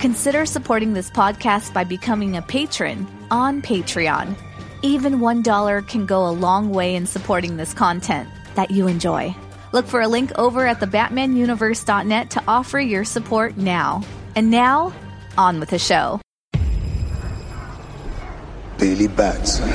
Consider 0.00 0.44
supporting 0.44 0.92
this 0.92 1.10
podcast 1.10 1.72
by 1.72 1.82
becoming 1.82 2.36
a 2.36 2.42
patron 2.42 3.06
on 3.30 3.62
Patreon. 3.62 4.36
Even 4.82 5.20
$1 5.20 5.88
can 5.88 6.04
go 6.04 6.28
a 6.28 6.30
long 6.30 6.70
way 6.70 6.94
in 6.94 7.06
supporting 7.06 7.56
this 7.56 7.72
content 7.72 8.28
that 8.56 8.70
you 8.70 8.88
enjoy. 8.88 9.34
Look 9.72 9.86
for 9.86 10.02
a 10.02 10.08
link 10.08 10.38
over 10.38 10.66
at 10.66 10.80
thebatmanuniverse.net 10.80 12.30
to 12.30 12.42
offer 12.46 12.78
your 12.78 13.04
support 13.04 13.56
now. 13.56 14.02
And 14.34 14.50
now, 14.50 14.92
on 15.38 15.60
with 15.60 15.70
the 15.70 15.78
show. 15.78 16.20
Billy 18.78 19.08
Batson. 19.08 19.70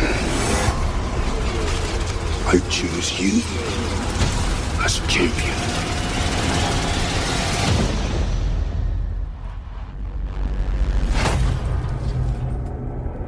I 2.46 2.60
choose 2.70 3.20
you 3.20 3.42
as 4.86 5.00
champion. 5.08 5.61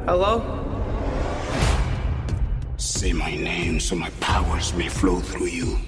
Hello? 0.06 0.44
Say 2.76 3.14
my 3.14 3.34
name 3.34 3.80
so 3.80 3.96
my 3.96 4.10
powers 4.20 4.74
may 4.74 4.90
flow 4.90 5.18
through 5.18 5.46
you. 5.46 5.78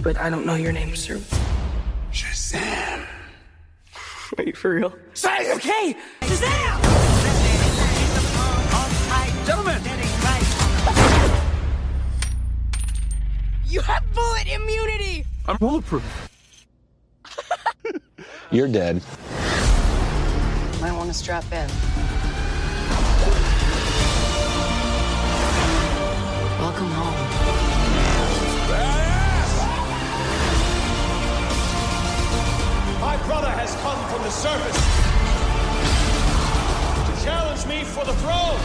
But 0.00 0.16
I 0.16 0.30
don't 0.30 0.46
know 0.46 0.54
your 0.54 0.70
name, 0.70 0.94
sir. 0.94 1.20
Shazam. 2.12 3.04
Wait, 4.38 4.56
for 4.56 4.76
real? 4.76 4.94
Say 5.14 5.50
it! 5.50 5.56
Okay! 5.56 5.96
Shazam! 6.20 6.78
Gentlemen! 9.44 9.82
You 13.66 13.80
have 13.80 14.04
bullet 14.14 14.46
immunity! 14.46 15.26
I'm 15.48 15.56
bulletproof. 15.56 16.28
You're 18.52 18.68
dead. 18.68 19.02
Might 20.80 20.92
want 20.92 21.08
to 21.08 21.14
strap 21.14 21.44
in. 21.52 21.68
Brother 33.26 33.48
has 33.48 33.74
come 33.76 33.98
from 34.12 34.22
the 34.22 34.30
surface 34.30 34.76
to 37.08 37.24
challenge 37.24 37.64
me 37.66 37.82
for 37.82 38.04
the 38.04 38.12
throne. 38.20 38.60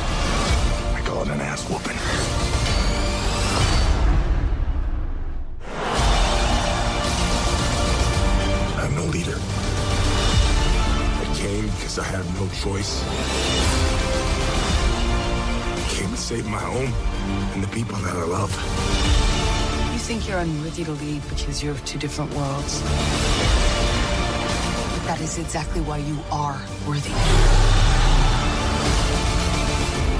I 0.95 1.01
call 1.05 1.21
it 1.21 1.29
an 1.29 1.39
ass 1.39 1.63
whooping. 1.69 1.97
I'm 8.83 8.95
no 8.95 9.05
leader. 9.05 9.39
I 11.21 11.35
came 11.35 11.65
because 11.67 11.97
I 11.97 12.03
had 12.03 12.25
no 12.35 12.47
choice. 12.49 13.03
I 15.77 15.89
came 15.95 16.11
to 16.11 16.17
save 16.17 16.45
my 16.49 16.59
home 16.59 16.93
and 17.53 17.63
the 17.63 17.69
people 17.69 17.97
that 17.99 18.15
I 18.15 18.25
love. 18.25 18.51
You 19.93 19.99
think 19.99 20.27
you're 20.27 20.39
unworthy 20.39 20.83
to 20.83 20.91
lead 20.91 21.21
because 21.29 21.63
you're 21.63 21.71
of 21.71 21.85
two 21.85 21.97
different 21.97 22.33
worlds. 22.33 22.83
But 25.09 25.17
that 25.17 25.23
is 25.23 25.39
exactly 25.39 25.81
why 25.81 25.97
you 25.97 26.19
are 26.31 26.61
worthy. 26.87 27.09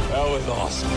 That 0.09 0.25
was 0.27 0.47
awesome. 0.49 0.89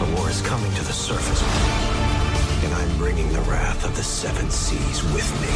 The 0.00 0.16
war 0.16 0.28
is 0.28 0.42
coming 0.42 0.74
to 0.74 0.82
the 0.82 0.92
surface. 0.92 1.40
And 2.64 2.74
I'm 2.74 2.98
bringing 2.98 3.32
the 3.32 3.38
wrath 3.42 3.84
of 3.84 3.94
the 3.94 4.02
seven 4.02 4.50
seas 4.50 5.04
with 5.14 5.30
me. 5.40 5.54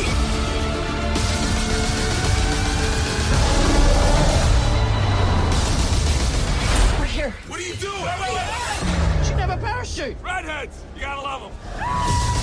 We're 7.01 7.07
here. 7.07 7.35
What 7.49 7.59
are 7.59 7.63
you 7.65 7.75
doing? 7.75 8.01
Wait, 8.01 8.21
wait, 8.21 8.33
wait. 8.33 9.19
You 9.19 9.25
should 9.25 9.41
have 9.41 9.61
parachute. 9.61 10.17
Redheads! 10.23 10.85
You 10.95 11.01
gotta 11.01 11.21
love 11.21 11.43
them. 11.43 12.40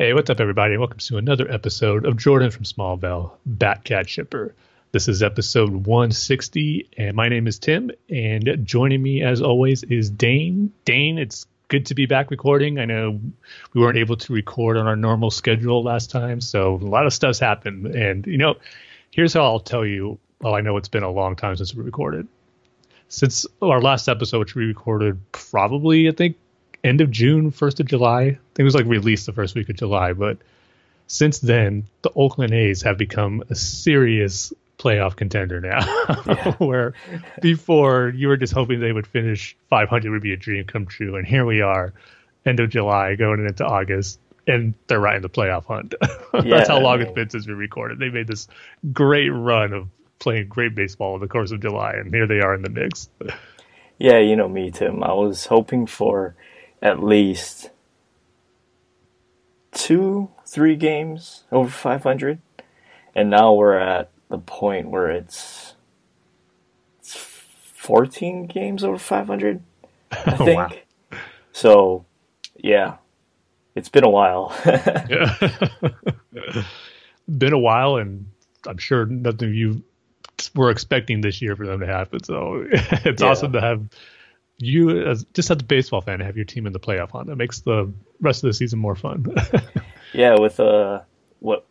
Hey, 0.00 0.14
what's 0.14 0.30
up, 0.30 0.38
everybody? 0.38 0.76
Welcome 0.76 0.98
to 0.98 1.16
another 1.16 1.50
episode 1.50 2.06
of 2.06 2.16
Jordan 2.16 2.52
from 2.52 2.62
Smallville, 2.62 3.32
Batcat 3.48 4.06
Shipper. 4.06 4.54
This 4.92 5.08
is 5.08 5.24
episode 5.24 5.72
160, 5.72 6.88
and 6.96 7.16
my 7.16 7.28
name 7.28 7.48
is 7.48 7.58
Tim. 7.58 7.90
And 8.08 8.60
joining 8.62 9.02
me, 9.02 9.24
as 9.24 9.42
always, 9.42 9.82
is 9.82 10.08
Dane. 10.08 10.72
Dane, 10.84 11.18
it's 11.18 11.48
good 11.66 11.86
to 11.86 11.96
be 11.96 12.06
back 12.06 12.30
recording. 12.30 12.78
I 12.78 12.84
know 12.84 13.20
we 13.74 13.80
weren't 13.80 13.98
able 13.98 14.16
to 14.18 14.32
record 14.32 14.76
on 14.76 14.86
our 14.86 14.94
normal 14.94 15.32
schedule 15.32 15.82
last 15.82 16.12
time, 16.12 16.40
so 16.40 16.74
a 16.74 16.76
lot 16.76 17.04
of 17.04 17.12
stuff's 17.12 17.40
happened. 17.40 17.86
And, 17.86 18.24
you 18.24 18.38
know, 18.38 18.54
here's 19.10 19.34
how 19.34 19.42
I'll 19.42 19.58
tell 19.58 19.84
you. 19.84 20.20
Well, 20.40 20.54
I 20.54 20.60
know 20.60 20.76
it's 20.76 20.86
been 20.86 21.02
a 21.02 21.10
long 21.10 21.34
time 21.34 21.56
since 21.56 21.74
we 21.74 21.82
recorded. 21.82 22.28
Since 23.08 23.46
our 23.60 23.82
last 23.82 24.08
episode, 24.08 24.38
which 24.38 24.54
we 24.54 24.66
recorded 24.66 25.18
probably, 25.32 26.08
I 26.08 26.12
think, 26.12 26.36
end 26.84 27.00
of 27.00 27.10
June, 27.10 27.50
first 27.50 27.80
of 27.80 27.86
July. 27.86 28.20
I 28.20 28.30
think 28.30 28.60
it 28.60 28.64
was 28.64 28.74
like 28.74 28.86
released 28.86 29.26
the 29.26 29.32
first 29.32 29.54
week 29.54 29.68
of 29.68 29.76
July, 29.76 30.12
but 30.12 30.38
since 31.06 31.38
then, 31.38 31.86
the 32.02 32.10
Oakland 32.14 32.52
A's 32.52 32.82
have 32.82 32.98
become 32.98 33.42
a 33.48 33.54
serious 33.54 34.52
playoff 34.78 35.16
contender 35.16 35.60
now. 35.60 36.52
Where 36.58 36.94
before 37.40 38.12
you 38.14 38.28
were 38.28 38.36
just 38.36 38.52
hoping 38.52 38.80
they 38.80 38.92
would 38.92 39.06
finish 39.06 39.56
500 39.70 40.10
would 40.10 40.22
be 40.22 40.32
a 40.32 40.36
dream 40.36 40.64
come 40.64 40.86
true, 40.86 41.16
and 41.16 41.26
here 41.26 41.44
we 41.44 41.60
are, 41.62 41.92
end 42.46 42.60
of 42.60 42.70
July, 42.70 43.16
going 43.16 43.44
into 43.44 43.64
August, 43.64 44.20
and 44.46 44.74
they're 44.86 45.00
right 45.00 45.16
in 45.16 45.22
the 45.22 45.28
playoff 45.28 45.64
hunt. 45.64 45.94
That's 46.32 46.68
how 46.68 46.80
long 46.80 47.00
it's 47.00 47.12
been 47.12 47.30
since 47.30 47.46
we 47.46 47.54
recorded. 47.54 47.98
They 47.98 48.10
made 48.10 48.26
this 48.26 48.48
great 48.92 49.30
run 49.30 49.72
of 49.72 49.88
playing 50.18 50.48
great 50.48 50.74
baseball 50.74 51.14
in 51.14 51.20
the 51.20 51.28
course 51.28 51.50
of 51.52 51.60
July, 51.60 51.92
and 51.92 52.12
here 52.12 52.26
they 52.26 52.40
are 52.40 52.54
in 52.54 52.62
the 52.62 52.70
mix. 52.70 53.08
Yeah, 53.98 54.18
you 54.18 54.36
know 54.36 54.48
me, 54.48 54.70
Tim. 54.70 55.02
I 55.02 55.12
was 55.12 55.46
hoping 55.46 55.86
for 55.86 56.36
at 56.82 57.02
least 57.02 57.70
two, 59.72 60.30
three 60.46 60.76
games 60.76 61.44
over 61.52 61.70
500, 61.70 62.40
and 63.14 63.30
now 63.30 63.54
we're 63.54 63.78
at 63.78 64.10
the 64.30 64.38
point 64.38 64.90
where 64.90 65.10
it's, 65.10 65.74
it's 67.00 67.14
14 67.16 68.46
games 68.46 68.84
over 68.84 68.98
500, 68.98 69.62
I 70.26 70.36
think. 70.36 70.56
Wow. 70.56 70.76
So, 71.52 72.06
yeah, 72.56 72.96
it's 73.74 73.88
been 73.90 74.04
a 74.04 74.10
while. 74.10 74.54
Yeah. 75.08 75.36
Been 77.38 77.52
a 77.52 77.58
while, 77.58 77.96
and 77.96 78.26
I'm 78.66 78.78
sure 78.78 79.06
nothing 79.06 79.54
you 79.54 79.84
were 80.54 80.70
expecting 80.70 81.20
this 81.20 81.42
year 81.42 81.56
for 81.56 81.66
them 81.66 81.80
to 81.80 81.86
happen. 81.86 82.22
So 82.24 82.66
it's 82.72 83.22
Yeah. 83.22 83.28
awesome 83.30 83.52
to 83.52 83.60
have 83.60 83.82
you, 84.58 85.06
as 85.06 85.24
just 85.34 85.50
as 85.50 85.60
a 85.60 85.64
baseball 85.64 86.00
fan, 86.00 86.20
have 86.20 86.36
your 86.36 86.44
team 86.44 86.66
in 86.66 86.72
the 86.72 86.80
playoff 86.80 87.12
hunt. 87.12 87.30
It 87.30 87.36
makes 87.36 87.60
the 87.60 87.92
rest 88.20 88.42
of 88.42 88.48
the 88.48 88.54
season 88.54 88.78
more 88.78 88.96
fun. 88.96 89.26
yeah, 90.12 90.38
with 90.38 90.58
uh, 90.58 91.00
what 91.38 91.64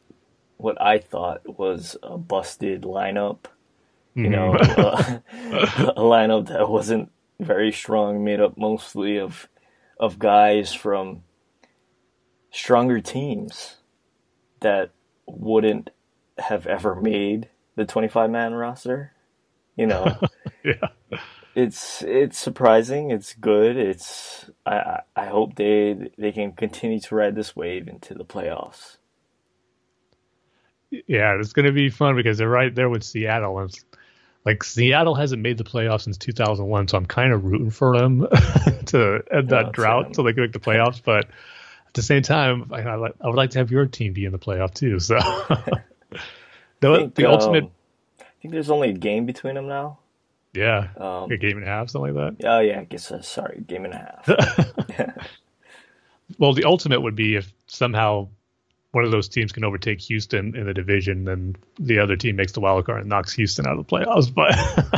what 0.57 0.81
I 0.81 0.99
thought 0.99 1.57
was 1.57 1.97
a 2.01 2.17
busted 2.17 2.83
lineup. 2.83 3.39
You 4.15 4.29
know, 4.29 4.53
uh, 4.55 5.19
a 5.31 6.01
lineup 6.01 6.47
that 6.47 6.69
wasn't 6.69 7.11
very 7.39 7.71
strong, 7.71 8.23
made 8.23 8.39
up 8.39 8.57
mostly 8.57 9.19
of 9.19 9.47
of 9.99 10.17
guys 10.17 10.73
from 10.73 11.23
stronger 12.51 13.01
teams 13.01 13.75
that 14.61 14.91
wouldn't 15.25 15.89
have 16.37 16.65
ever 16.65 16.95
made 16.95 17.49
the 17.75 17.85
25 17.85 18.29
man 18.29 18.53
roster. 18.53 19.11
You 19.75 19.87
know, 19.87 20.17
yeah. 20.63 21.19
It's 21.57 22.03
it's 22.03 22.37
surprising. 22.37 23.09
It's 23.09 23.33
good. 23.33 23.77
It's 23.77 24.45
I 24.63 24.99
I 25.15 25.25
hope 25.25 25.55
they 25.55 26.11
they 26.15 26.31
can 26.31 26.51
continue 26.51 26.99
to 26.99 27.15
ride 27.15 27.33
this 27.33 27.55
wave 27.55 27.87
into 27.87 28.13
the 28.13 28.23
playoffs. 28.23 28.97
yeah, 30.91 31.35
it's 31.39 31.53
going 31.53 31.65
to 31.65 31.71
be 31.71 31.89
fun 31.89 32.15
because 32.15 32.37
they're 32.37 32.47
right 32.47 32.73
there 32.73 32.89
with 32.89 33.03
Seattle. 33.03 33.57
And 33.57 33.73
like 34.45 34.63
Seattle 34.63 35.15
hasn't 35.15 35.41
made 35.41 35.57
the 35.57 35.63
playoffs 35.63 36.01
since 36.01 36.19
2001, 36.19 36.89
so 36.89 36.97
I'm 36.97 37.07
kind 37.07 37.33
of 37.33 37.43
rooting 37.43 37.71
for 37.71 37.97
them 37.97 38.27
to 38.85 39.23
end 39.31 39.49
that 39.49 39.71
drought 39.71 40.15
so 40.15 40.21
they 40.21 40.33
can 40.33 40.43
make 40.43 40.53
the 40.53 40.59
playoffs. 40.59 41.01
But 41.03 41.25
at 41.87 41.93
the 41.95 42.03
same 42.03 42.21
time, 42.21 42.71
I, 42.71 42.81
I, 42.81 42.93
I 42.93 43.27
would 43.27 43.35
like 43.35 43.49
to 43.51 43.57
have 43.57 43.71
your 43.71 43.87
team 43.87 44.13
be 44.13 44.25
in 44.25 44.31
the 44.31 44.39
playoff 44.39 44.75
too. 44.75 44.99
So 44.99 45.15
the, 46.81 46.95
think, 46.97 47.15
the 47.15 47.25
ultimate, 47.25 47.63
um, 47.63 47.71
I 48.21 48.25
think 48.43 48.53
there's 48.53 48.69
only 48.69 48.91
a 48.91 48.93
game 48.93 49.25
between 49.25 49.55
them 49.55 49.67
now. 49.67 49.97
Yeah, 50.57 50.87
Um, 50.97 51.31
a 51.31 51.37
game 51.37 51.57
and 51.57 51.63
a 51.65 51.69
half, 51.69 51.89
something 51.89 52.15
like 52.15 52.37
that. 52.39 52.47
Oh 52.49 52.59
yeah, 52.59 52.79
I 52.79 52.83
guess 52.83 53.11
uh, 53.11 53.21
sorry, 53.21 53.61
game 53.67 53.85
and 53.85 53.93
a 53.93 53.97
half. 53.97 55.17
Well, 56.39 56.53
the 56.53 56.65
ultimate 56.65 56.99
would 57.01 57.15
be 57.15 57.35
if 57.37 57.51
somehow 57.67 58.27
one 58.91 59.05
of 59.05 59.11
those 59.11 59.29
teams 59.29 59.53
can 59.53 59.63
overtake 59.63 60.01
Houston 60.01 60.55
in 60.57 60.65
the 60.65 60.73
division, 60.73 61.23
then 61.23 61.55
the 61.79 61.99
other 61.99 62.17
team 62.17 62.35
makes 62.35 62.51
the 62.51 62.59
wild 62.59 62.85
card 62.85 62.99
and 62.99 63.09
knocks 63.09 63.31
Houston 63.33 63.65
out 63.65 63.77
of 63.79 63.87
the 63.87 63.89
playoffs. 63.95 64.31
But 64.35 64.53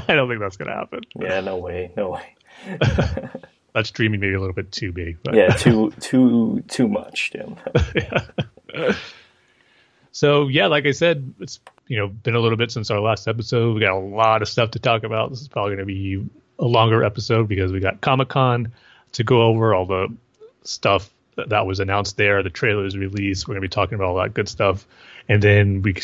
I 0.09 0.15
don't 0.15 0.27
think 0.27 0.39
that's 0.41 0.57
going 0.57 0.69
to 0.69 0.75
happen. 0.75 1.01
yeah, 1.19 1.39
no 1.41 1.57
way, 1.57 1.91
no 1.95 2.09
way. 2.09 2.35
That's 3.75 3.91
dreaming 3.91 4.19
maybe 4.21 4.33
a 4.33 4.39
little 4.39 4.55
bit 4.55 4.71
too 4.71 4.91
big. 4.91 5.19
But. 5.23 5.35
Yeah, 5.35 5.49
too 5.49 5.91
too 5.99 6.63
too 6.67 6.87
much, 6.87 7.31
Jim. 7.31 7.55
So 10.11 10.47
yeah, 10.47 10.67
like 10.67 10.85
I 10.85 10.91
said, 10.91 11.33
it's 11.39 11.59
you 11.89 11.97
know 11.97 12.07
been 12.07 12.35
a 12.35 12.39
little 12.39 12.57
bit 12.57 12.71
since 12.71 12.89
our 12.89 13.01
last 13.01 13.27
episode. 13.27 13.73
We 13.73 13.81
got 13.81 13.97
a 13.97 13.99
lot 13.99 14.41
of 14.41 14.47
stuff 14.47 14.71
to 14.71 14.79
talk 14.79 15.03
about. 15.03 15.31
This 15.31 15.41
is 15.41 15.49
probably 15.49 15.75
going 15.75 15.87
to 15.87 15.93
be 15.93 16.29
a 16.57 16.65
longer 16.65 17.03
episode 17.03 17.49
because 17.49 17.73
we 17.73 17.81
got 17.81 17.99
Comic 17.99 18.29
Con 18.29 18.71
to 19.13 19.23
go 19.23 19.41
over 19.41 19.73
all 19.73 19.85
the 19.85 20.15
stuff 20.63 21.09
that, 21.35 21.65
was 21.65 21.79
announced 21.79 22.17
there, 22.17 22.43
the 22.43 22.49
trailers 22.49 22.97
released. 22.97 23.47
We're 23.47 23.53
going 23.53 23.61
to 23.61 23.67
be 23.67 23.73
talking 23.73 23.95
about 23.95 24.07
all 24.07 24.17
that 24.17 24.33
good 24.33 24.47
stuff, 24.47 24.85
and 25.27 25.41
then 25.41 25.81
we 25.81 25.95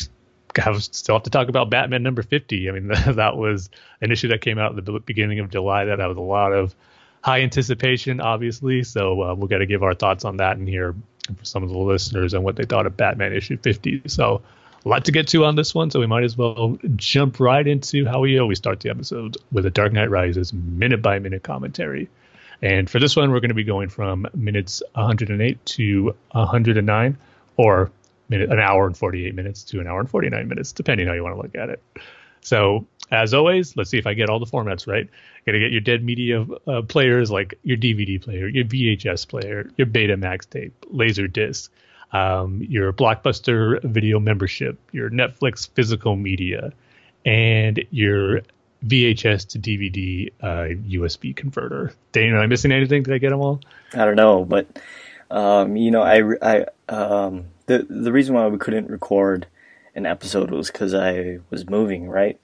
have 0.55 0.83
still 0.83 1.15
have 1.15 1.23
to 1.23 1.29
talk 1.29 1.49
about 1.49 1.69
Batman 1.69 2.03
number 2.03 2.23
fifty. 2.23 2.67
I 2.67 2.73
mean, 2.73 2.87
that 3.07 3.37
was 3.37 3.69
an 4.01 4.11
issue 4.11 4.29
that 4.29 4.41
came 4.41 4.57
out 4.57 4.77
at 4.77 4.83
the 4.83 4.99
beginning 4.99 5.39
of 5.39 5.51
July 5.51 5.85
that 5.85 5.99
had 5.99 6.09
a 6.09 6.19
lot 6.19 6.51
of 6.51 6.73
high 7.21 7.41
anticipation, 7.41 8.21
obviously. 8.21 8.83
So 8.83 9.21
uh, 9.21 9.35
we're 9.35 9.47
going 9.47 9.59
to 9.59 9.65
give 9.67 9.83
our 9.83 9.93
thoughts 9.93 10.25
on 10.25 10.37
that 10.37 10.57
and 10.57 10.67
hear 10.67 10.95
for 11.35 11.45
some 11.45 11.63
of 11.63 11.69
the 11.69 11.77
listeners 11.77 12.33
and 12.33 12.43
what 12.43 12.55
they 12.55 12.65
thought 12.65 12.85
of 12.85 12.97
Batman 12.97 13.33
issue 13.33 13.57
50. 13.57 14.03
So 14.07 14.41
a 14.85 14.89
lot 14.89 15.05
to 15.05 15.11
get 15.11 15.27
to 15.29 15.45
on 15.45 15.55
this 15.55 15.73
one, 15.73 15.89
so 15.89 15.99
we 15.99 16.05
might 16.05 16.23
as 16.23 16.37
well 16.37 16.77
jump 16.95 17.39
right 17.39 17.65
into 17.65 18.05
how 18.05 18.19
we 18.19 18.39
always 18.39 18.59
start 18.59 18.81
the 18.81 18.89
episodes 18.89 19.37
with 19.51 19.65
a 19.65 19.71
Dark 19.71 19.93
Knight 19.93 20.11
Rises 20.11 20.53
minute 20.53 21.01
by 21.01 21.17
minute 21.17 21.43
commentary. 21.43 22.07
And 22.61 22.89
for 22.89 22.99
this 22.99 23.15
one, 23.15 23.31
we're 23.31 23.39
going 23.39 23.49
to 23.49 23.55
be 23.55 23.63
going 23.63 23.89
from 23.89 24.27
minutes 24.35 24.83
108 24.93 25.65
to 25.65 26.15
109, 26.31 27.17
or 27.57 27.91
minute, 28.29 28.51
an 28.51 28.59
hour 28.59 28.85
and 28.85 28.95
48 28.95 29.33
minutes 29.33 29.63
to 29.65 29.79
an 29.79 29.87
hour 29.87 29.99
and 29.99 30.09
49 30.09 30.47
minutes, 30.47 30.71
depending 30.71 31.07
how 31.07 31.13
you 31.13 31.23
want 31.23 31.35
to 31.35 31.41
look 31.41 31.55
at 31.55 31.69
it. 31.69 31.81
So, 32.41 32.85
as 33.11 33.33
always, 33.33 33.75
let's 33.75 33.89
see 33.89 33.97
if 33.97 34.05
I 34.05 34.13
get 34.13 34.29
all 34.29 34.39
the 34.39 34.45
formats 34.45 34.87
right. 34.87 35.09
Got 35.47 35.53
to 35.53 35.59
get 35.59 35.71
your 35.71 35.81
dead 35.81 36.03
media 36.03 36.45
uh, 36.67 36.83
players 36.83 37.31
like 37.31 37.55
your 37.63 37.77
DVD 37.77 38.21
player, 38.21 38.47
your 38.47 38.65
VHS 38.65 39.27
player, 39.27 39.69
your 39.77 39.87
Betamax 39.87 40.49
tape, 40.49 40.73
laser 40.89 41.27
disc, 41.27 41.71
um, 42.11 42.61
your 42.61 42.93
Blockbuster 42.93 43.83
video 43.83 44.19
membership, 44.19 44.79
your 44.91 45.09
Netflix 45.09 45.69
physical 45.69 46.15
media, 46.15 46.71
and 47.25 47.83
your 47.91 48.41
VHS 48.85 49.47
to 49.49 49.59
DVD 49.59 50.31
uh, 50.41 50.75
USB 50.87 51.35
converter. 51.35 51.93
Dane, 52.11 52.33
am 52.33 52.39
I 52.39 52.47
missing 52.47 52.71
anything? 52.71 53.03
Did 53.03 53.13
I 53.13 53.17
get 53.17 53.31
them 53.31 53.41
all? 53.41 53.61
I 53.93 54.05
don't 54.05 54.15
know, 54.15 54.45
but 54.45 54.79
um, 55.31 55.75
you 55.75 55.91
know, 55.91 56.03
I, 56.03 56.21
I 56.41 56.65
um, 56.93 57.45
the 57.65 57.85
the 57.89 58.11
reason 58.11 58.35
why 58.35 58.47
we 58.47 58.57
couldn't 58.57 58.89
record 58.89 59.47
an 59.95 60.05
episode 60.05 60.51
was 60.51 60.69
because 60.69 60.93
I 60.93 61.39
was 61.49 61.67
moving. 61.69 62.07
Right, 62.09 62.39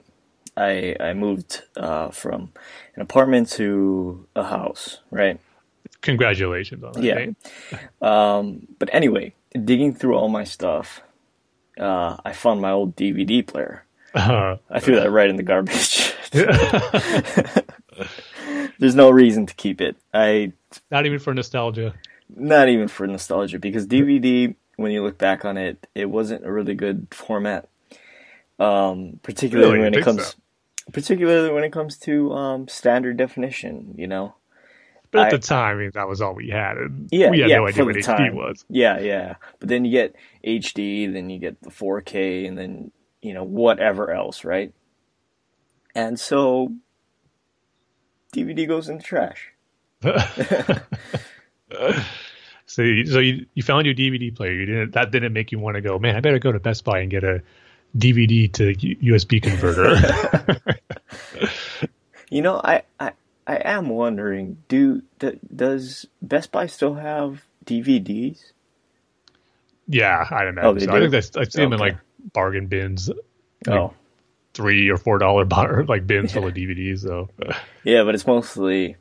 I 0.56 0.96
I 0.98 1.14
moved 1.14 1.62
uh, 1.76 2.10
from 2.10 2.52
an 2.96 3.02
apartment 3.02 3.50
to 3.52 4.26
a 4.34 4.44
house. 4.44 5.00
Right. 5.10 5.40
Congratulations 6.00 6.82
on 6.82 6.92
that. 6.92 7.02
Yeah. 7.04 7.14
Dane. 7.14 7.36
Um, 8.00 8.66
but 8.80 8.90
anyway, 8.92 9.34
digging 9.64 9.94
through 9.94 10.16
all 10.16 10.28
my 10.28 10.44
stuff, 10.44 11.02
uh, 11.78 12.16
I 12.24 12.32
found 12.32 12.60
my 12.60 12.70
old 12.70 12.96
DVD 12.96 13.46
player. 13.46 13.84
Uh, 14.14 14.56
I 14.70 14.80
threw 14.80 14.96
that 14.96 15.10
right 15.10 15.28
in 15.30 15.36
the 15.36 15.42
garbage. 15.42 16.12
There's 18.78 18.94
no 18.94 19.10
reason 19.10 19.46
to 19.46 19.54
keep 19.54 19.80
it. 19.80 19.96
I 20.12 20.52
not 20.90 21.06
even 21.06 21.18
for 21.18 21.32
nostalgia. 21.34 21.94
not 22.34 22.68
even 22.68 22.88
for 22.88 23.06
nostalgia 23.06 23.58
because 23.58 23.86
DVD 23.86 24.54
when 24.76 24.90
you 24.92 25.02
look 25.02 25.18
back 25.18 25.44
on 25.44 25.56
it 25.58 25.86
it 25.94 26.06
wasn't 26.06 26.44
a 26.46 26.50
really 26.52 26.74
good 26.74 27.06
format 27.10 27.68
um 28.58 29.20
particularly 29.22 29.72
Really? 29.78 29.84
When 29.84 29.94
it 29.94 30.02
comes 30.02 30.26
so? 30.28 30.34
particularly 30.92 31.52
when 31.52 31.62
it 31.64 31.72
comes 31.72 31.98
to 31.98 32.32
um 32.32 32.68
standard 32.68 33.16
definition 33.18 33.94
you 33.98 34.06
know 34.06 34.34
But 35.12 35.20
at 35.20 35.26
I- 35.28 35.36
the 35.36 35.38
time, 35.38 35.76
I 35.76 35.80
mean, 35.80 35.90
that 35.94 36.08
was 36.08 36.20
all 36.20 36.34
we 36.34 36.48
had. 36.48 36.76
And 36.78 37.08
yeah 37.12 37.30
we 37.30 37.38
had 37.40 37.50
yeah 37.50 37.58
no 37.58 37.68
idea 37.68 37.84
what 37.84 37.94
HD 37.94 38.02
time. 38.04 38.34
was. 38.34 38.64
yeah 38.68 38.98
yeah 38.98 39.36
but 39.60 39.68
then 39.68 39.84
you 39.84 39.92
get 39.92 40.16
hd 40.44 41.12
then 41.12 41.30
you 41.30 41.38
get 41.38 41.60
the 41.62 41.70
4k 41.70 42.48
and 42.48 42.58
then 42.58 42.90
you 43.20 43.32
know 43.34 43.44
whatever 43.44 44.10
else 44.10 44.42
right 44.44 44.72
and 45.94 46.18
so 46.18 46.72
dvd 48.34 48.66
goes 48.66 48.88
in 48.88 48.96
the 48.98 49.02
trash 49.04 49.52
So, 52.66 52.80
you, 52.82 53.04
so 53.06 53.18
you, 53.18 53.44
you 53.54 53.62
found 53.62 53.84
your 53.84 53.94
DVD 53.94 54.34
player. 54.34 54.52
You 54.52 54.64
didn't. 54.64 54.92
That 54.92 55.10
didn't 55.10 55.34
make 55.34 55.52
you 55.52 55.58
want 55.58 55.74
to 55.74 55.82
go. 55.82 55.98
Man, 55.98 56.16
I 56.16 56.20
better 56.20 56.38
go 56.38 56.52
to 56.52 56.58
Best 56.58 56.84
Buy 56.84 57.00
and 57.00 57.10
get 57.10 57.22
a 57.22 57.42
DVD 57.98 58.50
to 58.54 58.72
USB 58.74 59.42
converter. 59.42 60.70
You 62.30 62.40
know, 62.40 62.62
I, 62.64 62.80
I, 62.98 63.12
I 63.52 63.74
am 63.76 63.88
wondering, 63.88 64.58
do, 64.68 65.02
d 65.18 65.38
does 65.54 66.06
Best 66.20 66.52
Buy 66.52 66.66
still 66.66 66.94
have 66.94 67.44
DVDs? 67.64 68.52
yeah, 69.88 70.26
I 70.30 70.44
don't 70.44 70.54
know. 70.54 70.74
Oh, 70.74 70.78
so 70.78 70.92
I 70.92 71.00
think 71.00 71.10
that's 71.12 71.36
I 71.36 71.44
see 71.44 71.60
them 71.60 71.72
in 71.72 71.80
like 71.80 71.96
bargain 72.32 72.66
bins, 72.66 73.10
Oh, 73.68 73.94
three 74.54 74.88
or 74.90 74.96
four 74.96 75.18
dollar 75.18 75.44
bar 75.44 75.84
like 75.88 76.06
bins 76.06 76.32
full 76.32 76.46
of 76.46 76.54
DVDs. 76.54 77.00
So 77.00 77.28
yeah, 77.84 78.04
but 78.04 78.14
it's 78.14 78.26
mostly 78.26 78.96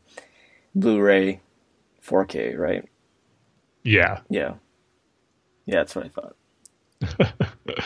Blu-ray, 0.75 1.42
4K, 2.06 2.57
right? 2.57 2.86
yeah. 3.83 4.19
Yeah, 4.30 4.56
yeah, 5.65 5.75
that's 5.77 5.95
what 5.95 6.06
I 6.06 6.09
thought. 6.09 6.36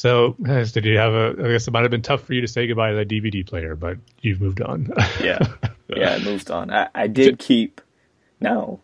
So 0.00 0.34
did 0.42 0.84
you 0.86 0.96
have 0.96 1.12
a? 1.12 1.34
I 1.44 1.52
guess 1.52 1.68
it 1.68 1.72
might 1.72 1.82
have 1.82 1.90
been 1.90 2.00
tough 2.00 2.22
for 2.22 2.32
you 2.32 2.40
to 2.40 2.48
say 2.48 2.66
goodbye 2.66 2.92
to 2.92 2.96
the 2.96 3.04
DVD 3.04 3.46
player, 3.46 3.76
but 3.76 3.98
you've 4.22 4.40
moved 4.40 4.62
on. 4.62 4.88
Yeah, 5.20 5.38
yeah, 5.88 6.12
I 6.14 6.18
moved 6.24 6.50
on. 6.50 6.70
I, 6.72 6.88
I 6.94 7.06
did 7.06 7.38
keep. 7.38 7.82
Now, 8.40 8.80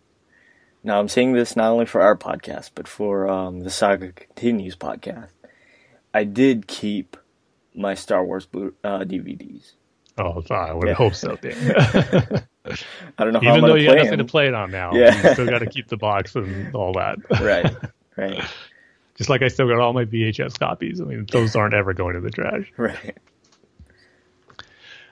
now 0.85 0.99
I'm 1.01 1.09
saying 1.09 1.33
this 1.33 1.57
not 1.57 1.71
only 1.73 1.87
for 1.87 2.03
our 2.03 2.17
podcast, 2.17 2.73
but 2.75 2.87
for 2.87 3.27
um, 3.29 3.61
the 3.61 3.71
Saga 3.71 4.13
Continues 4.13 4.77
podcast. 4.77 5.31
I 6.13 6.25
did 6.25 6.67
keep 6.67 7.17
my 7.75 7.95
Star 7.95 8.23
Wars 8.23 8.47
uh, 8.55 8.59
DVDs. 9.05 9.73
oh, 10.19 10.43
I 10.51 10.73
would 10.75 10.89
Yeah. 10.89 10.95
hope 10.95 11.15
so. 11.15 11.39
I 11.43 13.25
don't 13.25 13.33
know 13.33 13.41
how 13.41 13.57
Even 13.57 13.63
though 13.63 13.75
you 13.77 13.89
have 13.89 13.99
nothing 14.05 14.19
to 14.19 14.25
play 14.25 14.49
it 14.49 14.55
on 14.55 14.71
now, 14.71 14.93
Yeah. 14.95 15.15
you 15.29 15.33
still 15.33 15.47
got 15.47 15.61
to 15.61 15.67
keep 15.67 15.89
the 15.89 15.97
box 15.97 16.35
and 16.35 16.75
all 16.75 16.93
that. 16.95 17.19
right, 17.41 17.75
right, 18.17 18.45
Just 19.17 19.31
like 19.31 19.43
I 19.43 19.49
still 19.49 19.67
got 19.69 19.79
all 19.81 19.93
my 19.93 20.05
VHS 20.05 20.59
copies. 20.59 21.01
I 21.01 21.05
mean, 21.05 21.27
those 21.31 21.57
aren't 21.57 21.75
ever 21.75 21.95
going 21.95 22.15
to 22.15 22.21
the 22.21 22.31
trash. 22.31 22.71
right. 22.77 23.17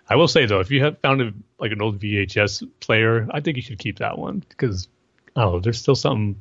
I 0.08 0.16
will 0.16 0.28
say 0.28 0.44
though, 0.46 0.60
if 0.60 0.70
you 0.70 0.82
have 0.84 0.98
found 0.98 1.22
a, 1.22 1.32
like 1.58 1.72
an 1.72 1.80
old 1.80 1.98
VHS 1.98 2.68
player, 2.80 3.26
I 3.30 3.40
think 3.40 3.56
you 3.56 3.62
should 3.62 3.78
keep 3.78 3.98
that 3.98 4.18
one 4.18 4.44
because 4.48 4.88
I 5.34 5.40
don't 5.42 5.52
know. 5.54 5.60
There's 5.60 5.78
still 5.78 5.94
something 5.94 6.40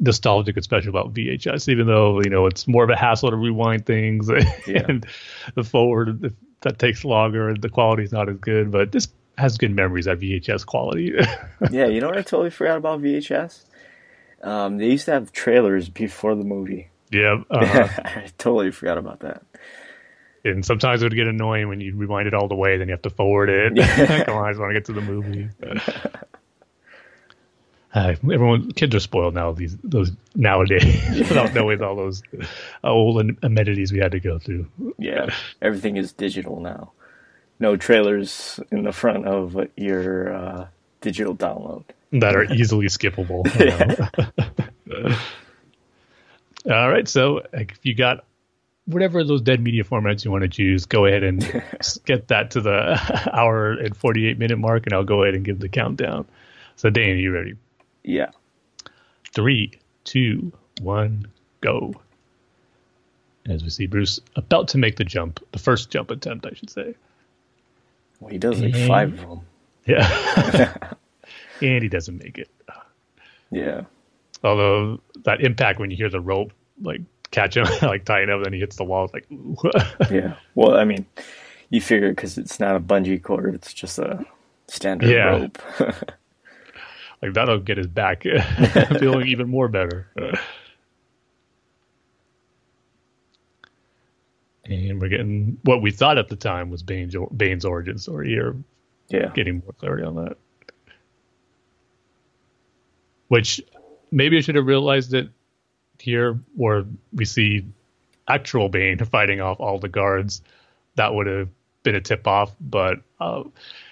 nostalgic 0.00 0.56
and 0.56 0.64
special 0.64 0.88
about 0.90 1.12
VHS, 1.12 1.68
even 1.68 1.86
though 1.86 2.20
you 2.22 2.30
know 2.30 2.46
it's 2.46 2.66
more 2.66 2.84
of 2.84 2.90
a 2.90 2.96
hassle 2.96 3.30
to 3.30 3.36
rewind 3.36 3.84
things 3.86 4.30
Yeah. 4.66 4.84
and 4.88 5.06
the 5.54 5.64
forward 5.64 6.34
that 6.62 6.78
takes 6.78 7.04
longer 7.04 7.48
and 7.50 7.60
the 7.60 7.68
quality's 7.68 8.12
not 8.12 8.28
as 8.30 8.38
good. 8.38 8.70
But 8.70 8.92
this 8.92 9.08
has 9.36 9.58
good 9.58 9.74
memories 9.74 10.06
at 10.06 10.20
VHS 10.20 10.64
quality. 10.64 11.12
Yeah, 11.70 11.86
you 11.86 12.00
know 12.00 12.08
what 12.08 12.18
I 12.18 12.22
totally 12.22 12.50
forgot 12.50 12.78
about 12.78 13.02
VHS? 13.02 13.64
Um, 14.44 14.76
they 14.76 14.86
used 14.90 15.06
to 15.06 15.12
have 15.12 15.32
trailers 15.32 15.88
before 15.88 16.34
the 16.34 16.44
movie. 16.44 16.90
yeah, 17.10 17.42
uh, 17.50 17.88
I 17.98 18.26
totally 18.38 18.70
forgot 18.70 18.98
about 18.98 19.20
that. 19.20 19.42
and 20.44 20.64
sometimes 20.64 21.00
it 21.02 21.06
would 21.06 21.14
get 21.16 21.26
annoying 21.26 21.68
when 21.68 21.80
you 21.80 21.96
rewind 21.96 22.28
it 22.28 22.34
all 22.34 22.46
the 22.46 22.54
way, 22.54 22.76
then 22.76 22.88
you 22.88 22.92
have 22.92 23.02
to 23.02 23.10
forward 23.10 23.48
it. 23.48 23.76
Come 24.26 24.36
on, 24.36 24.44
I 24.44 24.50
just 24.50 24.60
want 24.60 24.70
to 24.70 24.74
get 24.74 24.84
to 24.86 24.92
the 24.92 25.00
movie. 25.00 25.48
Uh, 27.94 28.08
everyone, 28.24 28.72
kids 28.72 28.94
are 28.94 29.00
spoiled 29.00 29.34
now. 29.34 29.52
These 29.52 29.76
those 29.84 30.10
nowadays 30.34 31.18
without 31.18 31.54
knowing 31.54 31.80
all 31.80 31.94
those 31.94 32.22
old 32.82 33.22
amenities 33.42 33.92
we 33.92 34.00
had 34.00 34.10
to 34.12 34.20
go 34.20 34.38
through. 34.38 34.66
Yeah, 34.98 35.32
everything 35.62 35.96
is 35.96 36.12
digital 36.12 36.60
now. 36.60 36.90
No 37.60 37.76
trailers 37.76 38.58
in 38.72 38.82
the 38.82 38.92
front 38.92 39.26
of 39.26 39.56
your 39.76 40.34
uh, 40.34 40.66
digital 41.00 41.36
download. 41.36 41.84
That 42.20 42.36
are 42.36 42.44
easily 42.52 42.86
skippable. 42.86 43.44
All 46.70 46.90
right, 46.90 47.06
so 47.06 47.42
if 47.52 47.78
you 47.82 47.94
got 47.94 48.24
whatever 48.86 49.22
those 49.24 49.42
dead 49.42 49.60
media 49.60 49.84
formats 49.84 50.24
you 50.24 50.30
want 50.30 50.42
to 50.42 50.48
choose, 50.48 50.86
go 50.86 51.06
ahead 51.06 51.22
and 51.22 51.40
get 52.06 52.28
that 52.28 52.50
to 52.52 52.60
the 52.60 53.30
hour 53.32 53.72
and 53.72 53.96
forty-eight 53.96 54.38
minute 54.38 54.58
mark, 54.58 54.86
and 54.86 54.94
I'll 54.94 55.04
go 55.04 55.22
ahead 55.22 55.34
and 55.34 55.44
give 55.44 55.60
the 55.60 55.68
countdown. 55.68 56.26
So, 56.76 56.90
Dan, 56.90 57.10
are 57.10 57.14
you 57.14 57.32
ready? 57.32 57.54
Yeah. 58.02 58.30
Three, 59.32 59.72
two, 60.04 60.52
one, 60.80 61.26
go. 61.60 61.94
As 63.46 63.62
we 63.62 63.68
see 63.68 63.86
Bruce 63.86 64.20
about 64.36 64.68
to 64.68 64.78
make 64.78 64.96
the 64.96 65.04
jump, 65.04 65.44
the 65.52 65.58
first 65.58 65.90
jump 65.90 66.10
attempt, 66.10 66.46
I 66.46 66.54
should 66.54 66.70
say. 66.70 66.94
Well, 68.20 68.30
he 68.30 68.38
does 68.38 68.60
like 68.60 68.74
five 68.74 69.12
of 69.12 69.20
them. 69.20 69.40
Yeah. 69.86 70.94
And 71.64 71.82
he 71.82 71.88
doesn't 71.88 72.18
make 72.22 72.38
it. 72.38 72.48
Yeah. 73.50 73.82
Although 74.42 75.00
that 75.24 75.40
impact 75.40 75.78
when 75.80 75.90
you 75.90 75.96
hear 75.96 76.10
the 76.10 76.20
rope 76.20 76.52
like 76.82 77.00
catch 77.30 77.56
him, 77.56 77.66
like 77.82 78.04
tying 78.04 78.30
up, 78.30 78.42
then 78.44 78.52
he 78.52 78.60
hits 78.60 78.76
the 78.76 78.84
wall. 78.84 79.04
It's 79.06 79.14
like, 79.14 79.26
yeah. 80.10 80.34
Well, 80.54 80.76
I 80.76 80.84
mean, 80.84 81.06
you 81.70 81.80
figure 81.80 82.10
because 82.10 82.36
it's 82.38 82.60
not 82.60 82.76
a 82.76 82.80
bungee 82.80 83.22
cord; 83.22 83.54
it's 83.54 83.72
just 83.72 83.98
a 83.98 84.24
standard 84.68 85.08
Yeah. 85.10 85.24
rope. 85.30 85.58
like 87.22 87.32
that'll 87.32 87.58
get 87.60 87.78
his 87.78 87.86
back 87.86 88.24
feeling 88.98 89.26
even 89.28 89.48
more 89.48 89.68
better. 89.68 90.08
And 94.66 95.00
we're 95.00 95.08
getting 95.08 95.58
what 95.64 95.82
we 95.82 95.90
thought 95.90 96.16
at 96.18 96.28
the 96.28 96.36
time 96.36 96.70
was 96.70 96.82
Bane's, 96.82 97.14
Bane's 97.36 97.64
origin 97.66 97.98
story 97.98 98.28
here. 98.28 98.56
yeah. 99.08 99.30
Getting 99.34 99.58
more 99.58 99.72
clarity 99.78 100.04
on 100.04 100.14
that. 100.16 100.36
Which 103.28 103.60
maybe 104.10 104.38
I 104.38 104.40
should 104.40 104.54
have 104.54 104.66
realized 104.66 105.14
it 105.14 105.28
here 105.98 106.38
where 106.54 106.84
we 107.12 107.24
see 107.24 107.66
actual 108.28 108.68
Bane 108.68 108.98
fighting 108.98 109.40
off 109.40 109.60
all 109.60 109.78
the 109.78 109.88
guards. 109.88 110.42
That 110.96 111.14
would 111.14 111.26
have 111.26 111.48
been 111.82 111.94
a 111.94 112.00
tip 112.00 112.26
off. 112.26 112.54
But 112.60 113.00
uh, 113.20 113.44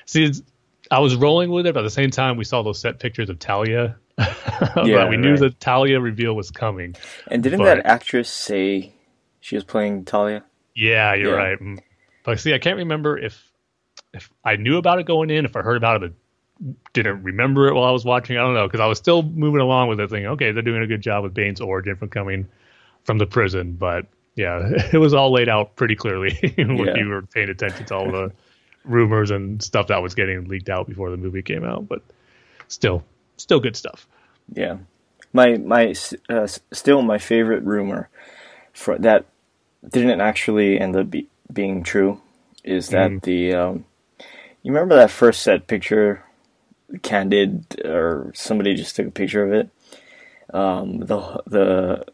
see, 0.06 0.24
it's- 0.24 0.42
I 0.90 0.98
was 0.98 1.16
rolling 1.16 1.50
with 1.50 1.66
it, 1.66 1.72
but 1.72 1.80
at 1.80 1.84
the 1.84 1.90
same 1.90 2.10
time, 2.10 2.36
we 2.36 2.44
saw 2.44 2.62
those 2.62 2.78
set 2.78 2.98
pictures 2.98 3.30
of 3.30 3.38
Talia. 3.38 3.96
Yeah, 4.18 4.34
but 4.74 5.08
we 5.08 5.16
knew 5.16 5.30
right. 5.30 5.40
the 5.40 5.50
Talia 5.50 5.98
reveal 6.00 6.34
was 6.34 6.50
coming. 6.50 6.94
And 7.30 7.42
didn't 7.42 7.60
But- 7.60 7.76
that 7.76 7.86
actress 7.86 8.28
say 8.28 8.92
she 9.40 9.54
was 9.54 9.64
playing 9.64 10.04
Talia? 10.04 10.44
Yeah, 10.74 11.14
you're 11.14 11.30
Yeah. 11.30 11.36
right. 11.48 11.58
Mm. 11.58 11.78
But 12.24 12.40
see, 12.40 12.52
I 12.52 12.58
can't 12.58 12.76
remember 12.76 13.18
if 13.18 13.42
if 14.12 14.30
I 14.44 14.56
knew 14.56 14.76
about 14.76 14.98
it 14.98 15.06
going 15.06 15.30
in, 15.30 15.46
if 15.46 15.56
I 15.56 15.62
heard 15.62 15.78
about 15.78 16.02
it, 16.02 16.10
but 16.10 16.12
didn't 16.92 17.22
remember 17.22 17.68
it 17.68 17.74
while 17.74 17.84
I 17.84 17.90
was 17.90 18.04
watching. 18.04 18.36
I 18.36 18.40
don't 18.40 18.54
know 18.54 18.66
because 18.66 18.80
I 18.80 18.86
was 18.86 18.98
still 18.98 19.22
moving 19.22 19.60
along 19.60 19.88
with 19.88 20.00
it, 20.00 20.10
thinking, 20.10 20.28
okay, 20.28 20.52
they're 20.52 20.62
doing 20.62 20.82
a 20.82 20.86
good 20.86 21.00
job 21.02 21.24
with 21.24 21.34
Bane's 21.34 21.60
origin 21.60 21.96
from 21.96 22.08
coming 22.08 22.48
from 23.04 23.18
the 23.18 23.26
prison. 23.26 23.72
But 23.74 24.06
yeah, 24.36 24.60
it 24.92 24.98
was 24.98 25.14
all 25.14 25.32
laid 25.32 25.48
out 25.48 25.76
pretty 25.76 25.96
clearly 25.96 26.38
when 26.56 26.78
Yeah. 26.86 26.94
you 26.94 27.08
were 27.08 27.22
paying 27.22 27.48
attention 27.50 27.86
to 27.86 27.94
all 27.94 28.10
the 28.10 28.32
rumors 28.84 29.30
and 29.30 29.62
stuff 29.62 29.88
that 29.88 30.02
was 30.02 30.14
getting 30.14 30.48
leaked 30.48 30.68
out 30.68 30.86
before 30.88 31.10
the 31.10 31.16
movie 31.16 31.42
came 31.42 31.64
out. 31.64 31.88
But 31.88 32.02
still, 32.68 33.04
still 33.36 33.60
good 33.60 33.76
stuff. 33.76 34.06
Yeah. 34.52 34.78
My 35.32 35.56
my 35.58 35.94
uh, 36.28 36.46
still 36.72 37.02
my 37.02 37.18
favorite 37.18 37.62
rumor 37.64 38.08
for 38.72 38.98
that 38.98 39.26
didn't 39.88 40.20
actually 40.20 40.78
end 40.80 40.96
up 40.96 41.10
be, 41.10 41.28
being 41.52 41.82
true 41.82 42.20
is 42.64 42.90
that 42.90 43.10
Mm. 43.10 43.22
the 43.22 43.54
um, 43.54 43.84
you 44.62 44.72
remember 44.72 44.94
that 44.96 45.10
first 45.10 45.42
set 45.42 45.66
picture 45.66 46.22
candid 47.02 47.80
or 47.84 48.30
somebody 48.34 48.74
just 48.74 48.96
took 48.96 49.06
a 49.06 49.10
picture 49.10 49.44
of 49.44 49.52
it 49.52 49.70
um, 50.54 50.98
the 51.00 51.42
the 51.46 52.04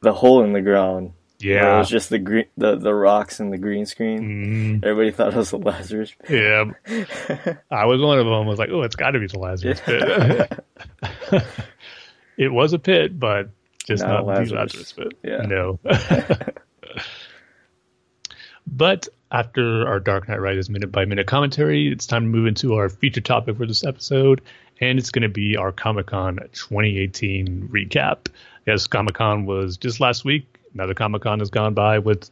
the 0.00 0.12
hole 0.12 0.42
in 0.42 0.52
the 0.54 0.62
ground 0.62 1.12
Yeah, 1.38 1.76
it 1.76 1.78
was 1.80 1.90
just 1.90 2.08
the 2.10 2.18
green 2.18 2.46
the, 2.56 2.76
the 2.76 2.94
rocks 2.94 3.40
and 3.40 3.52
the 3.52 3.58
green 3.58 3.84
screen 3.86 4.80
Mm, 4.80 4.84
everybody 4.84 5.10
thought 5.10 5.34
it 5.34 5.36
was 5.36 5.52
a 5.52 5.58
Lazarus 5.58 6.14
yeah. 6.28 6.64
I 7.70 7.84
was 7.86 8.00
one 8.00 8.18
of 8.18 8.24
them. 8.24 8.32
I 8.34 8.40
Was 8.46 8.58
like, 8.58 8.70
oh, 8.70 8.82
it's 8.82 8.96
got 8.96 9.10
to 9.10 9.18
be 9.18 9.26
the 9.26 9.38
Lazarus 9.38 9.80
pit. 9.84 11.42
it 12.38 12.50
was 12.52 12.72
a 12.72 12.78
pit, 12.78 13.18
but 13.18 13.50
just 13.86 14.02
Not 14.02 14.24
not, 14.26 14.40
a 14.42 14.44
the 14.46 14.54
Lazarus. 14.54 14.72
Lazarus 14.74 14.92
pit. 14.92 15.12
Yeah. 15.22 15.42
No. 15.46 15.78
but 18.70 19.08
after 19.32 19.86
our 19.86 20.00
Dark 20.00 20.28
Knight 20.28 20.40
Rises 20.40 20.70
minute 20.70 20.90
by 20.90 21.04
minute 21.04 21.26
commentary, 21.26 21.88
it's 21.88 22.06
time 22.06 22.24
to 22.24 22.28
move 22.28 22.46
into 22.46 22.74
our 22.74 22.88
feature 22.88 23.20
topic 23.20 23.56
for 23.56 23.66
this 23.66 23.84
episode, 23.84 24.40
and 24.80 24.98
it's 24.98 25.10
going 25.10 25.22
to 25.22 25.28
be 25.28 25.56
our 25.56 25.72
Comic 25.72 26.06
Con 26.06 26.36
2018 26.36 27.68
recap. 27.72 28.28
Yes, 28.66 28.86
Comic 28.86 29.14
Con 29.14 29.46
was 29.46 29.76
just 29.76 30.00
last 30.00 30.24
week. 30.24 30.58
Another 30.74 30.94
Comic 30.94 31.22
Con 31.22 31.38
has 31.40 31.50
gone 31.50 31.74
by 31.74 31.98
with 31.98 32.30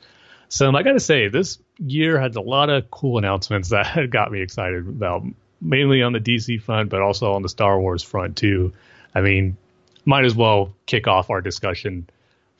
some. 0.48 0.74
I 0.74 0.82
got 0.82 0.92
to 0.92 1.00
say, 1.00 1.28
this 1.28 1.58
year 1.78 2.20
had 2.20 2.34
a 2.36 2.40
lot 2.40 2.70
of 2.70 2.90
cool 2.90 3.18
announcements 3.18 3.68
that 3.70 4.10
got 4.10 4.32
me 4.32 4.40
excited 4.40 4.86
about, 4.88 5.22
mainly 5.60 6.02
on 6.02 6.12
the 6.12 6.20
DC 6.20 6.60
front, 6.62 6.90
but 6.90 7.00
also 7.00 7.32
on 7.32 7.42
the 7.42 7.48
Star 7.48 7.80
Wars 7.80 8.02
front 8.02 8.36
too. 8.36 8.72
I 9.14 9.20
mean, 9.20 9.56
might 10.04 10.24
as 10.24 10.34
well 10.34 10.74
kick 10.86 11.06
off 11.06 11.30
our 11.30 11.40
discussion 11.40 12.08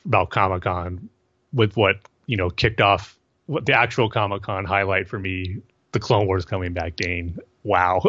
about 0.05 0.29
Comic 0.29 0.63
Con 0.63 1.09
with 1.51 1.75
what 1.75 1.97
you 2.25 2.37
know 2.37 2.49
kicked 2.49 2.79
off 2.79 3.18
what 3.49 3.65
the 3.65 3.73
actual 3.73 4.09
Comic 4.09 4.43
Con 4.43 4.63
highlight 4.63 5.09
for 5.09 5.17
me, 5.17 5.57
the 5.91 5.99
Clone 5.99 6.27
Wars 6.27 6.45
coming 6.45 6.73
back. 6.73 6.95
Dane, 6.95 7.39
wow, 7.63 8.03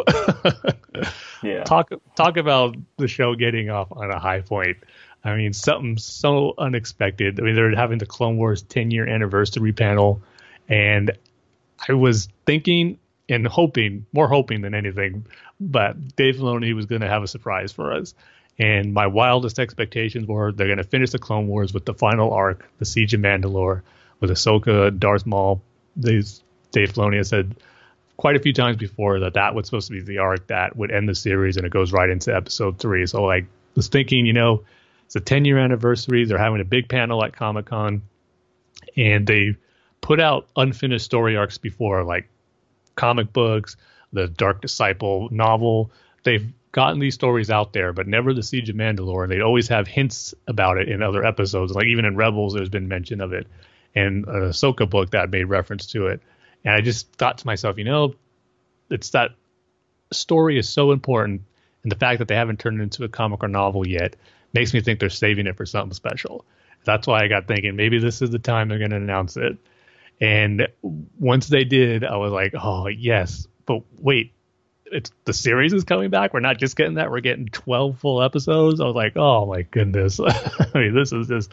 yeah 1.43 1.63
talk 1.63 1.89
talk 2.15 2.37
about 2.37 2.75
the 2.97 3.07
show 3.07 3.33
getting 3.33 3.71
off 3.71 3.87
on 3.91 4.11
a 4.11 4.19
high 4.19 4.41
point. 4.41 4.77
I 5.23 5.35
mean, 5.35 5.53
something 5.53 5.97
so 5.97 6.53
unexpected. 6.57 7.39
I 7.39 7.43
mean, 7.43 7.55
they're 7.55 7.75
having 7.75 7.97
the 7.97 8.05
Clone 8.05 8.37
Wars 8.37 8.61
10 8.61 8.91
year 8.91 9.07
anniversary 9.07 9.73
panel, 9.73 10.21
and 10.69 11.11
I 11.89 11.93
was 11.93 12.29
thinking 12.45 12.99
and 13.27 13.47
hoping, 13.47 14.05
more 14.13 14.27
hoping 14.27 14.61
than 14.61 14.75
anything, 14.75 15.25
but 15.59 16.15
Dave 16.15 16.35
Filoni 16.35 16.75
was 16.75 16.85
going 16.85 17.01
to 17.01 17.07
have 17.07 17.23
a 17.23 17.27
surprise 17.27 17.71
for 17.71 17.93
us. 17.93 18.13
And 18.59 18.93
my 18.93 19.07
wildest 19.07 19.57
expectations 19.57 20.27
were 20.27 20.51
they're 20.51 20.67
going 20.67 20.77
to 20.77 20.83
finish 20.83 21.11
the 21.11 21.19
Clone 21.19 21.47
Wars 21.47 21.73
with 21.73 21.85
the 21.85 21.93
final 21.93 22.31
arc, 22.31 22.67
the 22.77 22.85
Siege 22.85 23.13
of 23.13 23.21
Mandalore, 23.21 23.81
with 24.21 24.29
Ahsoka, 24.29 24.97
Darth 24.97 25.25
Maul. 25.25 25.61
Dave 25.99 26.23
Filoni 26.73 27.17
has 27.17 27.27
said 27.27 27.57
quite 28.15 28.37
a 28.37 28.39
few 28.39 28.53
times 28.53 28.77
before 28.77 29.19
that 29.19 29.33
that 29.33 29.53
was 29.55 29.65
supposed 29.65 29.87
to 29.87 29.93
be 29.93 30.01
the 30.01 30.19
arc 30.19 30.47
that 30.47 30.77
would 30.77 30.91
end 30.91 31.09
the 31.09 31.15
series, 31.15 31.57
and 31.57 31.65
it 31.65 31.71
goes 31.71 31.91
right 31.91 32.09
into 32.09 32.33
Episode 32.33 32.79
Three. 32.79 33.05
So 33.07 33.23
like, 33.23 33.45
was 33.75 33.89
thinking, 33.89 34.25
you 34.25 34.33
know, 34.33 34.63
it's 35.05 35.15
a 35.15 35.19
10 35.19 35.43
year 35.43 35.57
anniversary. 35.57 36.23
They're 36.23 36.37
having 36.37 36.61
a 36.61 36.65
big 36.65 36.87
panel 36.87 37.23
at 37.25 37.35
Comic 37.35 37.65
Con, 37.65 38.03
and 38.95 39.27
they 39.27 39.57
put 39.99 40.19
out 40.19 40.47
unfinished 40.55 41.03
story 41.05 41.35
arcs 41.35 41.57
before, 41.57 42.03
like 42.03 42.29
comic 42.95 43.33
books, 43.33 43.75
the 44.13 44.27
Dark 44.27 44.61
Disciple 44.61 45.27
novel. 45.31 45.91
They've 46.23 46.51
gotten 46.71 46.99
these 46.99 47.13
stories 47.13 47.49
out 47.49 47.73
there, 47.73 47.91
but 47.91 48.07
never 48.07 48.33
the 48.33 48.43
Siege 48.43 48.69
of 48.69 48.75
Mandalore. 48.75 49.23
And 49.23 49.31
they 49.31 49.41
always 49.41 49.67
have 49.67 49.87
hints 49.87 50.33
about 50.47 50.77
it 50.77 50.89
in 50.89 51.01
other 51.01 51.25
episodes. 51.25 51.73
Like 51.73 51.87
even 51.87 52.05
in 52.05 52.15
Rebels, 52.15 52.53
there's 52.53 52.69
been 52.69 52.87
mention 52.87 53.21
of 53.21 53.33
it, 53.33 53.47
and 53.95 54.25
an 54.27 54.41
Ahsoka 54.41 54.89
book 54.89 55.11
that 55.11 55.29
made 55.29 55.45
reference 55.45 55.87
to 55.87 56.07
it. 56.07 56.21
And 56.63 56.73
I 56.73 56.81
just 56.81 57.11
thought 57.13 57.39
to 57.39 57.47
myself, 57.47 57.77
you 57.77 57.83
know, 57.83 58.13
it's 58.89 59.09
that 59.11 59.31
story 60.11 60.57
is 60.57 60.69
so 60.69 60.91
important, 60.91 61.41
and 61.83 61.91
the 61.91 61.95
fact 61.95 62.19
that 62.19 62.27
they 62.27 62.35
haven't 62.35 62.59
turned 62.59 62.79
it 62.79 62.83
into 62.83 63.03
a 63.03 63.09
comic 63.09 63.43
or 63.43 63.47
novel 63.47 63.87
yet 63.87 64.15
makes 64.53 64.73
me 64.73 64.81
think 64.81 64.99
they're 64.99 65.09
saving 65.09 65.47
it 65.47 65.57
for 65.57 65.65
something 65.65 65.93
special. 65.93 66.45
That's 66.83 67.07
why 67.07 67.23
I 67.23 67.27
got 67.27 67.47
thinking 67.47 67.75
maybe 67.75 67.99
this 67.99 68.21
is 68.21 68.31
the 68.31 68.39
time 68.39 68.67
they're 68.67 68.79
going 68.79 68.91
to 68.91 68.97
announce 68.97 69.37
it. 69.37 69.57
And 70.19 70.67
once 70.81 71.47
they 71.47 71.63
did, 71.63 72.03
I 72.03 72.17
was 72.17 72.31
like, 72.31 72.53
oh 72.55 72.87
yes, 72.87 73.47
but 73.65 73.83
wait, 73.97 74.33
it's 74.85 75.11
the 75.25 75.33
series 75.33 75.73
is 75.73 75.83
coming 75.83 76.09
back. 76.09 76.33
We're 76.33 76.41
not 76.41 76.57
just 76.57 76.75
getting 76.75 76.95
that; 76.95 77.09
we're 77.09 77.21
getting 77.21 77.47
twelve 77.47 77.99
full 77.99 78.21
episodes. 78.21 78.81
I 78.81 78.85
was 78.85 78.95
like, 78.95 79.13
oh 79.15 79.45
my 79.45 79.63
goodness, 79.63 80.19
I 80.19 80.69
mean, 80.75 80.93
this 80.93 81.11
is 81.11 81.27
just 81.27 81.51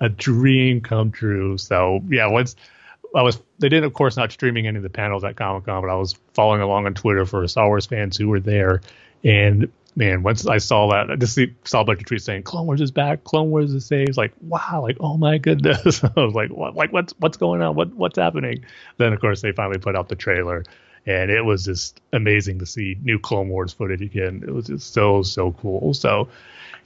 a 0.00 0.08
dream 0.08 0.80
come 0.80 1.10
true. 1.10 1.58
So 1.58 2.00
yeah, 2.08 2.26
once 2.26 2.56
I 3.14 3.22
was, 3.22 3.40
they 3.58 3.68
didn't, 3.68 3.84
of 3.84 3.94
course, 3.94 4.16
not 4.16 4.32
streaming 4.32 4.66
any 4.66 4.76
of 4.76 4.82
the 4.82 4.90
panels 4.90 5.24
at 5.24 5.36
Comic 5.36 5.64
Con, 5.64 5.82
but 5.82 5.90
I 5.90 5.94
was 5.94 6.14
following 6.34 6.60
along 6.60 6.86
on 6.86 6.94
Twitter 6.94 7.24
for 7.24 7.46
Star 7.48 7.66
Wars 7.66 7.86
fans 7.86 8.16
who 8.16 8.28
were 8.28 8.40
there, 8.40 8.82
and 9.24 9.70
man, 9.96 10.22
once 10.22 10.46
I 10.46 10.58
saw 10.58 10.88
that, 10.90 11.10
I 11.10 11.16
just 11.16 11.38
saw 11.64 11.80
a 11.80 11.84
bunch 11.84 12.00
of 12.00 12.06
tweets 12.06 12.22
saying 12.22 12.44
Clone 12.44 12.66
Wars 12.66 12.80
is 12.80 12.90
back, 12.90 13.24
Clone 13.24 13.50
Wars 13.50 13.74
is 13.74 13.84
saved. 13.84 14.16
Like, 14.16 14.32
wow, 14.40 14.80
like 14.82 14.96
oh 15.00 15.16
my 15.16 15.38
goodness. 15.38 16.02
I 16.16 16.20
was 16.20 16.34
like, 16.34 16.50
what, 16.50 16.76
like 16.76 16.92
what's 16.92 17.12
what's 17.18 17.36
going 17.36 17.60
on? 17.62 17.74
What 17.74 17.94
what's 17.94 18.18
happening? 18.18 18.64
Then 18.96 19.12
of 19.12 19.20
course 19.20 19.42
they 19.42 19.52
finally 19.52 19.78
put 19.78 19.96
out 19.96 20.08
the 20.08 20.16
trailer, 20.16 20.64
and 21.06 21.30
it 21.30 21.42
was 21.42 21.64
just 21.64 22.00
amazing 22.12 22.60
to 22.60 22.66
see 22.66 22.96
new 23.02 23.18
Clone 23.18 23.48
Wars 23.48 23.72
footage 23.72 24.02
again. 24.02 24.44
It 24.46 24.52
was 24.52 24.66
just 24.66 24.92
so 24.92 25.22
so 25.22 25.52
cool. 25.52 25.92
So 25.94 26.28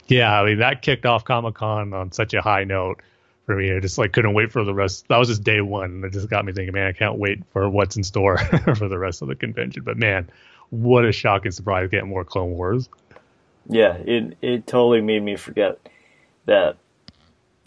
yeah, 0.07 0.39
I 0.39 0.45
mean 0.45 0.59
that 0.59 0.81
kicked 0.81 1.05
off 1.05 1.23
Comic 1.25 1.55
Con 1.55 1.93
on 1.93 2.11
such 2.11 2.33
a 2.33 2.41
high 2.41 2.63
note 2.63 3.01
for 3.45 3.55
me. 3.55 3.73
I 3.75 3.79
just 3.79 3.97
like 3.97 4.11
couldn't 4.13 4.33
wait 4.33 4.51
for 4.51 4.63
the 4.63 4.73
rest. 4.73 5.07
That 5.09 5.17
was 5.17 5.27
just 5.27 5.43
day 5.43 5.61
one. 5.61 6.03
It 6.05 6.11
just 6.13 6.29
got 6.29 6.45
me 6.45 6.53
thinking, 6.53 6.73
man, 6.73 6.87
I 6.87 6.91
can't 6.93 7.17
wait 7.17 7.43
for 7.51 7.69
what's 7.69 7.95
in 7.97 8.03
store 8.03 8.37
for 8.75 8.87
the 8.87 8.97
rest 8.99 9.21
of 9.21 9.27
the 9.27 9.35
convention. 9.35 9.83
But 9.83 9.97
man, 9.97 10.29
what 10.69 11.05
a 11.05 11.11
shocking 11.11 11.51
surprise 11.51 11.89
getting 11.89 12.09
more 12.09 12.23
Clone 12.25 12.51
Wars. 12.51 12.89
Yeah, 13.67 13.93
it 13.93 14.37
it 14.41 14.67
totally 14.67 15.01
made 15.01 15.23
me 15.23 15.35
forget 15.37 15.79
that 16.45 16.75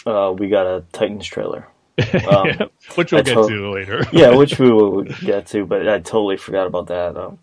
uh, 0.04 0.34
we 0.36 0.48
got 0.48 0.66
a 0.66 0.84
Titans 0.92 1.26
trailer. 1.26 1.66
Um, 2.28 2.46
Yeah, 2.46 2.66
which 2.96 3.12
we'll 3.12 3.20
I 3.20 3.22
get 3.22 3.34
to- 3.34 3.48
to 3.48 3.70
later. 3.72 4.04
yeah, 4.12 4.34
which 4.34 4.58
we 4.58 4.70
will 4.70 5.02
get 5.04 5.46
to, 5.48 5.64
but 5.64 5.88
I 5.88 5.98
totally 6.00 6.36
forgot 6.36 6.66
about 6.66 6.88
that. 6.88 7.16
Um, 7.16 7.38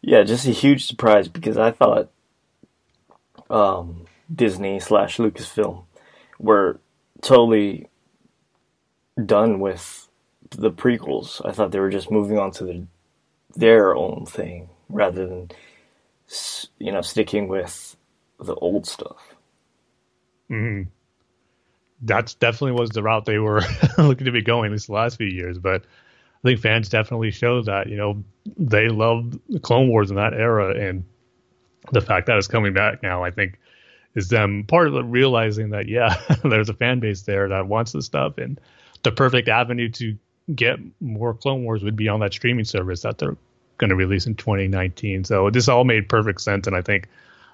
yeah, 0.00 0.22
just 0.22 0.46
a 0.46 0.50
huge 0.50 0.86
surprise 0.86 1.28
because 1.28 1.58
I 1.58 1.70
thought 1.72 2.08
um, 3.50 4.06
Disney 4.34 4.80
slash 4.80 5.18
Lucasfilm 5.18 5.84
were 6.38 6.80
totally 7.20 7.88
done 9.24 9.60
with 9.60 10.08
the 10.50 10.70
prequels. 10.70 11.40
I 11.44 11.52
thought 11.52 11.70
they 11.70 11.80
were 11.80 11.90
just 11.90 12.10
moving 12.10 12.38
on 12.38 12.50
to 12.52 12.64
the, 12.64 12.86
their 13.54 13.94
own 13.94 14.26
thing 14.26 14.68
rather 14.88 15.26
than 15.26 15.50
you 16.78 16.92
know 16.92 17.02
sticking 17.02 17.48
with 17.48 17.96
the 18.38 18.54
old 18.54 18.86
stuff. 18.86 19.34
Mm-hmm. 20.50 20.88
That's 22.02 22.34
definitely 22.34 22.72
was 22.72 22.90
the 22.90 23.02
route 23.02 23.24
they 23.24 23.38
were 23.38 23.62
looking 23.98 24.24
to 24.24 24.32
be 24.32 24.42
going 24.42 24.66
at 24.66 24.72
least 24.72 24.88
the 24.88 24.94
last 24.94 25.16
few 25.16 25.28
years. 25.28 25.58
But 25.58 25.82
I 25.82 26.48
think 26.48 26.60
fans 26.60 26.88
definitely 26.88 27.30
showed 27.30 27.66
that 27.66 27.88
you 27.88 27.96
know 27.96 28.22
they 28.56 28.88
loved 28.88 29.38
the 29.48 29.60
Clone 29.60 29.88
Wars 29.88 30.10
in 30.10 30.16
that 30.16 30.34
era, 30.34 30.74
and 30.74 31.04
the 31.92 32.00
fact 32.00 32.26
that 32.26 32.36
it's 32.36 32.48
coming 32.48 32.72
back 32.72 33.02
now, 33.02 33.24
I 33.24 33.30
think, 33.30 33.58
is 34.14 34.28
them 34.28 34.64
part 34.66 34.88
of 34.88 35.10
realizing 35.10 35.70
that 35.70 35.88
yeah, 35.88 36.16
there's 36.44 36.68
a 36.68 36.74
fan 36.74 37.00
base 37.00 37.22
there 37.22 37.48
that 37.48 37.66
wants 37.66 37.92
this 37.92 38.06
stuff, 38.06 38.38
and 38.38 38.60
the 39.02 39.12
perfect 39.12 39.48
avenue 39.48 39.88
to 39.90 40.16
get 40.54 40.78
more 41.00 41.34
Clone 41.34 41.64
Wars 41.64 41.82
would 41.82 41.96
be 41.96 42.08
on 42.08 42.20
that 42.20 42.32
streaming 42.32 42.64
service 42.64 43.02
that 43.02 43.18
they're 43.18 43.36
going 43.78 43.90
to 43.90 43.96
release 43.96 44.26
in 44.26 44.34
2019. 44.34 45.24
So 45.24 45.50
this 45.50 45.68
all 45.68 45.84
made 45.84 46.08
perfect 46.08 46.40
sense, 46.40 46.66
and 46.66 46.76
I 46.76 46.82
think 46.82 47.08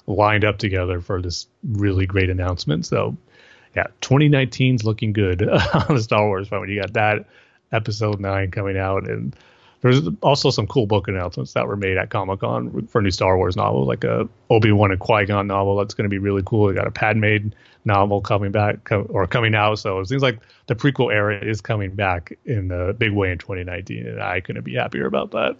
lined 0.06 0.44
up 0.44 0.58
together 0.58 1.00
for 1.00 1.20
this 1.20 1.46
really 1.62 2.06
great 2.06 2.30
announcement. 2.30 2.86
So 2.86 3.16
yeah, 3.76 3.86
2019 4.00 4.76
is 4.76 4.84
looking 4.84 5.12
good 5.12 5.42
on 5.48 5.94
the 5.94 6.02
Star 6.02 6.26
Wars 6.26 6.48
front. 6.48 6.62
When 6.62 6.70
you 6.70 6.80
got 6.80 6.94
that 6.94 7.26
episode 7.72 8.20
nine 8.20 8.50
coming 8.50 8.76
out, 8.78 9.08
and 9.08 9.36
there's 9.80 10.00
also 10.22 10.50
some 10.50 10.66
cool 10.66 10.86
book 10.86 11.08
announcements 11.08 11.52
that 11.52 11.66
were 11.66 11.76
made 11.76 11.96
at 11.96 12.10
Comic 12.10 12.40
Con 12.40 12.86
for 12.88 12.98
a 12.98 13.02
new 13.02 13.10
Star 13.10 13.36
Wars 13.36 13.56
novel, 13.56 13.86
like 13.86 14.04
a 14.04 14.28
Obi 14.50 14.72
Wan 14.72 14.90
and 14.90 14.98
Qui 14.98 15.24
Gon 15.26 15.46
novel 15.46 15.76
that's 15.76 15.94
going 15.94 16.04
to 16.04 16.10
be 16.10 16.18
really 16.18 16.42
cool. 16.44 16.66
We 16.66 16.74
got 16.74 16.86
a 16.86 16.90
Padme 16.90 17.50
novel 17.84 18.20
coming 18.20 18.50
back 18.50 18.90
or 18.90 19.26
coming 19.26 19.54
out, 19.54 19.78
so 19.78 20.00
it 20.00 20.08
seems 20.08 20.22
like 20.22 20.40
the 20.66 20.74
prequel 20.74 21.12
era 21.12 21.38
is 21.38 21.60
coming 21.60 21.94
back 21.94 22.36
in 22.44 22.70
a 22.72 22.92
big 22.92 23.12
way 23.12 23.30
in 23.30 23.38
2019, 23.38 24.06
and 24.06 24.22
I 24.22 24.40
couldn't 24.40 24.64
be 24.64 24.74
happier 24.74 25.06
about 25.06 25.30
that. 25.30 25.56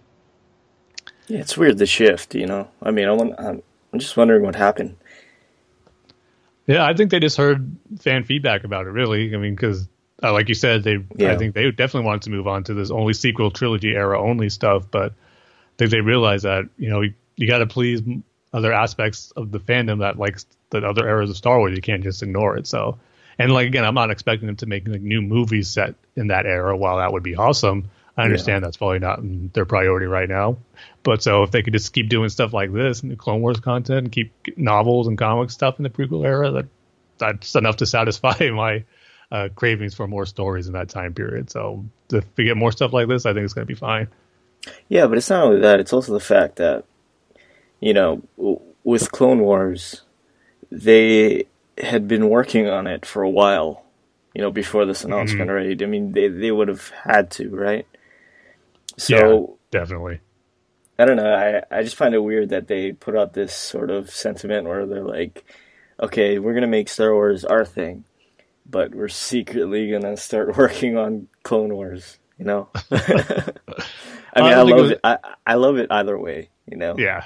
Yeah, 1.27 1.39
it's 1.39 1.57
weird 1.57 1.77
the 1.77 1.85
shift. 1.85 2.35
You 2.35 2.45
know, 2.45 2.67
I 2.83 2.91
mean, 2.91 3.07
I'm, 3.07 3.61
I'm 3.93 3.99
just 3.99 4.17
wondering 4.17 4.43
what 4.43 4.55
happened. 4.55 4.97
Yeah, 6.67 6.85
I 6.85 6.93
think 6.93 7.09
they 7.09 7.19
just 7.19 7.37
heard 7.37 7.75
fan 7.99 8.23
feedback 8.25 8.63
about 8.63 8.85
it. 8.85 8.91
Really, 8.91 9.33
I 9.33 9.37
mean, 9.37 9.55
because 9.55 9.87
uh, 10.21 10.33
like 10.33 10.49
you 10.49 10.55
said, 10.55 10.83
they 10.83 10.97
yeah. 11.15 11.31
I 11.31 11.37
think 11.37 11.53
they 11.53 11.69
definitely 11.71 12.07
wanted 12.07 12.23
to 12.23 12.29
move 12.31 12.47
on 12.47 12.63
to 12.65 12.73
this 12.73 12.91
only 12.91 13.13
sequel 13.13 13.51
trilogy 13.51 13.93
era 13.93 14.21
only 14.21 14.49
stuff, 14.49 14.85
but 14.89 15.11
I 15.11 15.75
think 15.77 15.91
they 15.91 16.01
realized 16.01 16.45
that 16.45 16.65
you 16.77 16.89
know 16.89 17.01
you, 17.01 17.13
you 17.35 17.47
got 17.47 17.59
to 17.59 17.67
please 17.67 18.01
other 18.51 18.73
aspects 18.73 19.31
of 19.31 19.51
the 19.51 19.59
fandom 19.59 19.99
that 19.99 20.17
likes 20.17 20.45
the 20.71 20.79
other 20.79 21.07
eras 21.07 21.29
of 21.29 21.37
Star 21.37 21.57
Wars. 21.57 21.75
You 21.75 21.81
can't 21.81 22.03
just 22.03 22.21
ignore 22.21 22.57
it. 22.57 22.67
So, 22.67 22.99
and 23.37 23.51
like 23.51 23.67
again, 23.67 23.85
I'm 23.85 23.93
not 23.93 24.11
expecting 24.11 24.47
them 24.47 24.57
to 24.57 24.65
make 24.65 24.87
like 24.87 25.01
new 25.01 25.21
movies 25.21 25.69
set 25.69 25.95
in 26.15 26.27
that 26.27 26.45
era. 26.45 26.75
While 26.75 26.97
that 26.97 27.13
would 27.13 27.23
be 27.23 27.35
awesome, 27.35 27.89
I 28.17 28.23
understand 28.23 28.61
yeah. 28.61 28.67
that's 28.67 28.77
probably 28.77 28.99
not 28.99 29.19
their 29.53 29.65
priority 29.65 30.07
right 30.07 30.27
now. 30.27 30.57
But 31.03 31.23
so 31.23 31.43
if 31.43 31.51
they 31.51 31.61
could 31.61 31.73
just 31.73 31.93
keep 31.93 32.09
doing 32.09 32.27
stuff 32.27 32.51
like 32.51 32.73
this 32.73 33.01
and 33.01 33.11
the 33.11 33.15
Clone 33.15 33.39
Wars 33.39 33.61
content 33.61 33.99
and 33.99 34.11
keep 34.11 34.33
novels 34.57 35.07
and 35.07 35.17
comic 35.17 35.49
stuff 35.49 35.79
in 35.79 35.83
the 35.83 35.89
prequel 35.89 36.25
era, 36.25 36.51
that 36.51 36.65
that's 37.17 37.55
enough 37.55 37.77
to 37.77 37.85
satisfy 37.85 38.49
my 38.53 38.83
uh, 39.31 39.49
cravings 39.55 39.93
for 39.93 40.07
more 40.07 40.25
stories 40.25 40.67
in 40.67 40.73
that 40.73 40.89
time 40.89 41.13
period. 41.13 41.49
So 41.49 41.85
if 42.11 42.25
we 42.35 42.45
get 42.45 42.57
more 42.57 42.71
stuff 42.71 42.93
like 42.93 43.07
this, 43.07 43.25
I 43.25 43.33
think 43.33 43.45
it's 43.45 43.53
going 43.53 43.67
to 43.67 43.73
be 43.73 43.79
fine. 43.79 44.07
Yeah, 44.87 45.07
but 45.07 45.17
it's 45.17 45.29
not 45.29 45.45
only 45.45 45.61
that; 45.61 45.79
it's 45.79 45.93
also 45.93 46.13
the 46.13 46.19
fact 46.19 46.57
that 46.57 46.85
you 47.79 47.93
know, 47.93 48.21
with 48.83 49.11
Clone 49.11 49.39
Wars, 49.39 50.01
they 50.71 51.45
had 51.77 52.07
been 52.07 52.29
working 52.29 52.67
on 52.67 52.87
it 52.87 53.05
for 53.05 53.23
a 53.23 53.29
while. 53.29 53.85
You 54.33 54.41
know, 54.43 54.51
before 54.51 54.85
this 54.85 55.03
announcement, 55.03 55.49
mm-hmm. 55.49 55.67
right? 55.67 55.81
I 55.81 55.85
mean, 55.85 56.11
they 56.11 56.27
they 56.27 56.51
would 56.51 56.67
have 56.67 56.89
had 56.89 57.31
to, 57.31 57.49
right? 57.49 57.87
So 58.97 59.57
yeah, 59.71 59.79
definitely. 59.79 60.19
I 60.99 61.05
don't 61.05 61.15
know. 61.15 61.33
I 61.33 61.63
I 61.75 61.83
just 61.83 61.95
find 61.95 62.13
it 62.13 62.19
weird 62.19 62.49
that 62.49 62.67
they 62.67 62.91
put 62.91 63.15
out 63.15 63.33
this 63.33 63.55
sort 63.55 63.89
of 63.89 64.11
sentiment 64.11 64.67
where 64.67 64.85
they're 64.85 65.03
like, 65.03 65.45
okay, 65.99 66.37
we're 66.37 66.53
gonna 66.53 66.67
make 66.67 66.89
Star 66.89 67.13
Wars 67.13 67.43
our 67.43 67.65
thing, 67.65 68.03
but 68.69 68.93
we're 68.93 69.07
secretly 69.07 69.91
gonna 69.91 70.17
start 70.17 70.57
working 70.57 70.97
on 70.97 71.27
Clone 71.43 71.73
Wars. 71.73 72.19
You 72.37 72.45
know. 72.45 72.69
I 72.91 74.41
mean, 74.41 74.53
I, 74.53 74.59
I 74.59 74.61
love 74.61 74.69
it. 74.69 74.81
Was... 74.81 74.91
it. 74.91 74.99
I 75.03 75.17
I 75.45 75.53
love 75.55 75.77
it 75.77 75.87
either 75.91 76.17
way. 76.17 76.49
You 76.65 76.77
know. 76.77 76.95
Yeah. 76.97 77.23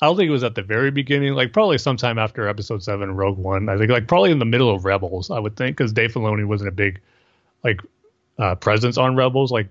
I 0.00 0.06
don't 0.06 0.16
think 0.16 0.28
it 0.28 0.32
was 0.32 0.44
at 0.44 0.54
the 0.54 0.62
very 0.62 0.90
beginning, 0.90 1.34
like 1.34 1.52
probably 1.52 1.78
sometime 1.78 2.18
after 2.18 2.48
Episode 2.48 2.82
Seven, 2.82 3.14
Rogue 3.14 3.38
One. 3.38 3.68
I 3.68 3.78
think 3.78 3.90
like 3.90 4.08
probably 4.08 4.32
in 4.32 4.38
the 4.38 4.44
middle 4.44 4.74
of 4.74 4.84
Rebels. 4.84 5.30
I 5.30 5.38
would 5.38 5.56
think 5.56 5.76
because 5.76 5.92
Dave 5.92 6.12
Filoni 6.12 6.46
wasn't 6.46 6.68
a 6.68 6.72
big 6.72 7.00
like 7.62 7.80
uh, 8.38 8.56
presence 8.56 8.98
on 8.98 9.16
Rebels. 9.16 9.52
Like 9.52 9.68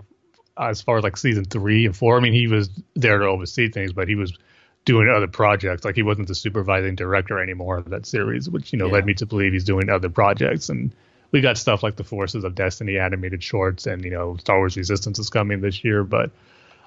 as 0.58 0.82
far 0.82 0.98
as 0.98 1.04
like 1.04 1.18
season 1.18 1.46
three 1.46 1.86
and 1.86 1.96
four. 1.96 2.18
I 2.18 2.20
mean, 2.20 2.34
he 2.34 2.48
was 2.48 2.70
there 2.96 3.20
to 3.20 3.26
oversee 3.26 3.70
things, 3.70 3.94
but 3.94 4.08
he 4.08 4.16
was 4.16 4.38
doing 4.86 5.10
other 5.10 5.28
projects. 5.28 5.86
Like 5.86 5.96
he 5.96 6.04
wasn't 6.04 6.28
the 6.28 6.36
supervising 6.36 6.96
director 6.96 7.40
anymore 7.40 7.78
of 7.78 7.90
that 7.90 8.06
series, 8.06 8.50
which 8.50 8.74
you 8.74 8.80
know 8.80 8.88
yeah. 8.88 8.94
led 8.94 9.06
me 9.06 9.14
to 9.16 9.26
believe 9.26 9.54
he's 9.54 9.64
doing 9.64 9.90
other 9.90 10.10
projects. 10.10 10.70
And 10.70 10.92
we 11.32 11.42
got 11.42 11.58
stuff 11.58 11.84
like 11.84 11.96
the 11.96 12.04
Forces 12.04 12.44
of 12.44 12.56
Destiny 12.56 12.98
animated 12.98 13.44
shorts, 13.44 13.88
and 13.88 14.04
you 14.04 14.12
know 14.12 14.38
Star 14.38 14.58
Wars 14.58 14.78
Resistance 14.78 15.20
is 15.20 15.30
coming 15.30 15.62
this 15.62 15.84
year. 15.84 16.04
But 16.04 16.32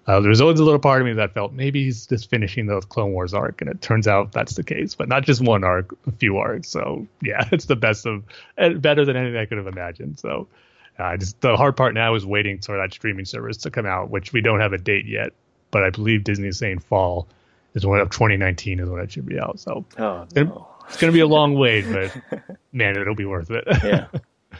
uh, 0.06 0.20
there's 0.20 0.40
always 0.40 0.60
a 0.60 0.64
little 0.64 0.78
part 0.78 1.00
of 1.00 1.06
me 1.06 1.14
that 1.14 1.34
felt 1.34 1.52
maybe 1.52 1.84
he's 1.84 2.06
just 2.06 2.30
finishing 2.30 2.66
the 2.66 2.80
Clone 2.80 3.12
Wars 3.12 3.34
arc, 3.34 3.60
and 3.60 3.70
it 3.70 3.80
turns 3.80 4.06
out 4.06 4.32
that's 4.32 4.54
the 4.54 4.62
case. 4.62 4.94
But 4.94 5.08
not 5.08 5.24
just 5.24 5.40
one 5.40 5.64
arc, 5.64 5.96
a 6.06 6.12
few 6.12 6.38
arcs. 6.38 6.68
So 6.68 7.06
yeah, 7.22 7.48
it's 7.52 7.64
the 7.64 7.76
best 7.76 8.06
of 8.06 8.24
better 8.56 9.04
than 9.04 9.16
anything 9.16 9.38
I 9.38 9.46
could 9.46 9.58
have 9.58 9.66
imagined. 9.66 10.18
So 10.20 10.48
uh, 10.98 11.16
just 11.16 11.40
the 11.40 11.56
hard 11.56 11.76
part 11.76 11.94
now 11.94 12.14
is 12.14 12.26
waiting 12.26 12.58
for 12.58 12.76
that 12.76 12.92
streaming 12.92 13.24
service 13.24 13.56
to 13.58 13.70
come 13.70 13.86
out, 13.86 14.10
which 14.10 14.32
we 14.32 14.42
don't 14.42 14.60
have 14.60 14.72
a 14.72 14.78
date 14.78 15.06
yet, 15.06 15.32
but 15.70 15.82
I 15.82 15.90
believe 15.90 16.24
Disney 16.24 16.48
is 16.48 16.58
saying 16.58 16.80
fall 16.80 17.26
is 17.76 17.86
when 17.86 18.00
of 18.00 18.10
2019 18.10 18.80
is 18.80 18.88
when 18.88 19.00
it 19.00 19.12
should 19.12 19.26
be 19.26 19.38
out. 19.38 19.60
So 19.60 19.84
oh, 19.98 20.26
no. 20.34 20.68
it's 20.88 20.96
gonna 20.96 21.12
be 21.12 21.20
a 21.20 21.26
long 21.26 21.54
wait, 21.54 21.82
but 21.92 22.16
man, 22.72 22.96
it'll 22.96 23.14
be 23.14 23.26
worth 23.26 23.50
it. 23.50 23.64
Yeah. 23.68 24.06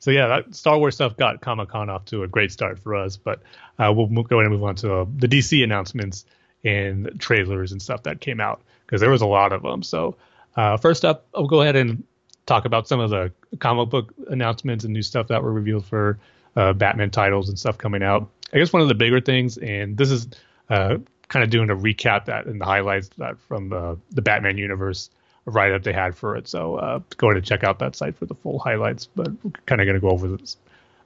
so 0.00 0.10
yeah, 0.10 0.26
that 0.26 0.54
Star 0.54 0.76
Wars 0.76 0.96
stuff 0.96 1.16
got 1.16 1.40
Comic 1.40 1.70
Con 1.70 1.88
off 1.88 2.04
to 2.06 2.24
a 2.24 2.28
great 2.28 2.52
start 2.52 2.80
for 2.80 2.96
us, 2.96 3.16
but 3.16 3.40
uh, 3.78 3.92
we'll 3.94 4.06
go 4.24 4.40
ahead 4.40 4.50
and 4.50 4.54
move 4.54 4.64
on 4.64 4.74
to 4.76 4.94
uh, 4.96 5.06
the 5.16 5.28
DC 5.28 5.62
announcements 5.62 6.26
and 6.64 7.12
trailers 7.18 7.72
and 7.72 7.80
stuff 7.80 8.02
that 8.02 8.20
came 8.20 8.40
out 8.40 8.60
because 8.84 9.00
there 9.00 9.10
was 9.10 9.22
a 9.22 9.26
lot 9.26 9.52
of 9.52 9.62
them. 9.62 9.84
So 9.84 10.16
uh, 10.56 10.76
first 10.76 11.04
up, 11.04 11.26
I'll 11.32 11.46
go 11.46 11.62
ahead 11.62 11.76
and 11.76 12.02
talk 12.46 12.64
about 12.64 12.88
some 12.88 12.98
of 12.98 13.10
the 13.10 13.30
comic 13.60 13.90
book 13.90 14.12
announcements 14.28 14.84
and 14.84 14.92
new 14.92 15.02
stuff 15.02 15.28
that 15.28 15.44
were 15.44 15.52
revealed 15.52 15.84
for 15.84 16.18
uh, 16.56 16.72
Batman 16.72 17.10
titles 17.10 17.48
and 17.48 17.56
stuff 17.56 17.78
coming 17.78 18.02
out. 18.02 18.28
I 18.52 18.58
guess 18.58 18.72
one 18.72 18.82
of 18.82 18.88
the 18.88 18.94
bigger 18.94 19.20
things, 19.20 19.58
and 19.58 19.96
this 19.96 20.10
is 20.10 20.26
uh, 20.68 20.96
kind 21.28 21.44
of 21.44 21.50
doing 21.50 21.70
a 21.70 21.76
recap 21.76 22.26
that 22.26 22.46
and 22.46 22.60
the 22.60 22.64
highlights 22.64 23.08
that 23.18 23.38
from 23.40 23.68
the, 23.68 23.98
the 24.10 24.22
Batman 24.22 24.58
universe 24.58 25.10
write 25.44 25.72
up 25.72 25.82
they 25.82 25.92
had 25.92 26.14
for 26.14 26.36
it. 26.36 26.48
So 26.48 26.76
uh, 26.76 27.00
go 27.16 27.30
and 27.30 27.44
check 27.44 27.64
out 27.64 27.78
that 27.78 27.96
site 27.96 28.16
for 28.16 28.26
the 28.26 28.34
full 28.34 28.58
highlights. 28.58 29.06
But 29.06 29.28
we're 29.42 29.52
kind 29.66 29.80
of 29.80 29.86
going 29.86 29.94
to 29.94 30.00
go 30.00 30.10
over 30.10 30.28
this, 30.36 30.56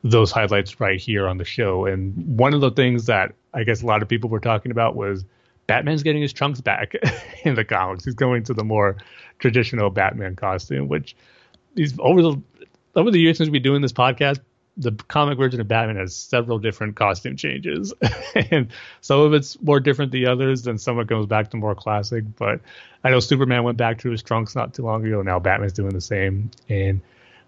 those 0.02 0.30
highlights 0.30 0.80
right 0.80 1.00
here 1.00 1.28
on 1.28 1.38
the 1.38 1.44
show. 1.44 1.86
And 1.86 2.38
one 2.38 2.54
of 2.54 2.60
the 2.60 2.70
things 2.70 3.06
that 3.06 3.34
I 3.54 3.64
guess 3.64 3.82
a 3.82 3.86
lot 3.86 4.02
of 4.02 4.08
people 4.08 4.30
were 4.30 4.40
talking 4.40 4.72
about 4.72 4.96
was 4.96 5.24
Batman's 5.66 6.02
getting 6.02 6.22
his 6.22 6.32
trunks 6.32 6.60
back 6.60 6.94
in 7.44 7.54
the 7.54 7.64
comics. 7.64 8.04
He's 8.04 8.14
going 8.14 8.44
to 8.44 8.54
the 8.54 8.64
more 8.64 8.96
traditional 9.38 9.90
Batman 9.90 10.36
costume, 10.36 10.88
which 10.88 11.16
he's 11.74 11.98
over 11.98 12.22
the 12.22 12.42
over 12.94 13.10
the 13.10 13.18
years 13.18 13.38
since 13.38 13.48
we've 13.48 13.62
been 13.62 13.62
doing 13.62 13.82
this 13.82 13.92
podcast, 13.92 14.40
the 14.76 14.92
comic 15.08 15.38
version 15.38 15.60
of 15.60 15.68
Batman 15.68 15.96
has 15.96 16.16
several 16.16 16.58
different 16.58 16.96
costume 16.96 17.36
changes, 17.36 17.92
and 18.50 18.68
some 19.00 19.20
of 19.20 19.34
it's 19.34 19.60
more 19.60 19.80
different 19.80 20.12
than 20.12 20.22
the 20.22 20.30
others, 20.30 20.66
and 20.66 20.80
some 20.80 20.98
of 20.98 21.02
it 21.02 21.08
goes 21.08 21.26
back 21.26 21.50
to 21.50 21.56
more 21.56 21.74
classic. 21.74 22.24
But 22.36 22.60
I 23.04 23.10
know 23.10 23.20
Superman 23.20 23.64
went 23.64 23.76
back 23.76 23.98
to 24.00 24.10
his 24.10 24.22
trunks 24.22 24.54
not 24.54 24.74
too 24.74 24.82
long 24.82 25.04
ago. 25.04 25.22
Now 25.22 25.38
Batman's 25.38 25.74
doing 25.74 25.92
the 25.92 26.00
same, 26.00 26.50
and 26.68 27.00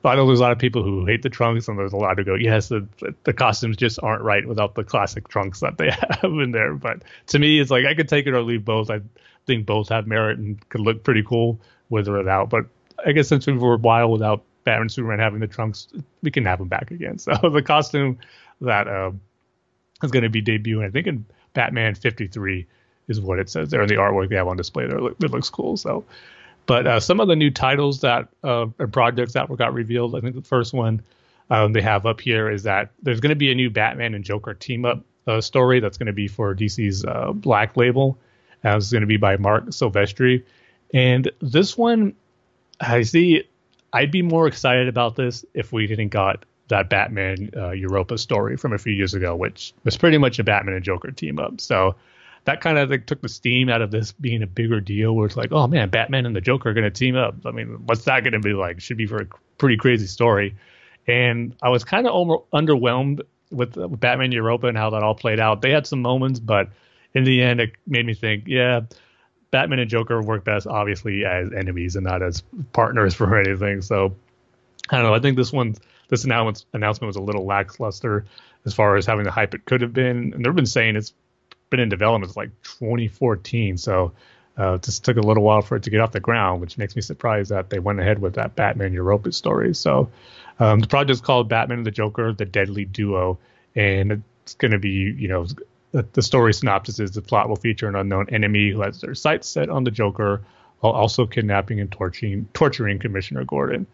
I 0.04 0.16
know 0.16 0.26
there's 0.26 0.40
a 0.40 0.42
lot 0.42 0.52
of 0.52 0.58
people 0.58 0.82
who 0.82 1.06
hate 1.06 1.22
the 1.22 1.30
trunks, 1.30 1.68
and 1.68 1.78
there's 1.78 1.92
a 1.92 1.96
lot 1.96 2.18
who 2.18 2.24
go, 2.24 2.34
yes, 2.34 2.68
the, 2.68 2.86
the 3.24 3.32
costumes 3.32 3.76
just 3.76 3.98
aren't 4.02 4.22
right 4.22 4.46
without 4.46 4.74
the 4.74 4.84
classic 4.84 5.28
trunks 5.28 5.60
that 5.60 5.78
they 5.78 5.90
have 6.20 6.24
in 6.24 6.52
there. 6.52 6.74
But 6.74 7.02
to 7.28 7.38
me, 7.38 7.58
it's 7.58 7.70
like 7.70 7.86
I 7.86 7.94
could 7.94 8.08
take 8.08 8.26
it 8.26 8.34
or 8.34 8.42
leave 8.42 8.64
both. 8.64 8.90
I 8.90 9.00
think 9.46 9.66
both 9.66 9.88
have 9.88 10.06
merit 10.06 10.38
and 10.38 10.68
could 10.68 10.82
look 10.82 11.04
pretty 11.04 11.22
cool 11.22 11.60
with 11.88 12.08
or 12.08 12.18
without. 12.18 12.50
But 12.50 12.66
I 13.04 13.12
guess 13.12 13.28
since 13.28 13.46
we 13.46 13.54
were 13.54 13.74
a 13.74 13.78
while 13.78 14.10
without 14.10 14.44
Batman 14.64 14.82
and 14.82 14.92
Superman 14.92 15.18
having 15.18 15.40
the 15.40 15.46
trunks, 15.46 15.88
we 16.22 16.30
can 16.30 16.44
have 16.44 16.58
them 16.58 16.68
back 16.68 16.90
again. 16.90 17.18
So 17.18 17.32
the 17.50 17.62
costume 17.62 18.18
that 18.60 18.88
uh, 18.88 19.12
is 20.02 20.10
going 20.10 20.22
to 20.22 20.28
be 20.28 20.42
debuting, 20.42 20.84
I 20.84 20.90
think 20.90 21.06
in 21.06 21.26
Batman 21.52 21.94
53 21.94 22.66
is 23.08 23.20
what 23.20 23.38
it 23.38 23.50
says 23.50 23.70
there 23.70 23.82
in 23.82 23.88
the 23.88 23.96
artwork 23.96 24.30
they 24.30 24.36
have 24.36 24.48
on 24.48 24.56
display 24.56 24.86
there. 24.86 24.98
It 24.98 25.30
looks 25.30 25.50
cool. 25.50 25.76
So 25.76 26.04
but 26.66 26.86
uh, 26.86 27.00
some 27.00 27.20
of 27.20 27.28
the 27.28 27.36
new 27.36 27.50
titles 27.50 28.00
that 28.00 28.28
uh, 28.42 28.66
or 28.78 28.86
projects 28.86 29.34
that 29.34 29.54
got 29.56 29.74
revealed, 29.74 30.16
I 30.16 30.20
think 30.20 30.34
the 30.34 30.42
first 30.42 30.72
one 30.72 31.02
um, 31.50 31.72
they 31.72 31.82
have 31.82 32.06
up 32.06 32.20
here 32.20 32.50
is 32.50 32.62
that 32.62 32.90
there's 33.02 33.20
going 33.20 33.30
to 33.30 33.36
be 33.36 33.52
a 33.52 33.54
new 33.54 33.70
Batman 33.70 34.14
and 34.14 34.24
Joker 34.24 34.54
team 34.54 34.84
up 34.84 35.04
uh, 35.26 35.40
story 35.40 35.80
that's 35.80 35.98
going 35.98 36.06
to 36.06 36.12
be 36.12 36.28
for 36.28 36.54
DC's 36.54 37.04
uh, 37.04 37.32
Black 37.32 37.76
Label. 37.76 38.18
Uh, 38.64 38.76
it's 38.76 38.90
going 38.90 39.02
to 39.02 39.06
be 39.06 39.18
by 39.18 39.36
Marc 39.36 39.66
Silvestri, 39.66 40.42
And 40.92 41.30
this 41.40 41.76
one, 41.76 42.14
I 42.80 43.02
see. 43.02 43.44
I'd 43.94 44.10
be 44.10 44.22
more 44.22 44.46
excited 44.46 44.88
about 44.88 45.14
this 45.14 45.44
if 45.54 45.72
we 45.72 45.86
didn't 45.86 46.08
got 46.08 46.44
that 46.68 46.90
Batman 46.90 47.50
uh, 47.56 47.70
Europa 47.70 48.18
story 48.18 48.56
from 48.56 48.72
a 48.72 48.78
few 48.78 48.92
years 48.92 49.14
ago, 49.14 49.36
which 49.36 49.72
was 49.84 49.96
pretty 49.96 50.18
much 50.18 50.38
a 50.38 50.44
Batman 50.44 50.74
and 50.74 50.84
Joker 50.84 51.12
team 51.12 51.38
up. 51.38 51.60
So 51.60 51.94
that 52.44 52.60
kind 52.60 52.76
of 52.76 52.90
like 52.90 53.06
took 53.06 53.22
the 53.22 53.28
steam 53.28 53.68
out 53.68 53.82
of 53.82 53.92
this 53.92 54.12
being 54.12 54.42
a 54.42 54.46
bigger 54.48 54.80
deal 54.80 55.14
where 55.14 55.26
it's 55.26 55.36
like, 55.36 55.52
oh 55.52 55.68
man, 55.68 55.90
Batman 55.90 56.26
and 56.26 56.34
the 56.34 56.40
Joker 56.40 56.70
are 56.70 56.74
going 56.74 56.84
to 56.84 56.90
team 56.90 57.16
up. 57.16 57.36
I 57.46 57.52
mean, 57.52 57.68
what's 57.86 58.04
that 58.04 58.24
going 58.24 58.32
to 58.32 58.40
be 58.40 58.52
like? 58.52 58.80
Should 58.80 58.96
be 58.96 59.06
for 59.06 59.22
a 59.22 59.26
pretty 59.58 59.76
crazy 59.76 60.06
story. 60.06 60.56
And 61.06 61.54
I 61.62 61.68
was 61.68 61.84
kind 61.84 62.06
of 62.06 62.14
over- 62.14 62.44
underwhelmed 62.52 63.20
with, 63.50 63.76
with 63.76 64.00
Batman 64.00 64.32
Europa 64.32 64.66
and 64.66 64.76
how 64.76 64.90
that 64.90 65.02
all 65.02 65.14
played 65.14 65.38
out. 65.38 65.62
They 65.62 65.70
had 65.70 65.86
some 65.86 66.02
moments, 66.02 66.40
but 66.40 66.70
in 67.14 67.22
the 67.24 67.42
end, 67.42 67.60
it 67.60 67.72
made 67.86 68.06
me 68.06 68.14
think, 68.14 68.44
yeah, 68.48 68.80
Batman 69.54 69.78
and 69.78 69.88
Joker 69.88 70.20
work 70.20 70.42
best, 70.42 70.66
obviously, 70.66 71.24
as 71.24 71.52
enemies 71.52 71.94
and 71.94 72.04
not 72.04 72.24
as 72.24 72.42
partners 72.72 73.14
for 73.14 73.38
anything. 73.40 73.82
So 73.82 74.16
I 74.90 74.96
don't 74.96 75.04
know. 75.04 75.14
I 75.14 75.20
think 75.20 75.36
this 75.36 75.52
one, 75.52 75.76
this 76.08 76.24
announcement 76.24 76.64
announcement 76.72 77.06
was 77.06 77.14
a 77.14 77.20
little 77.20 77.46
lackluster 77.46 78.24
as 78.64 78.74
far 78.74 78.96
as 78.96 79.06
having 79.06 79.22
the 79.22 79.30
hype 79.30 79.54
it 79.54 79.64
could 79.64 79.80
have 79.82 79.92
been. 79.92 80.34
And 80.34 80.44
they've 80.44 80.52
been 80.52 80.66
saying 80.66 80.96
it's 80.96 81.14
been 81.70 81.78
in 81.78 81.88
development 81.88 82.30
since 82.30 82.36
like 82.36 82.50
2014. 82.64 83.78
So 83.78 84.10
uh, 84.58 84.72
it 84.72 84.82
just 84.82 85.04
took 85.04 85.18
a 85.18 85.20
little 85.20 85.44
while 85.44 85.62
for 85.62 85.76
it 85.76 85.84
to 85.84 85.90
get 85.90 86.00
off 86.00 86.10
the 86.10 86.18
ground, 86.18 86.60
which 86.60 86.76
makes 86.76 86.96
me 86.96 87.02
surprised 87.02 87.52
that 87.52 87.70
they 87.70 87.78
went 87.78 88.00
ahead 88.00 88.18
with 88.18 88.34
that 88.34 88.56
Batman 88.56 88.92
Europa 88.92 89.30
story. 89.30 89.72
So 89.72 90.10
um, 90.58 90.80
the 90.80 90.88
project's 90.88 91.20
called 91.20 91.48
Batman 91.48 91.78
and 91.78 91.86
the 91.86 91.92
Joker: 91.92 92.32
The 92.32 92.44
Deadly 92.44 92.86
Duo, 92.86 93.38
and 93.76 94.24
it's 94.42 94.54
going 94.54 94.72
to 94.72 94.80
be, 94.80 95.14
you 95.16 95.28
know, 95.28 95.46
the, 95.94 96.06
the, 96.12 96.22
story 96.22 96.52
synopsis 96.52 96.98
is 96.98 97.12
the 97.12 97.22
plot 97.22 97.48
will 97.48 97.56
feature 97.56 97.88
an 97.88 97.94
unknown 97.94 98.26
enemy 98.30 98.70
who 98.70 98.82
has 98.82 99.00
their 99.00 99.14
sights 99.14 99.48
set 99.48 99.70
on 99.70 99.84
the 99.84 99.90
Joker, 99.90 100.42
while 100.80 100.92
also 100.92 101.26
kidnapping 101.26 101.80
and 101.80 101.90
torturing 101.90 102.48
torturing 102.52 102.98
Commissioner 102.98 103.44
Gordon. 103.44 103.86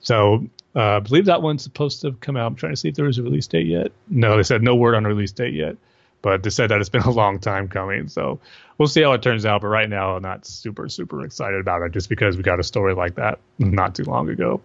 So 0.00 0.46
uh, 0.76 0.96
I 0.96 1.00
believe 1.00 1.26
that 1.26 1.42
one's 1.42 1.64
supposed 1.64 2.00
to 2.02 2.12
come 2.12 2.36
out. 2.36 2.46
I'm 2.46 2.54
trying 2.54 2.72
to 2.72 2.76
see 2.76 2.88
if 2.88 2.94
there 2.94 3.08
is 3.08 3.18
a 3.18 3.22
release 3.22 3.46
date 3.46 3.66
yet. 3.66 3.92
No, 4.08 4.36
they 4.36 4.44
said 4.44 4.62
no 4.62 4.76
word 4.76 4.94
on 4.94 5.04
release 5.04 5.32
date 5.32 5.54
yet 5.54 5.76
but 6.22 6.42
they 6.42 6.50
said 6.50 6.70
that 6.70 6.80
it's 6.80 6.88
been 6.88 7.02
a 7.02 7.10
long 7.10 7.38
time 7.38 7.68
coming. 7.68 8.08
So 8.08 8.40
we'll 8.76 8.88
see 8.88 9.02
how 9.02 9.12
it 9.12 9.22
turns 9.22 9.46
out. 9.46 9.60
But 9.60 9.68
right 9.68 9.88
now, 9.88 10.16
I'm 10.16 10.22
not 10.22 10.46
super, 10.46 10.88
super 10.88 11.24
excited 11.24 11.60
about 11.60 11.82
it 11.82 11.92
just 11.92 12.08
because 12.08 12.36
we 12.36 12.42
got 12.42 12.60
a 12.60 12.64
story 12.64 12.94
like 12.94 13.14
that 13.16 13.38
not 13.58 13.94
too 13.94 14.04
long 14.04 14.28
ago. 14.28 14.60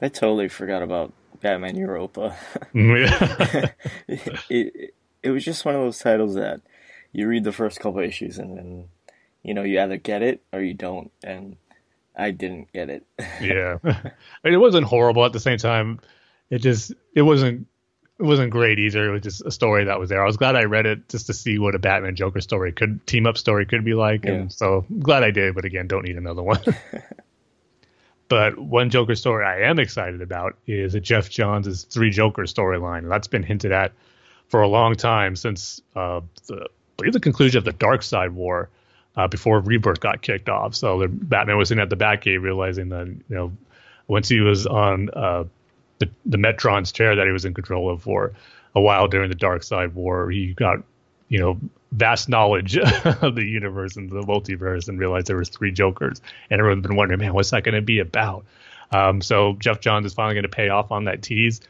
I 0.00 0.08
totally 0.08 0.48
forgot 0.48 0.82
about 0.82 1.12
Batman 1.40 1.76
Europa. 1.76 2.36
Mm, 2.74 3.72
it, 4.08 4.40
it, 4.50 4.94
it 5.24 5.30
was 5.30 5.44
just 5.44 5.64
one 5.64 5.74
of 5.74 5.80
those 5.80 5.98
titles 5.98 6.34
that 6.34 6.60
you 7.12 7.26
read 7.26 7.44
the 7.44 7.52
first 7.52 7.80
couple 7.80 8.00
issues 8.00 8.38
and 8.38 8.56
then, 8.56 8.88
you 9.42 9.54
know, 9.54 9.62
you 9.62 9.80
either 9.80 9.96
get 9.96 10.22
it 10.22 10.42
or 10.52 10.60
you 10.60 10.74
don't. 10.74 11.10
And 11.24 11.56
I 12.14 12.30
didn't 12.30 12.70
get 12.72 12.90
it. 12.90 13.06
yeah. 13.40 13.78
I 13.84 14.12
mean, 14.44 14.54
it 14.54 14.60
wasn't 14.60 14.86
horrible 14.86 15.24
at 15.24 15.32
the 15.32 15.40
same 15.40 15.58
time. 15.58 16.00
It 16.50 16.58
just, 16.58 16.92
it 17.14 17.22
wasn't 17.22 17.66
it 18.18 18.22
wasn't 18.22 18.50
great 18.50 18.78
either. 18.78 19.08
It 19.08 19.12
was 19.12 19.22
just 19.22 19.42
a 19.44 19.50
story 19.50 19.84
that 19.84 19.98
was 19.98 20.08
there. 20.08 20.22
I 20.22 20.26
was 20.26 20.36
glad 20.36 20.54
I 20.54 20.64
read 20.64 20.86
it 20.86 21.08
just 21.08 21.26
to 21.26 21.32
see 21.32 21.58
what 21.58 21.74
a 21.74 21.80
Batman 21.80 22.14
Joker 22.14 22.40
story 22.40 22.70
could 22.70 23.04
team 23.06 23.26
up 23.26 23.36
story 23.36 23.66
could 23.66 23.84
be 23.84 23.94
like, 23.94 24.24
yeah. 24.24 24.32
and 24.32 24.52
so 24.52 24.84
I'm 24.88 25.00
glad 25.00 25.24
I 25.24 25.32
did. 25.32 25.54
But 25.54 25.64
again, 25.64 25.88
don't 25.88 26.04
need 26.04 26.16
another 26.16 26.42
one. 26.42 26.60
but 28.28 28.56
one 28.56 28.90
Joker 28.90 29.16
story 29.16 29.44
I 29.44 29.68
am 29.68 29.80
excited 29.80 30.22
about 30.22 30.56
is 30.66 30.94
a 30.94 31.00
Geoff 31.00 31.28
Johns' 31.28 31.84
Three 31.84 32.10
Joker 32.10 32.42
storyline, 32.42 33.08
that's 33.08 33.26
been 33.26 33.42
hinted 33.42 33.72
at 33.72 33.92
for 34.48 34.62
a 34.62 34.68
long 34.68 34.94
time 34.94 35.36
since 35.36 35.80
uh, 35.96 36.20
the, 36.46 36.56
I 36.64 36.66
believe 36.96 37.12
the 37.12 37.20
conclusion 37.20 37.58
of 37.58 37.64
the 37.64 37.72
Darkseid 37.72 38.30
War. 38.30 38.68
Uh, 39.16 39.28
before 39.28 39.60
Rebirth 39.60 40.00
got 40.00 40.22
kicked 40.22 40.48
off, 40.48 40.74
so 40.74 40.98
the 40.98 41.06
Batman 41.06 41.56
was 41.56 41.70
in 41.70 41.78
at 41.78 41.88
the 41.88 41.96
Batcave, 41.96 42.42
realizing 42.42 42.88
that 42.88 43.06
you 43.06 43.22
know 43.28 43.52
once 44.08 44.28
he 44.28 44.40
was 44.40 44.66
on 44.66 45.08
uh, 45.10 45.44
the, 45.98 46.10
the 46.26 46.38
Metron's 46.38 46.92
chair 46.92 47.16
that 47.16 47.26
he 47.26 47.32
was 47.32 47.44
in 47.44 47.54
control 47.54 47.90
of 47.90 48.02
for 48.02 48.32
a 48.74 48.80
while 48.80 49.08
during 49.08 49.30
the 49.30 49.36
Darkseid 49.36 49.92
War. 49.94 50.30
He 50.30 50.52
got, 50.54 50.78
you 51.28 51.38
know, 51.38 51.60
vast 51.92 52.28
knowledge 52.28 52.76
of 53.22 53.34
the 53.34 53.44
universe 53.44 53.96
and 53.96 54.10
the 54.10 54.22
multiverse 54.22 54.88
and 54.88 54.98
realized 54.98 55.26
there 55.26 55.36
was 55.36 55.48
three 55.48 55.70
Jokers. 55.70 56.20
And 56.50 56.60
everyone's 56.60 56.86
been 56.86 56.96
wondering, 56.96 57.20
man, 57.20 57.34
what's 57.34 57.50
that 57.50 57.64
going 57.64 57.76
to 57.76 57.82
be 57.82 58.00
about? 58.00 58.44
Um, 58.90 59.20
so 59.20 59.54
Geoff 59.54 59.80
Johns 59.80 60.06
is 60.06 60.14
finally 60.14 60.34
going 60.34 60.42
to 60.44 60.48
pay 60.48 60.68
off 60.68 60.90
on 60.90 61.04
that 61.04 61.22
tease. 61.22 61.60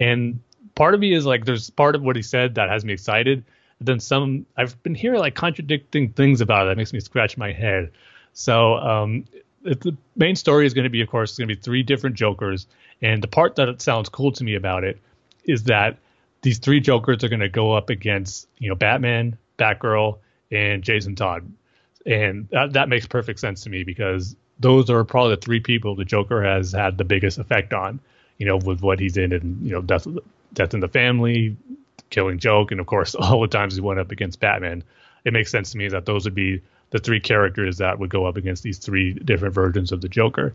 And 0.00 0.40
part 0.74 0.94
of 0.94 1.00
me 1.00 1.14
is 1.14 1.26
like, 1.26 1.44
there's 1.44 1.70
part 1.70 1.94
of 1.94 2.02
what 2.02 2.16
he 2.16 2.22
said 2.22 2.54
that 2.56 2.68
has 2.68 2.84
me 2.84 2.92
excited. 2.92 3.44
Then 3.80 4.00
some, 4.00 4.46
I've 4.56 4.80
been 4.82 4.94
hearing 4.94 5.20
like 5.20 5.34
contradicting 5.34 6.10
things 6.10 6.40
about 6.40 6.66
it 6.66 6.70
that 6.70 6.76
makes 6.76 6.92
me 6.92 7.00
scratch 7.00 7.36
my 7.36 7.52
head. 7.52 7.90
So 8.32 8.74
um, 8.76 9.24
the 9.62 9.96
main 10.16 10.36
story 10.36 10.66
is 10.66 10.74
going 10.74 10.84
to 10.84 10.90
be, 10.90 11.00
of 11.00 11.08
course, 11.08 11.30
it's 11.30 11.38
going 11.38 11.48
to 11.48 11.54
be 11.54 11.60
three 11.60 11.82
different 11.82 12.16
Jokers, 12.16 12.66
and 13.00 13.22
the 13.22 13.28
part 13.28 13.56
that 13.56 13.80
sounds 13.80 14.08
cool 14.08 14.32
to 14.32 14.44
me 14.44 14.54
about 14.54 14.84
it 14.84 14.98
is 15.44 15.64
that 15.64 15.98
these 16.42 16.58
three 16.58 16.80
Jokers 16.80 17.24
are 17.24 17.28
going 17.28 17.40
to 17.40 17.48
go 17.48 17.72
up 17.72 17.90
against, 17.90 18.46
you 18.58 18.68
know, 18.68 18.74
Batman, 18.74 19.38
Batgirl, 19.58 20.18
and 20.50 20.82
Jason 20.82 21.16
Todd, 21.16 21.50
and 22.04 22.48
that, 22.50 22.74
that 22.74 22.88
makes 22.88 23.06
perfect 23.06 23.40
sense 23.40 23.62
to 23.62 23.70
me 23.70 23.82
because 23.84 24.36
those 24.60 24.90
are 24.90 25.02
probably 25.04 25.34
the 25.34 25.40
three 25.40 25.60
people 25.60 25.96
the 25.96 26.04
Joker 26.04 26.42
has 26.42 26.72
had 26.72 26.98
the 26.98 27.04
biggest 27.04 27.38
effect 27.38 27.72
on, 27.72 28.00
you 28.38 28.46
know, 28.46 28.56
with 28.56 28.82
what 28.82 29.00
he's 29.00 29.16
in 29.16 29.32
and 29.32 29.64
you 29.64 29.72
know, 29.72 29.80
death, 29.80 30.06
death 30.54 30.74
in 30.74 30.80
the 30.80 30.88
family, 30.88 31.56
killing 32.10 32.38
Joke, 32.38 32.70
and 32.70 32.80
of 32.80 32.86
course 32.86 33.14
all 33.18 33.40
the 33.40 33.48
times 33.48 33.74
he 33.74 33.80
went 33.80 34.00
up 34.00 34.10
against 34.10 34.40
Batman. 34.40 34.82
It 35.24 35.32
makes 35.32 35.50
sense 35.50 35.72
to 35.72 35.78
me 35.78 35.88
that 35.88 36.06
those 36.06 36.24
would 36.24 36.34
be 36.34 36.62
the 36.90 36.98
three 36.98 37.20
characters 37.20 37.78
that 37.78 37.98
would 37.98 38.10
go 38.10 38.26
up 38.26 38.36
against 38.36 38.62
these 38.62 38.78
three 38.78 39.14
different 39.14 39.54
versions 39.54 39.90
of 39.90 40.00
the 40.00 40.08
Joker. 40.08 40.54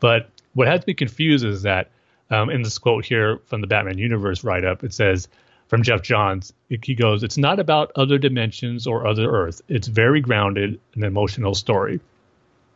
But 0.00 0.28
what 0.54 0.68
has 0.68 0.86
me 0.86 0.94
confused 0.94 1.44
is 1.44 1.62
that 1.62 1.90
um, 2.30 2.50
in 2.50 2.62
this 2.62 2.78
quote 2.78 3.04
here 3.04 3.38
from 3.46 3.60
the 3.60 3.66
Batman 3.66 3.98
Universe 3.98 4.42
write 4.42 4.64
up, 4.64 4.82
it 4.82 4.92
says 4.92 5.28
from 5.68 5.82
Geoff 5.82 6.02
Johns, 6.02 6.52
he 6.68 6.94
goes, 6.94 7.22
It's 7.22 7.38
not 7.38 7.58
about 7.58 7.92
other 7.96 8.18
dimensions 8.18 8.86
or 8.86 9.06
other 9.06 9.30
Earth. 9.30 9.62
It's 9.68 9.88
very 9.88 10.20
grounded, 10.20 10.80
an 10.94 11.04
emotional 11.04 11.54
story. 11.54 12.00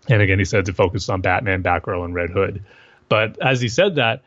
And 0.09 0.23
again, 0.23 0.39
he 0.39 0.45
said 0.45 0.67
to 0.67 0.73
focus 0.73 1.09
on 1.09 1.21
Batman, 1.21 1.63
Batgirl, 1.63 2.05
and 2.05 2.15
Red 2.15 2.31
Hood. 2.31 2.63
But 3.09 3.41
as 3.41 3.61
he 3.61 3.69
said 3.69 3.97
that, 3.97 4.23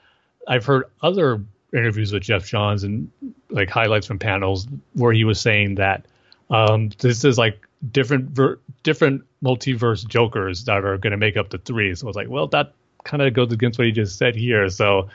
I've 0.47 0.65
heard 0.65 0.86
other 1.01 1.43
interviews 1.74 2.14
with 2.14 2.24
Geoff 2.24 2.46
Johns 2.46 2.84
and 2.84 3.12
like 3.50 3.70
highlights 3.70 4.08
from 4.08 4.20
panels 4.20 4.68
where 4.94 5.14
he 5.14 5.24
was 5.24 5.40
saying 5.40 5.76
that 5.76 6.06
um, 6.50 6.90
this 7.00 7.24
is 7.24 7.38
like 7.38 7.68
different 7.92 8.30
ver- 8.30 8.60
different 8.84 9.24
multiverse 9.44 10.08
Jokers 10.08 10.66
that 10.66 10.86
are 10.86 10.98
going 10.98 11.12
to 11.12 11.18
make 11.18 11.38
up 11.38 11.50
the 11.50 11.58
three. 11.58 11.94
So 11.96 12.06
I 12.06 12.08
was 12.08 12.16
like, 12.16 12.30
well, 12.30 12.48
that 12.48 12.74
kind 13.04 13.22
of 13.22 13.34
goes 13.34 13.52
against 13.52 13.80
what 13.80 13.86
he 13.86 13.92
just 13.92 14.18
said 14.18 14.36
here. 14.36 14.70
So 14.70 15.10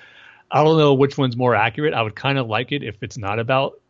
I 0.51 0.65
don't 0.65 0.79
know 0.79 0.95
which 0.95 1.17
one's 1.17 1.37
more 1.37 1.55
accurate. 1.55 1.95
I 1.95 2.03
would 2.03 2.17
kind 2.17 2.39
of 2.39 2.49
like 2.49 2.73
it 2.73 2.83
if 2.83 3.03
it's 3.03 3.19
not 3.19 3.39
about 3.39 3.81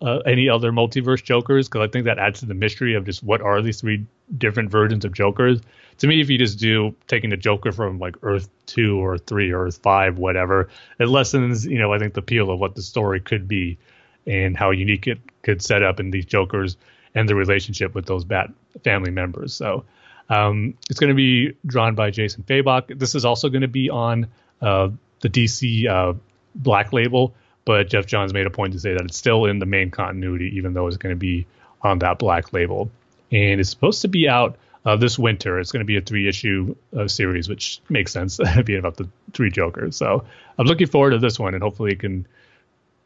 uh, 0.00 0.18
any 0.26 0.48
other 0.48 0.72
multiverse 0.72 1.22
Jokers 1.22 1.68
because 1.68 1.86
I 1.86 1.90
think 1.90 2.04
that 2.04 2.18
adds 2.18 2.40
to 2.40 2.46
the 2.46 2.54
mystery 2.54 2.94
of 2.94 3.04
just 3.04 3.22
what 3.22 3.40
are 3.40 3.62
these 3.62 3.80
three 3.80 4.06
different 4.36 4.70
versions 4.70 5.04
of 5.04 5.12
Jokers. 5.12 5.60
To 5.98 6.06
me, 6.06 6.20
if 6.20 6.28
you 6.28 6.36
just 6.36 6.58
do 6.58 6.94
taking 7.06 7.30
the 7.30 7.36
Joker 7.36 7.72
from 7.72 7.98
like 7.98 8.16
Earth 8.22 8.48
two 8.66 9.02
or 9.02 9.16
three 9.16 9.50
or 9.50 9.66
Earth 9.66 9.78
five, 9.82 10.18
whatever, 10.18 10.68
it 10.98 11.08
lessens 11.08 11.66
you 11.66 11.78
know 11.78 11.92
I 11.92 11.98
think 11.98 12.14
the 12.14 12.20
appeal 12.20 12.50
of 12.50 12.60
what 12.60 12.74
the 12.74 12.82
story 12.82 13.20
could 13.20 13.48
be 13.48 13.78
and 14.26 14.56
how 14.56 14.70
unique 14.70 15.06
it 15.06 15.20
could 15.42 15.62
set 15.62 15.82
up 15.82 16.00
in 16.00 16.10
these 16.10 16.26
Jokers 16.26 16.76
and 17.14 17.28
the 17.28 17.34
relationship 17.34 17.94
with 17.94 18.06
those 18.06 18.24
Bat 18.24 18.50
family 18.84 19.10
members. 19.10 19.54
So 19.54 19.84
um, 20.28 20.74
it's 20.90 21.00
going 21.00 21.08
to 21.08 21.14
be 21.14 21.56
drawn 21.64 21.94
by 21.94 22.10
Jason 22.10 22.42
Fabok. 22.42 22.98
This 22.98 23.14
is 23.14 23.24
also 23.24 23.48
going 23.48 23.62
to 23.62 23.68
be 23.68 23.88
on 23.90 24.28
uh, 24.60 24.90
the 25.20 25.30
DC 25.30 25.88
uh, 25.88 26.14
Black 26.54 26.92
Label, 26.92 27.34
but 27.66 27.90
Geoff 27.90 28.06
Johns 28.06 28.32
made 28.32 28.46
a 28.46 28.50
point 28.50 28.72
to 28.72 28.80
say 28.80 28.92
that 28.92 29.02
it's 29.02 29.18
still 29.18 29.44
in 29.44 29.58
the 29.58 29.66
main 29.66 29.90
continuity, 29.90 30.56
even 30.56 30.72
though 30.72 30.86
it's 30.86 30.96
going 30.96 31.14
to 31.14 31.18
be 31.18 31.46
on 31.82 31.98
that 31.98 32.18
Black 32.18 32.54
Label. 32.54 32.90
And 33.30 33.60
it's 33.60 33.68
supposed 33.68 34.02
to 34.02 34.08
be 34.08 34.28
out 34.28 34.56
uh, 34.86 34.96
this 34.96 35.18
winter. 35.18 35.58
It's 35.58 35.72
going 35.72 35.80
to 35.80 35.86
be 35.86 35.96
a 35.96 36.00
three 36.00 36.28
issue 36.28 36.76
uh, 36.96 37.08
series, 37.08 37.48
which 37.48 37.80
makes 37.88 38.12
sense, 38.12 38.38
being 38.64 38.78
about 38.78 38.96
the 38.96 39.08
three 39.34 39.50
Jokers. 39.50 39.96
So 39.96 40.24
I'm 40.56 40.66
looking 40.66 40.86
forward 40.86 41.10
to 41.10 41.18
this 41.18 41.38
one, 41.38 41.54
and 41.54 41.62
hopefully 41.62 41.92
it 41.92 41.98
can 41.98 42.26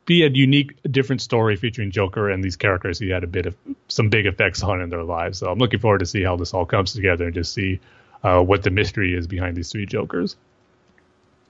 be 0.05 0.25
a 0.25 0.29
unique, 0.29 0.77
different 0.91 1.23
story 1.23 1.57
featuring 1.57 1.91
Joker 1.91 2.29
and 2.29 2.45
these 2.45 2.57
characters 2.57 2.99
he 2.99 3.09
had 3.09 3.25
a 3.25 3.29
bit 3.29 3.47
of 3.47 3.57
some 3.89 4.09
big 4.11 4.27
effects 4.27 4.63
on 4.63 4.83
in 4.83 4.91
their 4.91 5.05
lives. 5.05 5.39
So 5.39 5.51
I'm 5.51 5.59
looking 5.59 5.81
forward 5.81 5.99
to 5.99 6.07
see 6.07 6.23
how 6.23 6.37
this 6.37 6.53
all 6.53 6.67
comes 6.67 6.93
together 6.93 7.25
and 7.27 7.35
just 7.35 7.55
see 7.55 7.81
uh, 8.23 8.43
what 8.43 8.63
the 8.63 8.71
mystery 8.71 9.15
is 9.15 9.27
behind 9.27 9.57
these 9.57 9.71
three 9.71 9.87
Jokers. 9.87 10.37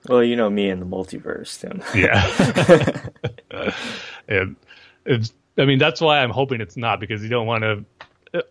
Well, 0.09 0.23
you 0.23 0.37
know 0.37 0.49
me 0.49 0.71
and 0.71 0.81
the 0.81 0.87
multiverse, 0.87 1.61
Tim. 1.61 1.83
Yeah. 1.95 3.73
and 4.29 4.57
it's, 5.05 5.33
I 5.59 5.65
mean, 5.67 5.79
that's 5.79 6.01
why 6.01 6.21
I'm 6.21 6.31
hoping 6.31 6.61
it's 6.61 6.77
not 6.77 7.01
because 7.01 7.23
you 7.23 7.29
don't 7.29 7.47
want 7.47 7.63
to. 7.63 7.85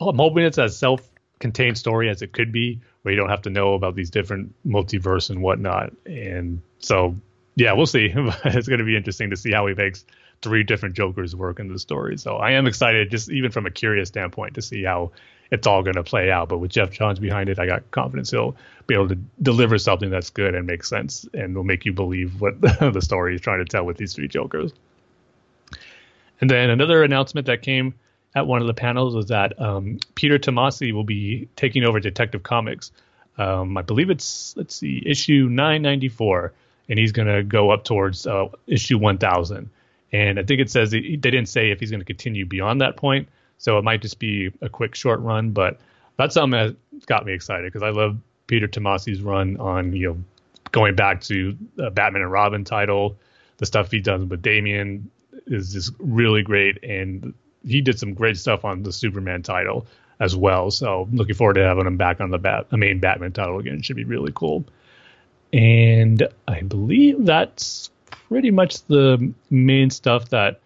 I'm 0.01 0.17
hoping 0.17 0.43
it's 0.43 0.57
as 0.57 0.77
self-contained 0.77 1.77
story 1.77 2.09
as 2.09 2.21
it 2.21 2.33
could 2.33 2.51
be, 2.51 2.81
where 3.01 3.13
you 3.13 3.19
don't 3.19 3.29
have 3.29 3.41
to 3.43 3.49
know 3.49 3.73
about 3.73 3.95
these 3.95 4.09
different 4.09 4.53
multiverse 4.65 5.29
and 5.29 5.41
whatnot. 5.41 5.93
And 6.05 6.61
so 6.79 7.15
yeah, 7.59 7.73
we'll 7.73 7.85
see. 7.85 8.13
it's 8.45 8.67
going 8.67 8.79
to 8.79 8.85
be 8.85 8.95
interesting 8.95 9.29
to 9.31 9.37
see 9.37 9.51
how 9.51 9.67
he 9.67 9.73
makes 9.73 10.05
three 10.41 10.63
different 10.63 10.95
Jokers 10.95 11.35
work 11.35 11.59
in 11.59 11.71
the 11.71 11.77
story. 11.77 12.17
So 12.17 12.37
I 12.37 12.51
am 12.51 12.67
excited, 12.67 13.11
just 13.11 13.29
even 13.29 13.51
from 13.51 13.65
a 13.65 13.71
curious 13.71 14.07
standpoint, 14.07 14.55
to 14.55 14.61
see 14.61 14.83
how 14.83 15.11
it's 15.51 15.67
all 15.67 15.83
going 15.83 15.95
to 15.95 16.03
play 16.03 16.31
out. 16.31 16.49
But 16.49 16.59
with 16.59 16.71
Geoff 16.71 16.91
Johns 16.91 17.19
behind 17.19 17.49
it, 17.49 17.59
I 17.59 17.65
got 17.65 17.89
confidence 17.91 18.31
he'll 18.31 18.55
be 18.87 18.95
able 18.95 19.09
to 19.09 19.17
deliver 19.41 19.77
something 19.77 20.09
that's 20.09 20.29
good 20.29 20.55
and 20.55 20.65
makes 20.67 20.89
sense 20.89 21.27
and 21.33 21.55
will 21.55 21.63
make 21.63 21.85
you 21.85 21.93
believe 21.93 22.39
what 22.41 22.59
the 22.61 23.01
story 23.01 23.35
is 23.35 23.41
trying 23.41 23.59
to 23.59 23.65
tell 23.65 23.85
with 23.85 23.97
these 23.97 24.13
three 24.13 24.27
Jokers. 24.27 24.71
And 26.41 26.49
then 26.49 26.69
another 26.69 27.03
announcement 27.03 27.47
that 27.47 27.61
came 27.61 27.93
at 28.35 28.47
one 28.47 28.61
of 28.61 28.67
the 28.67 28.73
panels 28.73 29.15
was 29.15 29.27
that 29.27 29.59
um, 29.59 29.99
Peter 30.15 30.37
Tomasi 30.37 30.93
will 30.93 31.03
be 31.03 31.49
taking 31.55 31.83
over 31.83 31.99
Detective 31.99 32.43
Comics. 32.43 32.91
Um, 33.37 33.77
I 33.77 33.81
believe 33.81 34.09
it's 34.09 34.55
let's 34.55 34.75
see, 34.75 35.01
issue 35.05 35.47
994, 35.49 36.53
and 36.89 36.99
he's 36.99 37.11
going 37.11 37.27
to 37.27 37.43
go 37.43 37.71
up 37.71 37.83
towards 37.83 38.27
uh, 38.27 38.47
issue 38.67 38.97
1000. 38.97 39.69
And 40.11 40.39
I 40.39 40.43
think 40.43 40.59
it 40.59 40.71
says 40.71 40.91
they 40.91 41.01
didn't 41.01 41.47
say 41.47 41.71
if 41.71 41.79
he's 41.79 41.91
going 41.91 42.01
to 42.01 42.05
continue 42.05 42.45
beyond 42.45 42.81
that 42.81 42.97
point, 42.97 43.29
so 43.59 43.77
it 43.77 43.83
might 43.83 44.01
just 44.01 44.17
be 44.17 44.51
a 44.61 44.69
quick 44.69 44.95
short 44.95 45.19
run. 45.19 45.51
But 45.51 45.79
that's 46.17 46.33
something 46.33 46.59
that 46.59 47.05
got 47.05 47.25
me 47.25 47.33
excited 47.33 47.71
because 47.71 47.83
I 47.83 47.91
love 47.91 48.17
Peter 48.47 48.67
Tomasi's 48.67 49.21
run 49.21 49.57
on 49.57 49.93
you 49.93 50.07
know 50.07 50.23
going 50.71 50.95
back 50.95 51.21
to 51.21 51.55
uh, 51.81 51.91
Batman 51.91 52.23
and 52.23 52.31
Robin 52.31 52.63
title, 52.63 53.17
the 53.57 53.65
stuff 53.65 53.91
he 53.91 53.99
does 53.99 54.23
with 54.25 54.41
Damian 54.41 55.11
is 55.45 55.73
just 55.73 55.93
really 55.99 56.41
great, 56.41 56.83
and 56.83 57.33
he 57.63 57.81
did 57.81 57.99
some 57.99 58.13
great 58.13 58.37
stuff 58.37 58.65
on 58.65 58.83
the 58.83 58.91
Superman 58.91 59.43
title 59.43 59.85
as 60.19 60.35
well. 60.35 60.71
So 60.71 61.07
looking 61.11 61.35
forward 61.35 61.55
to 61.55 61.63
having 61.63 61.85
him 61.85 61.97
back 61.97 62.19
on 62.21 62.29
the 62.29 62.37
bat, 62.37 62.69
the 62.69 62.77
main 62.77 62.99
Batman 62.99 63.31
title 63.31 63.59
again. 63.59 63.75
It 63.75 63.85
should 63.85 63.95
be 63.95 64.03
really 64.03 64.31
cool. 64.33 64.65
And 65.51 66.27
I 66.47 66.61
believe 66.61 67.25
that's 67.25 67.89
pretty 68.09 68.51
much 68.51 68.83
the 68.83 69.33
main 69.49 69.89
stuff 69.89 70.29
that 70.29 70.59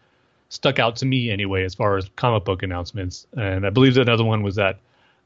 stuck 0.54 0.78
out 0.78 0.98
to 0.98 1.06
me 1.06 1.32
anyway, 1.32 1.64
as 1.64 1.74
far 1.74 1.98
as 1.98 2.10
comic 2.16 2.46
book 2.46 2.62
announcements. 2.62 3.26
And 3.36 3.66
I 3.66 3.72
believe 3.72 3.98
another 3.98 4.24
one 4.24 4.44
was 4.44 4.56
that 4.56 4.80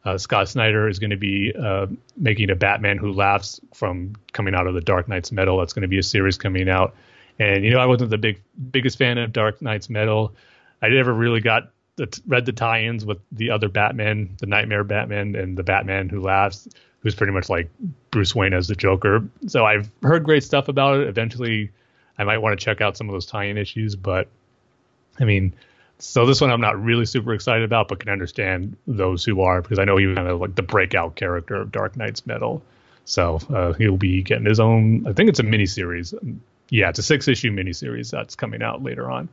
uh, 0.06 0.18
Scott 0.18 0.48
Snyder 0.48 0.88
is 0.88 1.00
going 1.00 1.10
to 1.10 1.18
be 1.18 1.54
uh, 1.54 1.88
making 2.16 2.50
a 2.50 2.56
Batman 2.56 2.98
Who 2.98 3.12
Laughs 3.12 3.60
from 3.74 4.16
coming 4.32 4.56
out 4.56 4.68
of 4.68 4.74
the 4.74 4.82
Dark 4.82 5.10
Nights 5.10 5.34
Metal. 5.34 5.58
That's 5.58 5.74
going 5.74 5.82
to 5.82 5.90
be 5.90 5.98
a 6.00 6.04
series 6.04 6.38
coming 6.38 6.70
out. 6.70 6.96
And 7.40 7.66
you 7.66 7.72
know, 7.72 7.80
I 7.80 7.86
wasn't 7.86 8.10
the 8.10 8.18
big 8.18 8.42
biggest 8.72 8.98
fan 8.98 9.18
of 9.18 9.34
Dark 9.34 9.62
Nights 9.62 9.90
Metal. 9.90 10.34
I 10.82 10.88
never 10.88 11.13
really 11.13 11.42
got 11.42 11.72
the, 11.98 12.22
read 12.26 12.46
the 12.46 12.54
tie-ins 12.54 13.04
with 13.04 13.20
the 13.32 13.52
other 13.52 13.68
Batman, 13.68 14.38
the 14.40 14.46
Nightmare 14.46 14.86
Batman, 14.86 15.36
and 15.36 15.58
the 15.58 15.63
Batman 15.63 16.08
Who 16.08 16.22
Laughs, 16.22 16.70
who's 17.02 17.16
pretty 17.16 17.34
much 17.34 17.50
like 17.50 17.70
Bruce 18.12 18.34
Wayne 18.34 18.54
as 18.54 18.70
the 18.70 18.76
Joker. 18.76 19.28
So 19.48 19.66
I've 19.66 19.92
heard 20.02 20.24
great 20.24 20.44
stuff 20.44 20.70
about 20.70 21.02
it. 21.02 21.08
Eventually, 21.08 21.72
I 22.18 22.24
might 22.24 22.38
want 22.38 22.58
to 22.58 22.63
check 22.63 22.80
out 22.80 22.96
some 22.96 23.10
of 23.10 23.13
those 23.13 23.26
tie-in 23.26 23.58
issues, 23.58 23.96
but 23.96 24.30
I 25.19 25.25
mean, 25.25 25.53
so 25.99 26.25
this 26.25 26.41
one 26.41 26.51
I'm 26.51 26.62
not 26.62 26.82
really 26.82 27.06
super 27.06 27.34
excited 27.34 27.63
about, 27.63 27.88
but 27.88 27.99
can 27.99 28.10
understand 28.10 28.77
those 28.86 29.23
who 29.23 29.41
are 29.41 29.62
because 29.62 29.80
I 29.80 29.86
know 29.86 29.97
he 29.97 30.06
was 30.06 30.15
kind 30.15 30.27
of 30.27 30.39
like 30.39 30.56
the 30.56 30.62
breakout 30.62 31.15
character 31.15 31.56
of 31.56 31.71
Dark 31.71 31.97
Nights 31.97 32.25
Metal. 32.25 32.62
So 33.06 33.39
uh, 33.49 33.73
he'll 33.73 33.97
be 33.97 34.21
getting 34.21 34.45
his 34.45 34.60
own. 34.60 35.08
I 35.08 35.13
think 35.13 35.30
it's 35.30 35.39
a 35.39 35.43
miniseries. 35.43 36.13
Yeah, 36.69 36.89
it's 36.89 36.99
a 36.99 37.03
six-issue 37.03 37.51
miniseries 37.51 38.12
that's 38.12 38.36
coming 38.36 38.62
out 38.62 38.84
later 38.84 39.10
on. 39.10 39.30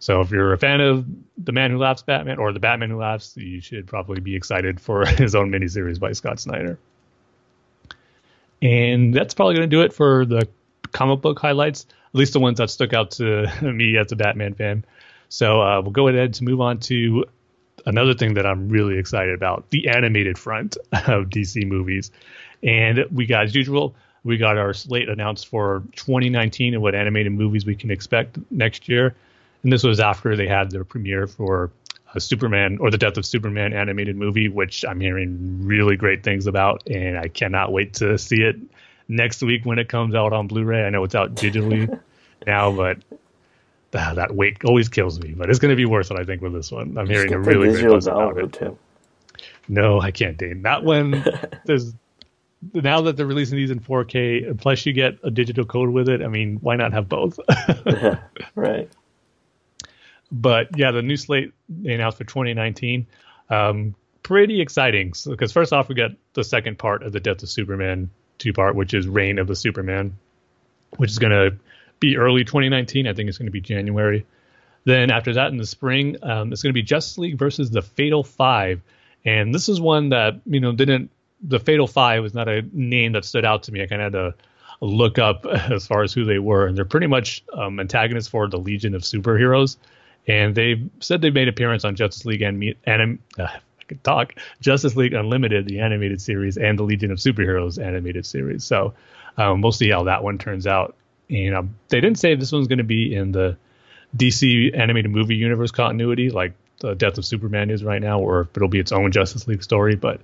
So 0.00 0.20
if 0.20 0.32
you're 0.32 0.52
a 0.52 0.58
fan 0.58 0.80
of 0.80 1.06
the 1.38 1.52
Man 1.52 1.70
Who 1.70 1.78
Laughs 1.78 2.02
Batman 2.02 2.38
or 2.38 2.52
the 2.52 2.58
Batman 2.58 2.90
Who 2.90 2.98
Laughs, 2.98 3.36
you 3.36 3.60
should 3.60 3.86
probably 3.86 4.20
be 4.20 4.34
excited 4.34 4.80
for 4.80 5.06
his 5.06 5.36
own 5.36 5.50
miniseries 5.50 6.00
by 6.00 6.12
Scott 6.12 6.40
Snyder. 6.40 6.76
And 8.60 9.14
that's 9.14 9.34
probably 9.34 9.54
going 9.54 9.70
to 9.70 9.76
do 9.76 9.82
it 9.82 9.92
for 9.92 10.26
the 10.26 10.48
comic 10.90 11.20
book 11.20 11.38
highlights, 11.38 11.86
at 11.88 12.14
least 12.14 12.32
the 12.32 12.40
ones 12.40 12.58
that 12.58 12.70
stuck 12.70 12.92
out 12.92 13.12
to 13.12 13.46
me 13.62 13.96
as 13.96 14.10
a 14.10 14.16
Batman 14.16 14.54
fan. 14.54 14.84
So 15.32 15.62
uh, 15.62 15.80
we'll 15.80 15.92
go 15.92 16.08
ahead 16.08 16.34
to 16.34 16.44
move 16.44 16.60
on 16.60 16.78
to 16.80 17.24
another 17.86 18.12
thing 18.12 18.34
that 18.34 18.44
I'm 18.44 18.68
really 18.68 18.98
excited 18.98 19.32
about 19.32 19.70
the 19.70 19.88
animated 19.88 20.36
front 20.36 20.76
of 20.92 21.30
DC 21.30 21.66
movies. 21.66 22.10
And 22.62 23.06
we 23.10 23.24
got, 23.24 23.44
as 23.44 23.54
usual, 23.54 23.94
we 24.24 24.36
got 24.36 24.58
our 24.58 24.74
slate 24.74 25.08
announced 25.08 25.48
for 25.48 25.84
2019 25.96 26.74
and 26.74 26.82
what 26.82 26.94
animated 26.94 27.32
movies 27.32 27.64
we 27.64 27.74
can 27.74 27.90
expect 27.90 28.36
next 28.50 28.90
year. 28.90 29.14
And 29.62 29.72
this 29.72 29.82
was 29.82 30.00
after 30.00 30.36
they 30.36 30.46
had 30.46 30.70
their 30.70 30.84
premiere 30.84 31.26
for 31.26 31.70
a 32.14 32.20
Superman 32.20 32.76
or 32.78 32.90
the 32.90 32.98
Death 32.98 33.16
of 33.16 33.24
Superman 33.24 33.72
animated 33.72 34.16
movie, 34.16 34.50
which 34.50 34.84
I'm 34.86 35.00
hearing 35.00 35.64
really 35.66 35.96
great 35.96 36.22
things 36.22 36.46
about, 36.46 36.86
and 36.90 37.18
I 37.18 37.28
cannot 37.28 37.72
wait 37.72 37.94
to 37.94 38.18
see 38.18 38.42
it 38.42 38.56
next 39.08 39.42
week 39.42 39.64
when 39.64 39.78
it 39.78 39.88
comes 39.88 40.14
out 40.14 40.34
on 40.34 40.46
Blu-ray. 40.46 40.84
I 40.84 40.90
know 40.90 41.02
it's 41.04 41.14
out 41.14 41.34
digitally 41.34 41.98
now, 42.46 42.70
but 42.70 42.98
uh, 43.92 44.14
that 44.14 44.34
wait 44.34 44.64
always 44.64 44.88
kills 44.88 45.20
me. 45.20 45.34
But 45.36 45.50
it's 45.50 45.58
going 45.58 45.70
to 45.70 45.76
be 45.76 45.84
worth 45.84 46.10
it, 46.10 46.18
I 46.18 46.24
think, 46.24 46.42
with 46.42 46.52
this 46.52 46.70
one. 46.70 46.96
I'm 46.98 47.06
hearing 47.06 47.32
a 47.32 47.38
really 47.38 47.70
great 47.70 47.90
buzz 47.90 48.06
about 48.06 48.38
it. 48.38 48.52
Tim. 48.52 48.78
No, 49.68 50.00
I 50.00 50.10
can't, 50.10 50.36
Dane. 50.36 50.62
That 50.62 50.84
one, 50.84 51.24
there's 51.64 51.94
now 52.72 53.00
that 53.02 53.16
they're 53.16 53.26
releasing 53.26 53.56
these 53.56 53.70
in 53.70 53.80
4K, 53.80 54.60
plus 54.60 54.86
you 54.86 54.92
get 54.92 55.18
a 55.22 55.30
digital 55.30 55.64
code 55.64 55.90
with 55.90 56.08
it. 56.08 56.22
I 56.22 56.28
mean, 56.28 56.58
why 56.60 56.76
not 56.76 56.92
have 56.92 57.08
both? 57.08 57.38
right. 58.54 58.88
But 60.30 60.68
yeah, 60.76 60.90
the 60.92 61.02
new 61.02 61.16
slate 61.16 61.52
they 61.68 61.92
announced 61.92 62.18
for 62.18 62.24
2019, 62.24 63.06
um, 63.50 63.94
pretty 64.22 64.60
exciting. 64.60 65.12
Because 65.26 65.50
so, 65.50 65.60
first 65.60 65.72
off, 65.72 65.88
we 65.88 65.94
got 65.94 66.12
the 66.32 66.44
second 66.44 66.78
part 66.78 67.02
of 67.02 67.12
the 67.12 67.20
Death 67.20 67.42
of 67.42 67.48
Superman 67.50 68.10
two 68.38 68.52
part, 68.52 68.74
which 68.74 68.94
is 68.94 69.06
Reign 69.06 69.38
of 69.38 69.46
the 69.46 69.56
Supermen, 69.56 70.16
which 70.96 71.10
is 71.10 71.18
going 71.18 71.32
to 71.32 71.58
be 72.02 72.16
early 72.16 72.44
2019. 72.44 73.06
I 73.06 73.14
think 73.14 73.28
it's 73.28 73.38
going 73.38 73.46
to 73.46 73.52
be 73.52 73.60
January. 73.60 74.26
Then 74.84 75.10
after 75.10 75.32
that, 75.34 75.50
in 75.50 75.56
the 75.56 75.66
spring, 75.66 76.16
um, 76.22 76.52
it's 76.52 76.62
going 76.62 76.72
to 76.72 76.74
be 76.74 76.82
Justice 76.82 77.16
League 77.16 77.38
versus 77.38 77.70
the 77.70 77.82
Fatal 77.82 78.22
Five, 78.24 78.82
and 79.24 79.54
this 79.54 79.68
is 79.68 79.80
one 79.80 80.10
that 80.10 80.40
you 80.44 80.60
know 80.60 80.72
didn't. 80.72 81.10
The 81.44 81.58
Fatal 81.58 81.86
Five 81.86 82.22
was 82.22 82.34
not 82.34 82.48
a 82.48 82.62
name 82.72 83.12
that 83.12 83.24
stood 83.24 83.44
out 83.44 83.64
to 83.64 83.72
me. 83.72 83.82
I 83.82 83.86
kind 83.86 84.02
of 84.02 84.12
had 84.12 84.18
to 84.18 84.34
look 84.80 85.18
up 85.18 85.46
as 85.70 85.86
far 85.86 86.02
as 86.02 86.12
who 86.12 86.24
they 86.24 86.38
were, 86.38 86.66
and 86.66 86.76
they're 86.76 86.84
pretty 86.84 87.06
much 87.06 87.44
um, 87.54 87.80
antagonists 87.80 88.28
for 88.28 88.48
the 88.48 88.58
Legion 88.58 88.94
of 88.94 89.02
Superheroes 89.02 89.76
and 90.26 90.54
they 90.54 90.82
said 91.00 91.20
they 91.20 91.30
made 91.30 91.48
appearance 91.48 91.84
on 91.84 91.96
Justice 91.96 92.24
League 92.24 92.42
and 92.42 92.74
anim, 92.84 93.18
uh, 93.38 93.44
I 93.80 93.84
could 93.88 94.04
talk 94.04 94.34
Justice 94.60 94.94
League 94.96 95.12
Unlimited, 95.12 95.66
the 95.66 95.80
animated 95.80 96.20
series, 96.20 96.56
and 96.56 96.78
the 96.78 96.84
Legion 96.84 97.10
of 97.10 97.18
Superheroes 97.18 97.82
animated 97.82 98.24
series. 98.24 98.64
So 98.64 98.94
um, 99.36 99.60
we'll 99.60 99.72
see 99.72 99.90
how 99.90 100.04
that 100.04 100.22
one 100.22 100.38
turns 100.38 100.66
out. 100.66 100.94
And 101.30 101.54
um, 101.54 101.76
they 101.88 102.00
didn't 102.00 102.18
say 102.18 102.34
this 102.34 102.52
one's 102.52 102.68
going 102.68 102.78
to 102.78 102.84
be 102.84 103.14
in 103.14 103.32
the 103.32 103.56
DC 104.16 104.76
animated 104.78 105.10
movie 105.10 105.36
universe 105.36 105.70
continuity, 105.70 106.30
like 106.30 106.52
the 106.80 106.94
Death 106.94 107.18
of 107.18 107.24
Superman 107.24 107.70
is 107.70 107.82
right 107.82 108.02
now, 108.02 108.20
or 108.20 108.42
if 108.42 108.56
it'll 108.56 108.68
be 108.68 108.80
its 108.80 108.92
own 108.92 109.12
Justice 109.12 109.46
League 109.46 109.62
story. 109.62 109.96
But 109.96 110.20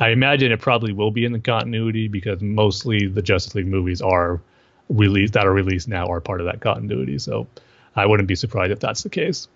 I 0.00 0.10
imagine 0.10 0.50
it 0.50 0.60
probably 0.60 0.92
will 0.92 1.10
be 1.10 1.24
in 1.24 1.32
the 1.32 1.38
continuity 1.38 2.08
because 2.08 2.40
mostly 2.40 3.06
the 3.06 3.22
Justice 3.22 3.54
League 3.54 3.66
movies 3.66 4.00
are 4.00 4.40
released 4.88 5.34
that 5.34 5.46
are 5.46 5.52
released 5.52 5.88
now 5.88 6.06
are 6.06 6.20
part 6.20 6.40
of 6.40 6.46
that 6.46 6.60
continuity. 6.60 7.18
So 7.18 7.46
I 7.94 8.06
wouldn't 8.06 8.28
be 8.28 8.34
surprised 8.34 8.72
if 8.72 8.80
that's 8.80 9.02
the 9.02 9.10
case. 9.10 9.46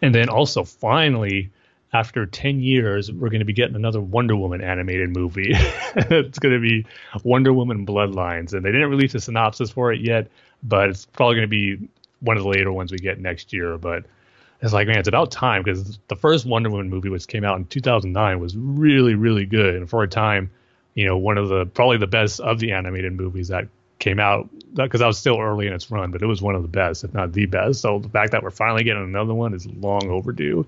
And 0.00 0.14
then 0.14 0.28
also, 0.28 0.64
finally, 0.64 1.50
after 1.92 2.24
10 2.24 2.60
years, 2.60 3.12
we're 3.12 3.28
going 3.28 3.40
to 3.40 3.46
be 3.46 3.52
getting 3.52 3.76
another 3.76 4.00
Wonder 4.00 4.34
Woman 4.34 4.62
animated 4.62 5.14
movie. 5.14 5.50
it's 5.54 6.38
going 6.38 6.54
to 6.54 6.60
be 6.60 6.86
Wonder 7.22 7.52
Woman 7.52 7.86
Bloodlines. 7.86 8.54
And 8.54 8.64
they 8.64 8.72
didn't 8.72 8.88
release 8.88 9.14
a 9.14 9.20
synopsis 9.20 9.70
for 9.70 9.92
it 9.92 10.00
yet, 10.00 10.28
but 10.62 10.88
it's 10.88 11.04
probably 11.04 11.36
going 11.36 11.48
to 11.48 11.48
be 11.48 11.88
one 12.20 12.36
of 12.36 12.44
the 12.44 12.48
later 12.48 12.72
ones 12.72 12.92
we 12.92 12.98
get 12.98 13.20
next 13.20 13.52
year. 13.52 13.76
But 13.76 14.06
it's 14.62 14.72
like, 14.72 14.86
man, 14.86 14.98
it's 14.98 15.08
about 15.08 15.30
time 15.30 15.62
because 15.62 15.98
the 16.08 16.16
first 16.16 16.46
Wonder 16.46 16.70
Woman 16.70 16.88
movie, 16.88 17.10
which 17.10 17.26
came 17.26 17.44
out 17.44 17.58
in 17.58 17.66
2009, 17.66 18.40
was 18.40 18.56
really, 18.56 19.14
really 19.14 19.44
good. 19.44 19.74
And 19.74 19.88
for 19.88 20.02
a 20.02 20.08
time, 20.08 20.50
you 20.94 21.06
know, 21.06 21.18
one 21.18 21.36
of 21.36 21.48
the 21.48 21.66
probably 21.66 21.98
the 21.98 22.06
best 22.06 22.40
of 22.40 22.58
the 22.58 22.72
animated 22.72 23.12
movies 23.12 23.48
that 23.48 23.68
came 23.98 24.18
out 24.18 24.48
because 24.74 25.00
I 25.00 25.06
was 25.06 25.18
still 25.18 25.38
early 25.38 25.66
in 25.66 25.72
its 25.72 25.90
run, 25.90 26.10
but 26.10 26.22
it 26.22 26.26
was 26.26 26.40
one 26.40 26.54
of 26.54 26.62
the 26.62 26.68
best, 26.68 27.04
if 27.04 27.12
not 27.12 27.32
the 27.32 27.46
best. 27.46 27.80
So 27.80 27.98
the 27.98 28.08
fact 28.08 28.32
that 28.32 28.42
we're 28.42 28.50
finally 28.50 28.82
getting 28.82 29.04
another 29.04 29.34
one 29.34 29.54
is 29.54 29.66
long 29.66 30.08
overdue, 30.08 30.66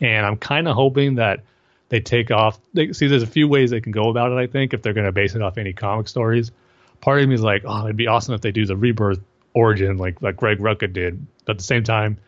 and 0.00 0.26
I'm 0.26 0.36
kind 0.36 0.68
of 0.68 0.74
hoping 0.74 1.16
that 1.16 1.40
they 1.88 2.00
take 2.00 2.30
off. 2.30 2.58
They, 2.74 2.92
see, 2.92 3.06
there's 3.06 3.22
a 3.22 3.26
few 3.26 3.48
ways 3.48 3.70
they 3.70 3.80
can 3.80 3.92
go 3.92 4.10
about 4.10 4.32
it. 4.32 4.36
I 4.36 4.46
think 4.46 4.74
if 4.74 4.82
they're 4.82 4.92
going 4.92 5.06
to 5.06 5.12
base 5.12 5.34
it 5.34 5.42
off 5.42 5.58
any 5.58 5.72
comic 5.72 6.08
stories, 6.08 6.50
part 7.00 7.22
of 7.22 7.28
me 7.28 7.34
is 7.34 7.42
like, 7.42 7.62
oh, 7.64 7.84
it'd 7.84 7.96
be 7.96 8.06
awesome 8.06 8.34
if 8.34 8.40
they 8.40 8.52
do 8.52 8.66
the 8.66 8.76
rebirth 8.76 9.20
origin 9.54 9.96
like 9.96 10.20
like 10.22 10.36
Greg 10.36 10.58
Rucka 10.58 10.92
did. 10.92 11.26
But 11.44 11.52
at 11.52 11.58
the 11.58 11.64
same 11.64 11.84
time, 11.84 12.18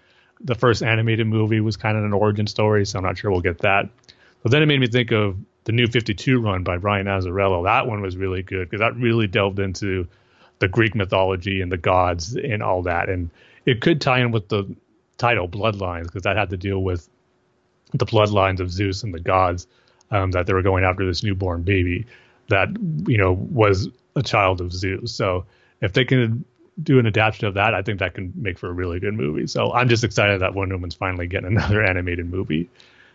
the 0.41 0.55
first 0.55 0.83
animated 0.83 1.27
movie 1.27 1.61
was 1.61 1.77
kind 1.77 1.97
of 1.97 2.05
an 2.05 2.13
origin 2.13 2.47
story, 2.47 2.87
so 2.87 2.99
I'm 2.99 3.05
not 3.05 3.19
sure 3.19 3.31
we'll 3.31 3.41
get 3.41 3.59
that. 3.59 3.89
But 4.43 4.53
then 4.53 4.63
it 4.63 4.67
made 4.67 4.81
me 4.81 4.87
think 4.87 5.13
of 5.13 5.37
the 5.65 5.73
new 5.73 5.87
52 5.87 6.41
run 6.41 6.65
by 6.65 6.79
Brian 6.79 7.07
Azzarello. 7.07 7.65
That 7.65 7.87
one 7.87 8.01
was 8.01 8.17
really 8.17 8.43
good 8.43 8.69
because 8.69 8.81
that 8.81 8.97
really 8.97 9.27
delved 9.27 9.59
into 9.59 10.09
the 10.59 10.69
Greek 10.69 10.95
mythology 10.95 11.61
and 11.61 11.71
the 11.71 11.77
gods 11.77 12.37
and 12.37 12.63
all 12.63 12.83
that. 12.83 13.09
And 13.09 13.31
it 13.67 13.81
could 13.81 14.01
tie 14.01 14.21
in 14.21 14.31
with 14.31 14.49
the 14.49 14.75
title 15.19 15.49
Bloodlines 15.49 16.05
because 16.05 16.23
that 16.23 16.37
had 16.37 16.51
to 16.51 16.57
deal 16.57 16.83
with 16.83 17.09
the 17.93 18.07
bloodlines 18.07 18.61
of 18.61 18.71
Zeus 18.71 19.03
and 19.03 19.13
the 19.13 19.21
gods 19.21 19.67
um, 20.11 20.31
that 20.33 20.47
they 20.47 20.53
were 20.53 20.63
going 20.63 20.85
after 20.85 21.07
this 21.07 21.23
newborn 21.23 21.63
baby 21.63 22.07
that 22.49 22.69
you 23.07 23.17
know 23.17 23.33
was 23.33 23.89
a 24.17 24.23
child 24.23 24.61
of 24.61 24.73
Zeus. 24.73 25.15
So 25.15 25.47
if 25.81 25.93
they 25.93 26.05
can 26.05 26.45
do 26.83 26.99
an 26.99 27.07
adaptation 27.07 27.47
of 27.47 27.55
that, 27.55 27.75
I 27.75 27.83
think 27.83 27.99
that 28.01 28.15
can 28.15 28.33
make 28.35 28.59
for 28.59 28.69
a 28.69 28.73
really 28.73 29.01
good 29.01 29.15
movie. 29.15 29.47
So 29.47 29.73
I'm 29.73 29.89
just 29.89 30.05
excited 30.05 30.41
that 30.41 30.55
Wonder 30.55 30.77
Woman's 30.77 30.95
finally 30.95 31.27
getting 31.27 31.49
another 31.57 31.85
animated 31.85 32.29
movie. 32.31 32.69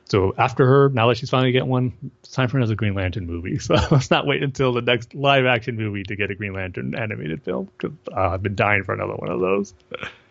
So 0.07 0.35
after 0.37 0.67
her, 0.67 0.89
now 0.89 1.07
that 1.07 1.17
she's 1.17 1.31
finally 1.31 1.51
getting 1.51 1.69
one, 1.69 1.93
it's 2.21 2.31
time 2.31 2.47
for 2.47 2.57
another 2.57 2.75
Green 2.75 2.93
Lantern 2.93 3.25
movie. 3.25 3.57
So 3.65 3.75
let's 3.89 4.11
not 4.11 4.27
wait 4.27 4.43
until 4.43 4.71
the 4.73 4.81
next 4.81 5.15
live 5.15 5.45
action 5.45 5.75
movie 5.75 6.03
to 6.03 6.15
get 6.15 6.29
a 6.29 6.35
Green 6.35 6.53
Lantern 6.53 6.95
animated 6.95 7.41
film 7.41 7.69
because 7.77 7.97
uh, 8.15 8.29
I've 8.29 8.43
been 8.43 8.55
dying 8.55 8.83
for 8.83 8.93
another 8.93 9.15
one 9.15 9.31
of 9.31 9.39
those. 9.39 9.73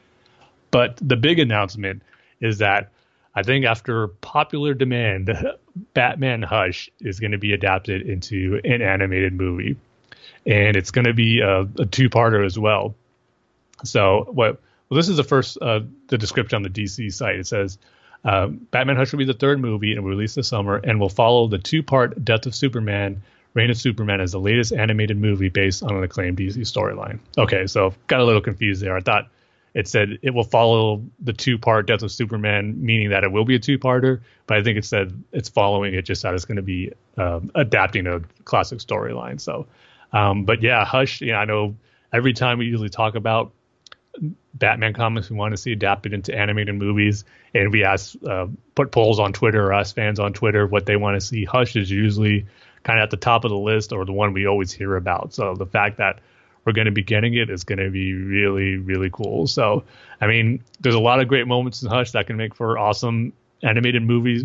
but 0.70 0.96
the 1.02 1.16
big 1.16 1.40
announcement 1.40 2.02
is 2.40 2.58
that 2.58 2.90
I 3.34 3.42
think 3.42 3.64
after 3.64 4.08
popular 4.08 4.74
demand, 4.74 5.30
Batman 5.94 6.42
Hush 6.42 6.90
is 7.00 7.20
going 7.20 7.32
to 7.32 7.38
be 7.38 7.52
adapted 7.52 8.02
into 8.02 8.60
an 8.64 8.80
animated 8.82 9.32
movie, 9.32 9.76
and 10.46 10.76
it's 10.76 10.90
going 10.90 11.06
to 11.06 11.14
be 11.14 11.40
a, 11.40 11.62
a 11.62 11.86
two-parter 11.86 12.44
as 12.44 12.58
well. 12.58 12.94
So 13.82 14.28
what? 14.30 14.60
Well, 14.88 14.96
this 14.96 15.08
is 15.08 15.16
the 15.16 15.24
first 15.24 15.58
uh, 15.60 15.80
the 16.08 16.18
description 16.18 16.56
on 16.56 16.62
the 16.62 16.70
DC 16.70 17.12
site. 17.12 17.36
It 17.36 17.46
says. 17.46 17.78
Um, 18.26 18.66
Batman 18.70 18.96
Hush 18.96 19.12
will 19.12 19.18
be 19.18 19.26
the 19.26 19.34
third 19.34 19.60
movie 19.60 19.92
and 19.92 20.02
will 20.02 20.08
release 20.08 20.34
this 20.34 20.48
summer 20.48 20.76
and 20.76 20.98
will 20.98 21.10
follow 21.10 21.46
the 21.46 21.58
two-part 21.58 22.24
Death 22.24 22.46
of 22.46 22.54
Superman, 22.54 23.22
Reign 23.52 23.68
of 23.68 23.76
Superman 23.76 24.22
as 24.22 24.32
the 24.32 24.40
latest 24.40 24.72
animated 24.72 25.18
movie 25.18 25.50
based 25.50 25.82
on 25.82 25.94
an 25.94 26.02
acclaimed 26.02 26.38
DC 26.38 26.56
storyline. 26.60 27.18
Okay, 27.36 27.66
so 27.66 27.92
got 28.06 28.20
a 28.20 28.24
little 28.24 28.40
confused 28.40 28.80
there. 28.80 28.96
I 28.96 29.00
thought 29.00 29.28
it 29.74 29.88
said 29.88 30.18
it 30.22 30.30
will 30.30 30.44
follow 30.44 31.04
the 31.20 31.32
two 31.32 31.58
part 31.58 31.86
Death 31.86 32.02
of 32.02 32.12
Superman, 32.12 32.76
meaning 32.84 33.10
that 33.10 33.24
it 33.24 33.32
will 33.32 33.44
be 33.44 33.56
a 33.56 33.58
two 33.58 33.78
parter. 33.78 34.20
But 34.46 34.58
I 34.58 34.62
think 34.62 34.78
it 34.78 34.84
said 34.84 35.22
it's 35.32 35.48
following 35.48 35.94
it 35.94 36.02
just 36.02 36.22
that 36.22 36.34
it's 36.34 36.44
going 36.44 36.56
to 36.56 36.62
be 36.62 36.92
um, 37.16 37.50
adapting 37.54 38.06
a 38.06 38.20
classic 38.44 38.78
storyline. 38.78 39.40
So, 39.40 39.66
um, 40.12 40.44
but 40.44 40.62
yeah, 40.62 40.84
Hush. 40.84 41.20
You 41.20 41.32
know, 41.32 41.38
I 41.38 41.44
know 41.44 41.76
every 42.12 42.32
time 42.32 42.58
we 42.58 42.66
usually 42.66 42.88
talk 42.88 43.16
about 43.16 43.52
Batman 44.54 44.92
comics 44.92 45.28
we 45.28 45.36
want 45.36 45.52
to 45.52 45.56
see 45.56 45.72
adapted 45.72 46.12
into 46.12 46.32
animated 46.32 46.76
movies, 46.76 47.24
and 47.52 47.72
we 47.72 47.84
ask 47.84 48.14
uh, 48.28 48.46
put 48.76 48.92
polls 48.92 49.18
on 49.18 49.32
Twitter 49.32 49.66
or 49.66 49.72
ask 49.72 49.96
fans 49.96 50.20
on 50.20 50.32
Twitter 50.32 50.66
what 50.66 50.86
they 50.86 50.96
want 50.96 51.20
to 51.20 51.26
see. 51.26 51.44
Hush 51.44 51.74
is 51.74 51.90
usually 51.90 52.46
kind 52.84 53.00
of 53.00 53.04
at 53.04 53.10
the 53.10 53.16
top 53.16 53.44
of 53.44 53.50
the 53.50 53.58
list 53.58 53.92
or 53.92 54.04
the 54.04 54.12
one 54.12 54.32
we 54.32 54.46
always 54.46 54.70
hear 54.70 54.94
about. 54.94 55.34
So 55.34 55.54
the 55.54 55.66
fact 55.66 55.98
that 55.98 56.20
we're 56.64 56.72
going 56.72 56.86
to 56.86 56.92
be 56.92 57.02
getting 57.02 57.34
it, 57.34 57.50
is 57.50 57.64
going 57.64 57.78
to 57.78 57.90
be 57.90 58.14
really, 58.14 58.76
really 58.76 59.10
cool. 59.10 59.46
So, 59.46 59.84
I 60.20 60.26
mean, 60.26 60.62
there's 60.80 60.94
a 60.94 61.00
lot 61.00 61.20
of 61.20 61.28
great 61.28 61.46
moments 61.46 61.82
in 61.82 61.88
Hush 61.88 62.12
that 62.12 62.26
can 62.26 62.36
make 62.36 62.54
for 62.54 62.78
awesome 62.78 63.32
animated 63.62 64.02
movies 64.02 64.44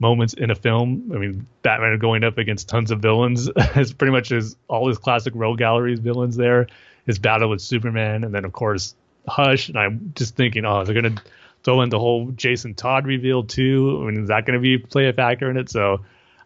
moments 0.00 0.34
in 0.34 0.50
a 0.50 0.54
film. 0.54 1.12
I 1.14 1.18
mean, 1.18 1.46
Batman 1.62 1.98
going 1.98 2.24
up 2.24 2.38
against 2.38 2.68
tons 2.68 2.90
of 2.90 3.00
villains 3.00 3.48
is 3.76 3.92
pretty 3.92 4.12
much 4.12 4.30
his 4.30 4.56
all 4.66 4.88
his 4.88 4.98
classic 4.98 5.34
rogue 5.36 5.58
galleries 5.58 6.00
villains 6.00 6.36
there. 6.36 6.66
His 7.06 7.18
battle 7.18 7.50
with 7.50 7.60
Superman, 7.60 8.24
and 8.24 8.34
then 8.34 8.44
of 8.44 8.52
course 8.52 8.94
Hush. 9.28 9.68
And 9.68 9.78
I'm 9.78 10.12
just 10.14 10.36
thinking, 10.36 10.64
oh, 10.64 10.84
they're 10.84 11.00
gonna 11.00 11.22
throw 11.62 11.82
in 11.82 11.90
the 11.90 11.98
whole 11.98 12.30
Jason 12.32 12.74
Todd 12.74 13.06
reveal 13.06 13.44
too. 13.44 14.00
I 14.02 14.10
mean, 14.10 14.22
is 14.22 14.28
that 14.28 14.46
gonna 14.46 14.60
be 14.60 14.78
play 14.78 15.08
a 15.08 15.12
factor 15.12 15.50
in 15.50 15.56
it? 15.56 15.70
So 15.70 16.00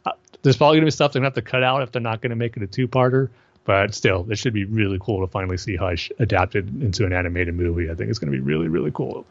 uh, 0.04 0.12
there's 0.42 0.56
probably 0.56 0.78
gonna 0.78 0.87
be 0.87 0.90
stuff 0.90 1.12
they're 1.12 1.20
gonna 1.20 1.28
have 1.28 1.34
to 1.34 1.42
cut 1.42 1.62
out 1.62 1.82
if 1.82 1.92
they're 1.92 2.02
not 2.02 2.20
gonna 2.20 2.37
make 2.37 2.56
it 2.56 2.62
a 2.62 2.66
two 2.66 2.88
parter. 2.88 3.30
But 3.64 3.94
still, 3.94 4.27
it 4.31 4.37
should 4.37 4.53
be 4.53 4.64
really 4.66 4.98
cool 5.00 5.27
to 5.27 5.31
finally 5.31 5.57
see 5.57 5.74
Hush 5.77 6.11
adapted 6.18 6.83
into 6.83 7.07
an 7.07 7.12
animated 7.14 7.55
movie. 7.55 7.90
I 7.90 7.94
think 7.94 8.11
it's 8.11 8.18
going 8.18 8.31
to 8.31 8.37
be 8.38 8.42
really, 8.44 8.68
really 8.68 8.90
cool. 8.92 9.24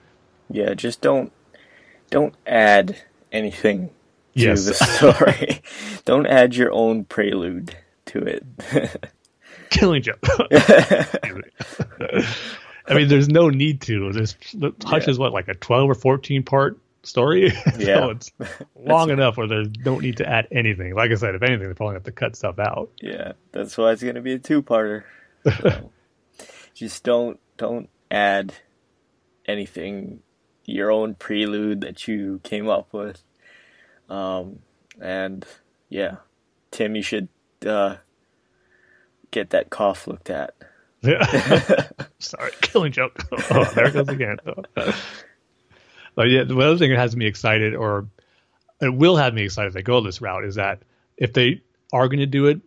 Yeah, 0.49 0.73
just 0.73 1.01
don't 1.01 1.31
don't 2.09 2.33
add 2.47 2.97
anything 3.31 3.87
to 3.89 3.93
Yes. 4.33 4.65
the 4.65 4.73
story. 4.73 5.61
don't 6.05 6.25
add 6.27 6.55
your 6.55 6.71
own 6.71 7.03
prelude 7.05 7.75
to 8.07 8.19
it. 8.19 8.43
Killing 9.69 10.01
joke. 10.01 10.19
I 12.85 12.93
mean, 12.95 13.07
there's 13.07 13.29
no 13.29 13.49
need 13.49 13.81
to. 13.81 14.11
There's 14.11 14.35
Hush 14.85 15.03
Yeah. 15.05 15.09
is 15.11 15.17
what 15.19 15.31
like 15.33 15.47
a 15.47 15.53
12 15.53 15.89
or 15.91 15.95
14 15.95 16.43
part 16.43 16.77
story. 17.03 17.51
Yeah. 17.77 17.99
so 17.99 18.09
it's 18.11 18.31
long 18.75 19.09
enough 19.17 19.37
where 19.37 19.47
they 19.47 19.63
don't 19.63 20.01
need 20.01 20.17
to 20.17 20.27
add 20.29 20.47
anything. 20.51 20.95
Like 20.95 21.11
I 21.11 21.15
said, 21.15 21.35
if 21.35 21.41
anything, 21.43 21.65
they're 21.65 21.73
probably 21.73 21.95
have 21.95 22.03
to 22.03 22.11
cut 22.11 22.35
stuff 22.35 22.59
out. 22.59 22.91
yeah, 23.01 23.33
that's 23.51 23.77
why 23.77 23.91
it's 23.91 24.03
gonna 24.03 24.21
be 24.21 24.33
a 24.33 24.39
two-parter. 24.39 25.03
So, 25.45 25.91
just 26.73 27.03
don't 27.03 27.39
don't 27.57 27.89
add 28.09 28.53
anything 29.45 30.21
your 30.65 30.89
own 30.91 31.15
prelude 31.15 31.81
that 31.81 32.07
you 32.07 32.39
came 32.43 32.69
up 32.69 32.93
with. 32.93 33.21
Um, 34.09 34.59
and 35.01 35.45
yeah, 35.89 36.17
Tim, 36.71 36.95
you 36.95 37.01
should 37.03 37.27
uh, 37.65 37.97
get 39.31 39.49
that 39.51 39.69
cough 39.69 40.07
looked 40.07 40.29
at. 40.29 40.55
Yeah. 41.01 41.87
Sorry, 42.19 42.51
killing 42.61 42.93
joke. 42.93 43.21
Oh, 43.51 43.65
there 43.75 43.87
it 43.87 43.93
goes 43.93 44.07
again. 44.07 44.37
But 46.15 46.23
yeah, 46.23 46.43
the 46.43 46.57
other 46.57 46.77
thing 46.77 46.91
that 46.91 46.99
has 46.99 47.15
me 47.15 47.25
excited, 47.25 47.75
or 47.75 48.07
it 48.81 48.93
will 48.93 49.15
have 49.15 49.33
me 49.33 49.43
excited 49.43 49.67
if 49.67 49.73
they 49.73 49.81
go 49.81 50.01
this 50.01 50.21
route, 50.21 50.45
is 50.45 50.55
that 50.55 50.81
if 51.17 51.33
they 51.33 51.61
are 51.91 52.07
going 52.07 52.19
to 52.19 52.25
do 52.25 52.47
it 52.47 52.61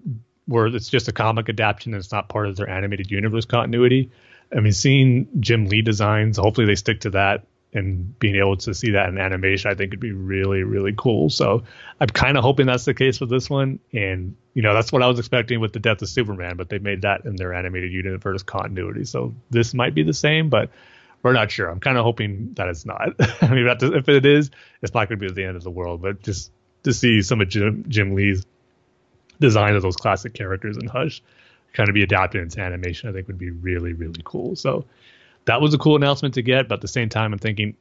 where 0.47 0.67
it's 0.67 0.89
just 0.89 1.09
a 1.09 1.13
comic 1.13 1.49
adaptation 1.49 1.93
and 1.93 2.01
it's 2.01 2.13
not 2.13 2.29
part 2.29 2.47
of 2.47 2.57
their 2.57 2.71
animated 2.71 3.11
universe 3.11 3.45
continuity, 3.45 4.11
I 4.55 4.61
mean, 4.61 4.73
seeing 4.73 5.29
Jim 5.41 5.67
Lee 5.67 5.83
designs, 5.83 6.39
hopefully 6.39 6.67
they 6.67 6.77
stick 6.77 7.01
to 7.01 7.11
that 7.11 7.47
and 7.73 8.19
being 8.19 8.37
able 8.37 8.57
to 8.57 8.73
see 8.73 8.93
that 8.93 9.09
in 9.09 9.19
animation, 9.19 9.71
I 9.71 9.75
think 9.75 9.91
would 9.91 10.01
be 10.01 10.13
really, 10.13 10.63
really 10.63 10.95
cool. 10.97 11.29
So 11.29 11.65
I'm 12.01 12.09
kind 12.09 12.39
of 12.39 12.43
hoping 12.45 12.67
that's 12.67 12.85
the 12.85 12.95
case 12.95 13.21
with 13.21 13.29
this 13.29 13.51
one. 13.51 13.81
And, 13.93 14.37
you 14.55 14.63
know, 14.63 14.73
that's 14.73 14.93
what 14.93 15.03
I 15.03 15.09
was 15.09 15.19
expecting 15.19 15.61
with 15.61 15.73
the 15.73 15.81
death 15.81 16.01
of 16.01 16.09
Superman, 16.09 16.57
but 16.57 16.69
they 16.71 16.79
made 16.79 17.03
that 17.03 17.25
in 17.27 17.37
their 17.37 17.53
animated 17.53 17.93
universe 17.93 18.43
continuity. 18.43 19.05
So 19.05 19.35
this 19.51 19.75
might 19.75 19.95
be 19.95 20.05
the 20.05 20.15
same, 20.15 20.49
but 20.49 20.71
we're 21.27 21.33
not 21.33 21.51
sure. 21.51 21.69
I'm 21.69 21.81
kind 21.81 21.99
of 21.99 22.05
hoping 22.05 22.53
that 22.55 22.69
it's 22.69 22.87
not. 22.87 23.15
I 23.43 23.49
mean, 23.49 23.67
that- 23.67 23.83
if 23.83 24.09
it 24.09 24.25
is, 24.25 24.51
it's 24.81 24.95
not 24.95 25.09
going 25.09 25.19
to 25.19 25.27
be 25.29 25.33
the 25.33 25.45
end 25.45 25.57
of 25.57 25.65
the 25.65 25.71
world, 25.71 26.01
but 26.01 26.23
just 26.23 26.53
to 26.85 26.93
see 26.93 27.21
some 27.23 27.41
of 27.41 27.49
Jim, 27.49 27.85
Jim 27.89 28.15
Lee's 28.15 28.47
design 29.41 29.75
of 29.75 29.83
those 29.83 29.97
classic 29.97 30.35
characters 30.35 30.77
in 30.77 30.87
Hush 30.87 31.23
kind 31.73 31.89
of 31.89 31.95
be 31.95 32.03
adapted 32.03 32.43
into 32.43 32.61
animation, 32.61 33.11
I 33.11 33.12
think 33.12 33.27
would 33.27 33.39
be 33.39 33.51
really, 33.51 33.93
really 33.93 34.23
cool. 34.25 34.57
So 34.57 34.85
that 35.45 35.61
was 35.61 35.75
a 35.75 35.79
cool 35.79 35.97
announcement 35.97 36.35
to 36.35 36.43
get, 36.43 36.69
but 36.69 36.77
at 36.77 36.81
the 36.81 36.89
same 36.89 37.09
time, 37.09 37.33
I'm 37.33 37.39
thinking, 37.39 37.77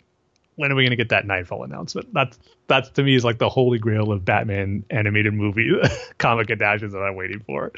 when 0.55 0.71
are 0.71 0.75
we 0.75 0.84
going 0.84 0.89
to 0.89 0.95
get 0.97 1.10
that 1.10 1.25
Knightfall 1.25 1.63
announcement? 1.63 2.13
That's 2.13 2.39
that's 2.67 2.89
to 2.91 3.03
me 3.03 3.15
is 3.15 3.23
like 3.23 3.38
the 3.38 3.49
holy 3.49 3.77
grail 3.77 4.12
of 4.12 4.25
Batman 4.25 4.86
animated 4.89 5.34
movie 5.34 5.71
comic 6.17 6.49
adaptations 6.49 6.93
that 6.93 6.99
I'm 6.99 7.15
waiting 7.15 7.41
for. 7.41 7.71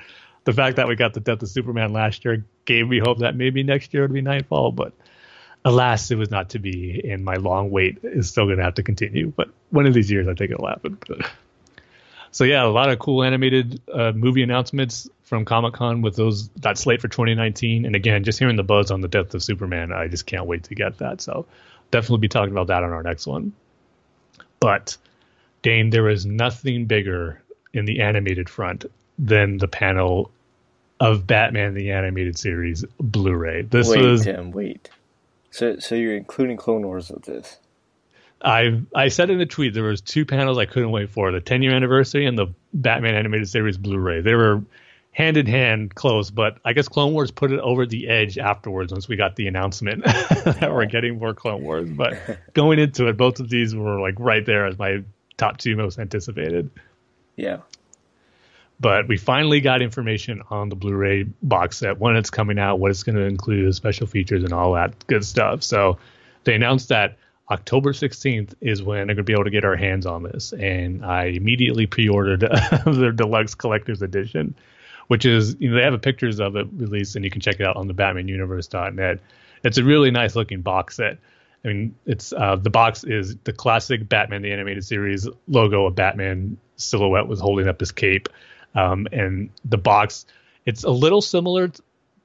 The 0.45 0.53
fact 0.53 0.77
that 0.77 0.88
we 0.88 0.95
got 0.95 1.13
the 1.13 1.19
Death 1.19 1.41
of 1.41 1.49
Superman 1.49 1.91
last 1.91 2.23
year 2.23 2.45
gave 2.65 2.88
me 2.88 2.99
hope 2.99 3.19
that 3.19 3.36
maybe 3.36 3.63
next 3.63 3.93
year 3.93 4.03
would 4.03 4.13
be 4.13 4.21
Knightfall, 4.21 4.71
but 4.71 4.93
alas, 5.67 6.10
it 6.12 6.15
was 6.15 6.32
not 6.32 6.49
to 6.51 6.60
be, 6.60 7.01
and 7.10 7.25
my 7.25 7.36
long 7.36 7.69
wait 7.69 7.99
is 8.01 8.30
still 8.30 8.45
going 8.45 8.58
to 8.58 8.63
have 8.63 8.75
to 8.75 8.84
continue. 8.84 9.34
But 9.36 9.49
one 9.69 9.86
of 9.86 9.93
these 9.93 10.10
years, 10.10 10.27
I 10.27 10.34
think 10.34 10.51
it'll 10.51 10.67
happen. 10.67 10.97
So 12.32 12.43
yeah, 12.43 12.65
a 12.65 12.67
lot 12.67 12.89
of 12.89 12.99
cool 12.99 13.23
animated 13.23 13.82
uh, 13.91 14.12
movie 14.13 14.43
announcements 14.43 15.10
from 15.23 15.43
Comic 15.43 15.73
Con 15.73 16.01
with 16.01 16.15
those 16.15 16.49
that 16.49 16.77
slate 16.77 17.01
for 17.01 17.08
2019. 17.08 17.86
And 17.86 17.95
again, 17.95 18.23
just 18.23 18.39
hearing 18.39 18.56
the 18.56 18.63
buzz 18.63 18.91
on 18.91 19.01
the 19.01 19.08
Death 19.08 19.34
of 19.34 19.43
Superman, 19.43 19.91
I 19.91 20.08
just 20.08 20.25
can't 20.25 20.45
wait 20.45 20.63
to 20.65 20.75
get 20.75 20.99
that. 20.99 21.19
So 21.19 21.45
definitely 21.91 22.19
be 22.19 22.27
talking 22.27 22.51
about 22.51 22.67
that 22.67 22.84
on 22.84 22.91
our 22.91 23.03
next 23.03 23.27
one. 23.27 23.53
But 24.60 24.97
Dane, 25.63 25.89
there 25.89 26.10
is 26.10 26.25
nothing 26.25 26.86
bigger 26.86 27.41
in 27.73 27.86
the 27.86 28.01
animated 28.01 28.49
front 28.49 28.86
than 29.17 29.58
the 29.58 29.67
panel 29.67 30.32
of 30.99 31.27
Batman 31.27 31.73
the 31.73 31.91
animated 31.91 32.38
series 32.38 32.86
Blu-ray. 32.99 33.63
This 33.63 33.89
wait, 33.89 34.01
was 34.01 34.23
Tim, 34.23 34.51
wait. 34.51 34.89
So, 35.58 35.80
so 35.80 35.96
you're 35.96 36.15
including 36.15 36.56
Clone 36.56 36.86
Wars 36.86 37.10
with 37.10 37.24
this? 37.24 37.58
I 38.43 38.80
I 38.93 39.08
said 39.08 39.32
in 39.32 39.41
a 39.41 39.46
tweet 39.48 39.74
there 39.74 39.82
was 39.82 40.02
two 40.02 40.24
panels 40.24 40.60
I 40.60 40.67
couldn't 40.67 40.91
wait 40.91 41.10
for: 41.10 41.32
the 41.32 41.41
10 41.41 41.63
year 41.63 41.74
anniversary 41.74 42.28
and 42.28 42.38
the 42.38 42.54
Batman 42.76 43.15
animated 43.15 43.50
series 43.50 43.76
Blu-ray. 43.76 44.22
They 44.22 44.36
were 44.36 44.62
hand 45.13 45.36
in 45.36 45.48
hand 45.48 45.96
close, 45.96 46.30
but 46.30 46.60
I 46.63 46.74
guess 46.74 46.88
Clone 46.88 47.13
Wars 47.13 47.32
put 47.32 47.52
it 47.52 47.60
over 47.60 47.88
the 47.88 48.08
edge 48.08 48.38
afterwards 48.38 48.91
once 48.91 49.08
we 49.08 49.15
got 49.15 49.36
the 49.36 49.48
announcement 49.48 50.04
that 50.06 50.70
we're 50.72 50.86
getting 50.86 51.17
more 51.17 51.34
Clone 51.34 51.63
Wars. 51.63 51.89
But 51.89 52.20
going 52.54 52.78
into 52.78 53.08
it, 53.08 53.17
both 53.17 53.39
of 53.39 53.50
these 53.50 53.76
were 53.76 54.00
like 54.00 54.13
right 54.20 54.46
there 54.46 54.67
as 54.67 54.78
my 54.78 55.04
top 55.38 55.58
two 55.58 55.76
most 55.76 55.98
anticipated. 55.98 56.70
Yeah. 57.36 57.62
But 58.80 59.07
we 59.07 59.17
finally 59.17 59.59
got 59.59 59.82
information 59.82 60.43
on 60.51 60.69
the 60.69 60.75
Blu-ray 60.75 61.23
box 61.41 61.78
set, 61.78 61.97
when 61.97 62.15
it's 62.15 62.30
coming 62.30 62.59
out, 62.59 62.80
what 62.80 62.91
it's 62.91 63.03
going 63.03 63.15
to 63.15 63.23
include, 63.23 63.73
special 63.73 64.05
features, 64.05 64.43
and 64.43 64.53
all 64.53 64.73
that 64.73 65.07
good 65.07 65.25
stuff. 65.25 65.63
So 65.63 65.97
they 66.43 66.53
announced 66.53 66.89
that 66.89 67.17
October 67.49 67.93
16th 67.93 68.53
is 68.61 68.84
when 68.84 69.07
they're 69.07 69.15
going 69.15 69.17
to 69.17 69.23
be 69.23 69.34
able 69.34 69.45
to 69.45 69.49
get 69.49 69.63
our 69.63 69.75
hands 69.75 70.05
on 70.05 70.23
this, 70.23 70.53
and 70.53 71.03
I 71.05 71.25
immediately 71.25 71.88
pre-ordered 71.88 72.41
their 72.86 73.11
deluxe 73.11 73.55
collector's 73.55 74.01
edition, 74.01 74.53
which 75.07 75.25
is 75.25 75.55
you 75.59 75.69
know 75.69 75.78
they 75.78 75.84
have 75.84 75.99
pictures 76.01 76.39
of 76.39 76.55
it 76.55 76.67
released, 76.73 77.15
and 77.15 77.23
you 77.23 77.32
can 77.32 77.41
check 77.41 77.59
it 77.59 77.65
out 77.65 77.78
on 77.78 77.88
the 77.88 77.93
BatmanUniverse.net. 77.93 79.19
It's 79.63 79.78
a 79.78 79.84
really 79.84 80.11
nice 80.11 80.36
looking 80.36 80.61
box 80.61 80.97
set. 80.97 81.17
I 81.63 81.69
mean, 81.69 81.95
it's 82.05 82.34
uh, 82.34 82.57
the 82.57 82.69
box 82.69 83.03
is 83.03 83.38
the 83.43 83.53
classic 83.53 84.07
Batman 84.07 84.41
the 84.41 84.51
Animated 84.51 84.86
Series 84.86 85.28
logo 85.47 85.86
of 85.86 85.95
Batman 85.95 86.57
silhouette 86.75 87.28
was 87.28 87.39
holding 87.39 87.67
up 87.67 87.80
his 87.80 87.91
cape, 87.91 88.30
um, 88.76 89.07
and 89.11 89.49
the 89.65 89.78
box 89.78 90.26
it's 90.68 90.84
a 90.84 90.89
little 90.89 91.22
similar 91.22 91.72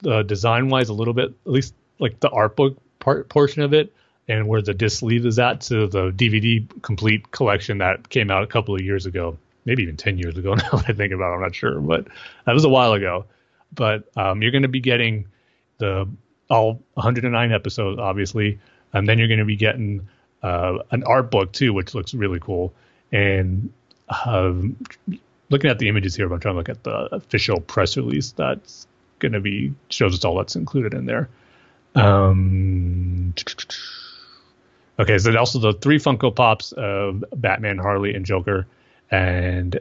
uh, 0.05 0.23
design 0.23 0.69
wise, 0.69 0.89
a 0.89 0.93
little 0.93 1.15
bit 1.15 1.33
at 1.47 1.53
least 1.53 1.75
like 1.99 2.19
the 2.21 2.29
art 2.29 2.57
book 2.57 2.77
part 2.99 3.29
portion 3.29 3.63
of 3.63 3.73
it 3.73 3.93
and 4.29 4.47
where 4.47 4.61
the 4.61 4.75
disc 4.75 4.99
sleeve 4.99 5.25
is 5.27 5.39
at 5.39 5.61
to 5.63 5.87
the 5.87 6.11
DVD 6.11 6.67
complete 6.83 7.31
collection 7.31 7.79
that 7.79 8.09
came 8.09 8.31
out 8.31 8.43
a 8.43 8.47
couple 8.47 8.75
of 8.75 8.81
years 8.81 9.07
ago, 9.07 9.39
maybe 9.65 9.83
even 9.83 9.97
10 9.97 10.19
years 10.19 10.37
ago 10.37 10.55
now 10.55 10.71
that 10.71 10.85
I 10.89 10.93
think 10.93 11.13
about 11.13 11.33
it, 11.33 11.37
I'm 11.37 11.43
not 11.43 11.55
sure, 11.55 11.81
but 11.81 12.07
that 12.45 12.53
was 12.53 12.65
a 12.65 12.69
while 12.69 12.93
ago. 12.93 13.25
But 13.75 14.05
um, 14.17 14.43
you're 14.43 14.51
going 14.51 14.63
to 14.63 14.69
be 14.69 14.81
getting 14.81 15.27
the 15.79 16.09
all 16.51 16.83
109 16.95 17.53
episodes, 17.53 17.99
obviously, 17.99 18.59
and 18.93 19.09
then 19.09 19.19
you're 19.19 19.29
going 19.29 19.39
to 19.39 19.47
be 19.47 19.57
getting 19.57 20.09
uh, 20.43 20.79
an 20.91 21.05
art 21.05 21.31
book 21.31 21.53
too, 21.53 21.73
which 21.73 21.95
looks 21.95 22.13
really 22.13 22.41
cool. 22.41 22.75
And 23.13 23.73
um, 24.27 24.77
looking 25.53 25.71
at 25.71 25.79
the 25.79 25.89
images 25.89 26.17
here, 26.17 26.29
but 26.29 26.35
I'm 26.35 26.41
trying 26.41 26.55
to 26.55 26.59
look 26.59 26.69
at 26.69 26.83
the 26.83 27.15
official 27.15 27.61
press 27.61 27.97
release 27.97 28.33
that's 28.33 28.87
going 29.19 29.33
to 29.33 29.41
be 29.41 29.73
shows 29.89 30.15
us 30.15 30.25
all 30.25 30.37
that's 30.37 30.57
included 30.57 30.95
in 30.95 31.07
there. 31.07 31.29
Um, 31.95 33.35
okay, 34.99 35.19
so 35.19 35.37
also 35.37 35.59
the 35.59 35.75
three 35.75 35.99
Funko 35.99 36.35
Pops 36.35 36.73
of 36.73 37.25
Batman, 37.37 37.79
Harley, 37.79 38.15
and 38.15 38.25
Joker, 38.25 38.67
and 39.11 39.79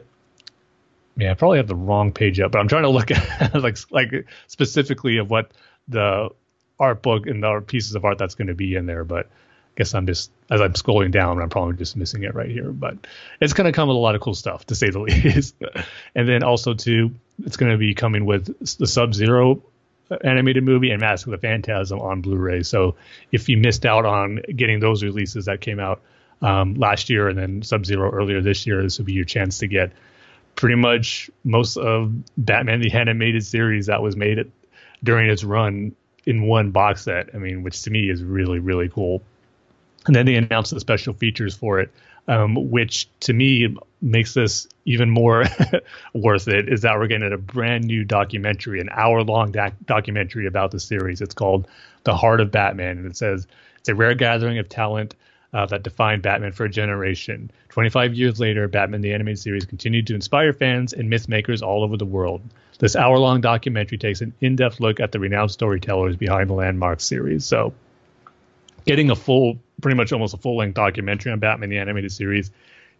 yeah, 1.16 1.30
I 1.30 1.34
probably 1.34 1.58
have 1.58 1.68
the 1.68 1.74
wrong 1.74 2.12
page 2.12 2.40
up, 2.40 2.52
but 2.52 2.58
I'm 2.58 2.68
trying 2.68 2.82
to 2.82 2.90
look 2.90 3.10
at 3.10 3.54
like 3.60 3.78
like 3.90 4.26
specifically 4.46 5.18
of 5.18 5.30
what 5.30 5.50
the 5.88 6.30
art 6.78 7.02
book 7.02 7.26
and 7.26 7.42
the 7.42 7.60
pieces 7.66 7.94
of 7.94 8.04
art 8.04 8.18
that's 8.18 8.34
going 8.34 8.48
to 8.48 8.54
be 8.54 8.74
in 8.74 8.86
there. 8.86 9.04
But 9.04 9.28
guess 9.76 9.94
I'm 9.94 10.06
just 10.06 10.30
as 10.50 10.60
I'm 10.60 10.72
scrolling 10.74 11.10
down, 11.10 11.40
I'm 11.40 11.48
probably 11.48 11.76
just 11.76 11.96
missing 11.96 12.24
it 12.24 12.34
right 12.34 12.50
here. 12.50 12.70
But 12.70 12.98
it's 13.40 13.52
going 13.52 13.66
to 13.66 13.72
come 13.72 13.88
with 13.88 13.96
a 13.96 14.00
lot 14.00 14.14
of 14.14 14.20
cool 14.20 14.34
stuff 14.34 14.66
to 14.66 14.74
say 14.74 14.90
the 14.90 14.98
least. 15.00 15.54
and 16.14 16.28
then 16.28 16.42
also 16.42 16.74
too, 16.74 17.12
it's 17.44 17.56
going 17.56 17.72
to 17.72 17.78
be 17.78 17.94
coming 17.94 18.26
with 18.26 18.78
the 18.78 18.86
Sub 18.86 19.14
Zero 19.14 19.62
animated 20.22 20.64
movie 20.64 20.90
and 20.90 21.00
Mask 21.00 21.26
of 21.26 21.30
the 21.30 21.38
Phantasm 21.38 22.00
on 22.00 22.20
Blu-ray. 22.20 22.62
So 22.62 22.96
if 23.30 23.48
you 23.48 23.56
missed 23.56 23.86
out 23.86 24.04
on 24.04 24.42
getting 24.54 24.80
those 24.80 25.02
releases 25.02 25.46
that 25.46 25.60
came 25.60 25.80
out 25.80 26.02
um, 26.42 26.74
last 26.74 27.08
year 27.08 27.28
and 27.28 27.38
then 27.38 27.62
Sub 27.62 27.86
Zero 27.86 28.10
earlier 28.10 28.40
this 28.40 28.66
year, 28.66 28.82
this 28.82 28.98
would 28.98 29.06
be 29.06 29.14
your 29.14 29.24
chance 29.24 29.58
to 29.58 29.68
get 29.68 29.92
pretty 30.54 30.76
much 30.76 31.30
most 31.44 31.76
of 31.76 32.12
Batman 32.36 32.80
the 32.80 32.92
animated 32.92 33.44
series 33.44 33.86
that 33.86 34.02
was 34.02 34.16
made 34.16 34.50
during 35.02 35.30
its 35.30 35.44
run 35.44 35.94
in 36.26 36.42
one 36.42 36.70
box 36.70 37.02
set. 37.02 37.30
I 37.34 37.38
mean, 37.38 37.62
which 37.62 37.82
to 37.82 37.90
me 37.90 38.10
is 38.10 38.22
really 38.22 38.58
really 38.58 38.88
cool. 38.88 39.22
And 40.06 40.14
then 40.14 40.26
they 40.26 40.34
announced 40.34 40.72
the 40.72 40.80
special 40.80 41.14
features 41.14 41.54
for 41.54 41.80
it, 41.80 41.90
um, 42.28 42.70
which 42.70 43.08
to 43.20 43.32
me 43.32 43.76
makes 44.00 44.34
this 44.34 44.66
even 44.84 45.10
more 45.10 45.44
worth 46.14 46.48
it. 46.48 46.68
Is 46.68 46.82
that 46.82 46.98
we're 46.98 47.06
getting 47.06 47.32
a 47.32 47.38
brand 47.38 47.84
new 47.84 48.04
documentary, 48.04 48.80
an 48.80 48.88
hour 48.90 49.22
long 49.22 49.52
doc- 49.52 49.74
documentary 49.84 50.46
about 50.46 50.70
the 50.70 50.80
series. 50.80 51.20
It's 51.20 51.34
called 51.34 51.68
The 52.04 52.16
Heart 52.16 52.40
of 52.40 52.50
Batman, 52.50 52.98
and 52.98 53.06
it 53.06 53.16
says 53.16 53.46
it's 53.78 53.88
a 53.88 53.94
rare 53.94 54.14
gathering 54.14 54.58
of 54.58 54.68
talent 54.68 55.14
uh, 55.54 55.66
that 55.66 55.82
defined 55.82 56.22
Batman 56.22 56.52
for 56.52 56.64
a 56.64 56.70
generation. 56.70 57.50
25 57.68 58.14
years 58.14 58.40
later, 58.40 58.68
Batman 58.68 59.02
the 59.02 59.12
Animated 59.12 59.38
Series 59.38 59.64
continued 59.64 60.06
to 60.06 60.14
inspire 60.14 60.52
fans 60.52 60.92
and 60.92 61.10
myth 61.10 61.28
makers 61.28 61.62
all 61.62 61.84
over 61.84 61.96
the 61.96 62.06
world. 62.06 62.42
This 62.78 62.96
hour 62.96 63.18
long 63.18 63.40
documentary 63.40 63.98
takes 63.98 64.20
an 64.22 64.32
in 64.40 64.56
depth 64.56 64.80
look 64.80 64.98
at 64.98 65.12
the 65.12 65.20
renowned 65.20 65.50
storytellers 65.50 66.16
behind 66.16 66.48
the 66.48 66.54
landmark 66.54 67.00
series. 67.00 67.44
So, 67.44 67.74
getting 68.84 69.10
a 69.10 69.16
full, 69.16 69.58
pretty 69.80 69.96
much 69.96 70.12
almost 70.12 70.34
a 70.34 70.38
full 70.38 70.56
length 70.56 70.74
documentary 70.74 71.32
on 71.32 71.38
Batman 71.38 71.70
the 71.70 71.78
Animated 71.78 72.12
Series 72.12 72.50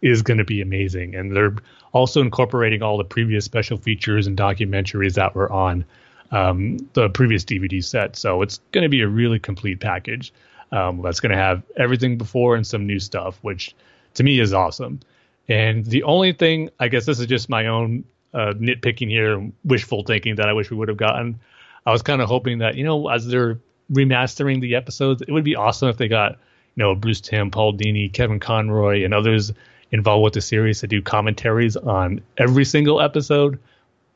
is 0.01 0.21
going 0.21 0.37
to 0.37 0.43
be 0.43 0.61
amazing. 0.61 1.15
And 1.15 1.35
they're 1.35 1.55
also 1.93 2.21
incorporating 2.21 2.81
all 2.81 2.97
the 2.97 3.05
previous 3.05 3.45
special 3.45 3.77
features 3.77 4.27
and 4.27 4.37
documentaries 4.37 5.13
that 5.13 5.33
were 5.35 5.51
on 5.51 5.85
um, 6.31 6.77
the 6.93 7.09
previous 7.09 7.45
DVD 7.45 7.83
set. 7.83 8.15
So, 8.15 8.41
it's 8.41 8.59
going 8.71 8.83
to 8.83 8.89
be 8.89 9.01
a 9.01 9.07
really 9.07 9.39
complete 9.39 9.79
package 9.79 10.33
um, 10.71 11.01
that's 11.01 11.19
going 11.19 11.31
to 11.31 11.37
have 11.37 11.63
everything 11.77 12.17
before 12.17 12.55
and 12.55 12.65
some 12.65 12.87
new 12.87 12.99
stuff, 12.99 13.37
which 13.41 13.75
to 14.15 14.23
me 14.23 14.39
is 14.39 14.53
awesome. 14.53 14.99
And 15.47 15.85
the 15.85 16.03
only 16.03 16.33
thing, 16.33 16.69
I 16.79 16.87
guess 16.87 17.05
this 17.05 17.19
is 17.19 17.27
just 17.27 17.49
my 17.49 17.67
own 17.67 18.03
uh, 18.33 18.53
nitpicking 18.53 19.09
here, 19.09 19.51
wishful 19.63 20.03
thinking 20.03 20.35
that 20.35 20.49
I 20.49 20.53
wish 20.53 20.71
we 20.71 20.77
would 20.77 20.87
have 20.87 20.97
gotten. 20.97 21.39
I 21.85 21.91
was 21.91 22.01
kind 22.01 22.21
of 22.21 22.27
hoping 22.27 22.59
that, 22.59 22.75
you 22.75 22.83
know, 22.83 23.09
as 23.09 23.27
they're 23.27 23.59
remastering 23.91 24.61
the 24.61 24.75
episodes, 24.75 25.21
it 25.21 25.31
would 25.31 25.43
be 25.43 25.55
awesome 25.55 25.89
if 25.89 25.97
they 25.97 26.07
got, 26.07 26.33
you 26.75 26.83
know, 26.83 26.95
Bruce 26.95 27.21
Timm, 27.21 27.51
Paul 27.51 27.73
Dini, 27.73 28.11
Kevin 28.11 28.39
Conroy, 28.39 29.03
and 29.03 29.13
others 29.13 29.51
involved 29.91 30.23
with 30.23 30.33
the 30.33 30.41
series 30.41 30.79
to 30.81 30.87
do 30.87 31.01
commentaries 31.01 31.77
on 31.77 32.21
every 32.37 32.65
single 32.65 32.99
episode. 33.01 33.59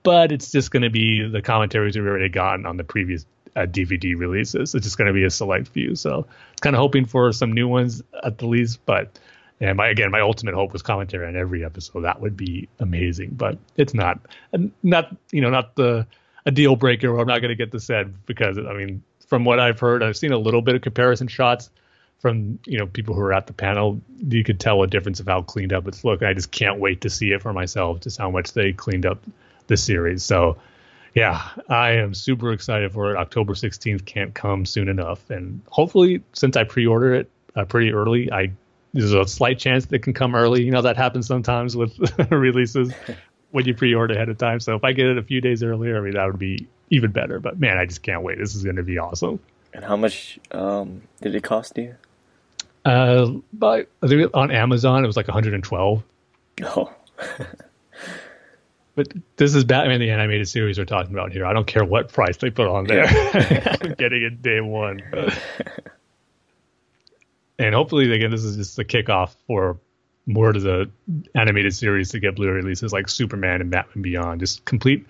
But 0.04 0.32
it's 0.32 0.52
just 0.52 0.72
going 0.72 0.84
to 0.84 0.90
be 0.90 1.28
the 1.28 1.42
commentaries 1.42 1.96
we've 1.96 2.06
already 2.06 2.30
gotten 2.30 2.66
on 2.66 2.78
the 2.78 2.84
previous 2.84 3.26
uh, 3.56 3.62
DVD 3.62 4.18
releases. 4.18 4.74
It's 4.74 4.86
just 4.86 4.98
going 4.98 5.08
to 5.08 5.14
be 5.14 5.24
a 5.24 5.30
select 5.30 5.68
few. 5.68 5.96
So 5.96 6.26
it's 6.52 6.62
kind 6.62 6.76
of 6.76 6.80
hoping 6.80 7.06
for 7.06 7.32
some 7.34 7.52
new 7.52 7.68
ones 7.68 8.02
at 8.24 8.38
the 8.38 8.48
least. 8.48 8.80
But 8.86 9.20
and 9.60 9.76
my 9.76 9.88
again, 9.88 10.12
my 10.12 10.22
ultimate 10.22 10.54
hope 10.54 10.72
was 10.72 10.82
commentary 10.82 11.28
on 11.28 11.36
every 11.36 11.66
episode. 11.66 12.02
That 12.02 12.22
would 12.22 12.38
be 12.38 12.70
amazing. 12.80 13.32
But 13.32 13.58
it's 13.76 13.94
not, 13.94 14.20
not 14.84 15.16
you 15.32 15.42
know, 15.42 15.50
not 15.50 15.76
the 15.76 16.06
a 16.46 16.52
deal 16.52 16.76
breaker. 16.76 17.18
I'm 17.18 17.28
not 17.28 17.40
going 17.40 17.50
to 17.50 17.56
get 17.56 17.72
the 17.72 17.80
said 17.80 18.14
because 18.26 18.58
I 18.58 18.74
mean, 18.74 19.04
from 19.28 19.46
what 19.46 19.60
I've 19.60 19.80
heard, 19.80 20.02
I've 20.02 20.18
seen 20.18 20.32
a 20.32 20.38
little 20.38 20.62
bit 20.62 20.76
of 20.76 20.82
comparison 20.82 21.28
shots 21.28 21.70
from 22.20 22.58
you 22.66 22.80
know 22.80 22.88
people 22.88 23.14
who 23.14 23.22
are 23.22 23.34
at 23.34 23.48
the 23.48 23.54
panel. 23.54 24.02
You 24.18 24.44
could 24.44 24.60
tell 24.60 24.82
a 24.82 24.88
difference 24.88 25.20
of 25.20 25.28
how 25.28 25.44
cleaned 25.44 25.74
up 25.74 25.88
it's 25.88 26.04
looked. 26.04 26.24
I 26.24 26.34
just 26.34 26.52
can't 26.52 26.80
wait 26.80 27.02
to 27.02 27.10
see 27.10 27.32
it 27.32 27.42
for 27.42 27.54
myself. 27.54 28.02
Just 28.02 28.18
how 28.18 28.32
much 28.32 28.54
they 28.54 28.74
cleaned 28.74 29.06
up 29.06 29.24
the 29.68 29.78
series. 29.78 30.24
So 30.24 30.58
yeah, 31.14 31.48
I 31.70 31.92
am 31.92 32.14
super 32.14 32.52
excited 32.54 32.92
for 32.92 33.12
it. 33.12 33.18
October 33.18 33.54
16th 33.54 34.06
can't 34.06 34.34
come 34.34 34.66
soon 34.66 34.88
enough, 34.88 35.30
and 35.30 35.62
hopefully, 35.70 36.24
since 36.34 36.56
I 36.56 36.64
pre-order 36.64 37.14
it 37.16 37.30
uh, 37.56 37.66
pretty 37.66 37.92
early, 37.92 38.32
I 38.32 38.52
there's 38.94 39.14
a 39.14 39.28
slight 39.28 39.60
chance 39.60 39.86
that 39.88 40.00
can 40.00 40.14
come 40.14 40.36
early. 40.36 40.64
You 40.64 40.72
know 40.72 40.82
that 40.82 40.98
happens 40.98 41.28
sometimes 41.28 41.76
with 41.76 41.98
releases 42.32 42.94
when 43.52 43.66
you 43.66 43.74
pre-order 43.74 44.14
ahead 44.14 44.30
of 44.30 44.38
time. 44.38 44.60
So 44.60 44.76
if 44.76 44.84
I 44.84 44.94
get 44.94 45.08
it 45.08 45.18
a 45.18 45.24
few 45.24 45.42
days 45.42 45.64
earlier, 45.64 45.98
I 45.98 46.02
mean 46.02 46.14
that 46.14 46.26
would 46.26 46.40
be 46.40 46.68
even 46.90 47.12
better. 47.12 47.40
But 47.40 47.60
man, 47.60 47.78
I 47.78 47.86
just 47.86 48.04
can't 48.04 48.24
wait. 48.24 48.38
This 48.38 48.56
is 48.56 48.64
going 48.64 48.78
to 48.78 48.84
be 48.84 48.98
awesome. 48.98 49.40
And 49.74 49.84
how 49.84 49.96
much 49.96 50.40
um, 50.52 51.02
did 51.22 51.36
it 51.36 51.44
cost 51.44 51.78
you? 51.78 51.96
Uh, 52.86 53.32
but 53.54 53.90
on 54.34 54.52
Amazon, 54.52 55.04
it 55.04 55.08
was 55.08 55.18
like 55.18 55.28
112. 55.28 56.04
Oh. 56.64 56.94
But 58.98 59.14
this 59.36 59.54
is 59.54 59.64
Batman 59.64 60.00
the 60.00 60.10
animated 60.10 60.48
series 60.48 60.80
we're 60.80 60.86
talking 60.86 61.14
about 61.14 61.32
here. 61.32 61.46
I 61.46 61.54
don't 61.54 61.68
care 61.68 61.86
what 61.86 62.12
price 62.12 62.38
they 62.38 62.50
put 62.50 62.68
on 62.68 62.86
there. 62.86 63.06
I'm 63.82 63.94
getting 63.94 64.24
it 64.24 64.42
day 64.42 64.60
one. 64.60 65.04
and 67.60 67.76
hopefully, 67.76 68.12
again, 68.12 68.32
this 68.32 68.44
is 68.44 68.58
just 68.58 68.76
the 68.76 68.84
kickoff 68.84 69.36
for 69.46 69.78
more 70.26 70.52
to 70.52 70.60
the 70.60 70.90
animated 71.36 71.76
series 71.76 72.10
to 72.10 72.20
get 72.20 72.38
Blu-ray 72.38 72.56
releases 72.56 72.92
like 72.92 73.08
Superman 73.08 73.62
and 73.62 73.70
Batman 73.70 74.02
Beyond. 74.02 74.40
Just 74.40 74.66
complete 74.66 75.06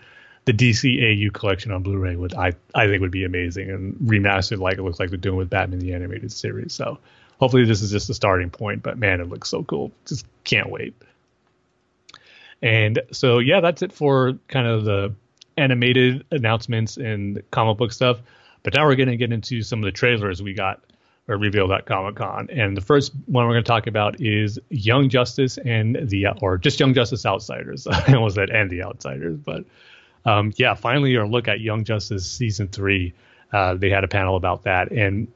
the 0.48 0.54
DCAU 0.54 1.34
collection 1.34 1.74
on 1.74 1.84
Blu-ray 1.84 2.16
would 2.16 2.34
I 2.34 2.54
I 2.74 2.88
think 2.88 3.02
would 3.02 3.12
be 3.12 3.26
amazing 3.26 3.70
and 3.70 3.96
remastered 3.96 4.60
like 4.60 4.78
it 4.78 4.82
looks 4.82 4.98
like 4.98 5.10
they're 5.10 5.18
doing 5.18 5.36
with 5.36 5.50
Batman 5.50 5.80
the 5.80 5.94
animated 5.94 6.32
series. 6.32 6.74
So 6.74 6.98
hopefully 7.42 7.66
this 7.66 7.82
is 7.82 7.92
just 7.92 8.10
a 8.10 8.14
starting 8.14 8.50
point. 8.50 8.82
But 8.82 8.98
man, 8.98 9.20
it 9.20 9.28
looks 9.28 9.50
so 9.50 9.64
cool. 9.64 9.92
Just 10.06 10.26
can't 10.46 10.70
wait. 10.70 10.96
And 12.62 13.02
so, 13.12 13.40
yeah, 13.40 13.60
that's 13.60 13.82
it 13.82 13.92
for 13.92 14.40
kind 14.48 14.68
of 14.68 14.86
the 14.86 15.14
animated 15.58 16.26
announcements 16.32 16.96
and 16.96 17.44
comic 17.52 17.78
book 17.78 17.92
stuff. 17.92 18.22
But 18.64 18.74
now 18.74 18.86
we're 18.86 18.96
going 18.96 19.10
to 19.10 19.18
get 19.18 19.34
into 19.34 19.62
some 19.64 19.80
of 19.80 19.86
the 19.86 19.92
trailers 19.92 20.42
we 20.42 20.54
got 20.54 20.82
or 21.28 21.36
revealed 21.36 21.74
at 21.74 21.86
Comic 21.86 22.16
Con. 22.16 22.48
And 22.50 22.76
the 22.78 22.82
first 22.82 23.12
one 23.26 23.46
we're 23.46 23.54
going 23.54 23.64
to 23.66 23.68
talk 23.68 23.86
about 23.86 24.22
is 24.22 24.58
Young 24.70 25.10
Justice 25.10 25.58
and 25.58 25.98
the, 26.10 26.28
or 26.42 26.58
just 26.58 26.80
Young 26.80 26.94
Justice 26.94 27.26
Outsiders. 27.26 27.86
I 27.92 28.14
almost 28.14 28.36
said 28.36 28.50
and 28.50 28.70
the 28.70 28.82
Outsiders, 28.84 29.38
but 29.38 29.66
um, 30.28 30.52
yeah, 30.58 30.74
finally, 30.74 31.16
our 31.16 31.26
look 31.26 31.48
at 31.48 31.62
Young 31.62 31.86
Justice 31.86 32.30
season 32.30 32.68
three. 32.68 33.14
Uh, 33.54 33.76
they 33.76 33.90
had 33.90 34.04
a 34.04 34.10
panel 34.10 34.36
about 34.36 34.64
that, 34.64 34.92
and 34.92 35.30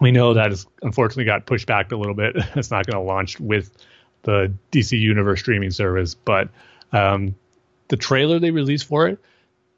we 0.00 0.12
know 0.12 0.34
that 0.34 0.52
it's 0.52 0.66
unfortunately 0.82 1.24
got 1.24 1.46
pushed 1.46 1.66
back 1.66 1.90
a 1.92 1.96
little 1.96 2.14
bit. 2.14 2.36
it's 2.54 2.70
not 2.70 2.86
going 2.86 3.02
to 3.02 3.10
launch 3.10 3.40
with 3.40 3.74
the 4.22 4.52
DC 4.70 5.00
Universe 5.00 5.40
streaming 5.40 5.70
service. 5.70 6.14
But 6.14 6.50
um, 6.92 7.34
the 7.88 7.96
trailer 7.96 8.38
they 8.38 8.50
released 8.50 8.84
for 8.84 9.08
it, 9.08 9.18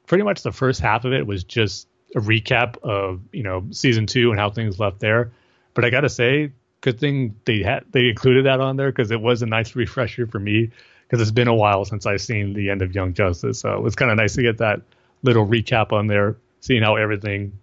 pretty 0.05 0.25
much 0.25 0.43
the 0.43 0.51
first 0.51 0.81
half 0.81 1.05
of 1.05 1.13
it 1.13 1.25
was 1.25 1.45
just 1.45 1.87
a 2.13 2.19
recap 2.19 2.77
of 2.83 3.21
you 3.31 3.43
know 3.43 3.65
season 3.71 4.05
two 4.05 4.31
and 4.31 4.39
how 4.39 4.49
things 4.49 4.79
left 4.79 4.99
there. 4.99 5.31
But 5.73 5.85
I 5.85 5.89
gotta 5.89 6.09
say, 6.09 6.51
good 6.81 6.99
thing 6.99 7.37
they 7.45 7.63
had 7.63 7.85
they 7.91 8.09
included 8.09 8.45
that 8.47 8.59
on 8.59 8.75
there 8.75 8.91
because 8.91 9.11
it 9.11 9.21
was 9.21 9.41
a 9.41 9.45
nice 9.45 9.77
refresher 9.77 10.27
for 10.27 10.39
me 10.39 10.71
because 11.07 11.21
it's 11.21 11.31
been 11.31 11.47
a 11.47 11.55
while 11.55 11.85
since 11.85 12.05
I've 12.05 12.21
seen 12.21 12.53
the 12.53 12.69
end 12.69 12.81
of 12.81 12.93
Young 12.95 13.13
Justice. 13.13 13.59
So 13.59 13.73
it 13.73 13.81
was 13.81 13.95
kind 13.95 14.11
of 14.11 14.17
nice 14.17 14.35
to 14.35 14.41
get 14.41 14.57
that 14.59 14.81
little 15.23 15.45
recap 15.45 15.91
on 15.91 16.07
there, 16.07 16.37
seeing 16.61 16.83
how 16.83 16.95
everything 16.95 17.57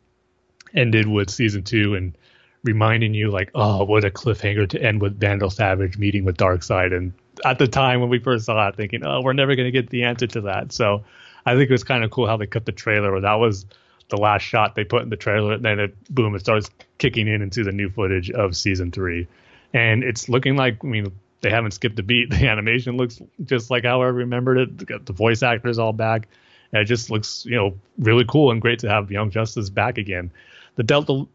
ended 0.75 1.07
with 1.07 1.31
season 1.31 1.63
two 1.63 1.95
and 1.95 2.17
reminding 2.65 3.15
you 3.15 3.31
like, 3.31 3.51
oh, 3.55 3.85
what 3.85 4.05
a 4.05 4.11
cliffhanger 4.11 4.69
to 4.71 4.83
end 4.83 5.03
with 5.03 5.19
Vandal 5.19 5.51
Savage 5.51 5.99
meeting 5.99 6.25
with 6.25 6.37
Darkseid. 6.37 6.97
And 6.97 7.13
at 7.45 7.59
the 7.59 7.67
time 7.67 8.01
when 8.01 8.09
we 8.09 8.19
first 8.19 8.47
saw 8.47 8.69
it, 8.69 8.77
thinking, 8.77 9.05
oh, 9.05 9.21
we're 9.23 9.33
never 9.33 9.57
going 9.57 9.67
to 9.67 9.73
get 9.73 9.91
the 9.91 10.05
answer 10.05 10.27
to 10.29 10.43
that. 10.43 10.73
So 10.73 11.05
I 11.45 11.55
think 11.55 11.69
it 11.69 11.73
was 11.73 11.85
kind 11.85 12.05
of 12.05 12.11
cool 12.11 12.27
how 12.27 12.37
they 12.37 12.47
cut 12.47 12.65
the 12.65 12.73
trailer. 12.73 13.21
That 13.21 13.35
was 13.35 13.67
the 14.13 14.17
last 14.17 14.43
shot 14.43 14.75
they 14.75 14.85
put 14.85 15.03
in 15.03 15.09
the 15.09 15.17
trailer, 15.17 15.55
and 15.55 15.65
then 15.65 15.81
it 15.81 15.97
boom, 16.15 16.35
it 16.35 16.41
starts 16.41 16.71
kicking 16.99 17.27
in 17.27 17.43
into 17.43 17.65
the 17.65 17.73
new 17.73 17.91
footage 17.91 18.31
of 18.31 18.57
season 18.57 18.93
three, 18.93 19.27
and 19.73 20.05
it's 20.05 20.29
looking 20.29 20.55
like 20.55 20.85
I 20.85 20.87
mean 20.87 21.13
they 21.43 21.51
haven't 21.51 21.73
skipped 21.73 21.99
a 21.99 22.03
beat. 22.03 22.31
The 22.31 22.49
animation 22.49 22.97
looks 22.97 23.21
just 23.45 23.71
like 23.71 23.85
how 23.85 24.01
I 24.03 24.07
remembered 24.07 24.59
it. 24.59 24.87
Got 24.87 25.07
The 25.07 25.13
voice 25.13 25.43
actors 25.43 25.79
all 25.79 25.93
back. 25.93 26.29
And 26.73 26.81
it 26.81 26.87
just 26.87 27.11
looks, 27.11 27.45
you 27.45 27.57
know, 27.57 27.75
really 27.99 28.25
cool 28.27 28.51
and 28.51 28.63
great 28.63 28.79
to 28.79 28.89
have 28.89 29.11
Young 29.11 29.31
Justice 29.31 29.69
back 29.69 29.99
again. 29.99 30.31
The 30.77 30.83
Delta 30.83 31.27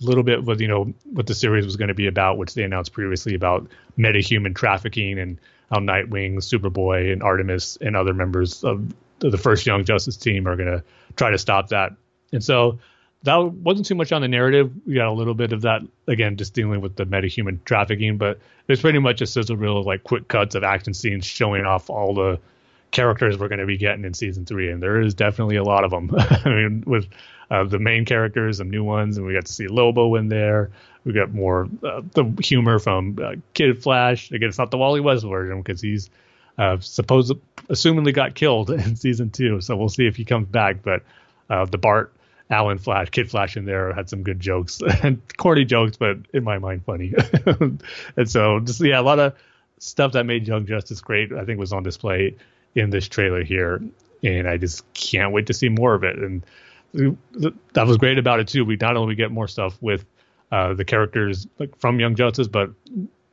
little 0.00 0.22
bit 0.22 0.44
with 0.44 0.60
you 0.60 0.68
know 0.68 0.92
what 1.04 1.26
the 1.26 1.34
series 1.34 1.64
was 1.64 1.76
going 1.76 1.88
to 1.88 1.94
be 1.94 2.06
about, 2.06 2.38
which 2.38 2.54
they 2.54 2.62
announced 2.62 2.92
previously 2.92 3.34
about 3.34 3.66
metahuman 3.98 4.54
trafficking 4.54 5.18
and 5.18 5.38
how 5.70 5.78
Nightwing, 5.78 6.36
Superboy, 6.36 7.12
and 7.12 7.22
Artemis 7.22 7.76
and 7.80 7.96
other 7.96 8.14
members 8.14 8.62
of 8.62 8.94
the 9.18 9.38
first 9.38 9.66
Young 9.66 9.84
Justice 9.84 10.16
team 10.16 10.46
are 10.46 10.56
going 10.56 10.68
to 10.68 10.84
try 11.16 11.30
to 11.30 11.38
stop 11.38 11.68
that. 11.68 11.92
And 12.32 12.44
so 12.44 12.78
that 13.26 13.52
wasn't 13.52 13.86
too 13.86 13.94
much 13.94 14.12
on 14.12 14.22
the 14.22 14.28
narrative. 14.28 14.72
We 14.86 14.94
got 14.94 15.08
a 15.08 15.12
little 15.12 15.34
bit 15.34 15.52
of 15.52 15.62
that 15.62 15.82
again, 16.06 16.36
just 16.36 16.54
dealing 16.54 16.80
with 16.80 16.96
the 16.96 17.04
metahuman 17.04 17.64
trafficking, 17.64 18.16
but 18.16 18.38
it's 18.68 18.80
pretty 18.80 18.98
much 18.98 19.20
a 19.20 19.26
sizzle 19.26 19.56
reel 19.56 19.78
of 19.78 19.86
like 19.86 20.02
quick 20.02 20.26
cuts 20.28 20.54
of 20.54 20.64
action 20.64 20.94
scenes 20.94 21.26
showing 21.26 21.64
off 21.64 21.90
all 21.90 22.14
the 22.14 22.40
characters 22.90 23.36
we're 23.36 23.48
going 23.48 23.60
to 23.60 23.66
be 23.66 23.76
getting 23.76 24.04
in 24.04 24.14
season 24.14 24.46
three, 24.46 24.70
and 24.70 24.82
there 24.82 25.00
is 25.00 25.14
definitely 25.14 25.56
a 25.56 25.64
lot 25.64 25.84
of 25.84 25.90
them. 25.90 26.10
I 26.18 26.48
mean, 26.48 26.84
with 26.86 27.06
uh, 27.50 27.64
the 27.64 27.78
main 27.78 28.04
characters, 28.04 28.58
some 28.58 28.70
new 28.70 28.82
ones, 28.82 29.18
and 29.18 29.26
we 29.26 29.34
got 29.34 29.46
to 29.46 29.52
see 29.52 29.68
Lobo 29.68 30.14
in 30.16 30.28
there. 30.28 30.70
We 31.04 31.12
got 31.12 31.32
more 31.32 31.68
uh, 31.84 32.02
the 32.12 32.24
humor 32.42 32.78
from 32.78 33.18
uh, 33.22 33.34
Kid 33.54 33.82
Flash. 33.82 34.30
Again, 34.32 34.48
it's 34.48 34.58
not 34.58 34.70
the 34.70 34.78
Wally 34.78 35.00
West 35.00 35.24
version 35.24 35.62
because 35.62 35.80
he's 35.80 36.10
uh, 36.58 36.78
supposed 36.80 37.32
assumingly 37.68 38.14
got 38.14 38.34
killed 38.34 38.70
in 38.70 38.96
season 38.96 39.30
two, 39.30 39.60
so 39.60 39.76
we'll 39.76 39.88
see 39.88 40.06
if 40.06 40.16
he 40.16 40.24
comes 40.24 40.48
back. 40.48 40.82
But 40.82 41.02
uh, 41.50 41.66
the 41.66 41.78
Bart 41.78 42.12
Allen 42.48 42.78
Flash, 42.78 43.10
Kid 43.10 43.30
Flash 43.30 43.56
in 43.56 43.64
there 43.64 43.92
had 43.92 44.08
some 44.08 44.22
good 44.22 44.38
jokes 44.40 44.80
and 45.02 45.20
corny 45.36 45.64
jokes, 45.64 45.96
but 45.96 46.18
in 46.32 46.44
my 46.44 46.58
mind 46.58 46.84
funny. 46.84 47.12
and 48.16 48.30
so 48.30 48.60
just 48.60 48.80
yeah, 48.80 49.00
a 49.00 49.02
lot 49.02 49.18
of 49.18 49.34
stuff 49.78 50.12
that 50.12 50.26
made 50.26 50.46
Young 50.46 50.66
Justice 50.66 51.00
great. 51.00 51.32
I 51.32 51.44
think 51.44 51.58
was 51.58 51.72
on 51.72 51.82
display 51.82 52.36
in 52.74 52.90
this 52.90 53.08
trailer 53.08 53.42
here, 53.42 53.82
and 54.22 54.48
I 54.48 54.56
just 54.56 54.90
can't 54.94 55.32
wait 55.32 55.46
to 55.46 55.54
see 55.54 55.68
more 55.68 55.94
of 55.94 56.04
it. 56.04 56.18
And 56.18 56.44
that 56.92 57.86
was 57.86 57.96
great 57.96 58.18
about 58.18 58.40
it 58.40 58.48
too. 58.48 58.64
We 58.64 58.76
not 58.76 58.96
only 58.96 59.14
get 59.14 59.30
more 59.30 59.48
stuff 59.48 59.76
with 59.80 60.04
uh, 60.52 60.74
the 60.74 60.84
characters 60.84 61.46
like 61.58 61.76
from 61.78 61.98
Young 61.98 62.14
Justice, 62.14 62.48
but 62.48 62.70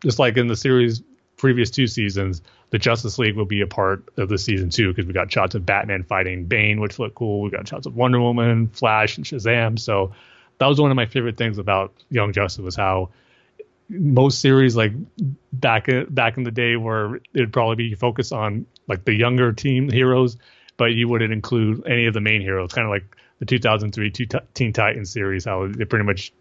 just 0.01 0.19
like 0.19 0.37
in 0.37 0.47
the 0.47 0.55
series 0.55 1.03
previous 1.37 1.69
two 1.69 1.87
seasons, 1.87 2.41
the 2.69 2.79
Justice 2.79 3.19
League 3.19 3.35
will 3.35 3.45
be 3.45 3.61
a 3.61 3.67
part 3.67 4.03
of 4.17 4.29
the 4.29 4.37
season 4.37 4.69
two 4.69 4.89
because 4.89 5.05
we 5.05 5.13
got 5.13 5.31
shots 5.31 5.55
of 5.55 5.65
Batman 5.65 6.03
fighting 6.03 6.45
Bane, 6.45 6.79
which 6.79 6.99
looked 6.99 7.15
cool. 7.15 7.41
We 7.41 7.49
got 7.49 7.67
shots 7.67 7.85
of 7.85 7.95
Wonder 7.95 8.19
Woman, 8.19 8.67
Flash, 8.67 9.17
and 9.17 9.25
Shazam. 9.25 9.77
So 9.77 10.13
that 10.57 10.67
was 10.67 10.79
one 10.79 10.91
of 10.91 10.95
my 10.95 11.05
favorite 11.05 11.37
things 11.37 11.57
about 11.57 11.93
Young 12.09 12.33
Justice 12.33 12.63
was 12.63 12.75
how 12.75 13.09
most 13.89 14.39
series 14.41 14.75
like 14.75 14.93
back 15.51 15.87
back 16.09 16.37
in 16.37 16.43
the 16.43 16.51
day 16.51 16.75
where 16.75 17.19
it'd 17.33 17.53
probably 17.53 17.75
be 17.75 17.95
focused 17.95 18.33
on 18.33 18.65
like 18.87 19.05
the 19.05 19.13
younger 19.13 19.53
team 19.53 19.89
heroes, 19.89 20.37
but 20.77 20.93
you 20.93 21.07
wouldn't 21.07 21.33
include 21.33 21.85
any 21.85 22.05
of 22.05 22.13
the 22.13 22.21
main 22.21 22.41
heroes, 22.41 22.71
kind 22.71 22.85
of 22.85 22.91
like 22.91 23.03
the 23.39 23.45
2003 23.45 24.11
Teen 24.53 24.73
Titans 24.73 25.11
series, 25.11 25.45
how 25.45 25.67
they 25.67 25.85
pretty 25.85 26.05
much 26.05 26.33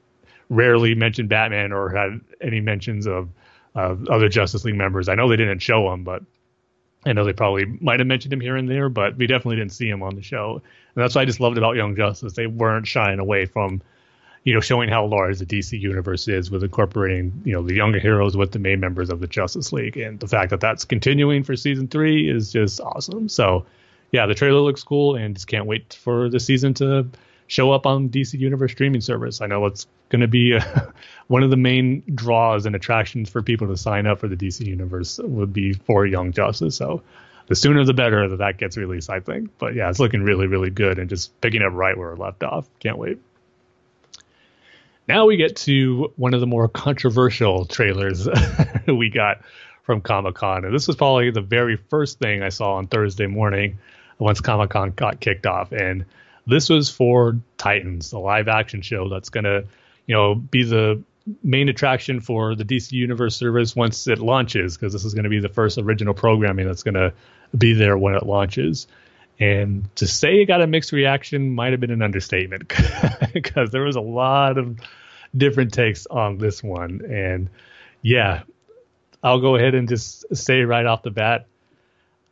rarely 0.49 0.95
mentioned 0.95 1.29
Batman 1.29 1.73
or 1.73 1.89
had 1.91 2.21
any 2.41 2.61
mentions 2.61 3.07
of 3.07 3.29
uh, 3.75 3.97
other 4.11 4.29
Justice 4.29 4.65
League 4.65 4.77
members. 4.77 5.09
I 5.09 5.15
know 5.15 5.29
they 5.29 5.37
didn't 5.37 5.61
show 5.61 5.93
him, 5.93 6.05
but 6.05 6.23
I 7.05 7.13
know 7.13 7.25
they 7.25 7.33
probably 7.33 7.67
might 7.81 8.01
have 8.01 8.07
mentioned 8.07 8.33
him 8.33 8.41
here 8.41 8.57
and 8.57 8.69
there, 8.69 8.89
but 8.89 9.17
we 9.17 9.27
definitely 9.27 9.57
didn't 9.57 9.73
see 9.73 9.89
him 9.89 10.03
on 10.03 10.15
the 10.15 10.23
show. 10.23 10.63
And 10.95 11.03
that's 11.03 11.15
what 11.15 11.23
I 11.23 11.25
just 11.25 11.41
loved 11.41 11.59
about 11.59 11.77
Young 11.77 11.97
Justice. 11.97 12.35
They 12.35 12.47
weren't 12.47 12.87
shying 12.87 13.19
away 13.19 13.47
from, 13.47 13.83
you 14.45 14.55
know, 14.55 14.61
showing 14.61 14.89
how 14.89 15.07
large 15.07 15.39
the 15.39 15.47
DC 15.47 15.81
universe 15.81 16.29
is 16.29 16.51
with 16.51 16.63
incorporating, 16.63 17.43
you 17.45 17.55
know, 17.55 17.63
the 17.63 17.75
younger 17.75 17.99
heroes 17.99 18.37
with 18.37 18.53
the 18.53 18.59
main 18.61 18.79
members 18.79 19.11
of 19.11 19.21
the 19.21 19.27
Justice 19.27 19.73
League. 19.73 19.97
And 19.97 20.21
the 20.21 20.29
fact 20.29 20.51
that 20.51 20.61
that's 20.61 20.85
continuing 20.85 21.43
for 21.43 21.57
season 21.57 21.89
three 21.89 22.31
is 22.31 22.53
just 22.53 22.81
awesome. 22.81 23.29
So, 23.29 23.67
yeah, 24.13 24.27
the 24.27 24.35
trailer 24.35 24.61
looks 24.61 24.85
cool, 24.85 25.17
and 25.17 25.35
just 25.35 25.47
can't 25.47 25.67
wait 25.67 25.95
for 25.95 26.29
the 26.29 26.39
season 26.39 26.75
to 26.75 27.09
show 27.53 27.71
up 27.71 27.85
on 27.85 28.09
DC 28.09 28.39
Universe 28.39 28.73
streaming 28.73 29.03
service. 29.03 29.43
I 29.43 29.47
know 29.47 29.67
it's 29.67 29.87
going 30.09 30.23
to 30.23 30.27
be 30.27 30.55
uh, 30.55 30.87
one 31.27 31.43
of 31.43 31.51
the 31.51 31.57
main 31.57 32.03
draws 32.15 32.65
and 32.65 32.75
attractions 32.75 33.29
for 33.29 33.43
people 33.43 33.69
to 33.69 33.77
sign 33.77 34.07
up 34.07 34.21
for 34.21 34.29
the 34.29 34.37
DC 34.37 34.67
Universe 34.67 35.21
would 35.23 35.53
be 35.53 35.75
for 35.75 36.07
Young 36.07 36.33
Justice. 36.33 36.77
So 36.77 37.03
the 37.49 37.55
sooner 37.55 37.85
the 37.85 37.93
better 37.93 38.27
that 38.27 38.39
that 38.39 38.57
gets 38.57 38.79
released, 38.79 39.11
I 39.11 39.21
think. 39.21 39.51
But 39.59 39.75
yeah, 39.75 39.91
it's 39.91 40.01
looking 40.01 40.23
really, 40.23 40.47
really 40.47 40.71
good 40.71 40.99
and 40.99 41.11
just 41.11 41.39
picking 41.43 41.61
up 41.61 41.75
right 41.75 41.97
where 41.97 42.13
it 42.13 42.19
left 42.19 42.43
off. 42.43 42.67
Can't 42.81 42.97
wait. 42.97 43.19
Now 45.07 45.27
we 45.27 45.37
get 45.37 45.57
to 45.57 46.11
one 46.17 46.33
of 46.33 46.41
the 46.41 46.47
more 46.47 46.69
controversial 46.69 47.67
trailers 47.67 48.27
we 48.87 49.11
got 49.11 49.43
from 49.83 50.01
Comic 50.01 50.37
Con. 50.37 50.65
And 50.65 50.75
this 50.75 50.87
was 50.87 50.97
probably 50.97 51.31
the 51.31 51.43
very 51.43 51.77
first 51.77 52.19
thing 52.19 52.43
I 52.43 52.49
saw 52.49 52.77
on 52.77 52.87
Thursday 52.87 53.27
morning 53.27 53.79
once 54.19 54.41
Comic 54.41 54.71
Con 54.71 54.93
got 54.93 55.21
kicked 55.21 55.45
off. 55.45 55.73
And 55.73 56.07
this 56.47 56.69
was 56.69 56.91
for 56.91 57.39
Titans, 57.57 58.11
the 58.11 58.19
live 58.19 58.49
action 58.49 58.83
show 58.83 59.09
that's 59.09 59.31
going 59.31 59.45
to, 59.45 59.65
you 60.07 60.15
know, 60.15 60.35
be 60.35 60.65
the 60.65 61.03
main 61.43 61.69
attraction 61.69 62.21
for 62.21 62.55
the 62.55 62.65
DC 62.65 62.93
Universe 62.93 63.37
service 63.37 63.77
once 63.77 64.07
it 64.09 64.19
launches, 64.19 64.77
because 64.77 64.93
this 64.93 65.05
is 65.05 65.15
going 65.15 65.25
to 65.25 65.31
be 65.31 65.41
the 65.41 65.49
first 65.49 65.79
original 65.79 66.15
programming 66.15 66.67
that's 66.67 66.83
going 66.83 66.95
to 66.95 67.13
be 67.57 67.75
there 67.75 67.97
when 67.97 68.15
it 68.15 68.25
launches. 68.25 68.87
And 69.39 69.89
to 69.97 70.07
say 70.07 70.41
it 70.41 70.47
got 70.47 70.61
a 70.63 70.67
mixed 70.67 70.93
reaction 70.93 71.55
might 71.55 71.73
have 71.73 71.81
been 71.81 71.91
an 71.91 72.03
understatement, 72.03 72.73
because 73.33 73.71
there 73.71 73.83
was 73.83 73.97
a 73.97 74.01
lot 74.01 74.59
of 74.59 74.79
different 75.37 75.73
takes 75.73 76.07
on 76.07 76.39
this 76.39 76.63
one. 76.63 77.03
And 77.09 77.49
yeah, 78.03 78.43
I'll 79.23 79.41
go 79.41 79.57
ahead 79.57 79.75
and 79.75 79.89
just 79.89 80.37
say 80.37 80.63
right 80.63 80.85
off 80.85 81.03
the 81.03 81.11
bat, 81.11 81.47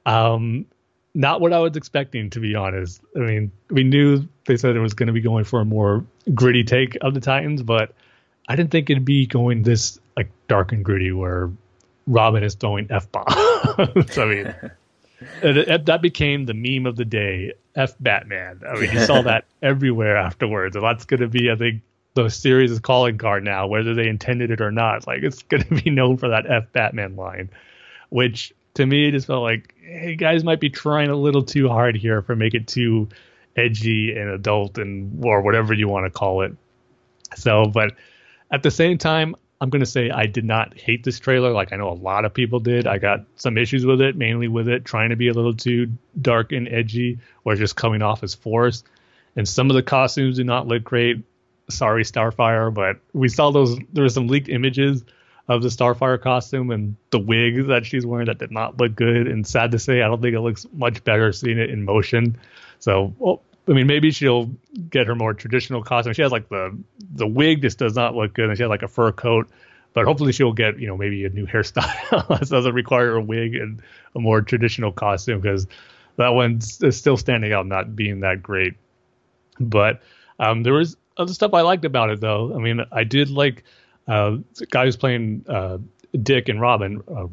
um, 0.04 0.66
not 1.14 1.40
what 1.40 1.52
I 1.52 1.58
was 1.58 1.76
expecting, 1.76 2.30
to 2.30 2.40
be 2.40 2.54
honest. 2.54 3.00
I 3.16 3.20
mean, 3.20 3.52
we 3.68 3.84
knew 3.84 4.28
they 4.46 4.56
said 4.56 4.76
it 4.76 4.80
was 4.80 4.94
going 4.94 5.08
to 5.08 5.12
be 5.12 5.20
going 5.20 5.44
for 5.44 5.60
a 5.60 5.64
more 5.64 6.04
gritty 6.34 6.64
take 6.64 6.96
of 7.00 7.14
the 7.14 7.20
Titans, 7.20 7.62
but 7.62 7.92
I 8.48 8.56
didn't 8.56 8.70
think 8.70 8.90
it'd 8.90 9.04
be 9.04 9.26
going 9.26 9.62
this 9.62 9.98
like 10.16 10.30
dark 10.48 10.72
and 10.72 10.84
gritty 10.84 11.12
where 11.12 11.50
Robin 12.06 12.42
is 12.42 12.54
throwing 12.54 12.86
f 12.90 13.10
bombs. 13.10 13.26
I 14.18 14.24
mean, 14.24 14.46
it, 15.42 15.56
it, 15.56 15.86
that 15.86 16.02
became 16.02 16.46
the 16.46 16.54
meme 16.54 16.86
of 16.86 16.96
the 16.96 17.04
day. 17.04 17.54
F 17.76 17.94
Batman. 18.00 18.62
I 18.68 18.80
mean, 18.80 18.92
you 18.92 19.00
saw 19.00 19.22
that 19.22 19.44
everywhere 19.62 20.16
afterwards, 20.16 20.74
and 20.74 20.84
that's 20.84 21.04
going 21.04 21.20
to 21.20 21.28
be, 21.28 21.50
I 21.50 21.56
think, 21.56 21.82
the 22.14 22.28
series' 22.28 22.78
calling 22.80 23.18
card 23.18 23.44
now, 23.44 23.68
whether 23.68 23.94
they 23.94 24.08
intended 24.08 24.50
it 24.50 24.60
or 24.60 24.72
not. 24.72 25.06
Like, 25.06 25.22
it's 25.22 25.42
going 25.42 25.62
to 25.62 25.82
be 25.82 25.90
known 25.90 26.16
for 26.16 26.30
that 26.30 26.50
F 26.50 26.72
Batman 26.72 27.16
line, 27.16 27.50
which 28.08 28.52
to 28.74 28.86
me 28.86 29.10
just 29.10 29.26
felt 29.26 29.42
like 29.42 29.74
hey 29.90 30.14
guys 30.14 30.44
might 30.44 30.60
be 30.60 30.70
trying 30.70 31.10
a 31.10 31.16
little 31.16 31.42
too 31.42 31.68
hard 31.68 31.96
here 31.96 32.22
for 32.22 32.36
make 32.36 32.54
it 32.54 32.68
too 32.68 33.08
edgy 33.56 34.16
and 34.16 34.30
adult 34.30 34.78
and 34.78 35.24
or 35.24 35.42
whatever 35.42 35.74
you 35.74 35.88
want 35.88 36.06
to 36.06 36.10
call 36.10 36.42
it. 36.42 36.52
So 37.34 37.64
but 37.64 37.92
at 38.50 38.62
the 38.62 38.70
same 38.70 38.98
time 38.98 39.34
i'm 39.60 39.68
going 39.68 39.80
to 39.80 39.86
say 39.86 40.10
i 40.10 40.26
did 40.26 40.44
not 40.44 40.78
hate 40.78 41.04
this 41.04 41.18
trailer 41.18 41.52
like 41.52 41.72
i 41.72 41.76
know 41.76 41.90
a 41.90 41.92
lot 41.92 42.24
of 42.24 42.32
people 42.32 42.60
did. 42.60 42.86
I 42.86 42.98
got 42.98 43.24
some 43.36 43.58
issues 43.58 43.84
with 43.84 44.00
it 44.00 44.16
mainly 44.16 44.48
with 44.48 44.68
it 44.68 44.84
trying 44.84 45.10
to 45.10 45.16
be 45.16 45.28
a 45.28 45.32
little 45.32 45.54
too 45.54 45.90
dark 46.20 46.52
and 46.52 46.68
edgy 46.68 47.18
or 47.44 47.56
just 47.56 47.74
coming 47.74 48.02
off 48.02 48.22
as 48.22 48.34
forced. 48.34 48.86
And 49.36 49.48
some 49.48 49.70
of 49.70 49.76
the 49.76 49.82
costumes 49.82 50.36
do 50.36 50.44
not 50.44 50.66
look 50.66 50.84
great. 50.84 51.24
Sorry 51.68 52.04
starfire 52.04 52.72
but 52.72 52.98
we 53.12 53.28
saw 53.28 53.50
those 53.50 53.76
there 53.92 54.04
were 54.04 54.08
some 54.08 54.28
leaked 54.28 54.48
images 54.48 55.04
of 55.50 55.62
the 55.62 55.68
Starfire 55.68 56.20
costume 56.20 56.70
and 56.70 56.94
the 57.10 57.18
wig 57.18 57.66
that 57.66 57.84
she's 57.84 58.06
wearing 58.06 58.26
that 58.26 58.38
did 58.38 58.52
not 58.52 58.78
look 58.78 58.94
good. 58.94 59.26
And 59.26 59.44
sad 59.44 59.72
to 59.72 59.80
say, 59.80 60.00
I 60.00 60.06
don't 60.06 60.22
think 60.22 60.36
it 60.36 60.40
looks 60.40 60.64
much 60.72 61.02
better 61.02 61.32
seeing 61.32 61.58
it 61.58 61.70
in 61.70 61.84
motion. 61.84 62.38
So, 62.78 63.12
well, 63.18 63.42
I 63.66 63.72
mean, 63.72 63.88
maybe 63.88 64.12
she'll 64.12 64.52
get 64.88 65.08
her 65.08 65.16
more 65.16 65.34
traditional 65.34 65.82
costume. 65.82 66.12
She 66.12 66.22
has 66.22 66.30
like 66.30 66.48
the 66.48 66.78
the 67.14 67.26
wig 67.26 67.62
just 67.62 67.78
does 67.78 67.96
not 67.96 68.14
look 68.14 68.32
good, 68.32 68.48
and 68.48 68.56
she 68.56 68.62
has 68.62 68.70
like 68.70 68.84
a 68.84 68.88
fur 68.88 69.10
coat. 69.10 69.50
But 69.92 70.04
hopefully, 70.04 70.30
she'll 70.30 70.52
get 70.52 70.78
you 70.78 70.86
know 70.86 70.96
maybe 70.96 71.24
a 71.24 71.30
new 71.30 71.46
hairstyle 71.48 72.28
that 72.28 72.48
doesn't 72.48 72.72
require 72.72 73.16
a 73.16 73.20
wig 73.20 73.56
and 73.56 73.82
a 74.14 74.20
more 74.20 74.42
traditional 74.42 74.92
costume 74.92 75.40
because 75.40 75.66
that 76.14 76.28
one's 76.28 76.80
is 76.80 76.96
still 76.96 77.16
standing 77.16 77.52
out, 77.52 77.66
not 77.66 77.96
being 77.96 78.20
that 78.20 78.40
great. 78.40 78.74
But 79.58 80.00
um, 80.38 80.62
there 80.62 80.74
was 80.74 80.96
other 81.16 81.34
stuff 81.34 81.54
I 81.54 81.62
liked 81.62 81.84
about 81.84 82.10
it, 82.10 82.20
though. 82.20 82.54
I 82.54 82.58
mean, 82.58 82.82
I 82.92 83.02
did 83.02 83.30
like 83.30 83.64
uh, 84.10 84.38
the 84.56 84.66
guy 84.66 84.84
who's 84.84 84.96
playing 84.96 85.44
uh, 85.48 85.78
Dick 86.20 86.48
and 86.48 86.60
Robin, 86.60 87.02
uh, 87.08 87.24
I 87.24 87.28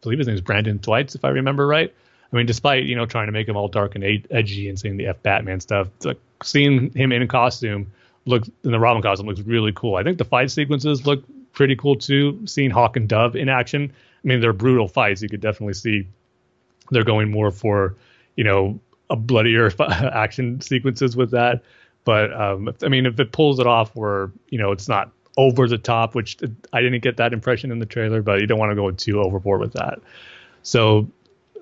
believe 0.00 0.18
his 0.18 0.26
name 0.26 0.34
is 0.34 0.40
Brandon 0.40 0.78
Thwaites, 0.78 1.14
if 1.14 1.24
I 1.24 1.28
remember 1.28 1.66
right. 1.66 1.94
I 2.32 2.36
mean, 2.36 2.46
despite 2.46 2.84
you 2.84 2.96
know 2.96 3.04
trying 3.04 3.26
to 3.26 3.32
make 3.32 3.46
him 3.46 3.56
all 3.56 3.68
dark 3.68 3.94
and 3.94 4.04
edgy 4.30 4.68
and 4.68 4.80
saying 4.80 4.96
the 4.96 5.06
F 5.06 5.22
Batman 5.22 5.60
stuff, 5.60 5.88
like 6.04 6.18
seeing 6.42 6.90
him 6.94 7.12
in 7.12 7.28
costume 7.28 7.92
look 8.24 8.46
in 8.64 8.70
the 8.70 8.78
Robin 8.78 9.02
costume 9.02 9.26
looks 9.26 9.40
really 9.40 9.72
cool. 9.72 9.96
I 9.96 10.02
think 10.02 10.16
the 10.16 10.24
fight 10.24 10.50
sequences 10.50 11.06
look 11.06 11.22
pretty 11.52 11.76
cool 11.76 11.96
too. 11.96 12.40
Seeing 12.46 12.70
Hawk 12.70 12.96
and 12.96 13.08
Dove 13.08 13.36
in 13.36 13.50
action, 13.50 13.92
I 13.92 14.26
mean, 14.26 14.40
they're 14.40 14.54
brutal 14.54 14.88
fights. 14.88 15.20
You 15.20 15.28
could 15.28 15.40
definitely 15.40 15.74
see 15.74 16.06
they're 16.90 17.04
going 17.04 17.30
more 17.30 17.50
for 17.50 17.96
you 18.36 18.44
know 18.44 18.80
a 19.10 19.16
bloodier 19.16 19.70
action 19.80 20.62
sequences 20.62 21.14
with 21.14 21.32
that. 21.32 21.62
But 22.04 22.32
um, 22.32 22.74
I 22.82 22.88
mean, 22.88 23.04
if 23.04 23.20
it 23.20 23.32
pulls 23.32 23.60
it 23.60 23.66
off 23.66 23.94
where 23.94 24.30
you 24.48 24.58
know 24.58 24.72
it's 24.72 24.88
not 24.88 25.10
over 25.36 25.66
the 25.66 25.78
top, 25.78 26.14
which 26.14 26.38
I 26.72 26.80
didn't 26.80 27.02
get 27.02 27.16
that 27.16 27.32
impression 27.32 27.70
in 27.72 27.78
the 27.78 27.86
trailer, 27.86 28.22
but 28.22 28.40
you 28.40 28.46
don't 28.46 28.58
want 28.58 28.70
to 28.70 28.76
go 28.76 28.90
too 28.90 29.20
overboard 29.20 29.60
with 29.60 29.72
that. 29.74 30.00
So 30.62 31.08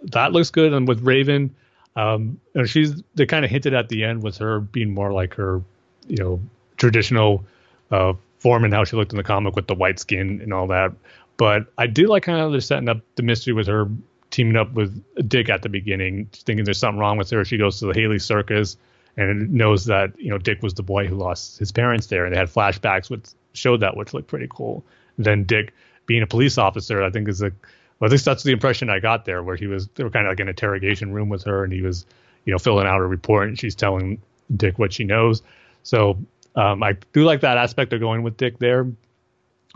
that 0.05 0.33
looks 0.33 0.51
good. 0.51 0.73
And 0.73 0.89
with 0.89 1.03
Raven, 1.03 1.55
um, 1.97 2.41
know, 2.55 2.65
she's 2.65 3.03
they 3.15 3.27
kind 3.27 3.45
of 3.45 3.51
hinted 3.51 3.75
at 3.75 3.89
the 3.89 4.05
end 4.05 4.23
with 4.23 4.39
her 4.39 4.61
being 4.61 4.95
more 4.95 5.13
like 5.13 5.35
her, 5.35 5.63
you 6.09 6.17
know, 6.17 6.41
traditional 6.77 7.45
uh, 7.91 8.15
form 8.39 8.65
and 8.65 8.73
how 8.73 8.85
she 8.85 8.97
looked 8.97 9.13
in 9.13 9.17
the 9.17 9.25
comic 9.25 9.57
with 9.57 9.67
the 9.67 9.75
white 9.75 9.99
skin 9.99 10.41
and 10.43 10.53
all 10.53 10.69
that. 10.69 10.93
But 11.37 11.67
I 11.79 11.87
do 11.87 12.07
like 12.07 12.23
kind 12.23 12.41
of 12.41 12.53
they're 12.53 12.61
setting 12.61 12.89
up 12.89 13.01
the 13.17 13.23
mystery 13.23 13.53
with 13.53 13.67
her 13.67 13.89
teaming 14.31 14.57
up 14.57 14.73
with 14.73 15.03
Dick 15.29 15.49
at 15.49 15.63
the 15.63 15.69
beginning, 15.69 16.29
thinking 16.33 16.65
there's 16.65 16.79
something 16.79 16.99
wrong 16.99 17.19
with 17.19 17.31
her. 17.31 17.45
She 17.45 17.57
goes 17.57 17.81
to 17.81 17.87
the 17.87 17.93
Haly 17.93 18.21
Circus 18.21 18.77
and 19.17 19.53
knows 19.53 19.87
that 19.87 20.19
you 20.19 20.31
know 20.31 20.39
Dick 20.39 20.63
was 20.63 20.75
the 20.75 20.83
boy 20.83 21.07
who 21.07 21.17
lost 21.17 21.59
his 21.59 21.73
parents 21.73 22.07
there, 22.07 22.25
and 22.25 22.35
they 22.35 22.39
had 22.39 22.49
flashbacks 22.49 23.11
which 23.11 23.27
showed 23.53 23.81
that, 23.81 23.97
which 23.97 24.15
looked 24.15 24.29
pretty 24.29 24.49
cool. 24.49 24.85
Then 25.19 25.45
Dick 25.45 25.73
being 26.07 26.23
a 26.23 26.27
police 26.27 26.59
officer, 26.59 27.03
I 27.03 27.11
think 27.11 27.29
is 27.29 27.43
a 27.43 27.53
well, 27.99 28.07
at 28.07 28.13
least 28.13 28.25
that's 28.25 28.43
the 28.43 28.53
impression 28.53 28.89
I 28.89 28.99
got 28.99 29.27
there, 29.27 29.43
where 29.43 29.57
he 29.57 29.67
was 29.67 29.89
they 29.89 30.05
were 30.05 30.11
kind 30.11 30.27
of 30.27 30.33
like 30.33 30.41
an 30.41 30.49
interrogation 30.49 31.13
room 31.13 31.29
with 31.29 31.45
her, 31.45 31.63
and 31.65 31.73
he 31.73 31.83
was 31.83 32.07
you 32.45 32.53
know 32.53 32.59
filling 32.59 32.87
out 32.87 33.01
a 33.01 33.07
report, 33.07 33.49
and 33.49 33.59
she's 33.59 33.75
telling 33.75 34.21
Dick 34.55 34.79
what 34.79 34.93
she 34.93 35.05
knows. 35.05 35.43
So 35.83 36.19
um, 36.57 36.83
I 36.83 36.97
do 37.13 37.25
like 37.25 37.43
that 37.43 37.59
aspect 37.59 37.93
of 37.93 38.01
going 38.01 38.23
with 38.23 38.37
Dick 38.37 38.59
there, 38.59 38.91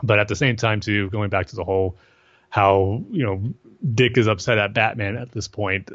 but 0.03 0.19
at 0.19 0.29
the 0.29 0.37
same 0.37 0.57
time 0.57 0.81
too, 0.81 1.11
going 1.11 1.31
back 1.31 1.47
to 1.49 1.57
the 1.57 1.65
whole 1.65 1.97
how 2.49 3.03
you 3.11 3.25
know 3.25 3.55
Dick 3.95 4.17
is 4.17 4.27
upset 4.27 4.59
at 4.59 4.73
Batman 4.73 5.17
at 5.17 5.33
this 5.33 5.49
point. 5.49 5.91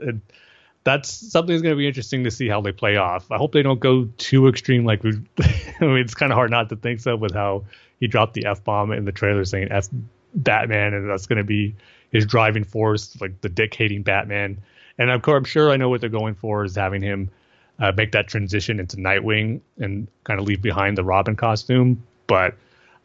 That's 0.83 1.09
something 1.09 1.53
that's 1.53 1.61
going 1.61 1.75
to 1.75 1.77
be 1.77 1.87
interesting 1.87 2.23
to 2.23 2.31
see 2.31 2.47
how 2.47 2.61
they 2.61 2.71
play 2.71 2.97
off. 2.97 3.31
I 3.31 3.37
hope 3.37 3.51
they 3.51 3.61
don't 3.61 3.79
go 3.79 4.09
too 4.17 4.47
extreme. 4.47 4.85
Like 4.85 5.03
we, 5.03 5.11
I 5.39 5.85
mean, 5.85 5.97
it's 5.97 6.15
kind 6.15 6.31
of 6.31 6.35
hard 6.35 6.51
not 6.51 6.69
to 6.69 6.75
think 6.75 6.99
so 6.99 7.15
with 7.15 7.33
how 7.33 7.65
he 7.99 8.07
dropped 8.07 8.33
the 8.33 8.45
f 8.45 8.63
bomb 8.63 8.91
in 8.91 9.05
the 9.05 9.11
trailer 9.11 9.43
saying 9.45 9.69
"f 9.71 9.89
Batman," 10.33 10.93
and 10.93 11.09
that's 11.09 11.27
going 11.27 11.37
to 11.37 11.43
be 11.43 11.75
his 12.11 12.25
driving 12.25 12.63
force, 12.63 13.19
like 13.21 13.41
the 13.41 13.49
Dick 13.49 13.73
hating 13.75 14.03
Batman. 14.03 14.61
And 14.97 15.09
of 15.09 15.21
course, 15.21 15.37
I'm 15.37 15.45
sure 15.45 15.71
I 15.71 15.77
know 15.77 15.89
what 15.89 16.01
they're 16.01 16.09
going 16.09 16.35
for 16.35 16.63
is 16.63 16.75
having 16.75 17.01
him 17.01 17.29
uh, 17.79 17.91
make 17.95 18.11
that 18.11 18.27
transition 18.27 18.79
into 18.79 18.97
Nightwing 18.97 19.61
and 19.77 20.07
kind 20.23 20.39
of 20.39 20.45
leave 20.45 20.61
behind 20.61 20.97
the 20.97 21.03
Robin 21.03 21.35
costume. 21.35 22.03
But 22.27 22.55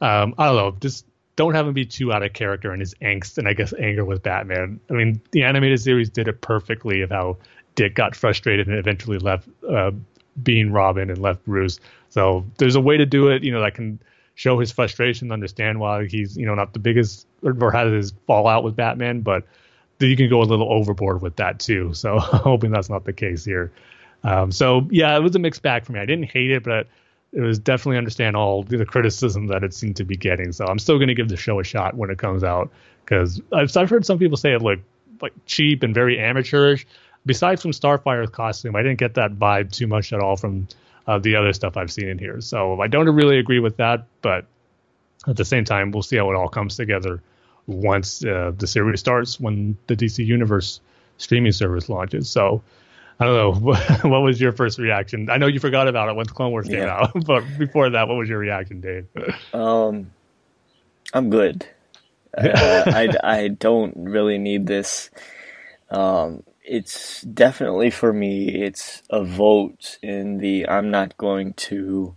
um, 0.01 0.35
I 0.39 0.47
don't 0.47 0.57
know, 0.57 0.77
just 0.81 1.07
don't 1.37 1.55
have 1.55 1.67
him 1.67 1.75
be 1.75 1.85
too 1.85 2.13
out 2.13 2.23
of 2.23 2.33
character 2.33 2.73
in 2.73 2.81
his 2.81 2.95
angst 2.95 3.39
and 3.39 3.49
I 3.49 3.55
guess 3.55 3.73
anger 3.79 4.05
with 4.05 4.23
Batman. 4.23 4.81
I 4.91 4.93
mean, 4.93 5.21
the 5.33 5.45
animated 5.45 5.81
series 5.81 6.11
did 6.11 6.29
it 6.29 6.41
perfectly 6.41 7.03
of 7.03 7.11
how 7.11 7.39
Dick 7.75 7.95
got 7.95 8.15
frustrated 8.15 8.69
and 8.69 8.79
eventually 8.79 9.19
left 9.19 9.49
uh, 9.69 9.91
being 10.43 10.73
Robin 10.73 11.11
and 11.11 11.19
left 11.19 11.45
Bruce. 11.45 11.81
So 12.11 12.45
there's 12.59 12.77
a 12.77 12.81
way 12.81 12.97
to 12.97 13.07
do 13.07 13.29
it, 13.29 13.43
you 13.43 13.53
know, 13.53 13.61
that 13.61 13.75
can 13.75 13.99
show 14.35 14.59
his 14.59 14.73
frustration, 14.73 15.33
understand 15.33 15.81
why 15.81 16.07
he's, 16.07 16.37
you 16.37 16.47
know, 16.47 16.55
not 16.55 16.73
the 16.73 16.79
biggest 16.79 17.27
or 17.43 17.71
has 17.73 17.93
his 17.93 18.15
fallout 18.27 18.65
with 18.65 18.77
Batman, 18.77 19.21
but 19.21 19.45
you 20.01 20.17
can 20.17 20.29
go 20.29 20.43
a 20.43 20.45
little 20.45 20.71
overboard 20.73 21.23
with 21.23 21.37
that 21.37 21.61
too. 21.61 21.95
So 21.95 22.19
hoping 22.21 22.71
that's 22.71 22.91
not 22.91 23.05
the 23.05 23.13
case 23.13 23.45
here. 23.45 23.73
Um, 24.23 24.51
so 24.51 24.87
yeah, 24.91 25.17
it 25.17 25.21
was 25.21 25.35
a 25.37 25.39
mixed 25.39 25.63
bag 25.63 25.85
for 25.85 25.93
me. 25.93 26.01
I 26.01 26.07
didn't 26.07 26.31
hate 26.31 26.51
it, 26.51 26.65
but 26.65 26.89
it 27.33 27.41
was 27.41 27.59
definitely 27.59 27.99
understand 27.99 28.37
all 28.37 28.63
the 28.63 28.87
criticism 28.87 29.49
that 29.49 29.65
it 29.65 29.75
seemed 29.75 29.97
to 29.97 30.05
be 30.05 30.17
getting. 30.17 30.53
So 30.53 30.67
I'm 30.67 30.79
still 30.79 30.99
going 30.99 31.09
to 31.09 31.15
give 31.15 31.29
the 31.29 31.37
show 31.37 31.61
a 31.61 31.65
shot 31.65 31.95
when 31.95 32.11
it 32.11 32.19
comes 32.19 32.45
out 32.45 32.71
because 33.05 33.41
I've, 33.53 33.77
I've 33.77 33.91
heard 33.91 34.07
some 34.07 34.19
people 34.19 34.37
say 34.37 34.53
it 34.53 34.63
looked 34.63 34.85
like 35.21 35.33
cheap 35.47 35.83
and 35.83 35.95
very 35.95 36.19
amateurish. 36.19 36.87
Besides 37.27 37.63
from 37.63 37.73
Starfire's 37.73 38.31
costume, 38.31 38.77
I 38.77 38.83
didn't 38.83 38.99
get 38.99 39.15
that 39.15 39.33
vibe 39.33 39.73
too 39.73 39.87
much 39.87 40.13
at 40.13 40.21
all 40.21 40.37
from 40.37 40.69
uh, 41.07 41.19
the 41.19 41.37
other 41.37 41.53
stuff 41.53 41.77
I've 41.77 41.93
seen 41.93 42.09
in 42.09 42.19
here. 42.19 42.41
So 42.41 42.81
I 42.81 42.87
don't 42.87 43.09
really 43.09 43.39
agree 43.39 43.61
with 43.61 43.77
that, 43.79 44.07
but 44.23 44.47
at 45.27 45.37
the 45.37 45.45
same 45.45 45.65
time, 45.65 45.91
we'll 45.91 46.03
see 46.03 46.17
how 46.17 46.31
it 46.31 46.35
all 46.35 46.49
comes 46.49 46.77
together 46.77 47.23
once 47.67 48.25
uh, 48.25 48.53
the 48.57 48.67
series 48.67 49.01
starts 49.01 49.41
when 49.41 49.77
the 49.87 49.97
DC 49.97 50.25
Universe 50.25 50.81
streaming 51.17 51.53
service 51.53 51.89
launches. 51.89 52.29
So 52.29 52.63
I 53.21 53.27
don't 53.27 53.65
know. 53.65 53.75
what 54.09 54.21
was 54.21 54.41
your 54.41 54.53
first 54.53 54.79
reaction? 54.79 55.31
I 55.31 55.37
know 55.37 55.47
you 55.47 55.61
forgot 55.61 55.89
about 55.89 56.09
it 56.09 56.17
when 56.17 56.27
Clone 56.27 56.51
Wars 56.51 56.69
came 56.69 56.83
yeah. 56.83 57.01
out, 57.01 57.13
but 57.27 57.45
before 57.59 57.91
that, 57.91 58.09
what 58.09 58.17
was 58.17 58.29
your 58.29 58.39
reaction, 58.39 58.81
Dane? 58.81 59.09
Um, 59.53 60.11
I'm 61.13 61.31
good. 61.31 61.67
uh, 62.37 62.83
I 62.87 63.09
I 63.23 63.49
don't 63.49 63.95
really 63.97 64.39
need 64.39 64.67
this. 64.67 65.11
Um, 65.91 66.43
it's 66.65 67.21
definitely 67.23 67.91
for 67.91 68.13
me. 68.13 68.49
It's 68.63 69.03
a 69.11 69.23
vote 69.23 69.99
in 70.03 70.39
the 70.39 70.67
I'm 70.67 70.91
not 70.91 71.17
going 71.19 71.53
to 71.55 72.17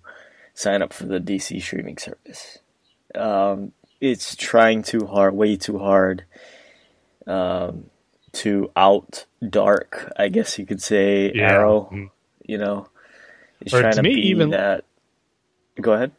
sign 0.54 0.82
up 0.82 0.93
for 0.93 1.06
the 1.06 1.20
DC 1.20 1.62
streaming 1.62 1.98
service. 1.98 2.60
Um, 3.14 3.74
it's 4.00 4.36
trying 4.36 4.84
too 4.84 5.06
hard, 5.06 5.36
way 5.36 5.58
too 5.58 5.78
hard. 5.80 6.24
Um, 7.26 7.89
to 8.34 8.72
out 8.76 9.26
dark, 9.48 10.14
I 10.16 10.30
guess 10.30 10.58
you 10.58 10.66
could 10.66 10.82
say, 10.82 11.32
yeah. 11.34 11.52
Arrow. 11.52 11.89
Mm-hmm. 11.91 12.06
You 12.45 12.58
know, 12.58 12.89
he's 13.62 13.74
or 13.74 13.82
trying 13.82 13.93
to, 13.93 13.98
to 13.98 14.04
be 14.04 14.30
even 14.30 14.52
that. 14.52 14.86
Go 15.82 15.93
ahead. 15.93 16.12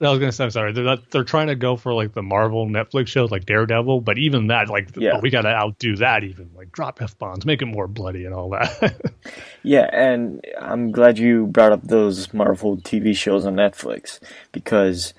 I 0.00 0.10
was 0.10 0.18
gonna 0.18 0.32
say, 0.32 0.44
I'm 0.44 0.50
sorry. 0.50 0.72
They're 0.72 0.84
not, 0.84 1.10
they're 1.10 1.24
trying 1.24 1.46
to 1.46 1.54
go 1.54 1.76
for 1.76 1.94
like 1.94 2.12
the 2.12 2.22
Marvel 2.22 2.66
Netflix 2.66 3.08
shows, 3.08 3.30
like 3.30 3.46
Daredevil, 3.46 4.02
but 4.02 4.18
even 4.18 4.48
that, 4.48 4.68
like, 4.68 4.94
yeah. 4.96 5.12
oh, 5.14 5.20
we 5.20 5.30
gotta 5.30 5.48
outdo 5.48 5.96
that. 5.96 6.22
Even 6.24 6.50
like 6.54 6.70
drop 6.70 7.00
f 7.00 7.18
bombs, 7.18 7.46
make 7.46 7.62
it 7.62 7.66
more 7.66 7.88
bloody 7.88 8.24
and 8.24 8.34
all 8.34 8.50
that. 8.50 9.14
yeah, 9.62 9.88
and 9.92 10.44
I'm 10.60 10.92
glad 10.92 11.18
you 11.18 11.46
brought 11.46 11.72
up 11.72 11.82
those 11.82 12.32
Marvel 12.34 12.76
TV 12.76 13.16
shows 13.16 13.46
on 13.46 13.56
Netflix 13.56 14.20
because 14.52 15.14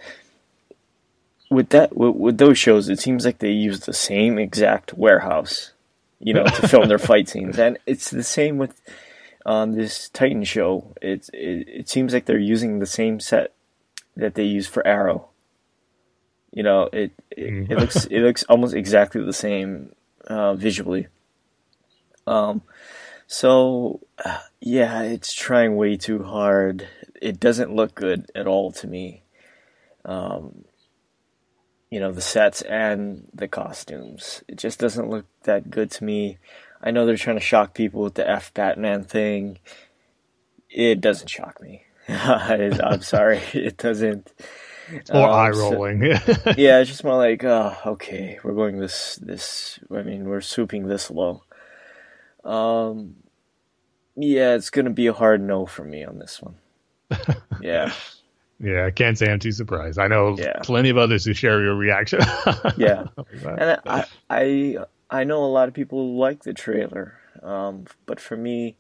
with 1.50 1.70
that, 1.70 1.98
with, 1.98 2.16
with 2.16 2.38
those 2.38 2.58
shows, 2.58 2.90
it 2.90 3.00
seems 3.00 3.26
like 3.26 3.40
they 3.40 3.52
use 3.52 3.82
the 3.82 3.94
same 3.94 4.38
exact 4.38 4.94
warehouse 4.94 5.72
you 6.20 6.34
know, 6.34 6.44
to 6.44 6.68
film 6.68 6.88
their 6.88 6.98
fight 6.98 7.30
scenes. 7.30 7.58
And 7.60 7.78
it's 7.86 8.10
the 8.10 8.24
same 8.24 8.58
with 8.58 8.80
um, 9.46 9.74
this 9.74 10.10
Titan 10.10 10.44
show. 10.44 10.94
It's 11.02 11.30
it, 11.34 11.68
it 11.68 11.90
seems 11.90 12.14
like 12.14 12.26
they're 12.26 12.38
using 12.38 12.80
the 12.80 12.86
same 12.86 13.20
set 13.20 13.54
that 14.18 14.36
they 14.36 14.44
use 14.44 14.68
for 14.68 14.86
Arrow. 14.86 15.30
You 16.52 16.64
know, 16.64 16.90
it 16.92 17.12
it, 17.32 17.72
it 17.72 17.78
looks 17.78 18.06
it 18.06 18.20
looks 18.22 18.44
almost 18.44 18.74
exactly 18.76 19.24
the 19.24 19.34
same 19.34 19.94
uh, 20.26 20.56
visually. 20.56 21.08
Um, 22.26 22.62
so 23.28 24.02
uh, 24.24 24.40
yeah, 24.60 25.04
it's 25.04 25.34
trying 25.34 25.76
way 25.76 25.98
too 25.98 26.24
hard. 26.24 26.88
It 27.22 27.40
doesn't 27.40 27.76
look 27.76 27.96
good 27.96 28.30
at 28.36 28.48
all 28.48 28.72
to 28.74 28.88
me. 28.88 29.24
Um, 30.06 30.66
you 31.90 32.00
know 32.00 32.12
the 32.12 32.22
sets 32.22 32.62
and 32.64 33.28
the 33.34 33.48
costumes. 33.48 34.44
It 34.48 34.58
just 34.58 34.80
doesn't 34.80 35.10
look 35.10 35.26
that 35.44 35.70
good 35.70 35.92
to 35.92 36.04
me. 36.04 36.38
I 36.82 36.92
know 36.92 37.06
they're 37.06 37.18
trying 37.18 37.38
to 37.38 37.42
shock 37.42 37.74
people 37.74 38.02
with 38.02 38.16
the 38.16 38.30
F 38.30 38.54
Batman 38.54 39.04
thing. 39.04 39.60
It 40.70 41.02
doesn't 41.02 41.30
shock 41.30 41.62
me. 41.62 41.87
I'm 42.10 43.02
sorry, 43.02 43.42
it 43.54 43.78
doesn't. 43.78 44.32
Or 45.10 45.24
um, 45.24 45.30
eye 45.30 45.50
rolling. 45.50 46.18
So, 46.18 46.36
yeah, 46.58 46.80
it's 46.80 46.90
just 46.90 47.04
more 47.04 47.18
like, 47.18 47.44
oh, 47.44 47.76
okay, 47.86 48.40
we're 48.44 48.54
going 48.54 48.80
this 48.80 49.16
this. 49.16 49.80
I 49.94 50.02
mean, 50.04 50.26
we're 50.26 50.42
swooping 50.42 50.88
this 50.88 51.12
low. 51.12 51.44
Um, 52.46 53.18
yeah, 54.16 54.56
it's 54.56 54.70
gonna 54.70 54.92
be 54.92 55.08
a 55.08 55.14
hard 55.14 55.42
no 55.42 55.66
for 55.66 55.84
me 55.84 56.06
on 56.06 56.20
this 56.20 56.42
one. 56.42 56.56
Yeah. 57.62 57.92
Yeah, 58.60 58.86
I 58.86 58.92
can't 58.92 59.18
say 59.18 59.32
I'm 59.32 59.40
too 59.40 59.52
surprised. 59.52 60.00
I 60.00 60.08
know 60.08 60.36
yeah. 60.38 60.60
plenty 60.64 60.90
of 60.90 60.98
others 60.98 61.26
who 61.26 61.34
share 61.34 61.62
your 61.62 61.76
reaction. 61.76 62.20
yeah, 62.78 63.06
and 63.44 63.80
I, 63.86 64.06
I 64.30 64.78
I 65.10 65.24
know 65.26 65.44
a 65.44 65.46
lot 65.46 65.68
of 65.68 65.74
people 65.74 66.18
like 66.18 66.44
the 66.44 66.54
trailer, 66.54 67.20
um, 67.44 67.86
but 68.06 68.20
for 68.20 68.36
me, 68.36 68.76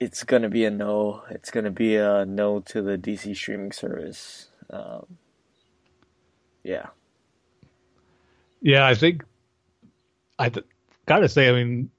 it's 0.00 0.24
gonna 0.24 0.48
be 0.48 0.64
a 0.64 0.70
no. 0.70 1.22
It's 1.30 1.50
gonna 1.50 1.70
be 1.70 1.96
a 1.96 2.24
no 2.24 2.60
to 2.60 2.82
the 2.82 2.96
DC 2.96 3.36
streaming 3.36 3.72
service. 3.72 4.48
Um, 4.70 5.18
yeah. 6.62 6.86
Yeah, 8.60 8.86
I 8.86 8.94
think 8.94 9.24
I 10.38 10.48
th- 10.48 10.66
gotta 11.06 11.28
say, 11.28 11.48
I 11.48 11.52
mean, 11.52 11.90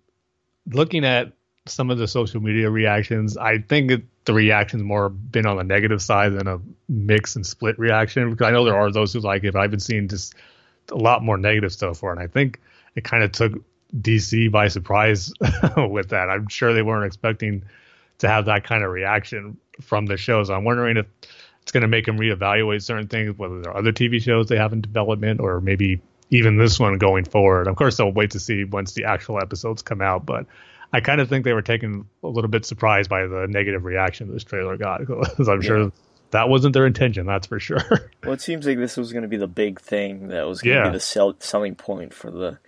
looking 0.71 1.05
at 1.05 1.33
some 1.65 1.89
of 1.89 1.97
the 1.97 2.07
social 2.07 2.41
media 2.41 2.69
reactions, 2.69 3.37
I 3.37 3.59
think 3.59 3.91
it, 3.91 4.03
the 4.25 4.33
reactions 4.33 4.83
more 4.83 5.09
been 5.09 5.45
on 5.45 5.57
the 5.57 5.63
negative 5.63 6.01
side 6.01 6.33
than 6.33 6.47
a 6.47 6.59
mix 6.87 7.35
and 7.35 7.45
split 7.45 7.77
reaction. 7.79 8.29
Because 8.31 8.47
I 8.47 8.51
know 8.51 8.65
there 8.65 8.77
are 8.77 8.91
those 8.91 9.13
who 9.13 9.19
like 9.19 9.43
it, 9.43 9.53
but 9.53 9.59
I've 9.61 9.71
been 9.71 9.79
seeing 9.79 10.07
just 10.07 10.35
a 10.91 10.95
lot 10.97 11.23
more 11.23 11.37
negative 11.37 11.71
stuff 11.71 11.99
for 11.99 12.11
it. 12.11 12.17
And 12.17 12.23
I 12.23 12.27
think 12.27 12.59
it 12.95 13.03
kind 13.03 13.23
of 13.23 13.31
took 13.31 13.53
DC 14.01 14.51
by 14.51 14.67
surprise 14.67 15.33
with 15.77 16.09
that. 16.09 16.29
I'm 16.29 16.47
sure 16.47 16.73
they 16.73 16.81
weren't 16.81 17.05
expecting 17.05 17.63
to 18.19 18.27
have 18.27 18.45
that 18.45 18.63
kind 18.63 18.83
of 18.83 18.91
reaction 18.91 19.57
from 19.81 20.05
the 20.05 20.17
shows. 20.17 20.49
I'm 20.49 20.63
wondering 20.63 20.97
if 20.97 21.05
it's 21.61 21.71
going 21.71 21.81
to 21.81 21.87
make 21.87 22.05
them 22.05 22.17
reevaluate 22.17 22.81
certain 22.83 23.07
things, 23.07 23.37
whether 23.37 23.61
there 23.61 23.71
are 23.71 23.77
other 23.77 23.91
TV 23.91 24.21
shows 24.21 24.47
they 24.47 24.57
have 24.57 24.73
in 24.73 24.81
development 24.81 25.39
or 25.39 25.61
maybe 25.61 26.01
even 26.29 26.57
this 26.57 26.79
one 26.79 26.97
going 26.97 27.25
forward. 27.25 27.67
Of 27.67 27.75
course, 27.75 27.97
they'll 27.97 28.11
wait 28.11 28.31
to 28.31 28.39
see 28.39 28.63
once 28.63 28.93
the 28.93 29.05
actual 29.05 29.39
episodes 29.41 29.81
come 29.81 30.01
out, 30.01 30.25
but 30.25 30.45
I 30.93 31.01
kind 31.01 31.21
of 31.21 31.29
think 31.29 31.45
they 31.45 31.53
were 31.53 31.61
taken 31.61 32.05
a 32.23 32.27
little 32.27 32.49
bit 32.49 32.65
surprised 32.65 33.09
by 33.09 33.25
the 33.27 33.47
negative 33.49 33.83
reaction 33.85 34.31
this 34.33 34.43
trailer 34.43 34.75
got 34.77 34.99
because 34.99 35.47
I'm 35.47 35.61
sure 35.61 35.91
that 36.31 36.49
wasn't 36.49 36.73
their 36.73 36.85
intention. 36.85 37.25
That's 37.25 37.47
for 37.47 37.59
sure. 37.59 37.81
Well, 38.23 38.33
it 38.33 38.41
seems 38.41 38.67
like 38.67 38.77
this 38.77 38.97
was 38.97 39.13
going 39.13 39.21
to 39.23 39.29
be 39.29 39.37
the 39.37 39.47
big 39.47 39.79
thing 39.79 40.27
that 40.27 40.45
was 40.45 40.61
going 40.61 40.75
to 40.75 40.81
Yeah. 40.83 40.89
be 40.89 40.97
the 40.97 40.99
sell- 40.99 41.37
selling 41.39 41.75
point 41.75 42.13
for 42.13 42.29
the 42.29 42.59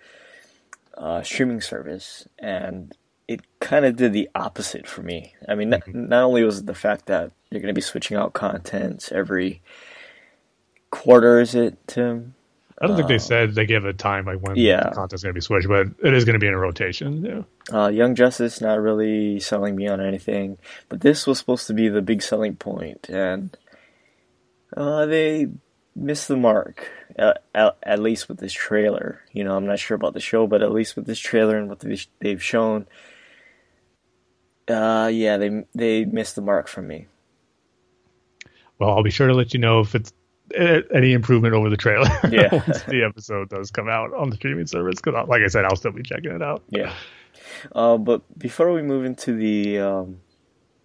uh, 0.96 1.22
streaming 1.22 1.60
service, 1.60 2.26
and 2.38 2.96
it 3.28 3.40
kind 3.60 3.84
of 3.84 3.96
did 3.96 4.12
the 4.12 4.28
opposite 4.34 4.86
for 4.86 5.02
me. 5.02 5.34
I 5.48 5.54
mean, 5.54 5.70
not, 5.70 5.94
not 5.94 6.24
only 6.24 6.44
was 6.44 6.58
it 6.60 6.66
the 6.66 6.74
fact 6.74 7.06
that 7.06 7.30
you're 7.50 7.60
going 7.60 7.72
to 7.74 7.78
be 7.78 7.80
switching 7.80 8.16
out 8.16 8.32
content 8.32 9.10
every 9.12 9.62
quarter, 10.90 11.40
is 11.40 11.54
it, 11.54 11.78
Tim? 11.86 12.34
I 12.80 12.86
don't 12.88 12.96
think 12.96 13.08
they 13.08 13.18
said 13.18 13.54
they 13.54 13.66
gave 13.66 13.84
a 13.84 13.92
time 13.92 14.24
like 14.26 14.40
when 14.40 14.56
Yeah. 14.56 14.88
the 14.88 14.94
content's 14.96 15.22
going 15.22 15.32
to 15.32 15.38
be 15.38 15.40
switched, 15.40 15.68
but 15.68 15.86
it 16.02 16.14
is 16.14 16.24
going 16.24 16.34
to 16.34 16.40
be 16.40 16.48
in 16.48 16.54
a 16.54 16.58
rotation. 16.58 17.24
Yeah. 17.24 17.42
Uh, 17.84 17.88
Young 17.88 18.16
Justice 18.16 18.60
not 18.60 18.80
really 18.80 19.38
selling 19.38 19.76
me 19.76 19.86
on 19.86 20.00
anything, 20.00 20.58
but 20.88 21.00
this 21.00 21.24
was 21.26 21.38
supposed 21.38 21.68
to 21.68 21.74
be 21.74 21.88
the 21.88 22.02
big 22.02 22.22
selling 22.22 22.56
point, 22.56 23.08
and 23.08 23.56
uh, 24.76 25.06
they 25.06 25.46
missed 25.94 26.26
the 26.28 26.36
mark. 26.36 26.88
At, 27.14 27.44
at, 27.54 27.76
at 27.82 27.98
least 28.00 28.28
with 28.28 28.38
this 28.38 28.54
trailer, 28.54 29.20
you 29.32 29.44
know, 29.44 29.54
I'm 29.54 29.66
not 29.66 29.78
sure 29.78 29.94
about 29.94 30.14
the 30.14 30.20
show, 30.20 30.46
but 30.46 30.62
at 30.62 30.72
least 30.72 30.96
with 30.96 31.04
this 31.06 31.18
trailer 31.20 31.58
and 31.58 31.68
what 31.68 31.80
they, 31.80 31.98
they've 32.20 32.42
shown, 32.42 32.86
uh, 34.68 35.10
yeah, 35.12 35.36
they 35.36 35.64
they 35.74 36.04
missed 36.04 36.36
the 36.36 36.42
mark 36.42 36.68
from 36.68 36.86
me. 36.86 37.06
Well, 38.78 38.90
I'll 38.90 39.02
be 39.02 39.10
sure 39.10 39.28
to 39.28 39.34
let 39.34 39.54
you 39.54 39.60
know 39.60 39.80
if 39.80 39.94
it's 39.94 40.12
eh, 40.54 40.80
any 40.92 41.12
improvement 41.12 41.54
over 41.54 41.70
the 41.70 41.76
trailer. 41.76 42.08
Yeah. 42.30 42.48
once 42.52 42.82
the 42.82 43.04
episode 43.04 43.48
does 43.48 43.70
come 43.70 43.88
out 43.88 44.12
on 44.14 44.30
the 44.30 44.36
streaming 44.36 44.66
service. 44.66 44.96
Because, 45.02 45.28
like 45.28 45.42
I 45.42 45.48
said, 45.48 45.64
I'll 45.64 45.76
still 45.76 45.92
be 45.92 46.02
checking 46.02 46.32
it 46.32 46.42
out. 46.42 46.62
Yeah. 46.68 46.92
Uh, 47.72 47.96
but 47.96 48.22
before 48.38 48.72
we 48.72 48.82
move 48.82 49.04
into 49.04 49.34
the 49.36 49.78
um, 49.78 50.20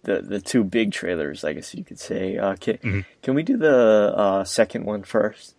the 0.02 0.22
the 0.22 0.40
two 0.40 0.64
big 0.64 0.92
trailers, 0.92 1.44
I 1.44 1.52
guess 1.52 1.74
you 1.74 1.84
could 1.84 1.98
say, 1.98 2.36
uh, 2.36 2.56
can 2.56 3.04
can 3.22 3.34
we 3.34 3.42
do 3.42 3.56
the 3.56 4.14
uh, 4.16 4.44
second 4.44 4.84
one 4.84 5.02
first? 5.02 5.54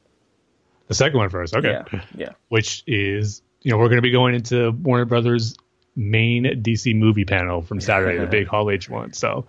The 0.88 0.96
second 0.96 1.20
one 1.20 1.30
first, 1.30 1.56
okay. 1.56 1.82
Yeah, 1.92 2.02
yeah. 2.16 2.30
Which 2.48 2.84
is, 2.88 3.44
you 3.62 3.72
know, 3.72 3.78
we're 3.78 3.90
going 3.90 3.98
to 3.98 4.02
be 4.02 4.12
going 4.12 4.34
into 4.34 4.72
Warner 4.72 5.06
Brothers' 5.06 5.56
main 6.00 6.44
DC 6.46 6.96
movie 6.96 7.26
panel 7.26 7.62
from 7.62 7.82
Saturday, 7.82 8.18
the 8.18 8.26
big 8.28 8.48
Hall 8.52 8.72
H 8.72 8.90
one. 8.90 9.14
So, 9.14 9.46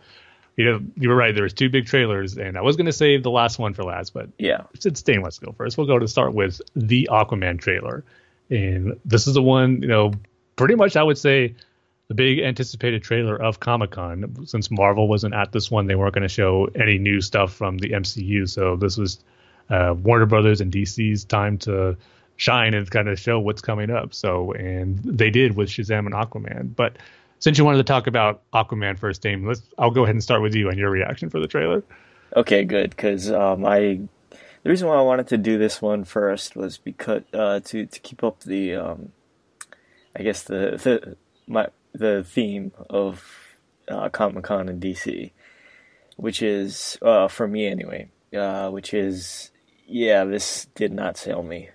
you 0.56 0.64
know, 0.64 0.80
you 0.96 1.08
were 1.08 1.14
right. 1.14 1.32
There 1.34 1.44
was 1.44 1.54
two 1.54 1.70
big 1.70 1.86
trailers, 1.86 2.36
and 2.36 2.58
I 2.58 2.60
was 2.62 2.76
going 2.76 2.86
to 2.86 2.92
save 2.92 3.22
the 3.22 3.30
last 3.30 3.58
one 3.58 3.72
for 3.72 3.84
last, 3.84 4.12
but 4.12 4.28
Yeah. 4.36 4.64
since 4.78 5.00
Dane 5.02 5.22
let's 5.22 5.38
go 5.38 5.52
first, 5.52 5.78
we'll 5.78 5.86
go 5.86 5.98
to 5.98 6.08
start 6.08 6.34
with 6.34 6.60
the 6.74 7.08
Aquaman 7.10 7.60
trailer. 7.60 8.04
And 8.50 8.98
this 9.04 9.26
is 9.28 9.34
the 9.34 9.42
one, 9.42 9.80
you 9.80 9.88
know, 9.88 10.12
pretty 10.56 10.74
much 10.74 10.96
I 10.96 11.02
would 11.04 11.16
say 11.18 11.54
the 12.08 12.14
big 12.14 12.40
anticipated 12.40 13.04
trailer 13.04 13.40
of 13.40 13.60
Comic 13.60 13.92
Con. 13.92 14.44
Since 14.44 14.70
Marvel 14.72 15.06
wasn't 15.06 15.32
at 15.34 15.52
this 15.52 15.70
one, 15.70 15.86
they 15.86 15.94
weren't 15.94 16.12
going 16.14 16.22
to 16.22 16.28
show 16.28 16.68
any 16.74 16.98
new 16.98 17.20
stuff 17.20 17.52
from 17.54 17.78
the 17.78 17.90
MCU. 17.90 18.48
So 18.48 18.74
this 18.74 18.96
was 18.96 19.20
uh, 19.70 19.94
Warner 19.96 20.26
Brothers 20.26 20.60
and 20.60 20.72
DC's 20.72 21.24
time 21.24 21.56
to 21.58 21.96
shine 22.40 22.72
and 22.72 22.90
kind 22.90 23.06
of 23.06 23.20
show 23.20 23.38
what's 23.38 23.60
coming 23.60 23.90
up. 23.90 24.14
So, 24.14 24.52
and 24.52 24.98
they 25.04 25.28
did 25.28 25.56
with 25.56 25.68
Shazam 25.68 26.06
and 26.06 26.14
Aquaman. 26.14 26.74
But 26.74 26.96
since 27.38 27.58
you 27.58 27.66
wanted 27.66 27.78
to 27.78 27.84
talk 27.84 28.06
about 28.06 28.42
Aquaman 28.54 28.98
first, 28.98 29.20
Dane, 29.20 29.44
let's 29.44 29.60
I'll 29.76 29.90
go 29.90 30.04
ahead 30.04 30.14
and 30.14 30.22
start 30.22 30.40
with 30.40 30.54
you 30.54 30.70
and 30.70 30.78
your 30.78 30.88
reaction 30.88 31.28
for 31.28 31.38
the 31.38 31.46
trailer. 31.46 31.82
Okay, 32.34 32.64
good. 32.64 32.90
Because 32.90 33.30
um, 33.30 33.66
I 33.66 34.00
the 34.62 34.70
reason 34.70 34.88
why 34.88 34.96
I 34.96 35.02
wanted 35.02 35.28
to 35.28 35.36
do 35.36 35.58
this 35.58 35.82
one 35.82 36.04
first 36.04 36.56
was 36.56 36.78
because 36.78 37.22
uh, 37.34 37.60
to 37.60 37.84
to 37.84 38.00
keep 38.00 38.24
up 38.24 38.40
the 38.40 38.74
um, 38.74 39.12
I 40.16 40.22
guess 40.22 40.42
the 40.42 40.80
the 40.82 41.16
my 41.46 41.68
the 41.92 42.24
theme 42.24 42.72
of 42.88 43.22
uh, 43.86 44.08
Comic 44.08 44.44
Con 44.44 44.70
in 44.70 44.80
DC, 44.80 45.30
which 46.16 46.40
is 46.40 46.96
uh, 47.02 47.28
for 47.28 47.46
me 47.46 47.66
anyway, 47.66 48.08
uh, 48.34 48.70
which 48.70 48.94
is 48.94 49.50
yeah, 49.86 50.24
this 50.24 50.68
did 50.74 50.94
not 50.94 51.18
sell 51.18 51.42
me 51.42 51.68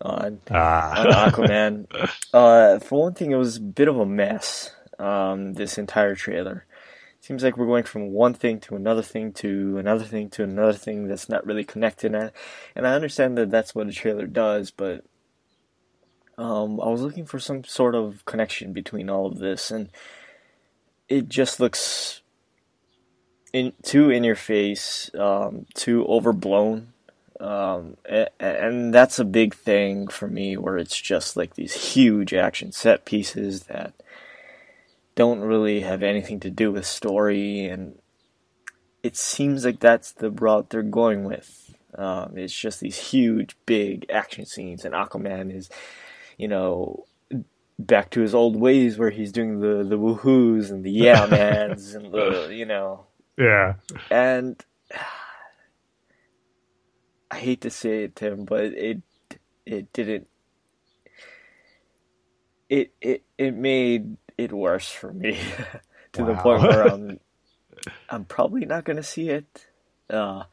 on 0.00 0.40
Ah. 0.50 1.00
on 1.00 1.30
Aquaman. 1.30 1.86
Uh, 2.32 2.78
for 2.78 3.02
one 3.02 3.14
thing, 3.14 3.32
it 3.32 3.36
was 3.36 3.56
a 3.56 3.60
bit 3.60 3.88
of 3.88 3.98
a 3.98 4.06
mess. 4.06 4.70
Um, 5.00 5.54
this 5.54 5.78
entire 5.78 6.14
trailer 6.14 6.64
seems 7.20 7.42
like 7.42 7.56
we're 7.56 7.66
going 7.66 7.84
from 7.84 8.10
one 8.12 8.34
thing 8.34 8.60
to 8.60 8.76
another 8.76 9.02
thing 9.02 9.32
to 9.32 9.76
another 9.78 10.04
thing 10.04 10.30
to 10.30 10.42
another 10.42 10.72
thing 10.72 11.06
that's 11.06 11.28
not 11.28 11.44
really 11.44 11.64
connected. 11.64 12.14
And 12.14 12.24
I, 12.24 12.30
and 12.74 12.86
I 12.86 12.94
understand 12.94 13.36
that 13.38 13.50
that's 13.50 13.74
what 13.74 13.88
a 13.88 13.92
trailer 13.92 14.26
does, 14.26 14.70
but 14.70 15.04
um, 16.38 16.80
I 16.80 16.88
was 16.88 17.02
looking 17.02 17.26
for 17.26 17.38
some 17.38 17.64
sort 17.64 17.94
of 17.94 18.24
connection 18.24 18.72
between 18.72 19.10
all 19.10 19.26
of 19.26 19.38
this, 19.38 19.70
and 19.70 19.90
it 21.08 21.28
just 21.28 21.60
looks 21.60 22.22
in 23.52 23.72
too 23.82 24.10
in 24.10 24.24
your 24.24 24.36
face, 24.36 25.10
um, 25.18 25.66
too 25.74 26.06
overblown. 26.06 26.92
Um, 27.40 27.96
and, 28.04 28.28
and 28.38 28.94
that's 28.94 29.18
a 29.18 29.24
big 29.24 29.54
thing 29.54 30.08
for 30.08 30.28
me, 30.28 30.56
where 30.56 30.76
it's 30.76 31.00
just 31.00 31.36
like 31.36 31.54
these 31.54 31.94
huge 31.94 32.34
action 32.34 32.70
set 32.70 33.04
pieces 33.04 33.62
that 33.64 33.94
don't 35.14 35.40
really 35.40 35.80
have 35.80 36.02
anything 36.02 36.38
to 36.40 36.50
do 36.50 36.70
with 36.70 36.84
story, 36.86 37.64
and 37.64 37.98
it 39.02 39.16
seems 39.16 39.64
like 39.64 39.80
that's 39.80 40.12
the 40.12 40.30
route 40.30 40.70
they're 40.70 40.82
going 40.82 41.24
with. 41.24 41.74
Um, 41.94 42.36
it's 42.36 42.54
just 42.54 42.80
these 42.80 42.98
huge, 42.98 43.56
big 43.66 44.06
action 44.10 44.44
scenes, 44.46 44.84
and 44.84 44.94
Aquaman 44.94 45.54
is, 45.54 45.70
you 46.36 46.46
know, 46.46 47.06
back 47.78 48.10
to 48.10 48.20
his 48.20 48.34
old 48.34 48.56
ways 48.56 48.98
where 48.98 49.08
he's 49.10 49.32
doing 49.32 49.60
the 49.60 49.82
the 49.82 49.98
woohoos 49.98 50.70
and 50.70 50.84
the 50.84 50.90
yeah 51.06 51.24
mans 51.26 51.94
and 51.94 52.12
the 52.12 52.50
you 52.52 52.66
know, 52.66 53.06
Yeah. 53.38 53.74
and 54.10 54.62
I 57.30 57.38
hate 57.38 57.60
to 57.62 57.70
say 57.70 58.04
it, 58.04 58.16
Tim, 58.16 58.44
but 58.44 58.64
it 58.64 59.02
it 59.66 59.92
didn't. 59.92 60.28
It 62.68 62.92
it 63.00 63.24
it 63.38 63.54
made 63.54 64.16
it 64.38 64.52
worse 64.52 64.90
for 64.90 65.12
me 65.12 65.38
to 66.12 66.24
the 66.24 66.34
point 66.34 66.64
where 66.64 66.82
I'm 66.82 67.18
I'm 68.08 68.24
probably 68.24 68.64
not 68.66 68.84
gonna 68.84 69.02
see 69.02 69.28
it. 69.30 69.66
Uh, 70.08 70.44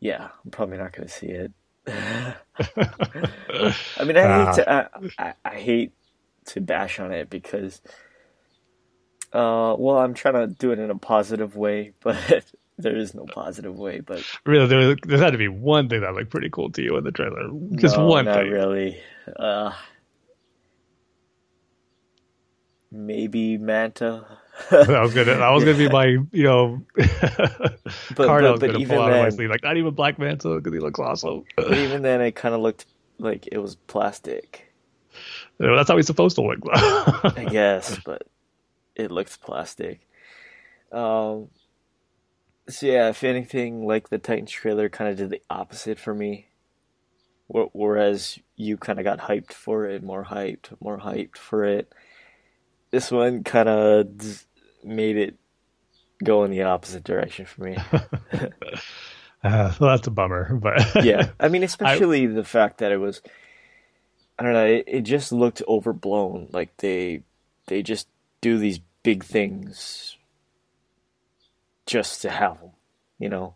yeah, 0.00 0.28
I'm 0.44 0.50
probably 0.50 0.78
not 0.78 0.92
gonna 0.92 1.08
see 1.08 1.28
it. 1.28 1.52
I 1.86 2.34
mean, 4.04 4.16
I 4.16 4.28
hate 4.28 4.52
to 4.52 4.70
I, 4.70 4.88
I, 5.18 5.34
I 5.44 5.54
hate 5.56 5.92
to 6.46 6.60
bash 6.60 7.00
on 7.00 7.12
it 7.12 7.30
because, 7.30 7.80
uh, 9.32 9.74
well, 9.78 9.98
I'm 9.98 10.14
trying 10.14 10.34
to 10.34 10.46
do 10.46 10.72
it 10.72 10.78
in 10.78 10.90
a 10.90 10.98
positive 10.98 11.56
way, 11.56 11.92
but 12.02 12.44
there 12.78 12.96
is 12.96 13.14
no 13.14 13.24
positive 13.26 13.76
way. 13.78 14.00
But 14.00 14.22
Really, 14.46 14.66
there, 14.66 14.96
there 15.06 15.18
had 15.18 15.30
to 15.32 15.38
be 15.38 15.48
one 15.48 15.88
thing 15.88 16.00
that 16.02 16.14
looked 16.14 16.30
pretty 16.30 16.50
cool 16.50 16.70
to 16.72 16.82
you 16.82 16.96
in 16.96 17.04
the 17.04 17.12
trailer. 17.12 17.48
Just 17.76 17.96
no, 17.96 18.06
one 18.06 18.24
not 18.24 18.36
thing. 18.36 18.50
really. 18.50 19.00
Uh, 19.36 19.72
maybe 22.90 23.58
Manta. 23.58 24.26
that 24.70 24.88
was 24.88 25.12
gonna 25.14 25.34
that 25.36 25.50
was 25.50 25.64
gonna 25.64 25.76
be 25.76 25.88
my 25.88 26.16
you 26.30 26.44
know 26.44 26.80
card 26.96 27.08
but- 28.16 28.28
I 28.28 28.50
was 28.52 28.60
but 28.60 28.66
gonna 28.68 28.78
even 28.78 28.96
pull 28.96 29.04
out 29.04 29.10
of 29.10 29.16
my 29.16 29.22
then- 29.24 29.32
sleeve. 29.32 29.50
Like 29.50 29.62
not 29.64 29.76
even 29.76 29.94
Black 29.94 30.18
Manta 30.18 30.56
because 30.56 30.72
he 30.72 30.78
looks 30.78 31.00
awesome. 31.00 31.44
but 31.56 31.76
even 31.76 32.02
then, 32.02 32.20
it 32.20 32.32
kind 32.32 32.54
of 32.54 32.60
looked 32.60 32.86
like 33.18 33.48
it 33.50 33.58
was 33.58 33.74
plastic. 33.74 34.72
You 35.58 35.66
know, 35.68 35.76
that's 35.76 35.88
how 35.88 35.96
he's 35.96 36.06
supposed 36.06 36.36
to 36.36 36.42
look. 36.42 36.58
I 36.72 37.46
guess, 37.50 37.98
but 38.04 38.22
it 38.96 39.10
looks 39.10 39.36
plastic. 39.36 40.00
Um, 40.92 41.48
so 42.68 42.86
yeah, 42.86 43.08
if 43.08 43.24
anything, 43.24 43.86
like 43.86 44.08
the 44.08 44.18
Titans 44.18 44.50
trailer 44.50 44.88
kind 44.88 45.10
of 45.10 45.16
did 45.16 45.30
the 45.30 45.42
opposite 45.50 45.98
for 45.98 46.14
me. 46.14 46.48
Whereas 47.46 48.38
you 48.56 48.78
kind 48.78 48.98
of 48.98 49.04
got 49.04 49.18
hyped 49.18 49.52
for 49.52 49.84
it, 49.84 50.02
more 50.02 50.24
hyped, 50.24 50.74
more 50.80 50.98
hyped 50.98 51.36
for 51.36 51.64
it. 51.64 51.92
This 52.90 53.10
one 53.10 53.44
kind 53.44 53.68
of 53.68 54.46
made 54.82 55.16
it 55.18 55.36
go 56.22 56.44
in 56.44 56.50
the 56.50 56.62
opposite 56.62 57.04
direction 57.04 57.44
for 57.46 57.64
me. 57.64 57.76
Uh, 59.44 59.70
well, 59.78 59.90
that's 59.90 60.06
a 60.06 60.10
bummer, 60.10 60.54
but 60.54 61.04
yeah, 61.04 61.32
I 61.38 61.48
mean, 61.48 61.62
especially 61.64 62.24
the 62.24 62.44
fact 62.44 62.78
that 62.78 62.92
it 62.92 62.96
was, 62.96 63.20
I 64.38 64.42
don't 64.42 64.54
know, 64.54 64.64
it, 64.64 64.84
it 64.86 65.00
just 65.02 65.32
looked 65.32 65.60
overblown. 65.68 66.48
Like 66.50 66.74
they, 66.78 67.24
they 67.66 67.82
just 67.82 68.08
do 68.40 68.56
these 68.56 68.80
big 69.02 69.22
things 69.22 70.16
just 71.86 72.22
to 72.22 72.30
have 72.30 72.58
them, 72.60 72.70
you 73.18 73.28
know? 73.28 73.54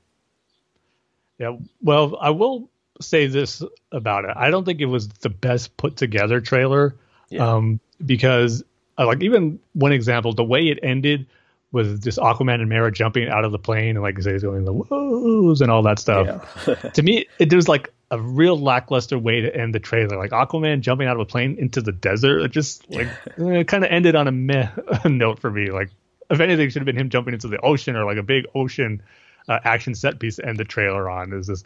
Yeah, 1.38 1.56
well, 1.80 2.16
I 2.20 2.30
will 2.30 2.68
say 3.00 3.26
this 3.26 3.62
about 3.92 4.24
it. 4.24 4.32
I 4.36 4.50
don't 4.50 4.64
think 4.64 4.80
it 4.80 4.86
was 4.86 5.08
the 5.08 5.28
best 5.28 5.76
put 5.76 5.96
together 5.96 6.40
trailer. 6.40 6.96
Yeah. 7.30 7.46
Um, 7.46 7.80
because 8.04 8.64
uh, 8.96 9.06
like 9.06 9.22
even 9.22 9.60
one 9.72 9.92
example, 9.92 10.32
the 10.32 10.44
way 10.44 10.68
it 10.68 10.78
ended 10.82 11.26
with 11.70 12.02
just 12.02 12.18
Aquaman 12.18 12.54
and 12.60 12.68
Mera 12.68 12.90
jumping 12.90 13.28
out 13.28 13.44
of 13.44 13.52
the 13.52 13.58
plane 13.58 13.90
and 13.90 14.02
like 14.02 14.16
you 14.18 14.40
going 14.40 14.64
the 14.64 14.72
whoas 14.72 15.60
and 15.60 15.70
all 15.70 15.82
that 15.82 15.98
stuff. 15.98 16.26
Yeah. 16.66 16.74
to 16.94 17.02
me, 17.02 17.26
it 17.38 17.52
was 17.52 17.68
like 17.68 17.92
a 18.10 18.20
real 18.20 18.58
lackluster 18.58 19.18
way 19.18 19.42
to 19.42 19.54
end 19.54 19.74
the 19.74 19.80
trailer. 19.80 20.16
Like 20.16 20.30
Aquaman 20.30 20.80
jumping 20.80 21.06
out 21.06 21.16
of 21.16 21.20
a 21.20 21.26
plane 21.26 21.56
into 21.58 21.82
the 21.82 21.92
desert. 21.92 22.40
It 22.40 22.52
just 22.52 22.88
like 22.90 23.08
it 23.36 23.68
kind 23.68 23.84
of 23.84 23.90
ended 23.90 24.14
on 24.16 24.28
a 24.28 24.32
meh 24.32 24.70
note 25.04 25.40
for 25.40 25.50
me. 25.50 25.70
Like 25.70 25.90
if 26.30 26.40
anything, 26.40 26.66
it 26.66 26.70
should 26.70 26.80
have 26.80 26.86
been 26.86 26.98
him 26.98 27.10
jumping 27.10 27.34
into 27.34 27.48
the 27.48 27.60
ocean 27.60 27.96
or 27.96 28.04
like 28.04 28.18
a 28.18 28.22
big 28.22 28.46
ocean 28.54 29.02
uh, 29.48 29.58
action 29.64 29.94
set 29.94 30.18
piece 30.18 30.36
to 30.36 30.46
end 30.46 30.58
the 30.58 30.64
trailer 30.64 31.08
on. 31.08 31.32
Is 31.32 31.46
this? 31.46 31.64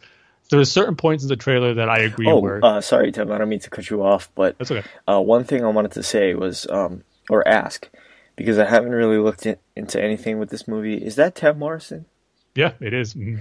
There's 0.50 0.70
certain 0.70 0.96
points 0.96 1.22
in 1.22 1.28
the 1.28 1.36
trailer 1.36 1.74
that 1.74 1.88
I 1.88 2.00
agree. 2.00 2.28
Oh, 2.28 2.38
where, 2.38 2.64
uh, 2.64 2.80
sorry, 2.80 3.10
Tim. 3.12 3.32
I 3.32 3.38
don't 3.38 3.48
mean 3.48 3.60
to 3.60 3.70
cut 3.70 3.88
you 3.88 4.04
off, 4.04 4.30
but 4.34 4.58
that's 4.58 4.70
okay. 4.70 4.86
Uh, 5.08 5.20
one 5.20 5.44
thing 5.44 5.64
I 5.64 5.68
wanted 5.68 5.92
to 5.92 6.02
say 6.02 6.34
was, 6.34 6.66
um, 6.68 7.04
or 7.30 7.46
ask, 7.46 7.88
because 8.36 8.58
I 8.58 8.66
haven't 8.66 8.92
really 8.92 9.18
looked 9.18 9.46
in, 9.46 9.56
into 9.76 10.02
anything 10.02 10.38
with 10.38 10.50
this 10.50 10.68
movie. 10.68 10.96
Is 10.96 11.16
that 11.16 11.34
Ted 11.34 11.58
Morrison? 11.58 12.06
Yeah, 12.54 12.72
it 12.80 12.92
is. 12.92 13.14
Mm-hmm. 13.14 13.38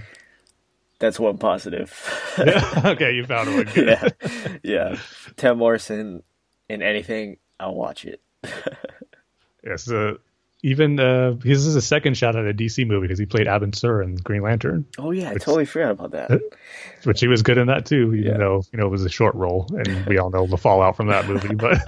That's 1.00 1.18
one 1.18 1.36
positive. 1.36 1.92
yeah. 2.38 2.82
Okay, 2.84 3.14
you 3.14 3.26
found 3.26 3.54
one. 3.54 3.64
Good. 3.64 4.14
yeah, 4.22 4.58
yeah. 4.62 4.96
Ted 5.36 5.56
Morrison 5.56 6.22
in 6.68 6.80
anything, 6.80 7.38
I'll 7.58 7.74
watch 7.74 8.04
it. 8.04 8.20
yes, 9.64 9.90
uh, 9.90 10.14
even 10.62 11.00
uh, 11.00 11.34
this 11.38 11.58
is 11.58 11.74
a 11.74 11.82
second 11.82 12.16
shot 12.16 12.36
at 12.36 12.46
a 12.46 12.54
DC 12.54 12.86
movie 12.86 13.06
because 13.06 13.18
he 13.18 13.26
played 13.26 13.46
Abin 13.48 13.74
Sur 13.74 14.00
in 14.00 14.14
Green 14.14 14.42
Lantern. 14.42 14.86
Oh 14.96 15.10
yeah, 15.10 15.32
which, 15.32 15.42
I 15.42 15.44
totally 15.44 15.64
forgot 15.64 15.90
about 15.92 16.12
that. 16.12 16.40
Which 17.04 17.18
he 17.20 17.26
was 17.26 17.42
good 17.42 17.58
in 17.58 17.66
that 17.66 17.84
too, 17.84 18.14
even 18.14 18.32
yeah. 18.32 18.38
though 18.38 18.62
you 18.72 18.78
know 18.78 18.86
it 18.86 18.90
was 18.90 19.04
a 19.04 19.08
short 19.08 19.34
role, 19.34 19.66
and 19.70 20.06
we 20.06 20.18
all 20.18 20.30
know 20.30 20.46
the 20.46 20.56
fallout 20.56 20.96
from 20.96 21.08
that 21.08 21.26
movie, 21.26 21.54
but 21.54 21.78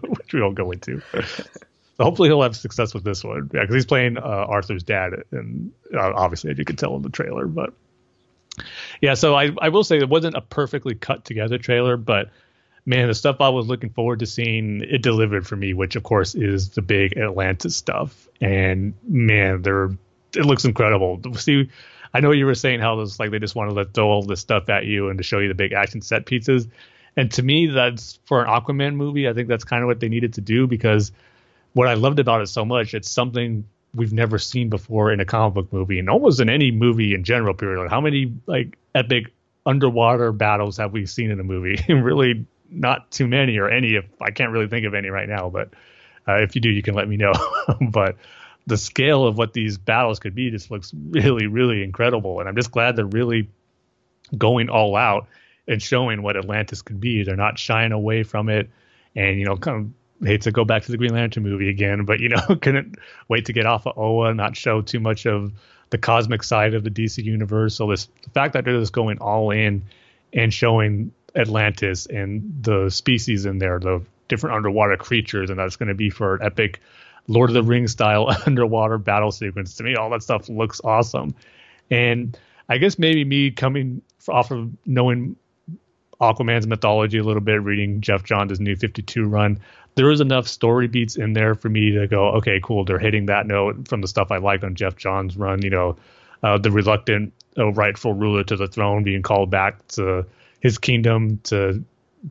which 0.08 0.32
we 0.32 0.40
won't 0.40 0.54
go 0.54 0.70
into. 0.70 1.02
So 1.12 2.04
hopefully 2.04 2.30
he'll 2.30 2.42
have 2.42 2.56
success 2.56 2.94
with 2.94 3.04
this 3.04 3.22
one, 3.22 3.50
yeah, 3.52 3.60
because 3.60 3.74
he's 3.74 3.86
playing 3.86 4.16
uh, 4.16 4.22
Arthur's 4.22 4.82
dad, 4.82 5.12
and 5.32 5.70
uh, 5.92 6.12
obviously 6.14 6.50
as 6.50 6.58
you 6.58 6.64
can 6.64 6.76
tell 6.76 6.96
in 6.96 7.02
the 7.02 7.10
trailer, 7.10 7.46
but 7.46 7.74
yeah. 9.02 9.12
So 9.12 9.34
I 9.34 9.50
I 9.60 9.68
will 9.68 9.84
say 9.84 9.98
it 9.98 10.08
wasn't 10.08 10.34
a 10.34 10.40
perfectly 10.40 10.94
cut 10.94 11.26
together 11.26 11.58
trailer, 11.58 11.98
but 11.98 12.30
man, 12.86 13.08
the 13.08 13.14
stuff 13.14 13.40
I 13.40 13.48
was 13.48 13.66
looking 13.66 13.90
forward 13.90 14.20
to 14.20 14.26
seeing, 14.26 14.82
it 14.82 15.02
delivered 15.02 15.46
for 15.46 15.56
me, 15.56 15.74
which 15.74 15.96
of 15.96 16.02
course 16.02 16.34
is 16.34 16.70
the 16.70 16.82
big 16.82 17.16
Atlantis 17.16 17.76
stuff. 17.76 18.28
And 18.40 18.94
man, 19.08 19.62
there 19.62 19.90
it 20.36 20.44
looks 20.44 20.64
incredible. 20.64 21.20
See, 21.34 21.70
I 22.12 22.20
know 22.20 22.32
you 22.32 22.46
were 22.46 22.54
saying 22.54 22.80
how 22.80 23.00
it's 23.00 23.18
like 23.18 23.30
they 23.30 23.38
just 23.38 23.54
want 23.54 23.70
to 23.70 23.74
let 23.74 23.94
throw 23.94 24.08
all 24.08 24.22
this 24.22 24.40
stuff 24.40 24.68
at 24.68 24.84
you 24.84 25.08
and 25.08 25.18
to 25.18 25.24
show 25.24 25.38
you 25.38 25.48
the 25.48 25.54
big 25.54 25.72
action 25.72 26.00
set 26.00 26.26
pieces. 26.26 26.68
And 27.16 27.30
to 27.32 27.42
me, 27.42 27.66
that's 27.66 28.18
for 28.24 28.44
an 28.44 28.48
Aquaman 28.48 28.96
movie. 28.96 29.28
I 29.28 29.32
think 29.32 29.48
that's 29.48 29.64
kind 29.64 29.82
of 29.82 29.86
what 29.86 30.00
they 30.00 30.08
needed 30.08 30.34
to 30.34 30.40
do 30.40 30.66
because 30.66 31.12
what 31.72 31.88
I 31.88 31.94
loved 31.94 32.18
about 32.18 32.40
it 32.40 32.48
so 32.48 32.64
much, 32.64 32.94
it's 32.94 33.10
something 33.10 33.64
we've 33.94 34.12
never 34.12 34.38
seen 34.38 34.68
before 34.68 35.12
in 35.12 35.20
a 35.20 35.24
comic 35.24 35.54
book 35.54 35.72
movie 35.72 36.00
and 36.00 36.10
almost 36.10 36.40
in 36.40 36.48
any 36.48 36.70
movie 36.72 37.14
in 37.14 37.24
general. 37.24 37.54
Period. 37.54 37.88
How 37.88 38.00
many 38.00 38.32
like 38.46 38.76
epic 38.94 39.32
underwater 39.64 40.32
battles 40.32 40.76
have 40.76 40.92
we 40.92 41.06
seen 41.06 41.30
in 41.30 41.38
a 41.40 41.44
movie? 41.44 41.78
really 41.92 42.46
not 42.70 43.10
too 43.10 43.26
many 43.26 43.58
or 43.58 43.68
any. 43.68 43.94
If 43.94 44.06
I 44.20 44.30
can't 44.30 44.50
really 44.50 44.68
think 44.68 44.86
of 44.86 44.94
any 44.94 45.08
right 45.08 45.28
now, 45.28 45.50
but 45.50 45.70
uh, 46.26 46.36
if 46.42 46.54
you 46.54 46.60
do, 46.60 46.70
you 46.70 46.82
can 46.82 46.94
let 46.94 47.08
me 47.08 47.16
know. 47.16 47.32
but 47.90 48.16
the 48.66 48.76
scale 48.76 49.26
of 49.26 49.36
what 49.36 49.52
these 49.52 49.78
battles 49.78 50.18
could 50.18 50.34
be 50.34 50.50
just 50.50 50.70
looks 50.70 50.92
really, 50.94 51.46
really 51.46 51.82
incredible, 51.82 52.40
and 52.40 52.48
I'm 52.48 52.56
just 52.56 52.70
glad 52.70 52.96
they're 52.96 53.04
really 53.04 53.48
going 54.36 54.70
all 54.70 54.96
out 54.96 55.28
and 55.68 55.82
showing 55.82 56.22
what 56.22 56.36
Atlantis 56.36 56.82
could 56.82 57.00
be. 57.00 57.22
They're 57.22 57.36
not 57.36 57.58
shying 57.58 57.92
away 57.92 58.22
from 58.22 58.48
it, 58.48 58.70
and 59.14 59.38
you 59.38 59.44
know, 59.44 59.56
kind 59.56 59.94
of 60.20 60.26
hate 60.26 60.42
to 60.42 60.52
go 60.52 60.64
back 60.64 60.82
to 60.84 60.92
the 60.92 60.98
Green 60.98 61.12
Lantern 61.12 61.42
movie 61.42 61.68
again, 61.68 62.04
but 62.04 62.20
you 62.20 62.28
know, 62.28 62.56
couldn't 62.60 62.96
wait 63.28 63.46
to 63.46 63.52
get 63.52 63.66
off 63.66 63.86
of 63.86 63.98
Oa, 63.98 64.34
not 64.34 64.56
show 64.56 64.80
too 64.80 65.00
much 65.00 65.26
of 65.26 65.52
the 65.90 65.98
cosmic 65.98 66.42
side 66.42 66.74
of 66.74 66.84
the 66.84 66.90
DC 66.90 67.22
universe. 67.22 67.76
So 67.76 67.88
this 67.90 68.08
the 68.22 68.30
fact 68.30 68.54
that 68.54 68.64
they're 68.64 68.78
just 68.78 68.92
going 68.92 69.18
all 69.18 69.50
in 69.50 69.84
and 70.32 70.52
showing 70.52 71.12
Atlantis 71.36 72.06
and 72.06 72.62
the 72.62 72.88
species 72.90 73.46
in 73.46 73.58
there, 73.58 73.78
the 73.78 74.02
different 74.28 74.56
underwater 74.56 74.96
creatures, 74.96 75.50
and 75.50 75.58
that's 75.58 75.76
going 75.76 75.88
to 75.88 75.94
be 75.94 76.10
for 76.10 76.36
an 76.36 76.42
epic 76.42 76.80
Lord 77.26 77.50
of 77.50 77.54
the 77.54 77.62
Rings 77.62 77.92
style 77.92 78.34
underwater 78.46 78.98
battle 78.98 79.32
sequence. 79.32 79.76
To 79.76 79.84
me, 79.84 79.96
all 79.96 80.10
that 80.10 80.22
stuff 80.22 80.48
looks 80.48 80.80
awesome. 80.84 81.34
And 81.90 82.38
I 82.68 82.78
guess 82.78 82.98
maybe 82.98 83.24
me 83.24 83.50
coming 83.50 84.02
off 84.28 84.50
of 84.50 84.70
knowing 84.86 85.36
Aquaman's 86.20 86.66
mythology 86.66 87.18
a 87.18 87.22
little 87.22 87.42
bit, 87.42 87.62
reading 87.62 88.00
Geoff 88.00 88.24
Johns' 88.24 88.60
new 88.60 88.76
52 88.76 89.26
run, 89.26 89.60
there 89.96 90.06
was 90.06 90.20
enough 90.20 90.48
story 90.48 90.88
beats 90.88 91.16
in 91.16 91.34
there 91.34 91.54
for 91.54 91.68
me 91.68 91.92
to 91.92 92.06
go, 92.06 92.30
okay, 92.32 92.60
cool. 92.62 92.84
They're 92.84 92.98
hitting 92.98 93.26
that 93.26 93.46
note 93.46 93.88
from 93.88 94.00
the 94.00 94.08
stuff 94.08 94.30
I 94.30 94.38
liked 94.38 94.64
on 94.64 94.74
Geoff 94.74 94.96
Johns' 94.96 95.36
run. 95.36 95.62
You 95.62 95.70
know, 95.70 95.96
uh, 96.42 96.58
the 96.58 96.70
reluctant, 96.70 97.32
uh, 97.56 97.72
rightful 97.72 98.12
ruler 98.12 98.44
to 98.44 98.56
the 98.56 98.66
throne 98.66 99.04
being 99.04 99.22
called 99.22 99.50
back 99.50 99.86
to 99.88 100.26
his 100.64 100.78
kingdom 100.78 101.38
to 101.44 101.84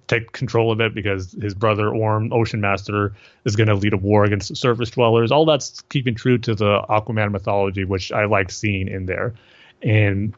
take 0.07 0.31
control 0.31 0.71
of 0.71 0.81
it 0.81 0.95
because 0.95 1.33
his 1.33 1.53
brother 1.53 1.87
Orm, 1.87 2.33
Ocean 2.33 2.59
Master, 2.59 3.13
is 3.45 3.55
going 3.55 3.67
to 3.67 3.75
lead 3.75 3.93
a 3.93 3.97
war 3.97 4.25
against 4.25 4.49
the 4.49 4.55
surface 4.55 4.89
dwellers. 4.89 5.31
All 5.31 5.45
that's 5.45 5.81
keeping 5.81 6.15
true 6.15 6.39
to 6.39 6.55
the 6.55 6.81
Aquaman 6.89 7.31
mythology, 7.31 7.85
which 7.85 8.11
I 8.11 8.25
like 8.25 8.49
seeing 8.49 8.87
in 8.87 9.05
there. 9.05 9.35
And 9.83 10.35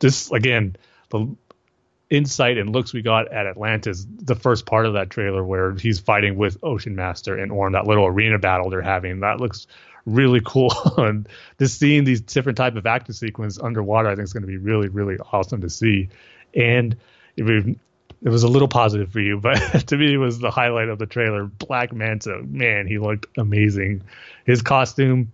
this, 0.00 0.30
again, 0.30 0.76
the 1.08 1.34
insight 2.10 2.58
and 2.58 2.72
looks 2.72 2.92
we 2.92 3.00
got 3.00 3.32
at 3.32 3.46
Atlantis, 3.46 4.06
the 4.16 4.34
first 4.34 4.66
part 4.66 4.84
of 4.84 4.92
that 4.92 5.08
trailer 5.08 5.42
where 5.42 5.74
he's 5.76 5.98
fighting 5.98 6.36
with 6.36 6.58
Ocean 6.62 6.94
Master 6.94 7.38
and 7.38 7.50
Orm, 7.50 7.72
that 7.72 7.86
little 7.86 8.04
arena 8.04 8.38
battle 8.38 8.68
they're 8.68 8.82
having, 8.82 9.20
that 9.20 9.40
looks 9.40 9.66
really 10.04 10.40
cool. 10.44 10.74
and 10.98 11.26
just 11.58 11.78
seeing 11.78 12.04
these 12.04 12.20
different 12.20 12.58
type 12.58 12.76
of 12.76 12.84
action 12.84 13.14
sequence 13.14 13.58
underwater, 13.58 14.10
I 14.10 14.14
think 14.14 14.24
is 14.24 14.34
going 14.34 14.42
to 14.42 14.46
be 14.46 14.58
really, 14.58 14.88
really 14.88 15.16
awesome 15.32 15.62
to 15.62 15.70
see. 15.70 16.10
And 16.54 16.96
it, 17.48 17.76
was 18.28 18.42
a 18.42 18.48
little 18.48 18.68
positive 18.68 19.10
for 19.12 19.20
you, 19.20 19.38
but 19.38 19.54
to 19.88 19.96
me, 19.96 20.14
it 20.14 20.18
was 20.18 20.38
the 20.38 20.50
highlight 20.50 20.88
of 20.88 20.98
the 20.98 21.06
trailer. 21.06 21.44
Black 21.44 21.92
Manta, 21.92 22.42
man, 22.42 22.86
he 22.86 22.98
looked 22.98 23.26
amazing. 23.38 24.02
His 24.44 24.62
costume, 24.62 25.32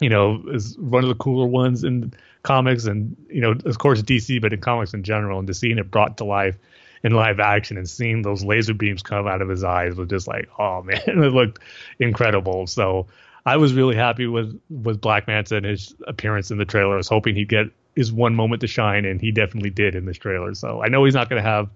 you 0.00 0.08
know, 0.08 0.42
is 0.52 0.78
one 0.78 1.02
of 1.02 1.08
the 1.08 1.14
cooler 1.14 1.46
ones 1.46 1.84
in 1.84 2.12
comics, 2.42 2.84
and 2.84 3.16
you 3.28 3.40
know, 3.40 3.54
of 3.64 3.78
course, 3.78 4.02
DC, 4.02 4.40
but 4.40 4.52
in 4.52 4.60
comics 4.60 4.94
in 4.94 5.02
general. 5.02 5.38
And 5.38 5.48
to 5.48 5.54
seeing 5.54 5.78
it 5.78 5.90
brought 5.90 6.18
to 6.18 6.24
life 6.24 6.56
in 7.02 7.12
live 7.12 7.38
action 7.38 7.76
and 7.76 7.88
seeing 7.88 8.22
those 8.22 8.42
laser 8.42 8.74
beams 8.74 9.02
come 9.02 9.26
out 9.26 9.40
of 9.40 9.48
his 9.48 9.62
eyes 9.62 9.94
was 9.94 10.08
just 10.08 10.26
like, 10.26 10.48
oh 10.58 10.82
man, 10.82 11.00
it 11.06 11.32
looked 11.32 11.60
incredible. 11.98 12.66
So 12.66 13.06
I 13.44 13.56
was 13.58 13.74
really 13.74 13.96
happy 13.96 14.26
with 14.26 14.60
with 14.70 15.00
Black 15.00 15.26
Manta 15.26 15.56
and 15.56 15.66
his 15.66 15.94
appearance 16.06 16.50
in 16.50 16.58
the 16.58 16.64
trailer. 16.64 16.94
I 16.94 16.96
was 16.96 17.08
hoping 17.08 17.34
he'd 17.34 17.48
get 17.48 17.66
is 17.96 18.12
one 18.12 18.34
moment 18.34 18.60
to 18.60 18.66
shine, 18.66 19.06
and 19.06 19.20
he 19.20 19.32
definitely 19.32 19.70
did 19.70 19.94
in 19.94 20.04
this 20.04 20.18
trailer. 20.18 20.54
So 20.54 20.82
I 20.82 20.88
know 20.88 21.04
he's 21.04 21.14
not 21.14 21.30
going 21.30 21.42
to 21.42 21.48
have 21.48 21.70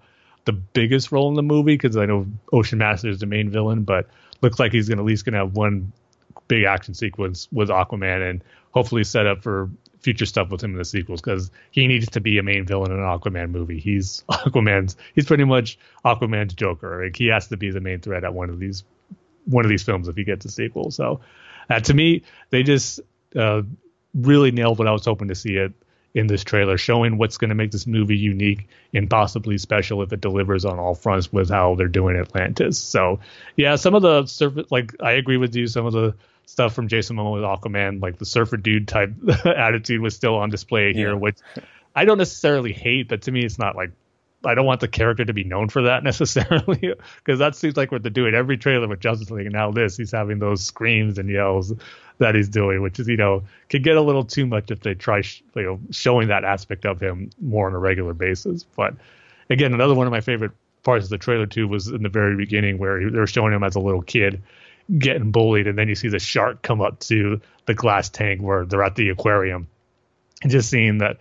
the 0.44 0.52
biggest 0.52 1.10
role 1.10 1.28
in 1.28 1.34
the 1.34 1.42
movie 1.42 1.74
because 1.76 1.96
I 1.96 2.06
know 2.06 2.26
Ocean 2.52 2.78
Master 2.78 3.08
is 3.08 3.18
the 3.18 3.26
main 3.26 3.50
villain, 3.50 3.82
but 3.82 4.08
looks 4.42 4.58
like 4.58 4.72
he's 4.72 4.88
going 4.88 4.98
to 4.98 5.02
at 5.02 5.06
least 5.06 5.24
going 5.24 5.32
to 5.32 5.38
have 5.38 5.54
one 5.54 5.92
big 6.46 6.64
action 6.64 6.94
sequence 6.94 7.48
with 7.50 7.70
Aquaman, 7.70 8.28
and 8.28 8.44
hopefully 8.72 9.02
set 9.02 9.26
up 9.26 9.42
for 9.42 9.70
future 10.00 10.26
stuff 10.26 10.50
with 10.50 10.62
him 10.62 10.72
in 10.72 10.78
the 10.78 10.84
sequels 10.84 11.20
because 11.20 11.50
he 11.70 11.86
needs 11.86 12.08
to 12.10 12.20
be 12.20 12.38
a 12.38 12.42
main 12.42 12.64
villain 12.64 12.90
in 12.90 12.98
an 12.98 13.04
Aquaman 13.04 13.50
movie. 13.50 13.80
He's 13.80 14.22
Aquaman's. 14.30 14.96
He's 15.14 15.26
pretty 15.26 15.44
much 15.44 15.78
Aquaman's 16.04 16.54
Joker. 16.54 17.04
Like 17.04 17.16
he 17.16 17.26
has 17.28 17.48
to 17.48 17.56
be 17.56 17.70
the 17.70 17.80
main 17.80 18.00
threat 18.00 18.24
at 18.24 18.34
one 18.34 18.50
of 18.50 18.58
these 18.58 18.84
one 19.46 19.64
of 19.64 19.70
these 19.70 19.82
films 19.82 20.06
if 20.06 20.16
he 20.16 20.24
gets 20.24 20.44
a 20.44 20.50
sequel. 20.50 20.90
So, 20.90 21.20
uh, 21.70 21.80
to 21.80 21.94
me, 21.94 22.22
they 22.50 22.62
just 22.62 23.00
uh, 23.34 23.62
really 24.14 24.50
nailed 24.50 24.78
what 24.78 24.86
I 24.86 24.92
was 24.92 25.04
hoping 25.04 25.28
to 25.28 25.34
see 25.34 25.56
it 25.56 25.72
in 26.14 26.26
this 26.26 26.42
trailer, 26.42 26.76
showing 26.76 27.18
what's 27.18 27.38
going 27.38 27.50
to 27.50 27.54
make 27.54 27.70
this 27.70 27.86
movie 27.86 28.16
unique 28.16 28.68
and 28.92 29.08
possibly 29.08 29.58
special 29.58 30.02
if 30.02 30.12
it 30.12 30.20
delivers 30.20 30.64
on 30.64 30.78
all 30.78 30.94
fronts 30.94 31.32
with 31.32 31.48
how 31.48 31.74
they're 31.76 31.88
doing 31.88 32.16
Atlantis. 32.16 32.78
So, 32.78 33.20
yeah, 33.56 33.76
some 33.76 33.94
of 33.94 34.02
the 34.02 34.26
surface, 34.26 34.66
like 34.70 34.92
I 35.00 35.12
agree 35.12 35.36
with 35.36 35.54
you, 35.54 35.66
some 35.66 35.86
of 35.86 35.92
the 35.92 36.14
stuff 36.46 36.74
from 36.74 36.88
Jason 36.88 37.16
Momoa 37.16 37.34
with 37.34 37.42
Aquaman, 37.42 38.02
like 38.02 38.18
the 38.18 38.26
surfer 38.26 38.56
dude 38.56 38.88
type 38.88 39.12
attitude, 39.44 40.00
was 40.00 40.16
still 40.16 40.36
on 40.36 40.50
display 40.50 40.92
here, 40.92 41.10
yeah. 41.10 41.14
which 41.14 41.38
I 41.94 42.04
don't 42.04 42.18
necessarily 42.18 42.72
hate, 42.72 43.08
but 43.08 43.22
to 43.22 43.32
me, 43.32 43.44
it's 43.44 43.58
not 43.58 43.76
like 43.76 43.92
I 44.44 44.54
don't 44.54 44.66
want 44.66 44.80
the 44.80 44.88
character 44.88 45.24
to 45.24 45.32
be 45.32 45.44
known 45.44 45.68
for 45.68 45.82
that 45.82 46.02
necessarily, 46.04 46.94
because 47.18 47.38
that 47.38 47.54
seems 47.54 47.76
like 47.76 47.92
what 47.92 48.02
they're 48.02 48.10
doing 48.10 48.34
every 48.34 48.56
trailer 48.56 48.88
with 48.88 49.00
Justice 49.00 49.30
League. 49.30 49.46
And 49.46 49.52
now 49.52 49.70
this, 49.70 49.96
he's 49.96 50.12
having 50.12 50.38
those 50.38 50.64
screams 50.64 51.18
and 51.18 51.28
yells 51.28 51.72
that 52.20 52.34
he's 52.34 52.48
doing, 52.48 52.80
which 52.80 53.00
is 53.00 53.08
you 53.08 53.16
know 53.16 53.42
could 53.68 53.82
get 53.82 53.96
a 53.96 54.00
little 54.00 54.24
too 54.24 54.46
much 54.46 54.70
if 54.70 54.80
they 54.80 54.94
try 54.94 55.22
sh- 55.22 55.42
you 55.56 55.62
know 55.62 55.80
showing 55.90 56.28
that 56.28 56.44
aspect 56.44 56.86
of 56.86 57.00
him 57.00 57.30
more 57.40 57.66
on 57.66 57.74
a 57.74 57.78
regular 57.78 58.14
basis. 58.14 58.64
But 58.64 58.94
again, 59.50 59.74
another 59.74 59.94
one 59.94 60.06
of 60.06 60.12
my 60.12 60.20
favorite 60.20 60.52
parts 60.82 61.04
of 61.04 61.10
the 61.10 61.18
trailer 61.18 61.46
too 61.46 61.66
was 61.66 61.88
in 61.88 62.02
the 62.02 62.08
very 62.08 62.36
beginning 62.36 62.78
where 62.78 63.10
they're 63.10 63.26
showing 63.26 63.52
him 63.52 63.64
as 63.64 63.74
a 63.74 63.80
little 63.80 64.02
kid 64.02 64.42
getting 64.98 65.30
bullied, 65.30 65.66
and 65.66 65.78
then 65.78 65.88
you 65.88 65.94
see 65.94 66.08
the 66.08 66.18
shark 66.18 66.62
come 66.62 66.80
up 66.80 67.00
to 67.00 67.40
the 67.66 67.74
glass 67.74 68.08
tank 68.08 68.40
where 68.40 68.64
they're 68.64 68.82
at 68.82 68.96
the 68.96 69.10
aquarium, 69.10 69.68
and 70.42 70.50
just 70.50 70.70
seeing 70.70 70.98
that 70.98 71.18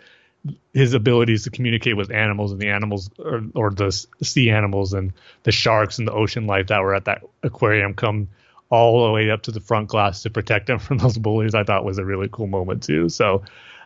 his 0.73 0.93
abilities 0.93 1.43
to 1.43 1.49
communicate 1.49 1.97
with 1.97 2.11
animals 2.11 2.51
and 2.51 2.61
the 2.61 2.69
animals 2.69 3.09
or, 3.19 3.43
or 3.55 3.71
the 3.71 3.91
sea 4.23 4.49
animals 4.49 4.93
and 4.93 5.13
the 5.43 5.51
sharks 5.51 5.99
and 5.99 6.07
the 6.07 6.13
ocean 6.13 6.47
life 6.47 6.67
that 6.67 6.81
were 6.81 6.95
at 6.95 7.05
that 7.05 7.23
aquarium 7.43 7.93
come 7.93 8.29
all 8.69 9.05
the 9.05 9.11
way 9.11 9.31
up 9.31 9.41
to 9.43 9.51
the 9.51 9.59
front 9.59 9.87
glass 9.87 10.23
to 10.23 10.29
protect 10.29 10.69
him 10.69 10.79
from 10.79 10.97
those 10.97 11.17
bullies 11.17 11.55
i 11.55 11.63
thought 11.63 11.85
was 11.85 11.97
a 11.97 12.05
really 12.05 12.29
cool 12.31 12.47
moment 12.47 12.83
too 12.83 13.09
so 13.09 13.43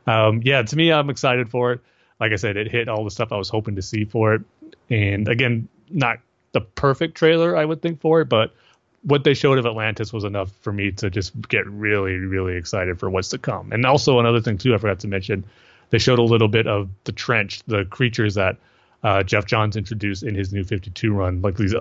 um, 0.07 0.41
yeah 0.43 0.61
to 0.61 0.75
me 0.75 0.91
i'm 0.91 1.09
excited 1.09 1.49
for 1.49 1.73
it 1.73 1.81
like 2.23 2.31
I 2.31 2.37
said, 2.37 2.55
it 2.55 2.71
hit 2.71 2.87
all 2.87 3.03
the 3.03 3.11
stuff 3.11 3.33
I 3.33 3.37
was 3.37 3.49
hoping 3.49 3.75
to 3.75 3.81
see 3.81 4.05
for 4.05 4.35
it. 4.35 4.41
And 4.89 5.27
again, 5.27 5.67
not 5.89 6.19
the 6.53 6.61
perfect 6.61 7.15
trailer 7.15 7.57
I 7.57 7.65
would 7.65 7.81
think 7.81 7.99
for 7.99 8.21
it, 8.21 8.29
but 8.29 8.53
what 9.01 9.25
they 9.25 9.33
showed 9.33 9.57
of 9.57 9.65
Atlantis 9.65 10.13
was 10.13 10.23
enough 10.23 10.49
for 10.61 10.71
me 10.71 10.91
to 10.93 11.09
just 11.09 11.33
get 11.49 11.67
really, 11.67 12.13
really 12.13 12.55
excited 12.55 12.97
for 12.97 13.09
what's 13.09 13.27
to 13.29 13.37
come. 13.37 13.73
And 13.73 13.85
also 13.85 14.19
another 14.19 14.39
thing 14.39 14.57
too, 14.57 14.73
I 14.73 14.77
forgot 14.77 15.01
to 15.01 15.09
mention, 15.09 15.43
they 15.89 15.97
showed 15.97 16.17
a 16.17 16.23
little 16.23 16.47
bit 16.47 16.65
of 16.65 16.89
the 17.03 17.11
trench, 17.11 17.61
the 17.63 17.83
creatures 17.83 18.35
that 18.35 18.55
uh, 19.03 19.23
Geoff 19.23 19.45
Johns 19.45 19.75
introduced 19.75 20.23
in 20.23 20.33
his 20.33 20.53
new 20.53 20.63
52 20.63 21.13
run, 21.13 21.41
like 21.41 21.57
these 21.57 21.75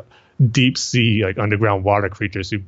deep 0.50 0.76
sea, 0.76 1.24
like 1.24 1.38
underground 1.38 1.84
water 1.84 2.08
creatures 2.08 2.50
who, 2.50 2.58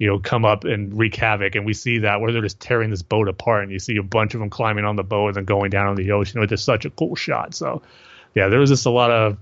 you 0.00 0.06
know, 0.06 0.18
come 0.18 0.46
up 0.46 0.64
and 0.64 0.98
wreak 0.98 1.14
havoc. 1.14 1.54
And 1.54 1.66
we 1.66 1.74
see 1.74 1.98
that 1.98 2.20
where 2.20 2.32
they're 2.32 2.40
just 2.40 2.58
tearing 2.58 2.88
this 2.88 3.02
boat 3.02 3.28
apart, 3.28 3.64
and 3.64 3.70
you 3.70 3.78
see 3.78 3.98
a 3.98 4.02
bunch 4.02 4.32
of 4.32 4.40
them 4.40 4.48
climbing 4.48 4.86
on 4.86 4.96
the 4.96 5.04
boat 5.04 5.28
and 5.28 5.36
then 5.36 5.44
going 5.44 5.70
down 5.70 5.88
on 5.88 5.94
the 5.94 6.10
ocean. 6.12 6.42
It's 6.42 6.50
just 6.50 6.64
such 6.64 6.86
a 6.86 6.90
cool 6.90 7.14
shot. 7.14 7.54
So, 7.54 7.82
yeah, 8.34 8.48
there 8.48 8.58
was 8.58 8.70
just 8.70 8.86
a 8.86 8.90
lot 8.90 9.10
of 9.10 9.36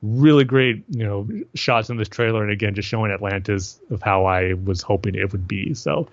really 0.00 0.44
great, 0.44 0.84
you 0.88 1.04
know, 1.04 1.28
shots 1.54 1.90
in 1.90 1.98
this 1.98 2.08
trailer, 2.08 2.42
and 2.42 2.50
again, 2.50 2.74
just 2.74 2.88
showing 2.88 3.12
Atlantis 3.12 3.78
of 3.90 4.00
how 4.00 4.24
I 4.24 4.54
was 4.54 4.80
hoping 4.80 5.14
it 5.14 5.30
would 5.30 5.46
be. 5.46 5.74
So, 5.74 6.08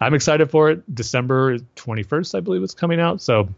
I'm 0.00 0.14
excited 0.14 0.48
for 0.48 0.70
it. 0.70 0.94
December 0.94 1.58
21st, 1.58 2.36
I 2.36 2.40
believe, 2.40 2.62
it's 2.62 2.74
coming 2.74 3.00
out. 3.00 3.20
So 3.20 3.48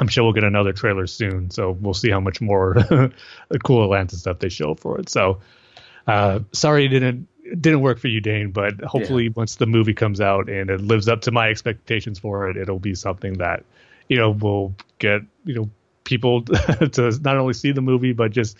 I'm 0.00 0.08
sure 0.08 0.24
we'll 0.24 0.32
get 0.32 0.44
another 0.44 0.72
trailer 0.72 1.06
soon. 1.06 1.50
So 1.50 1.70
we'll 1.70 1.94
see 1.94 2.10
how 2.10 2.20
much 2.20 2.40
more 2.40 2.76
cool 3.64 3.84
Atlantis 3.84 4.18
stuff 4.18 4.40
they 4.40 4.48
show 4.48 4.74
for 4.74 4.98
it. 4.98 5.08
So 5.08 5.40
uh, 6.06 6.40
sorry 6.52 6.86
it 6.86 6.88
didn't 6.88 7.28
didn't 7.60 7.80
work 7.80 7.98
for 7.98 8.08
you, 8.08 8.20
Dane, 8.20 8.50
but 8.50 8.80
hopefully 8.80 9.24
yeah. 9.24 9.30
once 9.34 9.56
the 9.56 9.66
movie 9.66 9.94
comes 9.94 10.20
out 10.20 10.48
and 10.48 10.70
it 10.70 10.80
lives 10.80 11.08
up 11.08 11.22
to 11.22 11.30
my 11.30 11.48
expectations 11.48 12.18
for 12.18 12.48
it, 12.48 12.56
it'll 12.56 12.78
be 12.78 12.94
something 12.94 13.34
that 13.34 13.64
you 14.08 14.16
know 14.16 14.30
will 14.30 14.74
get 14.98 15.22
you 15.44 15.54
know 15.54 15.70
people 16.04 16.42
to 16.92 17.18
not 17.22 17.36
only 17.36 17.54
see 17.54 17.72
the 17.72 17.80
movie 17.80 18.12
but 18.12 18.32
just 18.32 18.56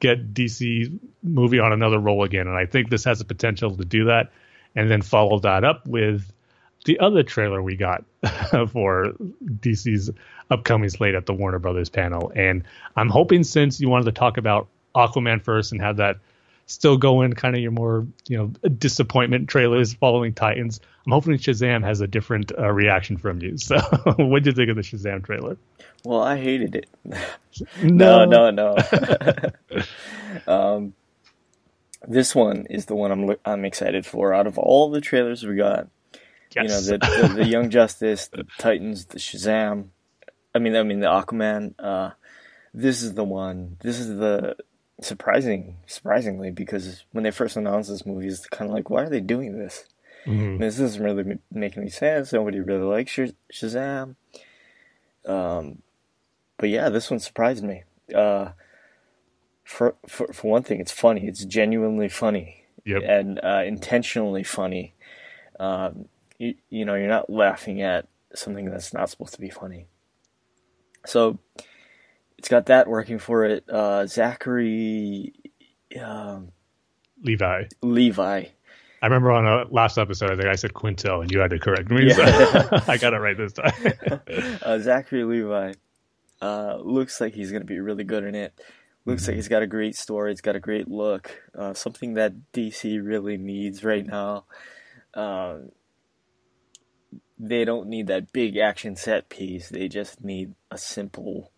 get 0.00 0.34
DC 0.34 0.98
movie 1.22 1.60
on 1.60 1.72
another 1.72 1.98
roll 1.98 2.24
again. 2.24 2.48
And 2.48 2.56
I 2.56 2.66
think 2.66 2.90
this 2.90 3.04
has 3.04 3.20
the 3.20 3.24
potential 3.24 3.76
to 3.76 3.84
do 3.84 4.06
that, 4.06 4.32
and 4.74 4.90
then 4.90 5.02
follow 5.02 5.38
that 5.40 5.64
up 5.64 5.86
with 5.86 6.30
the 6.84 6.98
other 6.98 7.22
trailer 7.22 7.62
we 7.62 7.76
got 7.76 8.04
for 8.72 9.12
DC's 9.44 10.10
upcoming 10.50 10.88
slate 10.88 11.14
at 11.14 11.26
the 11.26 11.32
Warner 11.32 11.60
Brothers 11.60 11.88
panel. 11.88 12.32
And 12.34 12.64
I'm 12.96 13.08
hoping 13.08 13.44
since 13.44 13.80
you 13.80 13.88
wanted 13.88 14.06
to 14.06 14.12
talk 14.12 14.36
about 14.36 14.68
Aquaman 14.94 15.42
first 15.42 15.72
and 15.72 15.80
have 15.80 15.98
that 15.98 16.16
still 16.66 16.96
going, 16.96 17.32
kind 17.32 17.54
of 17.54 17.62
your 17.62 17.70
more 17.70 18.06
you 18.28 18.38
know 18.38 18.46
disappointment 18.70 19.48
trailers 19.48 19.94
following 19.94 20.34
Titans. 20.34 20.80
I'm 21.06 21.12
hoping 21.12 21.32
Shazam 21.34 21.84
has 21.84 22.00
a 22.00 22.06
different 22.06 22.52
uh, 22.56 22.70
reaction 22.70 23.16
from 23.16 23.40
you. 23.40 23.58
So, 23.58 23.78
what 24.16 24.42
did 24.42 24.46
you 24.46 24.52
think 24.52 24.70
of 24.70 24.76
the 24.76 24.82
Shazam 24.82 25.24
trailer? 25.24 25.56
Well, 26.04 26.22
I 26.22 26.38
hated 26.38 26.74
it. 26.74 26.88
no, 27.82 28.24
no, 28.24 28.50
no. 28.50 28.76
no. 28.80 29.82
um, 30.46 30.94
this 32.06 32.34
one 32.34 32.66
is 32.70 32.86
the 32.86 32.94
one 32.94 33.12
I'm 33.12 33.36
I'm 33.44 33.64
excited 33.64 34.06
for. 34.06 34.32
Out 34.32 34.46
of 34.46 34.58
all 34.58 34.90
the 34.90 35.00
trailers 35.00 35.44
we 35.44 35.56
got, 35.56 35.88
Yes. 36.54 36.86
You 36.86 36.92
know, 36.92 36.98
the, 36.98 37.28
the, 37.28 37.34
the, 37.34 37.48
Young 37.48 37.70
Justice, 37.70 38.28
the 38.28 38.44
Titans, 38.58 39.06
the 39.06 39.18
Shazam. 39.18 39.88
I 40.54 40.58
mean, 40.58 40.76
I 40.76 40.82
mean 40.82 41.00
the 41.00 41.06
Aquaman. 41.06 41.74
Uh, 41.78 42.10
this 42.74 43.02
is 43.02 43.14
the 43.14 43.24
one. 43.24 43.76
This 43.80 43.98
is 43.98 44.08
the 44.08 44.56
surprising, 45.02 45.76
surprisingly, 45.86 46.50
because 46.50 47.04
when 47.12 47.24
they 47.24 47.30
first 47.30 47.56
announced 47.56 47.90
this 47.90 48.06
movie, 48.06 48.28
it's 48.28 48.46
kind 48.46 48.70
of 48.70 48.74
like, 48.74 48.90
why 48.90 49.02
are 49.02 49.08
they 49.08 49.20
doing 49.20 49.58
this? 49.58 49.84
Mm-hmm. 50.26 50.58
This 50.58 50.78
doesn't 50.78 51.02
really 51.02 51.38
make 51.50 51.76
any 51.76 51.90
sense. 51.90 52.32
Nobody 52.32 52.60
really 52.60 52.84
likes 52.84 53.18
Shazam. 53.52 54.16
Um, 55.26 55.82
but 56.58 56.68
yeah, 56.68 56.88
this 56.88 57.10
one 57.10 57.20
surprised 57.20 57.64
me. 57.64 57.82
Uh, 58.14 58.50
for, 59.64 59.94
for 60.06 60.32
for 60.32 60.50
one 60.50 60.62
thing, 60.62 60.80
it's 60.80 60.92
funny. 60.92 61.26
It's 61.26 61.44
genuinely 61.44 62.08
funny 62.08 62.64
yep. 62.84 63.02
and 63.04 63.40
uh, 63.42 63.62
intentionally 63.64 64.44
funny. 64.44 64.94
Um, 65.58 66.06
you, 66.38 66.54
you 66.70 66.84
know, 66.84 66.94
you're 66.94 67.08
not 67.08 67.30
laughing 67.30 67.82
at 67.82 68.06
something 68.34 68.70
that's 68.70 68.92
not 68.92 69.10
supposed 69.10 69.34
to 69.34 69.40
be 69.40 69.50
funny. 69.50 69.86
So 71.06 71.38
it's 72.42 72.48
got 72.48 72.66
that 72.66 72.88
working 72.88 73.20
for 73.20 73.44
it. 73.44 73.70
Uh, 73.70 74.04
Zachary 74.08 75.32
um, 76.02 76.50
Levi. 77.22 77.66
Levi. 77.82 78.44
I 79.00 79.06
remember 79.06 79.30
on 79.30 79.46
a 79.46 79.72
last 79.72 79.96
episode, 79.96 80.32
I 80.32 80.34
think 80.34 80.48
I 80.48 80.56
said 80.56 80.74
Quinto, 80.74 81.20
and 81.20 81.30
you 81.30 81.38
had 81.38 81.50
to 81.50 81.60
correct 81.60 81.88
me. 81.88 82.08
Yeah. 82.08 82.16
So 82.16 82.80
I 82.88 82.96
got 82.96 83.14
it 83.14 83.18
right 83.18 83.36
this 83.36 83.52
time. 83.52 84.58
uh, 84.62 84.80
Zachary 84.80 85.22
Levi 85.22 85.74
uh, 86.40 86.78
looks 86.82 87.20
like 87.20 87.32
he's 87.32 87.52
going 87.52 87.62
to 87.62 87.66
be 87.66 87.78
really 87.78 88.02
good 88.02 88.24
in 88.24 88.34
it. 88.34 88.60
Looks 89.04 89.22
mm-hmm. 89.22 89.30
like 89.30 89.36
he's 89.36 89.46
got 89.46 89.62
a 89.62 89.68
great 89.68 89.94
story. 89.94 90.32
It's 90.32 90.40
got 90.40 90.56
a 90.56 90.60
great 90.60 90.88
look. 90.88 91.30
Uh, 91.56 91.74
something 91.74 92.14
that 92.14 92.32
DC 92.52 92.98
really 93.06 93.36
needs 93.36 93.84
right 93.84 94.04
now. 94.04 94.46
Uh, 95.14 95.58
they 97.38 97.64
don't 97.64 97.86
need 97.86 98.08
that 98.08 98.32
big 98.32 98.56
action 98.56 98.96
set 98.96 99.28
piece. 99.28 99.68
They 99.68 99.86
just 99.86 100.24
need 100.24 100.56
a 100.72 100.78
simple, 100.78 101.51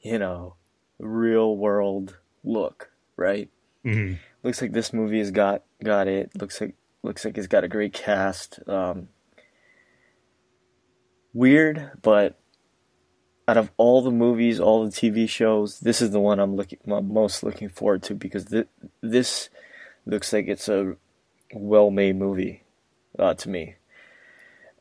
you 0.00 0.18
know, 0.18 0.54
real 0.98 1.56
world 1.56 2.16
look, 2.44 2.90
right? 3.16 3.48
Mm-hmm. 3.84 4.14
Looks 4.42 4.62
like 4.62 4.72
this 4.72 4.92
movie 4.92 5.18
has 5.18 5.30
got 5.30 5.62
got 5.82 6.08
it. 6.08 6.30
Looks 6.40 6.60
like 6.60 6.74
looks 7.02 7.24
like 7.24 7.38
it's 7.38 7.46
got 7.46 7.64
a 7.64 7.68
great 7.68 7.92
cast. 7.92 8.60
Um, 8.66 9.08
weird, 11.32 11.92
but 12.02 12.38
out 13.48 13.56
of 13.56 13.70
all 13.76 14.02
the 14.02 14.10
movies, 14.10 14.60
all 14.60 14.84
the 14.84 14.90
TV 14.90 15.28
shows, 15.28 15.80
this 15.80 16.00
is 16.00 16.10
the 16.10 16.20
one 16.20 16.38
I'm 16.38 16.56
looking 16.56 16.78
I'm 16.86 17.12
most 17.12 17.42
looking 17.42 17.68
forward 17.68 18.02
to 18.04 18.14
because 18.14 18.46
th- 18.46 18.68
this 19.00 19.50
looks 20.06 20.32
like 20.32 20.46
it's 20.48 20.68
a 20.68 20.96
well-made 21.52 22.16
movie 22.16 22.62
uh, 23.18 23.34
to 23.34 23.48
me. 23.48 23.76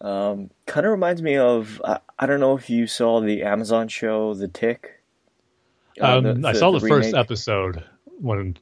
Um, 0.02 0.52
kind 0.66 0.86
of 0.86 0.92
reminds 0.92 1.22
me 1.22 1.36
of 1.36 1.82
I, 1.84 2.00
I, 2.18 2.26
don't 2.26 2.40
know 2.40 2.56
if 2.56 2.70
you 2.70 2.88
saw 2.88 3.20
the 3.20 3.44
Amazon 3.44 3.90
show 3.90 4.34
The 4.34 4.48
Tick. 4.48 4.99
Uh, 6.00 6.18
um, 6.18 6.24
the, 6.24 6.34
the, 6.34 6.48
I 6.48 6.54
saw 6.54 6.72
the, 6.72 6.80
the 6.80 6.88
first 6.88 7.14
episode 7.14 7.84
when 8.20 8.58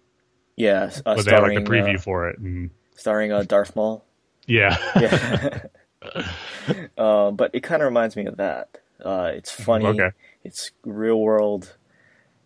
yeah, 0.56 0.92
uh, 1.06 1.14
when 1.16 1.26
they 1.26 1.32
had 1.32 1.44
like 1.44 1.58
a 1.58 1.62
preview 1.62 1.96
uh, 1.96 2.02
for 2.02 2.30
it, 2.30 2.40
and... 2.40 2.72
starring 2.96 3.32
uh, 3.32 3.44
Darth 3.44 3.76
Maul. 3.76 4.04
Yeah, 4.46 4.78
yeah. 4.96 5.64
uh, 6.98 7.32
but 7.32 7.52
it 7.54 7.62
kind 7.62 7.82
of 7.82 7.88
reminds 7.88 8.16
me 8.16 8.26
of 8.26 8.38
that. 8.38 8.78
Uh, 9.04 9.32
it's 9.34 9.52
funny. 9.52 9.86
Okay. 9.86 10.12
It's 10.44 10.72
real 10.84 11.20
world. 11.20 11.76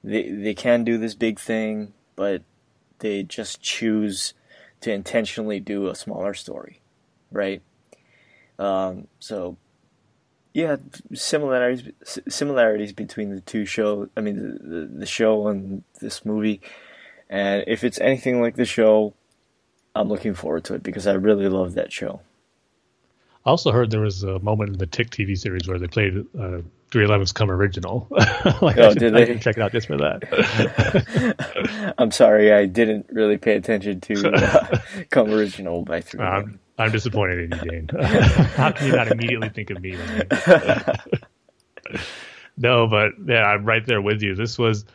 They 0.04 0.30
they 0.30 0.54
can 0.54 0.84
do 0.84 0.98
this 0.98 1.16
big 1.16 1.40
thing, 1.40 1.94
but 2.16 2.44
they 3.00 3.24
just 3.24 3.62
choose 3.62 4.34
to 4.82 4.92
intentionally 4.92 5.60
do 5.60 5.88
a 5.88 5.96
smaller 5.96 6.34
story, 6.34 6.82
right? 7.32 7.62
Um, 8.58 9.08
so 9.20 9.58
yeah, 10.54 10.78
similarities 11.14 11.92
similarities 12.28 12.94
between 12.94 13.34
the 13.34 13.42
two 13.42 13.66
shows. 13.66 14.10
I 14.18 14.22
mean, 14.22 14.36
the, 14.36 14.68
the, 14.68 14.86
the 15.00 15.06
show 15.06 15.48
and 15.48 15.84
this 16.00 16.26
movie. 16.26 16.62
And 17.30 17.64
if 17.68 17.84
it's 17.84 18.00
anything 18.02 18.42
like 18.42 18.56
the 18.56 18.66
show, 18.66 19.14
I'm 19.96 20.10
looking 20.10 20.34
forward 20.34 20.66
to 20.66 20.74
it 20.76 20.84
because 20.84 21.08
I 21.08 21.14
really 21.14 21.48
love 21.48 21.76
that 21.76 21.94
show. 21.94 22.22
I 23.46 23.50
also 23.50 23.72
heard 23.72 23.90
there 23.90 24.02
was 24.02 24.24
a 24.24 24.40
moment 24.40 24.72
in 24.72 24.78
the 24.78 24.86
Tick 24.86 25.10
TV 25.10 25.38
series 25.38 25.68
where 25.68 25.80
they 25.80 25.88
played 25.88 26.26
uh, 26.38 26.62
311's 26.92 27.32
Come 27.32 27.50
Original. 27.50 28.08
like 28.12 28.28
oh, 28.44 28.68
I 28.68 28.90
should, 28.90 29.00
did 29.00 29.14
they? 29.16 29.38
check 29.40 29.58
it 29.58 29.64
out 29.64 29.72
just 29.72 29.88
for 29.88 29.98
that. 29.98 31.94
I'm 31.98 32.12
sorry, 32.12 32.54
I 32.54 32.66
didn't 32.66 33.08
really 33.10 33.38
pay 33.38 33.56
attention 33.56 34.00
to 34.02 34.32
uh, 34.36 34.78
Come 35.10 35.32
Original 35.32 35.84
by 35.84 36.02
311. 36.02 36.60
I'm 36.82 36.92
disappointed 36.92 37.52
in 37.52 37.60
you, 37.60 37.70
Dane. 37.70 37.90
How 38.56 38.72
can 38.72 38.88
you 38.88 38.94
not 38.94 39.12
immediately 39.12 39.50
think 39.50 39.70
of 39.70 39.82
me? 39.82 39.92
no, 42.58 42.88
but 42.88 43.14
yeah, 43.26 43.44
I'm 43.44 43.66
right 43.66 43.86
there 43.86 44.02
with 44.02 44.22
you. 44.22 44.36
This 44.36 44.58
was, 44.58 44.86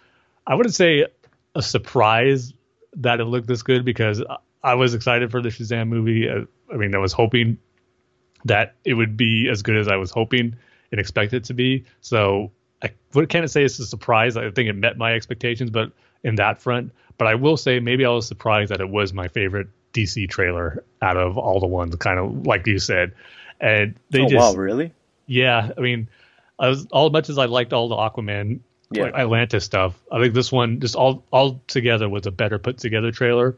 I 0.47 0.55
wouldn't 0.55 0.75
say 0.75 1.07
a 1.55 1.63
surprise 1.63 2.53
that 2.97 3.21
it 3.21 3.25
looked 3.25 3.47
this 3.47 3.63
good 3.63 3.85
because 3.85 4.23
I 4.63 4.75
was 4.75 4.95
excited 4.95 5.31
for 5.31 5.41
the 5.41 5.49
Shazam 5.49 5.89
movie. 5.89 6.29
I 6.29 6.77
mean, 6.77 6.95
I 6.95 6.99
was 6.99 7.13
hoping 7.13 7.59
that 8.45 8.77
it 8.85 8.95
would 8.95 9.17
be 9.17 9.49
as 9.49 9.63
good 9.63 9.77
as 9.77 9.89
I 9.89 9.97
was 9.97 10.11
hoping 10.11 10.57
and 10.91 11.01
expected 11.01 11.39
it 11.39 11.45
to 11.45 11.55
be. 11.55 11.85
So 12.01 12.53
I 12.83 12.91
can't 13.27 13.51
say 13.51 13.65
it's 13.65 13.79
a 13.79 13.87
surprise. 13.87 14.37
I 14.37 14.51
think 14.51 14.69
it 14.69 14.75
met 14.75 14.99
my 14.99 15.15
expectations, 15.15 15.71
but 15.71 15.93
in 16.23 16.37
that 16.37 16.61
front. 16.61 16.93
But 17.19 17.29
I 17.29 17.35
will 17.35 17.57
say 17.57 17.81
maybe 17.81 18.05
I 18.05 18.11
was 18.11 18.27
surprised 18.27 18.71
that 18.71 18.81
it 18.81 18.89
was 18.89 19.13
my 19.13 19.29
favorite 19.29 19.69
DC 19.97 20.29
trailer 20.29 20.85
out 21.03 21.17
of 21.17 21.39
all 21.39 21.61
the 21.61 21.67
ones, 21.67 21.95
kind 21.97 22.19
of 22.19 22.47
like 22.47 22.67
you 22.67 22.79
said. 22.79 23.13
And 23.61 23.97
they 24.11 24.21
oh, 24.21 24.29
just, 24.29 24.57
wow, 24.57 24.61
really? 24.61 24.93
Yeah, 25.27 25.71
I 25.77 25.81
mean, 25.81 26.09
I 26.59 26.69
was 26.69 26.87
all 26.87 27.11
much 27.11 27.29
as 27.29 27.39
I 27.39 27.47
liked 27.47 27.73
all 27.73 27.89
the 27.89 27.97
Aquaman, 27.97 28.61
yeah. 28.91 29.05
like 29.05 29.15
Atlantis 29.15 29.65
stuff. 29.65 30.01
I 30.13 30.21
think 30.21 30.35
this 30.35 30.53
one 30.53 30.81
just 30.81 30.95
all 30.95 31.25
all 31.31 31.61
together 31.67 32.09
was 32.09 32.27
a 32.27 32.31
better 32.31 32.59
put 32.59 32.79
together 32.79 33.11
trailer, 33.11 33.57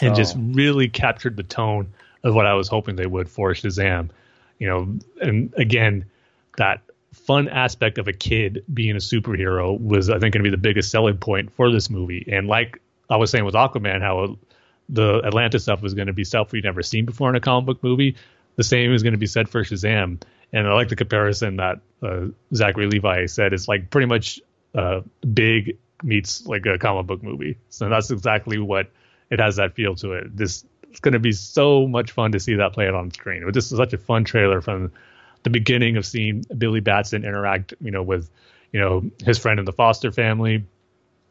and 0.00 0.12
oh. 0.12 0.14
just 0.14 0.36
really 0.38 0.88
captured 0.88 1.36
the 1.36 1.42
tone 1.42 1.92
of 2.22 2.34
what 2.34 2.46
I 2.46 2.54
was 2.54 2.68
hoping 2.68 2.96
they 2.96 3.06
would 3.06 3.28
for 3.28 3.52
Shazam. 3.52 4.10
You 4.58 4.68
know, 4.68 4.98
and 5.20 5.52
again, 5.56 6.04
that 6.56 6.82
fun 7.12 7.48
aspect 7.48 7.98
of 7.98 8.08
a 8.08 8.12
kid 8.12 8.64
being 8.72 8.92
a 8.92 8.98
superhero 8.98 9.78
was, 9.80 10.10
I 10.10 10.18
think, 10.18 10.34
going 10.34 10.42
to 10.42 10.50
be 10.50 10.54
the 10.54 10.56
biggest 10.56 10.90
selling 10.90 11.16
point 11.16 11.52
for 11.52 11.70
this 11.70 11.90
movie. 11.90 12.26
And 12.30 12.48
like 12.48 12.80
I 13.10 13.16
was 13.16 13.30
saying 13.30 13.44
with 13.44 13.54
Aquaman, 13.54 14.00
how 14.00 14.36
the 14.88 15.22
Atlantis 15.24 15.64
stuff 15.64 15.82
was 15.82 15.94
going 15.94 16.06
to 16.06 16.12
be 16.12 16.24
stuff 16.24 16.52
we've 16.52 16.64
never 16.64 16.82
seen 16.82 17.04
before 17.04 17.28
in 17.28 17.36
a 17.36 17.40
comic 17.40 17.66
book 17.66 17.82
movie. 17.82 18.16
The 18.56 18.64
same 18.64 18.92
is 18.92 19.02
going 19.02 19.12
to 19.12 19.18
be 19.18 19.26
said 19.26 19.48
for 19.48 19.62
Shazam. 19.62 20.20
And 20.52 20.66
I 20.66 20.72
like 20.72 20.88
the 20.88 20.96
comparison 20.96 21.56
that 21.56 21.80
uh, 22.02 22.26
Zachary 22.54 22.86
Levi 22.86 23.26
said. 23.26 23.52
It's 23.52 23.68
like 23.68 23.90
pretty 23.90 24.06
much 24.06 24.40
uh, 24.74 25.02
big 25.32 25.76
meets 26.02 26.46
like 26.46 26.64
a 26.66 26.78
comic 26.78 27.06
book 27.06 27.22
movie. 27.22 27.58
So 27.68 27.88
that's 27.88 28.10
exactly 28.10 28.58
what 28.58 28.90
it 29.30 29.40
has 29.40 29.56
that 29.56 29.74
feel 29.74 29.94
to 29.96 30.12
it. 30.12 30.36
This 30.36 30.64
it's 30.90 31.00
going 31.00 31.12
to 31.12 31.18
be 31.18 31.32
so 31.32 31.86
much 31.86 32.12
fun 32.12 32.32
to 32.32 32.40
see 32.40 32.54
that 32.54 32.72
play 32.72 32.88
out 32.88 32.94
on 32.94 33.10
screen. 33.10 33.44
But 33.44 33.52
this 33.52 33.70
is 33.70 33.76
such 33.76 33.92
a 33.92 33.98
fun 33.98 34.24
trailer 34.24 34.60
from 34.62 34.90
the 35.42 35.50
beginning 35.50 35.96
of 35.96 36.06
seeing 36.06 36.44
Billy 36.56 36.80
Batson 36.80 37.24
interact, 37.24 37.74
you 37.80 37.90
know, 37.90 38.02
with 38.02 38.30
you 38.72 38.80
know 38.80 39.10
his 39.24 39.38
friend 39.38 39.58
in 39.58 39.66
the 39.66 39.72
Foster 39.72 40.10
family, 40.10 40.64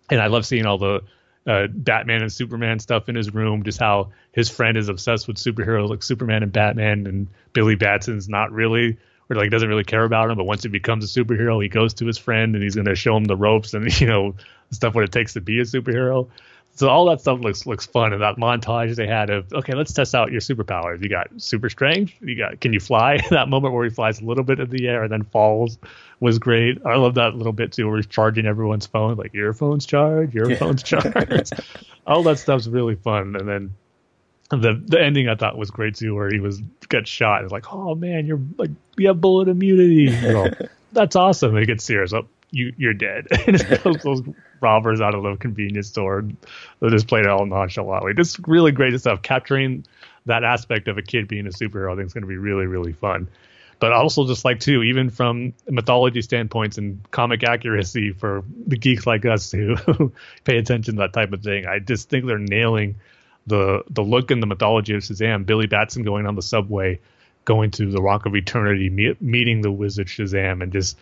and 0.10 0.22
I 0.22 0.28
love 0.28 0.46
seeing 0.46 0.66
all 0.66 0.78
the 0.78 1.02
uh, 1.48 1.68
Batman 1.68 2.22
and 2.22 2.32
Superman 2.32 2.80
stuff 2.80 3.10
in 3.10 3.16
his 3.16 3.34
room. 3.34 3.64
Just 3.64 3.80
how 3.80 4.12
his 4.32 4.50
friend 4.50 4.78
is 4.78 4.90
obsessed 4.90 5.28
with 5.28 5.38
superheroes 5.38 5.90
like 5.90 6.04
Superman 6.04 6.44
and 6.44 6.52
Batman, 6.52 7.08
and 7.08 7.28
Billy 7.54 7.76
Batson's 7.76 8.30
not 8.30 8.52
really, 8.52 8.98
or 9.30 9.36
like 9.36 9.50
doesn't 9.50 9.70
really 9.70 9.84
care 9.84 10.04
about 10.04 10.30
him. 10.30 10.38
But 10.38 10.46
once 10.46 10.64
he 10.64 10.70
becomes 10.70 11.04
a 11.04 11.20
superhero, 11.20 11.62
he 11.62 11.70
goes 11.70 11.94
to 11.96 12.06
his 12.06 12.18
friend 12.18 12.54
and 12.54 12.64
he's 12.64 12.76
going 12.76 12.86
to 12.86 12.96
show 12.96 13.16
him 13.16 13.26
the 13.26 13.36
ropes 13.36 13.74
and 13.74 14.00
you 14.02 14.08
know 14.08 14.36
stuff 14.72 14.94
what 14.94 15.04
it 15.04 15.12
takes 15.12 15.34
to 15.34 15.42
be 15.42 15.60
a 15.60 15.64
superhero 15.64 16.28
so 16.78 16.90
all 16.90 17.06
that 17.06 17.20
stuff 17.20 17.40
looks 17.40 17.66
looks 17.66 17.86
fun 17.86 18.14
and 18.14 18.22
that 18.22 18.38
montage 18.38 18.96
they 18.96 19.08
had 19.08 19.30
of 19.30 19.52
okay 19.52 19.74
let's 19.74 19.92
test 19.92 20.14
out 20.14 20.32
your 20.32 20.42
superpowers 20.42 21.02
you 21.02 21.10
got 21.10 21.28
super 21.38 21.70
strength 21.70 22.14
you 22.22 22.36
got 22.36 22.62
can 22.62 22.72
you 22.72 22.80
fly 22.80 23.18
that 23.30 23.50
moment 23.50 23.74
where 23.74 23.84
he 23.84 23.90
flies 23.90 24.22
a 24.22 24.26
little 24.26 24.44
bit 24.44 24.60
in 24.60 24.70
the 24.70 24.88
air 24.88 25.04
and 25.04 25.12
then 25.12 25.24
falls 25.24 25.78
was 26.20 26.40
great 26.40 26.80
i 26.86 26.96
love 26.96 27.16
that 27.16 27.36
little 27.36 27.54
bit 27.54 27.72
too 27.72 27.88
where 27.88 27.98
he's 27.98 28.08
charging 28.08 28.46
everyone's 28.46 28.86
phone 28.86 29.16
like 29.16 29.34
your 29.34 29.54
phone's 29.54 29.86
charged 29.86 30.34
your 30.34 30.50
yeah. 30.50 30.58
phone's 30.58 30.84
charged 30.84 31.54
all 32.08 32.24
that 32.24 32.40
stuff's 32.40 32.68
really 32.68 32.96
fun 32.96 33.36
and 33.36 33.48
then 33.48 33.74
the 34.50 34.82
the 34.86 35.02
ending 35.02 35.28
I 35.28 35.36
thought 35.36 35.58
was 35.58 35.72
great 35.72 35.96
too, 35.96 36.16
where 36.16 36.30
he 36.30 36.40
was 36.40 36.62
got 36.88 37.08
shot. 37.08 37.44
It's 37.44 37.52
like, 37.52 37.74
oh 37.74 37.96
man, 37.96 38.26
you're 38.26 38.40
like 38.58 38.72
you 38.98 39.08
have 39.08 39.20
bullet 39.20 39.50
immunity. 39.50 40.08
Well, 40.10 40.52
that's 40.94 41.16
awesome. 41.16 41.52
And 41.52 41.60
he 41.60 41.66
gets 41.66 41.84
serious. 41.84 42.14
Oh, 42.14 42.28
you 42.52 42.74
you're 42.78 42.94
dead. 42.94 43.28
and 43.48 43.60
those, 43.60 43.98
those 44.04 44.24
robbers 44.62 45.02
out 45.02 45.16
of 45.16 45.24
the 45.24 45.36
convenience 45.36 45.88
store. 45.88 46.26
They 46.80 46.90
just 46.90 47.08
played 47.08 47.26
it 47.26 47.30
all 47.30 47.46
nonchalantly. 47.46 48.14
This 48.14 48.40
really 48.48 48.72
great 48.72 48.98
stuff. 49.00 49.22
Capturing 49.22 49.86
that 50.26 50.44
aspect 50.44 50.88
of 50.88 50.98
a 50.98 51.02
kid 51.02 51.28
being 51.28 51.46
a 51.46 51.52
superhero, 51.52 51.92
I 51.92 51.96
think 51.96 52.08
is 52.08 52.14
going 52.14 52.24
to 52.24 52.28
be 52.28 52.38
really, 52.38 52.66
really 52.66 52.94
fun. 52.94 53.28
But 53.80 53.94
also 53.94 54.26
just 54.26 54.44
like 54.44 54.60
too, 54.60 54.82
even 54.84 55.10
from 55.10 55.54
mythology 55.70 56.22
standpoints 56.22 56.78
and 56.80 57.00
comic 57.12 57.44
accuracy 57.44 58.12
for 58.12 58.44
the 58.66 58.76
geeks 58.76 59.06
like 59.06 59.26
us 59.26 59.52
who 59.52 59.76
pay 60.44 60.58
attention 60.58 60.96
to 60.96 61.02
that 61.02 61.14
type 61.14 61.32
of 61.32 61.44
thing, 61.44 61.68
I 61.68 61.80
just 61.80 62.10
think 62.10 62.26
they're 62.26 62.40
nailing 62.40 62.96
the 63.46 63.84
the 63.90 64.04
look 64.04 64.32
and 64.32 64.42
the 64.42 64.48
mythology 64.48 64.94
of 64.94 65.02
Shazam. 65.02 65.46
Billy 65.46 65.68
Batson 65.68 66.04
going 66.04 66.26
on 66.26 66.36
the 66.36 66.42
subway, 66.42 67.00
going 67.46 67.72
to 67.72 67.90
the 67.90 68.02
Rock 68.02 68.26
of 68.26 68.36
Eternity, 68.36 68.90
meet, 68.90 69.22
meeting 69.22 69.62
the 69.62 69.72
Wizard 69.72 70.08
Shazam, 70.08 70.62
and 70.62 70.72
just 70.72 70.98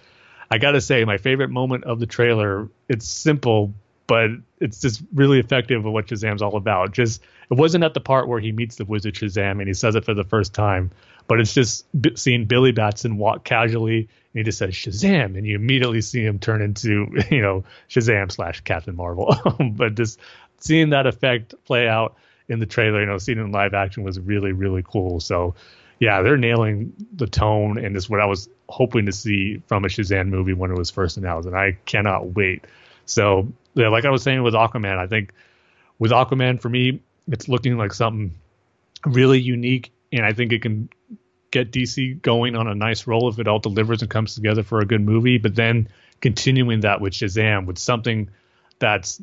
I 0.49 0.57
gotta 0.59 0.82
say, 0.82 1.03
my 1.05 1.17
favorite 1.17 1.49
moment 1.49 1.86
of 1.86 1.99
the 1.99 2.05
trailer. 2.05 2.69
It's 2.88 3.07
simple, 3.07 3.73
but 4.07 4.29
it's 4.59 4.81
just 4.81 5.01
really 5.13 5.39
effective 5.39 5.85
of 5.85 5.91
what 5.91 6.07
Shazam's 6.07 6.41
all 6.41 6.55
about. 6.57 6.91
Just 6.91 7.21
it 7.49 7.55
wasn't 7.55 7.83
at 7.83 7.93
the 7.93 7.99
part 7.99 8.27
where 8.27 8.39
he 8.39 8.51
meets 8.51 8.75
the 8.75 8.85
wizard 8.85 9.15
Shazam 9.15 9.59
and 9.59 9.67
he 9.67 9.73
says 9.73 9.95
it 9.95 10.05
for 10.05 10.13
the 10.13 10.23
first 10.23 10.53
time, 10.53 10.91
but 11.27 11.39
it's 11.39 11.53
just 11.53 11.85
b- 11.99 12.15
seeing 12.15 12.45
Billy 12.45 12.71
Batson 12.71 13.17
walk 13.17 13.43
casually 13.43 13.97
and 13.97 14.07
he 14.33 14.43
just 14.43 14.57
says 14.57 14.71
Shazam, 14.71 15.37
and 15.37 15.45
you 15.45 15.55
immediately 15.55 16.01
see 16.01 16.23
him 16.23 16.39
turn 16.39 16.61
into 16.61 17.07
you 17.31 17.41
know 17.41 17.63
Shazam 17.89 18.31
slash 18.31 18.61
Captain 18.61 18.95
Marvel. 18.95 19.35
but 19.71 19.95
just 19.95 20.19
seeing 20.59 20.91
that 20.91 21.07
effect 21.07 21.55
play 21.65 21.87
out 21.87 22.15
in 22.47 22.59
the 22.59 22.65
trailer, 22.65 22.99
you 22.99 23.07
know, 23.07 23.17
seeing 23.17 23.39
it 23.39 23.41
in 23.41 23.51
live 23.51 23.73
action 23.73 24.03
was 24.03 24.19
really 24.19 24.51
really 24.51 24.83
cool. 24.87 25.19
So 25.19 25.55
yeah, 25.99 26.21
they're 26.21 26.37
nailing 26.37 26.93
the 27.13 27.27
tone 27.27 27.77
and 27.77 27.95
is 27.95 28.09
what 28.09 28.19
I 28.19 28.25
was 28.25 28.49
hoping 28.67 29.05
to 29.05 29.11
see 29.11 29.61
from 29.67 29.85
a 29.85 29.87
Shazam 29.87 30.27
movie 30.27 30.53
when 30.53 30.71
it 30.71 30.77
was 30.77 30.91
first 30.91 31.17
announced, 31.17 31.47
and 31.47 31.55
I 31.55 31.77
cannot 31.85 32.35
wait. 32.35 32.65
So, 33.05 33.51
yeah, 33.73 33.89
like 33.89 34.05
I 34.05 34.09
was 34.09 34.23
saying 34.23 34.43
with 34.43 34.53
Aquaman, 34.53 34.97
I 34.97 35.07
think 35.07 35.33
with 35.99 36.11
Aquaman 36.11 36.61
for 36.61 36.69
me, 36.69 37.01
it's 37.27 37.47
looking 37.47 37.77
like 37.77 37.93
something 37.93 38.31
really 39.05 39.39
unique, 39.39 39.91
and 40.11 40.25
I 40.25 40.33
think 40.33 40.51
it 40.51 40.61
can 40.61 40.89
get 41.51 41.71
DC 41.71 42.21
going 42.21 42.55
on 42.55 42.67
a 42.67 42.75
nice 42.75 43.07
roll 43.07 43.29
if 43.29 43.39
it 43.39 43.47
all 43.47 43.59
delivers 43.59 44.01
and 44.01 44.11
comes 44.11 44.35
together 44.35 44.63
for 44.63 44.79
a 44.79 44.85
good 44.85 45.01
movie. 45.01 45.37
But 45.37 45.55
then 45.55 45.87
continuing 46.21 46.81
that 46.81 47.01
with 47.01 47.13
Shazam 47.13 47.65
with 47.65 47.77
something 47.77 48.29
that's 48.79 49.21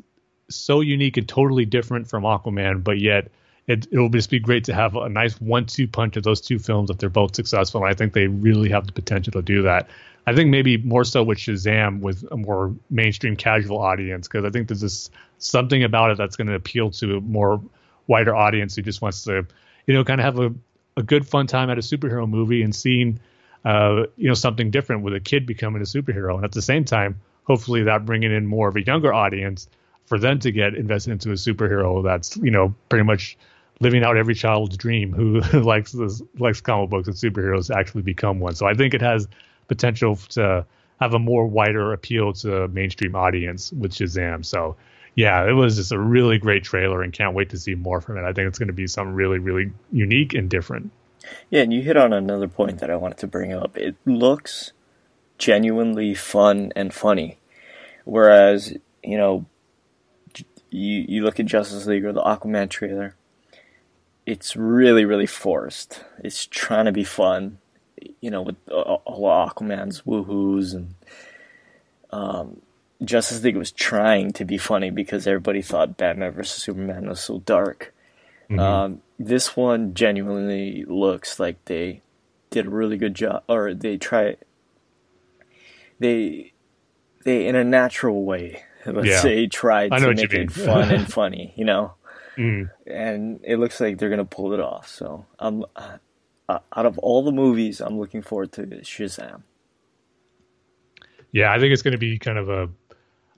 so 0.49 0.81
unique 0.81 1.17
and 1.17 1.27
totally 1.27 1.65
different 1.65 2.09
from 2.09 2.23
Aquaman, 2.23 2.83
but 2.83 2.99
yet 2.99 3.31
it, 3.67 3.87
it'll 3.91 4.09
just 4.09 4.29
be 4.29 4.39
great 4.39 4.65
to 4.65 4.73
have 4.73 4.95
a 4.95 5.07
nice 5.07 5.39
one-two 5.39 5.87
punch 5.87 6.17
of 6.17 6.23
those 6.23 6.41
two 6.41 6.59
films 6.59 6.89
if 6.89 6.97
they're 6.97 7.09
both 7.09 7.35
successful. 7.35 7.81
And 7.81 7.89
I 7.89 7.93
think 7.93 8.13
they 8.13 8.27
really 8.27 8.69
have 8.69 8.85
the 8.85 8.91
potential 8.91 9.31
to 9.33 9.41
do 9.41 9.61
that. 9.61 9.89
I 10.25 10.33
think 10.33 10.49
maybe 10.49 10.77
more 10.77 11.03
so 11.03 11.23
with 11.23 11.37
Shazam 11.37 11.99
with 11.99 12.25
a 12.31 12.37
more 12.37 12.73
mainstream 12.89 13.35
casual 13.35 13.79
audience 13.79 14.27
because 14.27 14.45
I 14.45 14.49
think 14.49 14.67
there's 14.67 14.81
this 14.81 15.09
something 15.37 15.83
about 15.83 16.11
it 16.11 16.17
that's 16.17 16.35
going 16.35 16.47
to 16.47 16.55
appeal 16.55 16.91
to 16.91 17.17
a 17.17 17.21
more 17.21 17.61
wider 18.07 18.35
audience 18.35 18.75
who 18.75 18.81
just 18.81 19.01
wants 19.01 19.23
to, 19.25 19.45
you 19.87 19.93
know, 19.93 20.03
kind 20.03 20.21
of 20.21 20.25
have 20.25 20.39
a, 20.39 20.53
a 20.97 21.03
good 21.03 21.27
fun 21.27 21.47
time 21.47 21.69
at 21.69 21.77
a 21.77 21.81
superhero 21.81 22.27
movie 22.27 22.63
and 22.63 22.73
seeing, 22.75 23.19
uh, 23.65 24.03
you 24.17 24.27
know, 24.27 24.33
something 24.33 24.71
different 24.71 25.03
with 25.03 25.13
a 25.13 25.19
kid 25.19 25.45
becoming 25.45 25.81
a 25.81 25.85
superhero. 25.85 26.35
And 26.35 26.45
at 26.45 26.53
the 26.53 26.61
same 26.61 26.85
time, 26.85 27.19
hopefully 27.45 27.83
that 27.83 28.05
bringing 28.05 28.31
in 28.31 28.45
more 28.45 28.69
of 28.69 28.75
a 28.75 28.83
younger 28.83 29.13
audience 29.13 29.67
for 30.05 30.19
them 30.19 30.39
to 30.39 30.51
get 30.51 30.75
invested 30.75 31.11
into 31.11 31.31
a 31.31 31.35
superhero 31.35 32.03
that's, 32.03 32.35
you 32.37 32.51
know, 32.51 32.73
pretty 32.89 33.03
much– 33.03 33.37
living 33.83 34.03
out 34.03 34.17
every 34.17 34.33
child's 34.33 34.77
dream 34.77 35.13
who 35.13 35.39
likes 35.61 35.91
this, 35.91 36.21
likes 36.39 36.61
comic 36.61 36.89
books 36.89 37.07
and 37.07 37.15
superheroes 37.15 37.73
actually 37.73 38.01
become 38.01 38.39
one. 38.39 38.55
So 38.55 38.65
I 38.65 38.73
think 38.73 38.93
it 38.93 39.01
has 39.01 39.27
potential 39.67 40.15
to 40.29 40.65
have 40.99 41.13
a 41.13 41.19
more 41.19 41.45
wider 41.45 41.93
appeal 41.93 42.33
to 42.33 42.67
mainstream 42.69 43.15
audience 43.15 43.71
with 43.71 43.91
Shazam. 43.91 44.45
So 44.45 44.77
yeah, 45.15 45.47
it 45.47 45.51
was 45.51 45.75
just 45.75 45.91
a 45.91 45.99
really 45.99 46.37
great 46.39 46.63
trailer 46.63 47.03
and 47.03 47.13
can't 47.13 47.35
wait 47.35 47.49
to 47.49 47.59
see 47.59 47.75
more 47.75 48.01
from 48.01 48.17
it. 48.17 48.23
I 48.23 48.33
think 48.33 48.47
it's 48.47 48.57
going 48.57 48.67
to 48.67 48.73
be 48.73 48.87
something 48.87 49.13
really, 49.13 49.37
really 49.37 49.71
unique 49.91 50.33
and 50.33 50.49
different. 50.49 50.91
Yeah, 51.49 51.61
and 51.61 51.73
you 51.73 51.81
hit 51.81 51.97
on 51.97 52.13
another 52.13 52.47
point 52.47 52.79
that 52.79 52.89
I 52.89 52.95
wanted 52.95 53.19
to 53.19 53.27
bring 53.27 53.53
up. 53.53 53.77
It 53.77 53.95
looks 54.05 54.71
genuinely 55.37 56.13
fun 56.13 56.71
and 56.75 56.93
funny. 56.93 57.37
Whereas, 58.05 58.75
you 59.03 59.17
know, 59.17 59.45
you, 60.69 61.05
you 61.07 61.23
look 61.23 61.39
at 61.39 61.45
Justice 61.45 61.85
League 61.85 62.03
or 62.03 62.11
the 62.11 62.23
Aquaman 62.23 62.69
trailer, 62.69 63.15
it's 64.25 64.55
really 64.55 65.05
really 65.05 65.25
forced. 65.25 66.03
It's 66.19 66.45
trying 66.45 66.85
to 66.85 66.91
be 66.91 67.03
fun, 67.03 67.57
you 68.21 68.31
know, 68.31 68.41
with 68.41 68.55
all 68.69 69.01
Aquaman's 69.05 70.01
woohoo's 70.01 70.73
and 70.73 70.95
um, 72.11 72.61
Justice 73.03 73.43
League 73.43 73.57
was 73.57 73.71
trying 73.71 74.31
to 74.33 74.45
be 74.45 74.57
funny 74.57 74.89
because 74.89 75.27
everybody 75.27 75.61
thought 75.61 75.97
Batman 75.97 76.31
vs 76.31 76.61
Superman 76.61 77.09
was 77.09 77.19
so 77.19 77.39
dark. 77.39 77.93
Mm-hmm. 78.49 78.59
Um, 78.59 79.01
this 79.19 79.55
one 79.55 79.93
genuinely 79.93 80.85
looks 80.87 81.39
like 81.39 81.63
they 81.65 82.01
did 82.49 82.67
a 82.67 82.69
really 82.69 82.97
good 82.97 83.15
job, 83.15 83.43
or 83.47 83.73
they 83.73 83.97
try 83.97 84.37
they 85.99 86.53
they 87.23 87.47
in 87.47 87.55
a 87.55 87.63
natural 87.63 88.23
way. 88.23 88.63
Let's 88.85 89.07
yeah. 89.07 89.19
say 89.21 89.47
tried 89.47 89.89
to 89.89 90.13
make 90.13 90.33
it 90.33 90.51
fun 90.51 90.91
and 90.91 91.11
funny, 91.13 91.53
you 91.55 91.65
know. 91.65 91.93
Mm. 92.37 92.69
And 92.87 93.39
it 93.43 93.57
looks 93.57 93.79
like 93.79 93.97
they're 93.97 94.09
gonna 94.09 94.25
pull 94.25 94.53
it 94.53 94.59
off. 94.59 94.87
So 94.87 95.25
I'm 95.39 95.65
uh, 95.75 95.97
out 96.49 96.85
of 96.85 96.97
all 96.99 97.23
the 97.23 97.31
movies, 97.31 97.81
I'm 97.81 97.99
looking 97.99 98.21
forward 98.21 98.51
to 98.53 98.61
Shazam. 98.61 99.43
Yeah, 101.31 101.51
I 101.51 101.59
think 101.59 101.73
it's 101.73 101.81
going 101.81 101.93
to 101.93 101.97
be 101.97 102.19
kind 102.19 102.37
of 102.37 102.49
a 102.49 102.69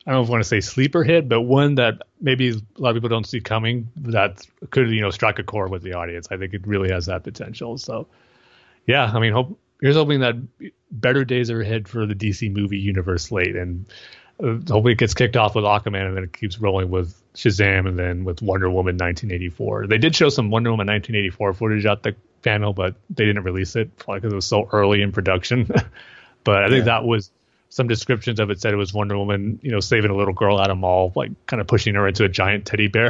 I 0.07 0.11
don't 0.11 0.27
want 0.27 0.43
to 0.43 0.47
say 0.47 0.61
sleeper 0.61 1.03
hit, 1.03 1.27
but 1.27 1.41
one 1.41 1.75
that 1.75 2.03
maybe 2.21 2.49
a 2.49 2.55
lot 2.77 2.89
of 2.89 2.95
people 2.95 3.09
don't 3.09 3.25
see 3.25 3.41
coming 3.41 3.89
that 3.95 4.45
could 4.69 4.89
you 4.91 5.01
know 5.01 5.09
strike 5.09 5.39
a 5.39 5.43
chord 5.43 5.71
with 5.71 5.81
the 5.81 5.93
audience. 5.93 6.27
I 6.29 6.37
think 6.37 6.53
it 6.53 6.65
really 6.67 6.91
has 6.91 7.07
that 7.07 7.23
potential. 7.23 7.77
So 7.77 8.07
yeah, 8.85 9.11
I 9.11 9.19
mean, 9.19 9.33
hope 9.33 9.57
here's 9.81 9.95
hoping 9.95 10.19
that 10.19 10.35
better 10.91 11.25
days 11.25 11.49
are 11.49 11.61
ahead 11.61 11.87
for 11.87 12.05
the 12.05 12.13
DC 12.13 12.51
movie 12.53 12.77
universe 12.77 13.31
late, 13.31 13.55
and 13.55 13.85
uh, 14.43 14.57
hopefully 14.71 14.91
it 14.91 14.99
gets 14.99 15.15
kicked 15.15 15.37
off 15.37 15.55
with 15.55 15.65
Aquaman 15.65 16.07
and 16.07 16.17
then 16.17 16.23
it 16.23 16.33
keeps 16.33 16.59
rolling 16.59 16.91
with 16.91 17.19
Shazam 17.35 17.87
and 17.87 17.99
then 17.99 18.23
with 18.23 18.41
Wonder 18.41 18.69
Woman 18.69 18.95
1984. 18.95 19.87
They 19.87 19.97
did 19.97 20.15
show 20.15 20.29
some 20.29 20.49
Wonder 20.49 20.71
Woman 20.71 20.87
1984 20.87 21.53
footage 21.53 21.85
at 21.85 22.03
the 22.03 22.15
panel, 22.41 22.73
but 22.73 22.95
they 23.09 23.25
didn't 23.25 23.43
release 23.43 23.75
it 23.75 23.95
because 23.97 24.31
it 24.31 24.35
was 24.35 24.45
so 24.45 24.67
early 24.71 25.01
in 25.01 25.11
production. 25.11 25.65
but 26.43 26.63
I 26.63 26.69
think 26.69 26.85
yeah. 26.85 26.99
that 26.99 27.05
was 27.05 27.31
some 27.69 27.87
descriptions 27.87 28.39
of 28.39 28.49
it 28.49 28.61
said 28.61 28.73
it 28.73 28.77
was 28.77 28.93
Wonder 28.93 29.17
Woman, 29.17 29.59
you 29.61 29.71
know, 29.71 29.81
saving 29.81 30.11
a 30.11 30.15
little 30.15 30.33
girl 30.33 30.61
at 30.61 30.69
a 30.69 30.75
mall, 30.75 31.11
like 31.15 31.31
kind 31.45 31.59
of 31.59 31.67
pushing 31.67 31.95
her 31.95 32.07
into 32.07 32.23
a 32.23 32.29
giant 32.29 32.65
teddy 32.65 32.87
bear 32.87 33.09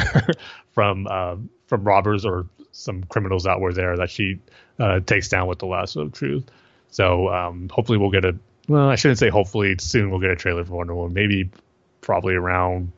from 0.74 1.08
uh, 1.08 1.36
from 1.68 1.84
robbers 1.84 2.26
or 2.26 2.48
some 2.72 3.04
criminals 3.04 3.44
that 3.44 3.60
were 3.60 3.74
there 3.74 3.98
that 3.98 4.10
she 4.10 4.40
uh, 4.80 5.00
takes 5.00 5.30
down 5.30 5.48
with 5.48 5.60
the 5.60 5.66
lasso 5.66 6.02
of 6.02 6.14
truth. 6.14 6.46
So 6.90 7.30
um, 7.30 7.70
hopefully 7.70 7.98
we'll 7.98 8.12
get 8.12 8.26
a 8.26 8.36
well, 8.68 8.90
I 8.90 8.96
shouldn't 8.96 9.20
say 9.20 9.30
hopefully 9.30 9.76
soon 9.80 10.10
we'll 10.10 10.20
get 10.20 10.32
a 10.32 10.36
trailer 10.36 10.66
for 10.66 10.74
Wonder 10.74 10.96
Woman. 10.96 11.14
Maybe 11.14 11.52
probably 12.02 12.34
around 12.34 12.92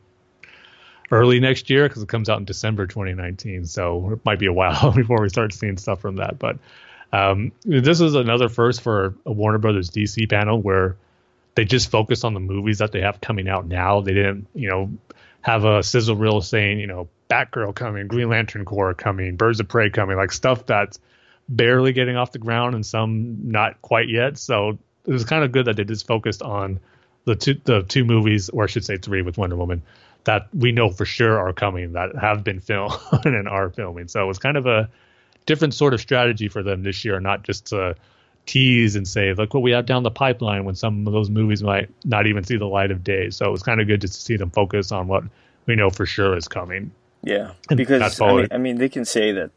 early 1.10 1.40
next 1.40 1.70
year 1.70 1.88
because 1.88 2.02
it 2.02 2.08
comes 2.08 2.28
out 2.28 2.38
in 2.38 2.44
December 2.44 2.86
2019. 2.86 3.64
So 3.66 4.12
it 4.12 4.24
might 4.24 4.38
be 4.38 4.46
a 4.46 4.52
while 4.52 4.92
before 4.96 5.20
we 5.20 5.28
start 5.28 5.52
seeing 5.52 5.76
stuff 5.76 6.00
from 6.00 6.16
that. 6.16 6.38
But 6.38 6.58
um, 7.12 7.52
this 7.64 8.00
is 8.00 8.14
another 8.14 8.48
first 8.48 8.82
for 8.82 9.14
a 9.24 9.32
Warner 9.32 9.58
Brothers 9.58 9.90
DC 9.90 10.28
panel 10.28 10.60
where 10.60 10.96
they 11.54 11.64
just 11.64 11.90
focus 11.90 12.24
on 12.24 12.34
the 12.34 12.40
movies 12.40 12.78
that 12.78 12.92
they 12.92 13.00
have 13.00 13.20
coming 13.20 13.48
out 13.48 13.66
now. 13.66 14.00
They 14.00 14.14
didn't, 14.14 14.46
you 14.54 14.68
know, 14.68 14.90
have 15.40 15.64
a 15.64 15.82
sizzle 15.82 16.16
reel 16.16 16.40
saying, 16.40 16.78
you 16.78 16.86
know, 16.86 17.08
Batgirl 17.28 17.74
coming, 17.74 18.06
Green 18.08 18.28
Lantern 18.28 18.64
Corps 18.64 18.94
coming, 18.94 19.36
Birds 19.36 19.60
of 19.60 19.68
Prey 19.68 19.90
coming, 19.90 20.16
like 20.16 20.32
stuff 20.32 20.66
that's 20.66 20.98
barely 21.48 21.92
getting 21.92 22.16
off 22.16 22.32
the 22.32 22.38
ground 22.38 22.74
and 22.74 22.84
some 22.84 23.50
not 23.50 23.80
quite 23.82 24.08
yet. 24.08 24.38
So 24.38 24.78
it 25.06 25.12
was 25.12 25.24
kind 25.24 25.44
of 25.44 25.52
good 25.52 25.66
that 25.66 25.76
they 25.76 25.84
just 25.84 26.06
focused 26.06 26.42
on 26.42 26.80
the 27.24 27.34
two 27.34 27.60
the 27.64 27.82
two 27.82 28.04
movies, 28.04 28.48
or 28.50 28.64
I 28.64 28.66
should 28.66 28.84
say 28.84 28.96
three 28.96 29.22
with 29.22 29.38
Wonder 29.38 29.56
Woman, 29.56 29.82
that 30.24 30.48
we 30.54 30.72
know 30.72 30.90
for 30.90 31.04
sure 31.04 31.38
are 31.38 31.52
coming, 31.52 31.92
that 31.92 32.14
have 32.16 32.44
been 32.44 32.60
filmed 32.60 32.94
and 33.24 33.48
are 33.48 33.70
filming. 33.70 34.08
So 34.08 34.22
it 34.22 34.26
was 34.26 34.38
kind 34.38 34.56
of 34.56 34.66
a 34.66 34.88
different 35.46 35.74
sort 35.74 35.94
of 35.94 36.00
strategy 36.00 36.48
for 36.48 36.62
them 36.62 36.82
this 36.82 37.04
year, 37.04 37.20
not 37.20 37.42
just 37.42 37.66
to 37.66 37.96
tease 38.46 38.96
and 38.96 39.06
say, 39.06 39.32
look 39.34 39.54
what 39.54 39.62
we 39.62 39.70
have 39.70 39.86
down 39.86 40.02
the 40.02 40.10
pipeline 40.10 40.64
when 40.64 40.74
some 40.74 41.06
of 41.06 41.12
those 41.12 41.30
movies 41.30 41.62
might 41.62 41.88
not 42.04 42.26
even 42.26 42.44
see 42.44 42.56
the 42.56 42.66
light 42.66 42.90
of 42.90 43.04
day. 43.04 43.30
So 43.30 43.46
it 43.46 43.52
was 43.52 43.62
kind 43.62 43.80
of 43.80 43.86
good 43.86 44.00
to 44.00 44.08
see 44.08 44.36
them 44.36 44.50
focus 44.50 44.90
on 44.90 45.06
what 45.06 45.24
we 45.66 45.76
know 45.76 45.90
for 45.90 46.06
sure 46.06 46.36
is 46.36 46.48
coming. 46.48 46.90
Yeah, 47.22 47.52
because 47.74 48.20
I 48.20 48.32
mean, 48.32 48.48
I 48.52 48.58
mean, 48.58 48.78
they 48.78 48.88
can 48.88 49.04
say 49.04 49.32
that 49.32 49.50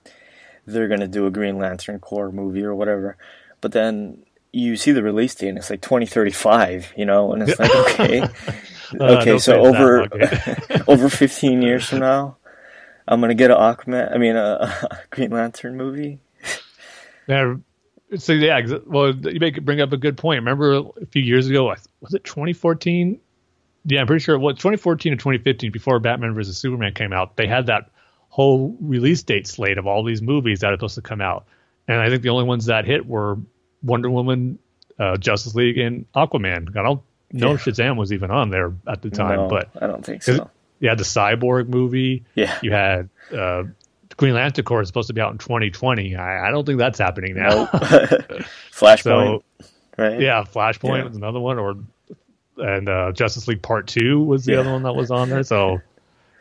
they're 0.65 0.87
going 0.87 0.99
to 0.99 1.07
do 1.07 1.25
a 1.25 1.31
Green 1.31 1.57
Lantern 1.57 1.99
Corps 1.99 2.31
movie 2.31 2.63
or 2.63 2.75
whatever, 2.75 3.17
but 3.61 3.71
then 3.71 4.23
you 4.51 4.75
see 4.75 4.91
the 4.91 5.03
release 5.03 5.35
date 5.35 5.49
and 5.49 5.57
it's 5.57 5.69
like 5.69 5.81
2035, 5.81 6.93
you 6.97 7.05
know, 7.05 7.33
and 7.33 7.43
it's 7.43 7.59
like 7.59 7.73
okay, 7.73 8.27
okay, 8.99 9.31
uh, 9.31 9.39
so 9.39 9.65
over 9.65 10.07
over 10.87 11.09
15 11.09 11.61
years 11.61 11.87
from 11.87 11.99
now, 11.99 12.37
I'm 13.07 13.21
gonna 13.21 13.33
get 13.33 13.51
an 13.51 13.57
Aquaman, 13.57 14.13
I 14.13 14.17
mean 14.17 14.35
a, 14.35 14.87
a 14.91 14.99
Green 15.09 15.31
Lantern 15.31 15.77
movie. 15.77 16.19
Yeah, 17.27 17.55
so 18.17 18.33
yeah, 18.33 18.59
well, 18.85 19.15
you 19.15 19.39
make 19.39 19.63
bring 19.63 19.81
up 19.81 19.93
a 19.93 19.97
good 19.97 20.17
point. 20.17 20.39
Remember 20.39 20.73
a 21.01 21.05
few 21.11 21.21
years 21.21 21.47
ago, 21.47 21.73
was 22.01 22.13
it 22.13 22.23
2014? 22.23 23.19
Yeah, 23.85 24.01
I'm 24.01 24.07
pretty 24.07 24.23
sure 24.23 24.35
it 24.35 24.39
was 24.39 24.55
2014 24.57 25.13
or 25.13 25.15
2015 25.15 25.71
before 25.71 25.99
Batman 25.99 26.35
vs 26.35 26.57
Superman 26.57 26.93
came 26.93 27.13
out. 27.13 27.35
They 27.37 27.47
had 27.47 27.67
that 27.67 27.89
whole 28.29 28.75
release 28.79 29.23
date 29.23 29.47
slate 29.47 29.77
of 29.77 29.87
all 29.87 30.03
these 30.03 30.21
movies 30.21 30.59
that 30.59 30.71
are 30.71 30.75
supposed 30.75 30.95
to 30.95 31.01
come 31.01 31.21
out, 31.21 31.45
and 31.87 31.99
I 31.99 32.09
think 32.09 32.21
the 32.21 32.29
only 32.29 32.45
ones 32.45 32.65
that 32.65 32.85
hit 32.85 33.05
were 33.05 33.37
Wonder 33.83 34.09
Woman, 34.09 34.59
uh, 34.99 35.17
Justice 35.17 35.55
League, 35.55 35.77
and 35.77 36.05
Aquaman. 36.13 36.75
I 36.77 36.83
don't 36.83 37.01
know 37.33 37.51
yeah. 37.51 37.57
Shazam 37.57 37.97
was 37.97 38.11
even 38.11 38.31
on 38.31 38.49
there 38.49 38.73
at 38.87 39.01
the 39.01 39.09
time, 39.09 39.37
no, 39.37 39.47
but 39.47 39.69
I 39.81 39.87
don't 39.87 40.05
think 40.05 40.23
so. 40.23 40.49
You 40.79 40.89
had 40.89 40.97
the 40.97 41.03
Cyborg 41.03 41.67
movie. 41.67 42.23
Yeah. 42.33 42.57
You 42.63 42.71
had 42.71 43.09
uh, 43.31 43.63
Green 44.17 44.33
Lantern 44.33 44.65
Corps 44.65 44.81
is 44.81 44.87
supposed 44.87 45.07
to 45.07 45.13
be 45.13 45.21
out 45.21 45.31
in 45.31 45.37
2020. 45.37 46.15
I, 46.15 46.47
I 46.47 46.51
don't 46.51 46.65
think 46.65 46.79
that's 46.79 46.97
happening 46.97 47.35
now. 47.35 47.49
Nope. 47.49 47.69
Flashpoint. 48.71 49.01
So, 49.01 49.43
right? 49.97 50.19
Yeah, 50.19 50.43
Flashpoint 50.43 50.97
yeah. 50.97 51.03
was 51.03 51.15
another 51.15 51.39
one, 51.39 51.59
or 51.59 51.75
and 52.57 52.89
uh, 52.89 53.11
Justice 53.11 53.47
League 53.47 53.61
Part 53.61 53.87
Two 53.87 54.23
was 54.23 54.45
the 54.45 54.53
yeah. 54.53 54.59
other 54.59 54.71
one 54.71 54.83
that 54.83 54.93
was 54.93 55.11
on 55.11 55.29
there. 55.29 55.43
So 55.43 55.81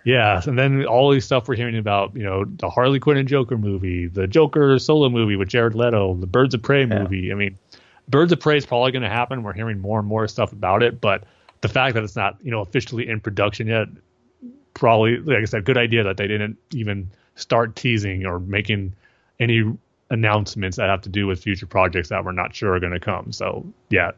yeah, 0.04 0.40
and 0.46 0.58
then 0.58 0.86
all 0.86 1.10
these 1.10 1.24
stuff 1.24 1.46
we're 1.48 1.56
hearing 1.56 1.76
about, 1.76 2.16
you 2.16 2.22
know, 2.22 2.44
the 2.44 2.70
Harley 2.70 3.00
Quinn 3.00 3.18
and 3.18 3.28
Joker 3.28 3.58
movie, 3.58 4.06
the 4.06 4.26
Joker 4.26 4.78
solo 4.78 5.10
movie 5.10 5.36
with 5.36 5.48
Jared 5.48 5.74
Leto, 5.74 6.14
the 6.14 6.26
Birds 6.26 6.54
of 6.54 6.62
Prey 6.62 6.86
movie. 6.86 7.30
I 7.30 7.34
mean, 7.34 7.58
Birds 8.10 8.32
of 8.32 8.40
Prey 8.40 8.56
is 8.56 8.66
probably 8.66 8.92
going 8.92 9.02
to 9.02 9.08
happen. 9.08 9.42
We're 9.42 9.52
hearing 9.52 9.78
more 9.78 9.98
and 9.98 10.08
more 10.08 10.26
stuff 10.28 10.52
about 10.52 10.82
it, 10.82 11.00
but 11.00 11.24
the 11.60 11.68
fact 11.68 11.94
that 11.94 12.02
it's 12.02 12.16
not, 12.16 12.36
you 12.42 12.50
know, 12.50 12.60
officially 12.60 13.08
in 13.08 13.20
production 13.20 13.66
yet, 13.66 13.88
probably, 14.74 15.18
like 15.18 15.38
I 15.38 15.44
said, 15.44 15.64
good 15.64 15.78
idea 15.78 16.02
that 16.04 16.16
they 16.16 16.26
didn't 16.26 16.56
even 16.72 17.10
start 17.36 17.76
teasing 17.76 18.26
or 18.26 18.40
making 18.40 18.94
any 19.38 19.64
announcements 20.10 20.76
that 20.76 20.88
have 20.88 21.02
to 21.02 21.08
do 21.08 21.26
with 21.26 21.42
future 21.42 21.66
projects 21.66 22.08
that 22.08 22.24
we're 22.24 22.32
not 22.32 22.54
sure 22.54 22.74
are 22.74 22.80
going 22.80 22.92
to 22.92 23.00
come. 23.00 23.32
So 23.32 23.64
yeah, 23.90 24.10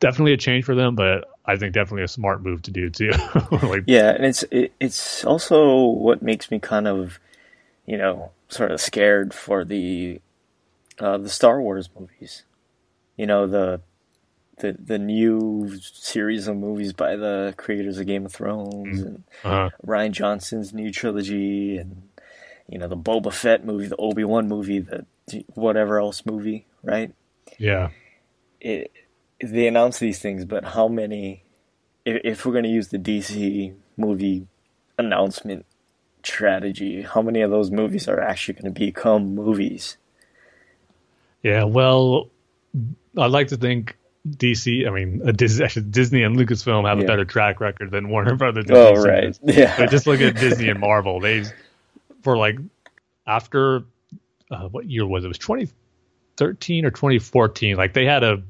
definitely 0.00 0.32
a 0.32 0.36
change 0.36 0.64
for 0.64 0.74
them, 0.74 0.94
but 0.94 1.28
I 1.46 1.56
think 1.56 1.72
definitely 1.72 2.02
a 2.02 2.08
smart 2.08 2.42
move 2.42 2.62
to 2.62 2.70
do 2.70 2.90
too. 2.90 3.12
like, 3.62 3.84
yeah, 3.86 4.10
and 4.10 4.26
it's 4.26 4.42
it, 4.50 4.72
it's 4.80 5.24
also 5.24 5.84
what 5.86 6.22
makes 6.22 6.50
me 6.50 6.58
kind 6.58 6.86
of, 6.86 7.18
you 7.86 7.96
know, 7.96 8.30
sort 8.48 8.72
of 8.72 8.80
scared 8.80 9.32
for 9.32 9.64
the 9.64 10.20
uh, 10.98 11.18
the 11.18 11.30
Star 11.30 11.60
Wars 11.60 11.88
movies. 11.98 12.42
You 13.18 13.26
know 13.26 13.46
the 13.46 13.82
the 14.58 14.72
the 14.72 14.98
new 14.98 15.78
series 15.80 16.48
of 16.48 16.56
movies 16.56 16.94
by 16.94 17.16
the 17.16 17.52
creators 17.58 17.98
of 17.98 18.06
Game 18.06 18.24
of 18.24 18.32
Thrones 18.32 19.02
mm. 19.02 19.06
and 19.06 19.24
uh-huh. 19.44 19.70
Rian 19.86 20.12
Johnson's 20.12 20.72
new 20.72 20.90
trilogy 20.90 21.76
and 21.76 22.08
you 22.68 22.78
know 22.78 22.88
the 22.88 22.96
Boba 22.96 23.32
Fett 23.32 23.64
movie, 23.64 23.88
the 23.88 23.96
Obi 23.96 24.24
Wan 24.24 24.48
movie, 24.48 24.78
the 24.78 25.04
whatever 25.54 25.98
else 25.98 26.24
movie, 26.24 26.66
right? 26.82 27.12
Yeah. 27.58 27.90
It, 28.60 28.92
they 29.40 29.66
announce 29.66 29.98
these 29.98 30.18
things, 30.18 30.44
but 30.44 30.64
how 30.64 30.88
many? 30.88 31.44
If, 32.04 32.20
if 32.24 32.46
we're 32.46 32.52
going 32.52 32.64
to 32.64 32.70
use 32.70 32.88
the 32.88 32.98
DC 32.98 33.74
movie 33.96 34.46
announcement 34.98 35.64
strategy, 36.24 37.02
how 37.02 37.22
many 37.22 37.40
of 37.40 37.50
those 37.50 37.70
movies 37.70 38.08
are 38.08 38.20
actually 38.20 38.54
going 38.54 38.74
to 38.74 38.78
become 38.78 39.34
movies? 39.34 39.96
Yeah, 41.42 41.64
well, 41.64 42.30
I'd 43.22 43.30
like 43.30 43.48
to 43.48 43.56
think 43.56 43.96
DC, 44.28 44.86
I 44.86 44.90
mean, 44.90 45.24
Disney, 45.34 45.82
Disney 45.82 46.22
and 46.22 46.36
Lucasfilm 46.36 46.88
have 46.88 46.98
yeah. 46.98 47.04
a 47.04 47.06
better 47.06 47.24
track 47.24 47.60
record 47.60 47.90
than 47.90 48.08
Warner 48.08 48.34
Brothers. 48.36 48.66
oh, 48.70 48.94
right. 48.96 49.38
Yeah. 49.42 49.76
But 49.76 49.90
just 49.90 50.06
look 50.06 50.20
at 50.20 50.36
Disney 50.36 50.68
and 50.68 50.80
Marvel. 50.80 51.20
They, 51.20 51.44
for 52.22 52.36
like, 52.36 52.58
after, 53.26 53.84
uh, 54.50 54.68
what 54.68 54.86
year 54.86 55.06
was 55.06 55.24
it? 55.24 55.26
It 55.26 55.28
was 55.28 55.38
2013 55.38 56.84
or 56.84 56.90
2014. 56.90 57.76
Like, 57.76 57.92
they 57.94 58.04
had 58.04 58.22
a 58.24 58.42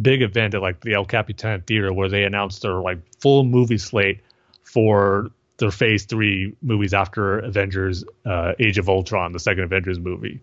big 0.00 0.22
event 0.22 0.54
at 0.54 0.62
like 0.62 0.80
the 0.80 0.94
El 0.94 1.04
Capitan 1.04 1.62
Theater 1.62 1.92
where 1.92 2.08
they 2.08 2.24
announced 2.24 2.62
their 2.62 2.74
like 2.74 2.98
full 3.20 3.44
movie 3.44 3.78
slate 3.78 4.20
for 4.62 5.30
their 5.58 5.70
Phase 5.70 6.04
Three 6.04 6.54
movies 6.62 6.92
after 6.92 7.38
Avengers: 7.38 8.04
uh, 8.24 8.52
Age 8.58 8.78
of 8.78 8.88
Ultron, 8.88 9.32
the 9.32 9.38
second 9.38 9.64
Avengers 9.64 9.98
movie, 9.98 10.40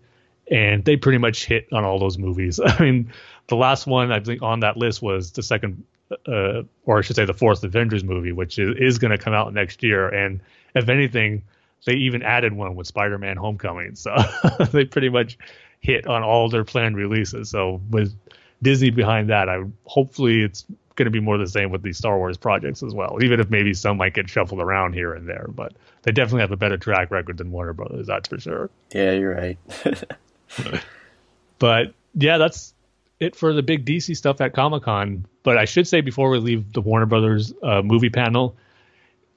and 0.50 0.84
they 0.84 0.96
pretty 0.96 1.18
much 1.18 1.44
hit 1.44 1.68
on 1.72 1.84
all 1.84 1.98
those 1.98 2.18
movies. 2.18 2.60
I 2.64 2.82
mean, 2.82 3.12
the 3.48 3.56
last 3.56 3.86
one 3.86 4.12
I 4.12 4.20
think 4.20 4.42
on 4.42 4.60
that 4.60 4.76
list 4.76 5.02
was 5.02 5.32
the 5.32 5.42
second, 5.42 5.84
uh, 6.26 6.62
or 6.84 6.98
I 6.98 7.00
should 7.02 7.16
say, 7.16 7.24
the 7.24 7.34
fourth 7.34 7.62
Avengers 7.64 8.04
movie, 8.04 8.32
which 8.32 8.58
is, 8.58 8.76
is 8.78 8.98
going 8.98 9.10
to 9.10 9.18
come 9.18 9.34
out 9.34 9.52
next 9.52 9.82
year. 9.82 10.08
And 10.08 10.40
if 10.74 10.88
anything, 10.88 11.42
they 11.86 11.94
even 11.94 12.22
added 12.22 12.52
one 12.52 12.76
with 12.76 12.86
Spider-Man: 12.86 13.36
Homecoming, 13.36 13.94
so 13.94 14.14
they 14.72 14.84
pretty 14.84 15.10
much 15.10 15.36
hit 15.80 16.06
on 16.06 16.22
all 16.22 16.48
their 16.48 16.64
planned 16.64 16.96
releases. 16.96 17.50
So 17.50 17.80
with 17.90 18.16
Disney 18.64 18.90
behind 18.90 19.30
that. 19.30 19.48
I 19.48 19.62
hopefully 19.84 20.42
it's 20.42 20.64
going 20.96 21.04
to 21.04 21.10
be 21.10 21.20
more 21.20 21.38
the 21.38 21.46
same 21.46 21.70
with 21.70 21.82
these 21.82 21.98
Star 21.98 22.18
Wars 22.18 22.36
projects 22.36 22.82
as 22.82 22.94
well. 22.94 23.18
Even 23.22 23.38
if 23.38 23.50
maybe 23.50 23.74
some 23.74 23.98
might 23.98 24.14
get 24.14 24.28
shuffled 24.28 24.60
around 24.60 24.94
here 24.94 25.12
and 25.12 25.28
there, 25.28 25.46
but 25.48 25.72
they 26.02 26.10
definitely 26.10 26.40
have 26.40 26.52
a 26.52 26.56
better 26.56 26.78
track 26.78 27.10
record 27.12 27.38
than 27.38 27.52
Warner 27.52 27.72
Brothers. 27.72 28.06
That's 28.08 28.28
for 28.28 28.40
sure. 28.40 28.70
Yeah, 28.92 29.12
you're 29.12 29.34
right. 29.34 29.58
but 31.58 31.94
yeah, 32.14 32.38
that's 32.38 32.74
it 33.20 33.36
for 33.36 33.52
the 33.52 33.62
big 33.62 33.84
DC 33.84 34.16
stuff 34.16 34.40
at 34.40 34.54
Comic 34.54 34.82
Con. 34.82 35.26
But 35.42 35.58
I 35.58 35.64
should 35.64 35.86
say 35.86 36.00
before 36.00 36.30
we 36.30 36.38
leave 36.38 36.72
the 36.72 36.80
Warner 36.80 37.06
Brothers 37.06 37.52
uh, 37.62 37.82
movie 37.82 38.10
panel, 38.10 38.56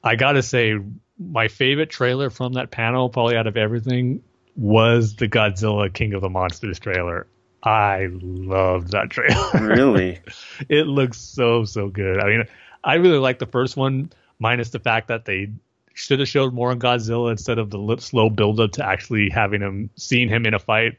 I 0.03 0.15
gotta 0.15 0.41
say 0.41 0.75
my 1.19 1.47
favorite 1.47 1.89
trailer 1.89 2.29
from 2.29 2.53
that 2.53 2.71
panel, 2.71 3.09
probably 3.09 3.35
out 3.35 3.47
of 3.47 3.57
everything, 3.57 4.23
was 4.55 5.15
the 5.15 5.27
Godzilla 5.27 5.93
King 5.93 6.13
of 6.13 6.21
the 6.21 6.29
Monsters 6.29 6.79
trailer. 6.79 7.27
I 7.63 8.07
loved 8.11 8.91
that 8.91 9.09
trailer. 9.09 9.75
Really? 9.75 10.19
it 10.69 10.87
looks 10.87 11.19
so 11.19 11.65
so 11.65 11.89
good. 11.89 12.19
I 12.19 12.27
mean, 12.27 12.43
I 12.83 12.95
really 12.95 13.17
like 13.17 13.39
the 13.39 13.45
first 13.45 13.75
one, 13.75 14.11
minus 14.39 14.69
the 14.69 14.79
fact 14.79 15.09
that 15.09 15.25
they 15.25 15.51
should 15.93 16.19
have 16.19 16.29
showed 16.29 16.53
more 16.53 16.69
on 16.71 16.79
Godzilla 16.79 17.31
instead 17.31 17.57
of 17.57 17.71
the 17.71 17.97
slow 17.99 18.29
build 18.29 18.59
up 18.59 18.73
to 18.73 18.85
actually 18.85 19.29
having 19.29 19.61
him 19.61 19.89
seeing 19.95 20.29
him 20.29 20.45
in 20.45 20.53
a 20.53 20.59
fight. 20.59 20.97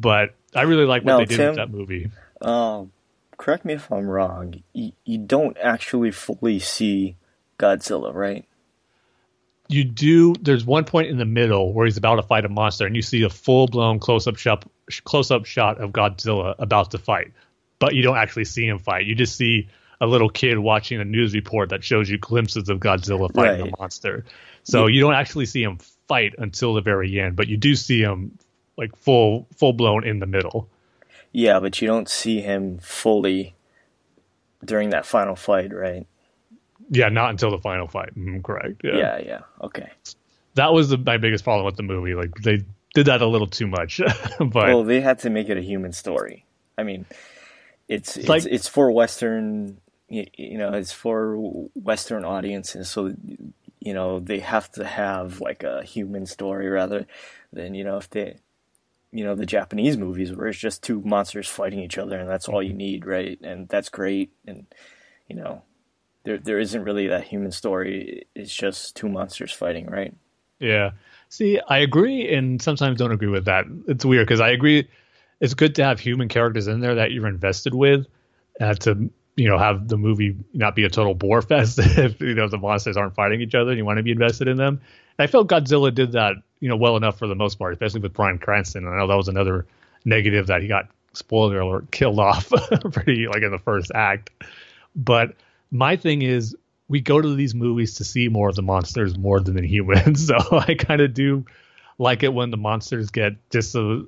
But 0.00 0.34
I 0.54 0.62
really 0.62 0.84
like 0.84 1.04
what 1.04 1.12
now, 1.12 1.18
they 1.18 1.24
did 1.24 1.36
Tim, 1.36 1.46
with 1.48 1.56
that 1.56 1.70
movie. 1.70 2.10
Um, 2.40 2.92
correct 3.36 3.64
me 3.64 3.74
if 3.74 3.90
I'm 3.90 4.08
wrong. 4.08 4.62
You, 4.72 4.92
you 5.04 5.18
don't 5.18 5.56
actually 5.60 6.10
fully 6.10 6.58
see 6.58 7.16
Godzilla, 7.58 8.14
right? 8.14 8.44
You 9.68 9.84
do. 9.84 10.34
There's 10.40 10.64
one 10.64 10.84
point 10.84 11.08
in 11.08 11.18
the 11.18 11.26
middle 11.26 11.72
where 11.72 11.86
he's 11.86 11.98
about 11.98 12.16
to 12.16 12.22
fight 12.22 12.44
a 12.44 12.48
monster, 12.48 12.86
and 12.86 12.96
you 12.96 13.02
see 13.02 13.22
a 13.22 13.30
full 13.30 13.66
blown 13.66 13.98
close 13.98 14.26
up 14.26 14.36
shot 14.36 14.64
close 15.04 15.30
up 15.30 15.44
shot 15.44 15.78
of 15.78 15.90
Godzilla 15.90 16.54
about 16.58 16.92
to 16.92 16.98
fight, 16.98 17.32
but 17.78 17.94
you 17.94 18.02
don't 18.02 18.16
actually 18.16 18.46
see 18.46 18.66
him 18.66 18.78
fight. 18.78 19.04
You 19.04 19.14
just 19.14 19.36
see 19.36 19.68
a 20.00 20.06
little 20.06 20.30
kid 20.30 20.58
watching 20.58 21.00
a 21.00 21.04
news 21.04 21.34
report 21.34 21.70
that 21.70 21.84
shows 21.84 22.08
you 22.08 22.18
glimpses 22.18 22.68
of 22.68 22.78
Godzilla 22.78 23.32
fighting 23.34 23.60
right. 23.62 23.72
a 23.72 23.80
monster. 23.80 24.24
So 24.62 24.86
yeah. 24.86 24.94
you 24.94 25.00
don't 25.00 25.14
actually 25.14 25.46
see 25.46 25.62
him 25.62 25.78
fight 26.06 26.34
until 26.38 26.74
the 26.74 26.80
very 26.80 27.18
end, 27.20 27.36
but 27.36 27.48
you 27.48 27.56
do 27.56 27.74
see 27.74 28.00
him 28.00 28.38
like 28.78 28.96
full 28.96 29.46
full 29.56 29.74
blown 29.74 30.06
in 30.06 30.20
the 30.20 30.26
middle. 30.26 30.68
Yeah, 31.32 31.60
but 31.60 31.82
you 31.82 31.88
don't 31.88 32.08
see 32.08 32.40
him 32.40 32.78
fully 32.78 33.54
during 34.64 34.90
that 34.90 35.04
final 35.04 35.36
fight, 35.36 35.74
right? 35.74 36.06
Yeah, 36.90 37.10
not 37.10 37.30
until 37.30 37.50
the 37.50 37.58
final 37.58 37.86
fight. 37.86 38.16
Mm, 38.16 38.42
correct. 38.42 38.80
Yeah. 38.82 38.96
yeah, 38.96 39.18
yeah. 39.18 39.40
Okay. 39.62 39.90
That 40.54 40.72
was 40.72 40.88
the, 40.88 40.96
my 40.96 41.18
biggest 41.18 41.44
problem 41.44 41.66
with 41.66 41.76
the 41.76 41.82
movie. 41.82 42.14
Like 42.14 42.34
they 42.36 42.62
did 42.94 43.06
that 43.06 43.20
a 43.20 43.26
little 43.26 43.46
too 43.46 43.66
much. 43.66 44.00
but 44.38 44.54
well, 44.54 44.84
they 44.84 45.00
had 45.02 45.18
to 45.20 45.30
make 45.30 45.50
it 45.50 45.58
a 45.58 45.62
human 45.62 45.92
story. 45.92 46.46
I 46.78 46.84
mean, 46.84 47.04
it's 47.88 48.16
it's, 48.16 48.28
like- 48.28 48.46
it's 48.46 48.68
for 48.68 48.90
Western, 48.90 49.78
you, 50.08 50.26
you 50.36 50.56
know, 50.56 50.72
it's 50.72 50.92
for 50.92 51.36
Western 51.74 52.24
audiences. 52.24 52.88
So, 52.88 53.14
you 53.80 53.92
know, 53.92 54.18
they 54.18 54.38
have 54.38 54.70
to 54.72 54.84
have 54.84 55.40
like 55.40 55.62
a 55.62 55.82
human 55.82 56.24
story 56.26 56.68
rather 56.68 57.06
than 57.52 57.74
you 57.74 57.84
know 57.84 57.98
if 57.98 58.08
they, 58.10 58.38
you 59.12 59.24
know, 59.24 59.34
the 59.34 59.46
Japanese 59.46 59.96
movies 59.96 60.32
where 60.32 60.48
it's 60.48 60.58
just 60.58 60.82
two 60.82 61.00
monsters 61.02 61.48
fighting 61.48 61.80
each 61.80 61.98
other 61.98 62.18
and 62.18 62.28
that's 62.28 62.48
all 62.48 62.62
you 62.62 62.74
need, 62.74 63.06
right? 63.06 63.38
And 63.42 63.68
that's 63.68 63.88
great. 63.88 64.32
And 64.46 64.66
you 65.28 65.36
know, 65.36 65.62
there 66.24 66.38
there 66.38 66.58
isn't 66.58 66.84
really 66.84 67.08
that 67.08 67.24
human 67.24 67.52
story. 67.52 68.26
It's 68.34 68.54
just 68.54 68.96
two 68.96 69.08
monsters 69.08 69.52
fighting, 69.52 69.86
right? 69.86 70.14
Yeah. 70.58 70.90
See, 71.28 71.60
I 71.68 71.78
agree 71.78 72.32
and 72.34 72.60
sometimes 72.60 72.98
don't 72.98 73.12
agree 73.12 73.28
with 73.28 73.46
that. 73.46 73.64
It's 73.86 74.04
weird 74.04 74.26
because 74.26 74.40
I 74.40 74.50
agree 74.50 74.88
it's 75.40 75.54
good 75.54 75.74
to 75.76 75.84
have 75.84 76.00
human 76.00 76.28
characters 76.28 76.66
in 76.66 76.80
there 76.80 76.96
that 76.96 77.12
you're 77.12 77.28
invested 77.28 77.74
with 77.74 78.06
uh, 78.60 78.74
to 78.74 79.10
you 79.36 79.48
know 79.48 79.56
have 79.56 79.88
the 79.88 79.96
movie 79.96 80.36
not 80.52 80.74
be 80.74 80.84
a 80.84 80.90
total 80.90 81.14
bore 81.14 81.40
fest 81.42 81.78
if 81.82 82.20
you 82.20 82.34
know 82.34 82.48
the 82.48 82.58
monsters 82.58 82.96
aren't 82.96 83.14
fighting 83.14 83.40
each 83.40 83.54
other 83.54 83.70
and 83.70 83.78
you 83.78 83.84
want 83.84 83.98
to 83.98 84.02
be 84.02 84.10
invested 84.10 84.48
in 84.48 84.56
them. 84.56 84.80
I 85.18 85.26
felt 85.26 85.48
Godzilla 85.48 85.94
did 85.94 86.12
that 86.12 86.36
you 86.60 86.68
know 86.68 86.76
well 86.76 86.96
enough 86.96 87.18
for 87.18 87.26
the 87.26 87.34
most 87.34 87.58
part, 87.58 87.72
especially 87.72 88.00
with 88.00 88.12
Bryan 88.12 88.38
Cranston. 88.38 88.86
I 88.86 88.96
know 88.96 89.06
that 89.06 89.16
was 89.16 89.28
another 89.28 89.66
negative 90.04 90.46
that 90.46 90.62
he 90.62 90.68
got 90.68 90.88
spoiler 91.12 91.60
alert 91.60 91.90
killed 91.90 92.18
off 92.18 92.50
pretty 92.92 93.26
like 93.26 93.42
in 93.42 93.50
the 93.50 93.58
first 93.58 93.90
act. 93.94 94.30
But 94.94 95.34
my 95.70 95.96
thing 95.96 96.22
is 96.22 96.56
we 96.88 97.00
go 97.00 97.20
to 97.20 97.34
these 97.34 97.54
movies 97.54 97.94
to 97.94 98.04
see 98.04 98.28
more 98.28 98.48
of 98.48 98.56
the 98.56 98.62
monsters 98.62 99.16
more 99.16 99.40
than 99.40 99.56
the 99.56 99.66
humans. 99.66 100.26
So 100.28 100.36
I 100.58 100.74
kind 100.74 101.00
of 101.00 101.14
do 101.14 101.44
like 101.98 102.22
it 102.22 102.32
when 102.32 102.50
the 102.50 102.56
monsters 102.56 103.10
get 103.10 103.34
just 103.50 103.74
a, 103.74 104.04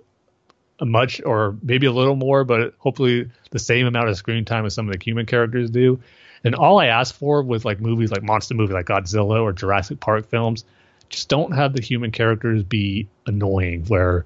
a 0.78 0.86
much 0.86 1.20
or 1.24 1.56
maybe 1.62 1.86
a 1.86 1.92
little 1.92 2.16
more, 2.16 2.44
but 2.44 2.74
hopefully 2.78 3.30
the 3.50 3.58
same 3.58 3.86
amount 3.86 4.08
of 4.08 4.16
screen 4.16 4.44
time 4.44 4.64
as 4.64 4.74
some 4.74 4.88
of 4.88 4.96
the 4.96 5.02
human 5.02 5.26
characters 5.26 5.70
do. 5.70 6.00
And 6.42 6.54
all 6.54 6.78
I 6.78 6.86
ask 6.86 7.14
for 7.14 7.42
with 7.42 7.64
like 7.64 7.80
movies 7.80 8.10
like 8.10 8.22
monster 8.22 8.54
movie 8.54 8.72
like 8.72 8.86
Godzilla 8.86 9.42
or 9.42 9.52
Jurassic 9.52 10.00
Park 10.00 10.28
films, 10.28 10.64
just 11.10 11.28
don't 11.28 11.52
have 11.52 11.74
the 11.74 11.82
human 11.82 12.10
characters 12.10 12.62
be 12.62 13.08
annoying 13.26 13.84
where 13.86 14.24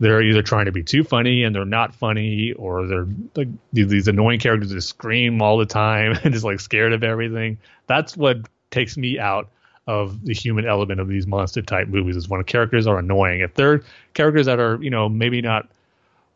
they're 0.00 0.22
either 0.22 0.42
trying 0.42 0.64
to 0.64 0.72
be 0.72 0.82
too 0.82 1.04
funny 1.04 1.44
and 1.44 1.54
they're 1.54 1.64
not 1.64 1.94
funny 1.94 2.52
or 2.54 2.86
they're 2.86 3.06
like 3.36 3.48
these 3.72 4.08
annoying 4.08 4.40
characters 4.40 4.70
that 4.70 4.80
scream 4.80 5.40
all 5.40 5.56
the 5.56 5.66
time 5.66 6.18
and 6.24 6.32
just 6.32 6.44
like 6.44 6.58
scared 6.58 6.92
of 6.92 7.04
everything. 7.04 7.58
That's 7.86 8.16
what 8.16 8.38
takes 8.70 8.96
me 8.96 9.18
out 9.18 9.48
of 9.86 10.24
the 10.24 10.34
human 10.34 10.66
element 10.66 11.00
of 11.00 11.08
these 11.08 11.26
monster 11.26 11.62
type 11.62 11.88
movies 11.88 12.16
is 12.16 12.28
when 12.28 12.42
characters 12.44 12.86
are 12.86 12.98
annoying. 12.98 13.40
If 13.40 13.54
they're 13.54 13.82
characters 14.14 14.46
that 14.46 14.58
are, 14.58 14.82
you 14.82 14.90
know, 14.90 15.08
maybe 15.08 15.40
not 15.40 15.68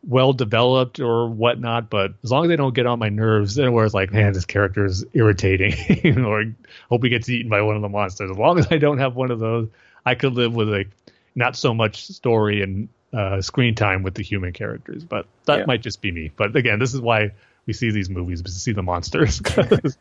well 0.07 0.33
developed 0.33 1.01
or 1.01 1.29
whatnot, 1.29 1.91
but 1.91 2.15
as 2.23 2.31
long 2.31 2.45
as 2.45 2.49
they 2.49 2.57
don't 2.57 2.75
get 2.75 2.87
on 2.87 2.99
my 2.99 3.09
nerves, 3.09 3.55
then 3.55 3.73
where 3.73 3.85
it's 3.85 3.95
like, 3.95 4.13
man, 4.13 4.33
this 4.33 4.45
character 4.45 4.85
is 4.85 5.05
irritating, 5.13 6.25
or 6.25 6.45
hope 6.89 7.03
he 7.03 7.09
gets 7.09 7.29
eaten 7.29 7.49
by 7.49 7.63
one 7.63 7.77
of 7.77 7.83
the 7.83 7.89
monsters. 7.89 8.31
As 8.31 8.39
long 8.39 8.59
as 8.59 8.69
I 8.71 8.79
don't 8.79 8.99
have 8.99 9.17
one 9.17 9.31
of 9.31 9.41
those, 9.41 9.69
I 10.07 10.15
could 10.15 10.33
live 10.33 10.55
with 10.55 10.69
like 10.71 10.89
not 11.35 11.57
so 11.57 11.75
much 11.75 12.07
story 12.07 12.63
and 12.63 12.89
uh, 13.13 13.43
screen 13.43 13.75
time 13.75 14.03
with 14.03 14.15
the 14.15 14.23
human 14.23 14.53
characters. 14.55 15.05
But 15.05 15.27
that 15.45 15.59
Yeah. 15.61 15.65
might 15.67 15.83
just 15.83 16.01
be 16.01 16.11
me. 16.13 16.31
But 16.35 16.57
again, 16.57 16.79
this 16.79 16.95
is 16.95 17.01
why 17.01 17.33
we 17.67 17.73
see 17.75 17.91
these 17.91 18.09
movies 18.09 18.41
to 18.43 18.51
see 18.51 18.73
the 18.73 18.83
monsters. 18.83 19.43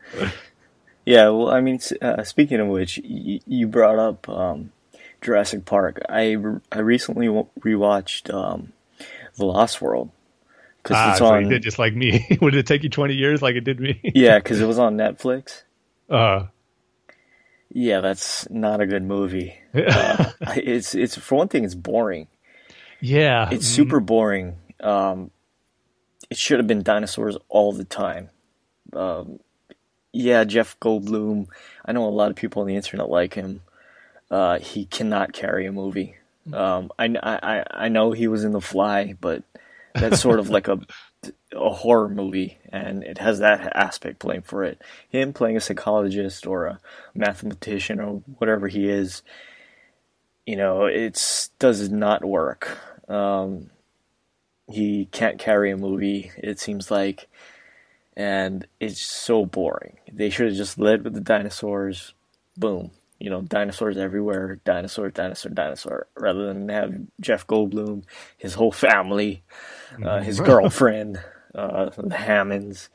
Yeah, 1.04 1.28
well, 1.28 1.50
I 1.50 1.60
mean, 1.60 1.78
uh, 2.02 2.24
speaking 2.24 2.58
of 2.58 2.66
which, 2.66 2.98
y- 3.04 3.38
you 3.46 3.68
brought 3.68 3.98
up 4.00 4.28
um, 4.28 4.72
Jurassic 5.20 5.64
Park. 5.64 6.00
I, 6.08 6.32
re- 6.32 6.60
I 6.72 6.80
recently 6.80 7.26
w- 7.26 7.46
rewatched 7.60 8.32
um, 8.34 8.72
The 9.36 9.44
Lost 9.44 9.80
World 9.80 10.10
because 10.82 10.96
ah, 10.96 11.10
it's 11.10 11.18
so 11.18 11.26
on. 11.26 11.44
you 11.44 11.48
did 11.48 11.62
just 11.62 11.78
like 11.78 11.94
me. 11.94 12.26
Would 12.40 12.56
it 12.56 12.66
take 12.66 12.82
you 12.82 12.88
20 12.88 13.14
years 13.14 13.40
like 13.40 13.54
it 13.54 13.62
did 13.62 13.78
me? 13.78 14.00
yeah, 14.02 14.38
because 14.40 14.60
it 14.60 14.66
was 14.66 14.80
on 14.80 14.96
Netflix. 14.96 15.62
Uh, 16.10 16.46
Yeah, 17.70 18.00
that's 18.00 18.48
not 18.50 18.80
a 18.80 18.86
good 18.86 19.02
movie. 19.02 19.54
Uh, 19.76 20.32
it's 20.56 20.94
it's 20.94 21.16
for 21.18 21.34
one 21.36 21.48
thing, 21.48 21.64
it's 21.64 21.74
boring. 21.74 22.28
yeah. 23.00 23.48
It's 23.52 23.66
super 23.66 24.00
boring. 24.00 24.56
Um, 24.80 25.30
it 26.30 26.38
should 26.38 26.58
have 26.58 26.66
been 26.66 26.82
dinosaurs 26.82 27.36
all 27.48 27.72
the 27.72 27.84
time. 27.84 28.30
Um, 28.94 29.38
yeah, 30.12 30.44
Jeff 30.44 30.78
Goldblum. 30.80 31.48
I 31.84 31.92
know 31.92 32.06
a 32.06 32.08
lot 32.08 32.30
of 32.30 32.36
people 32.36 32.62
on 32.62 32.68
the 32.68 32.76
internet 32.76 33.10
like 33.10 33.34
him. 33.34 33.60
Uh, 34.30 34.58
he 34.58 34.86
cannot 34.86 35.32
carry 35.34 35.66
a 35.66 35.72
movie. 35.72 36.16
Um, 36.52 36.90
I, 36.98 37.06
I, 37.22 37.64
I 37.70 37.88
know 37.88 38.12
he 38.12 38.28
was 38.28 38.44
in 38.44 38.52
The 38.52 38.60
Fly, 38.60 39.14
but 39.20 39.42
that's 39.94 40.20
sort 40.20 40.38
of 40.38 40.48
like 40.48 40.68
a 40.68 40.78
a 41.56 41.70
horror 41.70 42.08
movie, 42.08 42.58
and 42.70 43.02
it 43.02 43.18
has 43.18 43.38
that 43.40 43.76
aspect 43.76 44.18
playing 44.18 44.42
for 44.42 44.64
it. 44.64 44.80
Him 45.08 45.32
playing 45.32 45.56
a 45.56 45.60
psychologist 45.60 46.46
or 46.46 46.66
a 46.66 46.80
mathematician 47.14 48.00
or 48.00 48.22
whatever 48.38 48.68
he 48.68 48.88
is, 48.88 49.22
you 50.46 50.56
know, 50.56 50.84
it 50.84 51.48
does 51.58 51.90
not 51.90 52.24
work. 52.24 52.78
Um, 53.08 53.70
he 54.68 55.06
can't 55.06 55.38
carry 55.38 55.70
a 55.70 55.76
movie. 55.76 56.30
It 56.36 56.58
seems 56.58 56.90
like, 56.90 57.28
and 58.16 58.66
it's 58.80 59.00
so 59.00 59.44
boring. 59.44 59.98
They 60.12 60.30
should 60.30 60.46
have 60.46 60.56
just 60.56 60.78
led 60.78 61.04
with 61.04 61.14
the 61.14 61.20
dinosaurs. 61.20 62.14
Boom, 62.56 62.90
you 63.18 63.30
know, 63.30 63.42
dinosaurs 63.42 63.96
everywhere. 63.96 64.60
Dinosaur, 64.64 65.10
dinosaur, 65.10 65.50
dinosaur. 65.52 66.06
Rather 66.16 66.46
than 66.46 66.68
have 66.68 66.94
Jeff 67.20 67.46
Goldblum, 67.46 68.04
his 68.38 68.54
whole 68.54 68.72
family, 68.72 69.42
uh, 70.04 70.20
his 70.20 70.40
girlfriend, 70.52 71.20
uh, 71.56 71.90
the 71.96 72.16
Hammonds. 72.16 72.88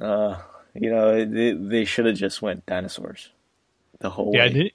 Uh, 0.00 0.36
you 0.74 0.90
know, 0.90 1.24
they, 1.24 1.52
they 1.52 1.84
should 1.84 2.06
have 2.06 2.16
just 2.16 2.42
went 2.42 2.66
dinosaurs 2.66 3.30
the 4.00 4.10
whole 4.10 4.32
Yeah, 4.34 4.40
way. 4.40 4.46
and 4.46 4.54
didn't, 4.54 4.72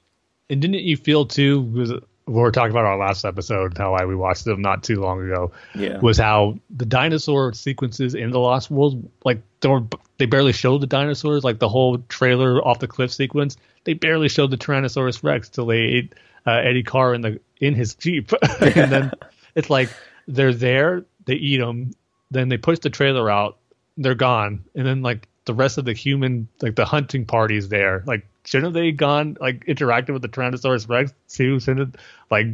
and 0.48 0.62
didn't 0.62 0.80
you 0.80 0.96
feel 0.96 1.26
too? 1.26 1.62
Was 1.62 1.92
we 2.26 2.34
were 2.34 2.52
talking 2.52 2.70
about 2.70 2.84
our 2.84 2.96
last 2.98 3.24
episode, 3.24 3.76
how 3.76 3.94
I 3.94 4.04
we 4.04 4.14
watched 4.14 4.44
them 4.44 4.62
not 4.62 4.82
too 4.84 5.00
long 5.00 5.20
ago. 5.24 5.52
Yeah. 5.74 5.98
was 5.98 6.16
how 6.18 6.58
the 6.70 6.86
dinosaur 6.86 7.52
sequences 7.54 8.14
in 8.14 8.30
the 8.30 8.38
Lost 8.38 8.70
World, 8.70 9.10
like 9.24 9.42
they 9.60 9.68
were, 9.68 9.82
they 10.18 10.26
barely 10.26 10.52
showed 10.52 10.80
the 10.80 10.86
dinosaurs. 10.86 11.42
Like 11.44 11.58
the 11.58 11.68
whole 11.68 11.98
trailer 12.08 12.64
off 12.66 12.78
the 12.78 12.86
cliff 12.86 13.12
sequence, 13.12 13.56
they 13.84 13.94
barely 13.94 14.28
showed 14.28 14.50
the 14.52 14.56
Tyrannosaurus 14.56 15.22
Rex 15.24 15.48
till 15.48 15.66
they 15.66 15.78
ate 15.80 16.14
uh, 16.46 16.52
Eddie 16.52 16.82
Carr 16.84 17.14
in 17.14 17.20
the 17.22 17.40
in 17.60 17.74
his 17.74 17.94
jeep, 17.94 18.32
and 18.60 18.92
then 18.92 19.12
it's 19.54 19.68
like 19.68 19.90
they're 20.28 20.54
there, 20.54 21.04
they 21.26 21.34
eat 21.34 21.58
them, 21.58 21.90
then 22.30 22.48
they 22.48 22.58
push 22.58 22.78
the 22.80 22.90
trailer 22.90 23.30
out, 23.30 23.58
they're 23.96 24.14
gone, 24.14 24.64
and 24.74 24.86
then 24.86 25.02
like 25.02 25.28
the 25.44 25.54
rest 25.54 25.78
of 25.78 25.84
the 25.84 25.92
human, 25.92 26.48
like 26.62 26.76
the 26.76 26.84
hunting 26.84 27.26
party's 27.26 27.68
there. 27.68 28.02
Like 28.06 28.26
shouldn't 28.44 28.74
they 28.74 28.92
gone 28.92 29.36
like 29.40 29.66
interacted 29.66 30.12
with 30.12 30.22
the 30.22 30.28
Tyrannosaurus 30.28 30.88
Rex 30.88 31.12
too? 31.28 31.60
Shouldn't 31.60 31.96
like 32.30 32.46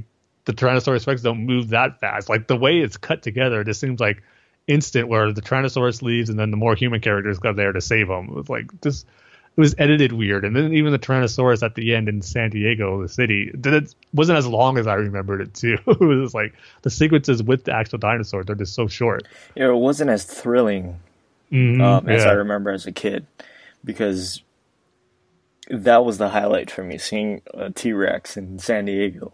the 0.45 0.53
Tyrannosaurus 0.53 1.07
Rex 1.07 1.23
don't 1.23 1.47
move 1.47 1.71
that 1.71 2.01
fast? 2.01 2.29
Like 2.29 2.47
the 2.47 2.57
way 2.57 2.79
it's 2.79 2.97
cut 2.97 3.23
together, 3.23 3.61
it 3.61 3.67
just 3.67 3.81
seems 3.81 4.01
like 4.01 4.23
instant 4.67 5.09
where 5.09 5.33
the 5.33 5.43
Tyrannosaurus 5.43 6.03
leaves 6.03 6.29
and 6.29 6.39
then 6.39 6.51
the 6.51 6.57
more 6.57 6.75
human 6.75 7.01
characters 7.01 7.39
go 7.39 7.53
there 7.53 7.73
to 7.73 7.81
save 7.81 8.09
them. 8.09 8.35
It's 8.39 8.49
like 8.49 8.81
this. 8.81 9.05
It 9.57 9.61
was 9.61 9.75
edited 9.79 10.13
weird, 10.13 10.45
and 10.45 10.55
then 10.55 10.75
even 10.75 10.93
the 10.93 10.99
Tyrannosaurus 10.99 11.63
at 11.63 11.75
the 11.77 11.95
end 11.95 12.09
in 12.11 12.21
San 12.21 12.51
Diego, 12.51 13.01
the 13.01 13.09
city, 13.09 13.51
it 13.55 13.95
wasn't 14.13 14.37
as 14.39 14.47
long 14.47 14.77
as 14.77 14.87
I 14.87 14.95
remembered 14.95 15.41
it 15.41 15.55
too. 15.55 15.79
it 15.87 16.01
was 16.01 16.35
like 16.35 16.53
the 16.83 16.91
sequences 16.91 17.43
with 17.43 17.65
the 17.65 17.73
actual 17.73 17.99
dinosaur, 17.99 18.45
they're 18.45 18.55
just 18.55 18.75
so 18.75 18.87
short. 18.87 19.27
Yeah, 19.55 19.69
it 19.71 19.77
wasn't 19.77 20.11
as 20.11 20.25
thrilling 20.25 21.01
Mhm, 21.53 21.81
um, 21.81 22.09
as 22.09 22.25
yeah. 22.25 22.31
I 22.31 22.33
remember 22.33 22.71
as 22.71 22.87
a 22.87 22.93
kid, 22.93 23.27
because 23.85 24.43
that 25.71 26.05
was 26.05 26.19
the 26.19 26.31
highlight 26.31 26.71
for 26.71 26.83
me 26.85 26.99
seeing 26.99 27.43
a 27.55 27.71
T 27.71 27.93
Rex 27.93 28.37
in 28.37 28.59
San 28.59 28.85
Diego 28.85 29.33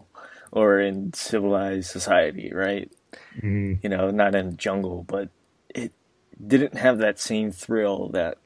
or 0.51 0.79
in 0.79 1.13
civilized 1.15 1.91
society, 1.91 2.53
right? 2.53 2.91
Mhm. 3.41 3.79
You 3.83 3.89
know, 3.89 4.11
not 4.11 4.35
in 4.35 4.51
the 4.51 4.57
jungle, 4.57 5.05
but 5.09 5.31
it 5.75 5.93
didn't 6.47 6.77
have 6.77 6.99
that 6.99 7.19
same 7.19 7.51
thrill 7.51 8.09
that 8.11 8.39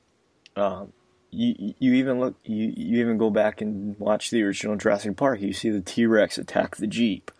um, 0.57 0.93
you 1.31 1.74
you 1.78 1.94
even 1.94 2.20
look 2.20 2.36
you 2.44 2.73
you 2.77 3.01
even 3.01 3.19
go 3.19 3.31
back 3.31 3.61
and 3.61 3.98
watch 3.98 4.31
the 4.31 4.43
original 4.43 4.77
Jurassic 4.77 5.16
Park. 5.16 5.40
You 5.40 5.53
see 5.53 5.70
the 5.70 5.81
T 5.81 6.07
Rex 6.07 6.39
attack 6.39 6.77
the 6.77 6.86
jeep 6.86 7.31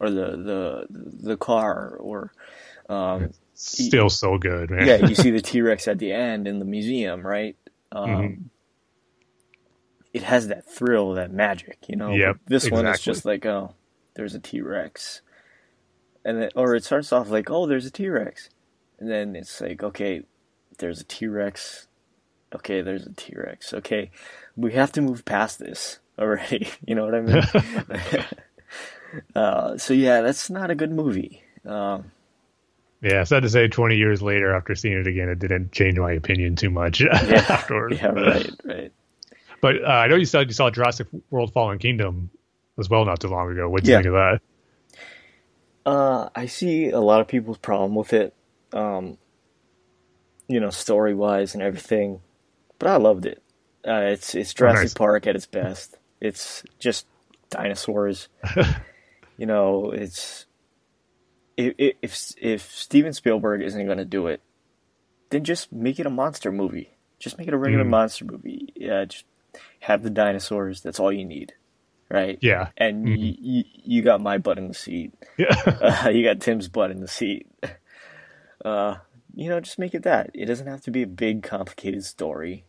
or 0.00 0.10
the 0.10 0.36
the 0.36 0.86
the 0.90 1.36
car 1.36 1.96
or 1.98 2.32
um, 2.88 3.32
Still 3.54 4.10
so 4.10 4.36
good, 4.38 4.70
man. 4.70 4.86
yeah, 4.86 4.96
you 5.06 5.14
see 5.14 5.30
the 5.30 5.40
T 5.40 5.62
Rex 5.62 5.88
at 5.88 5.98
the 5.98 6.12
end 6.12 6.46
in 6.46 6.58
the 6.58 6.64
museum, 6.64 7.26
right? 7.26 7.56
Um, 7.92 8.08
Mhm. 8.10 8.42
It 10.12 10.22
has 10.22 10.48
that 10.48 10.64
thrill, 10.66 11.12
that 11.14 11.30
magic, 11.30 11.76
you 11.88 11.96
know. 11.96 12.12
Yep, 12.14 12.38
this 12.46 12.70
one 12.70 12.86
is 12.86 13.00
just 13.02 13.24
like, 13.26 13.44
oh, 13.44 13.74
there's 14.14 14.34
a 14.34 14.38
T 14.40 14.62
Rex, 14.62 15.20
and 16.24 16.40
then, 16.40 16.50
or 16.56 16.74
it 16.74 16.84
starts 16.84 17.12
off 17.12 17.28
like, 17.28 17.50
oh, 17.50 17.66
there's 17.66 17.84
a 17.84 17.90
T 17.90 18.08
Rex, 18.08 18.48
and 18.98 19.10
then 19.10 19.36
it's 19.36 19.60
like, 19.60 19.82
okay, 19.82 20.22
there's 20.78 21.00
a 21.00 21.04
T 21.04 21.26
Rex 21.26 21.85
Okay, 22.56 22.82
there's 22.82 23.06
a 23.06 23.12
T 23.12 23.34
Rex. 23.36 23.72
Okay, 23.74 24.10
we 24.56 24.72
have 24.72 24.92
to 24.92 25.02
move 25.02 25.24
past 25.24 25.58
this 25.58 25.98
already. 26.18 26.68
You 26.86 26.94
know 26.94 27.04
what 27.04 27.14
I 27.14 27.20
mean? 27.20 28.24
uh, 29.34 29.78
so 29.78 29.94
yeah, 29.94 30.20
that's 30.22 30.50
not 30.50 30.70
a 30.70 30.74
good 30.74 30.90
movie. 30.92 31.42
Um, 31.64 32.12
yeah, 33.02 33.24
sad 33.24 33.42
to 33.42 33.48
say, 33.48 33.68
20 33.68 33.96
years 33.96 34.22
later, 34.22 34.54
after 34.54 34.74
seeing 34.74 34.98
it 34.98 35.06
again, 35.06 35.28
it 35.28 35.38
didn't 35.38 35.72
change 35.72 35.98
my 35.98 36.12
opinion 36.12 36.56
too 36.56 36.70
much 36.70 37.00
yeah, 37.02 37.10
afterwards. 37.48 37.98
Yeah, 38.00 38.06
right, 38.08 38.50
right. 38.64 38.92
But 39.60 39.82
uh, 39.84 39.88
I 39.88 40.06
know 40.08 40.16
you 40.16 40.24
said 40.24 40.48
you 40.48 40.54
saw 40.54 40.70
Jurassic 40.70 41.06
World 41.30 41.52
Fallen 41.52 41.78
Kingdom 41.78 42.30
as 42.78 42.88
well 42.88 43.04
not 43.04 43.20
too 43.20 43.28
long 43.28 43.50
ago. 43.50 43.68
What 43.68 43.84
do 43.84 43.90
you 43.90 43.96
Yeah. 43.96 44.02
think 44.02 44.08
of 44.08 44.12
that? 44.14 44.40
Uh, 45.84 46.28
I 46.34 46.46
see 46.46 46.90
a 46.90 47.00
lot 47.00 47.20
of 47.20 47.28
people's 47.28 47.58
problem 47.58 47.94
with 47.94 48.12
it, 48.12 48.34
um, 48.72 49.18
you 50.48 50.58
know, 50.60 50.70
story 50.70 51.14
wise 51.14 51.54
and 51.54 51.62
everything, 51.62 52.20
but 52.78 52.88
I 52.88 52.96
loved 52.96 53.26
it. 53.26 53.42
Uh, 53.86 54.00
it's 54.12 54.34
it's 54.34 54.52
Jurassic 54.54 54.82
nice. 54.82 54.94
Park 54.94 55.26
at 55.26 55.36
its 55.36 55.46
best. 55.46 55.96
It's 56.20 56.62
just 56.78 57.06
dinosaurs. 57.50 58.28
you 59.36 59.46
know, 59.46 59.90
it's 59.92 60.46
if 61.56 61.74
if 61.78 62.32
if 62.40 62.62
Steven 62.72 63.12
Spielberg 63.12 63.62
isn't 63.62 63.84
going 63.86 63.98
to 63.98 64.04
do 64.04 64.26
it, 64.26 64.40
then 65.30 65.44
just 65.44 65.72
make 65.72 65.98
it 66.00 66.06
a 66.06 66.10
monster 66.10 66.50
movie. 66.52 66.96
Just 67.18 67.38
make 67.38 67.48
it 67.48 67.54
a 67.54 67.58
regular 67.58 67.84
Mm. 67.84 67.90
monster 67.90 68.24
movie. 68.24 68.72
Yeah, 68.76 69.04
just 69.04 69.24
have 69.80 70.02
the 70.02 70.10
dinosaurs. 70.10 70.82
That's 70.82 71.00
all 71.00 71.12
you 71.12 71.24
need, 71.24 71.54
right? 72.10 72.38
Yeah. 72.42 72.68
And 72.76 73.06
Mhm. 73.06 73.18
y- 73.18 73.38
y- 73.64 73.70
you 73.84 74.02
got 74.02 74.20
my 74.20 74.36
butt 74.38 74.58
in 74.58 74.68
the 74.68 74.74
seat. 74.74 75.14
Yeah. 75.38 75.54
uh, 76.04 76.08
you 76.10 76.24
got 76.24 76.40
Tim's 76.40 76.68
butt 76.68 76.90
in 76.90 77.00
the 77.00 77.08
seat. 77.08 77.46
Uh, 78.64 78.96
you 79.36 79.48
know, 79.48 79.60
just 79.60 79.78
make 79.78 79.94
it 79.94 80.02
that. 80.02 80.30
It 80.34 80.46
doesn't 80.46 80.66
have 80.66 80.80
to 80.82 80.90
be 80.90 81.02
a 81.02 81.06
big, 81.06 81.44
complicated 81.44 82.04
story. 82.04 82.64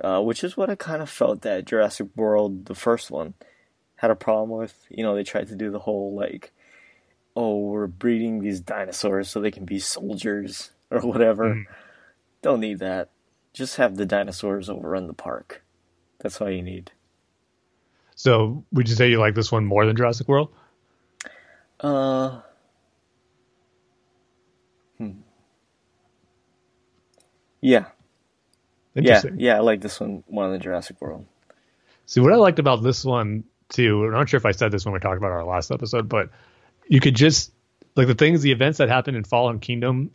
Uh, 0.00 0.20
which 0.20 0.42
is 0.42 0.56
what 0.56 0.68
I 0.68 0.74
kind 0.74 1.00
of 1.00 1.08
felt 1.08 1.42
that 1.42 1.64
Jurassic 1.64 2.08
World, 2.16 2.66
the 2.66 2.74
first 2.74 3.10
one, 3.10 3.34
had 3.96 4.10
a 4.10 4.16
problem 4.16 4.50
with. 4.50 4.74
You 4.90 5.04
know, 5.04 5.14
they 5.14 5.22
tried 5.22 5.48
to 5.48 5.54
do 5.54 5.70
the 5.70 5.78
whole 5.78 6.14
like, 6.16 6.52
oh, 7.36 7.58
we're 7.58 7.86
breeding 7.86 8.40
these 8.40 8.60
dinosaurs 8.60 9.28
so 9.28 9.40
they 9.40 9.50
can 9.50 9.64
be 9.64 9.78
soldiers 9.78 10.72
or 10.90 11.00
whatever. 11.00 11.54
Mhm. 11.54 11.64
Don't 12.42 12.60
need 12.60 12.80
that. 12.80 13.10
Just 13.52 13.76
have 13.76 13.96
the 13.96 14.06
dinosaurs 14.06 14.68
overrun 14.68 15.06
the 15.06 15.14
park. 15.14 15.62
That's 16.18 16.40
all 16.40 16.50
you 16.50 16.62
need. 16.62 16.90
So, 18.16 18.64
would 18.72 18.88
you 18.88 18.94
say 18.96 19.10
you 19.10 19.18
like 19.18 19.34
this 19.34 19.52
one 19.52 19.64
more 19.64 19.86
than 19.86 19.96
Jurassic 19.96 20.26
World? 20.26 20.48
Uh, 21.80 22.40
Yeah, 27.62 27.86
yeah, 28.94 29.22
yeah. 29.36 29.56
I 29.56 29.60
like 29.60 29.80
this 29.80 29.98
one 30.00 30.22
more 30.28 30.50
than 30.50 30.60
Jurassic 30.60 31.00
World. 31.00 31.24
See, 32.06 32.20
what 32.20 32.32
I 32.32 32.36
liked 32.36 32.58
about 32.58 32.82
this 32.82 33.04
one 33.04 33.44
too, 33.70 34.04
I'm 34.04 34.10
not 34.12 34.28
sure 34.28 34.36
if 34.38 34.44
I 34.44 34.52
said 34.52 34.70
this 34.72 34.84
when 34.84 34.92
we 34.92 35.00
talked 35.00 35.16
about 35.16 35.30
our 35.30 35.44
last 35.44 35.70
episode, 35.70 36.08
but 36.08 36.28
you 36.88 37.00
could 37.00 37.14
just 37.16 37.52
like 37.96 38.06
the 38.06 38.14
things, 38.14 38.42
the 38.42 38.52
events 38.52 38.78
that 38.78 38.88
happened 38.88 39.16
in 39.16 39.24
Fallen 39.24 39.60
Kingdom, 39.60 40.10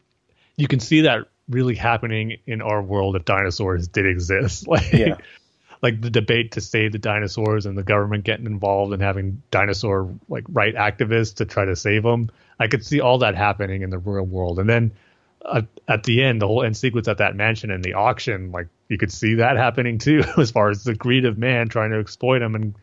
you 0.57 0.67
can 0.67 0.79
see 0.79 1.01
that 1.01 1.25
really 1.49 1.75
happening 1.75 2.37
in 2.45 2.61
our 2.61 2.81
world 2.81 3.15
if 3.15 3.25
dinosaurs 3.25 3.87
did 3.87 4.05
exist. 4.05 4.67
Like, 4.67 4.91
Yeah. 4.91 5.15
like 5.81 6.01
the 6.01 6.09
debate 6.09 6.51
to 6.53 6.61
save 6.61 6.91
the 6.91 6.97
dinosaurs 6.99 7.65
and 7.65 7.77
the 7.77 7.83
government 7.83 8.25
getting 8.25 8.45
involved 8.45 8.93
and 8.93 9.01
having 9.01 9.41
dinosaur 9.51 10.13
like 10.27 10.43
right 10.49 10.75
activists 10.75 11.35
to 11.35 11.45
try 11.45 11.65
to 11.65 11.75
save 11.75 12.03
them. 12.03 12.29
I 12.59 12.67
could 12.67 12.85
see 12.85 12.99
all 12.99 13.19
that 13.19 13.35
happening 13.35 13.83
in 13.83 13.91
the 13.91 13.99
real 13.99 14.23
world, 14.23 14.59
and 14.59 14.67
then 14.67 14.91
at 15.87 16.03
the 16.03 16.23
end, 16.23 16.41
the 16.41 16.47
whole 16.47 16.63
end 16.63 16.75
sequence 16.75 17.07
at 17.07 17.17
that 17.19 17.35
mansion 17.35 17.71
and 17.71 17.83
the 17.83 17.93
auction, 17.93 18.51
like 18.51 18.67
you 18.89 18.97
could 18.97 19.11
see 19.11 19.35
that 19.35 19.57
happening 19.57 19.97
too, 19.97 20.23
as 20.37 20.51
far 20.51 20.69
as 20.69 20.83
the 20.83 20.93
greed 20.93 21.25
of 21.25 21.37
man 21.37 21.69
trying 21.69 21.91
to 21.91 21.99
exploit 21.99 22.39
them 22.39 22.55
and 22.55 22.75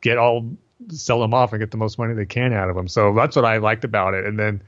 get 0.00 0.18
all 0.18 0.50
sell 0.88 1.20
them 1.20 1.34
off 1.34 1.52
and 1.52 1.60
get 1.60 1.70
the 1.70 1.76
most 1.76 1.98
money 1.98 2.14
they 2.14 2.26
can 2.26 2.52
out 2.52 2.70
of 2.70 2.76
them. 2.76 2.88
So 2.88 3.14
that's 3.14 3.36
what 3.36 3.44
I 3.44 3.58
liked 3.58 3.84
about 3.84 4.14
it. 4.14 4.24
And 4.24 4.38
then 4.38 4.62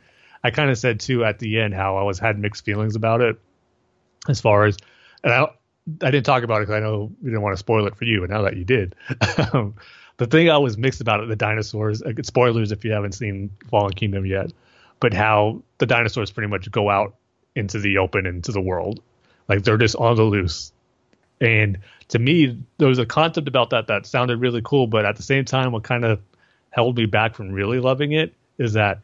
I 0.44 0.50
kind 0.50 0.70
of 0.70 0.78
said 0.78 1.00
too 1.00 1.24
at 1.24 1.38
the 1.38 1.60
end 1.60 1.74
how 1.74 1.96
I 1.96 2.02
was 2.02 2.18
had 2.18 2.38
mixed 2.38 2.64
feelings 2.64 2.96
about 2.96 3.20
it, 3.20 3.40
as 4.28 4.40
far 4.40 4.64
as 4.64 4.76
and 5.24 5.32
I 5.32 5.46
I 6.00 6.10
didn't 6.10 6.26
talk 6.26 6.44
about 6.44 6.58
it 6.62 6.66
because 6.66 6.76
I 6.76 6.80
know 6.80 7.12
we 7.22 7.30
didn't 7.30 7.42
want 7.42 7.54
to 7.54 7.58
spoil 7.58 7.86
it 7.86 7.96
for 7.96 8.04
you, 8.04 8.22
and 8.22 8.32
now 8.32 8.42
that 8.42 8.56
you 8.56 8.64
did. 8.64 8.94
The 10.18 10.26
thing 10.26 10.50
I 10.50 10.58
was 10.58 10.78
mixed 10.78 11.00
about 11.00 11.20
it, 11.20 11.28
the 11.28 11.34
dinosaurs, 11.34 12.02
uh, 12.02 12.12
spoilers 12.22 12.70
if 12.70 12.84
you 12.84 12.92
haven't 12.92 13.12
seen 13.12 13.50
Fallen 13.70 13.92
Kingdom 13.92 14.26
yet, 14.26 14.52
but 15.00 15.12
how 15.14 15.62
the 15.78 15.86
dinosaurs 15.86 16.30
pretty 16.30 16.48
much 16.48 16.70
go 16.70 16.90
out 16.90 17.16
into 17.54 17.78
the 17.78 17.98
open, 17.98 18.26
into 18.26 18.52
the 18.52 18.60
world. 18.60 19.00
Like 19.48 19.64
they're 19.64 19.78
just 19.78 19.96
on 19.96 20.16
the 20.16 20.22
loose. 20.22 20.72
And 21.40 21.78
to 22.08 22.18
me, 22.18 22.58
there 22.78 22.88
was 22.88 22.98
a 22.98 23.06
concept 23.06 23.48
about 23.48 23.70
that 23.70 23.88
that 23.88 24.06
sounded 24.06 24.40
really 24.40 24.62
cool, 24.62 24.86
but 24.86 25.04
at 25.04 25.16
the 25.16 25.22
same 25.22 25.44
time, 25.44 25.72
what 25.72 25.82
kind 25.82 26.04
of 26.04 26.20
held 26.70 26.96
me 26.96 27.06
back 27.06 27.34
from 27.34 27.50
really 27.50 27.80
loving 27.80 28.12
it 28.12 28.34
is 28.58 28.74
that 28.74 29.00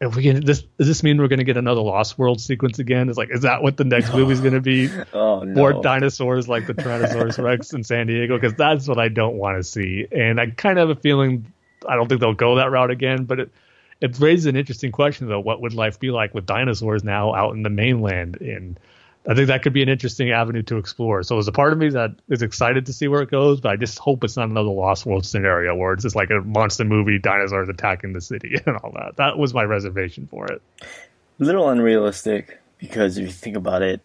if 0.00 0.16
we 0.16 0.22
get 0.22 0.44
this, 0.44 0.62
does 0.78 0.86
this 0.86 1.02
mean 1.02 1.18
we're 1.18 1.28
going 1.28 1.38
to 1.38 1.44
get 1.44 1.56
another 1.56 1.80
Lost 1.80 2.18
World 2.18 2.40
sequence 2.40 2.78
again? 2.78 3.08
It's 3.08 3.18
like, 3.18 3.30
is 3.30 3.42
that 3.42 3.62
what 3.62 3.76
the 3.76 3.84
next 3.84 4.12
movie's 4.14 4.40
going 4.40 4.54
to 4.54 4.60
be? 4.60 4.88
Oh 5.12 5.40
no! 5.40 5.54
More 5.54 5.82
dinosaurs 5.82 6.48
like 6.48 6.66
the 6.66 6.74
Tyrannosaurus 6.74 7.42
Rex 7.42 7.72
in 7.72 7.84
San 7.84 8.06
Diego? 8.06 8.36
Because 8.36 8.54
that's 8.54 8.86
what 8.88 8.98
I 8.98 9.08
don't 9.08 9.36
want 9.36 9.58
to 9.58 9.64
see. 9.64 10.06
And 10.10 10.40
I 10.40 10.50
kind 10.50 10.78
of 10.78 10.88
have 10.88 10.98
a 10.98 11.00
feeling 11.00 11.52
I 11.88 11.96
don't 11.96 12.08
think 12.08 12.20
they'll 12.20 12.34
go 12.34 12.56
that 12.56 12.70
route 12.70 12.90
again. 12.90 13.24
But 13.24 13.40
it 13.40 13.52
it 14.00 14.18
raises 14.18 14.46
an 14.46 14.56
interesting 14.56 14.92
question 14.92 15.28
though. 15.28 15.40
What 15.40 15.60
would 15.60 15.74
life 15.74 15.98
be 15.98 16.10
like 16.10 16.34
with 16.34 16.46
dinosaurs 16.46 17.04
now 17.04 17.34
out 17.34 17.54
in 17.54 17.62
the 17.62 17.70
mainland? 17.70 18.40
And 18.40 18.78
I 19.26 19.34
think 19.34 19.48
that 19.48 19.62
could 19.62 19.72
be 19.72 19.82
an 19.82 19.88
interesting 19.88 20.30
avenue 20.30 20.62
to 20.64 20.76
explore. 20.76 21.22
So 21.22 21.36
there's 21.36 21.48
a 21.48 21.52
part 21.52 21.72
of 21.72 21.78
me 21.78 21.88
that 21.90 22.10
is 22.28 22.42
excited 22.42 22.86
to 22.86 22.92
see 22.92 23.08
where 23.08 23.22
it 23.22 23.30
goes, 23.30 23.60
but 23.60 23.70
I 23.72 23.76
just 23.76 23.98
hope 23.98 24.22
it's 24.22 24.36
not 24.36 24.50
another 24.50 24.68
Lost 24.68 25.06
World 25.06 25.24
scenario 25.24 25.74
where 25.74 25.94
it's 25.94 26.02
just 26.02 26.16
like 26.16 26.30
a 26.30 26.40
monster 26.40 26.84
movie, 26.84 27.18
dinosaurs 27.18 27.68
attacking 27.68 28.12
the 28.12 28.20
city 28.20 28.56
and 28.66 28.76
all 28.76 28.92
that. 28.92 29.16
That 29.16 29.38
was 29.38 29.54
my 29.54 29.62
reservation 29.62 30.26
for 30.26 30.46
it. 30.46 30.60
A 30.82 31.44
little 31.44 31.68
unrealistic 31.68 32.60
because 32.78 33.16
if 33.16 33.24
you 33.24 33.32
think 33.32 33.56
about 33.56 33.82
it, 33.82 34.00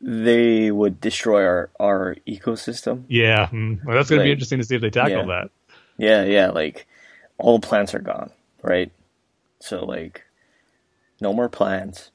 they 0.00 0.70
would 0.70 1.00
destroy 1.00 1.44
our 1.44 1.70
our 1.80 2.16
ecosystem. 2.26 3.04
Yeah, 3.08 3.48
mm. 3.48 3.84
well, 3.84 3.96
that's 3.96 4.08
going 4.08 4.20
to 4.20 4.24
be 4.24 4.32
interesting 4.32 4.60
to 4.60 4.64
see 4.64 4.76
if 4.76 4.80
they 4.80 4.90
tackle 4.90 5.26
yeah. 5.26 5.26
that. 5.26 5.50
Yeah, 5.96 6.24
yeah, 6.24 6.50
like 6.50 6.86
all 7.38 7.58
the 7.58 7.66
plants 7.66 7.94
are 7.94 8.00
gone, 8.00 8.30
right? 8.62 8.90
So 9.60 9.84
like 9.84 10.24
no 11.20 11.32
more 11.32 11.48
plants. 11.48 12.10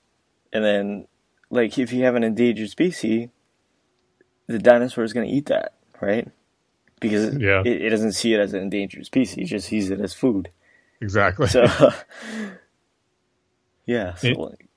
And 0.52 0.64
then 0.64 1.08
like 1.50 1.78
if 1.78 1.92
you 1.94 2.04
have 2.04 2.16
an 2.16 2.24
endangered 2.24 2.70
species, 2.70 3.30
the 4.48 4.60
dinosaur 4.60 5.04
is 5.04 5.14
going 5.14 5.28
to 5.28 5.34
eat 5.34 5.48
that, 5.48 5.74
right? 6.02 6.28
Because 7.00 7.36
Yeah. 7.38 7.62
it, 7.66 7.82
it 7.82 7.90
doesn't 7.90 8.14
see 8.14 8.34
it 8.34 8.40
as 8.40 8.54
an 8.54 8.62
endangered 8.62 9.06
species, 9.06 9.38
it 9.38 9.46
just 9.50 9.68
sees 9.68 9.90
it 9.90 10.00
as 10.00 10.14
food. 10.14 10.50
Exactly. 11.02 11.48
So 11.48 11.66
yeah, 13.86 14.14
so 14.16 14.28
It- 14.28 14.38
like 14.38 14.68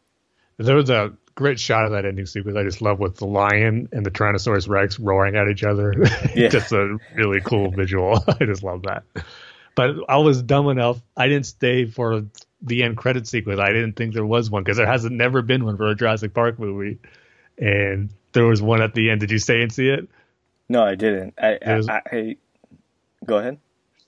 There 0.59 0.77
was 0.77 0.91
a 0.91 1.13
great 1.35 1.61
shot 1.61 1.85
of 1.85 1.93
that 1.93 2.05
ending 2.07 2.27
sequence 2.27 2.57
I 2.57 2.63
just 2.63 2.81
love 2.81 2.99
with 2.99 3.17
the 3.17 3.27
lion 3.27 3.89
and 3.93 4.05
the 4.07 4.11
Tyrannosaurus 4.11 4.69
Rex 4.69 4.99
roaring 4.99 5.37
at 5.37 5.49
each 5.49 5.63
other. 5.65 5.93
Yeah. 6.35 6.49
just 6.49 6.73
a 6.73 6.99
really 7.15 7.41
cool 7.43 7.71
visual. 7.71 8.23
I 8.41 8.45
just 8.45 8.63
love 8.63 8.83
that. 8.83 9.05
But 9.77 9.95
I 10.09 10.17
was 10.17 10.43
dumb 10.43 10.69
enough. 10.69 11.01
I 11.17 11.29
didn't 11.29 11.47
stay 11.47 11.85
for 11.87 12.25
the 12.63 12.83
end 12.83 12.97
credit 12.97 13.29
sequence. 13.29 13.61
I 13.61 13.69
didn't 13.69 13.93
think 13.93 14.15
there 14.15 14.27
was 14.27 14.51
one 14.51 14.65
because 14.65 14.79
there 14.79 14.87
hasn't 14.87 15.15
never 15.15 15.43
been 15.43 15.65
one 15.65 15.77
for 15.77 15.87
a 15.89 15.95
Jurassic 15.95 16.35
Park 16.35 16.59
movie. 16.59 16.99
And 17.59 18.11
there 18.33 18.47
was 18.47 18.61
one 18.61 18.83
at 18.83 18.95
the 18.95 19.11
end. 19.11 19.21
Did 19.21 19.31
you 19.31 19.39
stay 19.39 19.63
and 19.63 19.73
see 19.73 19.89
it? 19.89 20.09
no, 20.69 20.83
I 20.83 20.97
didn't. 20.97 21.35
I 21.41 21.59
I, 21.65 21.77
was- 21.77 21.89
I, 21.89 22.03
I 22.11 22.37
go 23.25 23.37
ahead. 23.39 23.59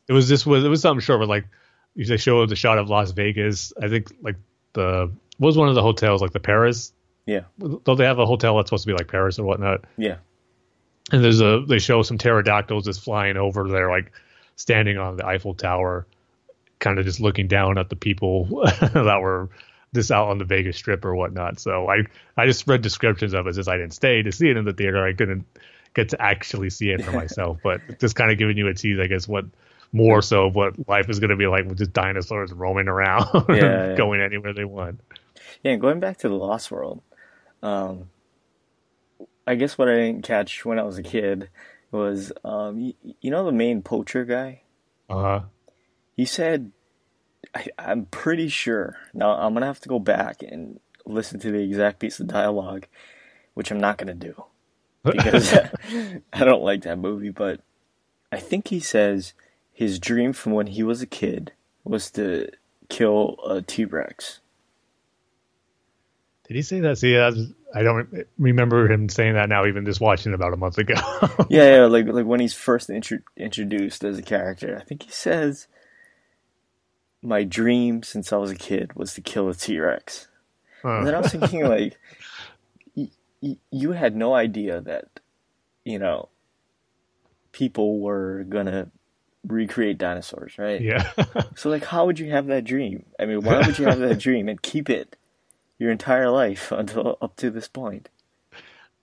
It 0.08 0.12
was 0.12 0.28
just 0.28 0.44
was 0.46 0.64
it 0.64 0.68
was 0.68 0.80
something 0.80 1.00
short, 1.02 1.20
but 1.20 1.28
like 1.28 1.44
they 1.94 2.16
show 2.16 2.44
the 2.46 2.56
shot 2.56 2.78
of 2.78 2.88
Las 2.88 3.12
Vegas. 3.12 3.72
I 3.80 3.88
think 3.88 4.10
like 4.22 4.36
the 4.72 5.12
was 5.38 5.56
one 5.56 5.68
of 5.68 5.74
the 5.76 5.82
hotels 5.82 6.20
like 6.22 6.32
the 6.32 6.40
Paris. 6.40 6.92
Yeah. 7.26 7.42
Don't 7.58 7.96
they 7.98 8.04
have 8.06 8.18
a 8.18 8.24
hotel 8.26 8.56
that's 8.56 8.70
supposed 8.70 8.84
to 8.84 8.88
be 8.88 8.94
like 8.94 9.06
Paris 9.08 9.38
or 9.38 9.44
whatnot? 9.44 9.84
Yeah. 9.98 10.16
and 11.12 11.22
there's 11.22 11.42
a 11.42 11.62
they 11.68 11.78
show 11.78 12.00
some 12.02 12.16
pterodactyls 12.16 12.86
just 12.86 13.02
flying 13.02 13.36
over 13.36 13.68
there 13.68 13.90
like 13.90 14.12
standing 14.58 14.98
on 14.98 15.16
the 15.16 15.26
eiffel 15.26 15.54
tower 15.54 16.06
kind 16.80 16.98
of 16.98 17.06
just 17.06 17.20
looking 17.20 17.48
down 17.48 17.78
at 17.78 17.88
the 17.88 17.96
people 17.96 18.44
that 18.92 19.20
were 19.22 19.48
just 19.94 20.10
out 20.12 20.28
on 20.28 20.36
the 20.38 20.44
vegas 20.44 20.76
strip 20.76 21.04
or 21.06 21.14
whatnot. 21.14 21.58
So 21.58 21.88
i 21.88 22.02
i 22.36 22.44
just 22.44 22.66
read 22.68 22.82
descriptions 22.82 23.32
of 23.32 23.46
it 23.46 23.54
since 23.54 23.68
i 23.68 23.78
didn't 23.78 23.94
stay 23.94 24.22
to 24.22 24.32
see 24.32 24.50
it 24.50 24.58
in 24.58 24.66
the 24.66 24.74
theater. 24.74 25.02
I 25.06 25.14
couldn't 25.14 25.46
get 25.94 26.10
to 26.10 26.20
actually 26.22 26.68
see 26.70 26.90
it 26.90 27.02
for 27.02 27.12
myself 27.22 27.58
but 27.64 27.80
just 27.98 28.14
kind 28.14 28.30
of 28.30 28.36
giving 28.38 28.58
you 28.58 28.68
a 28.68 28.74
tease 28.74 29.00
i 29.00 29.06
guess 29.06 29.26
what 29.26 29.46
more 29.92 30.20
so 30.20 30.46
of 30.48 30.54
what 30.54 30.88
life 30.88 31.08
is 31.08 31.18
going 31.18 31.30
to 31.30 31.36
be 31.36 31.46
like 31.46 31.64
with 31.64 31.78
just 31.78 31.94
dinosaurs 31.94 32.52
roaming 32.52 32.88
around 32.88 33.26
Yeah, 33.48 33.88
yeah. 33.88 33.94
going 33.96 34.20
anywhere 34.20 34.52
they 34.52 34.66
want. 34.66 35.00
Yeah, 35.62 35.76
going 35.76 35.98
back 35.98 36.18
to 36.18 36.28
the 36.28 36.34
Lost 36.34 36.70
World, 36.70 37.00
um, 37.62 38.10
I 39.46 39.54
guess 39.54 39.78
what 39.78 39.88
I 39.88 39.94
didn't 39.96 40.22
catch 40.22 40.64
when 40.64 40.78
I 40.78 40.82
was 40.82 40.98
a 40.98 41.02
kid 41.02 41.48
was, 41.90 42.32
um, 42.44 42.78
you, 42.78 42.94
you 43.20 43.30
know, 43.30 43.44
the 43.44 43.52
main 43.52 43.82
poacher 43.82 44.24
guy. 44.24 44.62
uh 45.08 45.20
huh. 45.20 45.40
He 46.16 46.24
said, 46.24 46.72
I, 47.54 47.66
I'm 47.78 48.06
pretty 48.06 48.48
sure. 48.48 48.96
Now 49.14 49.30
I'm 49.32 49.54
gonna 49.54 49.66
have 49.66 49.80
to 49.80 49.88
go 49.88 49.98
back 49.98 50.42
and 50.42 50.80
listen 51.06 51.40
to 51.40 51.50
the 51.50 51.62
exact 51.62 52.00
piece 52.00 52.20
of 52.20 52.26
dialogue 52.26 52.86
which 53.58 53.72
I'm 53.72 53.80
not 53.80 53.98
gonna 53.98 54.14
do 54.14 54.40
because 55.02 55.52
I 56.32 56.44
don't 56.44 56.62
like 56.62 56.82
that 56.82 56.96
movie. 56.96 57.30
But 57.30 57.60
I 58.30 58.38
think 58.38 58.68
he 58.68 58.78
says 58.78 59.34
his 59.72 59.98
dream 59.98 60.32
from 60.32 60.52
when 60.52 60.68
he 60.68 60.84
was 60.84 61.02
a 61.02 61.08
kid 61.08 61.50
was 61.82 62.08
to 62.12 62.52
kill 62.88 63.36
a 63.44 63.60
T 63.60 63.84
Rex. 63.84 64.38
Did 66.46 66.54
he 66.54 66.62
say 66.62 66.78
that? 66.78 66.98
See, 66.98 67.16
that's, 67.16 67.36
I 67.74 67.82
don't 67.82 68.26
remember 68.38 68.90
him 68.90 69.08
saying 69.08 69.34
that 69.34 69.48
now. 69.48 69.66
Even 69.66 69.84
just 69.84 70.00
watching 70.00 70.32
about 70.32 70.54
a 70.54 70.56
month 70.56 70.78
ago. 70.78 70.94
yeah, 71.50 71.76
yeah, 71.76 71.84
like 71.86 72.06
like 72.06 72.24
when 72.24 72.40
he's 72.40 72.54
first 72.54 72.88
intro- 72.88 73.18
introduced 73.36 74.04
as 74.04 74.18
a 74.18 74.22
character, 74.22 74.78
I 74.80 74.84
think 74.84 75.02
he 75.02 75.10
says, 75.10 75.68
"My 77.22 77.44
dream 77.44 78.02
since 78.02 78.32
I 78.32 78.36
was 78.38 78.50
a 78.50 78.56
kid 78.56 78.94
was 78.94 79.12
to 79.14 79.20
kill 79.20 79.48
a 79.50 79.54
T 79.54 79.78
Rex." 79.78 80.28
And 80.82 81.06
then 81.06 81.14
I 81.14 81.20
was 81.20 81.32
thinking, 81.32 81.64
like, 81.68 81.98
y- 82.96 83.10
y- 83.42 83.58
you 83.70 83.92
had 83.92 84.16
no 84.16 84.32
idea 84.32 84.80
that, 84.80 85.20
you 85.84 85.98
know, 85.98 86.30
people 87.52 88.00
were 88.00 88.44
gonna 88.48 88.90
recreate 89.46 89.98
dinosaurs, 89.98 90.56
right? 90.56 90.80
Yeah. 90.80 91.10
so, 91.56 91.68
like, 91.68 91.84
how 91.84 92.06
would 92.06 92.18
you 92.18 92.30
have 92.30 92.46
that 92.46 92.64
dream? 92.64 93.04
I 93.20 93.26
mean, 93.26 93.42
why 93.42 93.58
would 93.58 93.78
you 93.78 93.84
have 93.84 93.98
that 93.98 94.18
dream 94.18 94.48
and 94.48 94.62
keep 94.62 94.88
it 94.88 95.16
your 95.78 95.90
entire 95.90 96.30
life 96.30 96.72
until 96.76 97.16
up 97.20 97.36
to 97.36 97.50
this 97.50 97.68
point? 97.68 98.08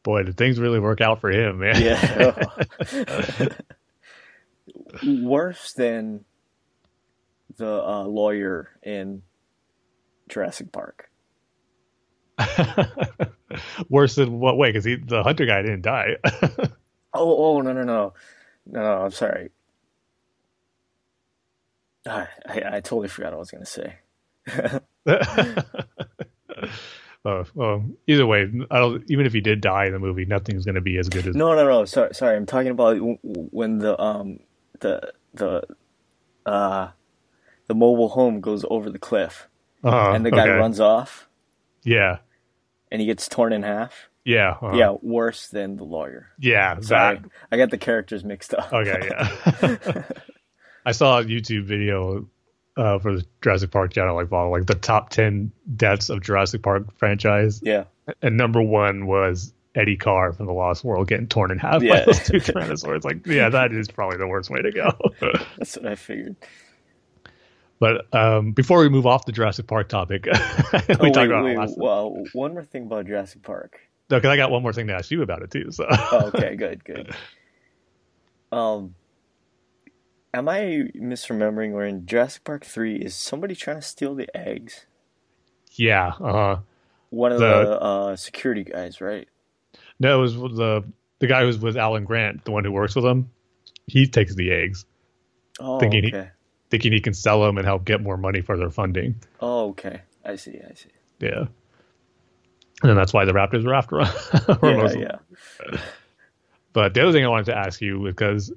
Boy, 0.03 0.23
did 0.23 0.37
things 0.37 0.59
really 0.59 0.79
work 0.79 1.01
out 1.01 1.19
for 1.19 1.31
him, 1.31 1.59
man. 1.59 1.81
Yeah. 1.81 2.45
Worse 5.23 5.73
than 5.73 6.25
the 7.57 7.83
uh, 7.83 8.03
lawyer 8.03 8.69
in 8.83 9.23
Jurassic 10.29 10.71
Park. 10.71 11.09
Worse 13.89 14.15
than 14.15 14.39
what 14.39 14.57
way? 14.57 14.71
Because 14.71 14.83
the 14.83 15.23
hunter 15.23 15.47
guy 15.47 15.63
didn't 15.63 15.81
die. 15.81 16.17
oh, 17.13 17.55
oh 17.55 17.61
no, 17.61 17.73
no, 17.73 17.83
no, 17.83 18.13
no, 18.67 18.81
no! 18.81 19.03
I'm 19.05 19.11
sorry. 19.11 19.49
I, 22.07 22.27
I, 22.47 22.61
I 22.73 22.79
totally 22.81 23.07
forgot 23.07 23.31
what 23.31 23.37
I 23.37 23.39
was 23.39 23.51
going 23.51 23.63
to 23.65 24.79
say. 25.05 26.04
Oh, 27.25 27.43
well, 27.53 27.85
either 28.07 28.25
way, 28.25 28.49
I 28.71 28.79
don't. 28.79 29.03
Even 29.09 29.25
if 29.25 29.33
he 29.33 29.41
did 29.41 29.61
die 29.61 29.85
in 29.85 29.93
the 29.93 29.99
movie, 29.99 30.25
nothing's 30.25 30.65
going 30.65 30.75
to 30.75 30.81
be 30.81 30.97
as 30.97 31.09
good 31.09 31.27
as. 31.27 31.35
No, 31.35 31.55
no, 31.55 31.65
no. 31.67 31.85
Sorry, 31.85 32.13
sorry. 32.13 32.35
I'm 32.35 32.45
talking 32.45 32.71
about 32.71 32.97
when 33.21 33.79
the 33.79 33.99
um 34.01 34.39
the 34.79 35.13
the 35.33 35.63
uh 36.45 36.89
the 37.67 37.75
mobile 37.75 38.09
home 38.09 38.41
goes 38.41 38.65
over 38.69 38.89
the 38.89 38.99
cliff, 38.99 39.47
uh 39.83 40.11
and 40.11 40.25
the 40.25 40.31
guy 40.31 40.43
okay. 40.43 40.57
runs 40.57 40.79
off. 40.79 41.27
Yeah. 41.83 42.17
And 42.91 43.01
he 43.01 43.07
gets 43.07 43.27
torn 43.27 43.53
in 43.53 43.63
half. 43.63 44.09
Yeah. 44.25 44.51
Uh-huh. 44.61 44.75
Yeah, 44.75 44.95
worse 45.01 45.47
than 45.47 45.77
the 45.77 45.83
lawyer. 45.83 46.29
Yeah. 46.39 46.79
Sorry. 46.79 47.17
That... 47.17 47.29
I 47.51 47.57
got 47.57 47.69
the 47.69 47.77
characters 47.77 48.23
mixed 48.23 48.53
up. 48.53 48.73
Okay, 48.73 49.09
yeah. 49.09 50.03
I 50.85 50.91
saw 50.91 51.19
a 51.19 51.23
YouTube 51.23 51.65
video 51.65 52.27
uh, 52.77 52.99
for 52.99 53.15
the 53.15 53.25
Jurassic 53.41 53.71
Park 53.71 53.93
channel, 53.93 54.15
like 54.15 54.29
follow 54.29 54.51
like 54.51 54.65
the 54.65 54.75
top 54.75 55.09
ten 55.09 55.51
deaths 55.75 56.09
of 56.09 56.21
Jurassic 56.21 56.61
Park 56.61 56.97
franchise. 56.97 57.61
Yeah. 57.63 57.85
And 58.21 58.37
number 58.37 58.61
one 58.61 59.07
was 59.07 59.53
Eddie 59.75 59.97
Carr 59.97 60.33
from 60.33 60.45
the 60.45 60.53
Lost 60.53 60.83
World 60.83 61.07
getting 61.07 61.27
torn 61.27 61.51
in 61.51 61.57
half 61.59 61.83
Yeah. 61.83 61.99
by 61.99 62.05
those 62.05 62.19
two 62.23 62.33
Tyrannosaurs. 62.37 63.03
Like, 63.03 63.25
yeah, 63.25 63.49
that 63.49 63.71
is 63.73 63.87
probably 63.89 64.17
the 64.17 64.27
worst 64.27 64.49
way 64.49 64.61
to 64.61 64.71
go. 64.71 64.91
That's 65.57 65.75
what 65.77 65.87
I 65.87 65.95
figured. 65.95 66.35
But 67.77 68.13
um, 68.13 68.53
before 68.53 68.79
we 68.79 68.89
move 68.89 69.05
off 69.05 69.25
the 69.25 69.33
Jurassic 69.33 69.67
Park 69.67 69.89
topic, 69.89 70.25
we 70.25 70.31
oh, 70.33 70.95
talked 70.95 71.17
about 71.17 71.43
wait, 71.43 71.57
last. 71.57 71.77
well, 71.77 72.23
one 72.31 72.53
more 72.53 72.63
thing 72.63 72.85
about 72.85 73.05
Jurassic 73.05 73.43
Park. 73.43 73.79
No, 74.09 74.17
because 74.17 74.29
I 74.29 74.37
got 74.37 74.49
one 74.49 74.61
more 74.61 74.71
thing 74.71 74.87
to 74.87 74.93
ask 74.93 75.11
you 75.11 75.21
about 75.23 75.41
it 75.41 75.51
too. 75.51 75.71
So. 75.71 75.85
oh, 75.89 76.31
okay, 76.33 76.55
good, 76.55 76.85
good. 76.85 77.13
Um, 78.51 78.95
am 80.37 80.47
I 80.49 80.89
misremembering? 80.95 81.71
Where 81.73 81.85
in 81.85 82.05
Jurassic 82.05 82.43
Park 82.43 82.65
three 82.65 82.97
is 82.97 83.15
somebody 83.15 83.55
trying 83.55 83.77
to 83.77 83.81
steal 83.81 84.15
the 84.15 84.27
eggs? 84.35 84.85
Yeah. 85.71 86.07
Uh, 86.19 86.31
huh. 86.31 86.57
One 87.09 87.31
of 87.31 87.39
The- 87.39 87.45
the, 87.65 87.81
uh, 87.81 88.15
security 88.15 88.63
guys, 88.63 89.01
right? 89.01 89.27
no, 89.99 90.19
it 90.19 90.21
was 90.21 90.35
the 90.35 90.83
the 91.19 91.27
guy 91.27 91.41
who's 91.43 91.57
with 91.59 91.77
Alan 91.77 92.03
Grant, 92.03 92.43
the 92.45 92.51
one 92.51 92.65
who 92.65 92.71
works 92.71 92.95
with 92.95 93.05
him. 93.05 93.29
He 93.87 94.05
takes 94.07 94.35
the 94.35 94.51
eggs, 94.51 94.85
Oh, 95.59 95.79
Thinking 95.79 96.03
he- 96.03 96.13
thinking 96.69 96.91
he 96.91 96.99
can 96.99 97.13
sell 97.13 97.41
them 97.41 97.57
and 97.57 97.65
help 97.65 97.85
get 97.85 98.01
more 98.01 98.17
money 98.17 98.41
for 98.41 98.57
their 98.57 98.69
funding. 98.69 99.15
Oh, 99.39 99.69
okay. 99.69 100.01
I 100.25 100.35
see. 100.35 100.59
I 100.69 100.73
see. 100.73 100.89
Yeah. 101.19 101.45
And 102.83 102.97
that's 102.97 103.13
why 103.13 103.23
the 103.23 103.31
Raptors 103.31 103.63
were 103.63 103.73
after 103.73 103.99
him. 104.01 104.07
Yeah, 104.97 105.17
yeah. 105.71 105.79
But 106.73 106.93
the 106.93 107.03
other 107.03 107.13
thing 107.13 107.23
I 107.23 107.29
wanted 107.29 107.45
to 107.45 107.57
ask 107.57 107.79
you 107.79 108.03
because 108.03 108.51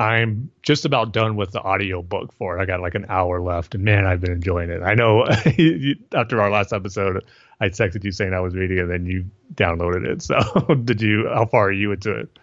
I'm 0.00 0.50
just 0.62 0.86
about 0.86 1.12
done 1.12 1.36
with 1.36 1.52
the 1.52 1.60
audio 1.60 2.00
book 2.00 2.32
for 2.32 2.58
it. 2.58 2.62
I 2.62 2.64
got 2.64 2.80
like 2.80 2.94
an 2.94 3.04
hour 3.10 3.40
left, 3.42 3.74
and 3.74 3.84
man, 3.84 4.06
I've 4.06 4.20
been 4.22 4.32
enjoying 4.32 4.70
it. 4.70 4.82
I 4.82 4.94
know 4.94 5.26
after 6.14 6.40
our 6.40 6.50
last 6.50 6.72
episode, 6.72 7.22
I 7.60 7.68
texted 7.68 8.02
you 8.02 8.10
saying 8.10 8.32
I 8.32 8.40
was 8.40 8.54
reading 8.54 8.78
it, 8.78 8.82
and 8.82 8.90
then 8.90 9.04
you 9.04 9.26
downloaded 9.54 10.06
it. 10.06 10.22
So, 10.22 10.74
did 10.74 11.02
you? 11.02 11.28
How 11.28 11.44
far 11.44 11.68
are 11.68 11.72
you 11.72 11.92
into 11.92 12.12
it? 12.16 12.38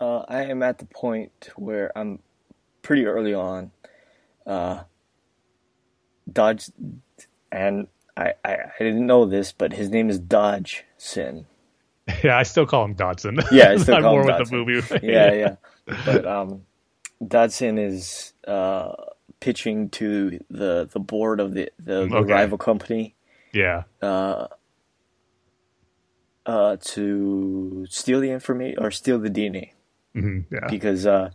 Uh, 0.00 0.24
I 0.28 0.44
am 0.46 0.64
at 0.64 0.78
the 0.78 0.84
point 0.84 1.50
where 1.54 1.96
I'm 1.96 2.18
pretty 2.82 3.06
early 3.06 3.34
on. 3.34 3.70
Uh, 4.44 4.82
Dodge, 6.30 6.70
and 7.52 7.86
I, 8.16 8.34
I, 8.44 8.54
I 8.54 8.78
didn't 8.80 9.06
know 9.06 9.26
this, 9.26 9.52
but 9.52 9.72
his 9.72 9.90
name 9.90 10.10
is 10.10 10.18
Dodge 10.18 10.84
Sin. 10.98 11.46
Yeah, 12.22 12.38
I 12.38 12.44
still 12.44 12.66
call 12.66 12.84
him 12.84 12.94
Dodson. 12.94 13.40
Yeah, 13.50 13.70
I 13.70 13.76
still 13.78 13.96
I'm 13.96 14.02
more 14.02 14.20
him 14.20 14.26
with 14.26 14.36
Dodson. 14.38 14.58
the 14.58 14.64
movie. 14.64 15.06
Yeah, 15.06 15.32
yeah. 15.32 15.56
But 16.04 16.24
um, 16.26 16.62
Dodson 17.26 17.78
is 17.78 18.34
uh, 18.46 18.92
pitching 19.40 19.90
to 19.90 20.40
the 20.50 20.88
the 20.92 21.00
board 21.00 21.40
of 21.40 21.54
the 21.54 21.70
the, 21.78 22.10
the 22.12 22.24
Okay. 22.24 22.26
rival 22.26 22.58
company 22.58 23.14
yeah, 23.52 23.84
uh, 24.02 24.48
uh, 26.46 26.76
to 26.80 27.86
steal 27.90 28.20
the 28.20 28.30
information 28.30 28.82
or 28.82 28.90
steal 28.90 29.18
the 29.18 29.30
DNA 29.30 29.72
hmm 30.14 30.40
yeah. 30.50 30.70
because 30.70 31.06
uh, 31.06 31.30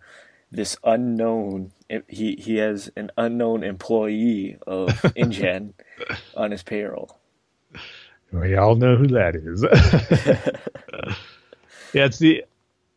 this 0.52 0.78
unknown 0.84 1.72
he 2.08 2.36
he 2.40 2.58
has 2.58 2.92
an 2.96 3.12
unknown 3.18 3.64
employee 3.64 4.58
of 4.68 5.08
InGen 5.16 5.74
on 6.34 6.52
his 6.52 6.64
payroll. 6.64 7.20
We 8.32 8.56
all 8.56 8.76
know 8.76 8.96
who 8.98 9.08
that 9.08 9.36
is. 9.36 9.64
yeah, 11.94 12.06
it's 12.06 12.20
the 12.20 12.46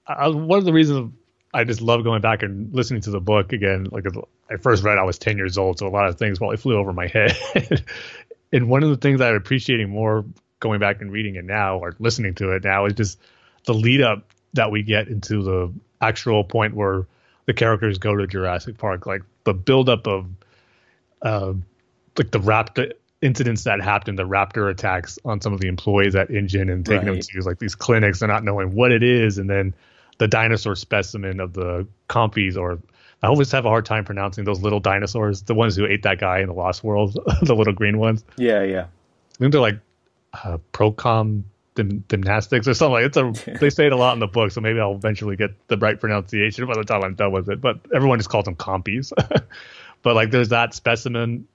I, 0.06 0.28
one 0.28 0.58
of 0.58 0.64
the 0.64 0.72
reasons 0.72 1.12
I 1.54 1.64
just 1.64 1.80
love 1.80 2.02
going 2.04 2.20
back 2.20 2.42
and 2.42 2.74
listening 2.74 3.00
to 3.02 3.10
the 3.10 3.20
book 3.20 3.52
again. 3.52 3.86
Like 3.90 4.04
I 4.50 4.56
first 4.56 4.82
read, 4.82 4.98
I 4.98 5.04
was 5.04 5.18
ten 5.18 5.36
years 5.38 5.56
old, 5.56 5.78
so 5.78 5.86
a 5.86 5.88
lot 5.88 6.08
of 6.08 6.18
things 6.18 6.38
probably 6.38 6.56
flew 6.58 6.76
over 6.76 6.92
my 6.92 7.06
head. 7.14 7.36
and 8.52 8.68
one 8.68 8.82
of 8.82 8.90
the 8.90 8.96
things 8.96 9.20
I'm 9.20 9.34
appreciating 9.36 9.88
more 9.88 10.24
going 10.60 10.80
back 10.80 11.00
and 11.00 11.12
reading 11.12 11.36
it 11.36 11.44
now 11.44 11.78
or 11.78 11.94
listening 11.98 12.34
to 12.36 12.50
it 12.52 12.64
now 12.64 12.86
is 12.86 12.94
just 12.94 13.18
the 13.64 13.74
lead 13.74 14.00
up 14.02 14.26
that 14.54 14.70
we 14.70 14.82
get 14.82 15.08
into 15.08 15.42
the 15.42 15.72
actual 16.00 16.44
point 16.44 16.74
where 16.74 17.06
the 17.46 17.54
characters 17.54 17.98
go 17.98 18.16
to 18.16 18.26
Jurassic 18.26 18.78
Park, 18.78 19.06
like 19.06 19.22
the 19.44 19.54
buildup 19.54 20.06
of 20.06 20.26
uh, 21.22 21.52
like 22.18 22.30
the 22.30 22.40
raptor 22.40 22.92
incidents 23.22 23.64
that 23.64 23.80
happened, 23.80 24.18
the 24.18 24.26
raptor 24.26 24.70
attacks 24.70 25.18
on 25.24 25.40
some 25.40 25.52
of 25.52 25.60
the 25.60 25.68
employees 25.68 26.14
at 26.14 26.30
InGen 26.30 26.68
and 26.70 26.84
taking 26.84 27.06
them 27.06 27.14
Right. 27.16 27.22
to 27.24 27.40
like 27.42 27.58
these 27.58 27.74
clinics 27.74 28.22
and 28.22 28.30
not 28.30 28.44
knowing 28.44 28.74
what 28.74 28.92
it 28.92 29.02
is, 29.02 29.38
and 29.38 29.48
then 29.48 29.74
the 30.18 30.28
dinosaur 30.28 30.76
specimen 30.76 31.40
of 31.40 31.52
the 31.52 31.86
compies 32.08 32.56
or 32.56 32.78
I 33.22 33.28
always 33.28 33.50
have 33.52 33.64
a 33.64 33.70
hard 33.70 33.86
time 33.86 34.04
pronouncing 34.04 34.44
those 34.44 34.60
little 34.60 34.80
dinosaurs, 34.80 35.42
the 35.42 35.54
ones 35.54 35.76
who 35.76 35.86
ate 35.86 36.02
that 36.02 36.18
guy 36.18 36.40
in 36.40 36.46
the 36.46 36.52
Lost 36.52 36.84
World, 36.84 37.14
the 37.42 37.54
little 37.54 37.72
green 37.72 37.98
ones. 37.98 38.22
Yeah, 38.36 38.62
yeah. 38.62 38.82
I 38.82 39.38
think 39.38 39.52
they're 39.52 39.62
like 39.62 39.78
uh, 40.34 40.58
Procom 40.72 41.44
gym- 41.74 42.04
gymnastics 42.08 42.68
or 42.68 42.74
something. 42.74 42.92
Like 42.92 43.06
it's 43.06 43.16
a 43.16 43.58
they 43.58 43.70
say 43.70 43.86
it 43.86 43.92
a 43.92 43.96
lot 43.96 44.12
in 44.12 44.20
the 44.20 44.26
book, 44.26 44.50
so 44.52 44.60
maybe 44.60 44.78
I'll 44.78 44.94
eventually 44.94 45.36
get 45.36 45.50
the 45.68 45.78
right 45.78 45.98
pronunciation 45.98 46.66
by 46.66 46.74
the 46.74 46.84
time 46.84 47.02
I'm 47.02 47.14
done 47.14 47.32
with 47.32 47.48
it. 47.48 47.62
But 47.62 47.80
everyone 47.94 48.18
just 48.18 48.28
calls 48.28 48.44
them 48.44 48.56
compies. 48.56 49.10
but 50.02 50.14
like 50.14 50.30
there's 50.30 50.50
that 50.50 50.74
specimen, 50.74 51.48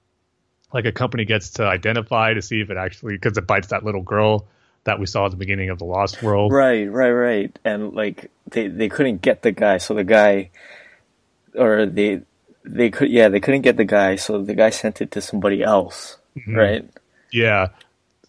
like 0.72 0.86
a 0.86 0.92
company 0.92 1.24
gets 1.24 1.50
to 1.52 1.64
identify 1.64 2.34
to 2.34 2.42
see 2.42 2.60
if 2.60 2.70
it 2.70 2.76
actually 2.76 3.14
because 3.14 3.38
it 3.38 3.46
bites 3.46 3.68
that 3.68 3.84
little 3.84 4.02
girl 4.02 4.48
that 4.84 4.98
we 4.98 5.06
saw 5.06 5.26
at 5.26 5.30
the 5.30 5.36
beginning 5.36 5.70
of 5.70 5.78
the 5.78 5.84
Lost 5.84 6.22
World. 6.22 6.52
Right, 6.52 6.90
right, 6.90 7.10
right. 7.10 7.58
And 7.64 7.92
like 7.92 8.30
they 8.50 8.68
they 8.68 8.88
couldn't 8.88 9.22
get 9.22 9.42
the 9.42 9.52
guy, 9.52 9.78
so 9.78 9.94
the 9.94 10.04
guy 10.04 10.50
or 11.54 11.86
they 11.86 12.22
they 12.64 12.90
could 12.90 13.10
yeah, 13.10 13.28
they 13.28 13.40
couldn't 13.40 13.62
get 13.62 13.76
the 13.76 13.84
guy, 13.84 14.16
so 14.16 14.42
the 14.42 14.54
guy 14.54 14.70
sent 14.70 15.00
it 15.00 15.10
to 15.12 15.20
somebody 15.20 15.62
else. 15.62 16.16
Mm-hmm. 16.36 16.54
Right? 16.54 16.90
Yeah, 17.32 17.68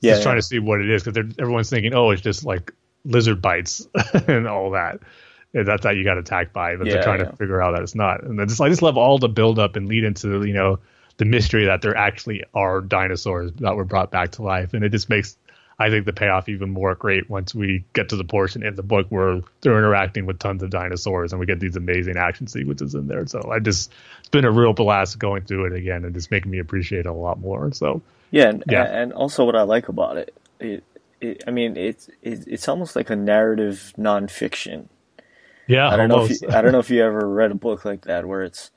Yeah, 0.02 0.14
just 0.14 0.24
trying 0.24 0.36
yeah. 0.36 0.42
to 0.42 0.48
see 0.48 0.60
what 0.60 0.82
it 0.82 0.90
is 0.90 1.04
because 1.04 1.34
everyone's 1.40 1.70
thinking, 1.70 1.94
oh, 1.94 2.12
it's 2.12 2.22
just 2.22 2.46
like 2.46 2.72
lizard 3.06 3.42
bites 3.42 3.88
and 4.28 4.48
all 4.48 4.72
that. 4.72 5.00
And 5.54 5.68
that's 5.68 5.84
how 5.84 5.92
you 5.92 6.04
got 6.04 6.18
attacked 6.18 6.54
by, 6.54 6.76
but 6.78 6.88
Yeah, 6.88 6.94
they're 6.94 7.04
trying 7.04 7.26
to 7.26 7.36
figure 7.36 7.62
out 7.62 7.74
that 7.74 7.84
it's 7.84 7.96
not. 7.96 8.24
And 8.24 8.40
then 8.40 8.48
just 8.48 8.62
I 8.62 8.70
just 8.70 8.82
love 8.82 8.98
all 8.98 9.18
the 9.18 9.30
build 9.30 9.60
up 9.60 9.76
and 9.76 9.88
lead 9.88 10.04
into 10.04 10.44
you 10.44 10.54
know 10.54 10.80
the 11.18 11.26
mystery 11.26 11.66
that 11.66 11.82
there 11.82 11.96
actually 11.96 12.44
are 12.54 12.82
dinosaurs 12.82 13.52
that 13.60 13.76
were 13.76 13.86
brought 13.86 14.12
back 14.12 14.32
to 14.32 14.44
life, 14.44 14.74
and 14.74 14.84
it 14.84 14.90
just 14.90 15.10
makes 15.10 15.38
I 15.82 15.90
think 15.90 16.06
the 16.06 16.14
payoff 16.14 16.50
even 16.50 16.70
more 16.72 16.96
great 16.96 17.30
once 17.30 17.56
we 17.56 17.84
get 17.94 18.10
to 18.10 18.16
the 18.16 18.24
portion 18.24 18.64
in 18.64 18.76
the 18.76 18.84
book 18.84 19.08
where 19.10 19.42
they're 19.62 19.78
interacting 19.78 20.26
with 20.28 20.40
tons 20.40 20.64
of 20.64 20.70
dinosaurs 20.70 21.34
and 21.34 21.40
we 21.40 21.46
get 21.48 21.60
these 21.60 21.76
amazing 21.76 22.18
action 22.18 22.48
sequences 22.48 22.96
in 22.96 23.08
there. 23.08 23.26
So 23.28 23.50
I 23.52 23.60
just 23.60 23.92
it's 24.20 24.30
been 24.30 24.46
a 24.46 24.52
real 24.52 24.74
blast 24.74 25.20
going 25.20 25.44
through 25.44 25.66
it 25.66 25.74
again 25.74 26.06
and 26.06 26.14
just 26.14 26.32
making 26.32 26.52
me 26.52 26.60
appreciate 26.60 27.02
it 27.02 27.06
a 27.08 27.14
lot 27.14 27.40
more. 27.40 27.74
So 27.74 28.02
Yeah, 28.32 28.50
and, 28.50 28.64
Yeah. 28.68 28.84
and 28.84 29.14
also 29.14 29.46
what 29.46 29.56
I 29.56 29.64
like 29.64 29.90
about 29.90 30.18
it, 30.18 30.36
it, 30.60 30.84
it 31.22 31.44
I 31.48 31.52
mean, 31.52 31.78
it's 31.78 32.10
it, 32.22 32.46
it's 32.48 32.68
almost 32.68 32.96
like 32.96 33.10
a 33.10 33.16
narrative 33.16 33.94
nonfiction. 33.98 34.88
yeah, 35.68 35.90
I 35.90 35.98
don't 35.98 36.10
know 36.10 36.24
if 36.26 36.30
you, 36.30 36.40
I 36.54 36.62
don't 36.62 36.72
know 36.72 36.80
if 36.80 36.90
you 36.90 37.04
ever 37.04 37.28
read 37.28 37.52
a 37.52 37.56
book 37.56 37.86
like 37.86 38.04
that 38.06 38.26
where 38.28 38.44
it's 38.44 38.72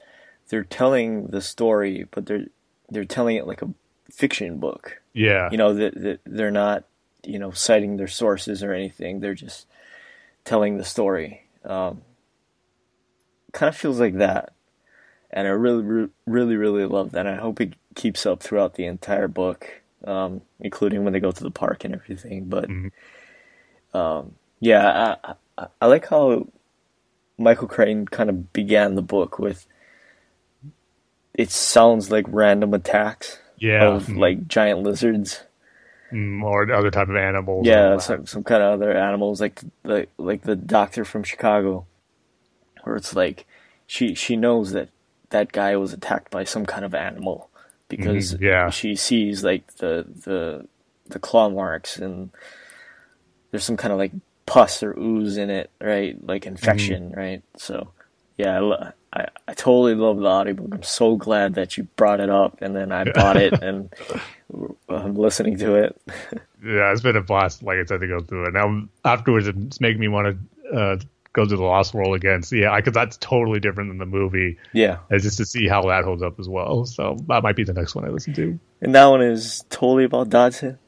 they're 0.49 0.65
telling 0.65 1.29
the 1.29 1.41
story, 1.41 2.07
but 2.11 2.27
they're 2.27 2.47
they're 2.91 3.05
telling 3.05 3.37
it 3.37 3.47
like 3.47 3.63
a 3.63 3.71
fiction 4.11 4.59
book. 4.59 5.01
yeah, 5.15 5.51
You 5.51 5.59
know 5.59 5.75
that 5.75 6.21
they're 6.25 6.51
not 6.51 6.85
you 7.27 7.39
know 7.39 7.51
citing 7.51 7.97
their 7.97 8.09
sources 8.09 8.63
or 8.63 8.73
anything. 8.73 9.21
They're 9.21 9.35
just 9.35 9.67
telling 10.45 10.77
the 10.77 10.85
story. 10.85 11.47
Um, 11.65 12.03
kind 13.53 13.69
of 13.69 13.77
feels 13.77 14.01
like 14.01 14.15
that, 14.19 14.53
and 15.31 15.47
I 15.47 15.51
really, 15.51 16.09
really, 16.27 16.57
really 16.57 16.85
love 16.87 17.13
that. 17.13 17.27
I 17.27 17.37
hope 17.37 17.61
it 17.61 17.75
keeps 17.95 18.27
up 18.27 18.43
throughout 18.43 18.75
the 18.75 18.87
entire 18.87 19.29
book, 19.29 19.83
um, 20.05 20.43
including 20.61 21.05
when 21.05 21.13
they 21.13 21.21
go 21.21 21.31
to 21.31 21.43
the 21.43 21.51
park 21.51 21.85
and 21.85 21.95
everything. 21.95 22.47
But 22.47 22.69
um, 23.95 24.35
yeah, 24.61 25.17
I, 25.25 25.35
I, 25.59 25.67
I 25.81 25.87
like 25.87 26.09
how 26.09 26.49
Michael 27.39 27.69
Crichton 27.69 28.07
kind 28.07 28.31
of 28.31 28.53
began 28.53 28.95
the 28.95 29.03
book 29.03 29.39
with. 29.39 29.67
It 31.33 31.51
sounds 31.51 32.13
like 32.13 32.27
random 32.29 32.75
attacks 32.75 33.39
yeah, 33.59 33.89
of 33.89 34.09
like 34.09 34.47
giant 34.47 34.83
lizards. 34.83 35.44
Mm, 36.15 36.43
or 36.43 36.71
other 36.73 36.91
type 36.91 37.09
of 37.09 37.17
animals. 37.17 37.67
Yeah, 37.67 37.83
and 37.85 37.93
all 37.93 37.97
that. 37.97 38.03
some 38.03 38.27
some 38.27 38.45
kind 38.45 38.63
of 38.63 38.73
other 38.75 38.93
animals 38.97 39.41
like 39.41 39.61
like 39.83 40.11
like 40.19 40.43
the 40.43 40.57
doctor 40.57 41.05
from 41.05 41.25
Chicago, 41.25 41.87
where 42.85 42.97
it's 42.97 43.17
like 43.17 43.47
she 43.87 44.15
she 44.15 44.37
knows 44.37 44.73
that 44.73 44.91
that 45.31 45.53
guy 45.53 45.77
was 45.77 45.93
attacked 45.93 46.31
by 46.31 46.45
some 46.45 46.65
kind 46.67 46.85
of 46.85 46.95
animal 46.95 47.51
because 47.89 48.35
Mhm, 48.35 48.41
yeah. 48.41 48.71
she 48.71 48.95
sees 48.95 49.43
like 49.45 49.75
the 49.79 50.07
the 50.25 50.67
the 51.09 51.19
claw 51.19 51.49
marks 51.51 51.97
and 51.99 52.31
there's 53.51 53.65
some 53.65 53.77
kind 53.77 53.93
of 53.93 53.99
like 53.99 54.13
pus 54.47 54.83
or 54.83 54.95
ooze 54.99 55.37
in 55.37 55.51
it, 55.51 55.71
right? 55.81 56.17
Like 56.25 56.47
infection, 56.47 57.11
Mm-hmm. 57.11 57.19
right? 57.19 57.43
So 57.57 57.89
yeah, 58.37 58.57
I, 58.57 58.59
lo- 58.61 58.93
I 59.15 59.29
I 59.47 59.55
totally 59.55 59.95
love 59.95 60.19
the 60.19 60.27
audiobook. 60.27 60.75
I'm 60.75 60.83
so 60.83 61.17
glad 61.17 61.55
that 61.55 61.77
you 61.77 61.85
brought 61.97 62.21
it 62.21 62.31
up, 62.31 62.59
and 62.61 62.75
then 62.75 62.91
I 62.93 63.05
bought 63.13 63.37
it 63.37 63.53
and 63.63 63.93
I'm 64.89 65.15
listening 65.15 65.57
to 65.59 65.77
it. 65.77 66.01
Yeah, 66.65 66.91
it's 66.93 67.01
been 67.03 67.17
a 67.17 67.23
blast, 67.23 67.63
like 67.63 67.79
I 67.79 67.85
said, 67.85 68.01
to 68.01 68.09
go 68.09 68.21
through 68.21 68.47
it. 68.49 68.55
Now 68.55 68.83
afterwards, 69.05 69.47
it's 69.47 69.81
making 69.81 70.01
me 70.01 70.09
want 70.09 70.37
to 70.71 70.77
uh, 70.77 70.97
go 71.33 71.45
to 71.45 71.57
the 71.57 71.63
Lost 71.63 71.95
World 71.95 72.15
again. 72.17 72.43
So 72.43 72.57
yeah, 72.57 72.75
because 72.77 72.93
that's 72.95 73.17
totally 73.19 73.61
different 73.61 73.91
than 73.91 73.99
the 73.99 74.07
movie, 74.07 74.59
Yeah. 74.73 74.99
and 75.11 75.21
just 75.23 75.37
to 75.39 75.45
see 75.45 75.69
how 75.69 75.83
that 75.83 76.05
holds 76.05 76.23
up 76.23 76.41
as 76.41 76.49
well. 76.49 76.85
So 76.87 77.17
that 77.29 77.43
might 77.43 77.57
be 77.57 77.65
the 77.65 77.73
next 77.75 77.95
one 77.95 78.05
I 78.05 78.09
listen 78.09 78.35
to. 78.35 78.59
And 78.81 78.95
that 78.95 79.07
one 79.07 79.23
is 79.23 79.65
totally 79.71 80.05
about 80.05 80.31
Dodgson. 80.31 80.79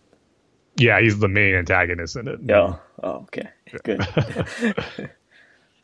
Yeah, 0.78 1.01
he's 1.01 1.19
the 1.19 1.28
main 1.28 1.55
antagonist 1.55 2.16
in 2.16 2.28
it. 2.28 2.40
Yeah. 2.43 2.77
Oh, 3.03 3.27
okay. 3.28 3.48
Good. 3.85 4.07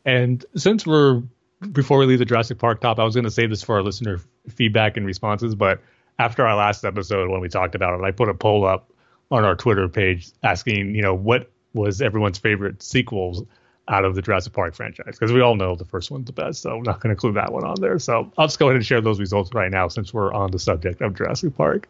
And 0.05 0.45
since 0.55 0.85
we're 0.85 1.23
before 1.71 1.97
we 1.97 2.05
leave 2.05 2.19
the 2.19 2.25
Jurassic 2.25 2.57
Park 2.57 2.81
top, 2.81 2.99
I 2.99 3.03
was 3.03 3.15
going 3.15 3.25
to 3.25 3.31
save 3.31 3.49
this 3.49 3.63
for 3.63 3.75
our 3.75 3.83
listener 3.83 4.19
feedback 4.49 4.97
and 4.97 5.05
responses, 5.05 5.55
but 5.55 5.81
after 6.19 6.45
our 6.45 6.55
last 6.55 6.85
episode 6.85 7.29
when 7.29 7.41
we 7.41 7.49
talked 7.49 7.75
about 7.75 7.99
it, 7.99 8.03
I 8.03 8.11
put 8.11 8.29
a 8.29 8.33
poll 8.33 8.65
up 8.65 8.91
on 9.31 9.43
our 9.43 9.55
Twitter 9.55 9.89
page 9.89 10.29
asking, 10.43 10.95
you 10.95 11.01
know, 11.01 11.13
what 11.13 11.49
was 11.73 12.01
everyone's 12.01 12.37
favorite 12.37 12.83
sequels 12.83 13.43
out 13.87 14.05
of 14.05 14.15
the 14.15 14.21
Jurassic 14.21 14.53
Park 14.53 14.75
franchise? 14.75 15.17
Because 15.17 15.31
we 15.31 15.41
all 15.41 15.55
know 15.55 15.75
the 15.75 15.85
first 15.85 16.11
one's 16.11 16.25
the 16.25 16.33
best, 16.33 16.61
so 16.61 16.77
I'm 16.77 16.83
not 16.83 16.99
going 16.99 17.09
to 17.09 17.15
include 17.15 17.35
that 17.35 17.51
one 17.51 17.63
on 17.63 17.75
there. 17.81 17.97
So 17.99 18.31
I'll 18.37 18.47
just 18.47 18.59
go 18.59 18.67
ahead 18.67 18.75
and 18.75 18.85
share 18.85 19.01
those 19.01 19.19
results 19.19 19.53
right 19.53 19.71
now 19.71 19.87
since 19.87 20.13
we're 20.13 20.31
on 20.33 20.51
the 20.51 20.59
subject 20.59 21.01
of 21.01 21.15
Jurassic 21.15 21.55
Park. 21.55 21.89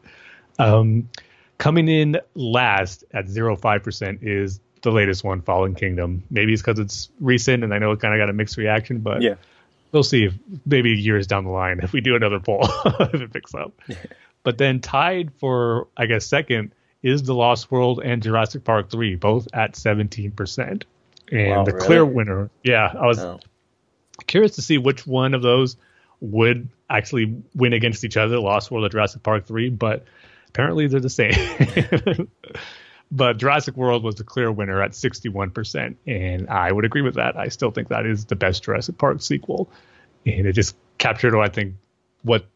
Um, 0.60 1.10
coming 1.58 1.88
in 1.88 2.18
last 2.36 3.04
at 3.12 3.26
0.5% 3.26 4.20
is 4.22 4.60
the 4.82 4.92
latest 4.92 5.24
one, 5.24 5.42
Fallen 5.42 5.76
Kingdom. 5.76 6.24
Maybe 6.30 6.54
it's 6.54 6.62
because 6.62 6.80
it's 6.80 7.10
recent 7.20 7.64
and 7.64 7.74
I 7.74 7.80
know 7.80 7.92
it 7.92 8.00
kind 8.00 8.14
of 8.14 8.20
got 8.20 8.30
a 8.30 8.34
mixed 8.34 8.58
reaction, 8.58 9.00
but 9.00 9.22
yeah. 9.22 9.36
We'll 9.94 10.04
see 10.04 10.26
if 10.26 10.34
maybe 10.66 10.90
years 10.92 11.28
down 11.28 11.46
the 11.46 11.52
line 11.52 11.80
if 11.82 11.94
we 11.94 12.02
do 12.02 12.16
another 12.18 12.40
poll 12.40 12.62
if 13.00 13.16
it 13.22 13.32
picks 13.32 13.54
up. 13.56 13.72
But 14.44 14.58
then 14.58 14.82
tied 14.82 15.32
for 15.40 15.88
I 15.96 16.06
guess 16.06 16.26
second 16.26 16.74
is 17.02 17.24
The 17.24 17.34
Lost 17.34 17.72
World 17.72 18.02
and 18.04 18.22
Jurassic 18.22 18.66
Park 18.66 18.90
3, 18.92 19.16
both 19.16 19.48
at 19.54 19.74
17%. 19.76 20.84
And 21.32 21.50
Wow, 21.50 21.64
the 21.64 21.72
really? 21.74 21.86
clear 21.86 22.06
winner, 22.06 22.50
yeah, 22.62 22.92
I 22.94 23.06
was 23.06 23.20
Oh. 23.20 23.40
curious 24.28 24.56
to 24.56 24.62
see 24.62 24.78
which 24.78 25.08
one 25.08 25.34
of 25.34 25.42
those 25.42 25.78
would 26.20 26.68
actually 26.90 27.42
win 27.56 27.72
against 27.74 28.04
each 28.04 28.18
other, 28.18 28.38
Lost 28.38 28.70
World 28.70 28.86
or 28.86 28.90
Jurassic 28.90 29.24
Park 29.24 29.46
3, 29.46 29.70
but 29.70 30.04
apparently 30.50 30.88
they're 30.88 31.00
the 31.00 31.10
same. 31.10 31.32
but 33.14 33.38
Jurassic 33.38 33.78
World 33.78 34.04
was 34.04 34.16
the 34.16 34.24
clear 34.24 34.52
winner 34.52 34.82
at 34.82 34.92
61%, 34.92 35.96
and 36.08 36.50
I 36.50 36.72
would 36.72 36.84
agree 36.84 37.04
with 37.04 37.14
that. 37.14 37.38
I 37.38 37.48
still 37.50 37.70
think 37.70 37.90
that 37.90 38.08
is 38.08 38.26
the 38.26 38.36
best 38.36 38.64
Jurassic 38.64 38.98
Park 38.98 39.22
sequel. 39.22 39.70
And 40.26 40.48
it 40.48 40.54
just 40.54 40.76
captured, 40.98 41.40
I 41.40 41.48
think, 41.48 41.76
what 42.24 42.48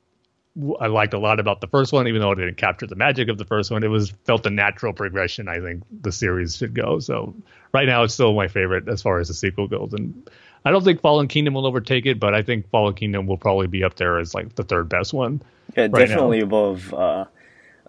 I 0.82 0.88
liked 0.88 1.14
a 1.14 1.20
lot 1.20 1.40
about 1.40 1.62
the 1.62 1.68
first 1.68 1.94
one, 1.94 2.08
even 2.08 2.22
though 2.22 2.32
it 2.32 2.38
didn't 2.38 2.58
capture 2.58 2.88
the 2.88 2.96
magic 2.96 3.30
of 3.30 3.38
the 3.38 3.46
first 3.46 3.70
one. 3.70 3.84
It 3.84 3.90
was 3.90 4.10
felt 4.26 4.42
the 4.42 4.50
natural 4.50 4.94
progression 4.94 5.48
I 5.48 5.60
think 5.60 5.84
the 6.02 6.12
series 6.12 6.58
should 6.58 6.74
go. 6.74 6.98
So 6.98 7.36
right 7.72 7.86
now, 7.86 8.02
it's 8.02 8.16
still 8.16 8.34
my 8.34 8.48
favorite 8.48 8.88
as 8.88 9.04
far 9.04 9.20
as 9.20 9.28
the 9.28 9.36
sequel 9.36 9.68
goes. 9.68 9.94
And 9.94 10.28
I 10.66 10.72
don't 10.72 10.84
think 10.84 11.02
Fallen 11.02 11.28
Kingdom 11.28 11.54
will 11.54 11.68
overtake 11.68 12.08
it, 12.08 12.20
but 12.20 12.34
I 12.34 12.42
think 12.42 12.68
Fallen 12.72 12.96
Kingdom 12.96 13.28
will 13.28 13.38
probably 13.38 13.68
be 13.68 13.84
up 13.84 13.94
there 13.96 14.18
as 14.18 14.34
like 14.34 14.56
the 14.56 14.64
third 14.64 14.90
best 14.90 15.14
one. 15.14 15.44
Yeah, 15.76 15.84
right 15.84 15.92
now. 15.92 16.00
definitely 16.00 16.40
above 16.40 16.92
uh, 16.96 17.26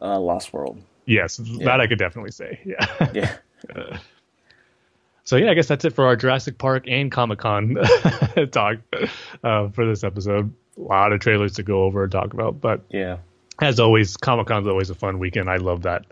uh, 0.03 0.21
Lost 0.21 0.53
World. 0.53 0.83
Yes, 1.09 1.39
that 1.65 1.81
I 1.81 1.87
could 1.89 1.99
definitely 1.99 2.31
say. 2.33 2.61
Yeah. 2.65 3.11
Yeah. 3.75 3.99
So 5.25 5.37
yeah, 5.37 5.51
I 5.51 5.55
guess 5.55 5.67
that's 5.67 5.85
it 5.85 5.95
for 5.95 6.07
our 6.07 6.17
Jurassic 6.17 6.57
Park 6.57 6.85
and 6.89 7.13
Comic 7.13 7.41
Con 7.41 7.77
talk 8.51 8.77
uh, 9.45 9.69
for 9.69 9.85
this 9.87 10.03
episode. 10.03 10.55
A 10.79 10.81
lot 10.81 11.13
of 11.13 11.21
trailers 11.21 11.57
to 11.57 11.63
go 11.63 11.83
over 11.83 12.05
and 12.05 12.11
talk 12.13 12.33
about, 12.33 12.63
but 12.63 12.81
Yeah. 12.89 13.19
as 13.61 13.79
always, 13.79 14.17
Comic 14.17 14.47
Con's 14.47 14.67
always 14.67 14.89
a 14.89 14.95
fun 14.95 15.19
weekend. 15.19 15.51
I 15.51 15.57
love 15.57 15.83
that 15.83 16.07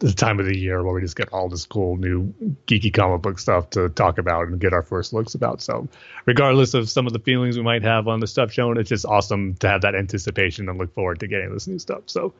the 0.00 0.12
time 0.12 0.40
of 0.40 0.46
the 0.46 0.56
year 0.58 0.82
where 0.82 0.92
we 0.92 1.00
just 1.00 1.14
get 1.16 1.28
all 1.32 1.48
this 1.48 1.64
cool 1.64 1.96
new 1.96 2.34
geeky 2.66 2.92
comic 2.92 3.22
book 3.22 3.38
stuff 3.38 3.70
to 3.70 3.88
talk 3.88 4.18
about 4.18 4.48
and 4.48 4.58
get 4.60 4.72
our 4.72 4.82
first 4.82 5.12
looks 5.12 5.34
about. 5.36 5.62
So, 5.62 5.86
regardless 6.26 6.74
of 6.74 6.90
some 6.90 7.06
of 7.06 7.12
the 7.12 7.20
feelings 7.20 7.56
we 7.56 7.62
might 7.62 7.82
have 7.84 8.08
on 8.08 8.18
the 8.18 8.26
stuff 8.26 8.50
shown, 8.52 8.78
it's 8.78 8.88
just 8.88 9.06
awesome 9.06 9.54
to 9.60 9.68
have 9.68 9.82
that 9.82 9.94
anticipation 9.94 10.68
and 10.68 10.76
look 10.76 10.92
forward 10.92 11.20
to 11.20 11.28
getting 11.28 11.52
this 11.54 11.68
new 11.68 11.78
stuff. 11.78 12.02
So, 12.06 12.34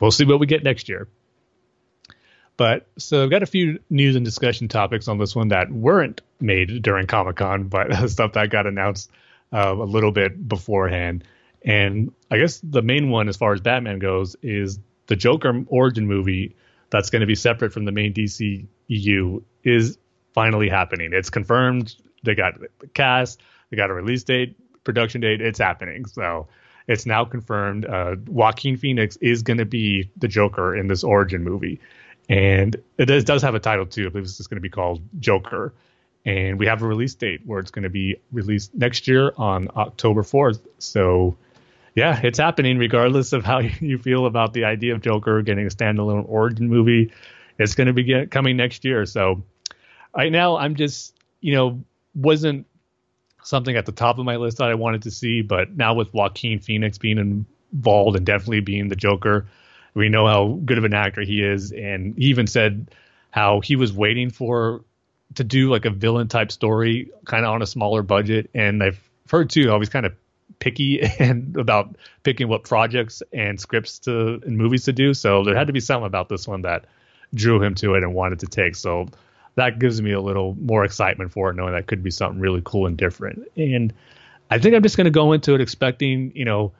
we'll 0.00 0.10
see 0.10 0.24
what 0.24 0.40
we 0.40 0.46
get 0.46 0.64
next 0.64 0.88
year. 0.88 1.06
But 2.56 2.86
so 2.98 3.24
I've 3.24 3.30
got 3.30 3.42
a 3.42 3.46
few 3.46 3.80
news 3.90 4.16
and 4.16 4.24
discussion 4.24 4.68
topics 4.68 5.08
on 5.08 5.18
this 5.18 5.34
one 5.34 5.48
that 5.48 5.72
weren't 5.72 6.20
made 6.40 6.82
during 6.82 7.06
Comic 7.06 7.36
Con, 7.36 7.64
but 7.68 7.92
stuff 8.10 8.34
that 8.34 8.50
got 8.50 8.66
announced 8.66 9.10
uh, 9.52 9.74
a 9.76 9.84
little 9.84 10.12
bit 10.12 10.48
beforehand. 10.48 11.24
And 11.62 12.12
I 12.30 12.38
guess 12.38 12.60
the 12.62 12.82
main 12.82 13.10
one, 13.10 13.28
as 13.28 13.36
far 13.36 13.54
as 13.54 13.60
Batman 13.60 13.98
goes, 13.98 14.36
is 14.42 14.78
the 15.06 15.16
Joker 15.16 15.64
origin 15.68 16.06
movie 16.06 16.56
that's 16.90 17.10
going 17.10 17.20
to 17.20 17.26
be 17.26 17.34
separate 17.34 17.72
from 17.72 17.84
the 17.84 17.92
main 17.92 18.12
DC 18.12 18.66
EU 18.88 19.40
is 19.62 19.98
finally 20.32 20.68
happening. 20.68 21.10
It's 21.12 21.30
confirmed. 21.30 21.94
They 22.22 22.34
got 22.34 22.60
the 22.60 22.86
cast, 22.88 23.40
they 23.70 23.76
got 23.76 23.90
a 23.90 23.94
release 23.94 24.24
date, 24.24 24.56
production 24.84 25.20
date. 25.20 25.40
It's 25.40 25.58
happening. 25.58 26.06
So 26.06 26.48
it's 26.86 27.06
now 27.06 27.24
confirmed. 27.24 27.86
Uh, 27.86 28.16
Joaquin 28.26 28.76
Phoenix 28.76 29.16
is 29.16 29.42
going 29.42 29.58
to 29.58 29.64
be 29.64 30.10
the 30.16 30.28
Joker 30.28 30.76
in 30.76 30.86
this 30.86 31.02
origin 31.02 31.42
movie. 31.42 31.80
And 32.28 32.76
it 32.98 33.06
does, 33.06 33.24
does 33.24 33.42
have 33.42 33.54
a 33.54 33.60
title 33.60 33.86
too. 33.86 34.06
I 34.06 34.08
believe 34.10 34.24
it's 34.24 34.46
going 34.46 34.56
to 34.56 34.62
be 34.62 34.70
called 34.70 35.02
Joker. 35.18 35.74
And 36.24 36.58
we 36.58 36.66
have 36.66 36.82
a 36.82 36.86
release 36.86 37.14
date 37.14 37.42
where 37.44 37.60
it's 37.60 37.70
going 37.70 37.82
to 37.82 37.90
be 37.90 38.16
released 38.32 38.74
next 38.74 39.06
year 39.06 39.32
on 39.36 39.68
October 39.76 40.22
4th. 40.22 40.66
So, 40.78 41.36
yeah, 41.94 42.18
it's 42.22 42.38
happening 42.38 42.78
regardless 42.78 43.32
of 43.32 43.44
how 43.44 43.58
you 43.80 43.98
feel 43.98 44.26
about 44.26 44.54
the 44.54 44.64
idea 44.64 44.94
of 44.94 45.02
Joker 45.02 45.42
getting 45.42 45.66
a 45.66 45.70
standalone 45.70 46.24
origin 46.26 46.68
movie. 46.68 47.12
It's 47.58 47.74
going 47.74 47.88
to 47.88 47.92
be 47.92 48.04
get, 48.04 48.30
coming 48.30 48.56
next 48.56 48.84
year. 48.84 49.04
So, 49.04 49.42
right 50.16 50.32
now, 50.32 50.56
I'm 50.56 50.76
just, 50.76 51.14
you 51.40 51.54
know, 51.54 51.84
wasn't 52.14 52.66
something 53.42 53.76
at 53.76 53.84
the 53.84 53.92
top 53.92 54.18
of 54.18 54.24
my 54.24 54.36
list 54.36 54.58
that 54.58 54.70
I 54.70 54.74
wanted 54.74 55.02
to 55.02 55.10
see. 55.10 55.42
But 55.42 55.76
now 55.76 55.94
with 55.94 56.12
Joaquin 56.12 56.58
Phoenix 56.58 56.98
being 56.98 57.18
involved 57.18 58.16
and 58.16 58.24
definitely 58.24 58.60
being 58.60 58.88
the 58.88 58.96
Joker, 58.96 59.46
we 59.94 60.08
know 60.08 60.26
how 60.26 60.58
good 60.64 60.78
of 60.78 60.84
an 60.84 60.94
actor 60.94 61.22
he 61.22 61.42
is. 61.42 61.72
And 61.72 62.16
he 62.16 62.26
even 62.26 62.46
said 62.46 62.90
how 63.30 63.60
he 63.60 63.76
was 63.76 63.92
waiting 63.92 64.30
for 64.30 64.84
to 65.34 65.44
do 65.44 65.70
like 65.70 65.84
a 65.84 65.90
villain 65.90 66.28
type 66.28 66.52
story 66.52 67.10
kind 67.24 67.44
of 67.44 67.52
on 67.52 67.62
a 67.62 67.66
smaller 67.66 68.02
budget. 68.02 68.50
And 68.54 68.82
I've 68.82 69.00
heard 69.30 69.50
too 69.50 69.70
how 69.70 69.78
he's 69.78 69.88
kind 69.88 70.06
of 70.06 70.14
picky 70.58 71.00
and 71.18 71.56
about 71.56 71.96
picking 72.22 72.48
what 72.48 72.64
projects 72.64 73.22
and 73.32 73.60
scripts 73.60 74.00
to 74.00 74.40
and 74.44 74.56
movies 74.56 74.84
to 74.84 74.92
do. 74.92 75.14
So 75.14 75.44
there 75.44 75.56
had 75.56 75.68
to 75.68 75.72
be 75.72 75.80
something 75.80 76.06
about 76.06 76.28
this 76.28 76.46
one 76.46 76.62
that 76.62 76.84
drew 77.34 77.62
him 77.62 77.74
to 77.76 77.94
it 77.94 78.02
and 78.02 78.14
wanted 78.14 78.40
to 78.40 78.46
take. 78.46 78.76
So 78.76 79.08
that 79.56 79.78
gives 79.78 80.02
me 80.02 80.12
a 80.12 80.20
little 80.20 80.56
more 80.60 80.84
excitement 80.84 81.32
for 81.32 81.50
it, 81.50 81.54
knowing 81.54 81.74
that 81.74 81.86
could 81.86 82.02
be 82.02 82.10
something 82.10 82.40
really 82.40 82.62
cool 82.64 82.86
and 82.86 82.96
different. 82.96 83.48
And 83.56 83.92
I 84.50 84.58
think 84.58 84.74
I'm 84.74 84.82
just 84.82 84.96
going 84.96 85.06
to 85.06 85.10
go 85.10 85.32
into 85.32 85.54
it 85.54 85.60
expecting, 85.60 86.32
you 86.34 86.44
know, 86.44 86.72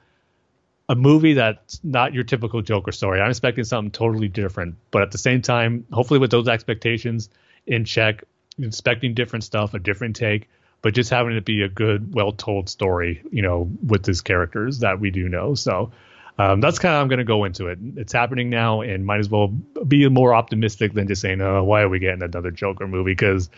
a 0.87 0.95
movie 0.95 1.33
that's 1.33 1.79
not 1.83 2.13
your 2.13 2.23
typical 2.23 2.61
Joker 2.61 2.91
story. 2.91 3.19
I'm 3.19 3.29
expecting 3.29 3.63
something 3.63 3.91
totally 3.91 4.27
different, 4.27 4.75
but 4.91 5.01
at 5.01 5.11
the 5.11 5.17
same 5.17 5.41
time, 5.41 5.85
hopefully 5.91 6.19
with 6.19 6.31
those 6.31 6.47
expectations 6.47 7.29
in 7.65 7.85
check, 7.85 8.23
expecting 8.59 9.13
different 9.13 9.43
stuff, 9.43 9.73
a 9.73 9.79
different 9.79 10.15
take, 10.15 10.47
but 10.81 10.93
just 10.93 11.09
having 11.09 11.35
it 11.35 11.45
be 11.45 11.63
a 11.63 11.69
good, 11.69 12.13
well 12.13 12.31
told 12.31 12.69
story, 12.69 13.23
you 13.31 13.41
know, 13.41 13.69
with 13.85 14.05
his 14.05 14.21
characters 14.21 14.79
that 14.79 14.99
we 14.99 15.09
do 15.09 15.27
know. 15.27 15.55
So 15.55 15.91
um, 16.37 16.61
that's 16.61 16.79
kind 16.79 16.95
of 16.95 17.01
I'm 17.01 17.07
going 17.07 17.19
to 17.19 17.25
go 17.25 17.45
into 17.45 17.67
it. 17.67 17.79
It's 17.95 18.13
happening 18.13 18.49
now, 18.49 18.81
and 18.81 19.05
might 19.05 19.19
as 19.19 19.29
well 19.29 19.47
be 19.87 20.07
more 20.09 20.35
optimistic 20.35 20.93
than 20.93 21.07
just 21.07 21.21
saying, 21.21 21.41
"Oh, 21.41 21.63
why 21.63 21.81
are 21.81 21.89
we 21.89 21.99
getting 21.99 22.23
another 22.23 22.51
Joker 22.51 22.87
movie?" 22.87 23.11
Because 23.11 23.49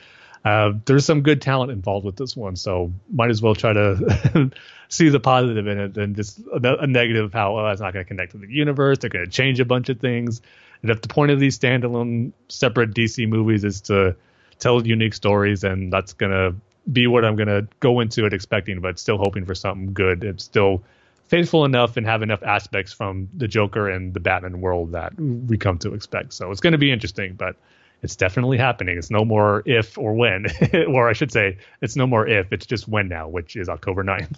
uh, 0.46 0.74
there's 0.86 1.06
some 1.06 1.22
good 1.22 1.42
talent 1.42 1.72
involved 1.72 2.06
with 2.06 2.16
this 2.16 2.36
one, 2.36 2.56
so 2.56 2.92
might 3.12 3.30
as 3.30 3.42
well 3.42 3.56
try 3.56 3.74
to 3.74 4.52
see 4.90 5.10
the 5.10 5.20
positive 5.20 5.68
in 5.68 5.80
it 5.80 5.94
than 5.94 6.16
just 6.16 6.40
a, 6.40 6.80
a 6.80 6.88
negative. 6.88 7.34
How 7.34 7.58
oh, 7.58 7.68
it's 7.68 7.82
not 7.82 7.94
going 7.94 8.06
to 8.06 8.08
connect 8.08 8.32
to 8.34 8.38
the 8.38 8.48
universe. 8.48 9.00
They're 9.00 9.10
going 9.10 9.26
to 9.26 9.32
change 9.32 9.60
a 9.60 9.66
bunch 9.66 9.90
of 9.90 10.00
things. 10.00 10.42
And 10.82 10.92
if 10.92 11.02
the 11.02 11.08
point 11.08 11.32
of 11.32 11.40
these 11.40 11.58
standalone, 11.58 12.32
separate 12.50 12.94
DC 12.94 13.28
movies 13.28 13.64
is 13.64 13.82
to 13.82 14.16
tell 14.60 14.86
unique 14.86 15.14
stories, 15.14 15.64
and 15.64 15.92
that's 15.92 16.14
going 16.14 16.32
to 16.32 16.56
be 16.92 17.08
what 17.08 17.26
I'm 17.26 17.36
going 17.36 17.48
to 17.48 17.68
go 17.80 18.00
into 18.00 18.26
it 18.26 18.34
expecting, 18.34 18.80
but 18.80 19.00
still 19.00 19.18
hoping 19.18 19.46
for 19.46 19.56
something 19.56 19.94
good. 19.94 20.24
It's 20.24 20.44
still 20.44 20.84
faithful 21.28 21.66
enough 21.66 21.98
and 21.98 22.06
have 22.06 22.22
enough 22.22 22.42
aspects 22.44 22.94
from 22.94 23.28
the 23.36 23.48
Joker 23.48 23.90
and 23.90 24.14
the 24.14 24.20
Batman 24.20 24.62
world 24.62 24.94
that 24.94 25.20
we 25.20 25.58
come 25.58 25.78
to 25.80 25.94
expect. 25.94 26.34
So 26.34 26.52
it's 26.52 26.62
going 26.62 26.72
to 26.72 26.78
be 26.78 26.92
interesting, 26.92 27.34
but 27.34 27.58
it's 28.04 28.16
definitely 28.16 28.58
happening. 28.58 28.98
It's 28.98 29.10
no 29.10 29.26
more 29.26 29.64
if 29.66 29.98
or 29.98 30.14
when, 30.14 30.46
or 30.88 31.10
I 31.10 31.14
should 31.14 31.32
say, 31.32 31.58
it's 31.82 31.96
no 31.96 32.08
more 32.08 32.28
if, 32.28 32.52
it's 32.52 32.66
just 32.66 32.88
when 32.88 33.08
now, 33.08 33.28
which 33.28 33.56
is 33.56 33.70
October 33.70 34.04
9th. 34.04 34.38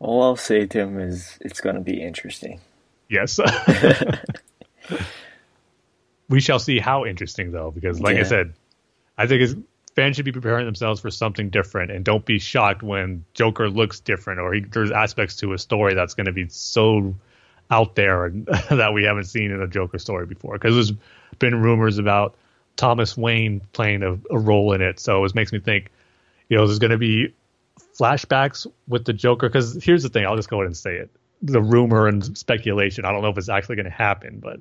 All 0.00 0.22
I'll 0.22 0.36
say 0.36 0.66
to 0.66 0.78
him 0.78 0.98
is 1.00 1.38
it's 1.40 1.60
going 1.60 1.74
to 1.74 1.80
be 1.80 2.02
interesting. 2.02 2.60
Yes. 3.08 3.40
we 6.28 6.40
shall 6.40 6.58
see 6.58 6.78
how 6.78 7.04
interesting, 7.04 7.52
though, 7.52 7.70
because 7.70 8.00
like 8.00 8.16
yeah. 8.16 8.20
I 8.20 8.24
said, 8.24 8.52
I 9.16 9.26
think 9.26 9.42
it's 9.42 9.54
fans 9.98 10.14
should 10.14 10.24
be 10.24 10.32
preparing 10.32 10.64
themselves 10.64 11.00
for 11.00 11.10
something 11.10 11.50
different 11.50 11.90
and 11.90 12.04
don't 12.04 12.24
be 12.24 12.38
shocked 12.38 12.84
when 12.84 13.24
Joker 13.34 13.68
looks 13.68 13.98
different 13.98 14.38
or 14.38 14.52
he, 14.52 14.60
there's 14.60 14.92
aspects 14.92 15.34
to 15.36 15.52
a 15.52 15.58
story 15.58 15.94
that's 15.94 16.14
going 16.14 16.26
to 16.26 16.32
be 16.32 16.48
so 16.48 17.16
out 17.70 17.96
there 17.96 18.26
and, 18.26 18.46
that 18.70 18.92
we 18.92 19.02
haven't 19.04 19.24
seen 19.24 19.50
in 19.50 19.60
a 19.60 19.66
Joker 19.66 19.98
story 19.98 20.26
before. 20.26 20.54
Because 20.54 20.92
been 21.38 21.60
rumors 21.60 21.98
about 21.98 22.34
Thomas 22.76 23.16
Wayne 23.16 23.60
playing 23.72 24.02
a, 24.02 24.18
a 24.30 24.38
role 24.38 24.72
in 24.72 24.80
it, 24.80 25.00
so 25.00 25.24
it 25.24 25.34
makes 25.34 25.52
me 25.52 25.60
think, 25.60 25.90
you 26.48 26.56
know, 26.56 26.66
there's 26.66 26.78
going 26.78 26.92
to 26.92 26.98
be 26.98 27.34
flashbacks 27.98 28.66
with 28.86 29.04
the 29.04 29.12
Joker. 29.12 29.48
Because 29.48 29.82
here's 29.82 30.02
the 30.02 30.08
thing, 30.08 30.24
I'll 30.24 30.36
just 30.36 30.48
go 30.48 30.56
ahead 30.58 30.66
and 30.66 30.76
say 30.76 30.96
it: 30.96 31.10
the 31.42 31.60
rumor 31.60 32.06
and 32.06 32.36
speculation. 32.36 33.04
I 33.04 33.12
don't 33.12 33.22
know 33.22 33.28
if 33.28 33.38
it's 33.38 33.48
actually 33.48 33.76
going 33.76 33.86
to 33.86 33.90
happen, 33.90 34.40
but 34.40 34.60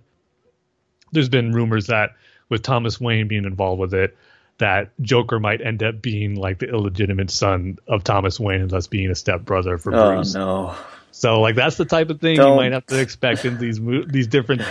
there's 1.11 1.29
been 1.29 1.51
rumors 1.53 1.87
that 1.87 2.11
with 2.49 2.63
Thomas 2.63 2.99
Wayne 2.99 3.27
being 3.27 3.45
involved 3.45 3.79
with 3.79 3.93
it, 3.93 4.17
that 4.57 4.89
Joker 5.01 5.39
might 5.39 5.61
end 5.61 5.83
up 5.83 6.01
being 6.01 6.35
like 6.35 6.59
the 6.59 6.69
illegitimate 6.69 7.29
son 7.29 7.77
of 7.87 8.03
Thomas 8.03 8.39
Wayne 8.39 8.61
and 8.61 8.69
thus 8.69 8.87
being 8.87 9.09
a 9.09 9.15
stepbrother 9.15 9.77
for 9.77 9.93
oh, 9.93 10.15
Bruce. 10.15 10.33
no. 10.33 10.75
So 11.11 11.41
like 11.41 11.55
that's 11.55 11.77
the 11.77 11.85
type 11.85 12.09
of 12.09 12.19
thing 12.19 12.35
Don't. 12.35 12.51
you 12.51 12.55
might 12.55 12.71
have 12.71 12.85
to 12.87 12.99
expect 12.99 13.45
in 13.45 13.57
these 13.57 13.79
these 14.07 14.27
different 14.27 14.61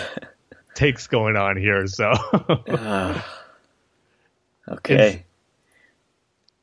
takes 0.77 1.09
going 1.09 1.36
on 1.36 1.57
here. 1.57 1.86
So 1.89 2.11
uh, 2.11 3.20
okay. 4.69 5.24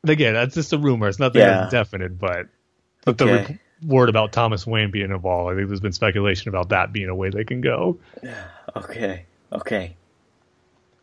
And 0.04 0.10
again, 0.10 0.34
that's 0.34 0.56
just 0.56 0.72
a 0.72 0.78
rumor. 0.78 1.10
It's 1.10 1.20
nothing 1.20 1.42
yeah. 1.42 1.68
definite, 1.70 2.18
but 2.18 2.48
but 3.04 3.22
okay. 3.22 3.60
the 3.82 3.88
word 3.88 4.10
about 4.10 4.32
Thomas 4.32 4.66
Wayne 4.66 4.92
being 4.92 5.12
involved, 5.12 5.52
I 5.52 5.56
think 5.56 5.68
there's 5.68 5.82
been 5.82 5.94
speculation 5.94 6.50
about 6.50 6.70
that 6.70 6.94
being 6.94 7.10
a 7.10 7.16
way 7.16 7.30
they 7.30 7.44
can 7.44 7.62
go. 7.62 8.00
Okay. 8.76 9.26
Okay. 9.52 9.96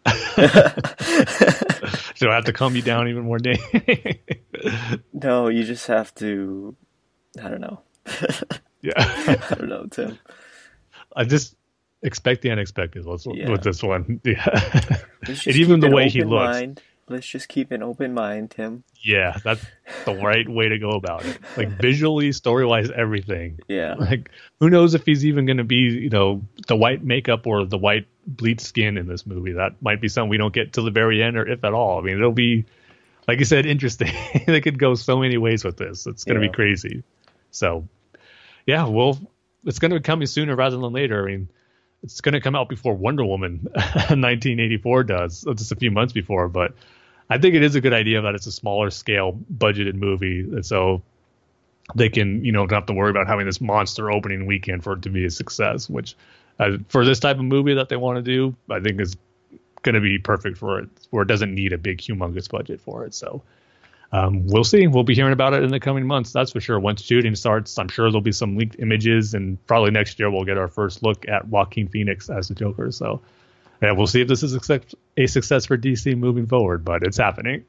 Do 0.07 0.13
I 2.31 2.35
have 2.35 2.47
to 2.47 2.53
calm 2.53 2.75
you 2.75 2.83
down 2.83 3.07
even 3.07 3.25
more, 3.25 3.39
Dave? 3.39 3.59
no, 5.13 5.49
you 5.49 5.63
just 5.63 5.87
have 5.87 6.13
to. 6.17 6.75
I 7.41 7.49
don't 7.49 7.61
know. 7.61 7.83
yeah, 8.81 8.95
I 8.97 9.55
don't 9.55 9.69
know, 9.69 9.87
Tim. 9.87 10.19
I 11.15 11.25
just 11.25 11.55
expect 12.03 12.43
the 12.43 12.51
unexpected 12.51 13.05
with, 13.05 13.27
yeah. 13.33 13.51
with 13.51 13.63
this 13.63 13.83
one. 13.83 14.21
Yeah, 14.25 15.01
and 15.27 15.57
even 15.57 15.81
the 15.81 15.91
way 15.91 16.09
he 16.09 16.23
looks. 16.23 16.59
Mind. 16.59 16.83
Let's 17.11 17.27
just 17.27 17.49
keep 17.49 17.73
an 17.73 17.83
open 17.83 18.15
mind, 18.15 18.53
Tim. 18.53 18.85
Yeah, 19.03 19.37
that's 19.43 19.65
the 20.05 20.15
right 20.15 20.49
way 20.49 20.69
to 20.69 20.79
go 20.79 20.91
about 20.91 21.25
it. 21.25 21.39
Like 21.57 21.69
visually, 21.81 22.31
story 22.31 22.65
wise, 22.65 22.89
everything. 22.89 23.59
Yeah. 23.67 23.95
Like 23.95 24.31
who 24.61 24.71
knows 24.71 24.95
if 24.95 25.05
he's 25.05 25.27
even 25.27 25.45
going 25.45 25.57
to 25.57 25.65
be, 25.65 25.75
you 25.75 26.09
know, 26.09 26.43
the 26.69 26.77
white 26.77 27.03
makeup 27.03 27.49
or 27.49 27.65
the 27.65 27.79
white 27.79 28.07
bleached 28.25 28.61
skin 28.61 28.97
in 28.97 29.09
this 29.09 29.27
movie. 29.27 29.53
That 29.53 29.83
might 29.83 30.01
be 30.01 30.09
something 30.09 30.31
we 30.31 30.37
don't 30.37 30.55
get 30.55 30.73
till 30.73 30.85
the 30.85 30.93
very 30.93 31.21
end, 31.21 31.37
or 31.37 31.47
if 31.47 31.65
at 31.65 31.75
all. 31.75 31.99
I 31.99 32.03
mean, 32.03 32.17
it'll 32.17 32.31
be, 32.31 32.65
like 33.27 33.41
you 33.41 33.45
said, 33.45 33.67
interesting. 33.67 34.13
they 34.47 34.61
could 34.61 34.79
go 34.79 34.95
so 34.95 35.19
many 35.19 35.37
ways 35.37 35.65
with 35.65 35.77
this. 35.77 36.07
It's 36.07 36.23
going 36.23 36.39
to 36.39 36.47
yeah. 36.47 36.53
be 36.53 36.55
crazy. 36.55 37.03
So, 37.51 37.89
yeah, 38.67 38.87
well, 38.87 39.19
it's 39.65 39.81
going 39.81 39.91
to 39.91 39.99
be 39.99 40.03
coming 40.05 40.27
sooner 40.27 40.55
rather 40.55 40.77
than 40.77 40.93
later. 40.93 41.27
I 41.27 41.33
mean, 41.33 41.49
it's 42.03 42.21
going 42.21 42.33
to 42.33 42.41
come 42.41 42.55
out 42.55 42.69
before 42.69 42.95
Wonder 42.95 43.25
Woman 43.25 43.69
1984 43.75 45.05
does, 45.05 45.45
just 45.55 45.73
a 45.73 45.77
few 45.77 45.91
months 45.91 46.13
before, 46.13 46.49
but 46.49 46.73
I 47.29 47.39
think 47.39 47.55
it 47.55 47.63
is 47.63 47.75
a 47.75 47.81
good 47.81 47.93
idea 47.93 48.23
that 48.23 48.35
it's 48.35 48.47
a 48.47 48.53
smaller 48.53 48.91
scale 48.91 49.39
budgeted 49.57 49.95
movie, 49.95 50.63
so 50.63 51.03
they 51.95 52.09
can 52.09 52.45
you 52.45 52.53
know 52.53 52.67
don't 52.67 52.77
have 52.77 52.87
to 52.87 52.93
worry 52.93 53.11
about 53.11 53.27
having 53.27 53.47
this 53.47 53.61
monster 53.61 54.11
opening 54.11 54.47
weekend 54.47 54.83
for 54.83 54.95
it 54.95 55.03
to 55.03 55.11
be 55.11 55.25
a 55.25 55.31
success. 55.31 55.89
Which 55.89 56.17
uh, 56.59 56.79
for 56.89 57.05
this 57.05 57.21
type 57.21 57.37
of 57.37 57.45
movie 57.45 57.75
that 57.75 57.89
they 57.89 57.97
want 57.97 58.17
to 58.17 58.23
do, 58.23 58.57
I 58.69 58.81
think 58.81 59.01
is 59.01 59.17
going 59.83 59.95
to 59.95 60.01
be 60.01 60.19
perfect 60.19 60.59
for 60.59 60.81
it, 60.81 60.89
where 61.11 61.23
it 61.23 61.29
doesn't 61.29 61.55
need 61.55 61.73
a 61.73 61.79
big 61.79 61.99
humongous 61.99 62.51
budget 62.51 62.81
for 62.81 63.05
it. 63.05 63.15
So. 63.15 63.43
Um, 64.13 64.47
we'll 64.47 64.65
see. 64.65 64.87
We'll 64.89 65.05
be 65.05 65.15
hearing 65.15 65.33
about 65.33 65.55
it 65.55 65.63
in 65.63 65.71
the 65.71 65.79
coming 65.79 66.07
months. 66.07 66.33
That's 66.33 66.51
for 66.51 66.61
sure. 66.61 66.81
Once 66.81 67.03
shooting 67.03 67.37
starts, 67.37 67.79
I'm 67.79 67.89
sure 67.89 68.11
there'll 68.11 68.21
be 68.21 68.33
some 68.33 68.57
leaked 68.57 68.77
images, 68.81 69.35
and 69.35 69.65
probably 69.67 69.93
next 69.93 70.19
year 70.19 70.31
we'll 70.31 70.45
get 70.45 70.59
our 70.59 70.69
first 70.69 71.03
look 71.03 71.29
at 71.29 71.47
Joaquin 71.47 71.89
Phoenix 71.89 72.29
as 72.29 72.49
the 72.49 72.55
Joker. 72.55 72.91
So 72.91 73.21
and 73.81 73.97
we'll 73.97 74.07
see 74.07 74.21
if 74.21 74.29
this 74.29 74.43
is 74.43 74.55
a 74.55 75.27
success 75.27 75.67
for 75.67 75.79
DC 75.79 76.17
moving 76.17 76.47
forward, 76.47 76.85
but 76.85 77.03
it's 77.03 77.17
happening. 77.17 77.65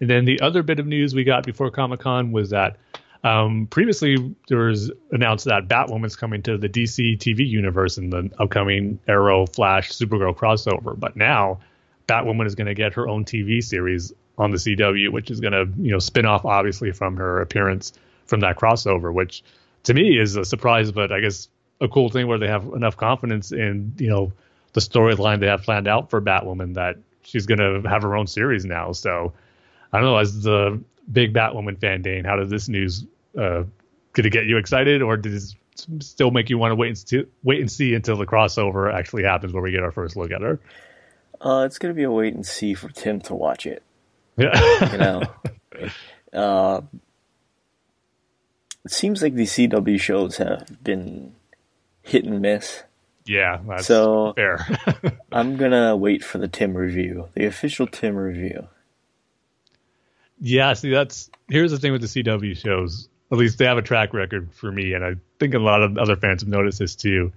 And 0.00 0.08
then 0.08 0.24
the 0.26 0.40
other 0.40 0.62
bit 0.62 0.78
of 0.78 0.86
news 0.86 1.14
we 1.14 1.24
got 1.24 1.44
before 1.44 1.70
Comic 1.70 2.00
Con 2.00 2.30
was 2.30 2.50
that 2.50 2.76
um, 3.24 3.66
previously 3.68 4.36
there 4.48 4.58
was 4.58 4.92
announced 5.10 5.46
that 5.46 5.66
Batwoman's 5.66 6.14
coming 6.14 6.42
to 6.42 6.56
the 6.56 6.68
DC 6.68 7.18
TV 7.18 7.48
universe 7.48 7.98
in 7.98 8.10
the 8.10 8.30
upcoming 8.38 9.00
Arrow, 9.08 9.46
Flash, 9.46 9.90
Supergirl 9.90 10.36
crossover. 10.36 10.98
But 10.98 11.16
now 11.16 11.60
Batwoman 12.06 12.46
is 12.46 12.54
going 12.54 12.68
to 12.68 12.74
get 12.74 12.94
her 12.94 13.08
own 13.08 13.24
TV 13.24 13.62
series 13.62 14.12
on 14.38 14.50
the 14.50 14.56
CW, 14.56 15.10
which 15.10 15.30
is 15.30 15.40
going 15.40 15.52
to 15.52 15.68
you 15.82 15.90
know 15.90 15.98
spin 15.98 16.26
off 16.26 16.44
obviously 16.44 16.92
from 16.92 17.16
her 17.16 17.40
appearance 17.40 17.92
from 18.26 18.40
that 18.40 18.56
crossover, 18.56 19.12
which 19.12 19.42
to 19.84 19.94
me 19.94 20.18
is 20.18 20.36
a 20.36 20.44
surprise, 20.44 20.92
but 20.92 21.12
I 21.12 21.20
guess 21.20 21.48
a 21.80 21.88
cool 21.88 22.08
thing 22.08 22.26
where 22.26 22.38
they 22.38 22.48
have 22.48 22.64
enough 22.74 22.96
confidence 22.96 23.52
in 23.52 23.92
you 23.98 24.08
know 24.08 24.32
the 24.72 24.80
storyline 24.80 25.40
they 25.40 25.46
have 25.46 25.62
planned 25.62 25.88
out 25.88 26.10
for 26.10 26.20
Batwoman 26.20 26.74
that 26.74 26.96
she's 27.22 27.46
gonna 27.46 27.88
have 27.88 28.02
her 28.02 28.16
own 28.16 28.26
series 28.26 28.64
now. 28.64 28.92
So 28.92 29.32
I 29.92 29.98
don't 29.98 30.06
know. 30.06 30.18
As 30.18 30.42
the 30.42 30.80
big 31.10 31.34
Batwoman 31.34 31.80
fan, 31.80 32.02
Dane, 32.02 32.24
how 32.24 32.36
does 32.36 32.50
this 32.50 32.68
news 32.68 33.04
uh, 33.36 33.64
did 34.14 34.26
it 34.26 34.30
get 34.30 34.46
you 34.46 34.56
excited, 34.56 35.02
or 35.02 35.16
did 35.16 35.34
it 35.34 35.54
still 36.00 36.30
make 36.30 36.50
you 36.50 36.58
want 36.58 36.72
to 36.72 36.74
wait 36.74 36.88
and 36.88 36.98
see, 36.98 37.24
wait 37.42 37.60
and 37.60 37.70
see 37.70 37.94
until 37.94 38.16
the 38.16 38.26
crossover 38.26 38.92
actually 38.92 39.22
happens, 39.22 39.52
where 39.52 39.62
we 39.62 39.70
get 39.70 39.82
our 39.82 39.92
first 39.92 40.16
look 40.16 40.32
at 40.32 40.42
her? 40.42 40.58
Uh, 41.40 41.62
it's 41.64 41.78
gonna 41.78 41.94
be 41.94 42.02
a 42.02 42.10
wait 42.10 42.34
and 42.34 42.44
see 42.44 42.74
for 42.74 42.88
Tim 42.88 43.20
to 43.22 43.34
watch 43.34 43.64
it. 43.64 43.82
Yeah, 44.38 44.92
you 44.92 44.98
know. 44.98 45.22
Uh, 46.32 46.80
it 48.84 48.90
seems 48.92 49.22
like 49.22 49.34
these 49.34 49.52
CW 49.52 50.00
shows 50.00 50.36
have 50.36 50.82
been 50.82 51.34
hit 52.02 52.24
and 52.24 52.40
miss. 52.40 52.82
Yeah, 53.26 53.58
that's 53.66 53.86
so 53.86 54.32
fair. 54.34 54.66
I'm 55.32 55.56
gonna 55.56 55.96
wait 55.96 56.24
for 56.24 56.38
the 56.38 56.48
Tim 56.48 56.74
review, 56.74 57.28
the 57.34 57.44
official 57.44 57.86
Tim 57.86 58.16
review. 58.16 58.68
Yeah, 60.40 60.72
see, 60.72 60.90
that's 60.90 61.30
here's 61.48 61.70
the 61.70 61.78
thing 61.78 61.92
with 61.92 62.00
the 62.00 62.06
CW 62.06 62.56
shows. 62.56 63.08
At 63.30 63.36
least 63.36 63.58
they 63.58 63.66
have 63.66 63.76
a 63.76 63.82
track 63.82 64.14
record 64.14 64.54
for 64.54 64.72
me, 64.72 64.94
and 64.94 65.04
I 65.04 65.16
think 65.38 65.52
a 65.52 65.58
lot 65.58 65.82
of 65.82 65.98
other 65.98 66.16
fans 66.16 66.40
have 66.40 66.48
noticed 66.48 66.78
this 66.78 66.94
too. 66.94 67.32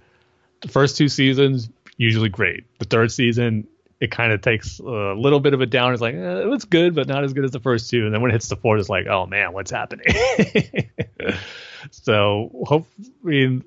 The 0.62 0.68
first 0.68 0.96
two 0.96 1.08
seasons 1.08 1.68
usually 1.98 2.30
great. 2.30 2.64
The 2.78 2.86
third 2.86 3.12
season, 3.12 3.66
it 4.02 4.10
kind 4.10 4.32
of 4.32 4.40
takes 4.40 4.80
a 4.80 5.14
little 5.16 5.38
bit 5.38 5.54
of 5.54 5.60
a 5.60 5.66
down. 5.66 5.92
It's 5.92 6.02
like 6.02 6.16
eh, 6.16 6.42
it 6.42 6.48
was 6.48 6.64
good, 6.64 6.94
but 6.94 7.06
not 7.06 7.22
as 7.22 7.32
good 7.32 7.44
as 7.44 7.52
the 7.52 7.60
first 7.60 7.88
two. 7.88 8.04
And 8.04 8.12
then 8.12 8.20
when 8.20 8.32
it 8.32 8.34
hits 8.34 8.48
the 8.48 8.56
fourth, 8.56 8.80
it's 8.80 8.88
like, 8.88 9.06
oh 9.06 9.26
man, 9.26 9.52
what's 9.52 9.70
happening? 9.70 10.06
so 11.92 12.50
hopefully 12.66 13.62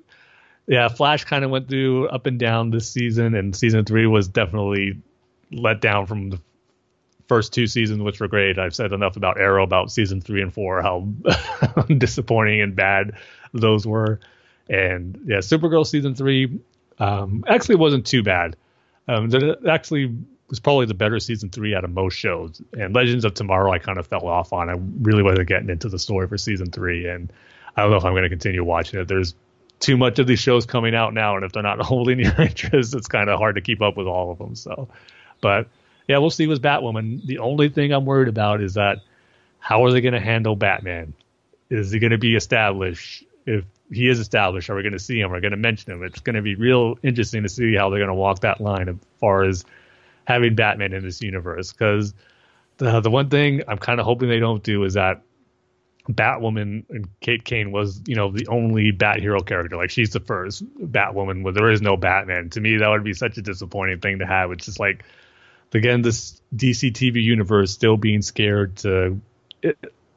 yeah, 0.66 0.88
Flash 0.88 1.24
kind 1.24 1.42
of 1.42 1.50
went 1.50 1.68
through 1.68 2.08
up 2.08 2.26
and 2.26 2.38
down 2.38 2.70
this 2.70 2.90
season, 2.90 3.34
and 3.34 3.56
season 3.56 3.86
three 3.86 4.06
was 4.06 4.28
definitely 4.28 5.00
let 5.50 5.80
down 5.80 6.04
from 6.06 6.28
the 6.28 6.40
first 7.28 7.54
two 7.54 7.66
seasons, 7.66 8.02
which 8.02 8.20
were 8.20 8.28
great. 8.28 8.58
I've 8.58 8.74
said 8.74 8.92
enough 8.92 9.16
about 9.16 9.40
Arrow 9.40 9.62
about 9.62 9.90
season 9.90 10.20
three 10.20 10.42
and 10.42 10.52
four, 10.52 10.82
how 10.82 11.08
disappointing 11.98 12.60
and 12.60 12.76
bad 12.76 13.12
those 13.54 13.86
were. 13.86 14.20
And 14.68 15.20
yeah, 15.26 15.38
Supergirl 15.38 15.86
season 15.86 16.14
three 16.14 16.60
um, 16.98 17.44
actually 17.48 17.76
wasn't 17.76 18.04
too 18.06 18.22
bad. 18.22 18.56
Um, 19.08 19.32
it 19.32 19.58
actually 19.68 20.16
was 20.48 20.60
probably 20.60 20.86
the 20.86 20.94
better 20.94 21.18
season 21.18 21.50
three 21.50 21.74
out 21.74 21.84
of 21.84 21.90
most 21.90 22.14
shows. 22.14 22.60
And 22.72 22.94
Legends 22.94 23.24
of 23.24 23.34
Tomorrow, 23.34 23.72
I 23.72 23.78
kind 23.78 23.98
of 23.98 24.06
fell 24.06 24.26
off 24.26 24.52
on. 24.52 24.68
I 24.68 24.74
really 25.00 25.22
wasn't 25.22 25.48
getting 25.48 25.70
into 25.70 25.88
the 25.88 25.98
story 25.98 26.28
for 26.28 26.38
season 26.38 26.70
three, 26.70 27.08
and 27.08 27.32
I 27.76 27.82
don't 27.82 27.90
know 27.90 27.96
if 27.96 28.04
I'm 28.04 28.12
going 28.12 28.22
to 28.22 28.28
continue 28.28 28.64
watching 28.64 29.00
it. 29.00 29.08
There's 29.08 29.34
too 29.80 29.96
much 29.96 30.18
of 30.18 30.26
these 30.26 30.38
shows 30.38 30.66
coming 30.66 30.94
out 30.94 31.14
now, 31.14 31.36
and 31.36 31.44
if 31.44 31.52
they're 31.52 31.62
not 31.62 31.80
holding 31.82 32.18
your 32.20 32.40
interest, 32.40 32.94
it's 32.94 33.08
kind 33.08 33.28
of 33.28 33.38
hard 33.38 33.56
to 33.56 33.60
keep 33.60 33.82
up 33.82 33.96
with 33.96 34.06
all 34.06 34.30
of 34.30 34.38
them. 34.38 34.54
So, 34.54 34.88
but 35.40 35.68
yeah, 36.08 36.18
we'll 36.18 36.30
see 36.30 36.46
with 36.46 36.62
Batwoman. 36.62 37.24
The 37.24 37.38
only 37.38 37.68
thing 37.68 37.92
I'm 37.92 38.04
worried 38.04 38.28
about 38.28 38.62
is 38.62 38.74
that 38.74 38.98
how 39.58 39.84
are 39.84 39.92
they 39.92 40.00
going 40.00 40.14
to 40.14 40.20
handle 40.20 40.54
Batman? 40.54 41.14
Is 41.68 41.90
he 41.90 41.98
going 41.98 42.12
to 42.12 42.18
be 42.18 42.36
established? 42.36 43.24
If 43.44 43.64
he 43.90 44.08
is 44.08 44.18
established, 44.18 44.70
are 44.70 44.74
we 44.74 44.82
going 44.82 44.92
to 44.92 44.98
see 44.98 45.20
him? 45.20 45.30
Are 45.30 45.34
we 45.34 45.40
going 45.40 45.52
to 45.52 45.56
mention 45.56 45.92
him? 45.92 46.02
It's 46.02 46.20
going 46.20 46.36
to 46.36 46.42
be 46.42 46.54
real 46.54 46.98
interesting 47.02 47.42
to 47.44 47.48
see 47.48 47.74
how 47.74 47.90
they're 47.90 47.98
going 47.98 48.08
to 48.08 48.14
walk 48.14 48.40
that 48.40 48.60
line 48.60 48.88
as 48.88 48.96
far 49.20 49.44
as 49.44 49.64
having 50.26 50.54
Batman 50.54 50.92
in 50.92 51.04
this 51.04 51.22
universe. 51.22 51.72
Because 51.72 52.14
the 52.78 53.00
the 53.00 53.10
one 53.10 53.30
thing 53.30 53.62
I'm 53.68 53.78
kind 53.78 54.00
of 54.00 54.06
hoping 54.06 54.28
they 54.28 54.40
don't 54.40 54.62
do 54.62 54.84
is 54.84 54.94
that 54.94 55.22
Batwoman 56.08 56.84
and 56.88 57.08
Kate 57.20 57.44
Kane 57.44 57.72
was, 57.72 58.00
you 58.06 58.14
know, 58.14 58.30
the 58.30 58.46
only 58.48 58.90
Bat 58.90 59.20
hero 59.20 59.40
character. 59.40 59.76
Like 59.76 59.90
she's 59.90 60.10
the 60.10 60.20
first 60.20 60.64
Batwoman 60.78 61.42
where 61.42 61.52
there 61.52 61.70
is 61.70 61.82
no 61.82 61.96
Batman. 61.96 62.50
To 62.50 62.60
me, 62.60 62.76
that 62.78 62.88
would 62.88 63.04
be 63.04 63.14
such 63.14 63.38
a 63.38 63.42
disappointing 63.42 64.00
thing 64.00 64.18
to 64.18 64.26
have. 64.26 64.52
It's 64.52 64.66
just 64.66 64.80
like 64.80 65.04
again, 65.74 66.02
this 66.02 66.40
DC 66.54 66.92
TV 66.92 67.22
universe 67.22 67.72
still 67.72 67.96
being 67.96 68.22
scared 68.22 68.76
to 68.78 69.20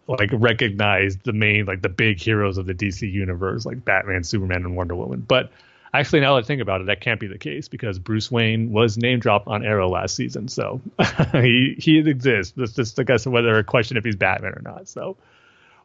like 0.10 0.32
recognize 0.34 1.18
the 1.18 1.34
main, 1.34 1.66
like 1.66 1.82
the 1.82 1.90
big 1.90 2.20
heroes 2.20 2.58
of 2.58 2.66
the 2.66 2.74
DC 2.74 3.10
universe, 3.12 3.66
like 3.66 3.86
Batman, 3.86 4.24
Superman, 4.24 4.64
and 4.64 4.76
Wonder 4.76 4.96
Woman. 4.96 5.24
But 5.26 5.52
actually, 5.94 6.22
now 6.22 6.36
that 6.36 6.46
I 6.46 6.48
think 6.48 6.62
about 6.62 6.82
it, 6.82 6.88
that 6.88 7.02
can't 7.02 7.20
be 7.20 7.28
the 7.28 7.38
case 7.38 7.68
because 7.68 8.00
Bruce 8.00 8.32
Wayne 8.32 8.72
was 8.72 8.98
name 8.98 9.20
dropped 9.20 9.48
on 9.48 9.64
Arrow 9.64 9.88
last 9.88 10.16
season, 10.16 10.48
so 10.48 10.82
he 11.34 11.76
he 11.78 12.00
exists. 12.00 12.58
It's 12.58 12.74
just 12.74 13.00
I 13.00 13.04
guess 13.04 13.28
whether 13.28 13.56
a 13.58 13.64
question 13.64 13.98
if 13.98 14.04
he's 14.04 14.16
Batman 14.16 14.54
or 14.54 14.62
not. 14.64 14.88
So 14.88 15.16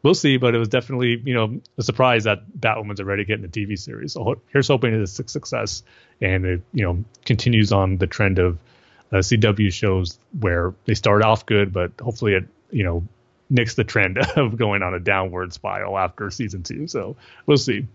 we'll 0.02 0.14
see. 0.14 0.38
But 0.38 0.54
it 0.54 0.58
was 0.58 0.68
definitely 0.68 1.20
you 1.22 1.34
know 1.34 1.60
a 1.76 1.82
surprise 1.82 2.24
that 2.24 2.46
Batwoman's 2.58 3.00
already 3.00 3.26
getting 3.26 3.44
a 3.44 3.48
TV 3.48 3.78
series. 3.78 4.14
So 4.14 4.40
here's 4.48 4.68
hoping 4.68 4.94
it's 4.94 5.18
a 5.18 5.24
success 5.28 5.82
and 6.22 6.46
it 6.46 6.62
you 6.72 6.84
know 6.84 7.04
continues 7.26 7.72
on 7.72 7.98
the 7.98 8.06
trend 8.06 8.38
of 8.38 8.58
uh, 9.12 9.16
CW 9.16 9.70
shows 9.70 10.18
where 10.40 10.72
they 10.86 10.94
start 10.94 11.22
off 11.22 11.44
good, 11.44 11.74
but 11.74 11.92
hopefully 12.00 12.32
it 12.32 12.44
you 12.70 12.84
know 12.84 13.06
nicks 13.50 13.74
the 13.74 13.84
trend 13.84 14.18
of 14.36 14.56
going 14.56 14.82
on 14.82 14.94
a 14.94 15.00
downward 15.00 15.52
spiral 15.52 15.98
after 15.98 16.30
season 16.30 16.62
two. 16.62 16.86
So 16.86 17.16
we'll 17.46 17.56
see. 17.56 17.86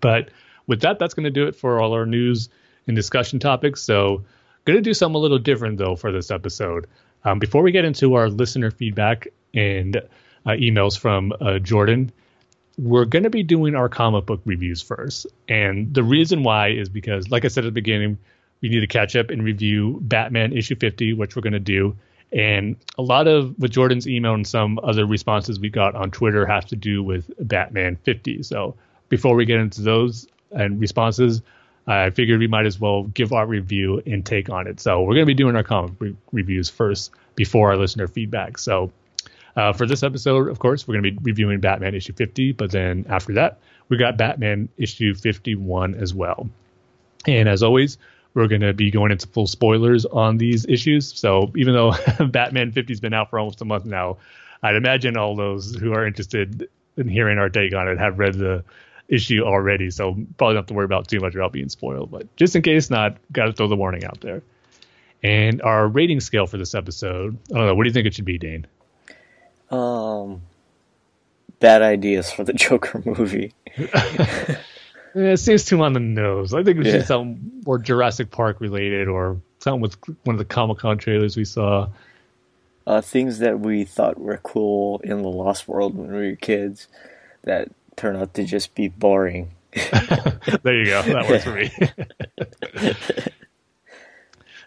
But 0.00 0.30
with 0.66 0.80
that, 0.80 0.98
that's 0.98 1.14
going 1.14 1.24
to 1.24 1.30
do 1.30 1.46
it 1.46 1.56
for 1.56 1.80
all 1.80 1.92
our 1.92 2.06
news 2.06 2.48
and 2.86 2.96
discussion 2.96 3.38
topics. 3.38 3.82
So 3.82 4.24
going 4.64 4.76
to 4.76 4.82
do 4.82 4.94
something 4.94 5.16
a 5.16 5.18
little 5.18 5.38
different 5.38 5.78
though 5.78 5.96
for 5.96 6.12
this 6.12 6.30
episode. 6.30 6.86
Um, 7.24 7.38
before 7.38 7.62
we 7.62 7.72
get 7.72 7.84
into 7.84 8.14
our 8.14 8.28
listener 8.28 8.70
feedback 8.70 9.28
and 9.54 9.96
uh, 9.96 10.50
emails 10.50 10.98
from 10.98 11.32
uh, 11.40 11.58
Jordan, 11.58 12.12
we're 12.76 13.04
going 13.04 13.22
to 13.22 13.30
be 13.30 13.42
doing 13.42 13.74
our 13.74 13.88
comic 13.88 14.26
book 14.26 14.40
reviews 14.44 14.82
first. 14.82 15.26
And 15.48 15.94
the 15.94 16.02
reason 16.02 16.42
why 16.42 16.70
is 16.70 16.88
because, 16.88 17.30
like 17.30 17.44
I 17.44 17.48
said 17.48 17.64
at 17.64 17.68
the 17.68 17.72
beginning, 17.72 18.18
we 18.60 18.68
need 18.68 18.80
to 18.80 18.86
catch 18.86 19.16
up 19.16 19.30
and 19.30 19.42
review 19.44 19.98
Batman 20.02 20.52
issue 20.52 20.74
50, 20.74 21.14
which 21.14 21.36
we're 21.36 21.42
going 21.42 21.52
to 21.52 21.60
do. 21.60 21.96
And 22.34 22.76
a 22.98 23.02
lot 23.02 23.28
of 23.28 23.56
with 23.58 23.70
Jordan's 23.70 24.08
email 24.08 24.34
and 24.34 24.46
some 24.46 24.80
other 24.82 25.06
responses 25.06 25.60
we 25.60 25.70
got 25.70 25.94
on 25.94 26.10
Twitter 26.10 26.44
has 26.46 26.64
to 26.66 26.76
do 26.76 27.02
with 27.02 27.30
Batman 27.38 27.96
50. 28.02 28.42
So 28.42 28.74
before 29.08 29.36
we 29.36 29.44
get 29.44 29.60
into 29.60 29.82
those 29.82 30.26
and 30.50 30.80
responses, 30.80 31.42
I 31.86 32.10
figured 32.10 32.40
we 32.40 32.48
might 32.48 32.66
as 32.66 32.80
well 32.80 33.04
give 33.04 33.32
our 33.32 33.46
review 33.46 34.02
and 34.04 34.26
take 34.26 34.50
on 34.50 34.66
it. 34.66 34.80
So 34.80 35.02
we're 35.02 35.14
going 35.14 35.26
to 35.26 35.26
be 35.26 35.34
doing 35.34 35.54
our 35.54 35.62
comic 35.62 35.92
re- 36.00 36.16
reviews 36.32 36.68
first 36.68 37.12
before 37.36 37.70
our 37.70 37.76
listener 37.76 38.08
feedback. 38.08 38.58
So 38.58 38.90
uh, 39.54 39.72
for 39.72 39.86
this 39.86 40.02
episode, 40.02 40.48
of 40.48 40.58
course, 40.58 40.88
we're 40.88 40.94
going 40.94 41.04
to 41.04 41.10
be 41.12 41.18
reviewing 41.22 41.60
Batman 41.60 41.94
issue 41.94 42.14
50, 42.14 42.52
but 42.52 42.70
then 42.72 43.06
after 43.08 43.34
that, 43.34 43.58
we 43.88 43.96
got 43.96 44.16
Batman 44.16 44.68
issue 44.76 45.14
51 45.14 45.94
as 45.94 46.14
well. 46.14 46.48
And 47.26 47.48
as 47.48 47.62
always, 47.62 47.98
we're 48.34 48.48
going 48.48 48.60
to 48.60 48.74
be 48.74 48.90
going 48.90 49.12
into 49.12 49.28
full 49.28 49.46
spoilers 49.46 50.04
on 50.04 50.36
these 50.36 50.66
issues. 50.66 51.18
So 51.18 51.52
even 51.56 51.72
though 51.72 51.92
Batman 52.26 52.72
50's 52.72 53.00
been 53.00 53.14
out 53.14 53.30
for 53.30 53.38
almost 53.38 53.60
a 53.62 53.64
month 53.64 53.86
now, 53.86 54.18
I'd 54.62 54.76
imagine 54.76 55.16
all 55.16 55.36
those 55.36 55.74
who 55.74 55.92
are 55.92 56.06
interested 56.06 56.68
in 56.96 57.08
hearing 57.08 57.38
our 57.38 57.48
take 57.48 57.74
on 57.74 57.88
it 57.88 57.98
have 57.98 58.18
read 58.18 58.34
the 58.34 58.64
issue 59.08 59.42
already. 59.42 59.90
So 59.90 60.14
probably 60.36 60.54
don't 60.54 60.62
have 60.62 60.66
to 60.66 60.74
worry 60.74 60.84
about 60.84 61.08
too 61.08 61.20
much 61.20 61.34
about 61.34 61.52
being 61.52 61.68
spoiled. 61.68 62.10
But 62.10 62.34
just 62.36 62.56
in 62.56 62.62
case 62.62 62.90
not, 62.90 63.16
got 63.32 63.46
to 63.46 63.52
throw 63.52 63.68
the 63.68 63.76
warning 63.76 64.04
out 64.04 64.20
there. 64.20 64.42
And 65.22 65.62
our 65.62 65.86
rating 65.86 66.20
scale 66.20 66.46
for 66.46 66.58
this 66.58 66.74
episode, 66.74 67.38
I 67.50 67.56
don't 67.56 67.66
know. 67.66 67.74
What 67.74 67.84
do 67.84 67.88
you 67.88 67.94
think 67.94 68.06
it 68.06 68.14
should 68.14 68.24
be, 68.24 68.38
Dane? 68.38 68.66
Um, 69.70 70.42
bad 71.60 71.82
ideas 71.82 72.30
for 72.30 72.44
the 72.44 72.52
Joker 72.54 73.02
movie. 73.04 73.54
it 75.14 75.38
seems 75.38 75.64
too 75.64 75.80
on 75.82 75.92
the 75.92 76.00
nose. 76.00 76.54
I 76.54 76.62
think 76.62 76.78
it 76.78 76.84
should 76.84 76.94
yeah. 76.94 76.98
be 77.00 77.04
something 77.04 77.62
more 77.64 77.78
Jurassic 77.78 78.30
Park 78.30 78.60
related 78.60 79.08
or 79.08 79.40
something 79.60 79.80
with 79.80 79.96
one 80.24 80.34
of 80.34 80.38
the 80.38 80.44
Comic 80.44 80.78
Con 80.78 80.98
trailers 80.98 81.36
we 81.36 81.44
saw. 81.44 81.88
Uh, 82.86 83.00
things 83.00 83.38
that 83.38 83.60
we 83.60 83.84
thought 83.84 84.20
were 84.20 84.38
cool 84.38 85.00
in 85.04 85.22
the 85.22 85.28
Lost 85.28 85.66
World 85.66 85.96
when 85.96 86.12
we 86.12 86.30
were 86.30 86.36
kids 86.36 86.88
that 87.42 87.70
turn 87.96 88.16
out 88.16 88.34
to 88.34 88.44
just 88.44 88.74
be 88.74 88.88
boring. 88.88 89.50
there 89.72 90.74
you 90.74 90.86
go. 90.86 91.02
That 91.02 91.26
works 91.28 91.44
for 91.44 91.54
me. 91.54 91.70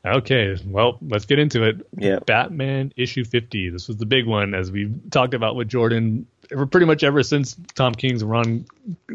okay, 0.17 0.57
well, 0.65 0.97
let's 1.01 1.25
get 1.25 1.39
into 1.39 1.63
it. 1.63 1.85
Yeah. 1.95 2.19
Batman 2.25 2.93
issue 2.95 3.23
50. 3.23 3.69
This 3.69 3.87
was 3.87 3.97
the 3.97 4.05
big 4.05 4.25
one, 4.25 4.55
as 4.55 4.71
we 4.71 4.91
talked 5.11 5.33
about 5.33 5.55
with 5.55 5.67
Jordan 5.67 6.25
pretty 6.49 6.85
much 6.85 7.03
ever 7.03 7.23
since 7.23 7.55
Tom 7.75 7.93
King's 7.93 8.23
run 8.23 8.65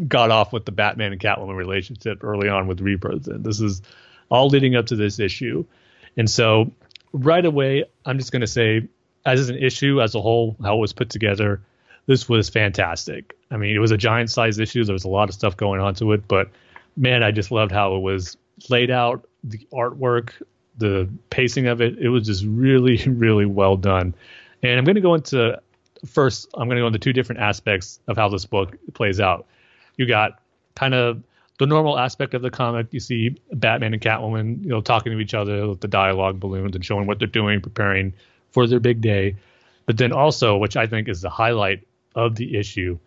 got 0.06 0.30
off 0.30 0.52
with 0.52 0.64
the 0.64 0.72
Batman 0.72 1.12
and 1.12 1.20
Catwoman 1.20 1.56
relationship 1.56 2.22
early 2.24 2.48
on 2.48 2.66
with 2.66 2.80
Rebirth. 2.80 3.26
And 3.26 3.44
this 3.44 3.60
is 3.60 3.82
all 4.30 4.48
leading 4.48 4.76
up 4.76 4.86
to 4.86 4.96
this 4.96 5.18
issue. 5.18 5.64
And 6.16 6.28
so 6.28 6.72
right 7.12 7.44
away, 7.44 7.84
I'm 8.04 8.18
just 8.18 8.32
going 8.32 8.40
to 8.40 8.46
say, 8.46 8.88
as 9.24 9.48
an 9.48 9.56
issue 9.56 10.00
as 10.00 10.14
a 10.14 10.20
whole, 10.20 10.56
how 10.62 10.76
it 10.76 10.80
was 10.80 10.92
put 10.92 11.10
together, 11.10 11.60
this 12.06 12.28
was 12.28 12.48
fantastic. 12.48 13.36
I 13.50 13.56
mean, 13.56 13.76
it 13.76 13.78
was 13.78 13.92
a 13.92 13.96
giant 13.96 14.30
size 14.30 14.58
issue. 14.58 14.84
There 14.84 14.92
was 14.92 15.04
a 15.04 15.08
lot 15.08 15.28
of 15.28 15.34
stuff 15.34 15.56
going 15.56 15.80
on 15.80 15.94
to 15.96 16.12
it, 16.12 16.26
but 16.26 16.50
man, 16.96 17.22
I 17.22 17.30
just 17.30 17.50
loved 17.50 17.72
how 17.72 17.94
it 17.96 18.00
was 18.00 18.36
laid 18.68 18.90
out, 18.90 19.26
the 19.44 19.66
artwork, 19.72 20.30
the 20.78 21.08
pacing 21.30 21.66
of 21.66 21.80
it. 21.80 21.98
It 21.98 22.08
was 22.08 22.26
just 22.26 22.44
really, 22.44 22.96
really 23.06 23.46
well 23.46 23.76
done. 23.76 24.14
And 24.62 24.78
I'm 24.78 24.84
going 24.84 24.96
to 24.96 25.00
go 25.00 25.14
into 25.14 25.60
first, 26.06 26.48
I'm 26.54 26.68
going 26.68 26.76
to 26.76 26.82
go 26.82 26.86
into 26.86 26.98
two 26.98 27.12
different 27.12 27.40
aspects 27.40 28.00
of 28.06 28.16
how 28.16 28.28
this 28.28 28.44
book 28.44 28.76
plays 28.94 29.20
out. 29.20 29.46
You 29.96 30.06
got 30.06 30.40
kind 30.74 30.94
of 30.94 31.22
the 31.58 31.66
normal 31.66 31.98
aspect 31.98 32.34
of 32.34 32.42
the 32.42 32.50
comic. 32.50 32.88
You 32.90 33.00
see 33.00 33.36
Batman 33.52 33.92
and 33.94 34.02
Catwoman, 34.02 34.62
you 34.62 34.70
know, 34.70 34.80
talking 34.80 35.12
to 35.12 35.18
each 35.18 35.34
other 35.34 35.68
with 35.68 35.80
the 35.80 35.88
dialogue 35.88 36.40
balloons 36.40 36.74
and 36.74 36.84
showing 36.84 37.06
what 37.06 37.18
they're 37.18 37.28
doing, 37.28 37.60
preparing 37.60 38.14
for 38.50 38.66
their 38.66 38.80
big 38.80 39.00
day. 39.00 39.36
But 39.86 39.98
then 39.98 40.12
also, 40.12 40.56
which 40.56 40.76
I 40.76 40.86
think 40.86 41.08
is 41.08 41.20
the 41.20 41.30
highlight 41.30 41.86
of 42.14 42.36
the 42.36 42.56
issue, 42.56 42.98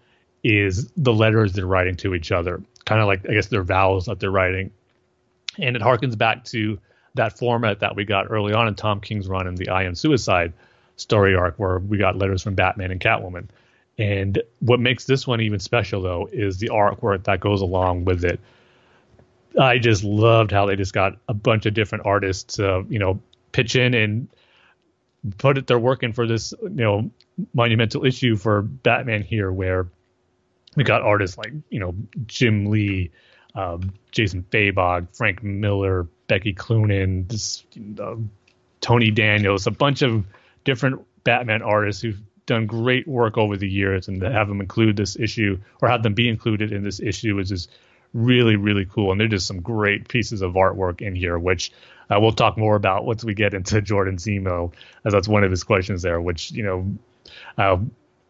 is 0.43 0.91
the 0.95 1.13
letters 1.13 1.53
they're 1.53 1.65
writing 1.65 1.95
to 1.97 2.13
each 2.13 2.31
other. 2.31 2.61
Kind 2.85 3.01
of 3.01 3.07
like 3.07 3.27
I 3.27 3.33
guess 3.33 3.47
their 3.47 3.63
vows 3.63 4.05
that 4.05 4.19
they're 4.19 4.31
writing, 4.31 4.71
and 5.57 5.75
it 5.75 5.81
harkens 5.81 6.17
back 6.17 6.43
to 6.45 6.79
that 7.15 7.37
format 7.37 7.79
that 7.79 7.95
we 7.95 8.05
got 8.05 8.29
early 8.29 8.53
on 8.53 8.67
in 8.67 8.75
Tom 8.75 9.01
King's 9.01 9.27
run 9.27 9.47
in 9.47 9.55
the 9.55 9.69
I 9.69 9.83
Am 9.83 9.95
Suicide 9.95 10.53
story 10.95 11.35
arc 11.35 11.55
where 11.57 11.79
we 11.79 11.97
got 11.97 12.17
letters 12.17 12.43
from 12.43 12.55
Batman 12.55 12.91
and 12.91 12.99
Catwoman. 12.99 13.47
And 13.97 14.41
what 14.59 14.79
makes 14.79 15.05
this 15.05 15.25
one 15.25 15.41
even 15.41 15.59
special 15.59 16.01
though 16.01 16.29
is 16.31 16.57
the 16.57 16.69
artwork 16.69 17.23
that 17.25 17.39
goes 17.39 17.61
along 17.61 18.05
with 18.05 18.25
it. 18.25 18.39
I 19.59 19.77
just 19.77 20.03
loved 20.03 20.51
how 20.51 20.65
they 20.65 20.75
just 20.75 20.93
got 20.93 21.17
a 21.29 21.33
bunch 21.33 21.65
of 21.65 21.73
different 21.73 22.05
artists, 22.05 22.59
uh, 22.59 22.83
you 22.89 22.99
know, 22.99 23.21
pitch 23.53 23.75
in 23.75 23.93
and 23.93 24.27
put 25.37 25.57
it. 25.57 25.67
They're 25.67 25.79
working 25.79 26.11
for 26.11 26.27
this, 26.27 26.53
you 26.61 26.69
know, 26.69 27.09
monumental 27.53 28.05
issue 28.05 28.35
for 28.35 28.61
Batman 28.61 29.23
here, 29.23 29.51
where 29.51 29.87
we 30.75 30.83
got 30.83 31.01
artists 31.03 31.37
like, 31.37 31.53
you 31.69 31.79
know, 31.79 31.95
Jim 32.27 32.65
Lee, 32.65 33.11
um, 33.55 33.93
Jason 34.11 34.45
Fabok, 34.51 35.15
Frank 35.15 35.41
Miller, 35.41 36.07
Becky 36.27 36.53
Cloonan, 36.53 37.27
this, 37.29 37.63
uh, 37.99 38.15
Tony 38.81 39.11
Daniels, 39.11 39.67
a 39.67 39.71
bunch 39.71 40.01
of 40.01 40.25
different 40.65 41.05
Batman 41.23 41.61
artists 41.61 42.01
who've 42.01 42.21
done 42.45 42.67
great 42.67 43.07
work 43.07 43.37
over 43.37 43.55
the 43.57 43.69
years, 43.69 44.07
and 44.07 44.19
to 44.21 44.31
have 44.31 44.47
them 44.47 44.59
include 44.59 44.97
this 44.97 45.17
issue 45.17 45.57
or 45.81 45.89
have 45.89 46.03
them 46.03 46.13
be 46.13 46.27
included 46.27 46.71
in 46.71 46.83
this 46.83 46.99
issue 46.99 47.39
is 47.39 47.49
just 47.49 47.71
really 48.13 48.55
really 48.55 48.85
cool. 48.85 49.11
And 49.11 49.19
there's 49.19 49.31
just 49.31 49.47
some 49.47 49.61
great 49.61 50.07
pieces 50.07 50.41
of 50.41 50.53
artwork 50.53 51.01
in 51.01 51.15
here, 51.15 51.39
which 51.39 51.71
uh, 52.09 52.19
we'll 52.19 52.33
talk 52.33 52.57
more 52.57 52.75
about 52.75 53.05
once 53.05 53.23
we 53.23 53.33
get 53.33 53.53
into 53.53 53.81
Jordan's 53.93 54.27
email, 54.27 54.73
as 55.05 55.13
that's 55.13 55.27
one 55.27 55.43
of 55.43 55.51
his 55.51 55.63
questions 55.63 56.01
there, 56.01 56.19
which 56.19 56.51
you 56.51 56.63
know. 56.63 56.97
Uh, 57.57 57.77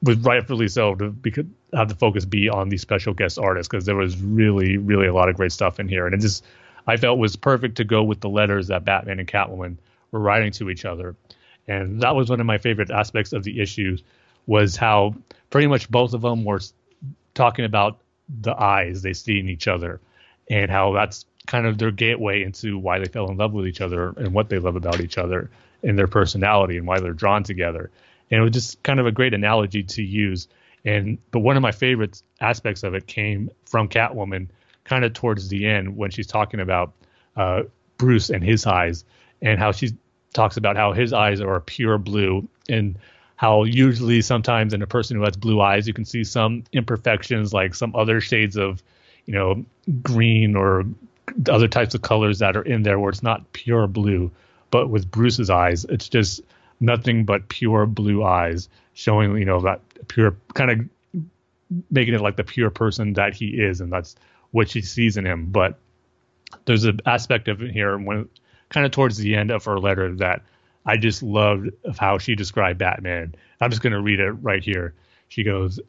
was 0.01 0.17
rightfully 0.19 0.67
so 0.67 0.93
to 0.93 1.09
because 1.09 1.45
have 1.73 1.89
the 1.89 1.95
focus 1.95 2.25
be 2.25 2.49
on 2.49 2.69
these 2.69 2.81
special 2.81 3.13
guest 3.13 3.39
artists 3.39 3.67
because 3.67 3.85
there 3.85 3.95
was 3.95 4.21
really 4.21 4.77
really 4.77 5.07
a 5.07 5.13
lot 5.13 5.29
of 5.29 5.35
great 5.35 5.51
stuff 5.51 5.79
in 5.79 5.87
here 5.87 6.05
and 6.05 6.13
it 6.13 6.19
just 6.19 6.45
I 6.85 6.97
felt 6.97 7.17
was 7.17 7.35
perfect 7.35 7.77
to 7.77 7.83
go 7.83 8.03
with 8.03 8.19
the 8.19 8.29
letters 8.29 8.67
that 8.67 8.85
Batman 8.85 9.19
and 9.19 9.27
Catwoman 9.27 9.77
were 10.11 10.19
writing 10.19 10.51
to 10.53 10.69
each 10.69 10.85
other 10.85 11.15
and 11.67 12.01
that 12.01 12.15
was 12.15 12.29
one 12.29 12.39
of 12.39 12.45
my 12.45 12.57
favorite 12.57 12.91
aspects 12.91 13.33
of 13.33 13.43
the 13.43 13.59
issues 13.61 14.03
was 14.45 14.75
how 14.75 15.15
pretty 15.49 15.67
much 15.67 15.89
both 15.89 16.13
of 16.13 16.21
them 16.21 16.43
were 16.43 16.61
talking 17.33 17.65
about 17.65 17.99
the 18.41 18.53
eyes 18.53 19.01
they 19.01 19.13
see 19.13 19.39
in 19.39 19.49
each 19.49 19.67
other 19.67 19.99
and 20.49 20.69
how 20.69 20.93
that's 20.93 21.25
kind 21.47 21.65
of 21.65 21.77
their 21.77 21.91
gateway 21.91 22.43
into 22.43 22.77
why 22.77 22.99
they 22.99 23.05
fell 23.05 23.29
in 23.29 23.37
love 23.37 23.53
with 23.53 23.67
each 23.67 23.81
other 23.81 24.09
and 24.17 24.33
what 24.33 24.49
they 24.49 24.59
love 24.59 24.75
about 24.75 25.01
each 25.01 25.17
other 25.17 25.49
and 25.83 25.97
their 25.97 26.07
personality 26.07 26.77
and 26.77 26.87
why 26.87 26.99
they're 26.99 27.13
drawn 27.13 27.43
together 27.43 27.91
and 28.31 28.39
it 28.39 28.43
was 28.43 28.51
just 28.51 28.83
kind 28.83 28.99
of 28.99 29.05
a 29.05 29.11
great 29.11 29.33
analogy 29.33 29.83
to 29.83 30.03
use. 30.03 30.47
And 30.83 31.17
but 31.31 31.39
one 31.39 31.55
of 31.57 31.61
my 31.61 31.71
favorite 31.71 32.21
aspects 32.41 32.83
of 32.83 32.93
it 32.93 33.07
came 33.07 33.49
from 33.65 33.87
Catwoman, 33.87 34.49
kind 34.83 35.03
of 35.03 35.13
towards 35.13 35.47
the 35.49 35.65
end 35.65 35.97
when 35.97 36.11
she's 36.11 36.27
talking 36.27 36.59
about 36.59 36.93
uh, 37.35 37.63
Bruce 37.97 38.29
and 38.29 38.43
his 38.43 38.65
eyes, 38.65 39.05
and 39.41 39.59
how 39.59 39.71
she 39.71 39.91
talks 40.35 40.57
about 40.57 40.77
how 40.77 40.93
his 40.93 41.13
eyes 41.13 41.41
are 41.41 41.59
pure 41.59 41.97
blue, 41.97 42.47
and 42.69 42.97
how 43.35 43.63
usually 43.63 44.21
sometimes 44.21 44.73
in 44.73 44.81
a 44.81 44.87
person 44.87 45.17
who 45.17 45.23
has 45.23 45.35
blue 45.35 45.59
eyes 45.59 45.87
you 45.87 45.93
can 45.93 46.05
see 46.05 46.23
some 46.23 46.63
imperfections 46.71 47.53
like 47.53 47.75
some 47.75 47.95
other 47.95 48.21
shades 48.21 48.55
of, 48.55 48.83
you 49.25 49.33
know, 49.33 49.65
green 50.03 50.55
or 50.55 50.85
other 51.49 51.67
types 51.67 51.95
of 51.95 52.01
colors 52.01 52.39
that 52.39 52.55
are 52.55 52.61
in 52.61 52.83
there 52.83 52.99
where 52.99 53.09
it's 53.09 53.23
not 53.23 53.51
pure 53.51 53.87
blue. 53.87 54.31
But 54.71 54.89
with 54.89 55.09
Bruce's 55.09 55.49
eyes, 55.49 55.85
it's 55.85 56.09
just 56.09 56.41
nothing 56.79 57.25
but 57.25 57.49
pure 57.49 57.85
blue 57.85 58.23
eyes, 58.23 58.69
showing 58.93 59.37
you 59.37 59.45
know 59.45 59.61
that 59.61 59.81
pure 60.07 60.35
kind 60.53 60.71
of 60.71 60.79
making 61.89 62.13
it 62.13 62.21
like 62.21 62.35
the 62.35 62.43
pure 62.43 62.69
person 62.69 63.13
that 63.13 63.33
he 63.33 63.47
is, 63.47 63.81
and 63.81 63.91
that's 63.91 64.15
what 64.51 64.69
she 64.69 64.81
sees 64.81 65.17
in 65.17 65.25
him. 65.25 65.47
But 65.47 65.79
there's 66.65 66.85
an 66.85 66.99
aspect 67.05 67.47
of 67.47 67.61
it 67.61 67.71
here 67.71 67.97
when 67.97 68.29
kind 68.75 68.85
of 68.85 68.91
towards 68.91 69.17
the 69.17 69.35
end 69.35 69.51
of 69.51 69.63
her 69.63 69.79
letter 69.79 70.13
that 70.15 70.41
I 70.85 70.97
just 70.97 71.23
loved 71.23 71.69
of 71.85 71.97
how 71.97 72.17
she 72.17 72.35
described 72.35 72.77
Batman. 72.77 73.33
I'm 73.61 73.71
just 73.71 73.81
going 73.81 73.93
to 73.93 74.01
read 74.01 74.19
it 74.19 74.31
right 74.31 74.61
here. 74.61 74.93
She 75.29 75.43
goes, 75.43 75.79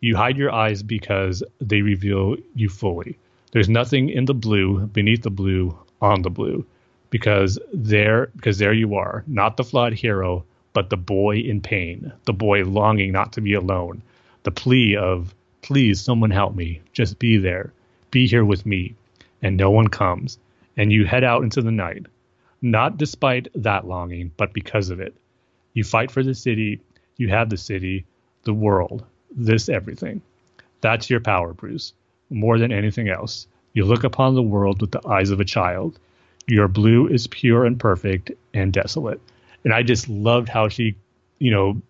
"You 0.00 0.14
hide 0.14 0.36
your 0.36 0.52
eyes 0.52 0.82
because 0.82 1.42
they 1.58 1.80
reveal 1.80 2.36
you 2.54 2.68
fully. 2.68 3.18
There's 3.52 3.70
nothing 3.70 4.10
in 4.10 4.26
the 4.26 4.34
blue, 4.34 4.86
beneath 4.86 5.22
the 5.22 5.30
blue, 5.30 5.76
on 6.02 6.20
the 6.20 6.28
blue. 6.30 6.66
Because 7.08 7.58
there 7.72 8.26
because 8.36 8.58
there 8.58 8.74
you 8.74 8.94
are, 8.94 9.24
not 9.26 9.56
the 9.56 9.64
flawed 9.64 9.94
hero, 9.94 10.44
but 10.74 10.90
the 10.90 10.98
boy 10.98 11.36
in 11.38 11.62
pain, 11.62 12.12
the 12.24 12.32
boy 12.34 12.64
longing 12.64 13.10
not 13.10 13.32
to 13.32 13.40
be 13.40 13.54
alone, 13.54 14.02
the 14.42 14.50
plea 14.50 14.96
of 14.96 15.34
please 15.62 15.98
someone 15.98 16.30
help 16.30 16.54
me, 16.54 16.82
just 16.92 17.18
be 17.18 17.38
there, 17.38 17.72
be 18.10 18.26
here 18.26 18.44
with 18.44 18.66
me, 18.66 18.94
and 19.40 19.56
no 19.56 19.70
one 19.70 19.88
comes, 19.88 20.38
and 20.76 20.92
you 20.92 21.06
head 21.06 21.24
out 21.24 21.42
into 21.42 21.62
the 21.62 21.70
night, 21.72 22.04
not 22.64 22.96
despite 22.96 23.46
that 23.54 23.86
longing, 23.86 24.32
but 24.38 24.54
because 24.54 24.88
of 24.88 24.98
it. 24.98 25.14
You 25.74 25.84
fight 25.84 26.10
for 26.10 26.22
the 26.22 26.34
city, 26.34 26.80
you 27.18 27.28
have 27.28 27.50
the 27.50 27.58
city, 27.58 28.06
the 28.44 28.54
world, 28.54 29.04
this 29.30 29.68
everything. 29.68 30.22
That's 30.80 31.10
your 31.10 31.20
power, 31.20 31.52
Bruce, 31.52 31.92
more 32.30 32.58
than 32.58 32.72
anything 32.72 33.10
else. 33.10 33.46
You 33.74 33.84
look 33.84 34.02
upon 34.02 34.34
the 34.34 34.42
world 34.42 34.80
with 34.80 34.92
the 34.92 35.06
eyes 35.06 35.30
of 35.30 35.40
a 35.40 35.44
child. 35.44 35.98
Your 36.46 36.66
blue 36.66 37.06
is 37.06 37.26
pure 37.26 37.66
and 37.66 37.78
perfect 37.78 38.32
and 38.54 38.72
desolate. 38.72 39.20
And 39.64 39.74
I 39.74 39.82
just 39.82 40.08
loved 40.08 40.48
how 40.48 40.68
she, 40.68 40.94
you 41.38 41.50
know, 41.50 41.82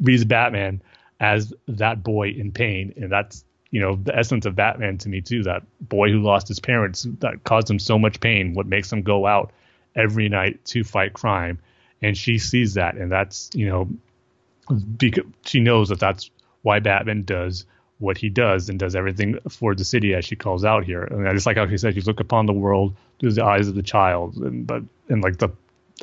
reads 0.00 0.24
Batman 0.24 0.80
as 1.20 1.52
that 1.68 2.02
boy 2.02 2.30
in 2.30 2.52
pain. 2.52 2.94
And 2.96 3.12
that's, 3.12 3.44
you 3.70 3.80
know, 3.80 3.96
the 3.96 4.16
essence 4.16 4.46
of 4.46 4.56
Batman 4.56 4.96
to 4.98 5.10
me, 5.10 5.20
too. 5.20 5.42
That 5.42 5.62
boy 5.78 6.10
who 6.10 6.22
lost 6.22 6.48
his 6.48 6.60
parents 6.60 7.06
that 7.20 7.44
caused 7.44 7.68
him 7.68 7.78
so 7.78 7.98
much 7.98 8.20
pain, 8.20 8.54
what 8.54 8.66
makes 8.66 8.90
him 8.90 9.02
go 9.02 9.26
out 9.26 9.52
every 9.96 10.28
night 10.28 10.64
to 10.66 10.84
fight 10.84 11.12
crime. 11.12 11.58
And 12.02 12.16
she 12.16 12.38
sees 12.38 12.74
that. 12.74 12.96
And 12.96 13.10
that's, 13.10 13.50
you 13.54 13.66
know, 13.66 13.88
because 14.96 15.24
she 15.44 15.60
knows 15.60 15.88
that 15.88 15.98
that's 15.98 16.30
why 16.62 16.80
Batman 16.80 17.22
does 17.22 17.64
what 17.98 18.18
he 18.18 18.28
does 18.28 18.68
and 18.68 18.78
does 18.78 18.94
everything 18.94 19.38
for 19.48 19.74
the 19.74 19.84
city 19.84 20.14
as 20.14 20.24
she 20.24 20.36
calls 20.36 20.64
out 20.64 20.84
here. 20.84 21.02
And 21.02 21.26
I 21.26 21.32
just 21.32 21.46
like 21.46 21.56
how 21.56 21.66
she 21.66 21.78
said, 21.78 21.96
you 21.96 22.02
look 22.02 22.20
upon 22.20 22.46
the 22.46 22.52
world 22.52 22.94
through 23.18 23.32
the 23.32 23.44
eyes 23.44 23.68
of 23.68 23.74
the 23.74 23.82
child, 23.82 24.36
and 24.36 24.66
but 24.66 24.82
and 25.08 25.22
like 25.22 25.38
the 25.38 25.48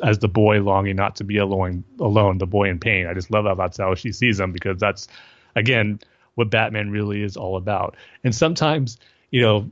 as 0.02 0.18
the 0.18 0.28
boy 0.28 0.60
longing 0.60 0.96
not 0.96 1.16
to 1.16 1.24
be 1.24 1.38
alone, 1.38 1.84
alone, 2.00 2.38
the 2.38 2.46
boy 2.46 2.68
in 2.68 2.80
pain. 2.80 3.06
I 3.06 3.14
just 3.14 3.30
love 3.30 3.44
how 3.44 3.54
that's 3.54 3.78
how 3.78 3.94
she 3.94 4.10
sees 4.10 4.40
him 4.40 4.50
because 4.50 4.78
that's 4.80 5.06
again 5.54 6.00
what 6.34 6.50
Batman 6.50 6.90
really 6.90 7.22
is 7.22 7.36
all 7.36 7.56
about. 7.56 7.96
And 8.24 8.34
sometimes, 8.34 8.98
you 9.30 9.42
know, 9.42 9.70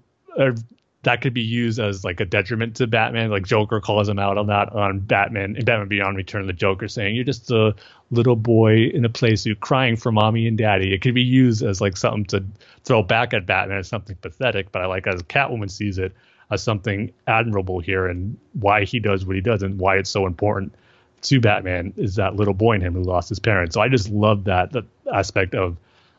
that 1.05 1.21
could 1.21 1.35
be 1.35 1.43
used 1.43 1.81
as 1.81 2.05
like 2.05 2.21
a 2.21 2.25
detriment 2.25 2.77
to 2.77 2.87
Batman. 2.87 3.31
Like 3.31 3.45
Joker 3.45 3.81
calls 3.81 4.09
him 4.09 4.19
out 4.19 4.39
on 4.39 4.47
that 4.47 4.73
on 4.73 5.01
Batman 5.01 5.57
and 5.57 5.65
Batman 5.65 5.89
Beyond 5.89 6.17
Return 6.17 6.47
the 6.47 6.53
Joker, 6.53 6.87
saying 6.87 7.17
you're 7.17 7.25
just 7.25 7.51
a 7.51 7.75
little 8.11 8.37
boy 8.37 8.85
in 8.95 9.05
a 9.05 9.09
place 9.09 9.45
you're 9.45 9.57
crying 9.57 9.97
for 9.97 10.13
mommy 10.13 10.47
and 10.47 10.57
daddy. 10.57 10.95
It 10.95 11.03
could 11.03 11.15
be 11.15 11.23
used 11.23 11.63
as 11.63 11.81
like 11.81 11.97
something 11.97 12.25
to 12.27 12.45
throw 12.85 13.03
back 13.03 13.35
at 13.35 13.47
Batman 13.47 13.79
as 13.79 13.89
something 13.89 14.17
pathetic, 14.17 14.71
but 14.71 14.83
I 14.83 14.87
like 14.87 15.07
as 15.07 15.23
Catwoman 15.25 15.71
sees 15.71 15.99
it 15.99 16.13
as 16.51 16.63
something 16.63 17.13
admirable 17.27 17.81
here 17.81 18.07
and 18.07 18.37
why 18.53 18.85
he 18.85 19.01
does 19.01 19.25
what 19.25 19.35
he 19.35 19.43
does 19.43 19.63
and 19.63 19.79
why 19.79 19.97
it's 19.97 20.11
so 20.11 20.27
important 20.27 20.75
to 21.23 21.41
Batman 21.41 21.95
is 21.97 22.17
that 22.17 22.37
little 22.37 22.55
boy 22.55 22.75
in 22.75 22.81
him 22.81 22.95
who 22.95 23.03
lost 23.03 23.29
his 23.29 23.39
parents. 23.39 23.75
So 23.75 23.81
I 23.81 23.89
just 23.89 24.09
love 24.11 24.45
that 24.45 24.73
that 24.73 24.85
aspect 25.13 25.55
of 25.55 25.77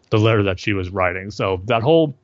the 0.09 0.17
letter 0.17 0.43
that 0.43 0.59
she 0.59 0.73
was 0.73 0.89
writing. 0.89 1.31
So 1.31 1.61
that 1.65 1.83
whole 1.83 2.15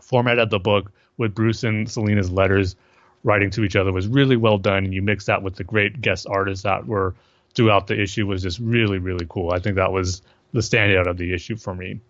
format 0.00 0.38
of 0.38 0.50
the 0.50 0.58
book 0.58 0.90
with 1.18 1.34
Bruce 1.34 1.64
and 1.64 1.90
Selina's 1.90 2.30
letters 2.30 2.76
writing 3.24 3.50
to 3.50 3.64
each 3.64 3.76
other 3.76 3.92
was 3.92 4.06
really 4.06 4.36
well 4.36 4.58
done. 4.58 4.84
And 4.84 4.94
you 4.94 5.02
mix 5.02 5.26
that 5.26 5.42
with 5.42 5.56
the 5.56 5.64
great 5.64 6.00
guest 6.00 6.26
artists 6.28 6.62
that 6.64 6.86
were 6.86 7.14
throughout 7.54 7.86
the 7.86 8.00
issue 8.00 8.26
was 8.26 8.42
just 8.42 8.58
really, 8.58 8.98
really 8.98 9.26
cool. 9.28 9.52
I 9.52 9.58
think 9.58 9.76
that 9.76 9.92
was 9.92 10.22
the 10.52 10.60
standout 10.60 11.06
of 11.06 11.16
the 11.16 11.32
issue 11.32 11.56
for 11.56 11.74
me. 11.74 12.00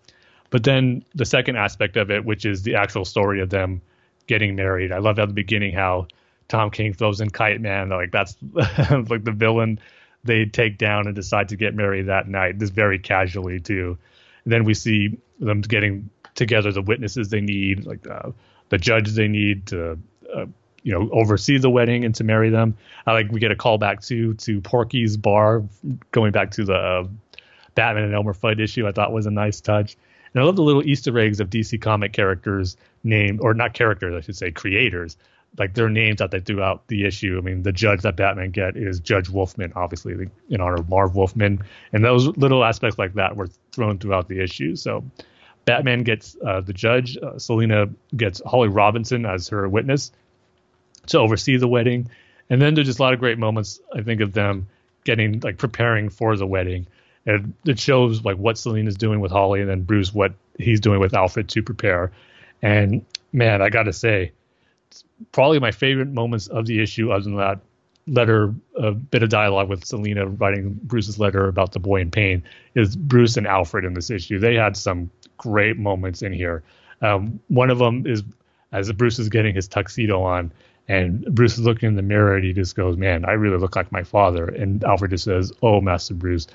But 0.49 0.63
then 0.63 1.03
the 1.15 1.25
second 1.25 1.57
aspect 1.57 1.97
of 1.97 2.11
it, 2.11 2.23
which 2.23 2.45
is 2.45 2.63
the 2.63 2.75
actual 2.75 3.05
story 3.05 3.41
of 3.41 3.49
them 3.49 3.81
getting 4.27 4.55
married. 4.55 4.91
I 4.91 4.99
love 4.99 5.19
at 5.19 5.27
the 5.27 5.33
beginning 5.33 5.73
how 5.73 6.07
Tom 6.47 6.69
King 6.69 6.93
throws 6.93 7.19
in 7.19 7.29
Kite 7.29 7.59
Man, 7.59 7.89
like 7.89 8.11
that's 8.11 8.37
like 8.53 9.23
the 9.23 9.33
villain 9.35 9.79
they 10.23 10.45
take 10.45 10.77
down 10.77 11.07
and 11.07 11.15
decide 11.15 11.49
to 11.49 11.55
get 11.55 11.73
married 11.73 12.07
that 12.07 12.27
night, 12.27 12.59
just 12.59 12.73
very 12.73 12.99
casually 12.99 13.59
too. 13.59 13.97
And 14.43 14.53
then 14.53 14.63
we 14.63 14.73
see 14.73 15.17
them 15.39 15.61
getting 15.61 16.09
together 16.35 16.71
the 16.71 16.81
witnesses 16.81 17.29
they 17.29 17.41
need, 17.41 17.85
like 17.85 18.05
uh, 18.07 18.31
the 18.69 18.77
judge 18.77 19.11
they 19.11 19.27
need 19.27 19.67
to 19.67 19.97
uh, 20.33 20.45
you 20.83 20.93
know 20.93 21.09
oversee 21.11 21.57
the 21.57 21.69
wedding 21.69 22.05
and 22.05 22.15
to 22.15 22.23
marry 22.23 22.49
them. 22.49 22.77
I 23.05 23.13
like 23.13 23.31
we 23.31 23.39
get 23.39 23.51
a 23.51 23.55
call 23.55 23.77
back 23.77 24.01
to 24.03 24.33
to 24.35 24.61
Porky's 24.61 25.17
bar, 25.17 25.63
going 26.11 26.31
back 26.31 26.51
to 26.51 26.65
the 26.65 26.75
uh, 26.75 27.07
Batman 27.75 28.05
and 28.05 28.13
Elmer 28.13 28.33
Fudd 28.33 28.59
issue. 28.59 28.87
I 28.87 28.91
thought 28.91 29.11
was 29.11 29.25
a 29.25 29.31
nice 29.31 29.61
touch. 29.61 29.97
And 30.33 30.41
I 30.43 30.45
love 30.45 30.55
the 30.55 30.63
little 30.63 30.85
Easter 30.85 31.17
eggs 31.19 31.39
of 31.39 31.49
DC 31.49 31.81
comic 31.81 32.13
characters 32.13 32.77
named, 33.03 33.39
or 33.41 33.53
not 33.53 33.73
characters, 33.73 34.13
I 34.13 34.21
should 34.21 34.35
say, 34.35 34.51
creators. 34.51 35.17
Like 35.57 35.73
their 35.73 35.89
names 35.89 36.19
that 36.19 36.31
they 36.31 36.39
threw 36.39 36.61
out 36.61 36.87
the 36.87 37.05
issue. 37.05 37.37
I 37.37 37.41
mean, 37.41 37.63
the 37.63 37.71
judge 37.71 38.01
that 38.01 38.15
Batman 38.15 38.51
get 38.51 38.77
is 38.77 38.99
Judge 38.99 39.29
Wolfman, 39.29 39.73
obviously 39.75 40.29
in 40.49 40.61
honor 40.61 40.75
of 40.75 40.89
Marv 40.89 41.15
Wolfman, 41.15 41.63
and 41.93 42.03
those 42.03 42.27
little 42.37 42.63
aspects 42.63 42.99
like 42.99 43.13
that 43.15 43.35
were 43.35 43.47
thrown 43.71 43.97
throughout 43.97 44.27
the 44.27 44.39
issue. 44.39 44.75
So 44.75 45.03
Batman 45.67 46.03
gets 46.03 46.37
uh, 46.47 46.61
the 46.61 46.71
judge. 46.71 47.17
Uh, 47.21 47.37
Selina 47.37 47.87
gets 48.15 48.41
Holly 48.45 48.69
Robinson 48.69 49.25
as 49.25 49.49
her 49.49 49.67
witness 49.67 50.13
to 51.07 51.19
oversee 51.19 51.57
the 51.57 51.67
wedding. 51.67 52.09
And 52.49 52.61
then 52.61 52.73
there's 52.73 52.87
just 52.87 52.99
a 52.99 53.03
lot 53.03 53.13
of 53.13 53.19
great 53.19 53.37
moments, 53.37 53.81
I 53.93 54.01
think, 54.01 54.21
of 54.21 54.31
them 54.31 54.69
getting 55.03 55.41
like 55.41 55.57
preparing 55.57 56.07
for 56.07 56.37
the 56.37 56.47
wedding. 56.47 56.87
And 57.25 57.53
it 57.65 57.79
shows 57.79 58.23
like 58.23 58.37
what 58.37 58.57
Selina's 58.57 58.95
doing 58.95 59.19
with 59.19 59.29
Holly 59.29 59.59
and 59.59 59.69
then 59.69 59.81
Bruce 59.81 60.13
what 60.13 60.33
he's 60.57 60.79
doing 60.79 61.01
with 61.01 61.13
Alfred 61.13 61.49
to 61.49 61.61
prepare. 61.61 62.13
And 62.61 63.05
man, 63.33 63.61
I 63.61 63.67
got 63.67 63.83
to 63.83 63.93
say, 63.93 64.31
probably 65.33 65.59
my 65.59 65.71
favorite 65.71 66.07
moments 66.07 66.47
of 66.47 66.65
the 66.65 66.81
issue, 66.81 67.11
other 67.11 67.25
than 67.25 67.35
that 67.35 67.59
letter, 68.07 68.55
a 68.77 68.93
bit 68.93 69.21
of 69.21 69.27
dialogue 69.27 69.67
with 69.67 69.83
Selina 69.83 70.27
writing 70.27 70.79
Bruce's 70.81 71.19
letter 71.19 71.49
about 71.49 71.73
the 71.73 71.79
boy 71.79 71.99
in 71.99 72.09
pain, 72.09 72.43
is 72.73 72.95
Bruce 72.95 73.35
and 73.35 73.45
Alfred 73.45 73.83
in 73.83 73.93
this 73.93 74.09
issue. 74.09 74.39
They 74.39 74.55
had 74.55 74.77
some 74.77 75.11
great 75.37 75.77
moments 75.77 76.21
in 76.21 76.33
here. 76.33 76.63
Um, 77.01 77.39
one 77.47 77.69
of 77.69 77.77
them 77.79 78.05
is 78.05 78.23
as 78.71 78.91
Bruce 78.91 79.19
is 79.19 79.29
getting 79.29 79.55
his 79.55 79.67
tuxedo 79.67 80.21
on, 80.21 80.51
and 80.87 81.23
Bruce 81.33 81.53
is 81.57 81.65
looking 81.65 81.89
in 81.89 81.95
the 81.95 82.01
mirror 82.01 82.35
and 82.35 82.45
he 82.45 82.53
just 82.53 82.75
goes, 82.75 82.97
"Man, 82.97 83.25
I 83.25 83.33
really 83.33 83.57
look 83.57 83.75
like 83.75 83.91
my 83.91 84.03
father." 84.03 84.45
And 84.47 84.83
Alfred 84.83 85.11
just 85.11 85.25
says, 85.25 85.51
"Oh, 85.61 85.81
Master 85.81 86.13
Bruce, 86.13 86.47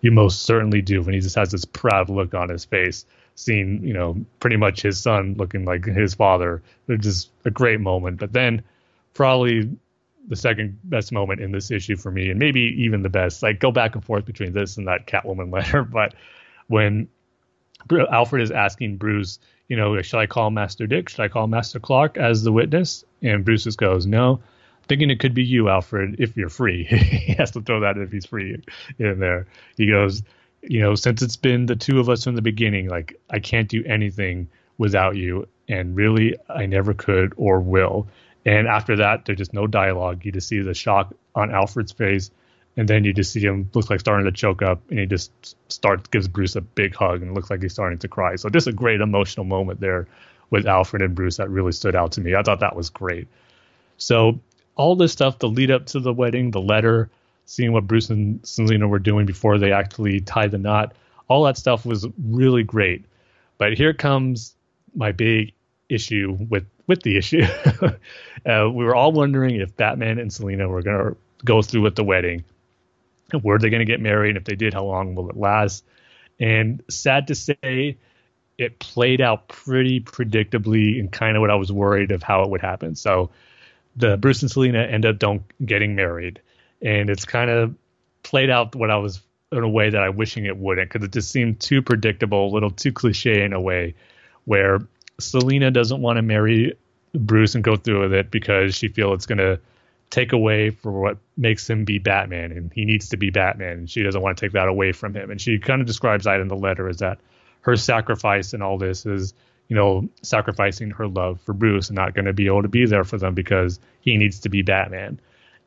you 0.00 0.10
most 0.10 0.42
certainly 0.42 0.82
do." 0.82 1.02
And 1.02 1.14
he 1.14 1.20
just 1.20 1.36
has 1.36 1.50
this 1.50 1.64
proud 1.64 2.08
look 2.08 2.34
on 2.34 2.48
his 2.48 2.64
face. 2.64 3.06
seeing 3.34 3.82
you 3.82 3.94
know 3.94 4.14
pretty 4.40 4.56
much 4.58 4.82
his 4.82 5.00
son 5.00 5.34
looking 5.38 5.64
like 5.64 5.84
his 5.86 6.14
father. 6.14 6.62
It's 6.88 7.02
just 7.04 7.30
a 7.46 7.50
great 7.50 7.80
moment. 7.80 8.18
But 8.18 8.32
then 8.34 8.62
probably 9.14 9.70
the 10.28 10.36
second 10.36 10.78
best 10.84 11.12
moment 11.12 11.40
in 11.40 11.50
this 11.50 11.70
issue 11.70 11.96
for 11.96 12.10
me, 12.10 12.30
and 12.30 12.38
maybe 12.38 12.60
even 12.60 13.02
the 13.02 13.08
best. 13.08 13.42
Like 13.42 13.58
go 13.58 13.72
back 13.72 13.94
and 13.94 14.04
forth 14.04 14.24
between 14.26 14.52
this 14.52 14.76
and 14.76 14.86
that 14.86 15.06
Catwoman 15.06 15.52
letter, 15.58 15.82
but 15.82 16.14
when 16.68 17.08
Alfred 17.90 18.42
is 18.42 18.50
asking 18.50 18.96
Bruce, 18.96 19.38
you 19.68 19.76
know, 19.76 20.00
should 20.02 20.18
I 20.18 20.26
call 20.26 20.50
Master 20.50 20.86
Dick? 20.86 21.08
Should 21.08 21.20
I 21.20 21.28
call 21.28 21.46
Master 21.46 21.80
Clark 21.80 22.18
as 22.18 22.42
the 22.42 22.52
witness? 22.52 23.04
And 23.22 23.44
Bruce 23.44 23.64
just 23.64 23.78
goes, 23.78 24.06
no, 24.06 24.40
thinking 24.88 25.10
it 25.10 25.20
could 25.20 25.34
be 25.34 25.44
you, 25.44 25.68
Alfred, 25.68 26.16
if 26.18 26.36
you're 26.36 26.48
free. 26.48 26.84
he 26.84 27.34
has 27.34 27.52
to 27.52 27.60
throw 27.60 27.80
that 27.80 27.98
if 27.98 28.12
he's 28.12 28.26
free 28.26 28.62
in 28.98 29.18
there. 29.18 29.46
He 29.76 29.86
goes, 29.86 30.22
you 30.62 30.80
know, 30.80 30.94
since 30.94 31.22
it's 31.22 31.36
been 31.36 31.66
the 31.66 31.76
two 31.76 32.00
of 32.00 32.08
us 32.08 32.24
from 32.24 32.34
the 32.34 32.42
beginning, 32.42 32.88
like 32.88 33.20
I 33.30 33.38
can't 33.38 33.68
do 33.68 33.82
anything 33.84 34.48
without 34.78 35.16
you, 35.16 35.48
and 35.68 35.96
really 35.96 36.36
I 36.48 36.66
never 36.66 36.94
could 36.94 37.34
or 37.36 37.60
will. 37.60 38.08
And 38.44 38.66
after 38.66 38.96
that, 38.96 39.24
there's 39.24 39.38
just 39.38 39.54
no 39.54 39.66
dialogue. 39.66 40.24
You 40.24 40.32
just 40.32 40.48
see 40.48 40.60
the 40.60 40.74
shock 40.74 41.14
on 41.34 41.52
Alfred's 41.52 41.92
face, 41.92 42.30
and 42.76 42.88
then 42.88 43.04
you 43.04 43.12
just 43.12 43.32
see 43.32 43.40
him 43.40 43.70
looks 43.74 43.90
like 43.90 44.00
starting 44.00 44.24
to 44.24 44.32
choke 44.32 44.62
up, 44.62 44.82
and 44.90 44.98
he 44.98 45.06
just 45.06 45.30
starts 45.70 46.08
gives 46.08 46.28
Bruce 46.28 46.56
a 46.56 46.60
big 46.60 46.94
hug, 46.94 47.22
and 47.22 47.34
looks 47.34 47.50
like 47.50 47.62
he's 47.62 47.72
starting 47.72 47.98
to 47.98 48.08
cry. 48.08 48.36
So 48.36 48.48
just 48.48 48.66
a 48.66 48.72
great 48.72 49.00
emotional 49.00 49.44
moment 49.44 49.80
there 49.80 50.06
with 50.50 50.66
Alfred 50.66 51.02
and 51.02 51.14
Bruce 51.14 51.38
that 51.38 51.50
really 51.50 51.72
stood 51.72 51.96
out 51.96 52.12
to 52.12 52.20
me. 52.20 52.34
I 52.34 52.42
thought 52.42 52.60
that 52.60 52.76
was 52.76 52.90
great. 52.90 53.28
So 53.96 54.38
all 54.76 54.96
this 54.96 55.12
stuff, 55.12 55.38
the 55.38 55.48
lead 55.48 55.70
up 55.70 55.86
to 55.86 56.00
the 56.00 56.12
wedding, 56.12 56.50
the 56.50 56.60
letter, 56.60 57.10
seeing 57.46 57.72
what 57.72 57.86
Bruce 57.86 58.10
and 58.10 58.46
Selina 58.46 58.88
were 58.88 58.98
doing 58.98 59.26
before 59.26 59.58
they 59.58 59.72
actually 59.72 60.20
tied 60.20 60.50
the 60.50 60.58
knot, 60.58 60.94
all 61.28 61.44
that 61.44 61.56
stuff 61.56 61.84
was 61.84 62.06
really 62.22 62.62
great. 62.62 63.04
But 63.58 63.74
here 63.74 63.92
comes 63.92 64.54
my 64.94 65.12
big 65.12 65.52
issue 65.88 66.36
with 66.48 66.66
with 66.86 67.02
the 67.02 67.16
issue. 67.16 67.42
uh, 68.46 68.68
we 68.70 68.84
were 68.84 68.94
all 68.94 69.12
wondering 69.12 69.56
if 69.56 69.76
Batman 69.76 70.18
and 70.18 70.32
Selina 70.32 70.68
were 70.68 70.82
going 70.82 70.98
to 70.98 71.16
go 71.44 71.62
through 71.62 71.82
with 71.82 71.94
the 71.94 72.04
wedding. 72.04 72.44
Were 73.42 73.58
they 73.58 73.70
going 73.70 73.80
to 73.80 73.86
get 73.86 74.00
married? 74.00 74.30
And 74.30 74.38
if 74.38 74.44
they 74.44 74.56
did, 74.56 74.74
how 74.74 74.84
long 74.84 75.14
will 75.14 75.28
it 75.30 75.36
last? 75.36 75.84
And 76.40 76.82
sad 76.88 77.28
to 77.28 77.34
say, 77.34 77.96
it 78.58 78.78
played 78.78 79.20
out 79.20 79.48
pretty 79.48 80.00
predictably 80.00 80.98
and 80.98 81.10
kind 81.10 81.36
of 81.36 81.40
what 81.40 81.50
I 81.50 81.54
was 81.54 81.72
worried 81.72 82.10
of 82.10 82.22
how 82.22 82.42
it 82.42 82.50
would 82.50 82.60
happen. 82.60 82.94
So 82.94 83.30
the 83.96 84.16
Bruce 84.16 84.42
and 84.42 84.50
Selina 84.50 84.82
end 84.82 85.06
up 85.06 85.18
don't 85.18 85.42
getting 85.64 85.94
married, 85.94 86.40
and 86.80 87.10
it's 87.10 87.24
kind 87.24 87.50
of 87.50 87.74
played 88.22 88.50
out 88.50 88.74
what 88.74 88.90
I 88.90 88.96
was 88.96 89.20
in 89.50 89.62
a 89.62 89.68
way 89.68 89.90
that 89.90 90.02
I 90.02 90.08
wishing 90.08 90.46
it 90.46 90.56
wouldn't 90.56 90.90
because 90.90 91.04
it 91.04 91.12
just 91.12 91.30
seemed 91.30 91.60
too 91.60 91.82
predictable, 91.82 92.46
a 92.46 92.52
little 92.52 92.70
too 92.70 92.92
cliche 92.92 93.42
in 93.44 93.52
a 93.52 93.60
way, 93.60 93.94
where 94.44 94.80
Selina 95.20 95.70
doesn't 95.70 96.00
want 96.00 96.16
to 96.16 96.22
marry 96.22 96.74
Bruce 97.14 97.54
and 97.54 97.62
go 97.62 97.76
through 97.76 98.00
with 98.02 98.14
it 98.14 98.30
because 98.30 98.74
she 98.74 98.88
feels 98.88 99.16
it's 99.16 99.26
going 99.26 99.38
to 99.38 99.60
take 100.12 100.32
away 100.32 100.70
for 100.70 100.92
what 100.92 101.18
makes 101.36 101.68
him 101.68 101.84
be 101.84 101.98
Batman, 101.98 102.52
and 102.52 102.72
he 102.72 102.84
needs 102.84 103.08
to 103.08 103.16
be 103.16 103.30
Batman, 103.30 103.78
and 103.78 103.90
she 103.90 104.04
doesn't 104.04 104.22
want 104.22 104.36
to 104.36 104.46
take 104.46 104.52
that 104.52 104.68
away 104.68 104.92
from 104.92 105.14
him. 105.14 105.30
And 105.32 105.40
she 105.40 105.58
kind 105.58 105.80
of 105.80 105.86
describes 105.88 106.26
that 106.26 106.40
in 106.40 106.46
the 106.46 106.56
letter 106.56 106.88
as 106.88 106.98
that 106.98 107.18
her 107.62 107.76
sacrifice 107.76 108.52
and 108.52 108.62
all 108.62 108.78
this 108.78 109.06
is 109.06 109.34
you 109.72 109.76
know, 109.76 110.06
sacrificing 110.20 110.90
her 110.90 111.08
love 111.08 111.40
for 111.40 111.54
Bruce 111.54 111.88
and 111.88 111.96
not 111.96 112.14
going 112.14 112.26
to 112.26 112.34
be 112.34 112.46
able 112.46 112.60
to 112.60 112.68
be 112.68 112.84
there 112.84 113.04
for 113.04 113.16
them 113.16 113.32
because 113.32 113.80
he 114.02 114.18
needs 114.18 114.40
to 114.40 114.50
be 114.50 114.60
Batman. 114.60 115.18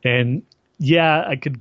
And 0.04 0.44
yeah, 0.78 1.24
I 1.26 1.34
could, 1.34 1.60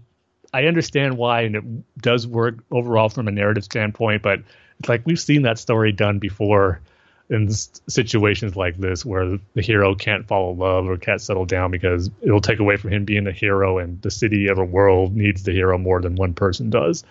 I 0.54 0.66
understand 0.66 1.18
why, 1.18 1.42
and 1.42 1.56
it 1.56 1.64
does 2.00 2.28
work 2.28 2.60
overall 2.70 3.10
from 3.10 3.28
a 3.28 3.32
narrative 3.32 3.64
standpoint, 3.64 4.22
but 4.22 4.42
it's 4.80 4.88
like 4.88 5.02
we've 5.06 5.20
seen 5.20 5.42
that 5.42 5.58
story 5.58 5.92
done 5.92 6.20
before 6.20 6.82
in 7.30 7.50
situations 7.50 8.56
like 8.56 8.78
this 8.78 9.04
where 9.04 9.40
the 9.54 9.62
hero 9.62 9.96
can't 9.96 10.28
follow 10.28 10.52
love 10.52 10.88
or 10.88 10.98
can't 10.98 11.22
settle 11.22 11.46
down 11.46 11.72
because 11.72 12.10
it'll 12.22 12.42
take 12.42 12.60
away 12.60 12.78
from 12.78 12.92
him 12.92 13.06
being 13.06 13.26
a 13.26 13.32
hero 13.32 13.80
and 13.80 14.02
the 14.02 14.12
city 14.12 14.48
of 14.48 14.60
a 14.60 14.64
world 14.64 15.16
needs 15.16 15.44
the 15.44 15.52
hero 15.52 15.78
more 15.78 16.02
than 16.02 16.16
one 16.16 16.34
person 16.34 16.70
does. 16.70 17.04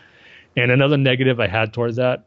And 0.57 0.71
another 0.71 0.97
negative 0.97 1.41
I 1.41 1.49
had 1.49 1.73
towards 1.73 1.97
that 1.97 2.27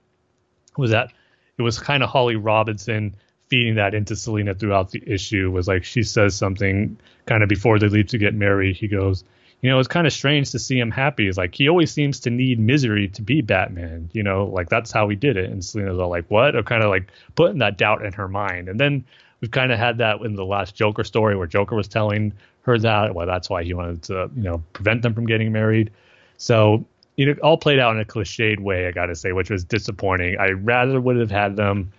was 0.78 0.92
that 0.92 1.14
it 1.58 1.62
was 1.62 1.80
kind 1.80 2.04
of 2.04 2.10
Holly 2.10 2.36
Robinson 2.36 3.16
feeding 3.48 3.76
that 3.76 3.94
into 3.94 4.16
Selina 4.16 4.54
throughout 4.54 4.92
the 4.92 5.02
issue. 5.06 5.50
Was 5.50 5.68
like 5.68 5.86
she 5.86 6.04
says 6.04 6.36
something 6.36 6.98
kind 7.26 7.42
of 7.42 7.50
before 7.50 7.80
they 7.80 7.88
leave 7.88 8.08
to 8.08 8.18
get 8.18 8.34
married. 8.34 8.76
He 8.76 8.88
goes, 8.88 9.24
you 9.62 9.70
know, 9.70 9.80
it's 9.80 9.88
kind 9.88 10.06
of 10.06 10.14
strange 10.14 10.52
to 10.52 10.60
see 10.60 10.80
him 10.80 10.92
happy. 10.92 11.28
It's 11.28 11.38
like 11.38 11.56
he 11.56 11.68
always 11.68 11.92
seems 11.92 12.20
to 12.22 12.30
need 12.30 12.60
misery 12.60 13.08
to 13.10 13.22
be 13.22 13.42
Batman. 13.42 14.10
You 14.14 14.24
know, 14.24 14.46
like 14.46 14.70
that's 14.70 14.92
how 14.92 15.10
he 15.10 15.16
did 15.16 15.38
it. 15.38 15.50
And 15.50 15.66
Selina's 15.66 15.98
all 15.98 16.10
like, 16.10 16.26
what? 16.30 16.56
Or 16.56 16.64
kind 16.64 16.84
of 16.84 16.90
like 16.90 17.08
putting 17.36 17.58
that 17.60 17.78
doubt 17.78 18.06
in 18.06 18.14
her 18.14 18.28
mind. 18.28 18.70
And 18.70 18.80
then 18.80 19.04
we've 19.42 19.52
kind 19.52 19.72
of 19.72 19.80
had 19.80 19.98
that 19.98 20.22
in 20.22 20.36
the 20.36 20.46
last 20.46 20.76
Joker 20.76 21.04
story 21.04 21.36
where 21.36 21.48
Joker 21.48 21.76
was 21.76 21.88
telling 21.88 22.34
her 22.62 22.78
that. 22.78 23.16
Well, 23.16 23.26
that's 23.26 23.50
why 23.50 23.64
he 23.64 23.74
wanted 23.74 24.04
to, 24.04 24.30
you 24.36 24.44
know, 24.44 24.64
prevent 24.74 25.02
them 25.02 25.14
from 25.14 25.26
getting 25.26 25.52
married. 25.52 25.92
So 26.38 26.86
it 27.18 27.40
all 27.40 27.58
played 27.58 27.80
out 27.80 27.96
in 27.96 28.02
a 28.02 28.06
cliched 28.06 28.60
way, 28.60 28.88
I 28.88 28.92
got 28.92 29.08
to 29.08 29.16
say, 29.16 29.32
which 29.32 29.50
was 29.50 29.64
disappointing. 29.64 30.38
I 30.40 30.52
rather 30.52 31.02
would 31.02 31.18
have 31.18 31.32
had 31.32 31.56
them 31.56 31.92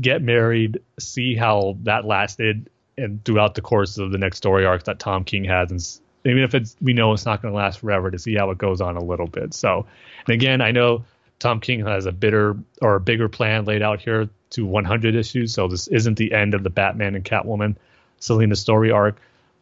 get 0.00 0.22
married, 0.22 0.80
see 1.00 1.34
how 1.34 1.76
that 1.82 2.04
lasted, 2.04 2.70
and 2.96 3.24
throughout 3.24 3.56
the 3.56 3.62
course 3.62 3.98
of 3.98 4.12
the 4.12 4.18
next 4.18 4.36
story 4.36 4.64
arc 4.64 4.84
that 4.84 5.00
Tom 5.00 5.24
King 5.24 5.42
has, 5.42 5.70
and 5.72 6.00
even 6.24 6.42
if 6.42 6.54
it's 6.54 6.76
we 6.80 6.92
know 6.92 7.12
it's 7.12 7.26
not 7.26 7.42
going 7.42 7.52
to 7.52 7.56
last 7.56 7.80
forever, 7.80 8.10
to 8.10 8.18
see 8.18 8.34
how 8.34 8.50
it 8.50 8.58
goes 8.58 8.80
on 8.80 8.96
a 8.96 9.02
little 9.02 9.26
bit. 9.26 9.54
So, 9.54 9.86
and 10.26 10.34
again, 10.34 10.60
I 10.60 10.70
know 10.70 11.04
Tom 11.38 11.60
King 11.60 11.84
has 11.86 12.06
a 12.06 12.12
bitter 12.12 12.56
or 12.82 12.96
a 12.96 13.00
bigger 13.00 13.28
plan 13.28 13.64
laid 13.64 13.82
out 13.82 14.00
here 14.00 14.28
to 14.50 14.66
100 14.66 15.14
issues, 15.14 15.54
so 15.54 15.68
this 15.68 15.86
isn't 15.88 16.18
the 16.18 16.32
end 16.32 16.54
of 16.54 16.62
the 16.62 16.70
Batman 16.70 17.14
and 17.14 17.24
Catwoman 17.24 17.76
Selina 18.18 18.56
story 18.56 18.90
arc, 18.90 19.16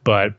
but 0.04 0.34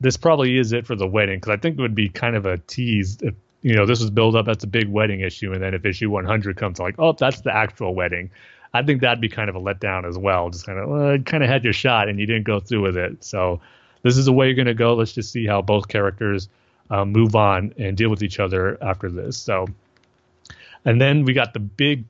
this 0.00 0.16
probably 0.16 0.58
is 0.58 0.72
it 0.72 0.86
for 0.86 0.96
the 0.96 1.06
wedding 1.06 1.38
because 1.38 1.52
I 1.52 1.56
think 1.56 1.78
it 1.78 1.82
would 1.82 1.94
be 1.94 2.08
kind 2.08 2.34
of 2.34 2.44
a 2.44 2.58
tease 2.58 3.18
if 3.22 3.34
you 3.62 3.76
know, 3.76 3.86
this 3.86 4.00
was 4.00 4.10
built 4.10 4.34
up 4.34 4.48
as 4.48 4.62
a 4.64 4.66
big 4.66 4.88
wedding 4.88 5.20
issue, 5.20 5.52
and 5.52 5.62
then 5.62 5.72
if 5.72 5.84
issue 5.86 6.10
100 6.10 6.56
comes, 6.56 6.78
like, 6.78 6.96
oh, 6.98 7.12
that's 7.12 7.40
the 7.40 7.54
actual 7.54 7.94
wedding. 7.94 8.30
I 8.74 8.82
think 8.82 9.00
that'd 9.00 9.20
be 9.20 9.28
kind 9.28 9.48
of 9.48 9.56
a 9.56 9.60
letdown 9.60 10.06
as 10.06 10.18
well. 10.18 10.50
Just 10.50 10.66
kind 10.66 10.78
of, 10.78 10.88
well, 10.88 11.18
kind 11.18 11.44
of 11.44 11.48
had 11.48 11.62
your 11.62 11.72
shot 11.72 12.08
and 12.08 12.18
you 12.18 12.26
didn't 12.26 12.44
go 12.44 12.58
through 12.58 12.82
with 12.82 12.96
it. 12.96 13.22
So 13.22 13.60
this 14.02 14.16
is 14.16 14.24
the 14.24 14.32
way 14.32 14.46
you're 14.46 14.54
going 14.54 14.66
to 14.66 14.74
go. 14.74 14.94
Let's 14.94 15.12
just 15.12 15.32
see 15.32 15.46
how 15.46 15.62
both 15.62 15.88
characters 15.88 16.48
um, 16.90 17.12
move 17.12 17.34
on 17.34 17.74
and 17.78 17.96
deal 17.96 18.10
with 18.10 18.22
each 18.22 18.40
other 18.40 18.78
after 18.82 19.10
this. 19.10 19.36
So, 19.36 19.66
and 20.84 21.00
then 21.00 21.24
we 21.24 21.32
got 21.32 21.54
the 21.54 21.60
big 21.60 22.04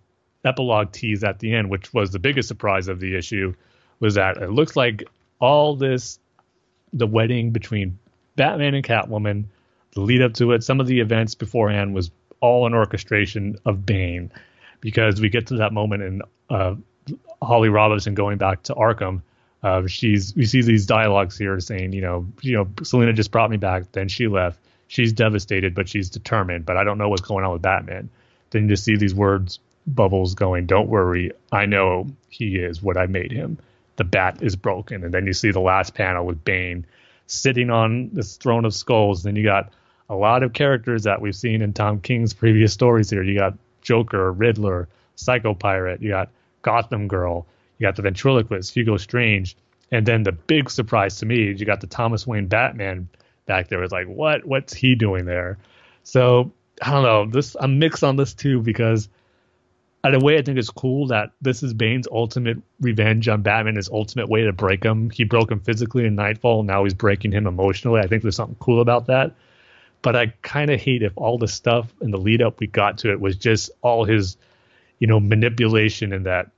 epilogue 0.44 0.93
tease 0.93 1.23
at 1.23 1.39
the 1.39 1.55
end, 1.55 1.70
which 1.70 1.93
was 1.94 2.10
the 2.10 2.19
biggest 2.19 2.48
surprise 2.48 2.89
of 2.89 3.01
the 3.01 3.16
issue, 3.16 3.55
was 4.01 4.14
that 4.14 4.39
it 4.39 4.51
looks 4.51 4.77
like 4.77 5.05
all 5.39 5.77
this, 5.77 6.19
the 6.93 7.06
wedding 7.06 7.51
between 7.51 7.98
Batman 8.36 8.74
and 8.74 8.85
Catwoman 8.85 9.44
the 9.93 10.01
lead 10.01 10.23
up 10.23 10.35
to 10.35 10.52
it, 10.52 10.64
some 10.64 10.81
of 10.81 10.86
the 10.86 11.01
events 11.01 11.35
beforehand 11.35 11.94
was 11.94 12.10
all 12.40 12.66
an 12.66 12.74
orchestration 12.74 13.56
of 13.64 13.86
Bane, 13.86 14.31
because 14.81 15.20
we 15.20 15.28
get 15.28 15.47
to 15.48 15.56
that 15.56 15.73
moment 15.73 16.02
in 16.02 16.23
uh, 16.51 16.74
Holly 17.40 17.69
Robinson 17.69 18.14
going 18.14 18.39
back 18.39 18.62
to 18.64 18.74
Arkham. 18.74 19.23
Uh, 19.62 19.86
she's 19.86 20.34
we 20.34 20.44
see 20.44 20.62
these 20.62 20.86
dialogues 20.86 21.39
here 21.39 21.59
saying, 21.60 21.93
you 21.93 22.01
know, 22.01 22.26
you 22.40 22.52
know, 22.52 22.68
Selina 22.82 23.12
just 23.12 23.30
brought 23.30 23.51
me 23.51 23.56
back, 23.56 23.90
then 23.93 24.09
she 24.09 24.26
left. 24.26 24.59
She's 24.89 25.12
devastated, 25.12 25.74
but 25.74 25.89
she's 25.89 26.10
determined. 26.10 26.66
But 26.66 26.76
I 26.76 26.84
don't 26.84 26.98
know 26.98 27.09
what's 27.09 27.22
going 27.22 27.44
on 27.44 27.52
with 27.52 27.62
Batman. 27.62 28.10
Then 28.51 28.64
you 28.64 28.68
just 28.68 28.84
see 28.84 28.97
these 28.97 29.14
words 29.14 29.60
bubbles 29.86 30.34
going, 30.34 30.66
"Don't 30.66 30.89
worry, 30.89 31.32
I 31.51 31.66
know 31.66 32.09
he 32.28 32.56
is 32.56 32.82
what 32.82 32.97
I 32.97 33.06
made 33.06 33.32
him. 33.32 33.59
The 33.97 34.05
bat 34.05 34.39
is 34.43 34.56
broken." 34.56 35.05
And 35.05 35.14
then 35.14 35.26
you 35.26 35.32
see 35.32 35.51
the 35.51 35.60
last 35.60 35.94
panel 35.94 36.26
with 36.26 36.44
Bane 36.44 36.84
sitting 37.26 37.70
on 37.70 38.10
this 38.12 38.36
throne 38.36 38.64
of 38.64 38.74
skulls. 38.74 39.22
Then 39.22 39.36
you 39.36 39.44
got 39.44 39.72
a 40.10 40.16
lot 40.16 40.43
of 40.43 40.52
characters 40.52 41.05
that 41.05 41.20
we've 41.20 41.36
seen 41.36 41.62
in 41.62 41.72
Tom 41.72 42.01
King's 42.01 42.34
previous 42.34 42.72
stories 42.72 43.09
here. 43.09 43.22
You 43.22 43.39
got 43.39 43.56
Joker, 43.80 44.32
Riddler, 44.32 44.89
Psycho 45.16 45.55
Pirate, 45.55 46.02
you 46.02 46.10
got 46.10 46.28
Gotham 46.62 47.09
Girl, 47.09 47.47
you 47.78 47.86
got 47.86 47.96
the 47.96 48.02
ventriloquist, 48.02 48.74
Hugo 48.74 48.96
Strange, 48.96 49.56
and 49.90 50.06
then 50.06 50.22
the 50.22 50.32
big 50.32 50.70
surprise 50.70 51.18
to 51.18 51.26
me 51.26 51.50
is 51.50 51.60
you 51.60 51.66
got 51.66 51.80
the 51.80 51.86
Thomas 51.86 52.26
Wayne 52.26 52.46
Batman 52.46 53.08
back 53.46 53.68
there. 53.68 53.82
It's 53.82 53.92
like, 53.92 54.06
what? 54.06 54.44
What's 54.44 54.72
he 54.72 54.94
doing 54.94 55.24
there? 55.24 55.58
So 56.02 56.52
I 56.80 56.90
don't 56.90 57.02
know. 57.02 57.26
This 57.26 57.56
I'm 57.58 57.78
mixed 57.78 58.02
on 58.02 58.16
this 58.16 58.34
too 58.34 58.60
because 58.60 59.08
in 60.04 60.14
a 60.14 60.18
way 60.18 60.38
I 60.38 60.42
think 60.42 60.58
it's 60.58 60.70
cool 60.70 61.08
that 61.08 61.32
this 61.40 61.62
is 61.62 61.74
Bane's 61.74 62.08
ultimate 62.10 62.58
revenge 62.80 63.28
on 63.28 63.42
Batman, 63.42 63.76
his 63.76 63.90
ultimate 63.90 64.28
way 64.28 64.42
to 64.42 64.52
break 64.52 64.82
him. 64.82 65.10
He 65.10 65.24
broke 65.24 65.50
him 65.50 65.60
physically 65.60 66.06
in 66.06 66.16
Knightfall, 66.16 66.64
now 66.64 66.84
he's 66.84 66.94
breaking 66.94 67.32
him 67.32 67.46
emotionally. 67.46 68.00
I 68.00 68.06
think 68.06 68.22
there's 68.22 68.36
something 68.36 68.56
cool 68.58 68.80
about 68.80 69.06
that. 69.06 69.34
But 70.00 70.16
I 70.16 70.28
kind 70.42 70.70
of 70.70 70.80
hate 70.80 71.02
if 71.02 71.12
all 71.16 71.38
the 71.38 71.46
stuff 71.46 71.92
in 72.00 72.10
the 72.10 72.18
lead 72.18 72.42
up 72.42 72.58
we 72.58 72.66
got 72.66 72.98
to 72.98 73.12
it 73.12 73.20
was 73.20 73.36
just 73.36 73.70
all 73.82 74.04
his, 74.04 74.36
you 74.98 75.06
know, 75.06 75.20
manipulation 75.20 76.12
and 76.12 76.26
that 76.26 76.50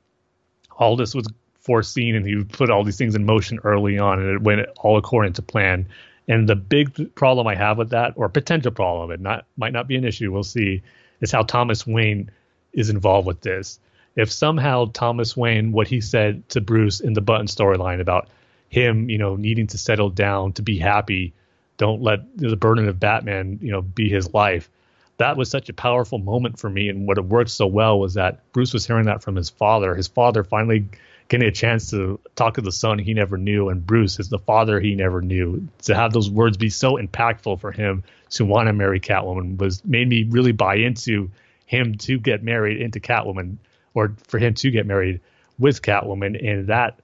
all 0.76 0.96
this 0.96 1.14
was 1.14 1.26
foreseen 1.60 2.14
and 2.14 2.26
he 2.26 2.44
put 2.44 2.70
all 2.70 2.84
these 2.84 2.98
things 2.98 3.14
in 3.14 3.24
motion 3.24 3.58
early 3.64 3.98
on 3.98 4.20
and 4.20 4.28
it 4.30 4.42
went 4.42 4.66
all 4.76 4.98
according 4.98 5.32
to 5.34 5.42
plan. 5.42 5.86
And 6.28 6.48
the 6.48 6.56
big 6.56 7.14
problem 7.14 7.46
I 7.46 7.54
have 7.54 7.78
with 7.78 7.90
that, 7.90 8.14
or 8.16 8.28
potential 8.28 8.72
problem, 8.72 9.10
it 9.10 9.20
not 9.20 9.46
might 9.56 9.72
not 9.72 9.88
be 9.88 9.96
an 9.96 10.04
issue, 10.04 10.32
we'll 10.32 10.42
see, 10.42 10.82
is 11.20 11.30
how 11.30 11.42
Thomas 11.42 11.86
Wayne 11.86 12.30
is 12.72 12.90
involved 12.90 13.26
with 13.26 13.40
this. 13.40 13.78
if 14.16 14.30
somehow 14.30 14.90
Thomas 14.92 15.36
Wayne, 15.36 15.72
what 15.72 15.88
he 15.88 16.00
said 16.00 16.48
to 16.50 16.60
Bruce 16.60 17.00
in 17.00 17.14
the 17.14 17.20
Button 17.20 17.46
storyline 17.46 18.00
about 18.00 18.28
him, 18.68 19.10
you 19.10 19.18
know, 19.18 19.36
needing 19.36 19.66
to 19.68 19.78
settle 19.78 20.10
down 20.10 20.52
to 20.52 20.62
be 20.62 20.78
happy, 20.78 21.32
don't 21.76 22.02
let 22.02 22.20
the 22.36 22.56
burden 22.56 22.88
of 22.88 23.00
Batman, 23.00 23.58
you 23.60 23.72
know, 23.72 23.82
be 23.82 24.08
his 24.08 24.32
life. 24.32 24.70
That 25.18 25.36
was 25.36 25.48
such 25.48 25.68
a 25.68 25.72
powerful 25.72 26.18
moment 26.18 26.58
for 26.58 26.68
me, 26.68 26.88
and 26.88 27.06
what 27.06 27.18
it 27.18 27.24
worked 27.24 27.50
so 27.50 27.66
well 27.66 27.98
was 28.00 28.14
that 28.14 28.40
Bruce 28.52 28.72
was 28.72 28.86
hearing 28.86 29.06
that 29.06 29.22
from 29.22 29.36
his 29.36 29.50
father. 29.50 29.94
His 29.94 30.08
father 30.08 30.42
finally 30.42 30.86
getting 31.28 31.48
a 31.48 31.52
chance 31.52 31.90
to 31.90 32.18
talk 32.36 32.54
to 32.54 32.60
the 32.60 32.72
son 32.72 32.98
he 32.98 33.14
never 33.14 33.38
knew, 33.38 33.68
and 33.68 33.86
Bruce 33.86 34.18
is 34.18 34.28
the 34.28 34.38
father 34.38 34.80
he 34.80 34.94
never 34.94 35.22
knew. 35.22 35.66
To 35.82 35.94
have 35.94 36.12
those 36.12 36.30
words 36.30 36.56
be 36.56 36.68
so 36.68 36.96
impactful 36.96 37.60
for 37.60 37.72
him 37.72 38.02
to 38.30 38.44
want 38.44 38.66
to 38.66 38.72
marry 38.72 39.00
Catwoman 39.00 39.56
was 39.58 39.84
made 39.84 40.08
me 40.08 40.24
really 40.24 40.52
buy 40.52 40.74
into 40.74 41.30
him 41.66 41.94
to 41.98 42.18
get 42.18 42.42
married 42.42 42.80
into 42.80 43.00
Catwoman, 43.00 43.56
or 43.94 44.14
for 44.26 44.38
him 44.38 44.54
to 44.54 44.70
get 44.70 44.86
married 44.86 45.20
with 45.58 45.82
Catwoman, 45.82 46.36
and 46.46 46.66
that 46.66 46.98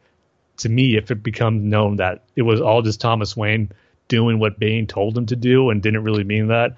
to 0.58 0.68
me, 0.68 0.96
if 0.96 1.10
it 1.10 1.22
becomes 1.22 1.62
known 1.62 1.96
that 1.96 2.24
it 2.36 2.42
was 2.42 2.60
all 2.60 2.82
just 2.82 3.00
Thomas 3.00 3.36
Wayne 3.36 3.70
doing 4.08 4.38
what 4.38 4.58
Bane 4.58 4.86
told 4.86 5.16
him 5.16 5.24
to 5.26 5.36
do 5.36 5.70
and 5.70 5.82
didn't 5.82 6.02
really 6.02 6.24
mean 6.24 6.48
that, 6.48 6.76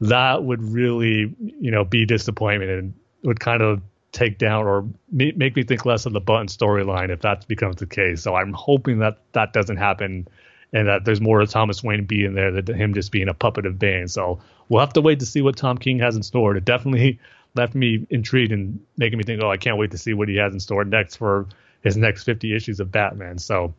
that 0.00 0.44
would 0.44 0.62
really, 0.62 1.34
you 1.38 1.70
know, 1.70 1.84
be 1.84 2.04
disappointment 2.04 2.70
and 2.70 2.94
would 3.22 3.40
kind 3.40 3.62
of 3.62 3.80
take 4.12 4.38
down 4.38 4.64
or 4.64 4.86
make 5.10 5.56
me 5.56 5.64
think 5.64 5.84
less 5.84 6.06
of 6.06 6.12
the 6.12 6.20
Button 6.20 6.46
storyline 6.46 7.10
if 7.10 7.20
that 7.22 7.46
becomes 7.48 7.76
the 7.76 7.86
case. 7.86 8.22
So 8.22 8.34
I'm 8.34 8.52
hoping 8.52 9.00
that 9.00 9.18
that 9.32 9.52
doesn't 9.52 9.76
happen 9.76 10.28
and 10.72 10.88
that 10.88 11.04
there's 11.04 11.20
more 11.20 11.40
of 11.40 11.50
Thomas 11.50 11.82
Wayne 11.82 12.04
being 12.04 12.34
there 12.34 12.50
than 12.50 12.74
him 12.74 12.94
just 12.94 13.12
being 13.12 13.28
a 13.28 13.34
puppet 13.34 13.66
of 13.66 13.78
Bane. 13.78 14.08
So 14.08 14.40
we'll 14.68 14.80
have 14.80 14.92
to 14.94 15.00
wait 15.00 15.20
to 15.20 15.26
see 15.26 15.42
what 15.42 15.56
Tom 15.56 15.78
King 15.78 15.98
has 15.98 16.16
in 16.16 16.22
store. 16.22 16.56
It 16.56 16.64
definitely 16.64 17.18
left 17.54 17.74
me 17.74 18.06
intrigued 18.10 18.52
and 18.52 18.84
making 18.96 19.18
me 19.18 19.24
think, 19.24 19.42
oh, 19.42 19.50
I 19.50 19.56
can't 19.56 19.78
wait 19.78 19.92
to 19.92 19.98
see 19.98 20.14
what 20.14 20.28
he 20.28 20.36
has 20.36 20.52
in 20.52 20.60
store 20.60 20.84
next 20.84 21.16
for 21.16 21.46
his 21.82 21.96
next 21.96 22.24
50 22.24 22.54
issues 22.54 22.80
of 22.80 22.90
Batman. 22.90 23.38
So 23.38 23.74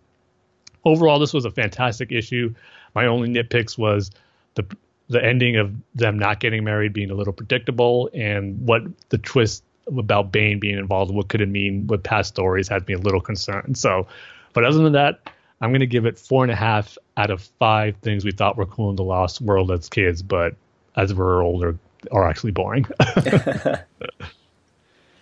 overall, 0.85 1.19
this 1.19 1.33
was 1.33 1.45
a 1.45 1.51
fantastic 1.51 2.11
issue. 2.11 2.53
My 2.93 3.07
only 3.07 3.27
nitpicks 3.27 3.77
was 3.77 4.11
the 4.53 4.65
the 5.07 5.23
ending 5.23 5.57
of 5.57 5.73
them 5.93 6.17
not 6.17 6.39
getting 6.39 6.63
married 6.63 6.93
being 6.93 7.11
a 7.11 7.13
little 7.13 7.33
predictable 7.33 8.09
and 8.13 8.65
what 8.65 8.81
the 9.09 9.17
twist 9.17 9.63
about 9.87 10.31
Bane 10.31 10.59
being 10.59 10.77
involved, 10.77 11.13
what 11.13 11.27
could 11.27 11.41
it 11.41 11.49
mean 11.49 11.85
with 11.87 12.03
past 12.03 12.29
stories 12.29 12.67
had 12.67 12.87
me 12.87 12.95
a 12.95 12.97
little 12.97 13.21
concerned. 13.21 13.77
So, 13.77 14.07
but 14.53 14.63
other 14.63 14.79
than 14.79 14.93
that, 14.93 15.29
I'm 15.61 15.69
going 15.69 15.81
to 15.81 15.87
give 15.87 16.05
it 16.05 16.17
four 16.17 16.43
and 16.43 16.51
a 16.51 16.55
half 16.55 16.97
out 17.17 17.29
of 17.29 17.41
five 17.59 17.95
things 17.97 18.25
we 18.25 18.31
thought 18.31 18.57
were 18.57 18.65
cool 18.65 18.89
in 18.89 18.95
the 18.95 19.03
Lost 19.03 19.41
World 19.41 19.71
as 19.71 19.89
kids, 19.89 20.21
but 20.21 20.55
as 20.95 21.13
we're 21.13 21.43
older, 21.43 21.77
are 22.11 22.27
actually 22.27 22.51
boring. 22.51 22.85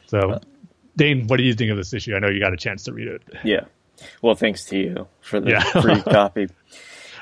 so, 0.07 0.39
Dane, 0.97 1.27
what 1.27 1.37
do 1.37 1.43
you 1.43 1.53
think 1.53 1.71
of 1.71 1.77
this 1.77 1.93
issue? 1.93 2.15
I 2.15 2.19
know 2.19 2.29
you 2.29 2.39
got 2.39 2.53
a 2.53 2.57
chance 2.57 2.83
to 2.85 2.93
read 2.93 3.07
it. 3.07 3.21
Yeah. 3.43 3.65
Well, 4.21 4.35
thanks 4.35 4.65
to 4.65 4.77
you 4.77 5.07
for 5.21 5.39
the 5.39 5.51
yeah. 5.51 5.81
free 5.81 6.01
copy. 6.11 6.49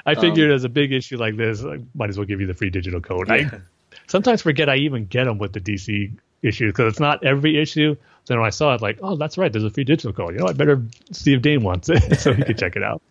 I 0.05 0.15
figured 0.15 0.49
um, 0.49 0.55
as 0.55 0.63
a 0.63 0.69
big 0.69 0.91
issue 0.91 1.17
like 1.17 1.37
this, 1.37 1.63
I 1.63 1.79
might 1.93 2.09
as 2.09 2.17
well 2.17 2.25
give 2.25 2.41
you 2.41 2.47
the 2.47 2.53
free 2.53 2.69
digital 2.69 3.01
code. 3.01 3.27
Yeah. 3.27 3.35
I 3.35 3.61
sometimes 4.07 4.41
forget 4.41 4.69
I 4.69 4.77
even 4.77 5.05
get 5.05 5.25
them 5.25 5.37
with 5.37 5.53
the 5.53 5.59
DC 5.61 6.11
issues 6.41 6.71
because 6.71 6.91
it's 6.91 6.99
not 6.99 7.23
every 7.23 7.61
issue. 7.61 7.95
Then 8.27 8.39
when 8.39 8.47
I 8.47 8.51
saw 8.51 8.73
it, 8.73 8.81
like, 8.81 8.99
oh, 9.01 9.15
that's 9.15 9.37
right, 9.37 9.51
there's 9.51 9.63
a 9.63 9.69
free 9.69 9.83
digital 9.83 10.13
code. 10.13 10.33
You 10.33 10.39
know, 10.39 10.47
I 10.47 10.53
better 10.53 10.81
see 11.11 11.33
if 11.33 11.41
Dane 11.41 11.63
wants 11.63 11.89
it 11.89 12.19
so 12.19 12.33
he 12.33 12.43
can 12.43 12.57
check 12.57 12.75
it 12.75 12.83
out. 12.83 13.01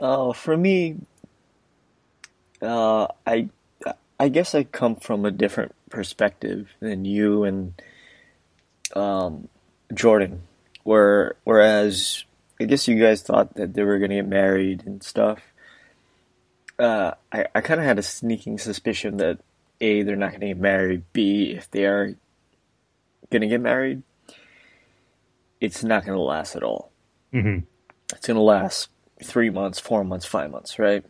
Uh, 0.00 0.32
for 0.32 0.56
me, 0.56 0.96
uh, 2.60 3.08
I 3.26 3.48
I 4.18 4.28
guess 4.28 4.54
I 4.54 4.64
come 4.64 4.96
from 4.96 5.24
a 5.24 5.30
different 5.30 5.74
perspective 5.90 6.68
than 6.80 7.04
you 7.04 7.44
and 7.44 7.74
um, 8.94 9.48
Jordan, 9.92 10.42
where 10.84 11.34
whereas 11.44 12.24
I 12.60 12.64
guess 12.64 12.86
you 12.86 13.00
guys 13.00 13.22
thought 13.22 13.54
that 13.54 13.74
they 13.74 13.82
were 13.82 13.98
going 13.98 14.10
to 14.10 14.16
get 14.16 14.28
married 14.28 14.84
and 14.86 15.02
stuff. 15.02 15.40
Uh, 16.82 17.14
I, 17.32 17.46
I 17.54 17.60
kind 17.60 17.78
of 17.78 17.86
had 17.86 18.00
a 18.00 18.02
sneaking 18.02 18.58
suspicion 18.58 19.18
that 19.18 19.38
A, 19.80 20.02
they're 20.02 20.16
not 20.16 20.30
going 20.30 20.40
to 20.40 20.46
get 20.48 20.58
married, 20.58 21.04
B, 21.12 21.52
if 21.56 21.70
they 21.70 21.84
are 21.84 22.16
going 23.30 23.42
to 23.42 23.48
get 23.48 23.60
married, 23.60 24.02
it's 25.60 25.84
not 25.84 26.04
going 26.04 26.16
to 26.16 26.22
last 26.22 26.56
at 26.56 26.64
all. 26.64 26.90
Mm-hmm. 27.32 27.60
It's 28.12 28.26
going 28.26 28.36
to 28.36 28.42
last 28.42 28.88
three 29.22 29.50
months, 29.50 29.78
four 29.78 30.02
months, 30.02 30.26
five 30.26 30.50
months, 30.50 30.78
right? 30.78 31.04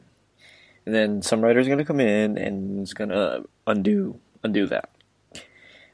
And 0.85 0.94
then 0.94 1.23
some 1.23 1.40
writer's 1.40 1.66
going 1.66 1.78
to 1.78 1.85
come 1.85 2.01
in 2.01 2.36
and 2.36 2.82
is 2.82 2.93
going 2.93 3.11
to 3.11 3.44
undo 3.66 4.20
undo 4.43 4.66
that. 4.66 4.90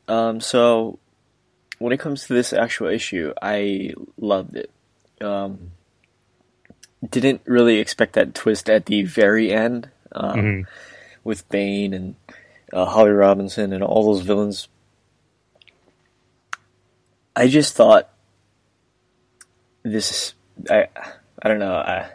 Um, 0.08 0.40
so 0.40 0.98
when 1.78 1.92
it 1.92 2.00
comes 2.00 2.26
to 2.26 2.34
this 2.34 2.52
actual 2.52 2.88
issue, 2.88 3.32
I 3.40 3.94
loved 4.16 4.56
it. 4.56 4.70
Um, 5.20 5.72
didn't 7.06 7.42
really 7.44 7.78
expect 7.78 8.14
that 8.14 8.34
twist 8.34 8.68
at 8.68 8.86
the 8.86 9.04
very 9.04 9.52
end 9.52 9.90
um, 10.12 10.36
mm-hmm. 10.36 10.60
with 11.24 11.48
Bane 11.48 11.94
and 11.94 12.16
uh, 12.72 12.84
Holly 12.86 13.10
Robinson 13.10 13.72
and 13.72 13.82
all 13.82 14.12
those 14.12 14.24
villains. 14.24 14.68
I 17.36 17.46
just 17.48 17.74
thought 17.74 18.08
this. 19.82 20.34
I 20.68 20.88
I 21.40 21.48
don't 21.48 21.60
know. 21.60 21.74
I, 21.74 22.10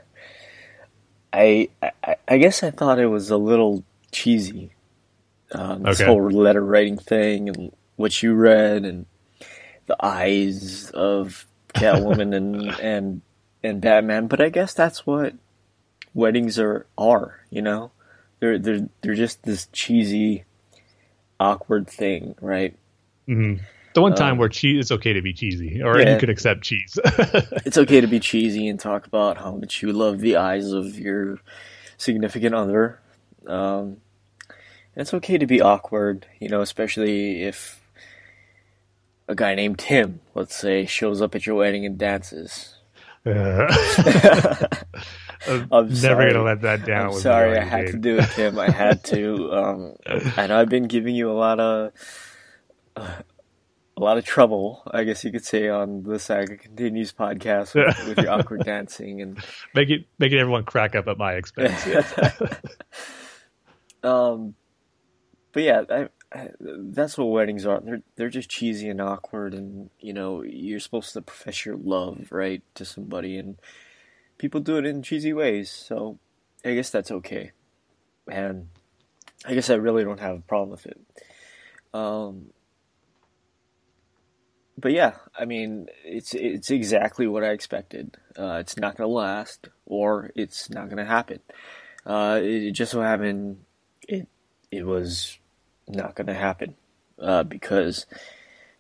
I 1.32 1.70
I, 1.82 2.16
I 2.28 2.38
guess 2.38 2.62
I 2.62 2.72
thought 2.72 3.00
it 3.00 3.08
was 3.08 3.30
a 3.30 3.38
little 3.38 3.84
cheesy. 4.12 4.72
Um, 5.54 5.84
this 5.84 6.02
okay. 6.02 6.10
whole 6.10 6.30
letter 6.30 6.64
writing 6.64 6.98
thing 6.98 7.48
and 7.48 7.72
what 7.96 8.24
you 8.24 8.34
read 8.34 8.86
and 8.86 9.06
the 9.86 9.96
eyes 10.04 10.90
of 10.92 11.46
Catwoman 11.74 12.36
and 12.36 12.80
and 12.80 13.22
and 13.64 13.82
Batman, 13.82 14.28
but 14.28 14.42
I 14.42 14.50
guess 14.50 14.74
that's 14.74 15.06
what 15.06 15.34
weddings 16.14 16.60
are 16.60 16.86
are. 16.98 17.40
You 17.50 17.62
know, 17.62 17.92
they're 18.40 18.60
they're 18.60 18.90
they're 19.02 19.16
just 19.16 19.44
this 19.44 19.68
cheesy, 19.72 20.44
awkward 21.40 21.88
thing, 21.88 22.36
right? 22.42 22.78
Mm-hmm. 23.28 23.64
The 23.94 24.02
one 24.02 24.16
time 24.16 24.34
um, 24.34 24.38
where 24.40 24.50
cheese, 24.50 24.80
it's 24.80 24.92
okay 24.92 25.14
to 25.14 25.22
be 25.22 25.34
cheesy, 25.34 25.82
or 25.84 26.00
yeah, 26.00 26.14
you 26.14 26.20
could 26.20 26.30
accept 26.30 26.64
cheese. 26.64 26.98
it's 27.66 27.78
okay 27.78 28.02
to 28.02 28.08
be 28.08 28.20
cheesy 28.20 28.68
and 28.68 28.80
talk 28.80 29.06
about 29.06 29.38
how 29.38 29.52
much 29.52 29.84
you 29.84 29.94
love 29.94 30.20
the 30.20 30.36
eyes 30.38 30.72
of 30.72 30.98
your 30.98 31.40
significant 31.98 32.56
other. 32.56 33.00
Um, 33.46 33.98
it's 34.96 35.14
okay 35.14 35.38
to 35.38 35.46
be 35.46 35.62
awkward, 35.62 36.26
you 36.40 36.50
know, 36.50 36.62
especially 36.62 37.44
if 37.44 37.88
a 39.28 39.36
guy 39.36 39.56
named 39.56 39.80
Tim, 39.80 40.22
let's 40.34 40.56
say, 40.56 40.86
shows 40.86 41.22
up 41.22 41.36
at 41.36 41.46
your 41.46 41.56
wedding 41.56 41.86
and 41.86 41.98
dances. 41.98 42.73
Uh, 43.26 44.68
I'm, 45.48 45.68
I'm 45.72 45.88
never 45.88 45.96
sorry. 45.96 46.32
gonna 46.32 46.44
let 46.44 46.62
that 46.62 46.86
down. 46.86 47.14
I'm 47.14 47.20
sorry, 47.20 47.58
I 47.58 47.64
had 47.64 47.88
to 47.88 47.98
do 47.98 48.18
it, 48.18 48.30
Tim. 48.36 48.60
I 48.60 48.70
had 48.70 49.04
to. 49.06 49.54
Um, 49.54 49.96
I 50.38 50.48
know 50.48 50.60
I've 50.60 50.70
been 50.70 50.88
giving 50.88 51.16
you 51.16 51.32
a 51.32 51.34
lot 51.34 51.60
of 51.60 51.92
uh, 52.96 53.12
a 53.96 54.02
lot 54.02 54.18
of 54.18 54.26
trouble, 54.26 54.82
I 54.90 55.04
guess 55.04 55.24
you 55.24 55.32
could 55.32 55.46
say, 55.46 55.70
on 55.70 56.04
the 56.04 56.20
Saga 56.20 56.58
Continues 56.58 57.14
podcast 57.14 57.76
with, 57.76 58.08
with 58.08 58.18
your 58.26 58.32
awkward 58.32 58.64
dancing 58.66 59.22
and 59.22 59.38
making 59.74 60.06
making 60.20 60.40
everyone 60.40 60.64
crack 60.64 60.96
up 60.96 61.08
at 61.08 61.18
my 61.18 61.34
expense. 61.34 61.86
um, 64.04 64.56
but 65.52 65.64
yeah, 65.64 65.84
I, 65.90 66.10
that's 66.60 67.18
what 67.18 67.26
weddings 67.26 67.66
are. 67.66 67.80
They're 67.80 68.02
they're 68.16 68.30
just 68.30 68.50
cheesy 68.50 68.90
and 68.90 69.02
awkward, 69.02 69.54
and 69.54 69.90
you 70.00 70.14
know 70.14 70.44
you're 70.44 70.80
supposed 70.80 71.14
to 71.14 71.22
profess 71.22 71.66
your 71.66 71.78
love, 71.78 72.28
right, 72.32 72.64
to 72.76 72.86
somebody, 72.86 73.38
and 73.38 73.58
people 74.38 74.60
do 74.60 74.78
it 74.78 74.86
in 74.86 75.04
cheesy 75.04 75.34
ways. 75.34 75.70
So 75.70 76.20
I 76.66 76.74
guess 76.74 76.90
that's 76.90 77.12
okay, 77.12 77.52
and 78.28 78.70
I 79.46 79.54
guess 79.54 79.70
I 79.70 79.76
really 79.76 80.04
don't 80.04 80.20
have 80.20 80.38
a 80.38 80.42
problem 80.42 80.70
with 80.70 80.86
it. 80.86 81.00
Um, 81.94 82.48
but 84.78 84.92
yeah, 84.92 85.14
I 85.38 85.46
mean, 85.46 85.88
it's 86.04 86.34
it's 86.34 86.72
exactly 86.72 87.28
what 87.28 87.44
I 87.44 87.50
expected. 87.50 88.18
Uh, 88.38 88.58
it's 88.60 88.78
not 88.78 88.98
gonna 88.98 89.10
last, 89.10 89.70
or 89.86 90.32
it's 90.36 90.70
not 90.70 90.90
gonna 90.90 91.06
happen. 91.06 91.40
Uh, 92.06 92.40
it 92.42 92.72
just 92.72 92.92
so 92.92 93.02
happened 93.02 93.64
it 94.08 94.28
it 94.72 94.86
was 94.86 95.38
not 95.88 96.16
going 96.16 96.28
to 96.28 96.34
happen 96.34 96.76
uh, 97.20 97.44
because 97.44 98.06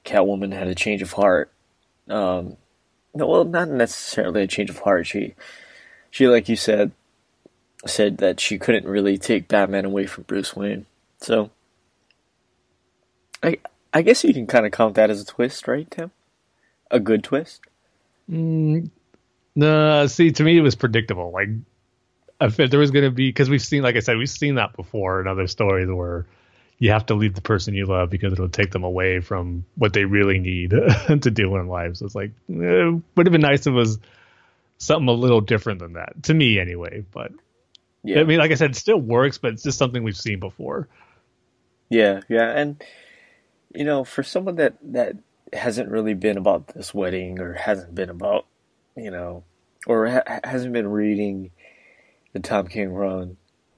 Catwoman 0.05 0.53
had 0.53 0.67
a 0.67 0.75
change 0.75 1.01
of 1.01 1.13
heart. 1.13 1.51
Um, 2.09 2.57
no, 3.13 3.27
well, 3.27 3.45
not 3.45 3.69
necessarily 3.69 4.43
a 4.43 4.47
change 4.47 4.69
of 4.69 4.79
heart. 4.79 5.07
She, 5.07 5.35
she, 6.09 6.27
like 6.27 6.49
you 6.49 6.55
said, 6.55 6.91
said 7.85 8.17
that 8.17 8.39
she 8.39 8.57
couldn't 8.57 8.85
really 8.85 9.17
take 9.17 9.47
Batman 9.47 9.85
away 9.85 10.05
from 10.05 10.23
Bruce 10.23 10.55
Wayne. 10.55 10.85
So, 11.19 11.51
I, 13.41 13.57
I 13.93 14.01
guess 14.01 14.23
you 14.23 14.33
can 14.33 14.47
kind 14.47 14.65
of 14.65 14.71
count 14.71 14.95
that 14.95 15.09
as 15.09 15.21
a 15.21 15.25
twist, 15.25 15.67
right, 15.67 15.89
Tim? 15.89 16.11
A 16.89 16.99
good 16.99 17.23
twist. 17.23 17.61
Mm, 18.29 18.89
no, 19.55 20.07
see, 20.07 20.31
to 20.31 20.43
me, 20.43 20.57
it 20.57 20.61
was 20.61 20.75
predictable. 20.75 21.31
Like, 21.31 21.49
if 22.41 22.57
there 22.57 22.79
was 22.79 22.91
going 22.91 23.05
to 23.05 23.11
be, 23.11 23.29
because 23.29 23.49
we've 23.49 23.61
seen, 23.61 23.83
like 23.83 23.95
I 23.95 23.99
said, 23.99 24.17
we've 24.17 24.29
seen 24.29 24.55
that 24.55 24.75
before 24.75 25.21
in 25.21 25.27
other 25.27 25.47
stories 25.47 25.87
where 25.89 26.25
you 26.83 26.91
have 26.91 27.05
to 27.05 27.15
leave 27.15 27.33
the 27.33 27.41
person 27.41 27.73
you 27.73 27.85
love 27.85 28.09
because 28.09 28.33
it'll 28.33 28.49
take 28.49 28.71
them 28.71 28.83
away 28.83 29.21
from 29.21 29.63
what 29.75 29.93
they 29.93 30.03
really 30.03 30.37
need 30.37 30.71
to 31.07 31.31
do 31.31 31.55
in 31.55 31.69
life. 31.69 31.95
So 31.95 32.05
it's 32.05 32.13
like, 32.13 32.31
it 32.49 33.01
would 33.15 33.25
have 33.25 33.31
been 33.31 33.39
nice 33.39 33.61
if 33.61 33.67
it 33.67 33.71
was 33.71 33.99
something 34.79 35.07
a 35.07 35.13
little 35.13 35.39
different 35.39 35.79
than 35.79 35.93
that 35.93 36.23
to 36.23 36.33
me 36.33 36.59
anyway. 36.59 37.05
But 37.09 37.31
yeah. 38.03 38.19
I 38.19 38.25
mean, 38.25 38.37
like 38.37 38.51
I 38.51 38.55
said, 38.55 38.71
it 38.71 38.75
still 38.75 38.99
works, 38.99 39.37
but 39.37 39.53
it's 39.53 39.63
just 39.63 39.77
something 39.77 40.03
we've 40.03 40.17
seen 40.17 40.41
before. 40.41 40.89
Yeah, 41.89 42.19
yeah, 42.27 42.49
and 42.49 42.83
you 43.73 43.85
know, 43.85 44.03
for 44.03 44.21
someone 44.21 44.57
that 44.57 44.75
that 44.81 45.15
hasn't 45.53 45.89
really 45.89 46.15
been 46.15 46.37
about 46.37 46.67
this 46.67 46.93
wedding 46.93 47.39
or 47.39 47.53
hasn't 47.53 47.95
been 47.95 48.09
about, 48.09 48.45
you 48.97 49.09
know, 49.09 49.45
or 49.87 50.09
ha- 50.09 50.39
hasn't 50.43 50.73
been 50.73 50.89
reading 50.89 51.51
the 52.33 52.41
Tom 52.41 52.67
King 52.67 52.91
run, 52.91 53.37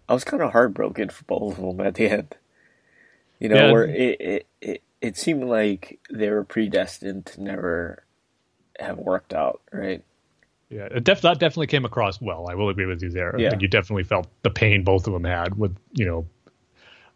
I 0.09 0.15
was 0.15 0.23
kind 0.23 0.41
of 0.41 0.53
heartbroken 0.53 1.09
for 1.09 1.23
both 1.25 1.59
of 1.59 1.77
them 1.77 1.85
at 1.85 1.93
the 1.93 2.09
end. 2.09 2.35
You 3.39 3.49
know, 3.49 3.55
yeah. 3.55 3.71
where 3.71 3.85
it, 3.85 4.21
it 4.21 4.47
it 4.61 4.83
it 5.01 5.17
seemed 5.17 5.43
like 5.43 5.99
they 6.09 6.29
were 6.29 6.43
predestined 6.43 7.25
to 7.27 7.43
never 7.43 8.03
have 8.79 8.97
worked 8.97 9.33
out, 9.33 9.61
right? 9.71 10.03
Yeah, 10.69 10.87
it 10.91 11.03
def- 11.03 11.21
that 11.21 11.39
definitely 11.39 11.67
came 11.67 11.85
across 11.85 12.19
well. 12.19 12.47
I 12.49 12.55
will 12.55 12.69
agree 12.69 12.85
with 12.85 13.01
you 13.01 13.09
there. 13.09 13.35
Yeah. 13.37 13.47
I 13.47 13.49
think 13.51 13.61
you 13.61 13.67
definitely 13.67 14.03
felt 14.03 14.27
the 14.41 14.49
pain 14.49 14.83
both 14.83 15.07
of 15.07 15.13
them 15.13 15.23
had 15.23 15.57
with, 15.57 15.77
you 15.93 16.05
know, 16.05 16.25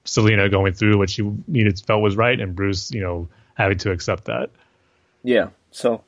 Selina 0.03 0.49
going 0.49 0.73
through 0.73 0.97
what 0.97 1.09
she 1.09 1.23
needed, 1.47 1.81
felt 1.85 2.01
was 2.01 2.15
right, 2.15 2.39
and 2.39 2.55
Bruce, 2.55 2.91
you 2.91 3.01
know, 3.01 3.27
having 3.55 3.77
to 3.79 3.91
accept 3.91 4.25
that. 4.25 4.51
Yeah. 5.23 5.49
So, 5.71 6.03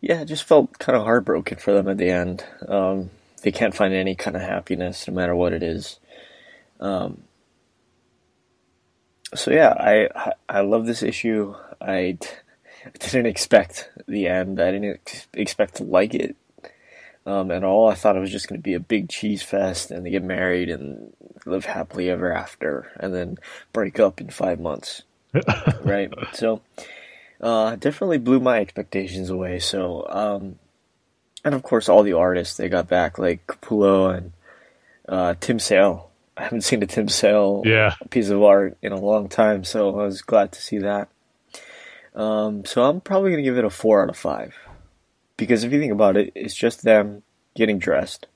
yeah, 0.00 0.20
it 0.20 0.26
just 0.26 0.44
felt 0.44 0.78
kind 0.78 0.96
of 0.96 1.04
heartbroken 1.04 1.58
for 1.58 1.72
them 1.72 1.88
at 1.88 1.98
the 1.98 2.10
end. 2.10 2.44
Um, 2.66 3.10
they 3.42 3.52
can't 3.52 3.74
find 3.74 3.94
any 3.94 4.14
kind 4.14 4.36
of 4.36 4.42
happiness, 4.42 5.08
no 5.08 5.14
matter 5.14 5.34
what 5.34 5.52
it 5.52 5.62
is. 5.62 5.98
Um, 6.78 7.22
so 9.34 9.50
yeah, 9.50 9.70
I 9.70 10.32
I 10.48 10.60
love 10.60 10.86
this 10.86 11.02
issue. 11.02 11.54
I 11.80 12.18
didn't 12.98 13.26
expect 13.26 13.90
the 14.06 14.26
end. 14.28 14.60
I 14.60 14.70
didn't 14.70 14.94
ex- 14.94 15.26
expect 15.34 15.76
to 15.76 15.84
like 15.84 16.14
it 16.14 16.36
um, 17.26 17.50
at 17.50 17.64
all. 17.64 17.88
I 17.88 17.94
thought 17.94 18.16
it 18.16 18.20
was 18.20 18.32
just 18.32 18.48
going 18.48 18.58
to 18.58 18.64
be 18.64 18.74
a 18.74 18.80
big 18.80 19.08
cheese 19.08 19.42
fest, 19.42 19.90
and 19.90 20.04
they 20.04 20.10
get 20.10 20.22
married 20.22 20.70
and 20.70 21.12
live 21.44 21.66
happily 21.66 22.08
ever 22.10 22.32
after, 22.32 22.90
and 22.98 23.14
then 23.14 23.36
break 23.72 24.00
up 24.00 24.20
in 24.20 24.30
five 24.30 24.58
months. 24.58 25.02
right. 25.82 26.10
So, 26.32 26.62
uh, 27.40 27.76
definitely 27.76 28.18
blew 28.18 28.40
my 28.40 28.60
expectations 28.60 29.28
away. 29.28 29.58
So, 29.58 30.06
um, 30.08 30.58
and 31.44 31.54
of 31.54 31.62
course, 31.62 31.88
all 31.88 32.02
the 32.02 32.14
artists 32.14 32.56
they 32.56 32.68
got 32.68 32.88
back, 32.88 33.18
like 33.18 33.46
Capullo 33.46 34.16
and 34.16 34.32
uh, 35.08 35.34
Tim 35.38 35.58
Sale. 35.58 36.07
I 36.38 36.44
haven't 36.44 36.62
seen 36.62 36.82
a 36.82 36.86
Tim 36.86 37.08
Sale 37.08 37.62
yeah. 37.66 37.94
piece 38.10 38.28
of 38.28 38.42
art 38.42 38.78
in 38.80 38.92
a 38.92 39.00
long 39.00 39.28
time, 39.28 39.64
so 39.64 39.98
I 39.98 40.04
was 40.04 40.22
glad 40.22 40.52
to 40.52 40.62
see 40.62 40.78
that. 40.78 41.08
Um, 42.14 42.64
so 42.64 42.84
I'm 42.84 43.00
probably 43.00 43.30
going 43.30 43.42
to 43.42 43.48
give 43.48 43.58
it 43.58 43.64
a 43.64 43.70
four 43.70 44.02
out 44.02 44.08
of 44.08 44.16
five 44.16 44.54
because 45.36 45.64
if 45.64 45.72
you 45.72 45.80
think 45.80 45.92
about 45.92 46.16
it, 46.16 46.32
it's 46.34 46.54
just 46.54 46.82
them 46.82 47.22
getting 47.54 47.78
dressed, 47.78 48.26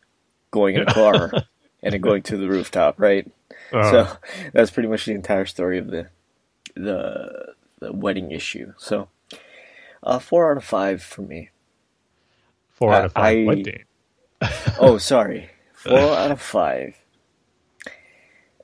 going 0.50 0.74
in 0.76 0.82
a 0.82 0.92
car, 0.92 1.30
and 1.82 1.92
then 1.92 2.00
going 2.00 2.22
to 2.22 2.36
the 2.36 2.48
rooftop, 2.48 3.00
right? 3.00 3.30
Uh-huh. 3.72 3.90
So 3.90 4.18
that's 4.52 4.70
pretty 4.70 4.88
much 4.88 5.04
the 5.04 5.12
entire 5.12 5.46
story 5.46 5.78
of 5.78 5.88
the 5.88 6.08
the 6.74 7.54
the 7.80 7.92
wedding 7.92 8.30
issue. 8.30 8.72
So 8.78 9.08
uh, 10.02 10.18
four 10.18 10.50
out 10.50 10.56
of 10.56 10.64
five 10.64 11.02
for 11.02 11.22
me. 11.22 11.50
Four 12.70 12.94
out 12.94 13.04
of 13.06 13.12
five. 13.12 13.38
I, 13.38 13.44
wedding. 13.44 13.84
oh, 14.78 14.98
sorry. 14.98 15.50
Four 15.74 15.98
out 15.98 16.30
of 16.30 16.40
five. 16.40 16.96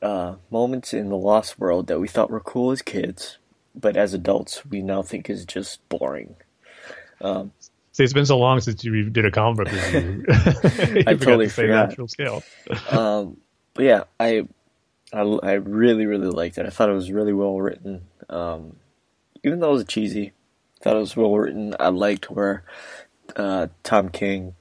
Uh, 0.00 0.36
moments 0.50 0.94
in 0.94 1.08
the 1.08 1.16
lost 1.16 1.58
world 1.58 1.88
that 1.88 1.98
we 1.98 2.06
thought 2.06 2.30
were 2.30 2.40
cool 2.40 2.70
as 2.70 2.82
kids, 2.82 3.38
but 3.74 3.96
as 3.96 4.14
adults 4.14 4.64
we 4.64 4.80
now 4.80 5.02
think 5.02 5.28
is 5.28 5.44
just 5.44 5.86
boring. 5.88 6.36
Um, 7.20 7.52
See, 7.98 8.04
it's 8.04 8.12
been 8.12 8.26
so 8.26 8.38
long 8.38 8.60
since 8.60 8.84
you 8.84 9.10
did 9.10 9.24
a 9.24 9.30
comic 9.32 9.56
book 9.56 9.72
review. 9.72 10.24
I 10.28 11.14
totally 11.14 11.48
forgot. 11.48 11.96
Scale. 12.08 12.44
um, 12.90 13.38
but 13.74 13.84
yeah, 13.84 14.04
I, 14.20 14.46
I, 15.12 15.20
I 15.20 15.52
really 15.54 16.06
really 16.06 16.28
liked 16.28 16.58
it. 16.58 16.66
I 16.66 16.70
thought 16.70 16.90
it 16.90 16.92
was 16.92 17.10
really 17.10 17.32
well 17.32 17.60
written. 17.60 18.02
Um, 18.28 18.76
even 19.42 19.58
though 19.58 19.70
it 19.70 19.72
was 19.72 19.84
cheesy, 19.86 20.32
I 20.80 20.84
thought 20.84 20.96
it 20.96 21.00
was 21.00 21.16
well 21.16 21.36
written. 21.36 21.74
I 21.80 21.88
liked 21.88 22.30
where 22.30 22.62
uh, 23.34 23.66
Tom 23.82 24.10
King, 24.10 24.54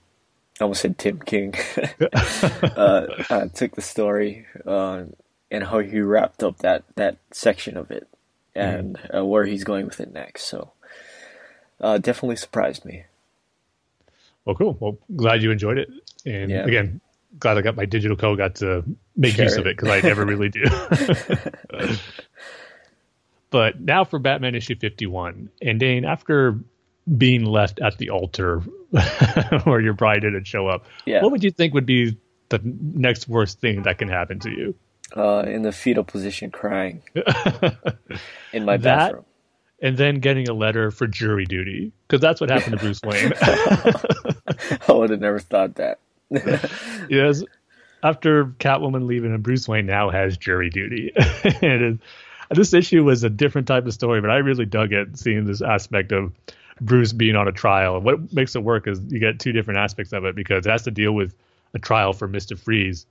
I 0.60 0.64
almost 0.64 0.82
said 0.82 0.98
Tim 0.98 1.20
King, 1.20 1.54
uh, 2.02 3.08
uh, 3.30 3.48
took 3.54 3.76
the 3.76 3.84
story 3.84 4.48
uh, 4.66 5.04
and 5.50 5.66
how 5.66 5.80
he 5.80 6.00
wrapped 6.00 6.44
up 6.44 6.58
that 6.60 6.84
that 6.96 7.18
section 7.32 7.78
of 7.78 7.92
it 7.92 8.08
and 8.56 8.98
mm. 8.98 9.28
where 9.28 9.46
he's 9.46 9.64
going 9.64 9.86
with 9.86 10.00
it 10.00 10.12
next. 10.12 10.44
So 10.44 10.72
uh, 11.80 11.98
definitely 12.00 12.38
surprised 12.38 12.86
me. 12.86 13.04
Well, 14.46 14.56
cool. 14.56 14.78
Well, 14.80 14.98
glad 15.16 15.44
you 15.44 15.52
enjoyed 15.52 15.78
it. 15.78 15.90
And 16.26 16.50
yeah. 16.50 16.66
again, 16.66 17.02
glad 17.38 17.58
I 17.58 17.62
got 17.62 17.76
my 17.76 17.86
digital 17.86 18.18
code, 18.18 18.38
got 18.38 18.56
to 18.56 18.84
make 19.16 19.36
Share 19.36 19.46
use 19.46 19.54
it. 19.54 19.60
of 19.60 19.68
it 19.68 19.78
because 19.78 19.90
I 19.90 20.02
never 20.02 20.26
really 20.26 20.50
do. 20.50 20.64
but 23.50 23.80
now 23.82 24.04
for 24.04 24.20
Batman 24.20 24.56
issue 24.56 24.76
51. 24.76 25.50
And 25.62 25.80
Dane, 25.80 26.06
after 26.06 26.60
being 27.18 27.46
left 27.46 27.80
at 27.80 27.98
the 27.98 28.10
altar 28.10 28.60
where 29.64 29.82
your 29.82 29.94
bride 29.94 30.22
didn't 30.22 30.46
show 30.46 30.68
up, 30.68 30.86
yeah. 31.06 31.22
what 31.22 31.32
would 31.32 31.44
you 31.44 31.52
think 31.52 31.74
would 31.74 31.86
be 31.86 32.18
the 32.50 32.60
next 32.64 33.28
worst 33.28 33.60
thing 33.60 33.84
that 33.84 33.98
can 33.98 34.08
happen 34.08 34.40
to 34.40 34.50
you? 34.50 34.76
Uh, 35.16 35.46
in 35.48 35.62
the 35.62 35.72
fetal 35.72 36.04
position, 36.04 36.52
crying 36.52 37.02
in 38.54 38.66
my 38.66 38.76
bathroom 38.76 39.24
and 39.82 39.98
then 39.98 40.20
getting 40.20 40.50
a 40.50 40.54
letter 40.54 40.92
for 40.92 41.08
jury 41.08 41.46
duty 41.46 41.92
because 42.08 42.22
that's 42.22 42.42
what 42.42 42.50
happened 42.50 42.74
to 42.74 42.80
Bruce 42.80 43.02
Wayne. 43.04 43.34
I 43.42 44.92
would 44.92 45.12
have 45.12 45.20
never 45.20 45.40
thought 45.40 45.76
that. 45.76 46.00
yes, 47.10 47.44
after 48.04 48.46
Catwoman 48.60 49.06
leaving, 49.08 49.34
and 49.34 49.44
Bruce 49.44 49.68
Wayne 49.68 49.86
now 49.86 50.10
has 50.10 50.38
jury 50.38 50.70
duty. 50.70 51.14
and 51.62 52.00
this 52.50 52.74
issue 52.74 53.04
was 53.04 53.24
a 53.24 53.30
different 53.30 53.68
type 53.68 53.86
of 53.86 53.94
story, 53.94 54.22
but 54.22 54.30
I 54.30 54.38
really 54.38 54.66
dug 54.66 54.94
it 54.94 55.18
seeing 55.18 55.46
this 55.46 55.62
aspect 55.62 56.12
of 56.12 56.34
Bruce 56.82 57.14
being 57.14 57.36
on 57.36 57.48
a 57.48 57.52
trial. 57.52 57.98
And 57.98 58.06
what 58.06 58.34
makes 58.34 58.56
it 58.56 58.64
work 58.64 58.88
is 58.88 59.00
you 59.08 59.20
get 59.20 59.40
two 59.40 59.52
different 59.52 59.80
aspects 59.80 60.14
of 60.14 60.26
it 60.26 60.36
because 60.36 60.66
it 60.66 60.70
has 60.70 60.84
to 60.84 60.92
deal 60.92 61.12
with 61.12 61.36
a 61.74 61.80
trial 61.80 62.14
for 62.14 62.28
Mister 62.28 62.56
Freeze 62.56 63.06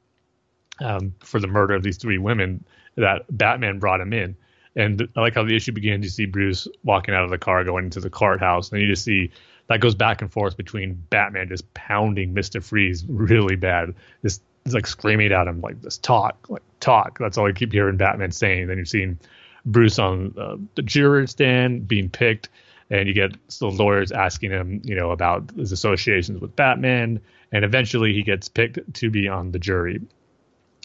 um, 0.80 1.14
for 1.20 1.40
the 1.40 1.46
murder 1.46 1.74
of 1.74 1.82
these 1.82 1.96
three 1.96 2.18
women 2.18 2.64
that 2.96 3.24
Batman 3.30 3.78
brought 3.78 4.00
him 4.00 4.12
in 4.12 4.36
and 4.76 5.08
I 5.16 5.20
like 5.20 5.34
how 5.34 5.42
the 5.42 5.56
issue 5.56 5.72
begins. 5.72 6.04
You 6.04 6.10
see 6.10 6.26
Bruce 6.26 6.68
walking 6.84 7.14
out 7.14 7.24
of 7.24 7.30
the 7.30 7.38
car, 7.38 7.64
going 7.64 7.86
into 7.86 8.00
the 8.00 8.10
cart 8.10 8.40
house, 8.40 8.70
and 8.70 8.80
you 8.80 8.86
just 8.86 9.04
see 9.04 9.30
that 9.68 9.80
goes 9.80 9.94
back 9.94 10.22
and 10.22 10.30
forth 10.30 10.56
between 10.56 11.02
Batman 11.10 11.48
just 11.48 11.72
pounding 11.74 12.34
Mister 12.34 12.60
Freeze 12.60 13.04
really 13.08 13.56
bad, 13.56 13.94
just 14.22 14.42
like 14.66 14.86
screaming 14.86 15.32
at 15.32 15.48
him 15.48 15.60
like 15.62 15.80
this 15.80 15.96
talk, 15.98 16.48
like 16.48 16.62
talk. 16.78 17.18
That's 17.18 17.38
all 17.38 17.48
I 17.48 17.52
keep 17.52 17.72
hearing 17.72 17.96
Batman 17.96 18.30
saying. 18.30 18.66
Then 18.66 18.76
you're 18.76 18.84
seeing 18.84 19.18
Bruce 19.64 19.98
on 19.98 20.34
uh, 20.38 20.56
the 20.74 20.82
juror 20.82 21.26
stand 21.26 21.88
being 21.88 22.10
picked, 22.10 22.50
and 22.90 23.08
you 23.08 23.14
get 23.14 23.32
the 23.58 23.68
lawyers 23.68 24.12
asking 24.12 24.50
him, 24.50 24.82
you 24.84 24.94
know, 24.94 25.10
about 25.10 25.50
his 25.52 25.72
associations 25.72 26.38
with 26.38 26.54
Batman, 26.54 27.20
and 27.50 27.64
eventually 27.64 28.12
he 28.12 28.22
gets 28.22 28.48
picked 28.50 28.94
to 28.94 29.10
be 29.10 29.26
on 29.26 29.52
the 29.52 29.58
jury. 29.58 30.02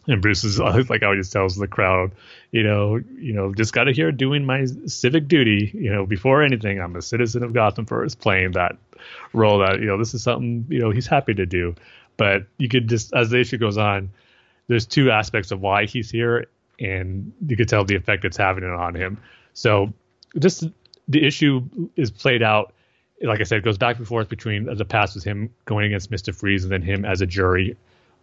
And 0.07 0.19
Bruce 0.21 0.43
is 0.43 0.59
like 0.59 1.03
always 1.03 1.29
tells 1.29 1.55
the 1.55 1.67
crowd, 1.67 2.11
you 2.51 2.63
know, 2.63 2.99
you 3.19 3.33
know, 3.33 3.53
just 3.53 3.71
got 3.71 3.83
to 3.83 3.93
hear 3.93 4.11
doing 4.11 4.45
my 4.45 4.65
civic 4.87 5.27
duty. 5.27 5.71
You 5.75 5.93
know, 5.93 6.05
before 6.07 6.41
anything, 6.41 6.81
I'm 6.81 6.95
a 6.95 7.03
citizen 7.03 7.43
of 7.43 7.53
Gotham 7.53 7.85
first, 7.85 8.19
playing 8.19 8.53
that 8.53 8.77
role. 9.31 9.59
That 9.59 9.79
you 9.79 9.85
know, 9.85 9.99
this 9.99 10.15
is 10.15 10.23
something 10.23 10.65
you 10.69 10.79
know 10.79 10.89
he's 10.89 11.05
happy 11.05 11.35
to 11.35 11.45
do. 11.45 11.75
But 12.17 12.47
you 12.57 12.67
could 12.67 12.89
just 12.89 13.13
as 13.13 13.29
the 13.29 13.39
issue 13.39 13.57
goes 13.57 13.77
on, 13.77 14.09
there's 14.67 14.87
two 14.87 15.11
aspects 15.11 15.51
of 15.51 15.61
why 15.61 15.85
he's 15.85 16.09
here, 16.09 16.47
and 16.79 17.31
you 17.45 17.55
could 17.55 17.69
tell 17.69 17.85
the 17.85 17.95
effect 17.95 18.25
it's 18.25 18.37
having 18.37 18.63
on 18.63 18.95
him. 18.95 19.19
So 19.53 19.93
just 20.39 20.63
the 21.07 21.23
issue 21.23 21.61
is 21.95 22.09
played 22.09 22.41
out. 22.41 22.73
Like 23.21 23.39
I 23.39 23.43
said, 23.43 23.59
it 23.59 23.63
goes 23.63 23.77
back 23.77 23.97
and 23.97 24.07
forth 24.07 24.29
between 24.29 24.65
the 24.65 24.83
past 24.83 25.13
with 25.13 25.23
him 25.23 25.53
going 25.65 25.85
against 25.85 26.09
Mister 26.09 26.33
Freeze, 26.33 26.63
and 26.63 26.71
then 26.71 26.81
him 26.81 27.05
as 27.05 27.21
a 27.21 27.27
jury, 27.27 27.77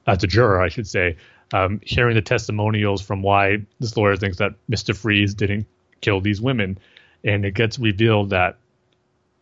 as 0.09 0.25
a 0.25 0.27
juror, 0.27 0.61
I 0.61 0.71
should 0.71 0.89
say 0.89 1.17
um, 1.53 1.81
hearing 1.83 2.15
the 2.15 2.23
testimonials 2.23 3.01
from 3.03 3.23
why 3.23 3.59
this 3.81 3.97
lawyer 3.97 4.17
thinks 4.17 4.39
that 4.39 4.53
Mr. 4.71 4.97
Freeze 4.97 5.35
didn't 5.35 5.67
kill 6.01 6.21
these 6.21 6.41
women. 6.41 6.79
And 7.25 7.45
it 7.45 7.55
gets 7.55 7.79
revealed 7.79 8.31
that, 8.31 8.59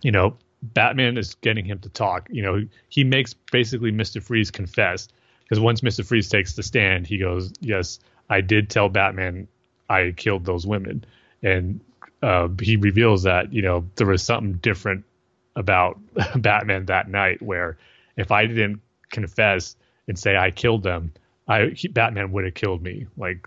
you 0.03 0.13
know, 0.13 0.37
Batman 0.63 1.19
is 1.19 1.35
getting 1.37 1.65
him 1.65 1.79
to 1.81 1.89
talk. 1.89 2.29
You 2.31 2.43
know, 2.43 2.67
he 2.89 3.05
makes 3.05 3.35
basically 3.35 3.93
Mr. 3.93 4.23
Freeze 4.23 4.51
confess 4.51 5.09
because 5.45 5.61
once 5.61 5.81
Mr. 5.81 6.05
Freeze 6.05 6.29
takes 6.29 6.55
the 6.55 6.63
stand, 6.63 7.07
he 7.07 7.19
goes, 7.19 7.53
Yes, 7.61 8.01
I 8.29 8.41
did 8.41 8.71
tell 8.71 8.89
Batman 8.89 9.49
I 9.89 10.13
killed 10.17 10.45
those 10.45 10.67
women. 10.67 11.05
And 11.43 11.81
uh, 12.23 12.49
he 12.61 12.77
reveals 12.77 13.25
that, 13.25 13.53
you 13.53 13.63
know, 13.63 13.87
there 13.97 14.07
was 14.07 14.23
something 14.23 14.55
different 14.55 15.05
about 15.55 15.99
Batman 16.37 16.87
that 16.87 17.09
night 17.09 17.43
where 17.43 17.79
if 18.17 18.31
I 18.31 18.47
didn't 18.47 18.81
confess 19.11 19.77
and 20.09 20.19
say 20.19 20.37
I 20.37 20.51
killed 20.51 20.83
them, 20.83 21.13
I 21.49 21.67
he, 21.69 21.89
Batman 21.89 22.33
would 22.33 22.45
have 22.45 22.55
killed 22.55 22.83
me. 22.83 23.07
Like 23.17 23.47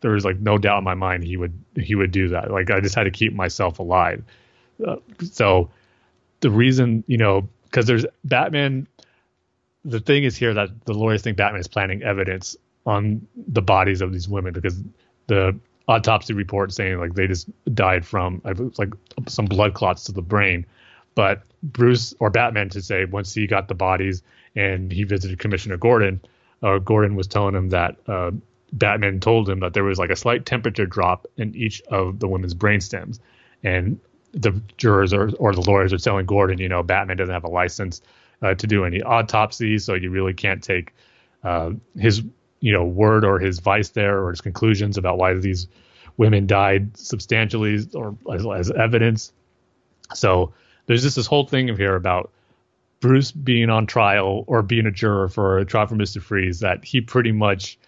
there 0.00 0.12
was 0.12 0.24
like 0.24 0.38
no 0.38 0.58
doubt 0.58 0.78
in 0.78 0.84
my 0.84 0.94
mind 0.94 1.24
he 1.24 1.36
would 1.36 1.52
he 1.76 1.94
would 1.94 2.10
do 2.10 2.28
that. 2.28 2.50
Like 2.50 2.70
I 2.70 2.80
just 2.80 2.94
had 2.94 3.04
to 3.04 3.10
keep 3.10 3.32
myself 3.32 3.78
alive. 3.78 4.22
Uh, 4.86 4.96
so 5.32 5.70
the 6.40 6.50
reason, 6.50 7.04
you 7.06 7.16
know, 7.16 7.48
because 7.64 7.86
there's 7.86 8.06
Batman. 8.24 8.86
The 9.84 10.00
thing 10.00 10.24
is 10.24 10.36
here 10.36 10.52
that 10.54 10.68
the 10.84 10.92
lawyers 10.92 11.22
think 11.22 11.36
Batman 11.36 11.60
is 11.60 11.68
planting 11.68 12.02
evidence 12.02 12.56
on 12.84 13.26
the 13.34 13.62
bodies 13.62 14.00
of 14.00 14.12
these 14.12 14.28
women 14.28 14.52
because 14.52 14.82
the 15.28 15.58
autopsy 15.86 16.34
report 16.34 16.72
saying 16.72 16.98
like 16.98 17.14
they 17.14 17.26
just 17.26 17.48
died 17.74 18.04
from 18.04 18.42
like 18.76 18.92
some 19.26 19.46
blood 19.46 19.74
clots 19.74 20.04
to 20.04 20.12
the 20.12 20.22
brain. 20.22 20.66
But 21.14 21.42
Bruce 21.62 22.14
or 22.20 22.30
Batman 22.30 22.68
to 22.70 22.82
say 22.82 23.04
once 23.06 23.32
he 23.34 23.46
got 23.46 23.68
the 23.68 23.74
bodies 23.74 24.22
and 24.54 24.92
he 24.92 25.04
visited 25.04 25.38
Commissioner 25.38 25.76
Gordon, 25.76 26.20
uh, 26.62 26.78
Gordon 26.78 27.14
was 27.14 27.26
telling 27.26 27.54
him 27.54 27.70
that 27.70 27.96
uh, 28.06 28.32
Batman 28.72 29.20
told 29.20 29.48
him 29.48 29.60
that 29.60 29.74
there 29.74 29.84
was 29.84 29.98
like 29.98 30.10
a 30.10 30.16
slight 30.16 30.46
temperature 30.46 30.86
drop 30.86 31.26
in 31.36 31.54
each 31.54 31.80
of 31.82 32.18
the 32.18 32.28
women's 32.28 32.54
brain 32.54 32.80
stems, 32.80 33.20
and 33.62 33.98
the 34.32 34.60
jurors 34.76 35.12
or, 35.12 35.30
or 35.38 35.54
the 35.54 35.62
lawyers 35.62 35.92
are 35.92 35.98
telling 35.98 36.26
Gordon, 36.26 36.58
you 36.58 36.68
know, 36.68 36.82
Batman 36.82 37.16
doesn't 37.16 37.32
have 37.32 37.44
a 37.44 37.48
license 37.48 38.02
uh, 38.42 38.54
to 38.54 38.66
do 38.66 38.84
any 38.84 39.02
autopsies, 39.02 39.84
so 39.84 39.94
you 39.94 40.10
really 40.10 40.34
can't 40.34 40.62
take 40.62 40.92
uh, 41.44 41.70
his 41.96 42.22
you 42.60 42.72
know 42.72 42.84
word 42.84 43.24
or 43.24 43.38
his 43.38 43.60
vice 43.60 43.90
there 43.90 44.22
or 44.22 44.30
his 44.30 44.40
conclusions 44.40 44.98
about 44.98 45.18
why 45.18 45.34
these 45.34 45.68
women 46.16 46.46
died 46.46 46.96
substantially 46.96 47.78
or 47.94 48.16
as, 48.32 48.44
as 48.46 48.70
evidence. 48.72 49.32
So 50.14 50.52
there's 50.86 51.02
just 51.02 51.16
this 51.16 51.26
whole 51.26 51.46
thing 51.46 51.70
of 51.70 51.78
here 51.78 51.94
about 51.94 52.32
Bruce 53.00 53.30
being 53.30 53.70
on 53.70 53.86
trial 53.86 54.44
or 54.46 54.62
being 54.62 54.86
a 54.86 54.90
juror 54.90 55.28
for 55.28 55.58
a 55.58 55.64
trial 55.64 55.86
for 55.86 55.94
Mister 55.94 56.20
Freeze 56.20 56.60
that 56.60 56.84
he 56.84 57.00
pretty 57.00 57.32
much 57.32 57.78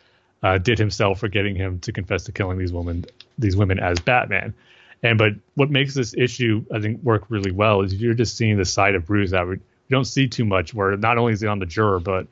uh, 0.42 0.58
did 0.58 0.78
himself 0.78 1.20
for 1.20 1.28
getting 1.28 1.56
him 1.56 1.80
to 1.80 1.92
confess 1.92 2.24
to 2.24 2.32
killing 2.32 2.58
these 2.58 2.72
women 2.72 3.04
these 3.38 3.56
women 3.56 3.78
as 3.78 3.98
Batman. 3.98 4.54
And 5.02 5.18
but 5.18 5.32
what 5.54 5.70
makes 5.70 5.94
this 5.94 6.14
issue 6.16 6.64
I 6.72 6.80
think 6.80 7.02
work 7.02 7.24
really 7.28 7.50
well 7.50 7.82
is 7.82 7.94
you're 7.94 8.14
just 8.14 8.36
seeing 8.36 8.56
the 8.56 8.64
side 8.64 8.94
of 8.94 9.06
Bruce 9.06 9.32
that 9.32 9.46
we 9.46 9.58
don't 9.90 10.04
see 10.04 10.28
too 10.28 10.44
much 10.44 10.72
where 10.72 10.96
not 10.96 11.18
only 11.18 11.32
is 11.32 11.40
he 11.40 11.46
on 11.46 11.58
the 11.58 11.66
juror 11.66 11.98
but 11.98 12.26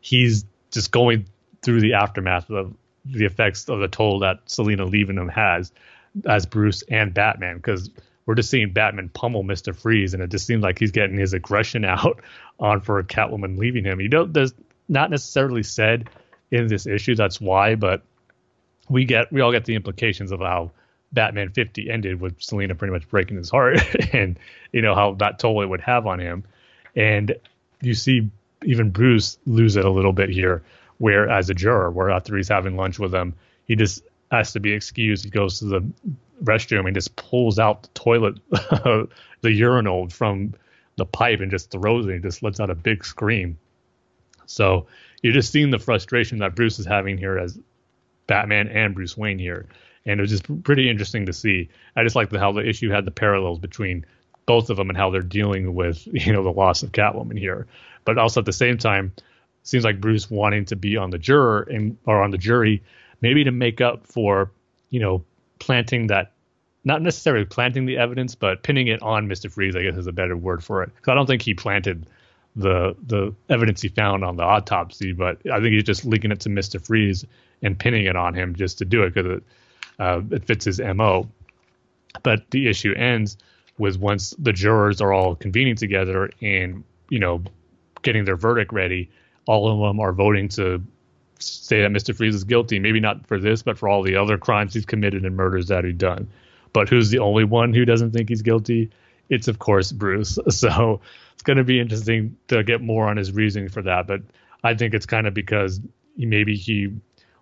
he's 0.00 0.44
just 0.72 0.90
going 0.90 1.26
through 1.62 1.80
the 1.80 1.94
aftermath 1.94 2.50
of 2.50 2.74
the 3.04 3.24
effects 3.24 3.68
of 3.68 3.80
the 3.80 3.88
toll 3.88 4.18
that 4.20 4.40
Selina 4.46 4.84
leaving 4.84 5.16
him 5.16 5.28
has 5.28 5.70
as 6.26 6.46
Bruce 6.46 6.82
and 6.90 7.14
Batman 7.14 7.56
because 7.56 7.90
we're 8.26 8.34
just 8.34 8.50
seeing 8.50 8.72
Batman 8.72 9.08
pummel 9.08 9.42
Mister 9.42 9.72
Freeze 9.72 10.14
and 10.14 10.22
it 10.22 10.30
just 10.30 10.46
seems 10.46 10.62
like 10.62 10.78
he's 10.78 10.92
getting 10.92 11.18
his 11.18 11.32
aggression 11.32 11.84
out 11.84 12.20
on 12.58 12.80
for 12.80 13.02
Catwoman 13.02 13.58
leaving 13.58 13.84
him. 13.84 14.00
You 14.00 14.08
know, 14.08 14.24
there's 14.24 14.54
not 14.88 15.10
necessarily 15.10 15.62
said 15.62 16.10
in 16.50 16.66
this 16.68 16.86
issue 16.86 17.14
that's 17.14 17.40
why, 17.40 17.74
but 17.74 18.02
we 18.88 19.04
get 19.04 19.32
we 19.32 19.40
all 19.40 19.52
get 19.52 19.64
the 19.64 19.74
implications 19.74 20.30
of 20.32 20.40
how 20.40 20.72
Batman 21.12 21.50
50 21.50 21.90
ended 21.90 22.20
with 22.20 22.40
Selina 22.42 22.74
pretty 22.74 22.92
much 22.92 23.08
breaking 23.08 23.36
his 23.36 23.50
heart 23.50 23.78
and 24.12 24.38
you 24.72 24.82
know 24.82 24.94
how 24.94 25.14
that 25.14 25.38
toll 25.38 25.62
it 25.62 25.66
would 25.66 25.80
have 25.80 26.06
on 26.06 26.20
him. 26.20 26.44
And 26.96 27.36
you 27.80 27.94
see 27.94 28.30
even 28.64 28.90
Bruce 28.90 29.38
lose 29.46 29.76
it 29.76 29.84
a 29.84 29.90
little 29.90 30.12
bit 30.12 30.30
here 30.30 30.62
where 30.98 31.28
as 31.28 31.50
a 31.50 31.54
juror, 31.54 31.90
where 31.90 32.10
after 32.10 32.36
he's 32.36 32.48
having 32.48 32.76
lunch 32.76 32.98
with 32.98 33.10
them, 33.10 33.34
he 33.66 33.76
just 33.76 34.02
has 34.30 34.52
to 34.52 34.60
be 34.60 34.72
excused. 34.72 35.24
He 35.24 35.30
goes 35.30 35.58
to 35.58 35.66
the 35.66 35.84
restroom 36.42 36.86
and 36.86 36.94
just 36.94 37.16
pulls 37.16 37.58
out 37.58 37.82
the 37.82 37.88
toilet, 37.88 38.38
the 38.50 39.52
urinal 39.52 40.08
from 40.08 40.54
the 40.96 41.06
pipe 41.06 41.40
and 41.40 41.50
just 41.50 41.70
throws 41.70 42.06
it 42.06 42.12
and 42.12 42.22
just 42.22 42.42
lets 42.42 42.60
out 42.60 42.70
a 42.70 42.74
big 42.74 43.04
scream. 43.04 43.58
So 44.46 44.86
you're 45.22 45.32
just 45.32 45.52
seeing 45.52 45.70
the 45.70 45.78
frustration 45.78 46.38
that 46.38 46.54
Bruce 46.54 46.78
is 46.78 46.86
having 46.86 47.18
here 47.18 47.38
as 47.38 47.58
Batman 48.26 48.68
and 48.68 48.94
Bruce 48.94 49.16
Wayne 49.16 49.38
here. 49.38 49.66
And 50.06 50.20
it 50.20 50.22
was 50.22 50.30
just 50.30 50.62
pretty 50.64 50.90
interesting 50.90 51.26
to 51.26 51.32
see. 51.32 51.70
I 51.96 52.02
just 52.02 52.16
like 52.16 52.30
the, 52.30 52.38
how 52.38 52.52
the 52.52 52.66
issue 52.66 52.90
had 52.90 53.04
the 53.04 53.10
parallels 53.10 53.58
between 53.58 54.04
both 54.46 54.68
of 54.68 54.76
them 54.76 54.90
and 54.90 54.98
how 54.98 55.10
they're 55.10 55.22
dealing 55.22 55.74
with, 55.74 56.06
you 56.12 56.32
know, 56.32 56.42
the 56.42 56.52
loss 56.52 56.82
of 56.82 56.92
Catwoman 56.92 57.38
here. 57.38 57.66
But 58.04 58.18
also 58.18 58.40
at 58.40 58.46
the 58.46 58.52
same 58.52 58.76
time, 58.76 59.12
seems 59.62 59.84
like 59.84 60.00
Bruce 60.00 60.30
wanting 60.30 60.66
to 60.66 60.76
be 60.76 60.96
on 60.96 61.10
the 61.10 61.18
juror 61.18 61.62
and 61.62 61.96
or 62.06 62.22
on 62.22 62.30
the 62.30 62.38
jury, 62.38 62.82
maybe 63.20 63.44
to 63.44 63.50
make 63.50 63.80
up 63.80 64.06
for 64.06 64.50
you 64.90 65.00
know 65.00 65.24
planting 65.58 66.08
that, 66.08 66.32
not 66.84 67.02
necessarily 67.02 67.44
planting 67.44 67.86
the 67.86 67.98
evidence, 67.98 68.34
but 68.34 68.62
pinning 68.62 68.88
it 68.88 69.02
on 69.02 69.28
Mister 69.28 69.48
Freeze. 69.50 69.76
I 69.76 69.82
guess 69.82 69.96
is 69.96 70.06
a 70.06 70.12
better 70.12 70.36
word 70.36 70.62
for 70.62 70.82
it 70.82 70.94
because 70.94 71.12
I 71.12 71.14
don't 71.14 71.26
think 71.26 71.42
he 71.42 71.54
planted 71.54 72.06
the 72.56 72.96
the 73.06 73.34
evidence 73.48 73.82
he 73.82 73.88
found 73.88 74.24
on 74.24 74.36
the 74.36 74.42
autopsy, 74.42 75.12
but 75.12 75.38
I 75.50 75.60
think 75.60 75.74
he's 75.74 75.84
just 75.84 76.04
linking 76.04 76.32
it 76.32 76.40
to 76.40 76.48
Mister 76.48 76.78
Freeze 76.78 77.24
and 77.62 77.78
pinning 77.78 78.06
it 78.06 78.16
on 78.16 78.34
him 78.34 78.54
just 78.54 78.78
to 78.78 78.84
do 78.84 79.02
it 79.02 79.14
because 79.14 79.38
it 79.38 79.42
uh, 79.98 80.20
it 80.30 80.44
fits 80.44 80.64
his 80.64 80.80
mo. 80.80 81.28
But 82.22 82.50
the 82.50 82.68
issue 82.68 82.92
ends 82.92 83.36
with 83.78 83.98
once 83.98 84.34
the 84.38 84.52
jurors 84.52 85.00
are 85.00 85.12
all 85.12 85.34
convening 85.34 85.76
together 85.76 86.30
and 86.40 86.84
you 87.08 87.18
know 87.18 87.42
getting 88.02 88.24
their 88.24 88.36
verdict 88.36 88.72
ready 88.72 89.10
all 89.46 89.70
of 89.70 89.88
them 89.88 90.00
are 90.00 90.12
voting 90.12 90.48
to 90.48 90.82
say 91.38 91.82
that 91.82 91.90
Mr. 91.90 92.14
Freeze 92.14 92.34
is 92.34 92.44
guilty. 92.44 92.78
Maybe 92.78 93.00
not 93.00 93.26
for 93.26 93.38
this, 93.38 93.62
but 93.62 93.78
for 93.78 93.88
all 93.88 94.02
the 94.02 94.16
other 94.16 94.38
crimes 94.38 94.74
he's 94.74 94.86
committed 94.86 95.24
and 95.24 95.36
murders 95.36 95.68
that 95.68 95.84
he's 95.84 95.94
done. 95.94 96.28
But 96.72 96.88
who's 96.88 97.10
the 97.10 97.18
only 97.18 97.44
one 97.44 97.72
who 97.72 97.84
doesn't 97.84 98.12
think 98.12 98.28
he's 98.28 98.42
guilty? 98.42 98.90
It's 99.28 99.48
of 99.48 99.58
course 99.58 99.92
Bruce. 99.92 100.38
So 100.50 101.00
it's 101.32 101.42
going 101.42 101.56
to 101.56 101.64
be 101.64 101.80
interesting 101.80 102.36
to 102.48 102.62
get 102.62 102.80
more 102.80 103.08
on 103.08 103.16
his 103.16 103.32
reasoning 103.32 103.68
for 103.68 103.82
that. 103.82 104.06
But 104.06 104.22
I 104.62 104.74
think 104.74 104.94
it's 104.94 105.06
kind 105.06 105.26
of 105.26 105.34
because 105.34 105.80
maybe 106.16 106.56
he 106.56 106.94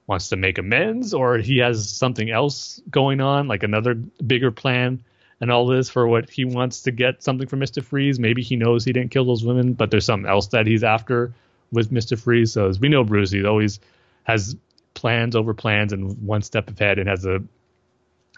wants 0.06 0.31
to 0.31 0.36
make 0.36 0.59
amends 0.59 1.14
or 1.14 1.39
he 1.39 1.59
has 1.59 1.89
something 1.89 2.31
else 2.31 2.81
going 2.90 3.20
on, 3.20 3.48
like 3.48 3.62
another 3.62 3.94
bigger 3.94 4.51
plan 4.51 5.02
and 5.40 5.51
all 5.51 5.66
this 5.66 5.90
for 5.90 6.06
what 6.06 6.31
he 6.31 6.44
wants 6.44 6.82
to 6.82 6.90
get 6.90 7.23
something 7.23 7.48
from 7.48 7.60
Mr. 7.60 7.82
Freeze. 7.82 8.19
Maybe 8.19 8.43
he 8.43 8.56
knows 8.56 8.85
he 8.85 8.93
didn't 8.93 9.10
kill 9.10 9.24
those 9.24 9.44
women, 9.44 9.74
but 9.74 9.90
there's 9.90 10.05
something 10.05 10.31
else 10.31 10.48
that 10.48 10.66
he's 10.66 10.85
after 10.85 11.35
with 11.73 11.90
Mister 11.90 12.16
Freeze. 12.16 12.53
So 12.53 12.69
as 12.69 12.78
we 12.78 12.89
know, 12.89 13.03
Bruce, 13.03 13.31
he 13.31 13.44
always 13.44 13.81
has 14.24 14.55
plans 14.94 15.35
over 15.35 15.55
plans 15.55 15.93
and 15.93 16.23
one 16.27 16.43
step 16.43 16.69
ahead, 16.70 16.99
and 16.99 17.09
has 17.09 17.24
a, 17.24 17.43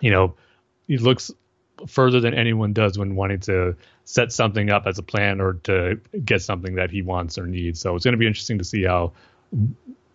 you 0.01 0.11
know, 0.11 0.35
he 0.87 0.97
looks 0.97 1.31
further 1.87 2.21
than 2.21 2.33
anyone 2.33 2.73
does 2.73 2.97
when 2.97 3.17
wanting 3.17 3.41
to 3.41 3.77
set 4.05 4.33
something 4.33 4.71
up 4.71 4.87
as 4.87 4.99
a 4.99 5.03
plan 5.03 5.41
or 5.41 5.55
to 5.65 6.01
get 6.25 6.41
something 6.41 6.77
that 6.77 6.91
he 6.91 7.03
wants 7.03 7.37
or 7.37 7.47
needs. 7.47 7.81
So 7.81 7.97
it's 7.97 8.05
going 8.05 8.13
to 8.13 8.19
be 8.19 8.27
interesting 8.27 8.59
to 8.59 8.65
see 8.65 8.85
how 8.85 9.13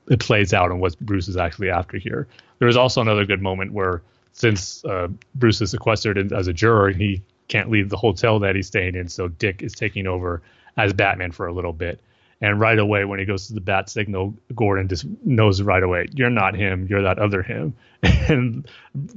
it 0.08 0.20
plays 0.20 0.54
out 0.54 0.72
and 0.72 0.80
what 0.80 0.98
Bruce 1.00 1.28
is 1.28 1.38
actually 1.38 1.70
after 1.70 1.98
here. 1.98 2.28
There 2.60 2.68
is 2.68 2.78
also 2.78 3.02
another 3.02 3.26
good 3.26 3.42
moment 3.42 3.74
where 3.74 4.02
since 4.32 4.86
uh, 4.86 5.10
Bruce 5.36 5.60
is 5.62 5.72
sequestered 5.72 6.32
as 6.32 6.48
a 6.48 6.54
juror, 6.54 6.92
he 6.92 7.22
can't 7.48 7.70
leave 7.70 7.90
the 7.90 7.98
hotel 7.98 8.40
that 8.40 8.56
he's 8.56 8.68
staying 8.68 8.96
in, 8.96 9.10
so 9.10 9.28
Dick 9.28 9.62
is 9.62 9.74
taking 9.74 10.08
over 10.08 10.42
as 10.78 10.94
Batman 10.94 11.32
for 11.32 11.48
a 11.48 11.54
little 11.54 11.74
bit. 11.74 12.00
And 12.42 12.60
right 12.60 12.80
away, 12.80 13.04
when 13.04 13.20
he 13.20 13.26
goes 13.26 13.48
to 13.48 13.54
the 13.54 13.62
bat 13.62 13.90
signal, 13.90 14.34
Gordon 14.56 14.88
just 14.88 15.06
knows 15.26 15.62
right 15.62 15.84
away, 15.84 16.08
you're 16.14 16.30
not 16.30 16.56
him, 16.56 16.88
you're 16.90 17.02
that 17.04 17.20
other 17.20 17.42
him. 17.42 17.74
And 18.30 18.70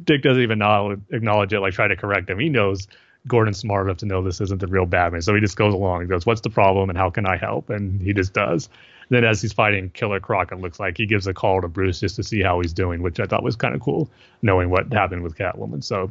Dick 0.04 0.22
doesn't 0.22 0.42
even 0.42 0.62
acknowledge 1.10 1.52
it, 1.52 1.60
like 1.60 1.74
try 1.74 1.86
to 1.86 1.96
correct 1.96 2.30
him. 2.30 2.38
He 2.38 2.48
knows 2.48 2.88
Gordon's 3.28 3.58
smart 3.58 3.86
enough 3.86 3.98
to 3.98 4.06
know 4.06 4.22
this 4.22 4.40
isn't 4.40 4.60
the 4.60 4.66
real 4.66 4.86
Batman. 4.86 5.22
So 5.22 5.34
he 5.34 5.40
just 5.40 5.56
goes 5.56 5.74
along. 5.74 6.00
He 6.00 6.06
goes, 6.08 6.26
What's 6.26 6.40
the 6.40 6.50
problem 6.50 6.88
and 6.88 6.98
how 6.98 7.10
can 7.10 7.26
I 7.26 7.36
help? 7.36 7.70
And 7.70 8.00
he 8.00 8.12
just 8.12 8.32
does. 8.32 8.68
then 9.10 9.24
as 9.24 9.42
he's 9.42 9.52
fighting 9.52 9.90
Killer 9.90 10.18
Croc, 10.18 10.50
it 10.50 10.60
looks 10.60 10.80
like 10.80 10.96
he 10.96 11.06
gives 11.06 11.26
a 11.26 11.34
call 11.34 11.60
to 11.60 11.68
Bruce 11.68 12.00
just 12.00 12.16
to 12.16 12.22
see 12.22 12.42
how 12.42 12.60
he's 12.60 12.72
doing, 12.72 13.02
which 13.02 13.20
I 13.20 13.26
thought 13.26 13.42
was 13.42 13.54
kind 13.54 13.74
of 13.74 13.80
cool, 13.80 14.10
knowing 14.40 14.70
what 14.70 14.92
happened 14.92 15.22
with 15.22 15.36
Catwoman. 15.36 15.84
So 15.84 16.10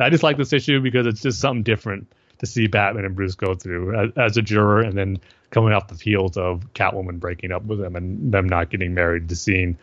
I 0.00 0.10
just 0.10 0.22
like 0.22 0.36
this 0.36 0.52
issue 0.52 0.80
because 0.80 1.06
it's 1.06 1.20
just 1.20 1.40
something 1.40 1.62
different 1.62 2.06
to 2.38 2.46
see 2.46 2.66
Batman 2.66 3.04
and 3.04 3.16
Bruce 3.16 3.34
go 3.34 3.54
through 3.54 3.96
as, 3.96 4.10
as 4.16 4.36
a 4.36 4.42
juror 4.42 4.80
and 4.80 4.96
then 4.96 5.20
coming 5.50 5.72
off 5.72 5.88
the 5.88 5.94
heels 5.96 6.36
of 6.36 6.72
Catwoman 6.74 7.18
breaking 7.20 7.52
up 7.52 7.64
with 7.64 7.80
him 7.80 7.96
and 7.96 8.32
them 8.32 8.48
not 8.48 8.70
getting 8.70 8.94
married, 8.94 9.28
to 9.28 9.36
seeing 9.36 9.78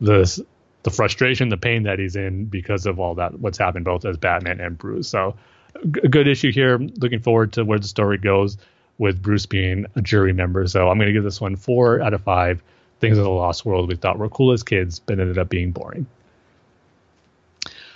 the 0.00 0.44
the 0.82 0.90
frustration, 0.90 1.50
the 1.50 1.58
pain 1.58 1.82
that 1.82 1.98
he's 1.98 2.16
in 2.16 2.46
because 2.46 2.86
of 2.86 2.98
all 2.98 3.14
that 3.16 3.38
what's 3.38 3.58
happened 3.58 3.84
both 3.84 4.04
as 4.04 4.16
Batman 4.16 4.60
and 4.60 4.78
Bruce. 4.78 5.08
So 5.08 5.36
a 5.84 6.08
good 6.08 6.26
issue 6.26 6.52
here. 6.52 6.78
Looking 6.78 7.20
forward 7.20 7.52
to 7.54 7.64
where 7.64 7.78
the 7.78 7.86
story 7.86 8.18
goes 8.18 8.56
with 8.98 9.20
Bruce 9.22 9.46
being 9.46 9.86
a 9.96 10.02
jury 10.02 10.32
member. 10.32 10.66
So 10.66 10.88
I'm 10.88 10.98
going 10.98 11.08
to 11.08 11.12
give 11.12 11.24
this 11.24 11.40
one 11.40 11.56
four 11.56 12.00
out 12.00 12.14
of 12.14 12.22
five. 12.22 12.62
Things 13.00 13.16
of 13.16 13.24
the 13.24 13.30
Lost 13.30 13.64
World 13.64 13.88
we 13.88 13.96
thought 13.96 14.18
were 14.18 14.28
cool 14.28 14.52
as 14.52 14.62
kids, 14.62 14.98
but 14.98 15.18
ended 15.18 15.38
up 15.38 15.48
being 15.48 15.70
boring. 15.72 16.06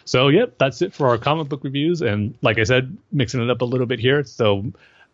So, 0.06 0.28
yep, 0.28 0.56
that's 0.58 0.82
it 0.82 0.94
for 0.94 1.08
our 1.08 1.18
comic 1.18 1.48
book 1.48 1.64
reviews. 1.64 2.00
And 2.00 2.34
like 2.42 2.58
I 2.58 2.64
said, 2.64 2.96
mixing 3.12 3.42
it 3.42 3.50
up 3.50 3.60
a 3.60 3.64
little 3.66 3.86
bit 3.86 3.98
here. 4.00 4.24
So 4.24 4.64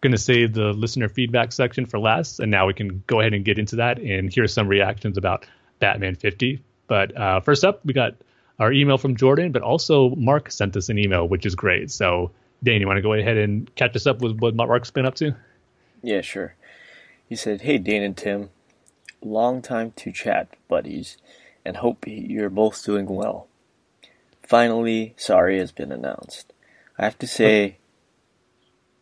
going 0.01 0.13
to 0.13 0.19
save 0.19 0.55
the 0.55 0.73
listener 0.73 1.09
feedback 1.09 1.53
section 1.53 1.87
for 1.87 1.99
last, 1.99 2.41
and 2.41 2.51
now 2.51 2.67
we 2.67 2.75
can 2.75 3.03
go 3.07 3.21
ahead 3.21 3.35
and 3.35 3.45
get 3.45 3.59
into 3.59 3.77
that 3.77 3.99
and 3.99 4.33
hear 4.33 4.47
some 4.47 4.69
reactions 4.69 5.19
about 5.19 5.47
Batman 5.79 6.15
50. 6.15 6.63
But 6.87 7.17
uh, 7.17 7.41
first 7.41 7.65
up, 7.65 7.85
we 7.85 7.93
got 7.93 8.15
our 8.59 8.73
email 8.73 8.99
from 8.99 9.17
Jordan, 9.17 9.53
but 9.53 9.63
also 9.63 10.15
Mark 10.17 10.51
sent 10.51 10.77
us 10.77 10.89
an 10.89 10.99
email, 10.99 11.27
which 11.27 11.47
is 11.47 11.55
great. 11.55 11.91
So, 11.91 12.31
Dane, 12.63 12.81
you 12.81 12.87
want 12.87 12.99
to 12.99 13.03
go 13.03 13.15
ahead 13.15 13.37
and 13.37 13.75
catch 13.75 13.95
us 13.97 14.07
up 14.07 14.21
with 14.21 14.39
what 14.39 14.55
Mark's 14.55 14.91
been 14.91 15.07
up 15.07 15.15
to? 15.17 15.35
Yeah, 16.03 16.21
sure. 16.21 16.55
He 17.29 17.37
said, 17.37 17.63
Hey, 17.63 17.79
Dane 17.79 18.03
and 18.03 18.17
Tim, 18.17 18.51
long 19.23 19.63
time 19.63 19.93
to 19.97 20.13
chat, 20.13 20.49
buddies, 20.69 21.17
and 21.65 21.79
hope 21.79 22.05
you're 22.07 22.51
both 22.51 22.85
doing 22.85 23.07
well. 23.07 23.49
Finally, 24.43 25.15
Sarri 25.17 25.59
has 25.59 25.73
been 25.73 25.93
announced. 25.93 26.53
I 26.99 27.05
have 27.05 27.19
to 27.21 27.27
say, 27.27 27.79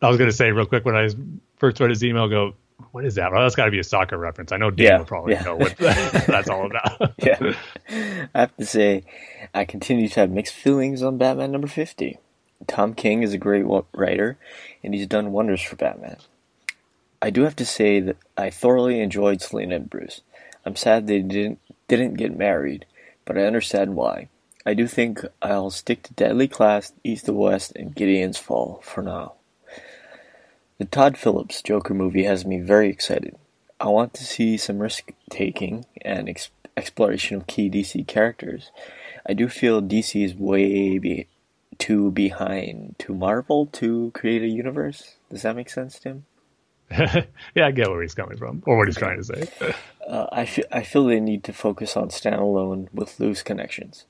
I 0.01 0.07
was 0.07 0.17
going 0.17 0.29
to 0.29 0.35
say 0.35 0.51
real 0.51 0.65
quick 0.65 0.85
when 0.85 0.95
I 0.95 1.09
first 1.57 1.79
read 1.79 1.89
his 1.89 2.03
email, 2.03 2.27
go, 2.29 2.53
what 2.91 3.05
is 3.05 3.15
that? 3.15 3.31
Well, 3.31 3.41
that's 3.41 3.55
got 3.55 3.65
to 3.65 3.71
be 3.71 3.79
a 3.79 3.83
soccer 3.83 4.17
reference. 4.17 4.51
I 4.51 4.57
know 4.57 4.71
Dane 4.71 4.87
Yeah, 4.87 4.97
will 4.99 5.05
probably 5.05 5.33
yeah. 5.33 5.41
know 5.43 5.55
what 5.57 5.75
that's 5.77 6.49
all 6.49 6.65
about. 6.65 7.13
yeah, 7.17 7.53
I 8.33 8.39
have 8.39 8.55
to 8.57 8.65
say, 8.65 9.03
I 9.53 9.65
continue 9.65 10.07
to 10.07 10.19
have 10.21 10.31
mixed 10.31 10.53
feelings 10.53 11.03
on 11.03 11.17
Batman 11.17 11.51
number 11.51 11.67
50. 11.67 12.17
Tom 12.67 12.93
King 12.93 13.23
is 13.23 13.33
a 13.33 13.37
great 13.37 13.65
writer, 13.93 14.37
and 14.83 14.93
he's 14.93 15.07
done 15.07 15.31
wonders 15.31 15.61
for 15.61 15.75
Batman. 15.75 16.17
I 17.21 17.29
do 17.29 17.43
have 17.43 17.55
to 17.57 17.65
say 17.65 17.99
that 17.99 18.17
I 18.37 18.49
thoroughly 18.49 19.01
enjoyed 19.01 19.41
Selina 19.41 19.75
and 19.75 19.89
Bruce. 19.89 20.21
I'm 20.65 20.75
sad 20.75 21.07
they 21.07 21.19
didn't 21.21 21.59
didn't 21.87 22.13
get 22.15 22.37
married, 22.37 22.85
but 23.25 23.37
I 23.37 23.43
understand 23.43 23.95
why. 23.95 24.29
I 24.65 24.73
do 24.73 24.87
think 24.87 25.25
I'll 25.41 25.69
stick 25.71 26.03
to 26.03 26.13
Deadly 26.13 26.47
Class, 26.47 26.93
East 27.03 27.27
of 27.27 27.35
West, 27.35 27.73
and 27.75 27.95
Gideon's 27.95 28.37
Fall 28.37 28.81
for 28.83 29.01
now. 29.01 29.33
The 30.79 30.85
Todd 30.85 31.17
Phillips 31.17 31.61
Joker 31.61 31.93
movie 31.93 32.23
has 32.23 32.45
me 32.45 32.61
very 32.61 32.89
excited. 32.89 33.35
I 33.81 33.89
want 33.89 34.13
to 34.13 34.23
see 34.23 34.55
some 34.55 34.79
risk 34.79 35.11
taking 35.29 35.85
and 36.03 36.29
ex- 36.29 36.51
exploration 36.77 37.35
of 37.35 37.47
key 37.47 37.69
DC 37.69 38.07
characters. 38.07 38.71
I 39.27 39.33
do 39.33 39.49
feel 39.49 39.81
DC 39.81 40.23
is 40.23 40.33
way 40.35 40.97
be- 40.97 41.27
too 41.79 42.11
behind 42.11 42.95
to 42.99 43.13
Marvel 43.13 43.65
to 43.73 44.11
create 44.11 44.41
a 44.41 44.47
universe. 44.47 45.17
Does 45.29 45.41
that 45.41 45.57
make 45.57 45.69
sense, 45.69 45.99
Tim? 45.99 46.23
yeah, 46.91 47.25
I 47.57 47.71
get 47.71 47.89
where 47.89 48.01
he's 48.01 48.15
coming 48.15 48.37
from 48.37 48.63
or 48.65 48.77
what 48.77 48.87
he's 48.87 48.95
trying 48.95 49.21
to 49.21 49.23
say. 49.23 49.49
Uh, 50.09 50.27
I, 50.31 50.45
feel, 50.45 50.65
I 50.71 50.81
feel 50.81 51.03
they 51.05 51.19
need 51.19 51.43
to 51.43 51.53
focus 51.53 51.95
on 51.95 52.09
standalone 52.09 52.87
with 52.91 53.19
loose 53.19 53.43
connections. 53.43 54.05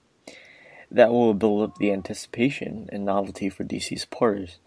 That 0.89 1.11
will 1.11 1.33
build 1.33 1.61
up 1.61 1.77
the 1.77 1.91
anticipation 1.91 2.87
and 2.89 3.03
novelty 3.03 3.49
for 3.49 3.65
DC 3.65 3.99
supporters. 3.99 4.59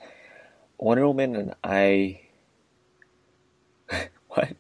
Wonder 0.83 1.07
Woman 1.07 1.37
and 1.37 1.55
I. 1.63 2.23
what? 4.31 4.57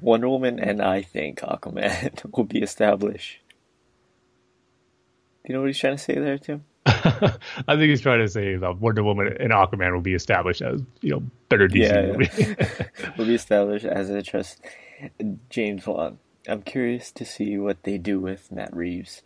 Wonder 0.00 0.28
Woman 0.28 0.60
and 0.60 0.80
I 0.80 1.02
think 1.02 1.40
Aquaman 1.40 2.30
will 2.36 2.44
be 2.44 2.60
established. 2.60 3.38
Do 5.44 5.48
you 5.52 5.54
know 5.54 5.62
what 5.62 5.66
he's 5.66 5.78
trying 5.78 5.96
to 5.96 6.02
say 6.02 6.14
there, 6.14 6.38
Tim? 6.38 6.64
I 6.86 7.32
think 7.66 7.80
he's 7.90 8.00
trying 8.00 8.20
to 8.20 8.28
say 8.28 8.54
that 8.56 8.78
Wonder 8.78 9.02
Woman 9.02 9.36
and 9.40 9.50
Aquaman 9.50 9.92
will 9.92 10.00
be 10.00 10.14
established 10.14 10.62
as 10.62 10.82
you 11.00 11.10
know 11.10 11.22
better 11.48 11.66
DC 11.66 11.82
Yeah, 11.82 12.12
movie. 12.16 12.56
will 13.18 13.26
be 13.26 13.34
established 13.34 13.84
as 13.84 14.08
I 14.08 14.20
trust 14.20 14.60
James 15.48 15.84
Wan. 15.84 16.20
I'm 16.46 16.62
curious 16.62 17.10
to 17.10 17.24
see 17.24 17.58
what 17.58 17.82
they 17.82 17.98
do 17.98 18.20
with 18.20 18.52
Matt 18.52 18.74
Reeves, 18.74 19.22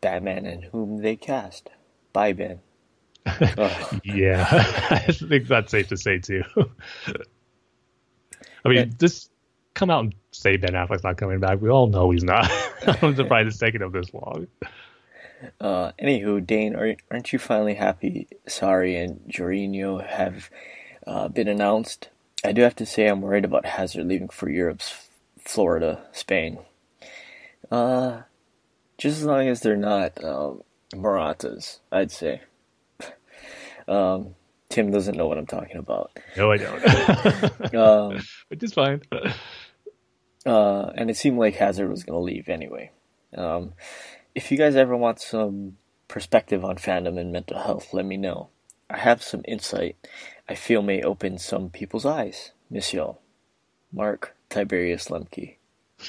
Batman, 0.00 0.46
and 0.46 0.64
whom 0.64 1.02
they 1.02 1.14
cast. 1.16 1.68
Bye, 2.14 2.32
Ben. 2.32 2.60
Yeah, 4.04 4.46
I 4.90 5.12
think 5.12 5.48
that's 5.48 5.70
safe 5.70 5.88
to 5.88 5.96
say 5.96 6.18
too. 6.18 6.42
I 8.64 8.68
mean, 8.68 8.94
just 8.98 9.30
come 9.74 9.90
out 9.90 10.04
and 10.04 10.14
say 10.32 10.56
Ben 10.56 10.72
Affleck's 10.72 11.04
not 11.04 11.16
coming 11.16 11.40
back. 11.40 11.60
We 11.60 11.70
all 11.70 11.86
know 11.88 12.10
he's 12.10 12.24
not. 12.24 12.50
I'm 12.86 13.14
surprised 13.16 13.48
it's 13.48 13.58
taking 13.58 13.82
him 13.82 13.92
this 13.92 14.12
long. 14.12 14.46
Uh, 15.60 15.92
anywho, 16.02 16.44
Dane, 16.44 16.74
are, 16.74 16.96
aren't 17.10 17.32
you 17.32 17.38
finally 17.38 17.74
happy? 17.74 18.28
Sarri, 18.48 19.02
and 19.02 19.20
Jorginho 19.30 20.04
have 20.06 20.50
uh, 21.06 21.28
been 21.28 21.48
announced. 21.48 22.08
I 22.44 22.52
do 22.52 22.62
have 22.62 22.76
to 22.76 22.86
say 22.86 23.06
I'm 23.06 23.20
worried 23.20 23.44
about 23.44 23.66
Hazard 23.66 24.06
leaving 24.06 24.28
for 24.28 24.48
Europe's 24.48 25.08
Florida, 25.40 26.02
Spain. 26.12 26.58
Uh, 27.70 28.22
just 28.96 29.18
as 29.18 29.24
long 29.24 29.48
as 29.48 29.60
they're 29.60 29.76
not 29.76 30.22
um, 30.24 30.62
Moratas, 30.94 31.78
I'd 31.92 32.10
say. 32.10 32.42
Um, 33.88 34.34
Tim 34.68 34.90
doesn't 34.90 35.16
know 35.16 35.26
what 35.26 35.38
I'm 35.38 35.46
talking 35.46 35.76
about. 35.76 36.18
No, 36.36 36.52
I 36.52 36.56
don't. 36.56 37.74
Um, 37.74 38.20
Which 38.48 38.62
is 38.62 38.72
fine. 38.72 39.02
uh, 40.46 40.86
and 40.94 41.10
it 41.10 41.16
seemed 41.16 41.38
like 41.38 41.56
Hazard 41.56 41.88
was 41.88 42.04
going 42.04 42.18
to 42.18 42.22
leave 42.22 42.48
anyway. 42.48 42.90
Um, 43.36 43.74
if 44.34 44.50
you 44.50 44.58
guys 44.58 44.76
ever 44.76 44.96
want 44.96 45.20
some 45.20 45.76
perspective 46.06 46.64
on 46.64 46.76
fandom 46.76 47.18
and 47.18 47.32
mental 47.32 47.58
health, 47.58 47.92
let 47.92 48.04
me 48.04 48.16
know. 48.16 48.48
I 48.90 48.98
have 48.98 49.22
some 49.22 49.42
insight 49.46 49.96
I 50.48 50.54
feel 50.54 50.82
may 50.82 51.02
open 51.02 51.38
some 51.38 51.68
people's 51.68 52.06
eyes. 52.06 52.52
Miss 52.70 52.92
y'all. 52.94 53.20
Mark 53.92 54.34
Tiberius 54.48 55.08
Lemke. 55.08 55.56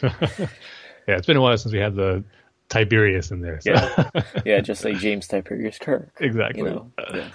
Yeah, 0.02 1.16
it's 1.18 1.28
been 1.28 1.38
a 1.38 1.42
while 1.42 1.58
since 1.58 1.74
we 1.74 1.80
had 1.80 1.96
the 1.96 2.24
Tiberius 2.70 3.32
in 3.32 3.42
there. 3.42 3.60
So. 3.62 3.72
Yeah, 3.72 4.10
yeah, 4.46 4.60
just 4.62 4.86
like 4.86 4.98
James 4.98 5.28
Tiberius 5.28 5.80
Kirk. 5.80 6.12
exactly. 6.20 6.62
You 6.62 6.70
know, 6.70 6.92
yeah. 7.14 7.30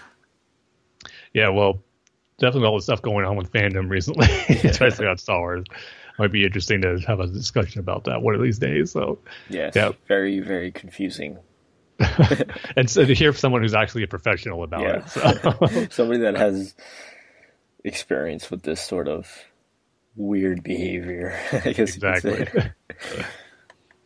Yeah, 1.34 1.48
well, 1.50 1.82
definitely 2.38 2.68
all 2.68 2.76
the 2.76 2.82
stuff 2.82 3.02
going 3.02 3.26
on 3.26 3.36
with 3.36 3.52
fandom 3.52 3.90
recently, 3.90 4.26
especially 4.68 5.06
on 5.06 5.18
Star 5.18 5.38
Wars. 5.40 5.64
Might 6.18 6.30
be 6.32 6.44
interesting 6.44 6.80
to 6.82 6.98
have 7.06 7.18
a 7.20 7.26
discussion 7.26 7.80
about 7.80 8.04
that 8.04 8.22
one 8.22 8.34
of 8.36 8.40
these 8.40 8.58
days. 8.58 8.92
So, 8.92 9.18
Yes, 9.50 9.74
Yeah. 9.74 9.90
very, 10.06 10.38
very 10.40 10.70
confusing. 10.70 11.38
and 12.76 12.88
so 12.88 13.04
to 13.04 13.14
hear 13.14 13.32
from 13.32 13.38
someone 13.38 13.62
who's 13.62 13.74
actually 13.74 14.04
a 14.04 14.08
professional 14.08 14.62
about 14.62 14.82
Yeah. 14.82 14.96
it. 14.98 15.08
So. 15.08 15.86
Somebody 15.90 16.20
that 16.20 16.36
has 16.36 16.74
experience 17.82 18.50
with 18.50 18.62
this 18.62 18.80
sort 18.80 19.08
of 19.08 19.28
weird 20.16 20.62
behavior, 20.62 21.36
I 21.52 21.72
guess 21.72 21.96
Exactly. 21.96 22.46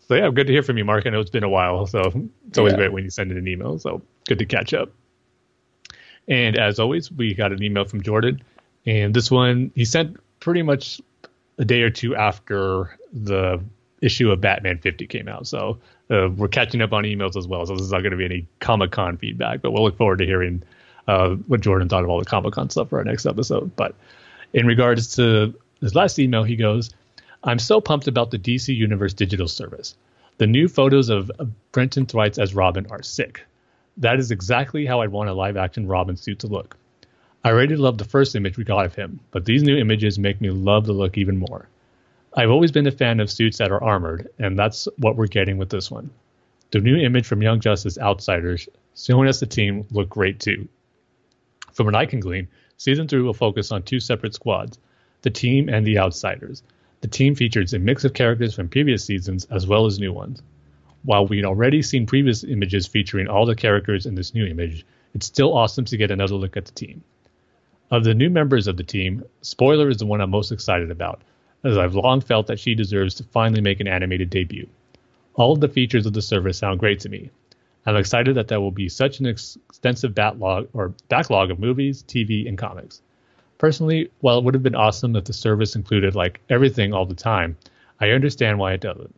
So 0.09 0.15
yeah, 0.15 0.31
good 0.31 0.47
to 0.47 0.53
hear 0.55 0.63
from 0.63 0.79
you, 0.79 0.87
Mark. 0.87 1.07
I 1.07 1.11
know 1.11 1.21
it's 1.21 1.29
been 1.31 1.45
a 1.45 1.49
while, 1.51 1.87
so 1.87 2.01
it's 2.49 2.57
always 2.57 2.73
Yeah. 2.73 2.79
great 2.79 2.93
when 2.93 3.05
you 3.05 3.11
send 3.11 3.31
in 3.31 3.37
an 3.37 3.47
email. 3.47 3.79
So 3.79 4.01
good 4.27 4.39
to 4.39 4.47
catch 4.47 4.73
up. 4.73 4.91
And 6.29 6.59
as 6.59 6.79
always, 6.79 7.11
we 7.11 7.35
got 7.35 7.53
an 7.53 7.63
email 7.63 7.85
from 7.85 8.03
Jordan, 8.03 8.43
and 8.87 9.15
this 9.15 9.31
one 9.31 9.73
he 9.75 9.85
sent 9.85 10.19
pretty 10.41 10.63
much 10.63 11.01
a 11.59 11.65
day 11.65 11.83
or 11.83 11.91
two 11.91 12.15
after 12.15 12.97
the 13.13 13.61
issue 14.01 14.31
of 14.31 14.41
Batman 14.41 14.79
50 14.79 15.07
came 15.07 15.29
out. 15.29 15.47
So 15.47 15.79
uh, 16.11 16.29
we're 16.37 16.49
catching 16.49 16.83
up 16.83 16.93
on 16.93 17.05
emails 17.05 17.37
as 17.37 17.49
well. 17.49 17.67
So 17.67 17.75
this 17.75 17.83
is 17.83 17.93
not 17.93 18.01
going 18.01 18.13
to 18.13 18.17
be 18.17 18.25
any 18.25 18.47
Comic 18.61 18.93
Con 18.93 19.17
feedback, 19.17 19.61
but 19.61 19.73
we'll 19.73 19.83
look 19.83 19.97
forward 19.97 20.19
to 20.19 20.27
hearing 20.27 20.63
uh, 21.09 21.31
what 21.31 21.61
Jordan 21.61 21.89
thought 21.89 22.05
of 22.05 22.11
all 22.11 22.19
the 22.19 22.25
Comic 22.25 22.53
Con 22.53 22.71
stuff 22.71 22.91
for 22.91 22.99
our 22.99 23.05
next 23.05 23.27
episode. 23.27 23.75
But 23.75 23.95
in 24.53 24.67
regards 24.67 25.17
to 25.17 25.55
his 25.81 25.95
last 25.95 26.19
email, 26.19 26.45
he 26.45 26.57
goes, 26.57 26.91
I'm 27.43 27.59
so 27.59 27.81
pumped 27.81 28.09
about 28.09 28.31
the 28.31 28.39
DC 28.39 28.75
Universe 28.75 29.15
digital 29.15 29.49
service. 29.49 29.97
The 30.39 30.47
new 30.47 30.69
photos 30.69 31.09
of 31.09 31.31
Brenton 31.73 32.07
Thwaites 32.07 32.39
as 32.39 32.55
Robin 32.55 32.87
are 32.91 33.03
sick. 33.03 33.45
That 33.99 34.21
is 34.21 34.31
exactly 34.31 34.87
how 34.87 35.01
I'd 35.01 35.11
want 35.11 35.29
a 35.29 35.33
live 35.33 35.57
action 35.57 35.89
Robin 35.89 36.17
suit 36.17 36.39
to 36.41 36.47
look. 36.47 36.77
I 37.43 37.51
already 37.51 37.75
loved 37.75 37.99
the 37.99 38.05
first 38.05 38.37
image 38.37 38.57
we 38.57 38.63
got 38.63 38.87
of 38.87 38.95
him, 38.95 39.19
but 39.33 39.45
these 39.45 39.65
new 39.65 39.77
images 39.77 40.19
make 40.19 40.41
me 40.41 40.51
love 40.51 40.87
the 40.87 40.93
look 40.93 41.19
even 41.19 41.37
more. 41.37 41.69
I've 42.35 42.51
always 42.51 42.71
been 42.71 42.87
a 42.87 42.93
fan 42.93 43.19
of 43.19 43.31
suits 43.31 43.59
that 43.59 43.73
are 43.73 43.83
armored, 43.83 44.29
and 44.39 44.57
that's 44.57 44.87
what 44.99 45.17
we're 45.17 45.27
getting 45.27 45.59
with 45.59 45.71
this 45.71 45.91
one. 45.91 46.11
The 46.71 46.81
new 46.81 46.97
image 46.97 47.27
from 47.27 47.43
Young 47.43 47.59
Justice 47.59 47.99
Outsiders 47.99 48.69
showing 48.95 49.29
us 49.29 49.41
the 49.41 49.47
team 49.47 49.87
look 49.91 50.09
great 50.09 50.39
too. 50.39 50.69
From 51.73 51.87
what 51.87 51.97
I 51.97 52.07
can 52.07 52.21
glean, 52.21 52.47
season 52.77 53.09
three 53.09 53.23
will 53.23 53.35
focus 53.35 53.73
on 53.73 53.83
two 53.83 53.99
separate 53.99 54.35
squads 54.35 54.79
the 55.23 55.31
team 55.31 55.69
and 55.69 55.85
the 55.85 55.99
outsiders. 55.99 56.63
The 57.01 57.09
team 57.09 57.35
features 57.35 57.75
a 57.75 57.81
mix 57.81 58.05
of 58.05 58.15
characters 58.15 58.55
from 58.55 58.69
previous 58.69 59.05
seasons 59.05 59.47
as 59.51 59.67
well 59.67 59.87
as 59.87 59.99
new 59.99 60.13
ones. 60.13 60.41
While 61.05 61.27
we'd 61.27 61.45
already 61.45 61.83
seen 61.83 62.07
previous 62.07 62.45
images 62.45 62.87
featuring 62.87 63.29
all 63.29 63.47
the 63.47 63.55
characters 63.55 64.05
in 64.05 64.15
this 64.15 64.35
new 64.35 64.45
image, 64.47 64.85
it's 65.15 65.27
still 65.27 65.57
awesome 65.57 65.85
to 65.87 65.97
get 65.97 66.11
another 66.11 66.35
look 66.35 66.57
at 66.57 66.65
the 66.65 66.73
team. 66.73 67.03
Of 67.91 68.05
the 68.05 68.15
new 68.15 68.29
members 68.29 68.67
of 68.67 68.77
the 68.77 68.83
team, 68.83 69.25
Spoiler 69.41 69.89
is 69.89 69.99
the 69.99 70.07
one 70.07 70.21
I'm 70.21 70.31
most 70.31 70.53
excited 70.53 70.91
about, 70.91 71.23
as 71.65 71.79
I've 71.79 71.95
long 71.95 72.21
felt 72.21 72.47
that 72.49 72.61
she 72.61 72.75
deserves 72.75 73.15
to 73.15 73.25
finally 73.25 73.61
make 73.61 73.81
an 73.81 73.89
animated 73.89 74.29
debut. 74.29 74.69
All 75.35 75.53
of 75.53 75.61
the 75.61 75.69
features 75.69 76.05
of 76.05 76.13
the 76.13 76.21
service 76.21 76.59
sound 76.59 76.81
great 76.81 77.01
to 77.01 77.09
me. 77.09 77.31
I'm 77.87 77.97
excited 77.97 78.35
that 78.35 78.49
there 78.49 78.61
will 78.61 78.71
be 78.71 78.89
such 78.89 79.21
an 79.21 79.27
extensive 79.27 80.15
backlog 80.15 80.69
or 80.75 80.95
backlog 81.09 81.51
of 81.51 81.59
movies, 81.59 82.03
TV, 82.03 82.47
and 82.47 82.59
comics. 82.59 83.01
Personally, 83.57 84.11
while 84.21 84.39
it 84.39 84.45
would 84.45 84.55
have 84.55 84.63
been 84.63 84.75
awesome 84.75 85.17
if 85.17 85.25
the 85.25 85.33
service 85.33 85.75
included 85.75 86.15
like 86.15 86.41
everything 86.51 86.93
all 86.93 87.07
the 87.07 87.15
time, 87.15 87.57
I 88.01 88.11
understand 88.11 88.59
why 88.59 88.73
it 88.73 88.81
doesn't. 88.81 89.15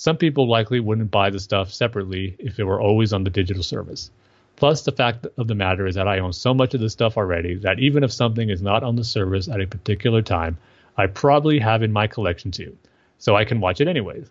Some 0.00 0.16
people 0.16 0.46
likely 0.46 0.78
wouldn't 0.78 1.10
buy 1.10 1.28
the 1.28 1.40
stuff 1.40 1.72
separately 1.72 2.36
if 2.38 2.60
it 2.60 2.62
were 2.62 2.80
always 2.80 3.12
on 3.12 3.24
the 3.24 3.30
digital 3.30 3.64
service. 3.64 4.12
Plus, 4.54 4.82
the 4.82 4.92
fact 4.92 5.26
of 5.36 5.48
the 5.48 5.56
matter 5.56 5.88
is 5.88 5.96
that 5.96 6.06
I 6.06 6.20
own 6.20 6.32
so 6.32 6.54
much 6.54 6.72
of 6.72 6.80
this 6.80 6.92
stuff 6.92 7.16
already 7.16 7.56
that 7.56 7.80
even 7.80 8.04
if 8.04 8.12
something 8.12 8.48
is 8.48 8.62
not 8.62 8.84
on 8.84 8.94
the 8.94 9.02
service 9.02 9.48
at 9.48 9.60
a 9.60 9.66
particular 9.66 10.22
time, 10.22 10.56
I 10.96 11.08
probably 11.08 11.58
have 11.58 11.82
in 11.82 11.92
my 11.92 12.06
collection 12.06 12.52
too, 12.52 12.76
so 13.18 13.34
I 13.34 13.44
can 13.44 13.60
watch 13.60 13.80
it 13.80 13.88
anyways. 13.88 14.30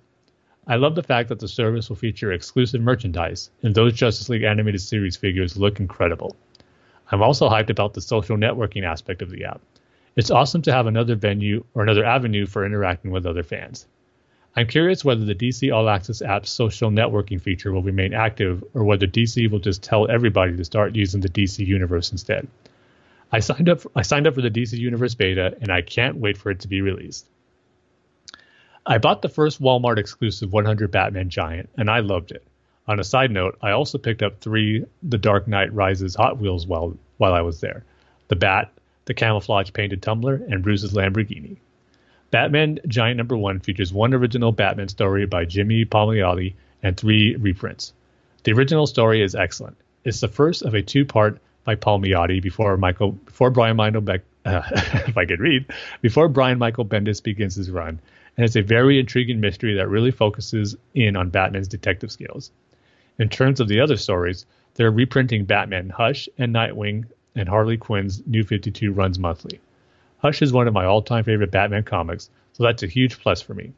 I 0.67 0.77
love 0.77 0.95
the 0.95 1.03
fact 1.03 1.27
that 1.27 1.39
the 1.39 1.49
service 1.49 1.89
will 1.89 1.97
feature 1.97 2.31
exclusive 2.31 2.79
merchandise, 2.79 3.49
and 3.61 3.75
those 3.75 3.91
Justice 3.91 4.29
League 4.29 4.43
animated 4.43 4.79
series 4.79 5.17
figures 5.17 5.57
look 5.57 5.81
incredible. 5.81 6.33
I'm 7.11 7.21
also 7.21 7.49
hyped 7.49 7.71
about 7.71 7.93
the 7.93 7.99
social 7.99 8.37
networking 8.37 8.85
aspect 8.85 9.21
of 9.21 9.31
the 9.31 9.43
app. 9.43 9.59
It's 10.15 10.31
awesome 10.31 10.61
to 10.61 10.71
have 10.71 10.87
another 10.87 11.15
venue 11.15 11.65
or 11.73 11.83
another 11.83 12.05
avenue 12.05 12.45
for 12.45 12.65
interacting 12.65 13.11
with 13.11 13.25
other 13.25 13.43
fans. 13.43 13.85
I'm 14.57 14.65
curious 14.65 15.05
whether 15.05 15.23
the 15.23 15.35
DC 15.35 15.71
All 15.71 15.87
Access 15.87 16.23
app's 16.23 16.49
social 16.49 16.89
networking 16.89 17.39
feature 17.39 17.71
will 17.71 17.83
remain 17.83 18.15
active 18.15 18.63
or 18.73 18.83
whether 18.85 19.05
DC 19.05 19.51
will 19.51 19.59
just 19.59 19.83
tell 19.83 20.09
everybody 20.09 20.57
to 20.57 20.65
start 20.65 20.95
using 20.95 21.21
the 21.21 21.29
DC 21.29 21.63
Universe 21.63 22.11
instead. 22.11 22.47
I 23.31 23.39
signed 23.39 23.69
up 23.69 23.81
I 23.95 24.01
signed 24.01 24.25
up 24.25 24.33
for 24.33 24.41
the 24.41 24.49
DC 24.49 24.75
Universe 24.75 25.13
beta 25.13 25.55
and 25.61 25.71
I 25.71 25.83
can't 25.83 26.17
wait 26.17 26.39
for 26.39 26.49
it 26.49 26.61
to 26.61 26.67
be 26.67 26.81
released. 26.81 27.27
I 28.83 28.97
bought 28.97 29.21
the 29.21 29.29
first 29.29 29.61
Walmart 29.61 29.99
exclusive 29.99 30.51
100 30.51 30.89
Batman 30.89 31.29
Giant 31.29 31.69
and 31.77 31.87
I 31.87 31.99
loved 31.99 32.31
it. 32.31 32.43
On 32.87 32.99
a 32.99 33.03
side 33.03 33.29
note, 33.29 33.59
I 33.61 33.71
also 33.71 33.99
picked 33.99 34.23
up 34.23 34.39
3 34.39 34.83
The 35.03 35.19
Dark 35.19 35.47
Knight 35.47 35.71
Rises 35.71 36.15
Hot 36.15 36.39
Wheels 36.39 36.65
while 36.65 36.97
while 37.17 37.35
I 37.35 37.41
was 37.41 37.61
there. 37.61 37.83
The 38.29 38.35
Bat, 38.35 38.71
the 39.05 39.13
camouflage 39.13 39.71
painted 39.71 40.01
tumbler, 40.01 40.41
and 40.49 40.63
Bruce's 40.63 40.93
Lamborghini. 40.93 41.57
Batman 42.29 42.79
Giant 42.87 43.17
number 43.17 43.37
one 43.37 43.59
features 43.59 43.93
one 43.93 44.13
original 44.13 44.51
Batman 44.51 44.89
story 44.89 45.25
by 45.25 45.45
Jimmy 45.45 45.85
Palmiotti 45.85 46.55
and 46.83 46.97
three 46.97 47.35
reprints. 47.35 47.93
The 48.43 48.51
original 48.51 48.87
story 48.87 49.21
is 49.21 49.35
excellent. 49.35 49.77
It's 50.03 50.19
the 50.19 50.27
first 50.27 50.61
of 50.61 50.73
a 50.73 50.81
two-part 50.81 51.39
by 51.63 51.75
Palmiotti 51.75 52.41
before 52.41 52.77
Michael 52.77 53.11
before 53.11 53.49
Brian 53.49 53.75
Michael 53.77 54.01
Beck, 54.01 54.21
uh, 54.45 54.61
if 54.71 55.17
I 55.17 55.25
could 55.25 55.39
read 55.39 55.65
before 56.01 56.29
Brian 56.29 56.57
Michael 56.57 56.85
Bendis 56.85 57.21
begins 57.21 57.55
his 57.55 57.69
run, 57.69 57.99
and 58.35 58.45
it's 58.45 58.55
a 58.55 58.61
very 58.61 58.99
intriguing 58.99 59.39
mystery 59.39 59.75
that 59.75 59.89
really 59.89 60.11
focuses 60.11 60.75
in 60.93 61.15
on 61.15 61.29
Batman's 61.29 61.67
detective 61.67 62.11
skills. 62.11 62.51
In 63.19 63.29
terms 63.29 63.59
of 63.59 63.67
the 63.67 63.79
other 63.79 63.97
stories, 63.97 64.45
they're 64.75 64.91
reprinting 64.91 65.45
Batman 65.45 65.89
Hush 65.89 66.29
and 66.37 66.53
Nightwing 66.53 67.05
and 67.35 67.49
Harley 67.49 67.77
Quinn's 67.77 68.21
New 68.25 68.43
52 68.43 68.91
runs 68.91 69.17
monthly. 69.17 69.59
Hush 70.19 70.41
is 70.41 70.51
one 70.51 70.67
of 70.67 70.73
my 70.73 70.85
all-time 70.85 71.23
favorite 71.23 71.51
Batman 71.51 71.83
comics, 71.83 72.29
so 72.53 72.63
that's 72.63 72.81
a 72.81 72.87
huge 72.87 73.19
plus 73.19 73.41
for 73.41 73.53
me. 73.53 73.71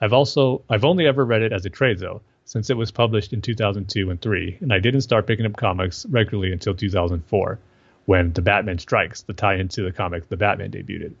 I've 0.00 0.12
also 0.12 0.62
I've 0.68 0.84
only 0.84 1.06
ever 1.06 1.24
read 1.24 1.42
it 1.42 1.52
as 1.52 1.64
a 1.64 1.70
trade 1.70 1.98
though, 1.98 2.20
since 2.44 2.68
it 2.68 2.76
was 2.76 2.90
published 2.90 3.32
in 3.32 3.40
2002 3.40 4.10
and 4.10 4.20
3, 4.20 4.58
and 4.60 4.72
I 4.72 4.80
didn't 4.80 5.00
start 5.00 5.26
picking 5.26 5.46
up 5.46 5.56
comics 5.56 6.04
regularly 6.06 6.52
until 6.52 6.74
2004, 6.74 7.58
when 8.04 8.32
The 8.34 8.42
Batman 8.42 8.78
Strikes, 8.78 9.22
the 9.22 9.32
tie-in 9.32 9.68
to 9.68 9.82
the 9.82 9.92
comic 9.92 10.28
The 10.28 10.36
Batman 10.36 10.70
debuted. 10.70 11.14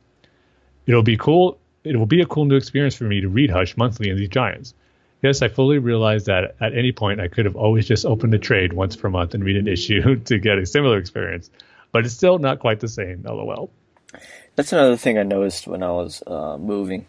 It'll 0.86 1.02
be 1.02 1.16
cool. 1.16 1.58
It 1.84 1.96
will 1.96 2.06
be 2.06 2.20
a 2.20 2.26
cool 2.26 2.44
new 2.44 2.56
experience 2.56 2.94
for 2.94 3.04
me 3.04 3.22
to 3.22 3.28
read 3.28 3.50
Hush 3.50 3.76
monthly 3.76 4.10
in 4.10 4.16
these 4.16 4.28
giants. 4.28 4.74
Yes, 5.22 5.40
I 5.40 5.48
fully 5.48 5.78
realize 5.78 6.26
that 6.26 6.56
at 6.60 6.76
any 6.76 6.92
point 6.92 7.20
I 7.20 7.28
could 7.28 7.46
have 7.46 7.56
always 7.56 7.88
just 7.88 8.04
opened 8.04 8.34
a 8.34 8.38
trade 8.38 8.72
once 8.72 8.96
per 8.96 9.08
month 9.08 9.34
and 9.34 9.42
read 9.42 9.56
an 9.56 9.66
issue 9.66 10.16
to 10.26 10.38
get 10.38 10.58
a 10.58 10.66
similar 10.66 10.98
experience, 10.98 11.50
but 11.90 12.04
it's 12.04 12.14
still 12.14 12.38
not 12.38 12.58
quite 12.58 12.80
the 12.80 12.88
same. 12.88 13.22
LOL. 13.24 13.70
That's 14.56 14.72
another 14.72 14.96
thing 14.96 15.18
I 15.18 15.22
noticed 15.22 15.66
when 15.66 15.82
I 15.82 15.90
was 15.90 16.22
uh, 16.26 16.56
moving. 16.58 17.06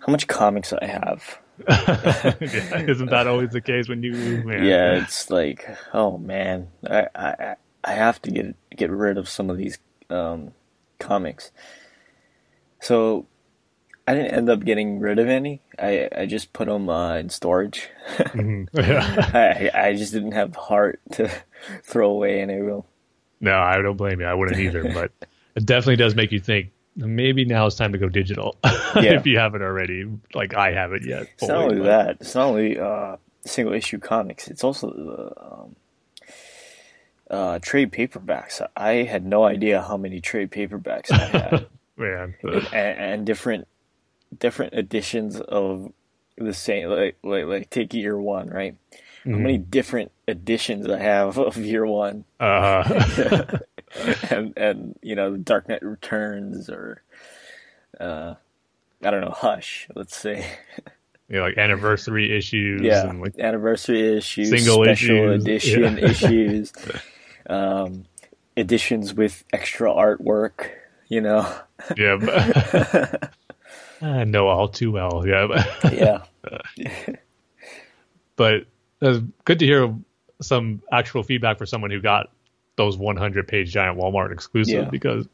How 0.00 0.10
much 0.12 0.26
comics 0.26 0.72
I 0.72 0.86
have. 0.86 1.38
isn't 1.68 3.10
that 3.10 3.26
always 3.26 3.50
the 3.50 3.60
case 3.60 3.88
when 3.88 4.02
you 4.02 4.12
move, 4.12 4.44
man? 4.44 4.64
Yeah, 4.64 5.02
it's 5.02 5.28
like, 5.30 5.68
oh 5.92 6.16
man, 6.18 6.68
I 6.88 7.08
I, 7.14 7.56
I 7.84 7.92
have 7.92 8.22
to 8.22 8.30
get 8.30 8.54
get 8.76 8.90
rid 8.90 9.18
of 9.18 9.28
some 9.28 9.50
of 9.50 9.56
these 9.56 9.78
um, 10.08 10.52
comics. 11.00 11.50
So 12.80 13.26
I 14.06 14.14
didn't 14.14 14.32
end 14.34 14.48
up 14.48 14.64
getting 14.64 15.00
rid 15.00 15.18
of 15.18 15.28
any. 15.28 15.60
I 15.78 16.08
I 16.16 16.26
just 16.26 16.52
put 16.52 16.68
them 16.68 16.88
uh, 16.88 17.16
in 17.16 17.28
storage. 17.28 17.88
Mhm. 18.18 18.68
Yeah. 18.74 19.70
I 19.74 19.88
I 19.88 19.92
just 19.94 20.12
didn't 20.12 20.32
have 20.32 20.52
the 20.52 20.60
heart 20.60 21.00
to 21.12 21.30
throw 21.82 22.10
away 22.10 22.40
any 22.40 22.54
of 22.54 22.66
them. 22.66 22.82
No, 23.40 23.58
I 23.58 23.82
don't 23.82 23.96
blame 23.96 24.20
you. 24.20 24.26
I 24.26 24.34
wouldn't 24.34 24.58
either, 24.58 24.92
but 24.92 25.12
it 25.58 25.66
definitely 25.66 25.96
does 25.96 26.14
make 26.14 26.30
you 26.32 26.38
think. 26.40 26.70
Maybe 26.96 27.44
now 27.44 27.66
it's 27.66 27.76
time 27.76 27.92
to 27.92 27.98
go 27.98 28.08
digital 28.08 28.56
if 28.64 29.26
you 29.26 29.38
haven't 29.38 29.62
already. 29.62 30.06
Like 30.34 30.54
I 30.54 30.72
haven't 30.72 31.04
yet. 31.04 31.28
It's 31.34 31.48
not 31.48 31.56
only 31.58 31.78
but- 31.78 31.84
that. 31.84 32.16
It's 32.20 32.34
not 32.34 32.46
only 32.46 32.78
uh, 32.78 33.16
single 33.44 33.74
issue 33.74 33.98
comics. 33.98 34.48
It's 34.48 34.64
also 34.64 34.90
the 34.90 35.32
um, 35.44 35.76
uh, 37.30 37.58
trade 37.60 37.92
paperbacks. 37.92 38.66
I 38.76 39.02
had 39.02 39.26
no 39.26 39.44
idea 39.44 39.82
how 39.82 39.96
many 39.96 40.20
trade 40.20 40.50
paperbacks 40.50 41.10
I 41.12 41.24
had, 41.24 41.66
Man, 41.96 42.34
and, 42.42 42.74
and 42.74 43.26
different 43.26 43.66
different 44.38 44.74
editions 44.74 45.40
of 45.40 45.92
the 46.36 46.54
same. 46.54 46.88
Like 46.88 47.16
like, 47.22 47.44
like 47.46 47.70
take 47.70 47.94
year 47.94 48.18
one, 48.18 48.48
right? 48.48 48.76
How 49.24 49.36
many 49.36 49.58
different 49.58 50.10
editions 50.26 50.88
I 50.88 50.98
have 50.98 51.36
of 51.38 51.58
year 51.58 51.84
one, 51.84 52.24
uh, 52.40 52.82
and 54.30 54.52
and 54.56 54.98
you 55.02 55.14
know, 55.14 55.36
Dark 55.36 55.68
Knight 55.68 55.82
Returns 55.82 56.68
or 56.68 57.02
uh, 58.00 58.34
I 59.02 59.10
don't 59.10 59.20
know, 59.20 59.34
Hush. 59.34 59.88
Let's 59.94 60.16
say. 60.16 60.46
Yeah, 61.30 61.42
like 61.42 61.58
anniversary 61.58 62.34
issues 62.34 62.80
yeah, 62.80 63.06
and 63.06 63.20
like 63.20 63.38
anniversary 63.38 64.16
issues, 64.16 64.48
Single 64.48 64.82
special 64.82 65.32
issues, 65.32 65.42
edition 65.44 65.98
yeah. 65.98 66.04
issues, 66.10 66.72
um, 67.50 68.06
editions 68.56 69.12
with 69.12 69.44
extra 69.52 69.90
artwork. 69.90 70.70
You 71.08 71.20
know, 71.20 71.54
yeah. 71.98 72.16
but- 72.16 73.34
I 74.00 74.24
know 74.24 74.48
all 74.48 74.68
too 74.68 74.90
well. 74.90 75.22
Yeah, 75.26 75.48
but- 75.82 75.92
yeah, 75.92 76.22
but 78.36 78.64
it's 79.02 79.20
good 79.44 79.58
to 79.58 79.66
hear 79.66 79.94
some 80.40 80.80
actual 80.90 81.22
feedback 81.24 81.58
for 81.58 81.66
someone 81.66 81.90
who 81.90 82.00
got 82.00 82.30
those 82.78 82.96
100 82.96 83.46
page 83.46 83.70
giant 83.70 83.98
Walmart 83.98 84.32
exclusive 84.32 84.84
Yeah. 84.84 84.90
because 84.90 85.28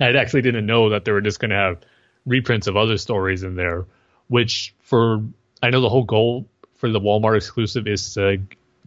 I 0.00 0.10
actually 0.12 0.42
didn't 0.42 0.66
know 0.66 0.90
that 0.90 1.04
they 1.04 1.12
were 1.12 1.20
just 1.20 1.38
going 1.38 1.50
to 1.50 1.56
have 1.56 1.78
reprints 2.26 2.66
of 2.66 2.76
other 2.76 2.98
stories 2.98 3.44
in 3.44 3.54
there, 3.54 3.86
which 4.26 4.74
for 4.80 5.22
I 5.62 5.70
know 5.70 5.80
the 5.80 5.88
whole 5.88 6.02
goal 6.04 6.48
for 6.74 6.90
the 6.90 7.00
Walmart 7.00 7.36
exclusive 7.36 7.86
is 7.86 8.14
to 8.14 8.40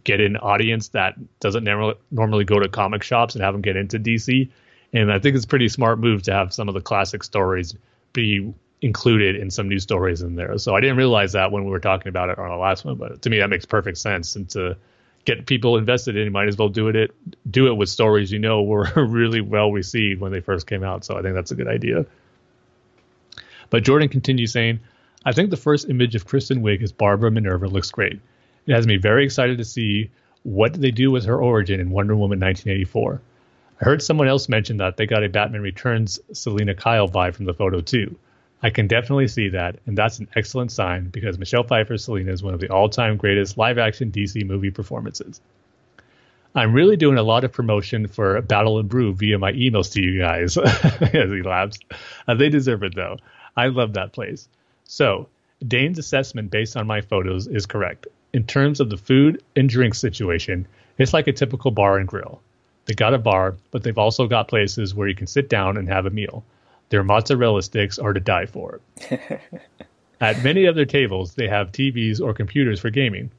get 0.04 0.20
an 0.20 0.36
audience 0.36 0.88
that 0.88 1.14
doesn't 1.40 1.64
normally 2.10 2.44
go 2.44 2.58
to 2.58 2.68
comic 2.68 3.02
shops 3.02 3.34
and 3.34 3.42
have 3.42 3.54
them 3.54 3.62
get 3.62 3.76
into 3.76 3.98
DC. 3.98 4.50
And 4.92 5.12
I 5.12 5.18
think 5.18 5.36
it's 5.36 5.44
a 5.44 5.48
pretty 5.48 5.68
smart 5.68 5.98
move 5.98 6.22
to 6.24 6.32
have 6.32 6.52
some 6.52 6.68
of 6.68 6.74
the 6.74 6.80
classic 6.80 7.22
stories 7.22 7.74
be 8.12 8.52
included 8.82 9.36
in 9.36 9.50
some 9.50 9.68
new 9.68 9.78
stories 9.78 10.22
in 10.22 10.36
there. 10.36 10.56
So 10.58 10.74
I 10.74 10.80
didn't 10.80 10.96
realize 10.96 11.32
that 11.32 11.52
when 11.52 11.64
we 11.64 11.70
were 11.70 11.80
talking 11.80 12.08
about 12.08 12.30
it 12.30 12.38
on 12.38 12.50
our 12.50 12.58
last 12.58 12.84
one, 12.84 12.96
but 12.96 13.22
to 13.22 13.30
me 13.30 13.38
that 13.38 13.50
makes 13.50 13.66
perfect 13.66 13.98
sense. 13.98 14.36
And 14.36 14.48
to 14.50 14.76
get 15.24 15.46
people 15.46 15.76
invested 15.76 16.16
in, 16.16 16.24
you 16.24 16.30
might 16.30 16.48
as 16.48 16.56
well 16.56 16.68
do 16.68 16.88
it 16.88 17.10
do 17.50 17.68
it 17.68 17.74
with 17.74 17.88
stories 17.88 18.32
you 18.32 18.38
know 18.38 18.62
were 18.62 18.90
really 18.96 19.40
well 19.40 19.72
received 19.72 20.20
when 20.20 20.32
they 20.32 20.40
first 20.40 20.66
came 20.66 20.82
out. 20.82 21.04
So 21.04 21.16
I 21.16 21.22
think 21.22 21.34
that's 21.34 21.50
a 21.50 21.54
good 21.54 21.68
idea. 21.68 22.06
But 23.68 23.84
Jordan 23.84 24.08
continues 24.08 24.52
saying, 24.52 24.80
I 25.24 25.32
think 25.32 25.50
the 25.50 25.56
first 25.56 25.88
image 25.88 26.14
of 26.14 26.26
Kristen 26.26 26.62
Wiig 26.62 26.82
as 26.82 26.92
Barbara 26.92 27.30
Minerva 27.30 27.68
looks 27.68 27.90
great. 27.90 28.20
It 28.66 28.72
has 28.72 28.86
me 28.86 28.96
very 28.96 29.24
excited 29.24 29.58
to 29.58 29.64
see 29.64 30.10
what 30.42 30.74
they 30.74 30.90
do 30.90 31.10
with 31.10 31.24
her 31.26 31.40
origin 31.40 31.80
in 31.80 31.90
Wonder 31.90 32.14
Woman 32.14 32.40
1984. 32.40 33.20
I 33.80 33.84
heard 33.84 34.02
someone 34.02 34.28
else 34.28 34.48
mention 34.48 34.78
that 34.78 34.96
they 34.96 35.06
got 35.06 35.24
a 35.24 35.28
Batman 35.28 35.62
Returns 35.62 36.20
Selina 36.32 36.74
Kyle 36.74 37.08
vibe 37.08 37.34
from 37.34 37.44
the 37.44 37.54
photo 37.54 37.80
too. 37.80 38.16
I 38.62 38.70
can 38.70 38.86
definitely 38.86 39.28
see 39.28 39.48
that, 39.50 39.78
and 39.86 39.96
that's 39.96 40.18
an 40.18 40.28
excellent 40.36 40.70
sign 40.70 41.08
because 41.08 41.38
Michelle 41.38 41.62
Pfeiffer's 41.62 42.04
Selina 42.04 42.30
is 42.30 42.42
one 42.42 42.52
of 42.52 42.60
the 42.60 42.68
all-time 42.68 43.16
greatest 43.16 43.56
live-action 43.56 44.12
DC 44.12 44.46
movie 44.46 44.70
performances. 44.70 45.40
I'm 46.54 46.72
really 46.72 46.96
doing 46.96 47.16
a 47.16 47.22
lot 47.22 47.44
of 47.44 47.52
promotion 47.52 48.06
for 48.08 48.42
Battle 48.42 48.78
and 48.78 48.88
Brew 48.88 49.14
via 49.14 49.38
my 49.38 49.52
emails 49.52 49.92
to 49.92 50.02
you 50.02 50.18
guys, 50.18 50.56
as 50.58 51.30
he 51.30 51.42
laughs. 51.42 51.78
Uh, 52.26 52.34
they 52.34 52.48
deserve 52.48 52.82
it 52.82 52.94
though. 52.94 53.18
I 53.56 53.68
love 53.68 53.94
that 53.94 54.12
place. 54.12 54.48
So, 54.84 55.28
Dane's 55.66 55.98
assessment 55.98 56.50
based 56.50 56.76
on 56.76 56.86
my 56.86 57.00
photos 57.00 57.46
is 57.46 57.66
correct. 57.66 58.08
In 58.32 58.44
terms 58.44 58.80
of 58.80 58.90
the 58.90 58.96
food 58.96 59.42
and 59.54 59.68
drink 59.68 59.94
situation, 59.94 60.66
it's 60.98 61.14
like 61.14 61.28
a 61.28 61.32
typical 61.32 61.70
bar 61.70 61.98
and 61.98 62.08
grill. 62.08 62.40
They 62.86 62.94
got 62.94 63.14
a 63.14 63.18
bar, 63.18 63.56
but 63.70 63.82
they've 63.82 63.96
also 63.96 64.26
got 64.26 64.48
places 64.48 64.94
where 64.94 65.08
you 65.08 65.14
can 65.14 65.26
sit 65.26 65.48
down 65.48 65.76
and 65.76 65.88
have 65.88 66.06
a 66.06 66.10
meal. 66.10 66.44
Their 66.90 67.02
mozzarella 67.02 67.62
sticks 67.62 67.98
are 67.98 68.12
to 68.12 68.20
die 68.20 68.46
for. 68.46 68.80
At 70.20 70.44
many 70.44 70.66
of 70.66 70.74
their 70.74 70.84
tables, 70.84 71.34
they 71.34 71.48
have 71.48 71.72
TVs 71.72 72.20
or 72.20 72.34
computers 72.34 72.80
for 72.80 72.90
gaming. 72.90 73.30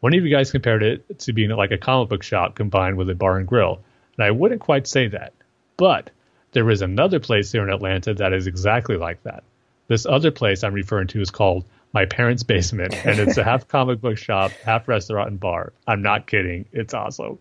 One 0.00 0.14
of 0.14 0.24
you 0.24 0.30
guys 0.30 0.50
compared 0.50 0.82
it 0.82 1.18
to 1.20 1.34
being 1.34 1.50
like 1.50 1.72
a 1.72 1.78
comic 1.78 2.08
book 2.08 2.22
shop 2.22 2.54
combined 2.54 2.96
with 2.96 3.10
a 3.10 3.14
bar 3.14 3.36
and 3.36 3.46
grill, 3.46 3.80
and 4.16 4.24
I 4.24 4.30
wouldn't 4.30 4.62
quite 4.62 4.86
say 4.86 5.08
that. 5.08 5.34
But 5.76 6.10
there 6.52 6.70
is 6.70 6.82
another 6.82 7.20
place 7.20 7.52
here 7.52 7.62
in 7.62 7.70
Atlanta 7.70 8.14
that 8.14 8.32
is 8.32 8.46
exactly 8.46 8.96
like 8.96 9.22
that. 9.24 9.44
This 9.88 10.06
other 10.06 10.30
place 10.30 10.64
I'm 10.64 10.72
referring 10.72 11.08
to 11.08 11.20
is 11.20 11.30
called 11.30 11.64
My 11.92 12.06
Parents' 12.06 12.44
Basement, 12.44 12.94
and 13.04 13.18
it's 13.18 13.36
a 13.36 13.44
half 13.44 13.68
comic 13.68 14.00
book 14.00 14.16
shop, 14.16 14.52
half 14.64 14.88
restaurant 14.88 15.30
and 15.30 15.40
bar. 15.40 15.72
I'm 15.86 16.00
not 16.00 16.26
kidding. 16.26 16.64
It's 16.72 16.94
awesome. 16.94 17.38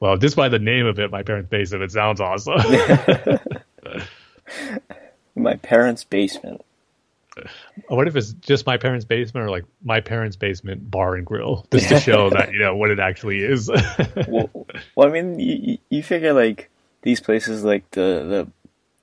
Well, 0.00 0.16
just 0.16 0.36
by 0.36 0.48
the 0.48 0.58
name 0.58 0.86
of 0.86 0.98
it, 0.98 1.10
My 1.10 1.22
Parents' 1.22 1.50
Basement, 1.50 1.82
it 1.82 1.90
sounds 1.90 2.20
awesome. 2.20 2.60
my 5.34 5.56
parents' 5.56 6.04
basement. 6.04 6.62
what 7.88 8.06
if 8.06 8.14
it's 8.14 8.32
just 8.34 8.66
My 8.66 8.76
Parents' 8.76 9.06
Basement 9.06 9.46
or 9.46 9.50
like 9.50 9.64
My 9.82 10.00
Parents' 10.00 10.36
Basement 10.36 10.90
Bar 10.90 11.14
and 11.14 11.24
Grill, 11.24 11.66
just 11.72 11.88
to 11.88 11.98
show 12.00 12.28
that, 12.30 12.52
you 12.52 12.58
know, 12.58 12.76
what 12.76 12.90
it 12.90 13.00
actually 13.00 13.38
is. 13.38 13.68
well, 14.28 14.50
well, 14.94 15.08
I 15.08 15.10
mean, 15.10 15.38
you, 15.38 15.78
you 15.88 16.02
figure 16.02 16.34
like 16.34 16.70
these 17.00 17.20
places 17.20 17.64
like 17.64 17.90
the 17.92 18.46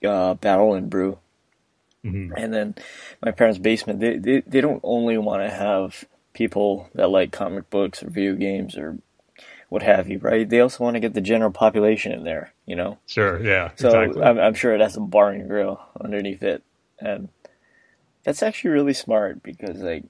the 0.01 0.09
uh, 0.09 0.35
Battle 0.35 0.75
and 0.75 0.89
Brew, 0.89 1.17
Mm-hmm. 2.05 2.33
And 2.37 2.53
then 2.53 2.75
my 3.23 3.31
parents' 3.31 3.59
basement, 3.59 3.99
they, 3.99 4.17
they, 4.17 4.41
they 4.45 4.61
don't 4.61 4.79
only 4.83 5.17
want 5.17 5.43
to 5.43 5.49
have 5.49 6.05
people 6.33 6.89
that 6.95 7.09
like 7.09 7.31
comic 7.31 7.69
books 7.69 8.01
or 8.01 8.09
video 8.09 8.35
games 8.35 8.77
or 8.77 8.97
what 9.69 9.83
have 9.83 10.09
you, 10.09 10.17
right? 10.19 10.49
They 10.49 10.59
also 10.59 10.83
want 10.83 10.95
to 10.95 10.99
get 10.99 11.13
the 11.13 11.21
general 11.21 11.51
population 11.51 12.11
in 12.11 12.23
there, 12.23 12.53
you 12.65 12.75
know? 12.75 12.97
Sure, 13.05 13.41
yeah. 13.41 13.71
So 13.75 13.87
exactly. 13.87 14.23
I'm, 14.23 14.39
I'm 14.39 14.53
sure 14.55 14.73
it 14.73 14.81
has 14.81 14.97
a 14.97 14.99
bar 14.99 15.29
and 15.29 15.47
grill 15.47 15.79
underneath 16.03 16.43
it. 16.43 16.63
And 16.99 17.29
that's 18.23 18.43
actually 18.43 18.71
really 18.71 18.93
smart 18.93 19.41
because, 19.43 19.77
like, 19.77 20.03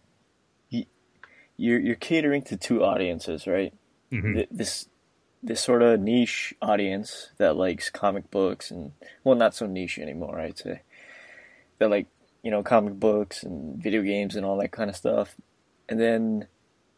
you're, 0.70 1.80
you're 1.80 1.96
catering 1.96 2.42
to 2.44 2.58
two 2.58 2.84
audiences, 2.84 3.46
right? 3.46 3.74
Mm-hmm. 4.12 4.42
This 4.50 4.88
this 5.42 5.62
sort 5.62 5.82
of 5.82 6.00
niche 6.00 6.54
audience 6.62 7.30
that 7.38 7.56
likes 7.56 7.90
comic 7.90 8.30
books 8.30 8.72
and 8.72 8.92
well 9.24 9.36
not 9.36 9.56
so 9.56 9.66
niche 9.66 9.98
anymore 9.98 10.38
i'd 10.40 10.58
say 10.58 10.82
that 11.78 11.90
like 11.90 12.08
you 12.44 12.52
know 12.52 12.62
comic 12.62 13.00
books 13.00 13.44
and 13.44 13.82
video 13.82 14.02
games 14.02 14.36
and 14.36 14.46
all 14.46 14.58
that 14.58 14.72
kind 14.72 14.90
of 14.90 14.96
stuff 14.96 15.36
and 15.88 16.00
then 16.00 16.46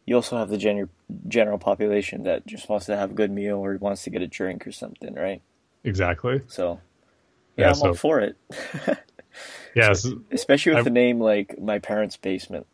you 0.05 0.15
also 0.15 0.37
have 0.37 0.49
the 0.49 0.57
general 0.57 0.89
general 1.27 1.57
population 1.57 2.23
that 2.23 2.45
just 2.45 2.69
wants 2.69 2.85
to 2.85 2.95
have 2.95 3.11
a 3.11 3.13
good 3.13 3.31
meal 3.31 3.57
or 3.57 3.77
wants 3.77 4.03
to 4.03 4.09
get 4.09 4.21
a 4.21 4.27
drink 4.27 4.65
or 4.65 4.71
something 4.71 5.13
right 5.15 5.41
exactly 5.83 6.41
so 6.47 6.79
yeah, 7.57 7.65
yeah 7.65 7.69
i'm 7.69 7.75
so, 7.75 7.87
all 7.89 7.93
for 7.93 8.19
it 8.19 8.37
yes 9.75 10.07
especially 10.31 10.71
with 10.71 10.79
I, 10.79 10.83
the 10.83 10.89
name 10.89 11.19
like 11.19 11.59
my 11.59 11.79
parents 11.79 12.17
basement 12.17 12.67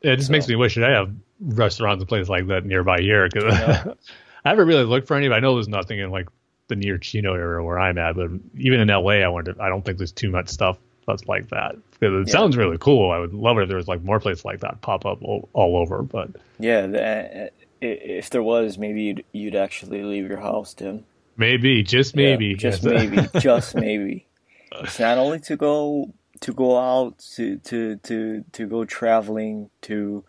it 0.00 0.16
just 0.16 0.28
so. 0.28 0.32
makes 0.32 0.48
me 0.48 0.56
wish 0.56 0.74
that 0.76 0.84
i 0.84 0.90
have 0.90 1.12
restaurants 1.40 2.00
and 2.00 2.08
places 2.08 2.28
like 2.28 2.46
that 2.48 2.64
nearby 2.64 3.00
here 3.00 3.28
because 3.28 3.44
yeah. 3.44 3.84
I 4.44 4.50
haven't 4.50 4.68
really 4.68 4.84
looked 4.84 5.08
for 5.08 5.16
any, 5.16 5.28
but 5.28 5.34
I 5.34 5.40
know 5.40 5.54
there's 5.54 5.68
nothing 5.68 5.98
in 5.98 6.10
like 6.10 6.28
the 6.68 6.76
near 6.76 6.98
Chino 6.98 7.34
area 7.34 7.62
where 7.62 7.78
I'm 7.78 7.98
at. 7.98 8.16
But 8.16 8.30
even 8.56 8.80
in 8.80 8.88
LA, 8.88 9.20
I 9.24 9.28
wonder. 9.28 9.54
I 9.60 9.68
don't 9.68 9.84
think 9.84 9.98
there's 9.98 10.12
too 10.12 10.30
much 10.30 10.48
stuff 10.48 10.78
that's 11.08 11.26
like 11.26 11.48
that 11.48 11.74
because 11.98 12.22
it 12.22 12.28
yeah. 12.28 12.32
sounds 12.32 12.56
really 12.56 12.78
cool. 12.78 13.10
I 13.10 13.18
would 13.18 13.34
love 13.34 13.58
it 13.58 13.62
if 13.62 13.68
there 13.68 13.76
was 13.76 13.88
like 13.88 14.02
more 14.04 14.20
places 14.20 14.44
like 14.44 14.60
that 14.60 14.80
pop 14.80 15.04
up 15.04 15.22
all, 15.22 15.48
all 15.52 15.76
over. 15.76 16.02
But 16.02 16.30
yeah, 16.60 16.86
the, 16.86 17.44
uh, 17.46 17.48
if 17.80 18.30
there 18.30 18.42
was, 18.42 18.78
maybe 18.78 19.02
you'd, 19.02 19.24
you'd 19.32 19.56
actually 19.56 20.02
leave 20.02 20.28
your 20.28 20.38
house, 20.38 20.74
Tim. 20.74 21.04
Maybe, 21.36 21.82
just 21.82 22.14
maybe, 22.14 22.46
yeah, 22.46 22.56
just 22.56 22.84
maybe, 22.84 23.28
just 23.40 23.74
maybe. 23.74 24.26
It's 24.72 25.00
not 25.00 25.18
only 25.18 25.40
to 25.40 25.56
go 25.56 26.12
to 26.40 26.52
go 26.52 26.78
out 26.78 27.18
to 27.36 27.56
to 27.58 27.96
to 27.96 28.44
to 28.52 28.66
go 28.66 28.84
traveling 28.84 29.70
to 29.82 30.24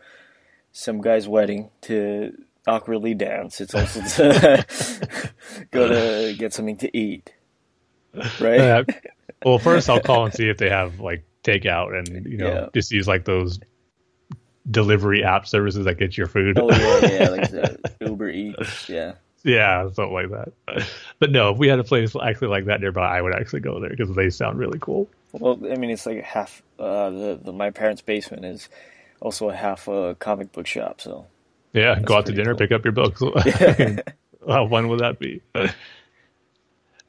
some 0.72 1.01
guy's 1.01 1.27
wedding 1.27 1.69
to 1.82 2.33
awkwardly 2.67 3.14
dance. 3.14 3.59
It's 3.61 3.75
also 3.75 4.01
to 4.01 5.32
go 5.72 5.88
to 5.88 6.35
get 6.38 6.53
something 6.53 6.77
to 6.77 6.98
eat. 6.98 7.33
Right? 8.41 8.88
Uh, 9.45 9.50
well, 9.50 9.59
first 9.59 9.90
I'll 9.90 10.01
call 10.01 10.26
and 10.26 10.34
see 10.34 10.50
if 10.50 10.58
they 10.58 10.69
have 10.69 11.00
like 11.00 11.24
takeout 11.43 11.98
and 11.98 12.26
you 12.26 12.38
know 12.38 12.48
yeah. 12.48 12.68
just 12.74 12.92
use 12.92 13.08
like 13.08 13.26
those 13.26 13.59
delivery 14.69 15.24
app 15.24 15.48
services 15.48 15.85
that 15.85 15.98
get 15.98 16.18
your 16.18 16.27
food. 16.27 16.58
Oh 16.59 16.69
yeah, 16.69 17.11
yeah, 17.11 17.30
like 17.30 17.51
the 17.51 17.80
Uber 18.01 18.30
Eats, 18.30 18.90
yeah. 18.90 19.14
Yeah, 19.43 19.90
something 19.93 20.14
like 20.14 20.30
that. 20.32 20.88
But 21.19 21.32
no, 21.32 21.51
if 21.51 21.58
we 21.58 21.69
had 21.69 21.80
a 21.80 21.84
place 21.84 22.14
actually 22.22 22.50
like 22.50 22.66
that 22.66 22.82
nearby, 22.82 23.18
I 23.18 23.22
would 23.22 23.34
actually 23.34 23.61
go 23.61 23.80
there 23.80 23.90
because 23.90 24.14
they 24.14 24.30
sound 24.30 24.59
really 24.59 24.80
cool. 24.80 25.09
Well, 25.32 25.58
I 25.72 25.76
mean, 25.76 25.90
it's 25.90 26.06
like 26.06 26.22
half. 26.24 26.61
Uh, 26.77 27.09
the, 27.09 27.40
the 27.42 27.53
my 27.53 27.69
parents' 27.69 28.01
basement 28.01 28.45
is 28.45 28.68
also 29.22 29.50
a 29.50 29.56
half 29.56 29.88
a 29.88 30.16
comic 30.19 30.51
book 30.51 30.68
shop, 30.68 31.00
so 31.01 31.26
yeah, 31.74 32.00
go 32.00 32.18
out 32.18 32.26
to 32.26 32.34
dinner, 32.34 32.51
cool. 32.51 32.59
pick 32.59 32.72
up 32.72 32.84
your 32.84 32.92
books. 32.92 33.22
How 34.48 34.68
fun 34.68 34.88
would 34.90 35.00
that 35.00 35.19
be? 35.19 35.42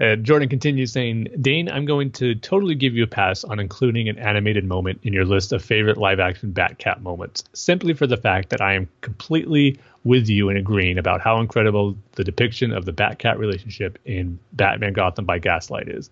And 0.00 0.24
Jordan 0.24 0.48
continues 0.48 0.92
saying, 0.92 1.28
Dane, 1.42 1.68
I'm 1.68 1.84
going 1.84 2.10
to 2.12 2.34
totally 2.34 2.74
give 2.74 2.94
you 2.94 3.04
a 3.04 3.06
pass 3.06 3.44
on 3.44 3.60
including 3.60 4.08
an 4.08 4.18
animated 4.18 4.64
moment 4.64 5.00
in 5.02 5.12
your 5.12 5.26
list 5.26 5.52
of 5.52 5.62
favorite 5.62 5.98
live 5.98 6.18
action 6.18 6.54
Batcat 6.54 7.02
moments, 7.02 7.44
simply 7.52 7.92
for 7.92 8.06
the 8.06 8.16
fact 8.16 8.48
that 8.48 8.62
I 8.62 8.72
am 8.72 8.88
completely 9.02 9.78
with 10.02 10.26
you 10.30 10.48
in 10.48 10.56
agreeing 10.56 10.96
about 10.96 11.20
how 11.20 11.38
incredible 11.38 11.98
the 12.12 12.24
depiction 12.24 12.72
of 12.72 12.86
the 12.86 12.94
Batcat 12.94 13.36
relationship 13.36 13.98
in 14.06 14.38
Batman 14.54 14.94
Gotham 14.94 15.26
by 15.26 15.38
Gaslight 15.38 15.88
is. 15.88 16.08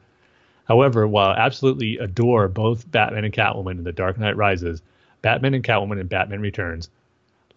However, 0.67 1.09
while 1.09 1.31
I 1.31 1.39
absolutely 1.39 1.97
adore 1.97 2.47
both 2.47 2.91
Batman 2.91 3.25
and 3.25 3.33
Catwoman 3.33 3.79
in 3.79 3.85
The 3.85 3.93
Dark 3.93 4.19
Knight 4.19 4.37
Rises, 4.37 4.83
Batman 5.23 5.55
and 5.55 5.65
Catwoman 5.65 5.99
in 5.99 6.09
Batman 6.09 6.43
Returns 6.43 6.91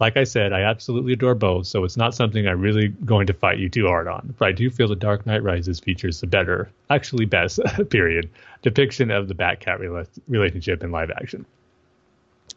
like 0.02 0.16
I 0.16 0.24
said, 0.24 0.52
I 0.52 0.62
absolutely 0.62 1.12
adore 1.12 1.36
both, 1.36 1.68
so 1.68 1.84
it's 1.84 1.96
not 1.96 2.12
something 2.12 2.48
I'm 2.48 2.60
really 2.60 2.88
going 2.88 3.28
to 3.28 3.32
fight 3.32 3.60
you 3.60 3.68
too 3.68 3.86
hard 3.86 4.08
on. 4.08 4.34
But 4.36 4.48
I 4.48 4.50
do 4.50 4.68
feel 4.68 4.88
The 4.88 4.96
Dark 4.96 5.26
Knight 5.26 5.44
Rises 5.44 5.78
features 5.78 6.20
the 6.20 6.26
better, 6.26 6.68
actually 6.90 7.24
best, 7.24 7.60
period, 7.90 8.28
depiction 8.62 9.12
of 9.12 9.28
the 9.28 9.34
Batcat 9.34 9.78
rela- 9.78 10.08
relationship 10.26 10.82
in 10.82 10.90
live 10.90 11.12
action. 11.12 11.46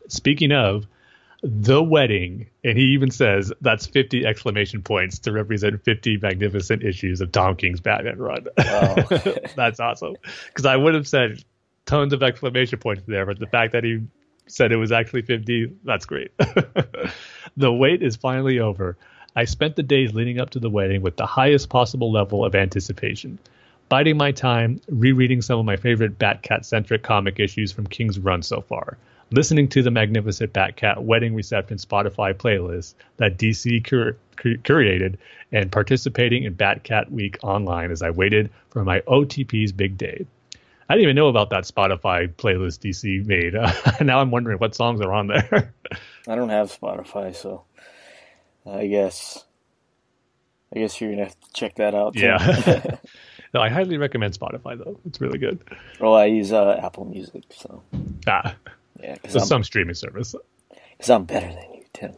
Speaking 0.08 0.54
of, 0.54 0.88
the 1.44 1.84
wedding, 1.84 2.48
and 2.64 2.80
he 2.80 2.86
even 2.86 3.12
says 3.12 3.54
that's 3.62 3.86
50 3.86 4.26
exclamation 4.26 4.82
points 4.82 5.20
to 5.20 5.32
represent 5.32 5.84
50 5.84 6.18
magnificent 6.18 6.82
issues 6.82 7.22
of 7.22 7.32
Tom 7.32 7.58
King's 7.58 7.80
Batman 7.80 8.18
run. 8.18 8.48
Wow. 8.58 8.96
that's 9.56 9.80
awesome. 9.80 10.16
Because 10.48 10.66
I 10.66 10.76
would 10.76 10.96
have 10.96 11.08
said 11.08 11.44
tons 11.86 12.12
of 12.12 12.24
exclamation 12.24 12.80
points 12.80 13.04
there, 13.06 13.28
but 13.28 13.38
the 13.38 13.46
fact 13.46 13.74
that 13.74 13.84
he 13.84 14.02
said 14.48 14.72
it 14.72 14.78
was 14.78 14.92
actually 14.92 15.22
50. 15.22 15.76
That's 15.84 16.06
great. 16.06 16.32
the 17.58 17.72
wait 17.72 18.02
is 18.02 18.16
finally 18.16 18.60
over. 18.60 18.98
I 19.36 19.46
spent 19.46 19.76
the 19.76 19.84
days 19.84 20.14
leading 20.14 20.40
up 20.40 20.52
to 20.52 20.60
the 20.60 20.70
wedding 20.70 21.02
with 21.02 21.18
the 21.18 21.26
highest 21.26 21.70
possible 21.70 22.12
level 22.12 22.46
of 22.46 22.56
anticipation, 22.56 23.38
biding 23.90 24.18
my 24.18 24.32
time, 24.32 24.80
rereading 24.88 25.42
some 25.42 25.60
of 25.60 25.66
my 25.66 25.76
favorite 25.76 26.18
Batcat 26.18 26.64
centric 26.64 27.04
comic 27.04 27.40
issues 27.40 27.72
from 27.72 27.88
King's 27.88 28.18
run 28.18 28.42
so 28.42 28.62
far, 28.62 28.98
listening 29.32 29.68
to 29.70 29.82
the 29.82 29.92
magnificent 29.92 30.54
Batcat 30.54 31.02
wedding 31.02 31.36
reception 31.36 31.78
Spotify 31.78 32.34
playlist 32.34 32.94
that 33.18 33.38
DC 33.38 33.84
cur- 33.84 34.16
cur- 34.38 34.56
curated, 34.56 35.18
and 35.52 35.72
participating 35.72 36.44
in 36.44 36.56
Batcat 36.56 37.12
Week 37.12 37.38
online 37.44 37.92
as 37.92 38.02
I 38.02 38.12
waited 38.12 38.50
for 38.70 38.86
my 38.86 39.02
OTP's 39.02 39.74
big 39.74 39.98
day. 39.98 40.26
I 40.88 40.94
didn't 40.94 41.04
even 41.04 41.16
know 41.16 41.28
about 41.28 41.50
that 41.50 41.64
Spotify 41.64 42.32
playlist 42.34 42.80
DC 42.80 43.26
made. 43.26 43.56
Uh, 43.56 43.72
now 44.04 44.20
I'm 44.20 44.30
wondering 44.32 44.60
what 44.60 44.76
songs 44.76 45.02
are 45.02 45.14
on 45.14 45.28
there. 45.28 45.74
I 46.28 46.36
don't 46.36 46.50
have 46.50 46.72
Spotify, 46.72 47.36
so 47.36 47.64
I 48.66 48.88
guess 48.88 49.44
I 50.76 50.80
guess 50.80 51.00
you're 51.00 51.12
gonna 51.12 51.24
have 51.26 51.40
to 51.40 51.54
check 51.54 51.76
that 51.76 51.96
out. 51.96 52.14
Too. 52.14 52.22
Yeah. 52.22 52.98
no, 53.54 53.62
I 53.62 53.70
highly 53.70 53.98
recommend 53.98 54.38
Spotify 54.38 54.78
though. 54.78 55.00
It's 55.06 55.20
really 55.20 55.40
good. 55.40 55.64
Well, 56.00 56.14
I 56.14 56.26
use 56.26 56.52
uh, 56.52 56.80
Apple 56.84 57.06
Music, 57.06 57.44
so 57.50 57.82
ah, 58.28 58.56
yeah, 59.02 59.18
so 59.28 59.40
some 59.40 59.64
streaming 59.64 59.96
service. 59.96 60.36
Because 60.92 61.10
I'm 61.10 61.26
better 61.26 61.48
than 61.48 61.74
you, 61.74 61.84
Tim. 61.94 62.14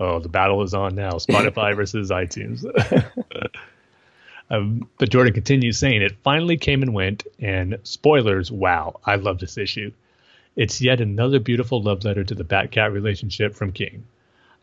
oh, 0.00 0.18
the 0.18 0.28
battle 0.28 0.62
is 0.62 0.74
on 0.74 0.96
now. 0.96 1.12
Spotify 1.12 1.76
versus 1.76 2.10
iTunes. 2.10 2.64
Um, 4.50 4.88
but 4.98 5.10
Jordan 5.10 5.34
continues 5.34 5.78
saying 5.78 6.02
it 6.02 6.16
finally 6.22 6.56
came 6.56 6.82
and 6.82 6.94
went, 6.94 7.26
and 7.38 7.78
spoilers, 7.82 8.50
wow, 8.50 8.98
I 9.04 9.16
love 9.16 9.38
this 9.38 9.58
issue. 9.58 9.92
It's 10.56 10.80
yet 10.80 11.00
another 11.00 11.38
beautiful 11.38 11.82
love 11.82 12.04
letter 12.04 12.24
to 12.24 12.34
the 12.34 12.44
Batcat 12.44 12.92
relationship 12.92 13.54
from 13.54 13.72
King. 13.72 14.04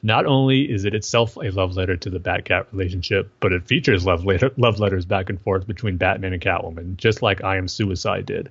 Not 0.04 0.26
only 0.26 0.70
is 0.70 0.86
it 0.86 0.94
itself 0.94 1.38
a 1.38 1.52
love 1.52 1.76
letter 1.76 1.96
to 1.96 2.10
the 2.10 2.20
Batcat 2.20 2.68
relationship, 2.72 3.32
but 3.40 3.54
it 3.54 3.66
features 3.66 4.06
love, 4.06 4.26
letter, 4.26 4.52
love 4.58 4.80
letters 4.80 5.06
back 5.06 5.30
and 5.30 5.42
forth 5.42 5.66
between 5.66 5.98
Batman 5.98 6.34
and 6.34 6.42
Catwoman, 6.42 6.98
just 6.98 7.22
like 7.22 7.44
I 7.44 7.58
Am 7.58 7.68
Suicide 7.68 8.26
did. 8.26 8.50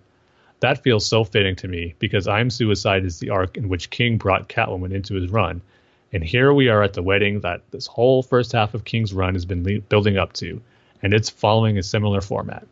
That 0.61 0.83
feels 0.83 1.05
so 1.05 1.25
fitting 1.25 1.57
to 1.57 1.69
me 1.69 1.95
because 1.99 2.27
I 2.27 2.41
Am 2.41 2.51
Suicide 2.51 3.05
is 3.05 3.19
the 3.19 3.31
arc 3.31 3.57
in 3.57 3.69
which 3.69 3.91
King 3.91 4.19
brought 4.19 4.49
Catwoman 4.49 4.93
into 4.93 5.15
his 5.15 5.31
run, 5.31 5.61
and 6.13 6.25
here 6.25 6.53
we 6.53 6.69
are 6.69 6.83
at 6.83 6.95
the 6.95 7.03
wedding 7.03 7.41
that 7.41 7.63
this 7.71 7.87
whole 7.87 8.23
first 8.23 8.53
half 8.53 8.73
of 8.73 8.85
King's 8.85 9.13
run 9.13 9.35
has 9.35 9.45
been 9.45 9.65
le- 9.65 9.81
building 9.81 10.17
up 10.17 10.33
to 10.35 10.63
and 11.05 11.13
it's 11.13 11.29
following 11.29 11.77
a 11.77 11.83
similar 11.83 12.23
format. 12.23 12.67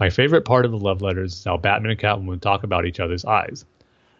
My 0.00 0.10
favorite 0.10 0.44
part 0.44 0.64
of 0.64 0.72
the 0.72 0.78
love 0.78 1.00
letters 1.00 1.32
is 1.32 1.44
how 1.44 1.56
Batman 1.56 1.92
and 1.92 2.00
Catwoman 2.00 2.40
talk 2.40 2.64
about 2.64 2.86
each 2.86 2.98
other's 2.98 3.24
eyes. 3.24 3.64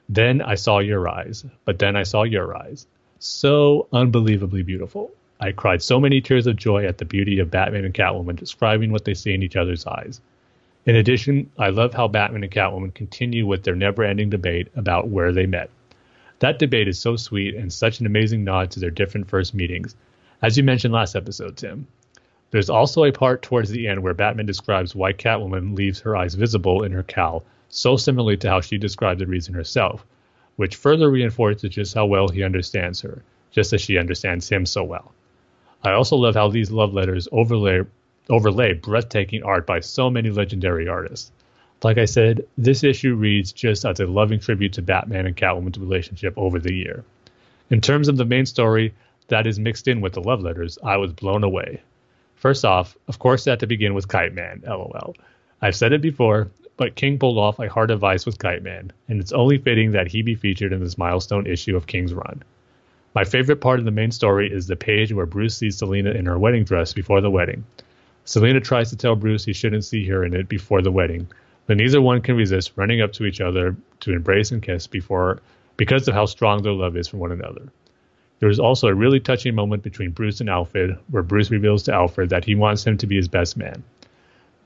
Then 0.08 0.40
I 0.40 0.54
saw 0.54 0.78
your 0.78 1.08
eyes, 1.08 1.44
but 1.64 1.80
then 1.80 1.96
I 1.96 2.04
saw 2.04 2.22
your 2.22 2.56
eyes. 2.56 2.86
So 3.18 3.88
unbelievably 3.92 4.62
beautiful. 4.62 5.10
I 5.40 5.50
cried 5.50 5.82
so 5.82 5.98
many 5.98 6.20
tears 6.20 6.46
of 6.46 6.54
joy 6.54 6.86
at 6.86 6.98
the 6.98 7.04
beauty 7.04 7.40
of 7.40 7.50
Batman 7.50 7.84
and 7.84 7.92
Catwoman 7.92 8.36
describing 8.36 8.92
what 8.92 9.04
they 9.04 9.14
see 9.14 9.34
in 9.34 9.42
each 9.42 9.56
other's 9.56 9.86
eyes. 9.86 10.20
In 10.86 10.94
addition, 10.94 11.50
I 11.58 11.70
love 11.70 11.94
how 11.94 12.06
Batman 12.06 12.44
and 12.44 12.52
Catwoman 12.52 12.94
continue 12.94 13.44
with 13.44 13.64
their 13.64 13.74
never 13.74 14.04
ending 14.04 14.30
debate 14.30 14.68
about 14.76 15.08
where 15.08 15.32
they 15.32 15.46
met. 15.46 15.68
That 16.38 16.60
debate 16.60 16.86
is 16.86 17.00
so 17.00 17.16
sweet 17.16 17.56
and 17.56 17.72
such 17.72 17.98
an 17.98 18.06
amazing 18.06 18.44
nod 18.44 18.70
to 18.70 18.80
their 18.80 18.90
different 18.90 19.28
first 19.28 19.52
meetings. 19.52 19.96
As 20.42 20.56
you 20.56 20.62
mentioned 20.62 20.94
last 20.94 21.16
episode, 21.16 21.56
Tim, 21.56 21.88
there's 22.52 22.70
also 22.70 23.04
a 23.04 23.12
part 23.12 23.40
towards 23.40 23.70
the 23.70 23.88
end 23.88 24.02
where 24.02 24.12
Batman 24.12 24.44
describes 24.44 24.94
why 24.94 25.14
Catwoman 25.14 25.74
leaves 25.74 26.00
her 26.00 26.14
eyes 26.14 26.34
visible 26.34 26.84
in 26.84 26.92
her 26.92 27.02
cowl, 27.02 27.44
so 27.70 27.96
similarly 27.96 28.36
to 28.36 28.48
how 28.50 28.60
she 28.60 28.76
described 28.76 29.20
the 29.20 29.26
reason 29.26 29.54
herself, 29.54 30.04
which 30.56 30.76
further 30.76 31.10
reinforces 31.10 31.70
just 31.70 31.94
how 31.94 32.04
well 32.04 32.28
he 32.28 32.42
understands 32.42 33.00
her, 33.00 33.22
just 33.50 33.72
as 33.72 33.80
she 33.80 33.96
understands 33.96 34.50
him 34.50 34.66
so 34.66 34.84
well. 34.84 35.14
I 35.82 35.92
also 35.92 36.14
love 36.16 36.34
how 36.34 36.48
these 36.48 36.70
love 36.70 36.92
letters 36.92 37.26
overlay 37.32 37.82
overlay 38.28 38.74
breathtaking 38.74 39.42
art 39.42 39.66
by 39.66 39.80
so 39.80 40.10
many 40.10 40.28
legendary 40.28 40.86
artists. 40.86 41.32
Like 41.82 41.96
I 41.96 42.04
said, 42.04 42.46
this 42.58 42.84
issue 42.84 43.14
reads 43.14 43.50
just 43.50 43.86
as 43.86 43.98
a 43.98 44.06
loving 44.06 44.40
tribute 44.40 44.74
to 44.74 44.82
Batman 44.82 45.26
and 45.26 45.36
Catwoman's 45.36 45.78
relationship 45.78 46.34
over 46.36 46.58
the 46.58 46.74
year. 46.74 47.02
In 47.70 47.80
terms 47.80 48.08
of 48.08 48.18
the 48.18 48.26
main 48.26 48.44
story, 48.44 48.94
that 49.28 49.46
is 49.46 49.58
mixed 49.58 49.88
in 49.88 50.02
with 50.02 50.12
the 50.12 50.20
love 50.20 50.42
letters, 50.42 50.78
I 50.84 50.98
was 50.98 51.14
blown 51.14 51.42
away. 51.42 51.80
First 52.42 52.64
off, 52.64 52.96
of 53.06 53.20
course, 53.20 53.44
that 53.44 53.60
to 53.60 53.68
begin 53.68 53.94
with 53.94 54.08
Kite 54.08 54.34
Man, 54.34 54.64
lol. 54.66 55.14
I've 55.60 55.76
said 55.76 55.92
it 55.92 56.02
before, 56.02 56.48
but 56.76 56.96
King 56.96 57.16
pulled 57.16 57.38
off 57.38 57.60
a 57.60 57.70
heart 57.70 57.92
of 57.92 58.00
vice 58.00 58.26
with 58.26 58.40
Kite 58.40 58.64
Man, 58.64 58.90
and 59.06 59.20
it's 59.20 59.30
only 59.30 59.58
fitting 59.58 59.92
that 59.92 60.08
he 60.08 60.22
be 60.22 60.34
featured 60.34 60.72
in 60.72 60.80
this 60.80 60.98
milestone 60.98 61.46
issue 61.46 61.76
of 61.76 61.86
King's 61.86 62.12
Run. 62.12 62.42
My 63.14 63.22
favorite 63.22 63.60
part 63.60 63.78
of 63.78 63.84
the 63.84 63.92
main 63.92 64.10
story 64.10 64.52
is 64.52 64.66
the 64.66 64.74
page 64.74 65.12
where 65.12 65.24
Bruce 65.24 65.56
sees 65.56 65.78
Selina 65.78 66.10
in 66.10 66.26
her 66.26 66.36
wedding 66.36 66.64
dress 66.64 66.92
before 66.92 67.20
the 67.20 67.30
wedding. 67.30 67.64
Selina 68.24 68.58
tries 68.58 68.90
to 68.90 68.96
tell 68.96 69.14
Bruce 69.14 69.44
he 69.44 69.52
shouldn't 69.52 69.84
see 69.84 70.04
her 70.08 70.24
in 70.24 70.34
it 70.34 70.48
before 70.48 70.82
the 70.82 70.90
wedding, 70.90 71.28
but 71.68 71.76
neither 71.76 72.02
one 72.02 72.22
can 72.22 72.34
resist 72.34 72.72
running 72.74 73.00
up 73.00 73.12
to 73.12 73.24
each 73.24 73.40
other 73.40 73.76
to 74.00 74.14
embrace 74.14 74.50
and 74.50 74.64
kiss 74.64 74.88
before 74.88 75.40
because 75.76 76.08
of 76.08 76.14
how 76.14 76.26
strong 76.26 76.60
their 76.64 76.72
love 76.72 76.96
is 76.96 77.06
for 77.06 77.18
one 77.18 77.30
another. 77.30 77.70
There 78.42 78.50
is 78.50 78.58
also 78.58 78.88
a 78.88 78.94
really 78.94 79.20
touching 79.20 79.54
moment 79.54 79.84
between 79.84 80.10
Bruce 80.10 80.40
and 80.40 80.50
Alfred, 80.50 80.98
where 81.10 81.22
Bruce 81.22 81.52
reveals 81.52 81.84
to 81.84 81.94
Alfred 81.94 82.30
that 82.30 82.44
he 82.44 82.56
wants 82.56 82.84
him 82.84 82.98
to 82.98 83.06
be 83.06 83.14
his 83.14 83.28
best 83.28 83.56
man. 83.56 83.84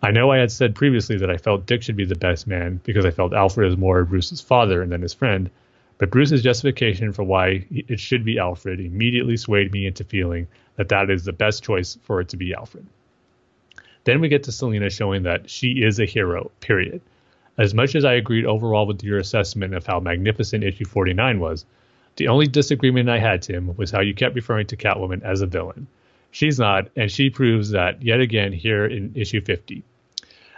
I 0.02 0.12
know 0.12 0.30
I 0.30 0.38
had 0.38 0.50
said 0.50 0.74
previously 0.74 1.18
that 1.18 1.28
I 1.28 1.36
felt 1.36 1.66
Dick 1.66 1.82
should 1.82 1.94
be 1.94 2.06
the 2.06 2.14
best 2.14 2.46
man 2.46 2.80
because 2.84 3.04
I 3.04 3.10
felt 3.10 3.34
Alfred 3.34 3.70
is 3.70 3.76
more 3.76 4.02
Bruce's 4.06 4.40
father 4.40 4.80
and 4.80 4.90
then 4.90 5.02
his 5.02 5.12
friend, 5.12 5.50
but 5.98 6.10
Bruce's 6.10 6.42
justification 6.42 7.12
for 7.12 7.22
why 7.22 7.66
it 7.70 8.00
should 8.00 8.24
be 8.24 8.38
Alfred 8.38 8.80
immediately 8.80 9.36
swayed 9.36 9.72
me 9.72 9.86
into 9.86 10.04
feeling 10.04 10.46
that 10.76 10.88
that 10.88 11.10
is 11.10 11.26
the 11.26 11.34
best 11.34 11.62
choice 11.62 11.98
for 12.02 12.22
it 12.22 12.30
to 12.30 12.38
be 12.38 12.54
Alfred. 12.54 12.86
Then 14.04 14.22
we 14.22 14.30
get 14.30 14.44
to 14.44 14.52
Selina 14.52 14.88
showing 14.88 15.24
that 15.24 15.50
she 15.50 15.82
is 15.82 16.00
a 16.00 16.06
hero, 16.06 16.50
period. 16.60 17.02
As 17.58 17.74
much 17.74 17.94
as 17.94 18.06
I 18.06 18.14
agreed 18.14 18.46
overall 18.46 18.86
with 18.86 19.04
your 19.04 19.18
assessment 19.18 19.74
of 19.74 19.84
how 19.84 20.00
magnificent 20.00 20.64
issue 20.64 20.86
49 20.86 21.40
was, 21.40 21.66
the 22.16 22.28
only 22.28 22.46
disagreement 22.46 23.08
I 23.08 23.18
had, 23.18 23.42
Tim, 23.42 23.76
was 23.76 23.90
how 23.90 24.00
you 24.00 24.14
kept 24.14 24.34
referring 24.34 24.66
to 24.68 24.76
Catwoman 24.76 25.22
as 25.22 25.42
a 25.42 25.46
villain. 25.46 25.86
She's 26.30 26.58
not, 26.58 26.88
and 26.96 27.10
she 27.10 27.30
proves 27.30 27.70
that 27.70 28.02
yet 28.02 28.20
again 28.20 28.52
here 28.52 28.86
in 28.86 29.12
issue 29.14 29.40
50. 29.40 29.82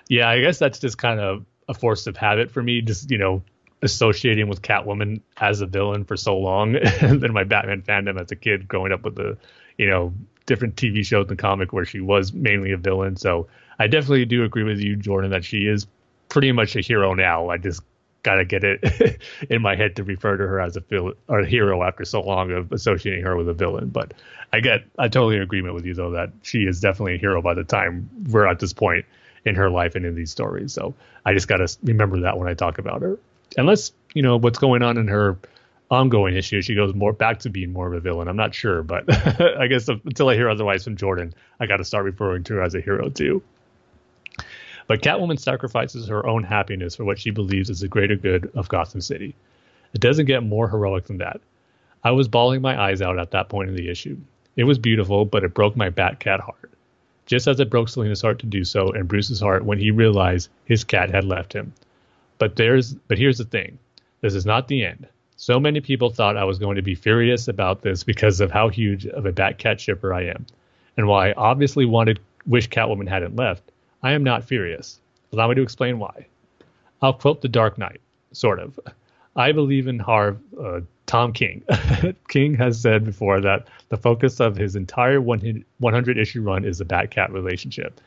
Yeah, 0.08 0.28
I 0.28 0.40
guess 0.40 0.58
that's 0.58 0.78
just 0.78 0.98
kind 0.98 1.20
of 1.20 1.44
a 1.68 1.74
force 1.74 2.06
of 2.06 2.16
habit 2.16 2.50
for 2.50 2.62
me, 2.62 2.80
just, 2.80 3.10
you 3.10 3.18
know, 3.18 3.42
associating 3.82 4.48
with 4.48 4.62
Catwoman 4.62 5.20
as 5.36 5.60
a 5.60 5.66
villain 5.66 6.04
for 6.04 6.16
so 6.16 6.36
long. 6.38 6.76
and 7.00 7.20
then 7.20 7.32
my 7.32 7.44
Batman 7.44 7.82
fandom 7.82 8.20
as 8.20 8.30
a 8.30 8.36
kid 8.36 8.66
growing 8.66 8.92
up 8.92 9.04
with 9.04 9.16
the, 9.16 9.36
you 9.76 9.88
know, 9.88 10.12
different 10.46 10.76
TV 10.76 11.04
shows 11.04 11.28
and 11.28 11.38
comic 11.38 11.72
where 11.72 11.84
she 11.84 12.00
was 12.00 12.32
mainly 12.32 12.72
a 12.72 12.76
villain. 12.76 13.16
So 13.16 13.48
I 13.78 13.86
definitely 13.86 14.24
do 14.24 14.44
agree 14.44 14.64
with 14.64 14.80
you, 14.80 14.96
Jordan, 14.96 15.30
that 15.30 15.44
she 15.44 15.66
is 15.66 15.86
pretty 16.28 16.52
much 16.52 16.74
a 16.74 16.80
hero 16.80 17.14
now. 17.14 17.50
I 17.50 17.58
just 17.58 17.82
gotta 18.28 18.44
get 18.44 18.62
it 18.62 19.22
in 19.50 19.62
my 19.62 19.74
head 19.74 19.96
to 19.96 20.04
refer 20.04 20.36
to 20.36 20.46
her 20.46 20.60
as 20.60 20.76
a 20.76 20.80
vil- 20.80 21.14
or 21.28 21.40
a 21.40 21.46
hero 21.46 21.82
after 21.82 22.04
so 22.04 22.20
long 22.20 22.50
of 22.52 22.70
associating 22.72 23.24
her 23.24 23.36
with 23.36 23.48
a 23.48 23.54
villain. 23.54 23.88
But 23.88 24.12
I 24.52 24.60
get 24.60 24.84
I 24.98 25.08
totally 25.08 25.36
in 25.36 25.42
agreement 25.42 25.74
with 25.74 25.86
you 25.86 25.94
though 25.94 26.10
that 26.10 26.30
she 26.42 26.58
is 26.60 26.80
definitely 26.80 27.14
a 27.14 27.18
hero 27.18 27.40
by 27.40 27.54
the 27.54 27.64
time 27.64 28.10
we're 28.30 28.46
at 28.46 28.60
this 28.60 28.74
point 28.74 29.06
in 29.46 29.54
her 29.54 29.70
life 29.70 29.94
and 29.94 30.04
in 30.04 30.14
these 30.14 30.30
stories. 30.30 30.74
So 30.74 30.94
I 31.24 31.32
just 31.32 31.48
gotta 31.48 31.74
remember 31.82 32.20
that 32.20 32.38
when 32.38 32.48
I 32.48 32.54
talk 32.54 32.78
about 32.78 33.00
her. 33.00 33.18
Unless 33.56 33.92
you 34.12 34.22
know 34.22 34.36
what's 34.36 34.58
going 34.58 34.82
on 34.82 34.98
in 34.98 35.08
her 35.08 35.38
ongoing 35.90 36.36
issue, 36.36 36.60
she 36.60 36.74
goes 36.74 36.94
more 36.94 37.14
back 37.14 37.38
to 37.40 37.48
being 37.48 37.72
more 37.72 37.86
of 37.86 37.94
a 37.94 38.00
villain. 38.00 38.28
I'm 38.28 38.36
not 38.36 38.54
sure, 38.54 38.82
but 38.82 39.04
I 39.58 39.68
guess 39.68 39.88
until 39.88 40.28
I 40.28 40.34
hear 40.34 40.50
otherwise 40.50 40.84
from 40.84 40.96
Jordan, 40.96 41.32
I 41.58 41.64
got 41.64 41.78
to 41.78 41.84
start 41.84 42.04
referring 42.04 42.44
to 42.44 42.54
her 42.54 42.62
as 42.62 42.74
a 42.74 42.80
hero 42.82 43.08
too. 43.08 43.42
But 44.88 45.02
Catwoman 45.02 45.38
sacrifices 45.38 46.08
her 46.08 46.26
own 46.26 46.42
happiness 46.42 46.96
for 46.96 47.04
what 47.04 47.18
she 47.18 47.30
believes 47.30 47.68
is 47.68 47.80
the 47.80 47.88
greater 47.88 48.16
good 48.16 48.50
of 48.54 48.70
Gotham 48.70 49.02
City. 49.02 49.36
It 49.92 50.00
doesn't 50.00 50.26
get 50.26 50.42
more 50.42 50.68
heroic 50.68 51.04
than 51.04 51.18
that. 51.18 51.40
I 52.02 52.10
was 52.12 52.26
bawling 52.26 52.62
my 52.62 52.80
eyes 52.80 53.02
out 53.02 53.18
at 53.18 53.32
that 53.32 53.50
point 53.50 53.68
in 53.68 53.76
the 53.76 53.90
issue. 53.90 54.16
It 54.56 54.64
was 54.64 54.78
beautiful, 54.78 55.26
but 55.26 55.44
it 55.44 55.52
broke 55.52 55.76
my 55.76 55.90
Batcat 55.90 56.40
heart. 56.40 56.72
Just 57.26 57.46
as 57.46 57.60
it 57.60 57.68
broke 57.68 57.90
Selina's 57.90 58.22
heart 58.22 58.38
to 58.38 58.46
do 58.46 58.64
so, 58.64 58.90
and 58.90 59.06
Bruce's 59.06 59.40
heart 59.40 59.64
when 59.64 59.78
he 59.78 59.90
realized 59.90 60.48
his 60.64 60.84
cat 60.84 61.10
had 61.10 61.24
left 61.24 61.52
him. 61.52 61.74
But 62.38 62.56
there's 62.56 62.94
but 62.94 63.18
here's 63.18 63.38
the 63.38 63.44
thing. 63.44 63.78
This 64.22 64.34
is 64.34 64.46
not 64.46 64.68
the 64.68 64.84
end. 64.84 65.06
So 65.36 65.60
many 65.60 65.80
people 65.80 66.08
thought 66.08 66.38
I 66.38 66.44
was 66.44 66.58
going 66.58 66.76
to 66.76 66.82
be 66.82 66.94
furious 66.94 67.46
about 67.46 67.82
this 67.82 68.04
because 68.04 68.40
of 68.40 68.50
how 68.50 68.68
huge 68.70 69.06
of 69.06 69.26
a 69.26 69.32
Batcat 69.32 69.78
shipper 69.78 70.14
I 70.14 70.24
am. 70.24 70.46
And 70.96 71.06
while 71.06 71.20
I 71.20 71.32
obviously 71.36 71.84
wanted 71.84 72.20
wish 72.46 72.70
Catwoman 72.70 73.08
hadn't 73.08 73.36
left, 73.36 73.67
I 74.02 74.12
am 74.12 74.22
not 74.22 74.44
furious. 74.44 75.00
Allow 75.32 75.48
me 75.48 75.56
to 75.56 75.62
explain 75.62 75.98
why. 75.98 76.26
I'll 77.02 77.12
quote 77.12 77.42
The 77.42 77.48
Dark 77.48 77.78
Knight, 77.78 78.00
sort 78.32 78.58
of. 78.58 78.78
I 79.36 79.52
believe 79.52 79.86
in 79.86 79.98
Harv, 79.98 80.38
uh, 80.60 80.80
Tom 81.06 81.32
King. 81.32 81.62
King 82.28 82.54
has 82.56 82.80
said 82.80 83.04
before 83.04 83.40
that 83.40 83.68
the 83.88 83.96
focus 83.96 84.40
of 84.40 84.56
his 84.56 84.76
entire 84.76 85.20
100 85.20 86.18
issue 86.18 86.42
run 86.42 86.64
is 86.64 86.78
the 86.78 86.84
Batcat 86.84 87.32
relationship. 87.32 88.00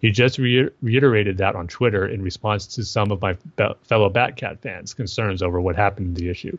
He 0.00 0.10
just 0.10 0.38
re- 0.38 0.70
reiterated 0.80 1.38
that 1.38 1.56
on 1.56 1.66
Twitter 1.66 2.06
in 2.06 2.22
response 2.22 2.66
to 2.68 2.84
some 2.84 3.10
of 3.10 3.20
my 3.20 3.36
be- 3.56 3.74
fellow 3.82 4.08
Batcat 4.08 4.60
fans' 4.60 4.94
concerns 4.94 5.42
over 5.42 5.60
what 5.60 5.76
happened 5.76 6.08
in 6.08 6.24
the 6.24 6.30
issue. 6.30 6.56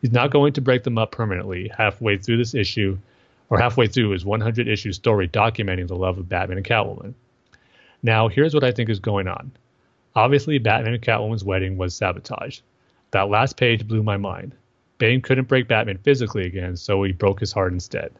He's 0.00 0.12
not 0.12 0.30
going 0.30 0.52
to 0.54 0.60
break 0.60 0.82
them 0.82 0.98
up 0.98 1.12
permanently 1.12 1.70
halfway 1.74 2.18
through 2.18 2.38
this 2.38 2.54
issue, 2.54 2.98
or 3.48 3.58
halfway 3.58 3.86
through 3.86 4.10
his 4.10 4.24
100 4.24 4.68
issue 4.68 4.92
story 4.92 5.28
documenting 5.28 5.88
the 5.88 5.96
love 5.96 6.18
of 6.18 6.28
Batman 6.28 6.58
and 6.58 6.66
Catwoman. 6.66 7.14
Now, 8.04 8.28
here's 8.28 8.52
what 8.52 8.64
I 8.64 8.70
think 8.70 8.90
is 8.90 9.00
going 9.00 9.28
on. 9.28 9.50
Obviously, 10.14 10.58
Batman 10.58 10.92
and 10.92 11.02
Catwoman's 11.02 11.42
wedding 11.42 11.78
was 11.78 11.96
sabotaged. 11.96 12.60
That 13.12 13.30
last 13.30 13.56
page 13.56 13.88
blew 13.88 14.02
my 14.02 14.18
mind. 14.18 14.54
Bane 14.98 15.22
couldn't 15.22 15.48
break 15.48 15.68
Batman 15.68 15.96
physically 15.96 16.44
again, 16.44 16.76
so 16.76 17.02
he 17.02 17.12
broke 17.12 17.40
his 17.40 17.52
heart 17.52 17.72
instead. 17.72 18.12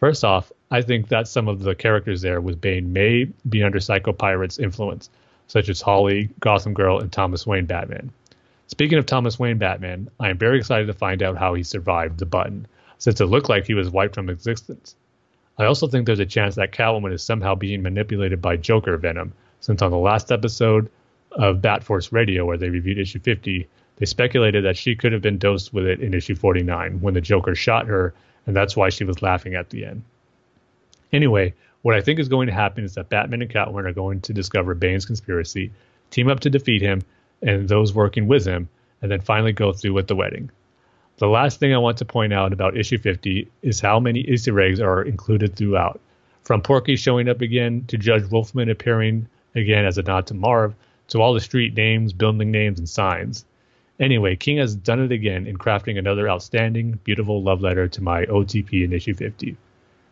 First 0.00 0.24
off, 0.24 0.50
I 0.72 0.82
think 0.82 1.06
that 1.08 1.28
some 1.28 1.46
of 1.46 1.62
the 1.62 1.76
characters 1.76 2.20
there 2.20 2.40
with 2.40 2.60
Bane 2.60 2.92
may 2.92 3.28
be 3.48 3.62
under 3.62 3.78
Psycho 3.78 4.12
Pirate's 4.12 4.58
influence, 4.58 5.08
such 5.46 5.68
as 5.68 5.80
Holly, 5.80 6.28
Gotham 6.40 6.74
Girl, 6.74 6.98
and 6.98 7.12
Thomas 7.12 7.46
Wayne 7.46 7.66
Batman. 7.66 8.10
Speaking 8.66 8.98
of 8.98 9.06
Thomas 9.06 9.38
Wayne 9.38 9.58
Batman, 9.58 10.10
I 10.18 10.30
am 10.30 10.38
very 10.38 10.58
excited 10.58 10.88
to 10.88 10.94
find 10.94 11.22
out 11.22 11.38
how 11.38 11.54
he 11.54 11.62
survived 11.62 12.18
the 12.18 12.26
button, 12.26 12.66
since 12.98 13.20
it 13.20 13.26
looked 13.26 13.48
like 13.48 13.66
he 13.66 13.74
was 13.74 13.88
wiped 13.88 14.16
from 14.16 14.28
existence. 14.28 14.96
I 15.58 15.64
also 15.64 15.86
think 15.86 16.06
there's 16.06 16.18
a 16.18 16.26
chance 16.26 16.54
that 16.54 16.72
Catwoman 16.72 17.12
is 17.12 17.22
somehow 17.22 17.54
being 17.54 17.82
manipulated 17.82 18.40
by 18.40 18.56
Joker 18.56 18.96
Venom, 18.96 19.32
since 19.60 19.82
on 19.82 19.90
the 19.90 19.98
last 19.98 20.32
episode 20.32 20.90
of 21.30 21.58
Batforce 21.58 22.12
Radio, 22.12 22.44
where 22.44 22.56
they 22.56 22.70
reviewed 22.70 22.98
issue 22.98 23.20
50, 23.20 23.68
they 23.96 24.06
speculated 24.06 24.64
that 24.64 24.76
she 24.76 24.96
could 24.96 25.12
have 25.12 25.22
been 25.22 25.38
dosed 25.38 25.72
with 25.72 25.86
it 25.86 26.00
in 26.00 26.14
issue 26.14 26.34
49 26.34 27.00
when 27.00 27.14
the 27.14 27.20
Joker 27.20 27.54
shot 27.54 27.86
her, 27.86 28.14
and 28.46 28.56
that's 28.56 28.76
why 28.76 28.88
she 28.88 29.04
was 29.04 29.22
laughing 29.22 29.54
at 29.54 29.70
the 29.70 29.84
end. 29.84 30.02
Anyway, 31.12 31.54
what 31.82 31.94
I 31.94 32.00
think 32.00 32.18
is 32.18 32.28
going 32.28 32.46
to 32.46 32.52
happen 32.52 32.84
is 32.84 32.94
that 32.94 33.10
Batman 33.10 33.42
and 33.42 33.50
Catwoman 33.50 33.84
are 33.84 33.92
going 33.92 34.20
to 34.22 34.32
discover 34.32 34.74
Bane's 34.74 35.04
conspiracy, 35.04 35.72
team 36.10 36.28
up 36.28 36.40
to 36.40 36.50
defeat 36.50 36.80
him 36.80 37.02
and 37.42 37.68
those 37.68 37.92
working 37.92 38.26
with 38.26 38.46
him, 38.46 38.68
and 39.02 39.10
then 39.10 39.20
finally 39.20 39.52
go 39.52 39.72
through 39.72 39.92
with 39.92 40.06
the 40.06 40.16
wedding. 40.16 40.50
The 41.22 41.28
last 41.28 41.60
thing 41.60 41.72
I 41.72 41.78
want 41.78 41.98
to 41.98 42.04
point 42.04 42.32
out 42.32 42.52
about 42.52 42.76
issue 42.76 42.98
50 42.98 43.48
is 43.62 43.78
how 43.78 44.00
many 44.00 44.22
Easter 44.22 44.58
eggs 44.58 44.80
are 44.80 45.02
included 45.02 45.54
throughout. 45.54 46.00
From 46.42 46.62
Porky 46.62 46.96
showing 46.96 47.28
up 47.28 47.40
again, 47.40 47.84
to 47.86 47.96
Judge 47.96 48.28
Wolfman 48.28 48.68
appearing 48.68 49.28
again 49.54 49.84
as 49.84 49.98
a 49.98 50.02
nod 50.02 50.26
to 50.26 50.34
Marv, 50.34 50.74
to 51.06 51.22
all 51.22 51.32
the 51.32 51.38
street 51.38 51.76
names, 51.76 52.12
building 52.12 52.50
names, 52.50 52.80
and 52.80 52.88
signs. 52.88 53.44
Anyway, 54.00 54.34
King 54.34 54.56
has 54.56 54.74
done 54.74 54.98
it 54.98 55.12
again 55.12 55.46
in 55.46 55.58
crafting 55.58 55.96
another 55.96 56.28
outstanding, 56.28 56.98
beautiful 57.04 57.40
love 57.40 57.60
letter 57.60 57.86
to 57.86 58.02
my 58.02 58.26
OTP 58.26 58.84
in 58.84 58.92
issue 58.92 59.14
50. 59.14 59.56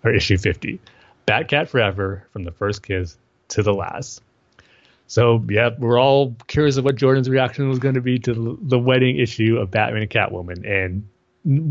Or 0.04 0.14
issue 0.14 0.38
50. 0.38 0.78
Batcat 1.26 1.66
Forever, 1.66 2.28
from 2.32 2.44
the 2.44 2.52
first 2.52 2.84
kiss 2.84 3.18
to 3.48 3.64
the 3.64 3.74
last. 3.74 4.22
So 5.10 5.44
yeah, 5.48 5.70
we're 5.76 6.00
all 6.00 6.36
curious 6.46 6.76
of 6.76 6.84
what 6.84 6.94
Jordan's 6.94 7.28
reaction 7.28 7.68
was 7.68 7.80
going 7.80 7.96
to 7.96 8.00
be 8.00 8.20
to 8.20 8.56
the 8.62 8.78
wedding 8.78 9.18
issue 9.18 9.58
of 9.58 9.68
Batman 9.68 10.02
and 10.02 10.10
Catwoman. 10.10 10.64
And 10.64 11.04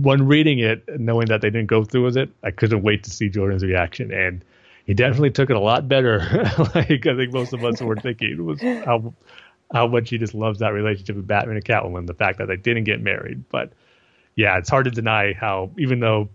when 0.03 0.27
reading 0.27 0.59
it, 0.59 0.83
knowing 0.99 1.27
that 1.27 1.39
they 1.39 1.49
didn't 1.49 1.67
go 1.67 1.85
through 1.85 2.03
with 2.03 2.17
it, 2.17 2.29
I 2.43 2.51
couldn't 2.51 2.81
wait 2.81 3.05
to 3.05 3.09
see 3.09 3.29
Jordan's 3.29 3.63
reaction. 3.63 4.11
And 4.11 4.43
he 4.85 4.93
definitely 4.93 5.31
took 5.31 5.49
it 5.49 5.55
a 5.55 5.59
lot 5.61 5.87
better. 5.87 6.19
like 6.75 7.07
I 7.07 7.15
think 7.15 7.31
most 7.31 7.53
of 7.53 7.63
us 7.63 7.81
were 7.81 7.95
thinking 7.95 8.45
was 8.45 8.61
how 8.61 9.13
how 9.73 9.87
much 9.87 10.09
he 10.09 10.17
just 10.17 10.33
loves 10.33 10.59
that 10.59 10.73
relationship 10.73 11.15
with 11.15 11.25
Batman 11.25 11.55
and 11.55 11.63
Catwoman, 11.63 12.07
the 12.07 12.13
fact 12.13 12.39
that 12.39 12.49
they 12.49 12.57
didn't 12.57 12.83
get 12.83 13.01
married. 13.01 13.45
But 13.47 13.71
yeah, 14.35 14.57
it's 14.57 14.69
hard 14.69 14.83
to 14.83 14.91
deny 14.91 15.31
how 15.31 15.71
even 15.77 16.01
though 16.01 16.27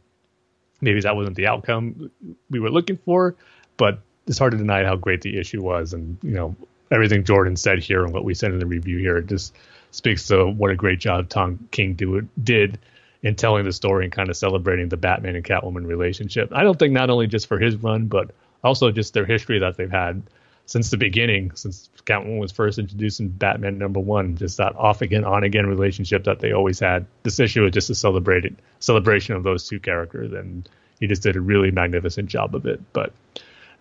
maybe 0.81 1.03
that 1.03 1.17
wasn't 1.17 1.37
the 1.37 1.49
outcome 1.49 2.11
we 2.49 2.61
were 2.61 2.71
looking 2.71 2.97
for, 2.97 3.37
but 3.77 4.01
it's 4.27 4.39
hard 4.39 4.53
to 4.53 4.59
deny 4.59 4.85
how 4.85 4.97
great 4.97 5.21
the 5.21 5.39
issue 5.39 5.63
was 5.63 5.93
and 5.93 6.17
you 6.23 6.31
know 6.31 6.57
everything 6.91 7.25
Jordan 7.25 7.57
said 7.57 7.79
here 7.79 8.05
and 8.05 8.13
what 8.13 8.25
we 8.25 8.35
said 8.35 8.53
in 8.53 8.59
the 8.59 8.67
review 8.67 8.99
here 8.99 9.19
it 9.19 9.27
just 9.27 9.55
speaks 9.91 10.27
to 10.27 10.47
what 10.47 10.71
a 10.71 10.77
great 10.77 10.99
job 10.99 11.29
Tom 11.29 11.69
King 11.71 11.95
do, 11.95 12.29
did 12.43 12.79
in 13.23 13.37
telling 13.37 13.65
the 13.65 13.73
story 13.73 14.05
and 14.05 14.13
kind 14.13 14.29
of 14.29 14.37
celebrating 14.37 14.89
the 14.89 14.97
Batman 14.97 15.37
and 15.37 15.45
Catwoman 15.45 15.87
relationship. 15.87 16.51
I 16.53 16.63
don't 16.63 16.79
think 16.79 16.93
not 16.93 17.11
only 17.11 17.27
just 17.27 17.47
for 17.47 17.59
his 17.59 17.77
run, 17.77 18.07
but 18.07 18.33
also 18.63 18.91
just 18.91 19.15
their 19.15 19.25
history 19.25 19.61
that 19.61 19.77
they've 19.77 19.91
had 19.91 20.23
since 20.67 20.91
the 20.91 20.97
beginning, 20.97 21.53
since 21.55 21.91
Catwoman 22.07 22.39
was 22.39 22.53
first 22.53 22.79
introduced 22.79 23.21
in 23.21 23.29
Batman 23.29 23.79
number 23.79 24.01
one, 24.01 24.37
just 24.37 24.59
that 24.59 24.75
off 24.77 25.01
again, 25.03 25.25
on 25.25 25.45
again 25.45 25.67
relationship 25.67 26.25
that 26.25 26.41
they 26.41 26.53
always 26.53 26.81
had. 26.81 27.07
This 27.23 27.39
issue 27.39 27.63
was 27.63 27.73
just 27.73 27.91
a 27.91 27.95
celebrated 27.95 28.57
celebration 28.81 29.37
of 29.37 29.43
those 29.43 29.69
two 29.69 29.79
characters, 29.79 30.33
and 30.33 30.69
he 31.01 31.07
just 31.07 31.23
did 31.23 31.37
a 31.37 31.41
really 31.41 31.71
magnificent 31.71 32.29
job 32.29 32.55
of 32.55 32.67
it. 32.67 32.81
But 32.93 33.13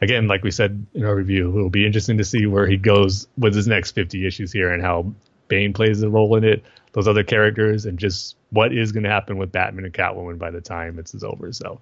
again, 0.04 0.28
like 0.28 0.44
we 0.44 0.52
said 0.52 0.86
in 0.94 1.06
our 1.06 1.16
review, 1.16 1.50
it'll 1.58 1.70
be 1.70 1.86
interesting 1.86 2.18
to 2.18 2.26
see 2.26 2.46
where 2.46 2.68
he 2.68 2.78
goes 2.78 3.28
with 3.38 3.56
his 3.56 3.68
next 3.68 3.92
50 3.92 4.28
issues 4.28 4.52
here 4.52 4.72
and 4.72 4.82
how 4.82 5.14
Bane 5.48 5.74
plays 5.74 6.02
a 6.04 6.10
role 6.10 6.36
in 6.36 6.44
it, 6.44 6.64
those 6.92 7.08
other 7.08 7.24
characters, 7.24 7.86
and 7.86 7.98
just 7.98 8.36
what 8.50 8.74
is 8.74 8.92
going 8.92 9.04
to 9.04 9.10
happen 9.10 9.38
with 9.38 9.52
Batman 9.52 9.86
and 9.86 9.94
Catwoman 9.94 10.38
by 10.38 10.52
the 10.52 10.62
time 10.62 11.00
it's 11.00 11.16
over. 11.24 11.52
So 11.54 11.80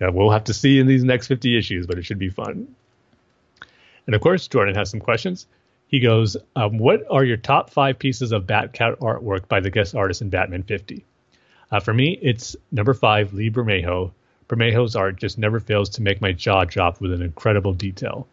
yeah, 0.00 0.08
we'll 0.08 0.30
have 0.30 0.44
to 0.44 0.54
see 0.54 0.78
in 0.78 0.86
these 0.86 1.04
next 1.04 1.26
50 1.26 1.58
issues, 1.58 1.86
but 1.86 1.98
it 1.98 2.04
should 2.04 2.18
be 2.18 2.30
fun. 2.30 2.74
And 4.06 4.14
of 4.14 4.20
course, 4.20 4.48
Jordan 4.48 4.74
has 4.76 4.90
some 4.90 5.00
questions. 5.00 5.46
He 5.88 6.00
goes, 6.00 6.36
um, 6.56 6.78
What 6.78 7.04
are 7.10 7.24
your 7.24 7.36
top 7.36 7.70
five 7.70 7.98
pieces 7.98 8.32
of 8.32 8.46
Batcat 8.46 8.98
artwork 8.98 9.48
by 9.48 9.60
the 9.60 9.70
guest 9.70 9.94
artist 9.94 10.22
in 10.22 10.30
Batman 10.30 10.62
50? 10.62 11.04
Uh, 11.70 11.80
for 11.80 11.92
me, 11.92 12.18
it's 12.22 12.56
number 12.72 12.94
five, 12.94 13.32
Lee 13.32 13.50
Bermejo. 13.50 14.12
Bermejo's 14.50 14.96
art 14.96 15.16
just 15.16 15.38
never 15.38 15.60
fails 15.60 15.88
to 15.90 16.02
make 16.02 16.20
my 16.20 16.32
jaw 16.32 16.64
drop 16.64 17.00
with 17.00 17.12
an 17.12 17.22
incredible 17.22 17.72
detail. 17.72 18.26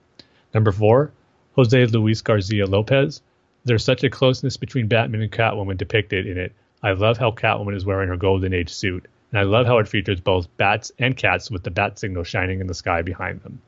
Number 0.52 0.72
four, 0.72 1.12
Jose 1.56 1.86
Luis 1.86 2.22
Garcia 2.22 2.66
Lopez. 2.66 3.22
There's 3.66 3.84
such 3.84 4.04
a 4.04 4.10
closeness 4.10 4.58
between 4.58 4.88
Batman 4.88 5.22
and 5.22 5.32
Catwoman 5.32 5.78
depicted 5.78 6.26
in 6.26 6.40
it. 6.40 6.54
I 6.82 6.94
love 6.94 7.20
how 7.20 7.30
Catwoman 7.30 7.76
is 7.76 7.86
wearing 7.86 8.10
her 8.10 8.18
Golden 8.18 8.52
Age 8.52 8.74
suit, 8.74 9.06
and 9.32 9.40
I 9.40 9.44
love 9.44 9.68
how 9.68 9.78
it 9.78 9.88
features 9.88 10.20
both 10.20 10.48
bats 10.58 10.92
and 10.98 11.16
cats 11.16 11.52
with 11.52 11.62
the 11.62 11.70
bat 11.70 12.00
signal 12.00 12.24
shining 12.24 12.62
in 12.62 12.68
the 12.68 12.74
sky 12.74 13.04
behind 13.04 13.42
them. 13.42 13.62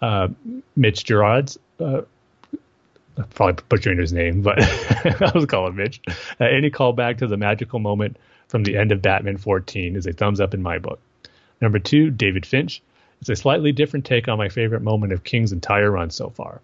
Uh, 0.00 0.28
Mitch 0.76 1.04
Gerard's, 1.04 1.58
uh, 1.80 2.02
probably 3.30 3.62
butchering 3.68 3.98
his 3.98 4.12
name, 4.12 4.40
but 4.40 4.62
I 5.22 5.32
was 5.34 5.44
calling 5.44 5.76
Mitch. 5.76 6.00
Uh, 6.40 6.44
any 6.44 6.70
callback 6.70 7.18
to 7.18 7.26
the 7.26 7.36
magical 7.36 7.78
moment 7.78 8.16
from 8.48 8.62
the 8.62 8.78
end 8.78 8.90
of 8.90 9.02
Batman 9.02 9.36
14 9.36 9.96
is 9.96 10.06
a 10.06 10.14
thumbs 10.14 10.40
up 10.40 10.54
in 10.54 10.62
my 10.62 10.78
book. 10.78 10.98
Number 11.64 11.78
two, 11.78 12.10
David 12.10 12.44
Finch. 12.44 12.82
It's 13.22 13.30
a 13.30 13.36
slightly 13.36 13.72
different 13.72 14.04
take 14.04 14.28
on 14.28 14.36
my 14.36 14.50
favorite 14.50 14.82
moment 14.82 15.14
of 15.14 15.24
King's 15.24 15.50
entire 15.50 15.90
run 15.90 16.10
so 16.10 16.28
far. 16.28 16.60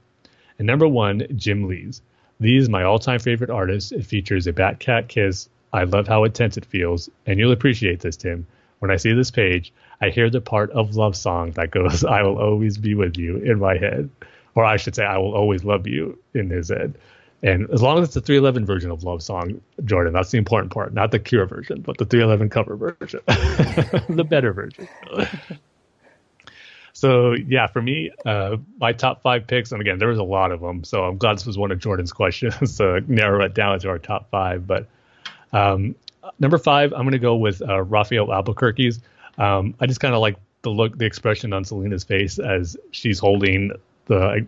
And 0.59 0.67
number 0.67 0.87
one, 0.87 1.27
Jim 1.37 1.67
Lee's. 1.67 2.03
Lee 2.39 2.59
is 2.59 2.69
my 2.69 2.83
all-time 2.83 3.19
favorite 3.19 3.49
artist. 3.49 3.93
It 3.93 4.05
features 4.05 4.47
a 4.47 4.53
Bat 4.53 4.79
Cat 4.79 5.09
kiss. 5.09 5.49
I 5.73 5.85
love 5.85 6.07
how 6.07 6.25
intense 6.25 6.59
it 6.59 6.67
feels, 6.67 7.09
and 7.25 7.39
you'll 7.39 7.53
appreciate 7.53 8.01
this, 8.01 8.19
Tim. 8.19 8.47
When 8.81 8.91
I 8.91 8.97
see 8.97 9.15
this 9.15 9.31
page, 9.31 9.73
I 10.03 10.11
hear 10.11 10.29
the 10.29 10.43
part 10.43 10.71
of 10.73 10.97
love 10.97 11.17
song 11.17 11.53
that 11.53 11.71
goes, 11.71 12.05
"I 12.05 12.23
will 12.23 12.37
always 12.37 12.77
be 12.77 12.95
with 12.95 13.17
you" 13.17 13.39
in 13.39 13.59
my 13.59 13.79
head, 13.79 14.11
or 14.55 14.67
I 14.67 14.77
should 14.77 14.95
say, 14.95 15.07
"I 15.07 15.17
will 15.17 15.33
always 15.33 15.65
love 15.65 15.87
you" 15.87 16.19
in 16.35 16.51
his 16.51 16.69
head. 16.69 16.93
And 17.43 17.71
as 17.71 17.81
long 17.81 17.99
as 17.99 18.09
it's 18.09 18.15
the 18.15 18.21
311 18.21 18.67
version 18.67 18.91
of 18.91 19.03
Love 19.03 19.23
Song, 19.23 19.63
Jordan, 19.85 20.13
that's 20.13 20.31
the 20.31 20.39
important 20.39 20.73
part, 20.73 20.93
not 20.93 21.11
the 21.11 21.19
Cure 21.19 21.47
version, 21.47 21.81
but 21.81 21.97
the 21.97 22.05
311 22.05 22.51
cover 22.51 22.77
version, 22.77 23.21
the 24.15 24.25
better 24.29 24.53
version. 24.53 24.89
so 26.93 27.33
yeah, 27.33 27.67
for 27.67 27.81
me, 27.81 28.11
uh, 28.27 28.59
my 28.79 28.93
top 28.93 29.23
five 29.23 29.47
picks, 29.47 29.73
and 29.73 29.81
again, 29.81 29.99
there 29.99 30.09
was 30.09 30.19
a 30.19 30.25
lot 30.25 30.53
of 30.53 30.61
them. 30.61 30.85
So 30.85 31.05
I'm 31.05 31.17
glad 31.17 31.37
this 31.37 31.47
was 31.47 31.57
one 31.57 31.73
of 31.73 31.79
Jordan's 31.79 32.13
questions 32.21 32.77
to 32.77 33.03
narrow 33.07 33.43
it 33.45 33.55
down 33.55 33.79
to 33.81 33.89
our 33.89 33.99
top 33.99 34.31
five. 34.31 34.67
But 34.67 34.87
um, 35.53 35.95
number 36.39 36.59
five, 36.59 36.93
I'm 36.93 37.03
going 37.03 37.13
to 37.13 37.19
go 37.19 37.37
with 37.37 37.63
uh, 37.67 37.83
Rafael 37.83 38.33
Albuquerque's. 38.33 39.01
Um, 39.39 39.75
I 39.81 39.87
just 39.87 40.01
kind 40.01 40.15
of 40.15 40.21
like 40.21 40.37
the 40.61 40.71
look, 40.71 40.99
the 40.99 41.07
expression 41.07 41.55
on 41.55 41.65
Selina's 41.65 42.05
face 42.05 42.39
as 42.39 42.77
she's 42.91 43.19
holding 43.19 43.73
the 44.07 44.47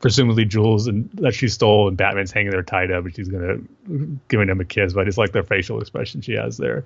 presumably 0.00 0.44
jewels 0.44 0.86
and 0.86 1.08
that 1.14 1.34
she 1.34 1.48
stole, 1.48 1.88
and 1.88 1.96
Batman's 1.96 2.32
hanging 2.32 2.50
there 2.50 2.62
tied 2.62 2.90
up, 2.90 3.04
and 3.04 3.14
she's 3.14 3.28
gonna 3.28 3.58
giving 4.28 4.48
him 4.48 4.60
a 4.60 4.64
kiss. 4.64 4.92
But 4.92 5.08
it's 5.08 5.18
like 5.18 5.32
the 5.32 5.42
facial 5.42 5.80
expression 5.80 6.20
she 6.20 6.32
has 6.32 6.56
there. 6.56 6.84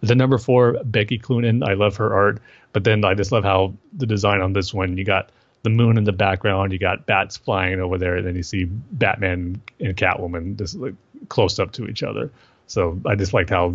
The 0.00 0.14
number 0.14 0.38
four, 0.38 0.76
Becky 0.84 1.18
Cloonan. 1.18 1.62
I 1.62 1.74
love 1.74 1.96
her 1.96 2.12
art, 2.14 2.40
but 2.72 2.84
then 2.84 3.04
I 3.04 3.14
just 3.14 3.32
love 3.32 3.44
how 3.44 3.74
the 3.92 4.06
design 4.06 4.40
on 4.40 4.52
this 4.52 4.72
one. 4.72 4.96
You 4.96 5.04
got 5.04 5.30
the 5.62 5.70
moon 5.70 5.98
in 5.98 6.04
the 6.04 6.12
background, 6.12 6.72
you 6.72 6.78
got 6.78 7.06
bats 7.06 7.36
flying 7.36 7.80
over 7.80 7.98
there, 7.98 8.16
and 8.16 8.26
then 8.26 8.34
you 8.34 8.42
see 8.42 8.64
Batman 8.64 9.60
and 9.78 9.96
Catwoman 9.96 10.56
just 10.56 10.76
like 10.76 10.94
close 11.28 11.58
up 11.58 11.72
to 11.72 11.86
each 11.86 12.02
other. 12.02 12.30
So 12.66 12.98
I 13.04 13.14
just 13.14 13.34
liked 13.34 13.50
how 13.50 13.74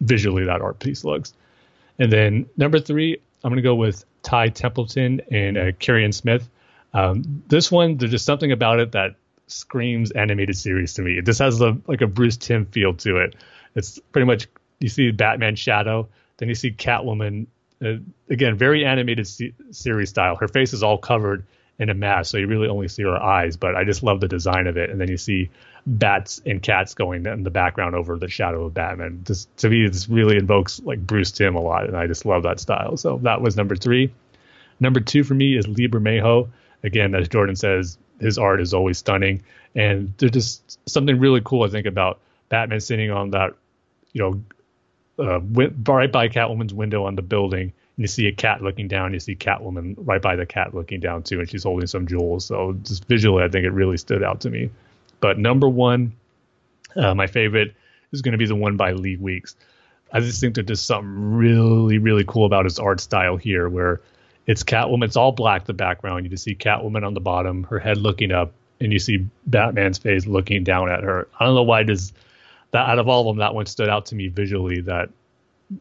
visually 0.00 0.44
that 0.44 0.60
art 0.60 0.78
piece 0.78 1.04
looks. 1.04 1.34
And 1.98 2.12
then 2.12 2.46
number 2.56 2.78
three, 2.78 3.20
I'm 3.42 3.50
gonna 3.50 3.62
go 3.62 3.74
with 3.74 4.04
Ty 4.22 4.50
Templeton 4.50 5.20
and 5.30 5.58
uh, 5.58 5.72
Kieran 5.78 6.12
Smith. 6.12 6.48
Um, 6.92 7.42
this 7.48 7.70
one, 7.70 7.96
there's 7.96 8.10
just 8.10 8.24
something 8.24 8.52
about 8.52 8.80
it 8.80 8.92
that 8.92 9.16
screams 9.46 10.10
animated 10.12 10.56
series 10.56 10.94
to 10.94 11.02
me. 11.02 11.20
This 11.20 11.38
has 11.38 11.60
a 11.60 11.76
like 11.86 12.00
a 12.00 12.06
Bruce 12.06 12.36
Timm 12.36 12.66
feel 12.66 12.94
to 12.94 13.18
it. 13.18 13.36
It's 13.74 13.98
pretty 14.12 14.26
much 14.26 14.48
you 14.80 14.88
see 14.88 15.10
Batman 15.10 15.56
shadow, 15.56 16.08
then 16.38 16.48
you 16.48 16.54
see 16.54 16.72
Catwoman. 16.72 17.46
Uh, 17.82 17.94
again, 18.28 18.56
very 18.56 18.84
animated 18.84 19.26
se- 19.26 19.54
series 19.70 20.10
style. 20.10 20.36
Her 20.36 20.48
face 20.48 20.72
is 20.72 20.82
all 20.82 20.98
covered 20.98 21.46
in 21.78 21.88
a 21.88 21.94
mask, 21.94 22.30
so 22.30 22.36
you 22.36 22.46
really 22.46 22.68
only 22.68 22.88
see 22.88 23.02
her 23.02 23.16
eyes. 23.16 23.56
But 23.56 23.74
I 23.74 23.84
just 23.84 24.02
love 24.02 24.20
the 24.20 24.28
design 24.28 24.66
of 24.66 24.76
it. 24.76 24.90
And 24.90 25.00
then 25.00 25.08
you 25.08 25.16
see 25.16 25.48
bats 25.86 26.42
and 26.44 26.62
cats 26.62 26.92
going 26.94 27.24
in 27.24 27.42
the 27.42 27.50
background 27.50 27.94
over 27.94 28.18
the 28.18 28.28
shadow 28.28 28.66
of 28.66 28.74
Batman. 28.74 29.22
This 29.24 29.46
to 29.58 29.70
me, 29.70 29.86
this 29.86 30.08
really 30.08 30.36
invokes 30.36 30.80
like 30.80 31.06
Bruce 31.06 31.32
Timm 31.32 31.54
a 31.56 31.60
lot, 31.60 31.86
and 31.86 31.96
I 31.96 32.06
just 32.06 32.26
love 32.26 32.42
that 32.42 32.60
style. 32.60 32.96
So 32.96 33.18
that 33.22 33.40
was 33.40 33.56
number 33.56 33.76
three. 33.76 34.12
Number 34.78 35.00
two 35.00 35.24
for 35.24 35.34
me 35.34 35.56
is 35.56 35.66
Lee 35.68 35.88
Bermejo 35.88 36.48
again, 36.82 37.14
as 37.14 37.28
Jordan 37.28 37.56
says, 37.56 37.98
his 38.20 38.38
art 38.38 38.60
is 38.60 38.74
always 38.74 38.98
stunning, 38.98 39.42
and 39.74 40.12
there's 40.18 40.32
just 40.32 40.78
something 40.88 41.18
really 41.18 41.40
cool 41.44 41.64
I 41.64 41.68
think 41.68 41.86
about 41.86 42.20
Batman 42.48 42.80
sitting 42.80 43.10
on 43.10 43.30
that, 43.30 43.54
you 44.12 44.22
know, 44.22 44.42
uh, 45.24 45.40
right 45.40 46.10
by 46.10 46.28
Catwoman's 46.28 46.74
window 46.74 47.04
on 47.04 47.14
the 47.14 47.22
building, 47.22 47.62
and 47.62 47.72
you 47.96 48.06
see 48.06 48.26
a 48.26 48.32
cat 48.32 48.62
looking 48.62 48.88
down. 48.88 49.12
You 49.12 49.20
see 49.20 49.36
Catwoman 49.36 49.94
right 49.98 50.20
by 50.20 50.36
the 50.36 50.46
cat 50.46 50.74
looking 50.74 51.00
down 51.00 51.22
too, 51.22 51.40
and 51.40 51.48
she's 51.48 51.64
holding 51.64 51.86
some 51.86 52.06
jewels. 52.06 52.44
So 52.44 52.76
just 52.82 53.06
visually, 53.06 53.44
I 53.44 53.48
think 53.48 53.64
it 53.64 53.70
really 53.70 53.96
stood 53.96 54.22
out 54.22 54.40
to 54.42 54.50
me. 54.50 54.70
But 55.20 55.38
number 55.38 55.68
one, 55.68 56.12
uh, 56.96 57.14
my 57.14 57.26
favorite 57.26 57.74
is 58.12 58.22
going 58.22 58.32
to 58.32 58.38
be 58.38 58.46
the 58.46 58.56
one 58.56 58.76
by 58.76 58.92
Lee 58.92 59.16
Weeks. 59.16 59.54
I 60.12 60.20
just 60.20 60.40
think 60.40 60.54
there's 60.54 60.66
just 60.66 60.86
something 60.86 61.36
really, 61.36 61.98
really 61.98 62.24
cool 62.26 62.46
about 62.46 62.64
his 62.64 62.78
art 62.78 63.00
style 63.00 63.36
here, 63.36 63.68
where 63.68 64.00
it's 64.46 64.62
Catwoman. 64.62 65.04
It's 65.04 65.16
all 65.16 65.32
black, 65.32 65.66
the 65.66 65.72
background. 65.72 66.24
You 66.24 66.30
just 66.30 66.44
see 66.44 66.54
Catwoman 66.54 67.06
on 67.06 67.14
the 67.14 67.20
bottom, 67.20 67.64
her 67.64 67.78
head 67.78 67.98
looking 67.98 68.32
up, 68.32 68.52
and 68.80 68.92
you 68.92 68.98
see 68.98 69.26
Batman's 69.46 69.98
face 69.98 70.26
looking 70.26 70.64
down 70.64 70.90
at 70.90 71.02
her. 71.02 71.28
I 71.38 71.44
don't 71.44 71.54
know 71.54 71.62
why 71.62 71.82
does 71.82 72.12
that 72.72 72.88
out 72.88 72.98
of 72.98 73.08
all 73.08 73.22
of 73.22 73.26
them, 73.26 73.38
that 73.38 73.54
one 73.54 73.66
stood 73.66 73.88
out 73.88 74.06
to 74.06 74.14
me 74.14 74.28
visually. 74.28 74.80
That 74.80 75.10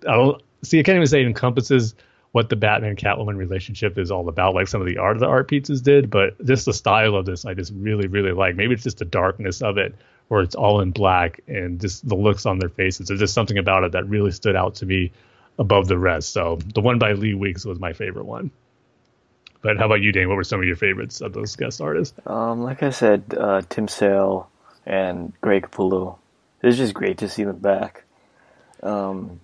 I 0.07 0.13
don't 0.13 0.41
see. 0.63 0.79
I 0.79 0.83
can't 0.83 0.95
even 0.95 1.07
say 1.07 1.21
it 1.21 1.27
encompasses 1.27 1.95
what 2.31 2.49
the 2.49 2.55
Batman 2.55 2.95
Catwoman 2.95 3.38
relationship 3.38 3.97
is 3.97 4.11
all 4.11 4.29
about, 4.29 4.53
like 4.53 4.67
some 4.67 4.81
of 4.81 4.88
the 4.88 4.97
art 4.97 5.15
of 5.15 5.19
the 5.19 5.27
art 5.27 5.49
pizzas 5.49 5.81
did. 5.81 6.09
But 6.09 6.43
just 6.45 6.65
the 6.65 6.73
style 6.73 7.15
of 7.15 7.25
this, 7.25 7.45
I 7.45 7.53
just 7.53 7.73
really, 7.75 8.07
really 8.07 8.31
like. 8.31 8.55
Maybe 8.55 8.73
it's 8.73 8.83
just 8.83 8.99
the 8.99 9.05
darkness 9.05 9.61
of 9.61 9.77
it, 9.77 9.95
where 10.27 10.41
it's 10.41 10.55
all 10.55 10.81
in 10.81 10.91
black, 10.91 11.41
and 11.47 11.79
just 11.79 12.07
the 12.07 12.15
looks 12.15 12.45
on 12.45 12.59
their 12.59 12.69
faces. 12.69 13.07
There's 13.07 13.19
just 13.19 13.33
something 13.33 13.57
about 13.57 13.83
it 13.83 13.93
that 13.93 14.07
really 14.07 14.31
stood 14.31 14.55
out 14.55 14.75
to 14.75 14.85
me 14.85 15.11
above 15.59 15.88
the 15.88 15.97
rest. 15.97 16.33
So 16.33 16.57
the 16.73 16.81
one 16.81 16.97
by 16.97 17.11
Lee 17.11 17.35
Weeks 17.35 17.65
was 17.65 17.79
my 17.79 17.93
favorite 17.93 18.25
one. 18.25 18.49
But 19.61 19.77
how 19.77 19.85
about 19.85 20.01
you, 20.01 20.13
Dane? 20.13 20.29
What 20.29 20.38
were 20.38 20.43
some 20.45 20.61
of 20.61 20.65
your 20.65 20.77
favorites 20.77 21.19
of 21.19 21.33
those 21.33 21.55
guest 21.57 21.81
artists? 21.81 22.17
Um, 22.25 22.63
like 22.63 22.81
I 22.81 22.91
said, 22.91 23.35
uh, 23.38 23.61
Tim 23.69 23.89
Sale 23.89 24.49
and 24.85 25.33
Greg 25.41 25.67
Capullo. 25.69 26.17
It's 26.63 26.77
just 26.77 26.93
great 26.93 27.17
to 27.19 27.27
see 27.27 27.43
them 27.43 27.57
back. 27.57 28.05
Um, 28.81 29.41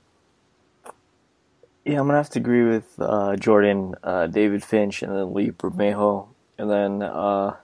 yeah, 1.83 1.99
I'm 1.99 2.07
gonna 2.07 2.17
have 2.17 2.29
to 2.31 2.39
agree 2.39 2.63
with 2.63 2.93
uh, 2.97 3.35
Jordan, 3.35 3.95
uh, 4.03 4.27
David 4.27 4.63
Finch, 4.63 5.03
and 5.03 5.13
then 5.13 5.33
Lee 5.33 5.51
Bermejo, 5.51 6.27
and 6.57 6.69
then 6.69 7.01
uh, 7.03 7.55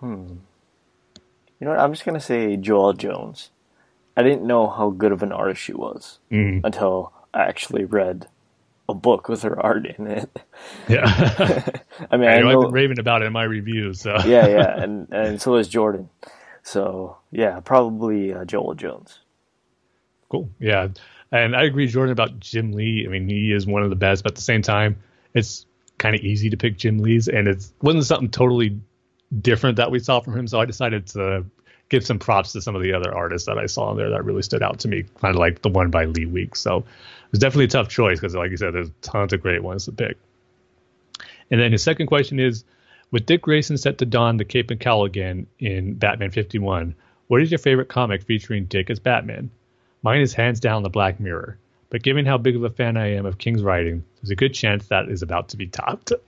hmm, 0.00 0.34
you 1.58 1.64
know 1.64 1.70
what? 1.70 1.80
I'm 1.80 1.92
just 1.92 2.04
gonna 2.04 2.20
say 2.20 2.56
Joelle 2.56 2.96
Jones. 2.96 3.50
I 4.18 4.24
didn't 4.24 4.44
know 4.48 4.68
how 4.68 4.90
good 4.90 5.12
of 5.12 5.22
an 5.22 5.30
artist 5.30 5.62
she 5.62 5.72
was 5.72 6.18
mm. 6.32 6.60
until 6.64 7.12
I 7.32 7.42
actually 7.42 7.84
read 7.84 8.26
a 8.88 8.94
book 8.94 9.28
with 9.28 9.42
her 9.42 9.64
art 9.64 9.86
in 9.86 10.08
it. 10.08 10.42
Yeah, 10.88 11.04
I 12.10 12.16
mean, 12.16 12.28
I, 12.28 12.38
I 12.38 12.40
know, 12.40 12.62
I've 12.62 12.66
been 12.66 12.72
raving 12.72 12.98
about 12.98 13.22
it 13.22 13.26
in 13.26 13.32
my 13.32 13.44
reviews. 13.44 14.00
So 14.00 14.16
yeah, 14.26 14.48
yeah, 14.48 14.82
and 14.82 15.06
and 15.12 15.40
so 15.40 15.54
is 15.54 15.68
Jordan. 15.68 16.08
So 16.64 17.16
yeah, 17.30 17.60
probably 17.60 18.34
uh, 18.34 18.44
Joelle 18.44 18.76
Jones. 18.76 19.20
Cool. 20.30 20.50
Yeah, 20.58 20.88
and 21.30 21.54
I 21.54 21.62
agree, 21.62 21.86
Jordan, 21.86 22.10
about 22.10 22.40
Jim 22.40 22.72
Lee. 22.72 23.04
I 23.06 23.10
mean, 23.10 23.28
he 23.28 23.52
is 23.52 23.68
one 23.68 23.84
of 23.84 23.90
the 23.90 23.96
best, 23.96 24.24
but 24.24 24.32
at 24.32 24.36
the 24.36 24.42
same 24.42 24.62
time, 24.62 24.96
it's 25.32 25.64
kind 25.98 26.16
of 26.16 26.22
easy 26.22 26.50
to 26.50 26.56
pick 26.56 26.76
Jim 26.76 26.98
Lee's, 26.98 27.28
and 27.28 27.46
it 27.46 27.64
wasn't 27.82 28.04
something 28.04 28.30
totally 28.30 28.80
different 29.40 29.76
that 29.76 29.92
we 29.92 30.00
saw 30.00 30.18
from 30.18 30.36
him. 30.36 30.48
So 30.48 30.58
I 30.58 30.64
decided 30.64 31.06
to 31.08 31.44
give 31.88 32.04
some 32.04 32.18
props 32.18 32.52
to 32.52 32.60
some 32.60 32.76
of 32.76 32.82
the 32.82 32.92
other 32.92 33.14
artists 33.14 33.46
that 33.46 33.58
I 33.58 33.66
saw 33.66 33.90
in 33.90 33.96
there 33.96 34.10
that 34.10 34.24
really 34.24 34.42
stood 34.42 34.62
out 34.62 34.80
to 34.80 34.88
me, 34.88 35.04
kind 35.20 35.34
of 35.34 35.38
like 35.38 35.62
the 35.62 35.68
one 35.68 35.90
by 35.90 36.04
Lee 36.04 36.26
Weeks. 36.26 36.60
So 36.60 36.78
it 36.78 37.32
was 37.32 37.40
definitely 37.40 37.64
a 37.64 37.68
tough 37.68 37.88
choice 37.88 38.20
because, 38.20 38.34
like 38.34 38.50
you 38.50 38.56
said, 38.56 38.74
there's 38.74 38.90
tons 39.00 39.32
of 39.32 39.40
great 39.40 39.62
ones 39.62 39.86
to 39.86 39.92
pick. 39.92 40.18
And 41.50 41.60
then 41.60 41.72
his 41.72 41.82
second 41.82 42.06
question 42.06 42.38
is, 42.38 42.64
With 43.10 43.26
Dick 43.26 43.42
Grayson 43.42 43.78
set 43.78 43.98
to 43.98 44.06
don 44.06 44.36
the 44.36 44.44
cape 44.44 44.70
and 44.70 44.80
cowl 44.80 45.04
again 45.04 45.46
in 45.58 45.94
Batman 45.94 46.30
51, 46.30 46.94
what 47.28 47.42
is 47.42 47.50
your 47.50 47.58
favorite 47.58 47.88
comic 47.88 48.22
featuring 48.22 48.66
Dick 48.66 48.90
as 48.90 48.98
Batman? 48.98 49.50
Mine 50.02 50.20
is 50.20 50.34
hands 50.34 50.60
down 50.60 50.82
The 50.82 50.90
Black 50.90 51.18
Mirror, 51.18 51.58
but 51.90 52.02
given 52.02 52.26
how 52.26 52.38
big 52.38 52.56
of 52.56 52.64
a 52.64 52.70
fan 52.70 52.96
I 52.96 53.14
am 53.14 53.26
of 53.26 53.38
King's 53.38 53.62
writing, 53.62 54.04
there's 54.16 54.30
a 54.30 54.36
good 54.36 54.54
chance 54.54 54.86
that 54.88 55.08
is 55.08 55.22
about 55.22 55.48
to 55.50 55.56
be 55.56 55.66
topped. 55.66 56.12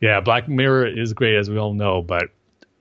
Yeah, 0.00 0.18
Black 0.18 0.48
Mirror 0.48 0.98
is 0.98 1.12
great, 1.12 1.36
as 1.36 1.48
we 1.48 1.58
all 1.58 1.74
know, 1.74 2.02
but 2.02 2.24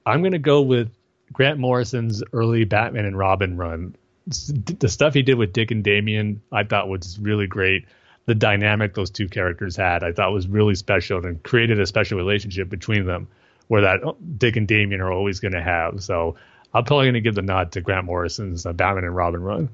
I'm 0.07 0.21
going 0.21 0.31
to 0.31 0.39
go 0.39 0.61
with 0.61 0.89
Grant 1.31 1.59
Morrison's 1.59 2.23
early 2.33 2.63
Batman 2.63 3.05
and 3.05 3.17
Robin 3.17 3.57
run. 3.57 3.95
The 4.27 4.89
stuff 4.89 5.13
he 5.13 5.23
did 5.23 5.37
with 5.37 5.53
Dick 5.53 5.71
and 5.71 5.83
Damian, 5.83 6.41
I 6.51 6.63
thought 6.63 6.89
was 6.89 7.19
really 7.19 7.47
great. 7.47 7.85
The 8.25 8.35
dynamic 8.35 8.93
those 8.93 9.09
two 9.09 9.27
characters 9.27 9.75
had, 9.75 10.03
I 10.03 10.11
thought 10.11 10.31
was 10.31 10.47
really 10.47 10.75
special 10.75 11.25
and 11.25 11.41
created 11.43 11.79
a 11.79 11.85
special 11.87 12.17
relationship 12.17 12.69
between 12.69 13.05
them 13.05 13.27
where 13.67 13.81
that 13.81 14.03
oh, 14.03 14.17
Dick 14.37 14.57
and 14.57 14.67
Damian 14.67 15.01
are 15.01 15.11
always 15.11 15.39
going 15.39 15.53
to 15.53 15.61
have. 15.61 16.03
So 16.03 16.35
I'm 16.73 16.83
probably 16.85 17.05
going 17.05 17.15
to 17.15 17.21
give 17.21 17.35
the 17.35 17.41
nod 17.41 17.71
to 17.73 17.81
Grant 17.81 18.05
Morrison's 18.05 18.65
uh, 18.65 18.73
Batman 18.73 19.05
and 19.05 19.15
Robin 19.15 19.41
run. 19.41 19.69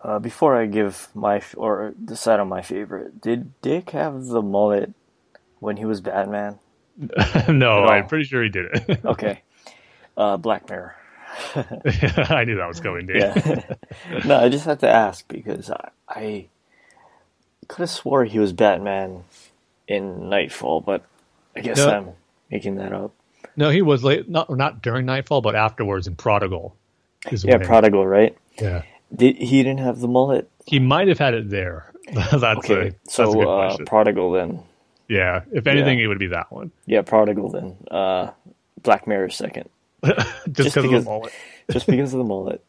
Uh, 0.00 0.18
before 0.18 0.56
I 0.56 0.66
give 0.66 1.08
my 1.14 1.42
or 1.56 1.92
decide 2.02 2.40
on 2.40 2.48
my 2.48 2.62
favorite, 2.62 3.20
did 3.20 3.60
Dick 3.60 3.90
have 3.90 4.26
the 4.26 4.40
mullet 4.40 4.94
when 5.58 5.76
he 5.76 5.84
was 5.84 6.00
Batman? 6.00 6.58
no, 7.48 7.84
I'm 7.84 8.06
pretty 8.06 8.24
sure 8.24 8.42
he 8.42 8.48
did 8.48 8.66
it. 8.66 9.00
okay, 9.04 9.42
uh, 10.16 10.36
Black 10.36 10.68
Mirror. 10.68 10.94
I 11.54 12.44
knew 12.44 12.56
that 12.56 12.66
was 12.68 12.80
going, 12.80 13.06
Dave. 13.06 13.16
Yeah. 13.16 13.74
no, 14.24 14.38
I 14.38 14.48
just 14.48 14.64
had 14.64 14.80
to 14.80 14.88
ask 14.88 15.26
because 15.28 15.70
I, 15.70 15.90
I 16.08 16.46
could 17.68 17.82
have 17.82 17.90
swore 17.90 18.24
he 18.24 18.38
was 18.38 18.52
Batman 18.52 19.24
in 19.86 20.28
Knightfall, 20.28 20.80
but 20.80 21.04
I 21.56 21.60
guess 21.60 21.78
no. 21.78 21.90
I'm 21.90 22.08
making 22.50 22.76
that 22.76 22.92
up. 22.92 23.12
No, 23.56 23.70
he 23.70 23.82
was 23.82 24.02
late. 24.02 24.28
Not 24.28 24.50
not 24.50 24.82
during 24.82 25.06
Knightfall, 25.06 25.40
but 25.40 25.54
afterwards 25.54 26.06
in 26.06 26.16
Prodigal. 26.16 26.74
yeah, 27.30 27.58
Prodigal, 27.58 28.06
right? 28.06 28.36
Yeah. 28.60 28.82
Did 29.14 29.36
he 29.36 29.62
didn't 29.62 29.80
have 29.80 30.00
the 30.00 30.08
mullet? 30.08 30.48
He 30.66 30.78
might 30.78 31.08
have 31.08 31.18
had 31.18 31.34
it 31.34 31.50
there. 31.50 31.92
that's 32.12 32.42
okay. 32.42 32.88
A, 32.88 33.10
so 33.10 33.48
uh, 33.48 33.76
Prodigal 33.86 34.32
then. 34.32 34.62
Yeah, 35.08 35.42
if 35.52 35.66
anything, 35.66 35.98
yeah. 35.98 36.04
it 36.04 36.08
would 36.08 36.18
be 36.18 36.28
that 36.28 36.52
one. 36.52 36.70
Yeah, 36.86 37.02
Prodigal 37.02 37.50
then. 37.50 37.76
Uh, 37.90 38.30
Black 38.82 39.06
Mirror 39.06 39.30
second. 39.30 39.68
just, 40.04 40.26
just 40.52 40.74
because 40.74 40.84
of 40.84 40.92
the 40.92 41.10
mullet. 41.10 41.32
just 41.70 41.86
because 41.86 42.14
of 42.14 42.18
the 42.18 42.24
mullet. 42.24 42.64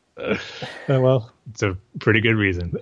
Well, 0.87 1.31
it's 1.49 1.63
a 1.63 1.75
pretty 1.99 2.21
good 2.21 2.35
reason. 2.35 2.75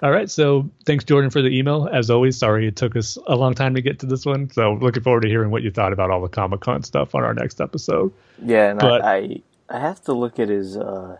All 0.00 0.12
right, 0.12 0.30
so 0.30 0.70
thanks 0.86 1.04
Jordan 1.04 1.30
for 1.30 1.42
the 1.42 1.48
email. 1.48 1.88
As 1.92 2.08
always, 2.08 2.36
sorry 2.36 2.68
it 2.68 2.76
took 2.76 2.94
us 2.94 3.18
a 3.26 3.34
long 3.34 3.54
time 3.54 3.74
to 3.74 3.82
get 3.82 3.98
to 4.00 4.06
this 4.06 4.24
one. 4.24 4.48
So 4.50 4.74
looking 4.74 5.02
forward 5.02 5.22
to 5.22 5.28
hearing 5.28 5.50
what 5.50 5.62
you 5.62 5.72
thought 5.72 5.92
about 5.92 6.10
all 6.10 6.20
the 6.20 6.28
Comic 6.28 6.60
Con 6.60 6.84
stuff 6.84 7.16
on 7.16 7.24
our 7.24 7.34
next 7.34 7.60
episode. 7.60 8.12
Yeah, 8.40 8.70
and 8.70 8.78
but, 8.78 9.04
I, 9.04 9.42
I 9.68 9.80
have 9.80 10.00
to 10.04 10.12
look 10.12 10.38
at 10.38 10.48
his 10.48 10.76
uh, 10.76 11.16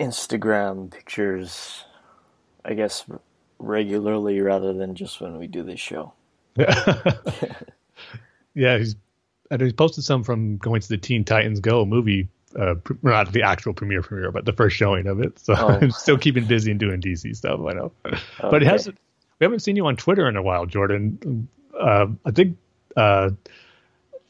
Instagram 0.00 0.90
pictures, 0.90 1.84
I 2.64 2.72
guess, 2.72 3.04
regularly 3.58 4.40
rather 4.40 4.72
than 4.72 4.94
just 4.94 5.20
when 5.20 5.38
we 5.38 5.46
do 5.46 5.62
this 5.62 5.80
show. 5.80 6.14
yeah, 6.56 7.18
he's 8.78 8.96
and 9.52 9.62
he's 9.62 9.72
posted 9.72 10.04
some 10.04 10.24
from 10.24 10.56
going 10.56 10.80
to 10.80 10.88
the 10.88 10.98
Teen 10.98 11.24
Titans 11.24 11.60
Go 11.60 11.84
movie 11.84 12.28
uh, 12.58 12.74
not 13.02 13.32
the 13.32 13.42
actual 13.42 13.72
premiere 13.72 14.02
premiere, 14.02 14.30
but 14.30 14.44
the 14.44 14.52
first 14.52 14.76
showing 14.76 15.06
of 15.06 15.20
it. 15.20 15.38
So 15.38 15.54
oh. 15.56 15.68
I'm 15.82 15.90
still 15.90 16.18
keeping 16.18 16.44
busy 16.44 16.70
and 16.70 16.80
doing 16.80 17.00
DC 17.00 17.34
stuff. 17.36 17.60
I 17.60 17.72
know, 17.72 17.92
okay. 18.06 18.18
but 18.40 18.62
it 18.62 18.66
hasn't. 18.66 18.98
We 19.38 19.44
haven't 19.44 19.60
seen 19.60 19.76
you 19.76 19.86
on 19.86 19.96
Twitter 19.96 20.28
in 20.28 20.36
a 20.36 20.42
while, 20.42 20.66
Jordan. 20.66 21.48
Uh, 21.78 22.06
I 22.24 22.30
think 22.30 22.56
uh, 22.96 23.30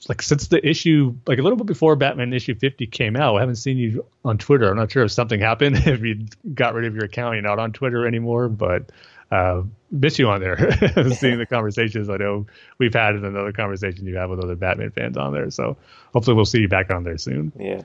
like 0.09 0.23
since 0.23 0.49
the 0.49 0.67
issue, 0.67 1.15
like 1.27 1.39
a 1.39 1.43
little 1.43 1.57
bit 1.57 1.67
before 1.67 1.97
Batman 1.97 2.33
issue 2.33 2.55
50 2.55 2.87
came 2.87 3.17
out, 3.17 3.37
I 3.37 3.41
haven't 3.41 3.57
seen 3.57 3.77
you 3.77 4.07
on 4.25 4.39
Twitter. 4.39 4.71
I'm 4.71 4.77
not 4.77 4.91
sure 4.91 5.05
if 5.05 5.13
something 5.13 5.41
happened, 5.41 5.77
if 5.87 6.01
you 6.01 6.27
got 6.55 6.75
rid 6.75 6.87
of 6.87 6.95
your 6.95 7.05
account, 7.05 7.35
you're 7.35 7.43
not 7.43 7.59
on 7.59 7.73
Twitter 7.73 8.07
anymore, 8.07 8.49
but 8.49 8.91
uh, 9.33 9.63
miss 9.91 10.19
you 10.19 10.29
on 10.29 10.41
there. 10.41 10.57
Seeing 11.15 11.39
the 11.39 11.47
conversations 11.47 12.11
I 12.11 12.19
know 12.19 12.47
we've 12.79 12.93
had 12.93 13.15
and 13.15 13.25
another 13.25 13.53
conversation 13.53 14.07
you 14.07 14.17
have 14.17 14.31
with 14.31 14.41
other 14.41 14.55
Batman 14.55 14.91
fans 14.91 15.17
on 15.17 15.33
there. 15.33 15.51
So 15.51 15.77
hopefully 16.13 16.37
we'll 16.37 16.45
see 16.45 16.61
you 16.61 16.69
back 16.69 16.91
on 16.91 17.03
there 17.03 17.19
soon. 17.19 17.51
Yeah. 17.59 17.83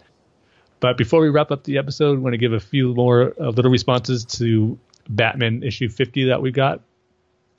But 0.79 0.97
before 0.97 1.21
we 1.21 1.29
wrap 1.29 1.49
up 1.49 1.63
the 1.63 1.77
episode, 1.77 2.17
I 2.17 2.21
want 2.21 2.33
to 2.33 2.37
give 2.37 2.53
a 2.53 2.59
few 2.59 2.93
more 2.93 3.33
uh, 3.39 3.49
little 3.49 3.71
responses 3.71 4.25
to 4.25 4.77
Batman 5.09 5.63
issue 5.63 5.89
50 5.89 6.25
that 6.25 6.41
we 6.41 6.51
got. 6.51 6.81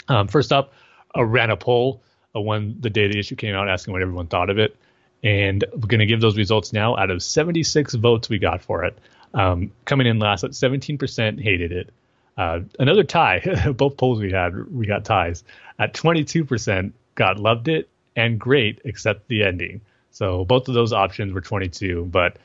Um, 0.07 0.29
first 0.29 0.53
up, 0.53 0.73
I 1.15 1.23
ran 1.23 1.51
a 1.51 1.57
poll 1.57 2.03
uh, 2.37 2.41
when 2.41 2.77
the 2.81 2.91
day 2.91 3.09
the 3.09 3.19
issue 3.19 3.37
came 3.37 3.55
out 3.55 3.69
asking 3.69 3.93
what 3.93 4.03
everyone 4.03 4.27
thought 4.27 4.51
of 4.51 4.59
it. 4.59 4.77
And 5.25 5.65
we're 5.73 5.89
going 5.89 5.99
to 5.99 6.07
give 6.07 6.21
those 6.21 6.37
results 6.37 6.73
now. 6.73 6.97
Out 6.97 7.11
of 7.11 7.23
76 7.23 7.95
votes 7.95 8.29
we 8.29 8.39
got 8.39 8.63
for 8.63 8.85
it, 8.85 8.97
um, 9.35 9.73
coming 9.85 10.07
in 10.07 10.19
last 10.19 10.45
at 10.45 10.51
17% 10.51 11.43
hated 11.43 11.73
it. 11.73 11.91
Uh, 12.39 12.61
another 12.79 13.03
tie. 13.03 13.41
Both 13.77 13.97
polls 13.99 14.21
we 14.21 14.31
had, 14.31 14.73
we 14.73 14.87
got 14.87 15.05
ties. 15.05 15.45
At 15.79 15.93
22%, 15.93 16.93
got 17.17 17.39
loved 17.39 17.69
it 17.69 17.89
and 18.17 18.39
great, 18.39 18.81
except 18.85 19.29
the 19.29 19.45
ending. 19.45 19.81
So 20.11 20.45
both 20.45 20.67
of 20.67 20.75
those 20.75 20.93
options 20.93 21.33
were 21.33 21.41
22. 21.41 22.07
But 22.07 22.39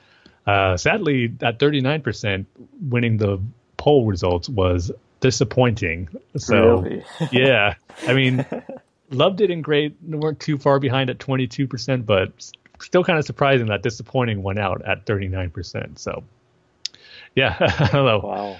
uh, 0.45 0.77
sadly, 0.77 1.33
at 1.41 1.59
39%, 1.59 2.45
winning 2.81 3.17
the 3.17 3.39
poll 3.77 4.05
results 4.05 4.49
was 4.49 4.91
disappointing. 5.19 6.09
So, 6.37 6.81
really? 6.81 7.05
yeah, 7.31 7.75
I 8.07 8.13
mean, 8.13 8.45
loved 9.09 9.41
it 9.41 9.49
and 9.49 9.63
great. 9.63 9.95
weren't 10.03 10.39
too 10.39 10.57
far 10.57 10.79
behind 10.79 11.09
at 11.09 11.17
22%, 11.17 12.05
but 12.05 12.31
still 12.79 13.03
kind 13.03 13.17
of 13.17 13.25
surprising 13.25 13.67
that 13.67 13.81
disappointing 13.81 14.43
went 14.43 14.59
out 14.59 14.83
at 14.85 15.05
39%. 15.05 15.97
So, 15.97 16.23
yeah, 17.35 17.55
I 17.59 17.89
don't 17.91 18.05
know. 18.05 18.19
Wow. 18.23 18.57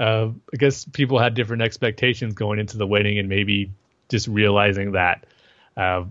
Uh, 0.00 0.30
I 0.52 0.56
guess 0.56 0.86
people 0.86 1.18
had 1.18 1.34
different 1.34 1.62
expectations 1.62 2.32
going 2.34 2.58
into 2.58 2.78
the 2.78 2.86
wedding 2.86 3.18
and 3.18 3.28
maybe 3.28 3.70
just 4.08 4.26
realizing 4.28 4.92
that 4.92 5.26
uh, 5.76 6.04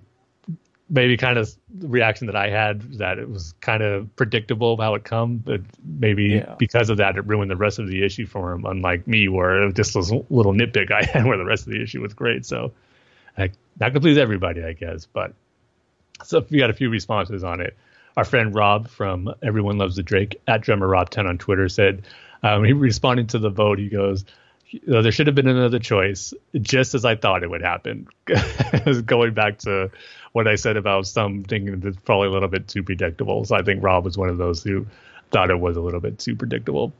maybe 0.89 1.17
kind 1.17 1.37
of 1.37 1.49
reaction 1.79 2.27
that 2.27 2.35
I 2.35 2.49
had 2.49 2.81
that 2.99 3.19
it 3.19 3.29
was 3.29 3.53
kind 3.61 3.83
of 3.83 4.15
predictable 4.15 4.79
how 4.79 4.95
it 4.95 5.03
come, 5.03 5.37
but 5.37 5.61
maybe 5.83 6.25
yeah. 6.25 6.55
because 6.57 6.89
of 6.89 6.97
that 6.97 7.15
it 7.15 7.25
ruined 7.27 7.51
the 7.51 7.55
rest 7.55 7.79
of 7.79 7.87
the 7.87 8.03
issue 8.03 8.25
for 8.25 8.51
him. 8.51 8.65
Unlike 8.65 9.07
me, 9.07 9.27
where 9.27 9.61
it 9.61 9.65
was 9.65 9.73
just 9.75 9.95
was 9.95 10.11
a 10.11 10.23
little 10.29 10.53
nitpick 10.53 10.91
I 10.91 11.03
had, 11.11 11.25
where 11.25 11.37
the 11.37 11.45
rest 11.45 11.67
of 11.67 11.73
the 11.73 11.81
issue 11.81 12.01
was 12.01 12.13
great. 12.13 12.45
So, 12.45 12.73
I, 13.37 13.51
not 13.79 13.93
to 13.93 13.99
please 13.99 14.17
everybody, 14.17 14.63
I 14.63 14.73
guess, 14.73 15.07
but 15.11 15.33
so 16.23 16.45
we 16.49 16.59
got 16.59 16.69
a 16.69 16.73
few 16.73 16.89
responses 16.89 17.43
on 17.43 17.61
it. 17.61 17.77
Our 18.17 18.25
friend 18.25 18.53
Rob 18.53 18.89
from 18.89 19.33
Everyone 19.41 19.77
Loves 19.77 19.95
the 19.95 20.03
Drake 20.03 20.41
at 20.47 20.61
drummer 20.61 20.87
Rob 20.87 21.09
Ten 21.09 21.25
on 21.25 21.37
Twitter 21.37 21.69
said 21.69 22.03
um, 22.43 22.63
he 22.63 22.73
responded 22.73 23.29
to 23.29 23.39
the 23.39 23.49
vote. 23.49 23.79
He 23.79 23.89
goes. 23.89 24.25
There 24.85 25.11
should 25.11 25.25
have 25.25 25.35
been 25.35 25.47
another 25.47 25.79
choice, 25.79 26.31
just 26.61 26.93
as 26.93 27.03
I 27.03 27.15
thought 27.15 27.41
it 27.41 27.49
would 27.49 27.63
happen. 27.63 28.07
Going 29.05 29.33
back 29.33 29.57
to 29.59 29.89
what 30.33 30.47
I 30.47 30.55
said 30.55 30.77
about 30.77 31.07
some 31.07 31.43
thinking 31.43 31.81
it's 31.83 31.97
probably 32.01 32.27
a 32.27 32.31
little 32.31 32.49
bit 32.49 32.67
too 32.67 32.83
predictable. 32.83 33.45
So 33.45 33.55
I 33.55 33.63
think 33.63 33.83
Rob 33.83 34.05
was 34.05 34.15
one 34.15 34.29
of 34.29 34.37
those 34.37 34.63
who 34.63 34.85
thought 35.31 35.49
it 35.49 35.59
was 35.59 35.75
a 35.75 35.81
little 35.81 35.99
bit 35.99 36.19
too 36.19 36.35
predictable. 36.35 36.93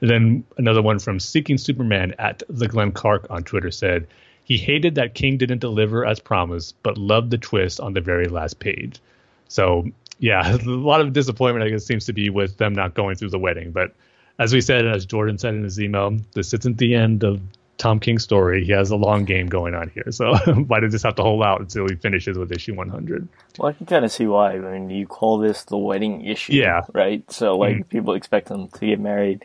And 0.00 0.10
then 0.10 0.44
another 0.56 0.82
one 0.82 0.98
from 0.98 1.20
Seeking 1.20 1.58
Superman 1.58 2.14
at 2.18 2.42
the 2.48 2.68
Glenn 2.68 2.92
Clark 2.92 3.26
on 3.30 3.44
Twitter 3.44 3.70
said 3.70 4.06
he 4.44 4.56
hated 4.58 4.96
that 4.96 5.14
King 5.14 5.38
didn't 5.38 5.60
deliver 5.60 6.04
as 6.04 6.20
promised, 6.20 6.74
but 6.82 6.98
loved 6.98 7.30
the 7.30 7.38
twist 7.38 7.80
on 7.80 7.92
the 7.92 8.00
very 8.00 8.28
last 8.28 8.58
page. 8.58 9.00
So 9.48 9.90
yeah, 10.18 10.56
a 10.56 10.58
lot 10.64 11.00
of 11.00 11.12
disappointment 11.12 11.66
I 11.66 11.70
guess 11.70 11.84
seems 11.84 12.06
to 12.06 12.12
be 12.12 12.30
with 12.30 12.56
them 12.56 12.74
not 12.74 12.94
going 12.94 13.16
through 13.16 13.30
the 13.30 13.38
wedding. 13.38 13.72
But 13.72 13.94
as 14.38 14.52
we 14.52 14.60
said, 14.60 14.86
as 14.86 15.06
Jordan 15.06 15.38
said 15.38 15.54
in 15.54 15.62
his 15.62 15.80
email, 15.80 16.16
this 16.32 16.52
isn't 16.54 16.78
the 16.78 16.94
end 16.94 17.22
of 17.22 17.40
Tom 17.78 18.00
King's 18.00 18.22
story. 18.22 18.64
He 18.64 18.72
has 18.72 18.90
a 18.90 18.96
long 18.96 19.24
game 19.24 19.46
going 19.46 19.74
on 19.74 19.90
here, 19.90 20.10
so 20.10 20.34
why 20.66 20.80
did 20.80 20.90
just 20.90 21.04
have 21.04 21.14
to 21.16 21.22
hold 21.22 21.42
out 21.42 21.60
until 21.60 21.86
he 21.88 21.96
finishes 21.96 22.38
with 22.38 22.52
issue 22.52 22.74
100? 22.74 23.28
Well, 23.58 23.68
I 23.68 23.72
can 23.72 23.86
kind 23.86 24.04
of 24.04 24.12
see 24.12 24.26
why. 24.26 24.52
I 24.52 24.58
mean, 24.58 24.90
you 24.90 25.06
call 25.06 25.38
this 25.38 25.64
the 25.64 25.78
wedding 25.78 26.24
issue, 26.24 26.54
yeah, 26.54 26.82
right? 26.92 27.28
So 27.30 27.56
like 27.56 27.76
mm 27.76 27.88
people 27.88 28.14
expect 28.14 28.48
them 28.48 28.68
to 28.68 28.86
get 28.86 28.98
married, 28.98 29.44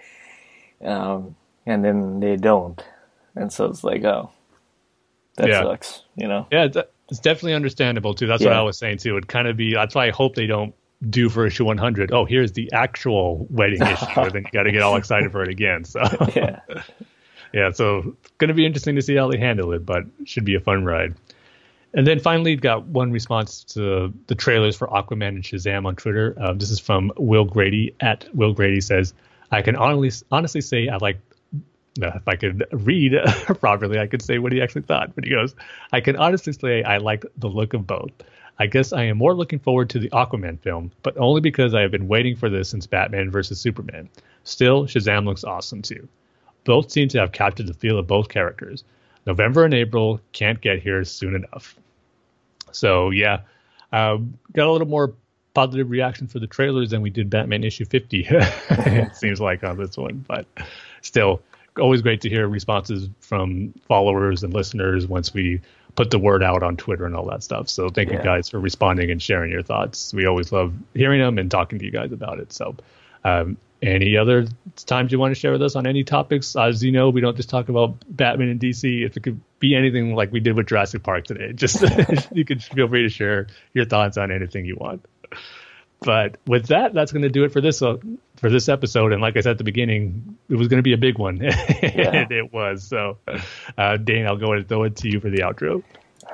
um, 0.84 1.36
and 1.66 1.84
then 1.84 2.20
they 2.20 2.36
don't, 2.36 2.84
and 3.36 3.52
so 3.52 3.66
it's 3.66 3.84
like, 3.84 4.04
oh, 4.04 4.32
that 5.36 5.50
yeah. 5.50 5.64
sucks, 5.64 6.04
you 6.16 6.28
know? 6.28 6.48
Yeah, 6.52 6.68
it's 7.10 7.20
definitely 7.20 7.54
understandable 7.54 8.14
too. 8.14 8.28
That's 8.28 8.42
yeah. 8.42 8.50
what 8.50 8.58
I 8.58 8.62
was 8.62 8.78
saying 8.78 8.98
too. 8.98 9.12
It 9.12 9.14
would 9.14 9.28
kind 9.28 9.48
of 9.48 9.58
be 9.58 9.74
that's 9.74 9.96
why 9.96 10.08
I 10.08 10.12
hope 10.12 10.36
they 10.36 10.48
don't 10.48 10.74
do 11.08 11.30
for 11.30 11.46
issue 11.46 11.66
100. 11.66 12.12
Oh, 12.12 12.26
here's 12.26 12.52
the 12.52 12.72
actual 12.74 13.48
wedding 13.50 13.82
issue, 13.82 14.06
and 14.16 14.32
then 14.32 14.44
you 14.44 14.52
got 14.52 14.64
to 14.64 14.72
get 14.72 14.82
all 14.82 14.96
excited 14.96 15.32
for 15.32 15.44
it 15.44 15.50
again. 15.50 15.86
So 15.86 16.02
yeah 16.36 16.60
yeah, 17.54 17.72
so 17.72 18.16
going 18.38 18.50
to 18.50 18.54
be 18.54 18.66
interesting 18.66 18.96
to 18.96 19.02
see 19.02 19.16
how 19.16 19.30
they 19.30 19.38
handle 19.38 19.72
it, 19.74 19.86
but 19.86 20.04
should 20.26 20.46
be 20.46 20.56
a 20.56 20.60
fun 20.60 20.86
ride. 20.86 21.16
And 21.94 22.06
then 22.06 22.20
finally, 22.20 22.56
got 22.56 22.86
one 22.86 23.12
response 23.12 23.64
to 23.66 24.14
the 24.28 24.36
trailers 24.36 24.76
for 24.76 24.88
Aquaman 24.88 25.30
and 25.30 25.44
Shazam 25.44 25.88
on 25.88 25.96
Twitter. 25.96 26.36
Uh, 26.40 26.54
this 26.54 26.70
is 26.70 26.80
from 26.80 27.12
Will 27.18 27.46
Grady 27.46 27.96
at 28.00 28.28
Will 28.36 28.54
Grady 28.54 28.80
says, 28.80 29.14
"I 29.52 29.64
can 29.64 29.76
honestly 29.76 30.28
honestly 30.32 30.62
say 30.62 30.88
I 30.88 30.98
like 30.98 31.20
Now, 31.98 32.14
if 32.16 32.28
I 32.28 32.36
could 32.36 32.64
read 32.72 33.14
properly, 33.60 33.98
I 33.98 34.06
could 34.06 34.22
say 34.22 34.38
what 34.38 34.52
he 34.52 34.62
actually 34.62 34.84
thought. 34.84 35.16
But 35.16 35.24
he 35.24 35.32
goes, 35.32 35.56
I 35.92 36.02
can 36.02 36.16
honestly 36.16 36.54
say 36.54 36.84
I 36.84 36.98
liked 36.98 37.26
the 37.38 37.48
look 37.48 37.74
of 37.74 37.88
both. 37.88 38.12
I 38.60 38.68
guess 38.68 38.92
I 38.92 39.04
am 39.04 39.18
more 39.18 39.34
looking 39.34 39.60
forward 39.60 39.90
to 39.92 40.00
the 40.00 40.10
Aquaman 40.10 40.60
film, 40.60 40.92
but 41.02 41.18
only 41.18 41.40
because 41.40 41.74
I 41.74 41.82
have 41.82 41.92
been 41.92 42.10
waiting 42.10 42.36
for 42.36 42.50
this 42.50 42.70
since 42.70 42.86
Batman 42.86 43.32
vs. 43.32 43.60
Superman. 43.60 44.10
Still, 44.44 44.86
Shazam 44.86 45.26
looks 45.26 45.46
awesome 45.46 45.82
too. 45.82 46.08
Both 46.66 46.92
seem 46.92 47.08
to 47.10 47.20
have 47.20 47.32
captured 47.32 47.68
the 47.68 47.74
feel 47.74 47.98
of 47.98 48.08
both 48.08 48.28
characters. 48.28 48.84
November 49.26 49.64
and 49.64 49.74
April 49.74 50.20
can't 50.34 50.60
get 50.60 50.82
here 50.82 51.04
soon 51.06 51.36
enough. 51.36 51.76
So, 52.72 53.12
yeah, 53.12 53.42
um, 53.94 54.38
got 54.54 54.68
a 54.68 54.72
little 54.72 54.88
more 54.88 55.14
positive 55.54 55.90
reaction 55.90 56.28
for 56.28 56.40
the 56.40 56.48
trailers 56.48 56.90
than 56.90 57.02
we 57.02 57.10
did 57.10 57.30
Batman 57.30 57.64
issue 57.64 57.86
50, 57.86 58.28
it 58.30 59.16
seems 59.16 59.40
like 59.40 59.64
on 59.64 59.78
this 59.78 59.98
one. 59.98 60.24
But 60.28 60.46
still, 61.02 61.42
always 61.80 62.02
great 62.02 62.22
to 62.22 62.30
hear 62.30 62.48
responses 62.48 63.10
from 63.20 63.74
followers 63.88 64.44
and 64.44 64.54
listeners 64.54 65.08
once 65.08 65.34
we 65.34 65.62
put 66.00 66.12
the 66.12 66.18
word 66.18 66.42
out 66.42 66.64
on 66.64 66.78
Twitter 66.78 67.06
and 67.06 67.14
all 67.14 67.26
that 67.26 67.44
stuff. 67.44 67.68
So 67.68 67.90
thank 67.90 68.10
yeah. 68.10 68.20
you 68.20 68.24
guys 68.24 68.48
for 68.48 68.58
responding 68.58 69.12
and 69.12 69.22
sharing 69.22 69.52
your 69.52 69.64
thoughts. 69.64 70.14
We 70.14 70.28
always 70.28 70.50
love 70.50 70.74
hearing 70.94 71.20
them 71.20 71.38
and 71.38 71.52
talking 71.52 71.78
to 71.78 71.84
you 71.84 71.92
guys 71.92 72.14
about 72.14 72.40
it. 72.40 72.54
So, 72.54 72.78
um, 73.26 73.58
any 73.82 74.16
other 74.16 74.48
times 74.86 75.12
you 75.12 75.20
want 75.20 75.36
to 75.36 75.40
share 75.40 75.52
with 75.52 75.62
us 75.62 75.76
on 75.76 75.86
any 75.86 76.06
topics? 76.06 76.56
As 76.56 76.82
you 76.82 76.94
know, 76.94 77.10
we 77.10 77.20
don't 77.20 77.36
just 77.36 77.50
talk 77.50 77.68
about 77.68 77.98
Batman 78.08 78.48
and 78.48 78.62
DC. 78.62 79.06
If 79.06 79.18
it 79.18 79.24
could 79.24 79.42
be 79.60 79.76
anything 79.76 80.16
like 80.16 80.32
we 80.32 80.40
did 80.40 80.56
with 80.56 80.68
Jurassic 80.68 81.04
Park 81.04 81.26
today, 81.26 81.52
just 81.52 81.84
you 82.32 82.46
can 82.46 82.60
feel 82.60 82.88
free 82.88 83.04
to 83.04 83.10
share 83.10 83.48
your 83.74 83.84
thoughts 83.84 84.18
on 84.18 84.32
anything 84.32 84.64
you 84.64 84.78
want. 84.78 85.06
But 86.02 86.38
with 86.48 86.68
that, 86.68 86.94
that's 86.94 87.12
going 87.12 87.24
to 87.24 87.30
do 87.30 87.44
it 87.44 87.52
for 87.52 87.60
this 87.62 87.82
uh, 87.82 87.98
for 88.38 88.50
this 88.50 88.70
episode. 88.70 89.12
And 89.12 89.22
like 89.22 89.36
I 89.36 89.42
said 89.42 89.52
at 89.52 89.58
the 89.58 89.66
beginning, 89.66 90.38
it 90.50 90.56
was 90.56 90.68
going 90.70 90.78
to 90.78 90.84
be 90.84 90.94
a 90.94 90.98
big 90.98 91.18
one, 91.18 91.38
yeah. 91.42 91.52
and 91.82 92.32
it 92.32 92.54
was. 92.54 92.84
So, 92.84 93.18
uh, 93.78 93.98
Dane, 93.98 94.26
I'll 94.26 94.38
go 94.38 94.54
and 94.54 94.68
throw 94.68 94.84
it 94.84 94.96
to 94.98 95.10
you 95.10 95.20
for 95.20 95.30
the 95.30 95.40
outro. 95.40 95.84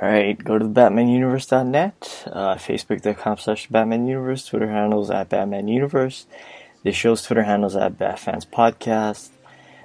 All 0.02 0.10
right, 0.10 0.38
go 0.44 0.60
to 0.60 0.68
the 0.68 0.72
BatmanUniverse.net, 0.82 2.28
uh, 2.28 2.56
Facebook.com 2.56 3.38
slash 3.38 3.68
Batman 3.68 4.08
Universe, 4.08 4.46
Twitter 4.46 4.70
handles 4.70 5.10
at 5.10 5.30
Batman 5.30 5.70
Universe. 5.70 6.26
The 6.84 6.92
show's 6.92 7.24
Twitter 7.24 7.44
handles 7.44 7.78
at 7.78 7.98
Batfans 7.98 8.46
Podcast. 8.46 9.30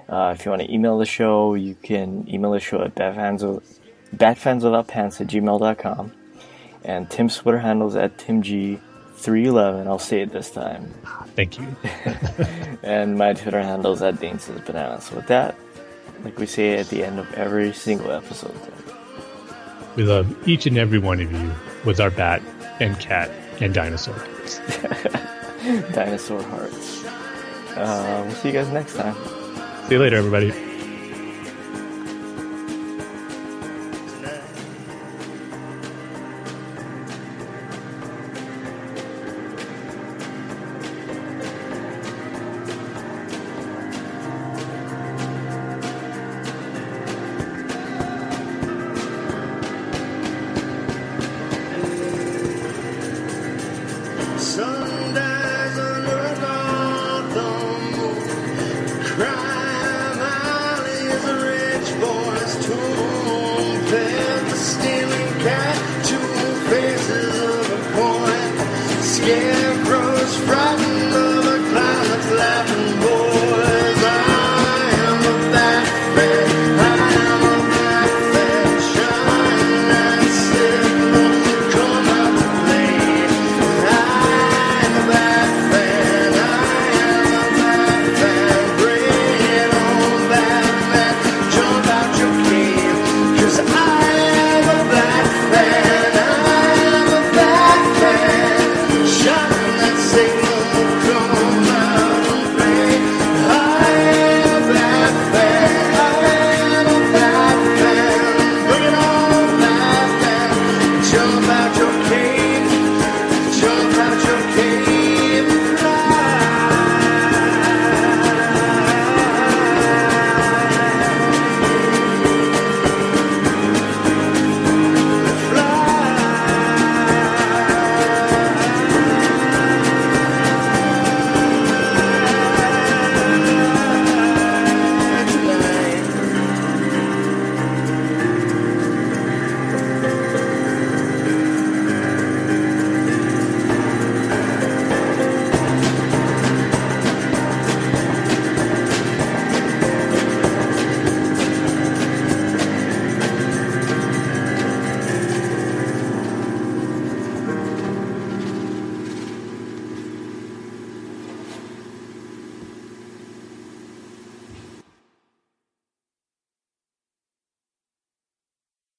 Uh, 0.09 0.35
if 0.37 0.45
you 0.45 0.51
want 0.51 0.63
to 0.63 0.75
email 0.75 0.99
the 0.99 1.07
show, 1.07 1.55
you 1.55 1.77
can 1.77 2.29
email 2.29 2.51
the 2.51 2.61
show 2.61 2.83
at 2.83 2.97
batfans, 2.97 3.63
batfanswithoutpants 4.15 5.21
at 5.21 5.29
gmail.com. 5.29 6.13
And 6.85 7.09
Tim's 7.09 7.37
Twitter 7.37 7.61
handles 7.61 7.95
at 7.95 8.19
timg 8.19 8.81
311. 9.21 9.87
I'll 9.87 9.99
say 9.99 10.23
it 10.23 10.33
this 10.33 10.51
time. 10.51 10.93
Thank 11.37 11.59
you. 11.59 11.77
and 12.83 13.17
my 13.17 13.35
Twitter 13.35 13.63
handle 13.63 13.93
is 13.93 14.03
at 14.03 14.21
Dane 14.21 14.39
Says 14.39 14.61
Banana. 14.63 15.01
So 15.01 15.17
with 15.17 15.27
that, 15.29 15.57
like 16.25 16.39
we 16.39 16.47
say 16.47 16.79
at 16.79 16.89
the 16.89 17.05
end 17.05 17.19
of 17.19 17.33
every 17.35 17.73
single 17.73 18.11
episode. 18.11 18.59
We 19.97 20.05
love 20.05 20.49
each 20.49 20.67
and 20.67 20.79
every 20.79 20.99
one 20.99 21.21
of 21.21 21.31
you 21.31 21.53
with 21.85 22.01
our 22.01 22.11
bat 22.11 22.43
and 22.81 22.99
cat 22.99 23.31
and 23.61 23.75
dinosaur 23.75 24.15
hearts. 24.15 24.59
dinosaur 25.95 26.43
hearts. 26.43 27.05
Uh, 27.77 28.25
we'll 28.27 28.35
see 28.37 28.49
you 28.49 28.55
guys 28.55 28.69
next 28.71 28.97
time. 28.97 29.15
See 29.87 29.95
you 29.95 30.01
later, 30.01 30.17
everybody. 30.17 30.70